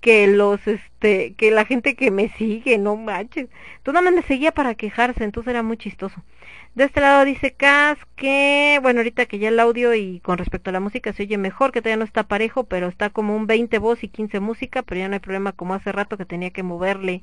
que 0.01 0.27
los 0.27 0.67
este 0.67 1.35
que 1.35 1.51
la 1.51 1.65
gente 1.65 1.97
que 1.97 2.11
me 2.11 2.29
sigue 2.29 2.77
no 2.77 2.95
manches 2.97 3.49
Todo 3.83 4.03
me 4.03 4.21
seguía 4.23 4.53
para 4.53 4.75
quejarse 4.75 5.25
entonces 5.25 5.51
era 5.53 5.63
muy 5.63 5.79
chistoso 5.79 6.23
de 6.75 6.85
este 6.85 7.01
lado 7.01 7.25
dice 7.25 7.53
Cas 7.53 7.99
que, 8.17 8.81
bueno, 8.83 9.01
ahorita 9.01 9.27
que 9.27 9.39
ya 9.39 9.49
el 9.49 9.61
audio 9.61 9.95
y 9.95 10.19
con 10.21 10.39
respecto 10.39 10.71
a 10.71 10.73
la 10.73 10.81
música 10.81 11.13
se 11.13 11.23
oye 11.23 11.39
mejor, 11.39 11.71
que 11.71 11.81
todavía 11.81 11.99
no 11.99 12.05
está 12.05 12.25
parejo, 12.25 12.65
pero 12.65 12.89
está 12.89 13.11
como 13.11 13.37
un 13.37 13.47
20 13.47 13.79
voz 13.79 14.03
y 14.03 14.09
15 14.09 14.41
música, 14.41 14.83
pero 14.83 15.01
ya 15.01 15.09
no 15.09 15.15
hay 15.15 15.21
problema 15.21 15.53
como 15.53 15.75
hace 15.75 15.93
rato 15.93 16.17
que 16.17 16.25
tenía 16.25 16.51
que 16.51 16.65
moverle 16.65 17.23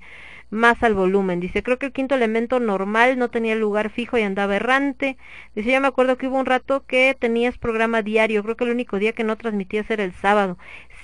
más 0.51 0.81
al 0.83 0.93
volumen. 0.93 1.41
Dice, 1.41 1.63
creo 1.63 1.77
que 1.77 1.87
el 1.87 1.91
quinto 1.91 2.15
elemento 2.15 2.61
normal 2.61 3.19
no 3.19 3.29
tenía 3.29 3.55
lugar 3.55 3.89
fijo 3.89 4.17
y 4.17 4.21
andaba 4.21 4.55
errante. 4.55 5.17
Dice, 5.53 5.71
ya 5.71 5.81
me 5.81 5.87
acuerdo 5.87 6.17
que 6.17 6.27
hubo 6.27 6.39
un 6.39 6.45
rato 6.45 6.85
que 6.85 7.17
tenías 7.19 7.57
programa 7.57 8.01
diario, 8.03 8.43
creo 8.43 8.55
que 8.55 8.63
el 8.63 8.71
único 8.71 8.99
día 8.99 9.11
que 9.11 9.25
no 9.25 9.35
transmitías 9.35 9.89
era 9.91 10.05
el 10.05 10.13
sábado. 10.13 10.57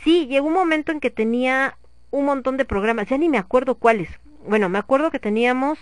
Sí, 0.03 0.27
llegó 0.27 0.47
un 0.47 0.53
momento 0.53 0.93
en 0.93 1.01
que 1.01 1.09
tenía 1.09 1.77
un 2.11 2.25
montón 2.25 2.55
de 2.55 2.63
programas, 2.63 3.09
ya 3.09 3.17
ni 3.17 3.27
me 3.27 3.37
acuerdo 3.37 3.75
cuáles. 3.75 4.09
Bueno, 4.47 4.69
me 4.69 4.79
acuerdo 4.79 5.11
que 5.11 5.19
teníamos 5.19 5.77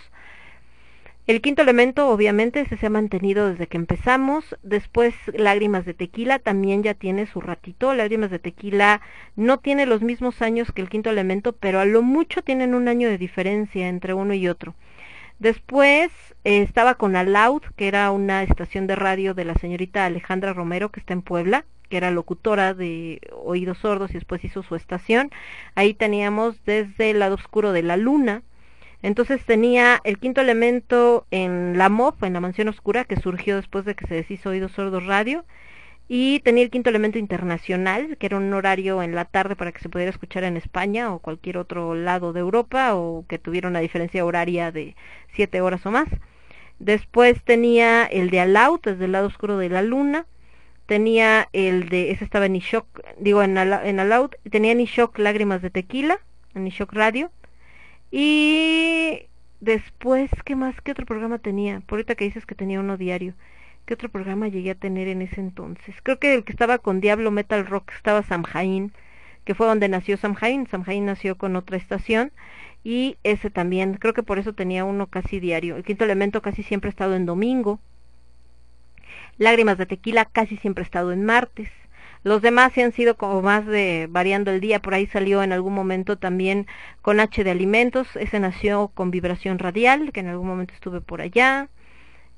el 1.26 1.40
quinto 1.40 1.62
elemento, 1.62 2.08
obviamente, 2.08 2.60
ese 2.60 2.76
se 2.76 2.86
ha 2.86 2.90
mantenido 2.90 3.48
desde 3.50 3.66
que 3.66 3.76
empezamos. 3.76 4.56
Después, 4.62 5.14
Lágrimas 5.34 5.84
de 5.84 5.92
Tequila 5.92 6.38
también 6.38 6.84
ya 6.84 6.94
tiene 6.94 7.26
su 7.26 7.40
ratito. 7.40 7.92
Lágrimas 7.94 8.30
de 8.30 8.38
Tequila 8.38 9.00
no 9.34 9.58
tiene 9.58 9.86
los 9.86 10.02
mismos 10.02 10.40
años 10.40 10.70
que 10.70 10.82
el 10.82 10.88
quinto 10.88 11.10
elemento, 11.10 11.52
pero 11.52 11.80
a 11.80 11.84
lo 11.84 12.02
mucho 12.02 12.42
tienen 12.42 12.74
un 12.74 12.86
año 12.86 13.08
de 13.08 13.18
diferencia 13.18 13.88
entre 13.88 14.14
uno 14.14 14.34
y 14.34 14.46
otro. 14.46 14.76
Después 15.40 16.12
eh, 16.44 16.62
estaba 16.62 16.94
con 16.94 17.16
Aloud, 17.16 17.62
que 17.76 17.88
era 17.88 18.10
una 18.12 18.44
estación 18.44 18.86
de 18.86 18.94
radio 18.94 19.34
de 19.34 19.44
la 19.44 19.54
señorita 19.54 20.06
Alejandra 20.06 20.52
Romero, 20.52 20.90
que 20.90 21.00
está 21.00 21.12
en 21.12 21.22
Puebla, 21.22 21.64
que 21.88 21.96
era 21.96 22.12
locutora 22.12 22.72
de 22.72 23.20
Oídos 23.44 23.78
Sordos 23.78 24.10
y 24.10 24.14
después 24.14 24.44
hizo 24.44 24.62
su 24.62 24.76
estación. 24.76 25.30
Ahí 25.74 25.92
teníamos 25.92 26.64
desde 26.64 27.10
el 27.10 27.18
lado 27.18 27.34
oscuro 27.34 27.72
de 27.72 27.82
la 27.82 27.96
luna 27.96 28.42
entonces 29.06 29.44
tenía 29.44 30.00
el 30.02 30.18
quinto 30.18 30.40
elemento 30.40 31.28
en 31.30 31.78
la 31.78 31.88
MOP, 31.88 32.24
en 32.24 32.32
la 32.32 32.40
mansión 32.40 32.66
oscura, 32.66 33.04
que 33.04 33.14
surgió 33.14 33.54
después 33.54 33.84
de 33.84 33.94
que 33.94 34.04
se 34.08 34.16
deshizo 34.16 34.50
Oídos 34.50 34.72
Sordos 34.72 35.06
Radio. 35.06 35.44
Y 36.08 36.40
tenía 36.40 36.64
el 36.64 36.70
quinto 36.70 36.90
elemento 36.90 37.16
internacional, 37.16 38.16
que 38.16 38.26
era 38.26 38.36
un 38.36 38.52
horario 38.52 39.04
en 39.04 39.14
la 39.14 39.24
tarde 39.24 39.54
para 39.54 39.70
que 39.70 39.78
se 39.78 39.88
pudiera 39.88 40.10
escuchar 40.10 40.42
en 40.42 40.56
España 40.56 41.14
o 41.14 41.20
cualquier 41.20 41.56
otro 41.56 41.94
lado 41.94 42.32
de 42.32 42.40
Europa 42.40 42.96
o 42.96 43.24
que 43.28 43.38
tuviera 43.38 43.68
una 43.68 43.78
diferencia 43.78 44.24
horaria 44.24 44.72
de 44.72 44.96
siete 45.32 45.60
horas 45.60 45.86
o 45.86 45.92
más. 45.92 46.08
Después 46.80 47.40
tenía 47.44 48.06
el 48.06 48.30
de 48.30 48.40
Aloud, 48.40 48.80
desde 48.82 49.04
el 49.04 49.12
lado 49.12 49.28
oscuro 49.28 49.56
de 49.56 49.68
la 49.68 49.82
luna. 49.82 50.26
Tenía 50.86 51.48
el 51.52 51.88
de, 51.90 52.10
ese 52.10 52.24
estaba 52.24 52.46
en 52.46 52.56
Ishok, 52.56 52.86
digo 53.20 53.40
en. 53.44 53.54
Tenía 54.50 54.72
en 54.72 54.80
Ishok 54.80 55.16
Lágrimas 55.20 55.62
de 55.62 55.70
Tequila, 55.70 56.18
en 56.56 56.66
Ishok 56.66 56.92
Radio. 56.92 57.30
Y 58.10 59.26
después, 59.60 60.30
¿qué 60.44 60.56
más? 60.56 60.80
¿Qué 60.80 60.92
otro 60.92 61.06
programa 61.06 61.38
tenía? 61.38 61.80
Por 61.80 61.98
ahorita 61.98 62.14
que 62.14 62.24
dices 62.24 62.46
que 62.46 62.54
tenía 62.54 62.80
uno 62.80 62.96
diario. 62.96 63.34
¿Qué 63.84 63.94
otro 63.94 64.08
programa 64.08 64.48
llegué 64.48 64.72
a 64.72 64.74
tener 64.74 65.08
en 65.08 65.22
ese 65.22 65.40
entonces? 65.40 65.94
Creo 66.02 66.18
que 66.18 66.34
el 66.34 66.44
que 66.44 66.52
estaba 66.52 66.78
con 66.78 67.00
Diablo 67.00 67.30
Metal 67.30 67.64
Rock 67.66 67.92
estaba 67.94 68.22
Samhain, 68.22 68.92
que 69.44 69.54
fue 69.54 69.66
donde 69.66 69.88
nació 69.88 70.16
Samhain. 70.16 70.66
Samhain 70.66 71.06
nació 71.06 71.36
con 71.38 71.54
otra 71.54 71.76
estación 71.76 72.32
y 72.82 73.16
ese 73.22 73.50
también. 73.50 73.94
Creo 73.94 74.14
que 74.14 74.24
por 74.24 74.38
eso 74.38 74.54
tenía 74.54 74.84
uno 74.84 75.06
casi 75.06 75.40
diario. 75.40 75.76
El 75.76 75.84
quinto 75.84 76.04
elemento 76.04 76.42
casi 76.42 76.62
siempre 76.62 76.88
ha 76.88 76.90
estado 76.90 77.14
en 77.14 77.26
domingo. 77.26 77.78
Lágrimas 79.38 79.78
de 79.78 79.86
tequila 79.86 80.24
casi 80.24 80.56
siempre 80.56 80.82
ha 80.82 80.84
estado 80.84 81.12
en 81.12 81.24
martes. 81.24 81.70
Los 82.26 82.42
demás 82.42 82.72
sí 82.72 82.82
han 82.82 82.90
sido 82.90 83.16
como 83.16 83.40
más 83.40 83.64
de 83.66 84.08
variando 84.10 84.50
el 84.50 84.60
día. 84.60 84.82
Por 84.82 84.94
ahí 84.94 85.06
salió 85.06 85.44
en 85.44 85.52
algún 85.52 85.74
momento 85.74 86.18
también 86.18 86.66
con 87.00 87.20
H 87.20 87.44
de 87.44 87.52
alimentos. 87.52 88.08
Ese 88.16 88.40
nació 88.40 88.88
con 88.88 89.12
vibración 89.12 89.60
radial, 89.60 90.10
que 90.10 90.18
en 90.18 90.26
algún 90.26 90.48
momento 90.48 90.74
estuve 90.74 91.00
por 91.00 91.20
allá. 91.20 91.68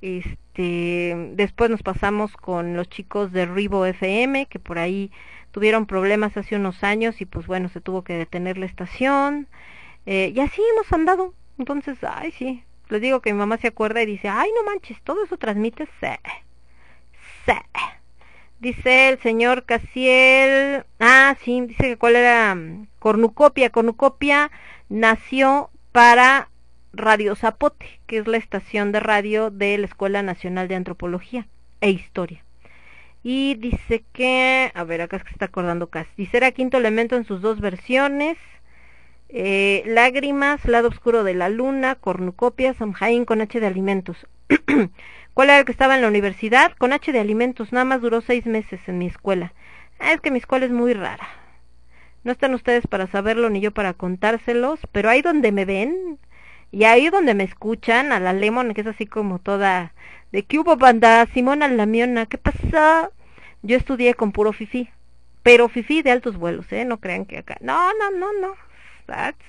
Este, 0.03 1.33
después 1.33 1.71
nos 1.71 1.83
pasamos 1.83 2.37
con 2.37 2.77
los 2.77 2.91
chicos 2.91 3.33
de 3.33 3.47
Ribo 3.47 3.87
FM, 3.87 4.45
que 4.45 4.59
por 4.59 4.79
ahí 4.79 5.11
tuvieron 5.53 5.87
problemas 5.87 6.37
hace 6.37 6.57
unos 6.57 6.85
años 6.85 7.23
y 7.23 7.25
pues 7.25 7.47
bueno, 7.47 7.71
se 7.71 7.81
tuvo 7.81 8.05
que 8.05 8.13
detener 8.13 8.59
la 8.59 8.67
estación. 8.67 9.49
Eh, 10.05 10.35
y 10.37 10.41
así 10.41 10.61
hemos 10.75 10.93
andado. 10.93 11.33
Entonces, 11.57 11.97
ay, 12.03 12.31
sí. 12.33 12.63
Les 12.91 13.01
digo 13.01 13.23
que 13.23 13.33
mi 13.33 13.39
mamá 13.39 13.57
se 13.57 13.69
acuerda 13.69 14.03
y 14.03 14.07
dice, 14.07 14.29
ay, 14.29 14.51
no 14.55 14.71
manches, 14.71 15.01
todo 15.01 15.25
eso 15.25 15.39
transmite. 15.39 15.87
Sí. 15.99 16.09
Sí. 17.47 17.53
Dice 18.61 19.09
el 19.11 19.21
señor 19.21 19.65
Casiel, 19.65 20.85
ah, 20.99 21.37
sí, 21.45 21.61
dice 21.61 21.85
que 21.85 21.97
cuál 21.97 22.17
era 22.17 22.53
mm, 22.57 22.89
cornucopia, 22.99 23.71
cornucopia 23.71 24.51
nació 24.89 25.71
para 25.93 26.49
Radio 26.93 27.37
Zapote, 27.37 28.01
que 28.09 28.19
es 28.19 28.27
la 28.27 28.37
estación 28.37 28.91
de 28.91 28.99
radio 28.99 29.51
de 29.51 29.79
la 29.79 29.87
Escuela 29.87 30.23
Nacional 30.23 30.67
de 30.67 30.75
Antropología 30.75 31.47
e 31.81 31.91
Historia. 31.91 32.43
Y 33.23 33.55
dice 33.57 34.03
que, 34.13 34.73
a 34.75 34.83
ver, 34.83 35.03
acá 35.03 35.19
es 35.19 35.23
que 35.23 35.29
se 35.29 35.35
está 35.35 35.47
acordando 35.47 35.87
casi. 35.87 36.11
Dice 36.17 36.39
era 36.39 36.51
quinto 36.51 36.79
elemento 36.79 37.15
en 37.15 37.25
sus 37.25 37.41
dos 37.41 37.61
versiones. 37.61 38.39
Eh, 39.29 39.85
lágrimas, 39.87 40.65
lado 40.65 40.89
oscuro 40.89 41.23
de 41.23 41.35
la 41.35 41.49
luna, 41.49 41.95
cornucopia, 41.95 42.75
Samhain 42.75 43.25
con 43.25 43.41
H 43.41 43.61
de 43.61 43.67
alimentos. 43.67 44.27
¿Cuál 45.39 45.51
era 45.51 45.61
el 45.61 45.67
que 45.67 45.71
estaba 45.71 45.95
en 45.95 46.01
la 46.01 46.09
universidad? 46.09 46.73
Con 46.79 46.93
H 46.93 47.13
de 47.13 47.21
alimentos, 47.21 47.73
nada 47.73 47.85
más 47.85 48.01
duró 48.01 48.21
seis 48.21 48.45
meses 48.45 48.81
en 48.89 48.99
mi 48.99 49.07
escuela. 49.07 49.53
Ah, 50.01 50.13
es 50.13 50.21
que 50.21 50.33
mi 50.33 50.39
escuela 50.39 50.67
es 50.67 50.73
muy 50.73 50.95
rara. 50.95 51.29
No 52.25 52.33
están 52.33 52.55
ustedes 52.55 52.89
para 52.89 53.07
saberlo 53.07 53.49
ni 53.49 53.61
yo 53.61 53.71
para 53.71 53.95
contárselos, 53.95 54.81
pero 54.91 55.09
ahí 55.09 55.23
donde 55.23 55.53
me 55.53 55.65
ven 55.65 56.19
y 56.73 56.83
ahí 56.83 57.09
donde 57.09 57.35
me 57.35 57.45
escuchan, 57.45 58.11
a 58.11 58.19
la 58.19 58.33
Lemon, 58.33 58.75
que 58.75 58.81
es 58.81 58.89
así 58.89 59.07
como 59.07 59.39
toda 59.39 59.93
de 60.33 60.43
que 60.43 60.59
hubo 60.59 60.77
banda, 60.77 61.25
Simona 61.27 61.69
Lamiona, 61.69 62.27
¿qué 62.27 62.37
pasa? 62.37 63.13
Yo 63.63 63.77
estudié 63.77 64.15
con 64.15 64.33
puro 64.33 64.53
fifi, 64.53 64.91
pero 65.45 65.69
fifi 65.69 66.03
de 66.03 66.11
altos 66.11 66.37
vuelos, 66.37 66.67
¿eh? 66.73 66.85
No 66.85 66.99
crean 66.99 67.27
que 67.27 67.39
acá. 67.39 67.59
No, 67.61 67.93
no, 67.95 68.11
no, 68.11 68.33
no. 68.41 68.55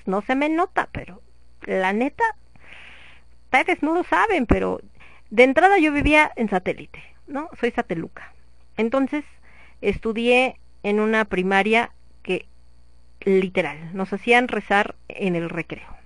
No 0.06 0.22
se 0.22 0.36
me 0.36 0.50
nota, 0.50 0.88
pero 0.92 1.20
la 1.62 1.92
neta, 1.92 2.22
ustedes 3.46 3.82
no 3.82 3.92
lo 3.92 4.04
saben, 4.04 4.46
pero 4.46 4.80
de 5.30 5.44
entrada 5.44 5.78
yo 5.78 5.92
vivía 5.92 6.32
en 6.36 6.48
satélite, 6.48 7.02
¿no? 7.26 7.48
Soy 7.58 7.70
sateluca. 7.70 8.32
Entonces, 8.76 9.24
estudié 9.80 10.56
en 10.82 11.00
una 11.00 11.24
primaria 11.24 11.92
que 12.22 12.46
literal 13.20 13.94
nos 13.94 14.12
hacían 14.12 14.48
rezar 14.48 14.94
en 15.08 15.36
el 15.36 15.50
recreo 15.50 15.96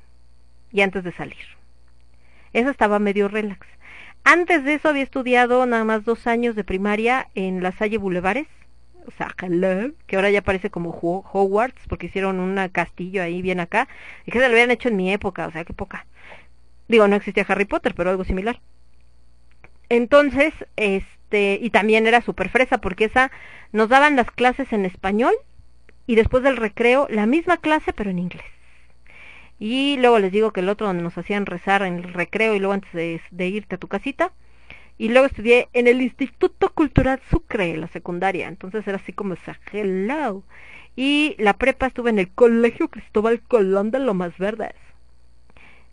y 0.72 0.82
antes 0.82 1.04
de 1.04 1.12
salir. 1.12 1.46
Eso 2.52 2.70
estaba 2.70 2.98
medio 2.98 3.28
relax. 3.28 3.66
Antes 4.24 4.64
de 4.64 4.74
eso 4.74 4.88
había 4.88 5.02
estudiado 5.02 5.64
nada 5.66 5.84
más 5.84 6.04
dos 6.04 6.26
años 6.26 6.56
de 6.56 6.64
primaria 6.64 7.28
en 7.34 7.62
la 7.62 7.72
Salle 7.72 7.98
Boulevares, 7.98 8.48
o 9.06 9.10
sea, 9.10 9.34
que 10.06 10.16
ahora 10.16 10.30
ya 10.30 10.42
parece 10.42 10.70
como 10.70 10.90
Hogwarts, 10.90 11.86
porque 11.88 12.06
hicieron 12.06 12.40
un 12.40 12.68
castillo 12.68 13.22
ahí 13.22 13.42
bien 13.42 13.60
acá, 13.60 13.86
y 14.24 14.32
que 14.32 14.40
se 14.40 14.48
lo 14.48 14.52
habían 14.52 14.70
hecho 14.70 14.88
en 14.88 14.96
mi 14.96 15.12
época, 15.12 15.46
o 15.46 15.50
sea, 15.50 15.64
qué 15.64 15.74
poca. 15.74 16.06
Digo, 16.88 17.06
no 17.06 17.16
existía 17.16 17.44
Harry 17.48 17.66
Potter, 17.66 17.94
pero 17.94 18.10
algo 18.10 18.24
similar. 18.24 18.60
Entonces, 19.94 20.52
este, 20.74 21.60
y 21.62 21.70
también 21.70 22.08
era 22.08 22.20
súper 22.20 22.48
fresa, 22.48 22.78
porque 22.78 23.04
esa 23.04 23.30
nos 23.70 23.88
daban 23.88 24.16
las 24.16 24.28
clases 24.28 24.72
en 24.72 24.84
español 24.84 25.34
y 26.08 26.16
después 26.16 26.42
del 26.42 26.56
recreo 26.56 27.06
la 27.10 27.26
misma 27.26 27.58
clase, 27.58 27.92
pero 27.92 28.10
en 28.10 28.18
inglés. 28.18 28.44
Y 29.60 29.96
luego 29.98 30.18
les 30.18 30.32
digo 30.32 30.52
que 30.52 30.60
el 30.60 30.68
otro 30.68 30.88
donde 30.88 31.04
nos 31.04 31.16
hacían 31.16 31.46
rezar 31.46 31.82
en 31.82 31.98
el 31.98 32.12
recreo 32.12 32.56
y 32.56 32.58
luego 32.58 32.72
antes 32.72 32.92
de, 32.92 33.46
irte 33.46 33.76
a 33.76 33.78
tu 33.78 33.86
casita. 33.86 34.32
Y 34.98 35.10
luego 35.10 35.28
estudié 35.28 35.68
en 35.74 35.86
el 35.86 36.02
Instituto 36.02 36.72
Cultural 36.72 37.20
Sucre, 37.30 37.76
la 37.76 37.86
secundaria. 37.86 38.48
Entonces 38.48 38.88
era 38.88 38.96
así 38.96 39.12
como 39.12 39.36
hello. 39.72 40.42
Y 40.96 41.36
la 41.38 41.52
prepa 41.52 41.86
estuve 41.86 42.10
en 42.10 42.18
el 42.18 42.32
Colegio 42.32 42.88
Cristóbal 42.88 43.40
Colón 43.42 43.92
de 43.92 44.00
Lomas 44.00 44.36
Verdes. 44.38 44.74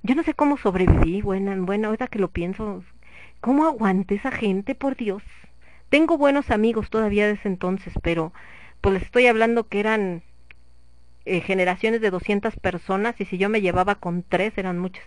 Yo 0.02 0.16
no 0.16 0.24
sé 0.24 0.34
cómo 0.34 0.58
sobreviví, 0.58 1.22
bueno, 1.22 1.56
bueno, 1.64 1.90
ahorita 1.90 2.08
que 2.08 2.18
lo 2.18 2.30
pienso, 2.30 2.84
¿cómo 3.42 3.66
aguanté 3.66 4.16
esa 4.16 4.32
gente, 4.32 4.76
por 4.76 4.96
Dios? 4.96 5.24
Tengo 5.90 6.18
buenos 6.18 6.52
amigos 6.52 6.90
todavía 6.90 7.28
de 7.28 7.34
ese 7.34 7.50
entonces, 7.50 7.94
pero 8.02 8.32
pues 8.80 8.94
les 8.94 9.04
estoy 9.04 9.28
hablando 9.28 9.68
que 9.68 9.80
eran 9.80 10.24
eh, 11.26 11.42
generaciones 11.42 12.02
de 12.02 12.12
200 12.12 12.56
personas 12.56 13.20
y 13.20 13.26
si 13.26 13.38
yo 13.38 13.50
me 13.50 13.62
llevaba 13.62 13.96
con 13.96 14.24
tres 14.24 14.58
eran 14.58 14.80
muchas. 14.80 15.04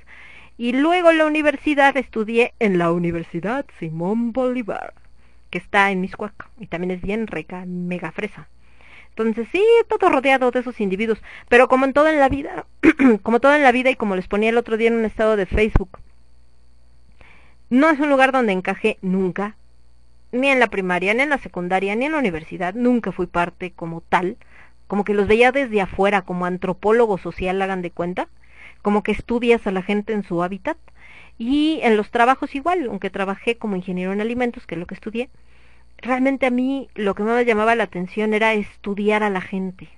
Y 0.58 0.72
luego 0.72 1.10
en 1.10 1.18
la 1.18 1.26
universidad 1.26 1.96
estudié 1.96 2.54
en 2.60 2.78
la 2.78 2.92
Universidad 2.92 3.64
Simón 3.78 4.32
Bolívar, 4.32 4.94
que 5.50 5.58
está 5.58 5.90
en 5.90 6.00
Miscuac 6.00 6.50
y 6.58 6.66
también 6.66 6.90
es 6.90 7.02
bien 7.02 7.26
rica, 7.26 7.64
mega 7.66 8.12
fresa. 8.12 8.48
Entonces 9.10 9.48
sí, 9.52 9.64
todo 9.88 10.10
rodeado 10.10 10.50
de 10.50 10.60
esos 10.60 10.80
individuos, 10.80 11.22
pero 11.48 11.68
como 11.68 11.84
en 11.84 11.92
todo 11.92 12.08
en 12.08 12.18
la 12.18 12.28
vida, 12.28 12.66
como 13.22 13.40
todo 13.40 13.54
en 13.54 13.62
la 13.62 13.72
vida 13.72 13.90
y 13.90 13.96
como 13.96 14.16
les 14.16 14.28
ponía 14.28 14.50
el 14.50 14.58
otro 14.58 14.76
día 14.76 14.88
en 14.88 14.96
un 14.96 15.04
estado 15.04 15.36
de 15.36 15.46
Facebook, 15.46 15.98
no 17.70 17.90
es 17.90 17.98
un 18.00 18.10
lugar 18.10 18.32
donde 18.32 18.52
encajé 18.52 18.98
nunca, 19.02 19.56
ni 20.32 20.48
en 20.48 20.60
la 20.60 20.68
primaria, 20.68 21.14
ni 21.14 21.22
en 21.22 21.30
la 21.30 21.38
secundaria, 21.38 21.94
ni 21.94 22.06
en 22.06 22.12
la 22.12 22.18
universidad, 22.18 22.74
nunca 22.74 23.12
fui 23.12 23.26
parte 23.26 23.72
como 23.72 24.00
tal 24.00 24.36
como 24.86 25.04
que 25.04 25.14
los 25.14 25.26
veía 25.26 25.52
desde 25.52 25.80
afuera, 25.80 26.22
como 26.22 26.46
antropólogo 26.46 27.18
social, 27.18 27.60
hagan 27.62 27.82
de 27.82 27.90
cuenta, 27.90 28.28
como 28.82 29.02
que 29.02 29.12
estudias 29.12 29.66
a 29.66 29.72
la 29.72 29.82
gente 29.82 30.12
en 30.12 30.24
su 30.24 30.42
hábitat. 30.42 30.76
Y 31.36 31.80
en 31.82 31.96
los 31.96 32.10
trabajos 32.10 32.54
igual, 32.54 32.86
aunque 32.88 33.10
trabajé 33.10 33.56
como 33.58 33.76
ingeniero 33.76 34.12
en 34.12 34.20
alimentos, 34.20 34.66
que 34.66 34.76
es 34.76 34.78
lo 34.78 34.86
que 34.86 34.94
estudié, 34.94 35.30
realmente 35.98 36.46
a 36.46 36.50
mí 36.50 36.88
lo 36.94 37.14
que 37.14 37.24
más 37.24 37.34
me 37.34 37.44
llamaba 37.44 37.74
la 37.74 37.84
atención 37.84 38.34
era 38.34 38.52
estudiar 38.52 39.22
a 39.24 39.30
la 39.30 39.40
gente, 39.40 39.88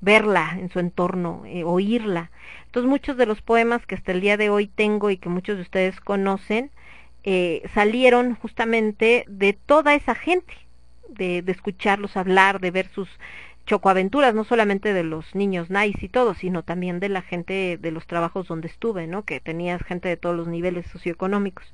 verla 0.00 0.56
en 0.58 0.68
su 0.68 0.80
entorno, 0.80 1.42
eh, 1.46 1.62
oírla. 1.62 2.30
Entonces 2.66 2.90
muchos 2.90 3.16
de 3.16 3.26
los 3.26 3.40
poemas 3.40 3.86
que 3.86 3.94
hasta 3.94 4.12
el 4.12 4.20
día 4.20 4.36
de 4.36 4.50
hoy 4.50 4.66
tengo 4.66 5.10
y 5.10 5.18
que 5.18 5.28
muchos 5.28 5.56
de 5.56 5.62
ustedes 5.62 6.00
conocen, 6.00 6.70
eh, 7.24 7.62
salieron 7.74 8.34
justamente 8.34 9.24
de 9.28 9.52
toda 9.52 9.94
esa 9.94 10.14
gente, 10.14 10.54
de, 11.08 11.42
de 11.42 11.52
escucharlos 11.52 12.16
hablar, 12.16 12.60
de 12.60 12.70
ver 12.70 12.88
sus 12.88 13.08
chocoaventuras, 13.68 14.34
no 14.34 14.44
solamente 14.44 14.92
de 14.94 15.04
los 15.04 15.34
niños 15.34 15.70
nice 15.70 16.06
y 16.06 16.08
todo, 16.08 16.34
sino 16.34 16.62
también 16.62 17.00
de 17.00 17.10
la 17.10 17.22
gente 17.22 17.78
de 17.80 17.90
los 17.92 18.06
trabajos 18.06 18.48
donde 18.48 18.66
estuve, 18.66 19.06
¿no? 19.06 19.24
Que 19.24 19.40
tenías 19.40 19.82
gente 19.82 20.08
de 20.08 20.16
todos 20.16 20.34
los 20.34 20.48
niveles 20.48 20.86
socioeconómicos. 20.86 21.66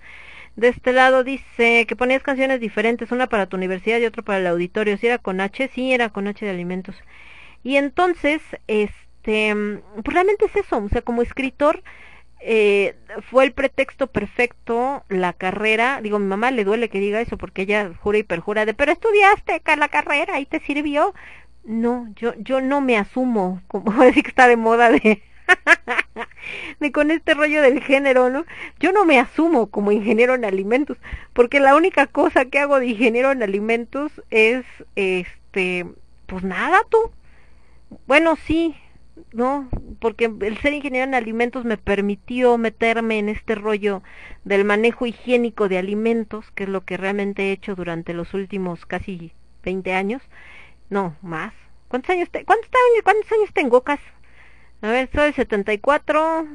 De 0.57 0.69
este 0.69 0.93
lado 0.93 1.25
dice 1.25 1.87
que 1.87 1.97
ponías 1.97 2.23
canciones 2.23 2.61
diferentes, 2.61 3.13
una 3.13 3.29
para 3.29 3.47
tu 3.47 3.57
universidad 3.57 3.99
y 3.99 4.07
otra 4.07 4.23
para 4.23 4.39
el 4.39 4.47
auditorio. 4.47 4.97
Si 4.99 5.07
era 5.07 5.19
con 5.19 5.41
H, 5.41 5.69
sí 5.69 5.93
era 5.93 6.11
con 6.11 6.27
H 6.27 6.45
de 6.45 6.51
alimentos. 6.51 6.97
Y 7.63 7.77
entonces, 7.77 8.43
este, 8.67 9.55
pues 9.95 10.15
realmente 10.15 10.47
es 10.47 10.57
eso, 10.57 10.79
o 10.79 10.89
sea, 10.89 11.03
como 11.03 11.23
escritor, 11.23 11.83
eh, 12.47 12.95
fue 13.31 13.45
el 13.45 13.53
pretexto 13.53 14.07
perfecto 14.07 15.03
la 15.09 15.33
carrera. 15.33 16.01
Digo, 16.03 16.19
mi 16.19 16.27
mamá 16.27 16.51
le 16.51 16.65
duele 16.65 16.91
que 16.91 17.01
diga 17.01 17.23
eso 17.23 17.39
porque 17.39 17.63
ella 17.63 17.93
jura 18.01 18.19
y 18.19 18.23
perjura 18.23 18.67
de, 18.67 18.75
pero 18.75 18.93
estudiaste 18.93 19.63
la 19.77 19.89
carrera 19.89 20.39
y 20.41 20.47
te 20.47 20.61
sirvió. 20.61 21.15
No, 21.65 22.07
yo, 22.17 22.35
yo 22.37 22.61
no 22.61 22.83
me 22.83 22.99
asumo, 22.99 23.63
como 23.69 23.93
decir 24.05 24.23
que 24.23 24.29
está 24.29 24.47
de 24.47 24.59
moda 24.59 24.91
de, 24.91 25.23
de 26.81 26.93
con 26.93 27.11
este 27.11 27.33
rollo 27.33 27.63
del 27.63 27.83
género, 27.83 28.29
¿no? 28.29 28.45
Yo 28.79 28.93
no 28.93 29.07
me 29.07 29.19
asumo 29.19 29.69
como 29.69 29.91
ingeniero 29.91 30.35
en 30.35 30.45
alimentos, 30.45 30.99
porque 31.33 31.61
la 31.61 31.75
única 31.75 32.07
cosa 32.07 32.45
que 32.45 32.59
hago 32.59 32.79
de 32.79 32.89
ingeniero 32.89 33.33
en 33.33 33.43
alimentos 33.43 34.13
es, 34.31 34.67
este, 34.97 35.87
pues 36.27 36.45
nada, 36.45 36.83
tú. 36.91 36.99
Bueno, 38.07 38.37
sí, 38.37 38.77
¿no? 39.33 39.69
Porque 40.01 40.33
el 40.41 40.59
ser 40.59 40.73
ingeniero 40.73 41.05
en 41.05 41.15
alimentos 41.15 41.65
me 41.65 41.77
permitió 41.77 42.59
meterme 42.59 43.19
en 43.19 43.29
este 43.29 43.55
rollo 43.55 44.03
del 44.45 44.65
manejo 44.65 45.07
higiénico 45.07 45.69
de 45.69 45.79
alimentos, 45.79 46.51
que 46.53 46.65
es 46.65 46.69
lo 46.69 46.85
que 46.85 46.97
realmente 46.97 47.45
he 47.45 47.53
hecho 47.53 47.75
durante 47.75 48.15
los 48.15 48.35
últimos 48.35 48.87
casi 48.87 49.33
20 49.63 49.93
años 49.93 50.23
no, 50.91 51.17
más. 51.23 51.53
¿Cuántos 51.89 52.11
años, 52.11 52.31
te 52.31 52.45
¿cuántos, 52.45 52.71
¿Cuántos 53.03 53.33
años 53.33 53.53
tengo, 53.53 53.83
Cas? 53.83 54.01
A 54.83 54.91
ver, 54.91 55.09
soy 55.13 55.33
74, 55.33 56.47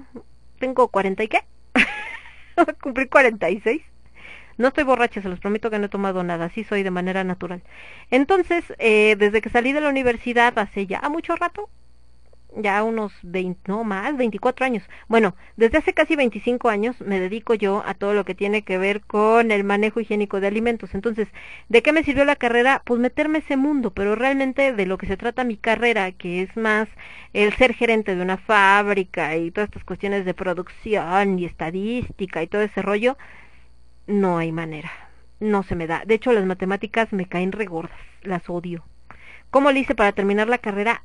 tengo 0.59 0.87
40 0.89 1.23
y 1.23 1.27
qué? 1.27 1.39
Cumplir 2.81 3.09
46. 3.09 3.81
No 4.57 4.67
estoy 4.69 4.83
borracha, 4.83 5.21
se 5.21 5.29
los 5.29 5.39
prometo 5.39 5.69
que 5.69 5.79
no 5.79 5.85
he 5.85 5.89
tomado 5.89 6.23
nada, 6.23 6.45
así 6.45 6.63
soy 6.63 6.83
de 6.83 6.91
manera 6.91 7.23
natural. 7.23 7.63
Entonces, 8.11 8.65
eh, 8.77 9.15
desde 9.17 9.41
que 9.41 9.49
salí 9.49 9.71
de 9.71 9.81
la 9.81 9.89
universidad 9.89 10.57
hace 10.59 10.85
ya 10.85 11.01
mucho 11.09 11.35
rato, 11.35 11.69
ya 12.55 12.83
unos 12.83 13.13
20, 13.21 13.61
no 13.67 13.83
más, 13.83 14.17
24 14.17 14.65
años. 14.65 14.83
Bueno, 15.07 15.35
desde 15.55 15.77
hace 15.77 15.93
casi 15.93 16.15
25 16.15 16.69
años 16.69 16.99
me 17.01 17.19
dedico 17.19 17.53
yo 17.53 17.83
a 17.85 17.93
todo 17.93 18.13
lo 18.13 18.25
que 18.25 18.35
tiene 18.35 18.63
que 18.63 18.77
ver 18.77 19.01
con 19.01 19.51
el 19.51 19.63
manejo 19.63 19.99
higiénico 19.99 20.39
de 20.39 20.47
alimentos. 20.47 20.93
Entonces, 20.95 21.27
¿de 21.69 21.81
qué 21.81 21.93
me 21.93 22.03
sirvió 22.03 22.25
la 22.25 22.35
carrera? 22.35 22.81
Pues 22.85 22.99
meterme 22.99 23.39
ese 23.39 23.57
mundo, 23.57 23.91
pero 23.91 24.15
realmente 24.15 24.73
de 24.73 24.85
lo 24.85 24.97
que 24.97 25.07
se 25.07 25.17
trata 25.17 25.43
mi 25.43 25.57
carrera, 25.57 26.11
que 26.11 26.41
es 26.41 26.55
más 26.57 26.87
el 27.33 27.53
ser 27.53 27.73
gerente 27.73 28.15
de 28.15 28.21
una 28.21 28.37
fábrica 28.37 29.35
y 29.37 29.51
todas 29.51 29.69
estas 29.69 29.83
cuestiones 29.83 30.25
de 30.25 30.33
producción 30.33 31.39
y 31.39 31.45
estadística 31.45 32.41
y 32.41 32.47
todo 32.47 32.61
ese 32.61 32.81
rollo, 32.81 33.17
no 34.07 34.37
hay 34.37 34.51
manera. 34.51 34.91
No 35.39 35.63
se 35.63 35.75
me 35.75 35.87
da. 35.87 36.03
De 36.05 36.15
hecho, 36.15 36.33
las 36.33 36.45
matemáticas 36.45 37.13
me 37.13 37.27
caen 37.27 37.51
regordas, 37.51 37.97
las 38.23 38.49
odio. 38.49 38.83
¿Cómo 39.51 39.71
le 39.71 39.79
hice 39.79 39.95
para 39.95 40.11
terminar 40.11 40.47
la 40.47 40.57
carrera? 40.57 41.03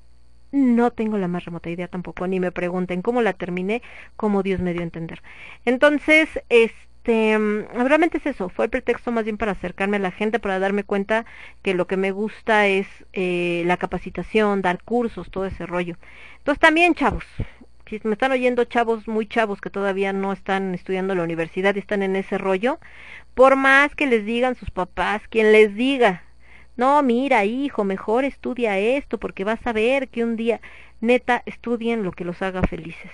No 0.55 0.93
tengo 0.93 1.19
la 1.19 1.27
más 1.27 1.45
remota 1.45 1.69
idea 1.69 1.89
tampoco, 1.89 2.29
ni 2.29 2.39
me 2.39 2.53
pregunten 2.53 3.03
cómo 3.03 3.23
la 3.23 3.33
terminé, 3.33 3.83
cómo 4.15 4.45
Dios 4.45 4.61
me 4.61 4.73
dio 4.73 4.83
a 4.83 4.85
entender. 4.85 5.21
Entonces, 5.65 6.29
este, 6.49 7.37
realmente 7.75 8.19
es 8.19 8.27
eso, 8.27 8.49
fue 8.51 8.67
el 8.67 8.71
pretexto 8.71 9.11
más 9.11 9.25
bien 9.25 9.37
para 9.37 9.51
acercarme 9.51 9.97
a 9.97 9.99
la 10.01 10.13
gente, 10.13 10.39
para 10.39 10.61
darme 10.61 10.85
cuenta 10.85 11.27
que 11.63 11.75
lo 11.75 11.89
que 11.89 11.97
me 11.97 12.13
gusta 12.13 12.69
es 12.69 12.87
eh, 13.15 13.65
la 13.67 13.79
capacitación, 13.79 14.63
dar 14.63 14.81
cursos, 14.85 15.29
todo 15.29 15.45
ese 15.45 15.67
rollo. 15.67 15.97
Entonces 16.39 16.61
también, 16.61 16.95
chavos, 16.95 17.25
si 17.89 18.01
me 18.05 18.13
están 18.13 18.31
oyendo 18.31 18.65
chavos 18.65 19.09
muy 19.09 19.27
chavos 19.27 19.61
que 19.61 19.71
todavía 19.71 20.13
no 20.13 20.33
están 20.33 20.73
estudiando 20.73 21.17
la 21.17 21.25
universidad 21.25 21.75
y 21.75 21.81
están 21.81 22.05
en 22.05 22.15
ese 22.15 22.39
rollo, 22.39 22.79
por 23.35 23.57
más 23.57 23.97
que 23.97 24.07
les 24.07 24.25
digan 24.25 24.55
sus 24.55 24.71
papás, 24.71 25.23
quien 25.29 25.51
les 25.51 25.75
diga, 25.75 26.23
no, 26.77 27.03
mira, 27.03 27.45
hijo, 27.45 27.85
mejor 27.85 28.25
estudia 28.25 28.79
esto 28.79 29.19
porque 29.19 29.45
vas 29.45 29.67
a 29.67 29.73
ver 29.73 30.09
que 30.11 30.25
un 30.25 30.37
día, 30.37 30.61
neta, 31.01 31.43
estudien 31.47 32.03
lo 32.03 32.13
que 32.13 32.25
los 32.25 32.43
haga 32.43 32.63
felices, 32.63 33.13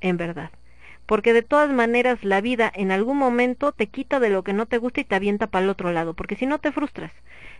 en 0.00 0.16
verdad. 0.16 0.50
Porque 1.08 1.32
de 1.32 1.40
todas 1.42 1.70
maneras 1.70 2.22
la 2.22 2.42
vida 2.42 2.70
en 2.74 2.90
algún 2.90 3.16
momento 3.16 3.72
te 3.72 3.86
quita 3.86 4.20
de 4.20 4.28
lo 4.28 4.44
que 4.44 4.52
no 4.52 4.66
te 4.66 4.76
gusta 4.76 5.00
y 5.00 5.04
te 5.04 5.14
avienta 5.14 5.46
para 5.46 5.64
el 5.64 5.70
otro 5.70 5.90
lado, 5.90 6.12
porque 6.12 6.36
si 6.36 6.44
no 6.44 6.58
te 6.58 6.70
frustras 6.70 7.12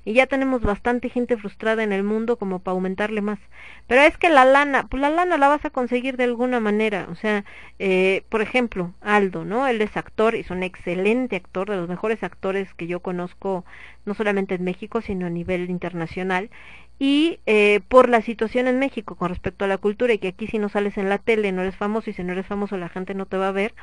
y 0.05 0.13
ya 0.13 0.27
tenemos 0.27 0.63
bastante 0.63 1.09
gente 1.09 1.37
frustrada 1.37 1.83
en 1.83 1.93
el 1.93 2.03
mundo 2.03 2.37
como 2.37 2.61
para 2.61 2.75
aumentarle 2.75 3.21
más. 3.23 3.39
Pero 3.87 4.03
es 4.03 4.17
que 4.19 4.29
la 4.29 4.45
lana, 4.45 4.87
pues 4.89 5.01
la 5.01 5.11
lana 5.11 5.39
la 5.39 5.49
vas 5.49 5.65
a 5.65 5.71
conseguir 5.71 6.17
de 6.19 6.25
alguna 6.25 6.61
manera, 6.61 7.09
o 7.11 7.15
sea, 7.15 7.45
eh, 7.79 8.23
por 8.29 8.43
ejemplo, 8.43 8.93
Aldo, 9.01 9.45
¿no? 9.45 9.67
Él 9.67 9.81
es 9.81 9.97
actor, 9.97 10.35
es 10.35 10.51
un 10.51 10.63
excelente 10.63 11.37
actor, 11.37 11.71
de 11.71 11.77
los 11.77 11.89
mejores 11.89 12.23
actores 12.23 12.73
que 12.75 12.87
yo 12.87 13.01
conozco, 13.01 13.65
no 14.05 14.15
solamente 14.15 14.55
en 14.57 14.65
México, 14.65 15.01
sino 15.01 15.27
a 15.27 15.31
nivel 15.31 15.71
internacional. 15.71 16.51
Y 16.99 17.41
eh, 17.47 17.81
por 17.89 18.09
la 18.09 18.23
situación 18.23 18.67
en 18.67 18.79
México 18.79 19.15
con 19.15 19.29
respecto 19.29 19.65
a 19.65 19.69
la 19.69 19.79
cultura 19.79 20.13
y 20.13 20.19
que 20.19 20.29
aquí 20.29 20.47
si 20.49 20.59
no 20.59 20.69
sales 20.69 20.99
en 20.99 21.09
la 21.09 21.19
tele 21.19 21.53
no 21.53 21.63
eres 21.63 21.77
famoso 21.77 22.11
y 22.11 22.13
si 22.13 22.25
no 22.25 22.33
eres 22.33 22.47
famoso 22.47 22.77
la 22.77 22.89
gente 22.89 23.15
no 23.15 23.27
te 23.27 23.37
va 23.37 23.49
a 23.49 23.53
ver, 23.53 23.75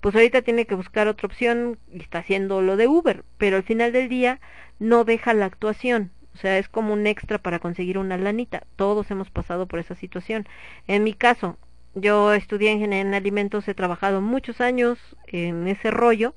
pues 0.00 0.14
ahorita 0.14 0.42
tiene 0.42 0.66
que 0.66 0.74
buscar 0.74 1.08
otra 1.08 1.26
opción 1.26 1.78
y 1.92 2.00
está 2.00 2.18
haciendo 2.18 2.62
lo 2.62 2.76
de 2.76 2.88
Uber, 2.88 3.24
pero 3.38 3.56
al 3.56 3.62
final 3.62 3.92
del 3.92 4.08
día 4.08 4.40
no 4.78 5.04
deja 5.04 5.34
la 5.34 5.46
actuación, 5.46 6.10
o 6.34 6.38
sea, 6.38 6.58
es 6.58 6.68
como 6.68 6.92
un 6.92 7.06
extra 7.06 7.38
para 7.38 7.58
conseguir 7.58 7.98
una 7.98 8.16
lanita. 8.16 8.64
Todos 8.76 9.10
hemos 9.10 9.30
pasado 9.30 9.66
por 9.66 9.78
esa 9.78 9.94
situación. 9.94 10.46
En 10.88 11.04
mi 11.04 11.12
caso, 11.12 11.56
yo 11.94 12.32
estudié 12.32 12.72
ingeniería 12.72 13.02
en 13.08 13.14
alimentos, 13.14 13.68
he 13.68 13.74
trabajado 13.74 14.20
muchos 14.20 14.60
años 14.60 14.98
en 15.26 15.68
ese 15.68 15.90
rollo, 15.90 16.34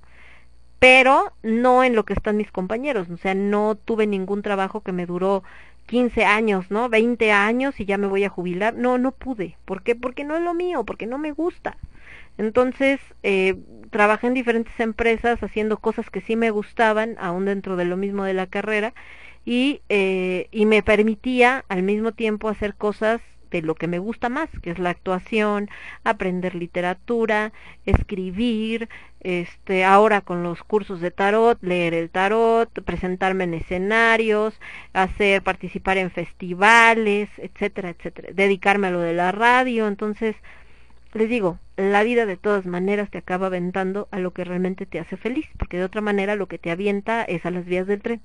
pero 0.79 1.33
no 1.41 1.83
en 1.83 1.95
lo 1.95 2.05
que 2.05 2.13
están 2.13 2.37
mis 2.37 2.51
compañeros, 2.51 3.09
o 3.09 3.17
sea, 3.17 3.33
no 3.33 3.75
tuve 3.75 4.05
ningún 4.05 4.41
trabajo 4.41 4.81
que 4.81 4.91
me 4.91 5.05
duró 5.05 5.43
15 5.85 6.25
años, 6.25 6.71
¿no? 6.71 6.89
20 6.89 7.31
años 7.31 7.79
y 7.79 7.85
ya 7.85 7.97
me 7.97 8.07
voy 8.07 8.23
a 8.23 8.29
jubilar. 8.29 8.75
No, 8.75 8.97
no 8.97 9.11
pude. 9.11 9.57
¿Por 9.65 9.83
qué? 9.83 9.95
Porque 9.95 10.23
no 10.23 10.35
es 10.35 10.41
lo 10.41 10.53
mío, 10.53 10.83
porque 10.83 11.05
no 11.05 11.17
me 11.17 11.31
gusta. 11.31 11.77
Entonces, 12.37 12.99
eh, 13.23 13.55
trabajé 13.91 14.27
en 14.27 14.33
diferentes 14.33 14.77
empresas 14.79 15.41
haciendo 15.41 15.77
cosas 15.77 16.09
que 16.09 16.21
sí 16.21 16.35
me 16.35 16.51
gustaban, 16.51 17.15
aún 17.19 17.45
dentro 17.45 17.75
de 17.75 17.85
lo 17.85 17.97
mismo 17.97 18.23
de 18.23 18.33
la 18.33 18.47
carrera, 18.47 18.93
y, 19.45 19.81
eh, 19.89 20.47
y 20.51 20.65
me 20.65 20.83
permitía 20.83 21.63
al 21.69 21.83
mismo 21.83 22.11
tiempo 22.11 22.49
hacer 22.49 22.75
cosas 22.75 23.21
de 23.51 23.61
lo 23.61 23.75
que 23.75 23.87
me 23.87 23.99
gusta 23.99 24.29
más, 24.29 24.49
que 24.61 24.71
es 24.71 24.79
la 24.79 24.91
actuación, 24.91 25.69
aprender 26.03 26.55
literatura, 26.55 27.53
escribir, 27.85 28.89
este, 29.21 29.83
ahora 29.83 30.21
con 30.21 30.43
los 30.43 30.63
cursos 30.63 31.01
de 31.01 31.11
tarot, 31.11 31.57
leer 31.61 31.93
el 31.93 32.09
tarot, 32.09 32.69
presentarme 32.83 33.45
en 33.45 33.55
escenarios, 33.55 34.59
hacer 34.93 35.41
participar 35.41 35.97
en 35.97 36.11
festivales, 36.11 37.29
etcétera, 37.37 37.89
etcétera, 37.89 38.29
dedicarme 38.33 38.87
a 38.87 38.91
lo 38.91 38.99
de 38.99 39.13
la 39.13 39.31
radio, 39.31 39.87
entonces 39.87 40.35
les 41.15 41.29
digo, 41.29 41.59
la 41.77 42.03
vida 42.03 42.25
de 42.25 42.37
todas 42.37 42.65
maneras 42.65 43.09
te 43.09 43.17
acaba 43.17 43.47
aventando 43.47 44.07
a 44.11 44.19
lo 44.19 44.31
que 44.31 44.43
realmente 44.43 44.85
te 44.85 44.99
hace 44.99 45.17
feliz, 45.17 45.47
porque 45.57 45.77
de 45.77 45.85
otra 45.85 46.01
manera 46.01 46.35
lo 46.35 46.47
que 46.47 46.59
te 46.59 46.71
avienta 46.71 47.23
es 47.23 47.45
a 47.45 47.51
las 47.51 47.65
vías 47.65 47.87
del 47.87 48.01
tren. 48.01 48.21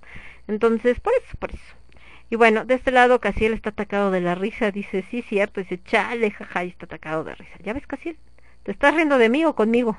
Entonces, 0.48 0.98
por 1.00 1.12
eso, 1.14 1.36
por 1.38 1.50
eso. 1.50 1.79
Y 2.30 2.36
bueno, 2.36 2.64
de 2.64 2.74
este 2.74 2.92
lado 2.92 3.20
Casiel 3.20 3.52
está 3.52 3.70
atacado 3.70 4.10
de 4.12 4.20
la 4.20 4.34
risa, 4.36 4.70
dice, 4.70 5.04
sí, 5.10 5.22
cierto, 5.22 5.60
dice, 5.60 5.82
chale, 5.82 6.30
jaja, 6.30 6.64
y 6.64 6.68
está 6.68 6.86
atacado 6.86 7.24
de 7.24 7.34
risa. 7.34 7.58
¿Ya 7.64 7.72
ves, 7.72 7.86
Casiel? 7.86 8.16
¿Te 8.62 8.72
estás 8.72 8.94
riendo 8.94 9.18
de 9.18 9.28
mí 9.28 9.44
o 9.44 9.54
conmigo? 9.54 9.98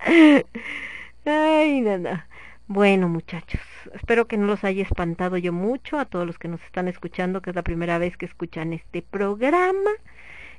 Ay, 1.24 1.80
nada. 1.80 2.28
Bueno, 2.68 3.08
muchachos, 3.08 3.60
espero 3.94 4.26
que 4.26 4.36
no 4.36 4.46
los 4.46 4.64
haya 4.64 4.82
espantado 4.82 5.36
yo 5.36 5.52
mucho 5.52 5.98
a 5.98 6.04
todos 6.04 6.26
los 6.26 6.38
que 6.38 6.48
nos 6.48 6.62
están 6.64 6.88
escuchando, 6.88 7.40
que 7.42 7.50
es 7.50 7.56
la 7.56 7.62
primera 7.62 7.98
vez 7.98 8.16
que 8.16 8.26
escuchan 8.26 8.72
este 8.72 9.02
programa 9.02 9.90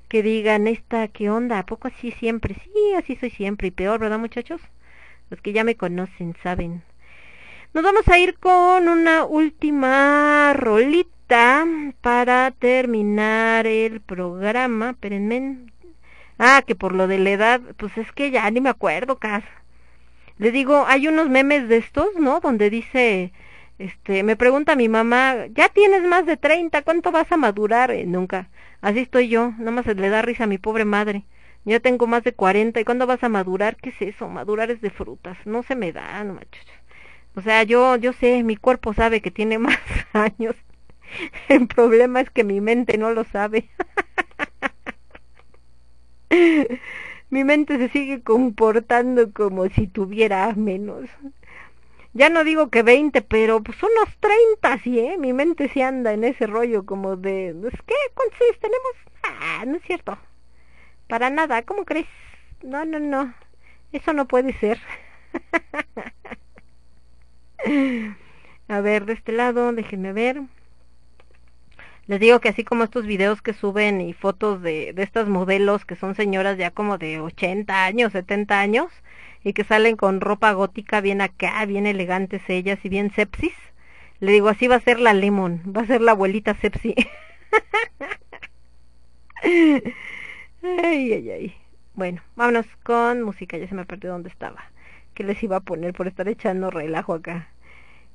que 0.09 0.23
digan, 0.23 0.67
esta, 0.67 1.07
¿qué 1.07 1.29
onda? 1.29 1.59
¿A 1.59 1.65
poco 1.65 1.87
así 1.87 2.11
siempre? 2.11 2.55
Sí, 2.55 2.93
así 2.97 3.15
soy 3.15 3.31
siempre 3.31 3.69
y 3.69 3.71
peor, 3.71 3.99
¿verdad 3.99 4.19
muchachos? 4.19 4.61
Los 5.29 5.41
que 5.41 5.53
ya 5.53 5.63
me 5.63 5.75
conocen 5.75 6.35
saben. 6.43 6.83
Nos 7.73 7.83
vamos 7.83 8.07
a 8.07 8.19
ir 8.19 8.37
con 8.37 8.87
una 8.87 9.25
última 9.25 10.53
rolita 10.53 11.65
para 12.01 12.51
terminar 12.51 13.65
el 13.65 13.99
programa. 13.99 14.91
Espérenme. 14.91 15.57
Ah, 16.37 16.61
que 16.67 16.75
por 16.75 16.93
lo 16.93 17.07
de 17.07 17.17
la 17.17 17.31
edad, 17.31 17.61
pues 17.77 17.97
es 17.97 18.11
que 18.11 18.29
ya 18.29 18.49
ni 18.51 18.61
me 18.61 18.69
acuerdo, 18.69 19.17
Cas. 19.17 19.43
Le 20.37 20.51
digo, 20.51 20.85
hay 20.87 21.07
unos 21.07 21.29
memes 21.29 21.67
de 21.67 21.77
estos, 21.77 22.09
¿no? 22.19 22.41
Donde 22.41 22.69
dice, 22.69 23.33
este, 23.79 24.21
me 24.21 24.35
pregunta 24.35 24.75
mi 24.75 24.87
mamá, 24.87 25.47
¿ya 25.49 25.69
tienes 25.69 26.03
más 26.03 26.27
de 26.27 26.37
30? 26.37 26.83
¿Cuánto 26.83 27.11
vas 27.11 27.31
a 27.31 27.37
madurar? 27.37 27.89
Eh, 27.89 28.05
nunca. 28.05 28.49
Así 28.81 28.99
estoy 28.99 29.29
yo, 29.29 29.51
nada 29.57 29.71
más 29.71 29.87
le 29.87 30.09
da 30.09 30.21
risa 30.21 30.43
a 30.43 30.47
mi 30.47 30.59
pobre 30.59 30.85
madre. 30.85 31.25
Ya 31.65 31.79
tengo 31.79 32.07
más 32.07 32.23
de 32.23 32.33
40 32.33 32.79
y 32.81 32.83
¿cuándo 32.83 33.07
vas 33.07 33.23
a 33.23 33.29
madurar? 33.29 33.77
¿Qué 33.77 33.89
es 33.89 34.01
eso? 34.01 34.27
Madurar 34.27 34.69
es 34.69 34.81
de 34.81 34.89
frutas. 34.89 35.37
No 35.45 35.63
se 35.63 35.75
me 35.75 35.93
da, 35.93 36.23
no 36.23 36.37
O 37.35 37.41
sea, 37.41 37.63
yo 37.63 37.95
yo 37.97 38.13
sé, 38.13 38.43
mi 38.43 38.55
cuerpo 38.57 38.93
sabe 38.93 39.21
que 39.21 39.31
tiene 39.31 39.57
más 39.59 39.79
años. 40.13 40.55
El 41.49 41.67
problema 41.67 42.21
es 42.21 42.29
que 42.31 42.43
mi 42.43 42.61
mente 42.61 42.97
no 42.97 43.11
lo 43.11 43.23
sabe. 43.25 43.69
mi 47.29 47.43
mente 47.43 47.77
se 47.77 47.89
sigue 47.89 48.21
comportando 48.23 49.31
como 49.33 49.67
si 49.69 49.87
tuviera 49.87 50.53
menos. 50.55 51.09
Ya 52.13 52.29
no 52.29 52.43
digo 52.43 52.69
que 52.69 52.83
20, 52.83 53.21
pero 53.21 53.61
pues 53.63 53.77
unos 53.81 54.15
30, 54.19 54.77
sí, 54.83 54.99
¿eh? 54.99 55.17
Mi 55.17 55.33
mente 55.33 55.69
sí 55.69 55.81
anda 55.81 56.13
en 56.13 56.23
ese 56.23 56.45
rollo 56.47 56.85
como 56.85 57.15
de, 57.17 57.55
pues, 57.59 57.73
¿qué? 57.87 57.95
¿Cuántos 58.13 58.39
años 58.41 58.59
tenemos? 58.59 58.93
Ah, 59.23 59.63
no 59.65 59.77
es 59.77 59.83
cierto. 59.83 60.17
Para 61.07 61.29
nada, 61.29 61.63
¿cómo 61.63 61.85
crees? 61.85 62.07
No, 62.63 62.85
no, 62.85 62.99
no. 62.99 63.33
Eso 63.93 64.13
no 64.13 64.27
puede 64.27 64.53
ser. 64.59 64.79
A 68.67 68.81
ver, 68.81 69.05
de 69.05 69.13
este 69.13 69.31
lado, 69.31 69.71
déjenme 69.73 70.13
ver. 70.13 70.41
Les 72.07 72.19
digo 72.19 72.39
que 72.39 72.49
así 72.49 72.63
como 72.63 72.83
estos 72.83 73.05
videos 73.05 73.41
que 73.41 73.53
suben 73.53 74.01
y 74.01 74.13
fotos 74.13 74.61
de, 74.61 74.93
de 74.93 75.03
estas 75.03 75.27
modelos 75.27 75.85
que 75.85 75.95
son 75.95 76.15
señoras 76.15 76.57
ya 76.57 76.71
como 76.71 76.97
de 76.97 77.19
80 77.19 77.85
años, 77.85 78.11
70 78.13 78.59
años, 78.59 78.87
y 79.43 79.53
que 79.53 79.63
salen 79.63 79.95
con 79.97 80.21
ropa 80.21 80.51
gótica 80.53 81.01
bien 81.01 81.21
acá, 81.21 81.65
bien 81.65 81.85
elegantes 81.85 82.41
ellas 82.49 82.79
y 82.83 82.89
bien 82.89 83.11
sepsis. 83.11 83.53
Le 84.19 84.31
digo, 84.31 84.49
así 84.49 84.67
va 84.67 84.75
a 84.77 84.79
ser 84.81 84.99
la 84.99 85.13
Lemon, 85.13 85.61
va 85.75 85.81
a 85.81 85.87
ser 85.87 86.01
la 86.01 86.11
abuelita 86.11 86.53
sepsi. 86.55 86.95
ay, 89.43 91.13
ay, 91.13 91.29
ay. 91.31 91.55
Bueno, 91.93 92.21
vámonos 92.35 92.65
con 92.83 93.21
música, 93.23 93.57
ya 93.57 93.67
se 93.67 93.75
me 93.75 93.85
perdió 93.85 94.11
dónde 94.11 94.29
estaba. 94.29 94.71
¿Qué 95.13 95.23
les 95.23 95.41
iba 95.43 95.57
a 95.57 95.61
poner 95.61 95.93
por 95.93 96.07
estar 96.07 96.27
echando 96.27 96.71
relajo 96.71 97.13
acá? 97.13 97.52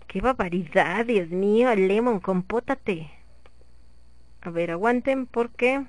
¡Qué 0.08 0.22
barbaridad, 0.22 1.04
Dios 1.04 1.28
mío! 1.28 1.74
Lemon, 1.76 2.18
compótate. 2.18 3.10
A 4.40 4.48
ver, 4.48 4.70
aguanten 4.70 5.26
porque 5.26 5.84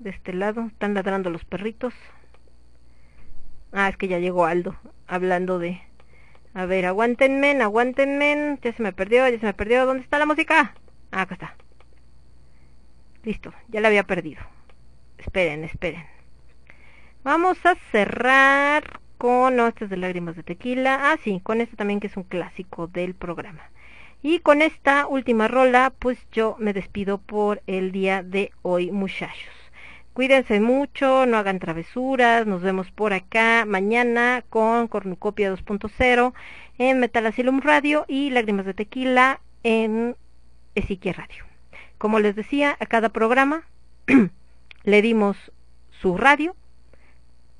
de 0.00 0.10
este 0.10 0.32
lado 0.32 0.66
están 0.66 0.92
ladrando 0.92 1.30
los 1.30 1.44
perritos. 1.44 1.94
Ah, 3.72 3.88
es 3.88 3.96
que 3.96 4.08
ya 4.08 4.18
llegó 4.18 4.44
Aldo, 4.44 4.76
hablando 5.06 5.60
de... 5.60 5.80
A 6.52 6.66
ver, 6.66 6.86
aguántenme, 6.86 7.62
aguántenme. 7.62 8.58
Ya 8.60 8.72
se 8.72 8.82
me 8.82 8.92
perdió, 8.92 9.28
ya 9.28 9.38
se 9.38 9.46
me 9.46 9.54
perdió. 9.54 9.86
¿Dónde 9.86 10.02
está 10.02 10.18
la 10.18 10.26
música? 10.26 10.74
Ah, 11.12 11.22
acá 11.22 11.34
está. 11.34 11.56
Listo, 13.22 13.52
ya 13.68 13.80
la 13.80 13.86
había 13.88 14.02
perdido. 14.02 14.42
Esperen, 15.18 15.62
esperen. 15.62 16.04
Vamos 17.22 17.64
a 17.64 17.76
cerrar 17.92 19.00
con... 19.18 19.56
No, 19.56 19.70
de 19.70 19.96
lágrimas 19.96 20.36
de 20.36 20.42
tequila. 20.42 21.12
Ah, 21.12 21.18
sí, 21.22 21.40
con 21.42 21.60
este 21.60 21.76
también 21.76 22.00
que 22.00 22.06
es 22.06 22.16
un 22.16 22.22
clásico 22.22 22.86
del 22.86 23.14
programa. 23.14 23.70
Y 24.22 24.40
con 24.40 24.62
esta 24.62 25.06
última 25.06 25.46
rola, 25.48 25.92
pues 25.98 26.18
yo 26.32 26.56
me 26.58 26.72
despido 26.72 27.18
por 27.18 27.62
el 27.66 27.92
día 27.92 28.22
de 28.22 28.50
hoy, 28.62 28.90
muchachos. 28.90 29.54
Cuídense 30.12 30.58
mucho, 30.58 31.26
no 31.26 31.36
hagan 31.36 31.60
travesuras, 31.60 32.44
nos 32.44 32.62
vemos 32.62 32.90
por 32.90 33.12
acá 33.12 33.64
mañana 33.64 34.42
con 34.50 34.88
Cornucopia 34.88 35.54
2.0 35.54 36.32
en 36.78 36.98
Metal 36.98 37.24
Asylum 37.26 37.60
Radio 37.60 38.04
y 38.08 38.30
Lágrimas 38.30 38.66
de 38.66 38.74
Tequila 38.74 39.40
en 39.62 40.16
Ezequiel 40.74 41.14
Radio. 41.14 41.44
Como 41.98 42.18
les 42.18 42.34
decía, 42.34 42.76
a 42.80 42.86
cada 42.86 43.10
programa 43.10 43.62
le 44.82 45.02
dimos 45.02 45.36
su 46.00 46.16
radio 46.16 46.56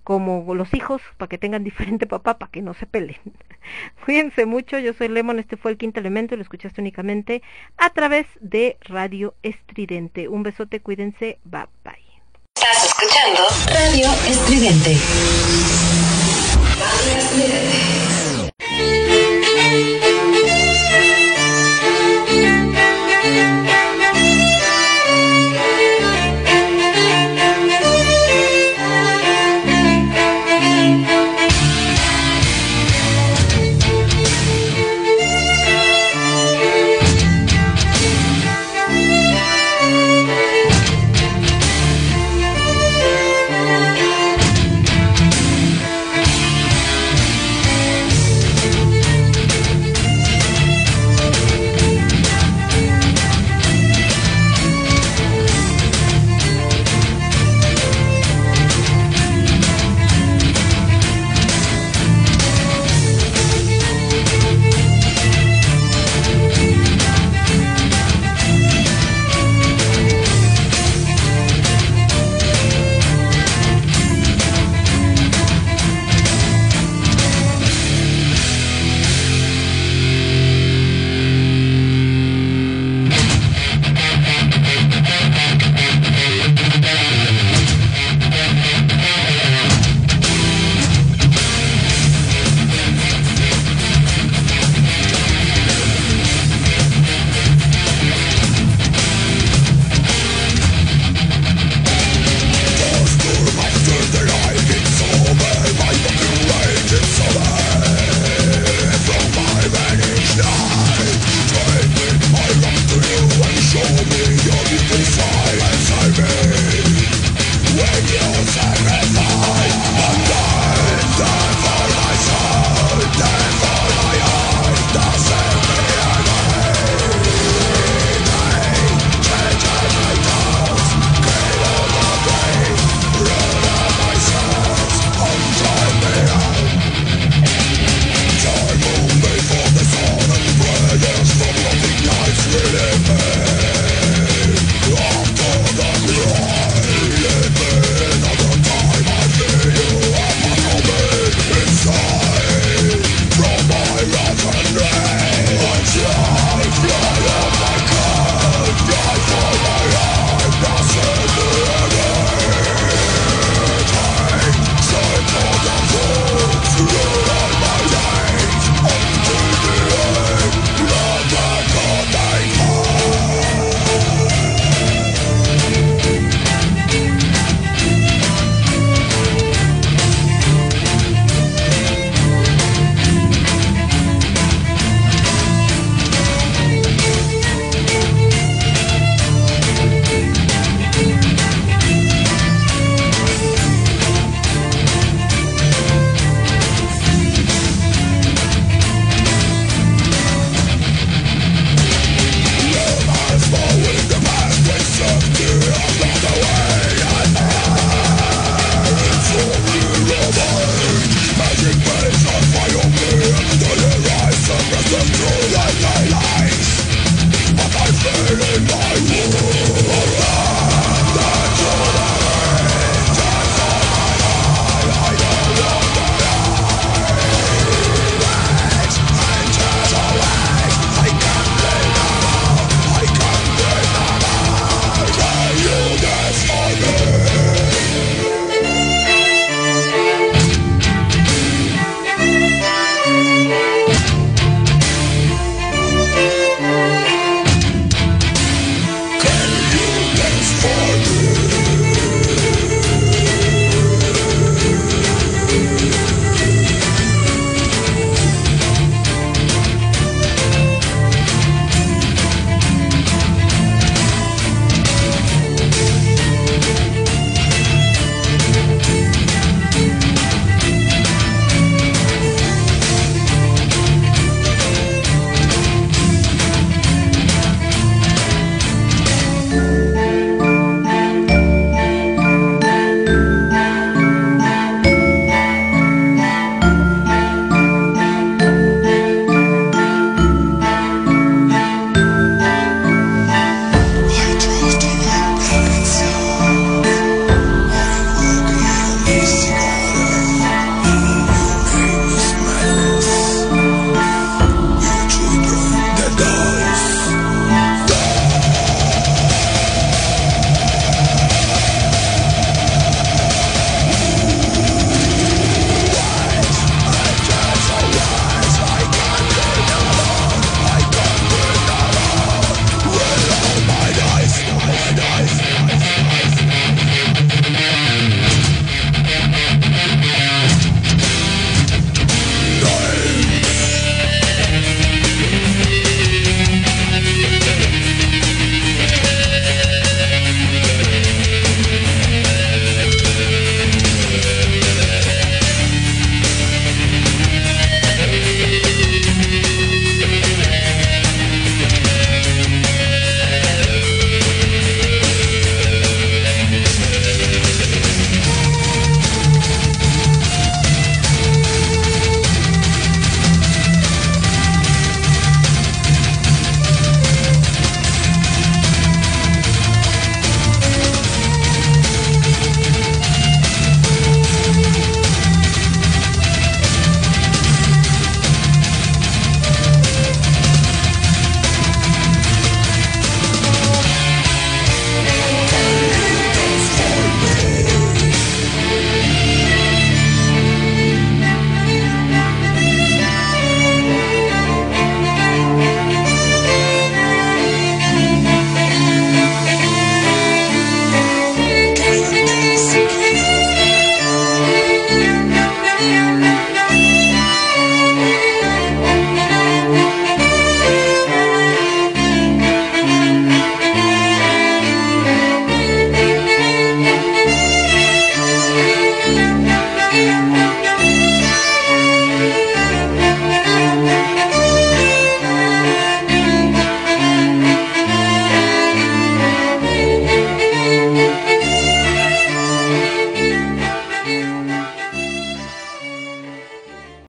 como 0.08 0.54
los 0.54 0.72
hijos, 0.72 1.02
para 1.18 1.28
que 1.28 1.36
tengan 1.36 1.62
diferente 1.64 2.06
papá, 2.06 2.38
para 2.38 2.50
que 2.50 2.62
no 2.62 2.72
se 2.72 2.86
peleen. 2.86 3.20
Cuídense 4.06 4.46
mucho, 4.46 4.78
yo 4.78 4.94
soy 4.94 5.08
Lemon, 5.08 5.38
este 5.38 5.58
fue 5.58 5.70
el 5.70 5.76
quinto 5.76 6.00
elemento, 6.00 6.34
lo 6.34 6.40
escuchaste 6.40 6.80
únicamente 6.80 7.42
a 7.76 7.90
través 7.90 8.26
de 8.40 8.78
Radio 8.80 9.34
Estridente. 9.42 10.28
Un 10.28 10.44
besote, 10.44 10.80
cuídense, 10.80 11.38
bye 11.44 11.66
bye. 11.84 11.92
Estás 12.56 12.86
escuchando 12.86 13.42
Radio 13.66 14.06
Estridente. 14.26 14.96
Radio 16.80 17.18
Estridente. 17.18 19.17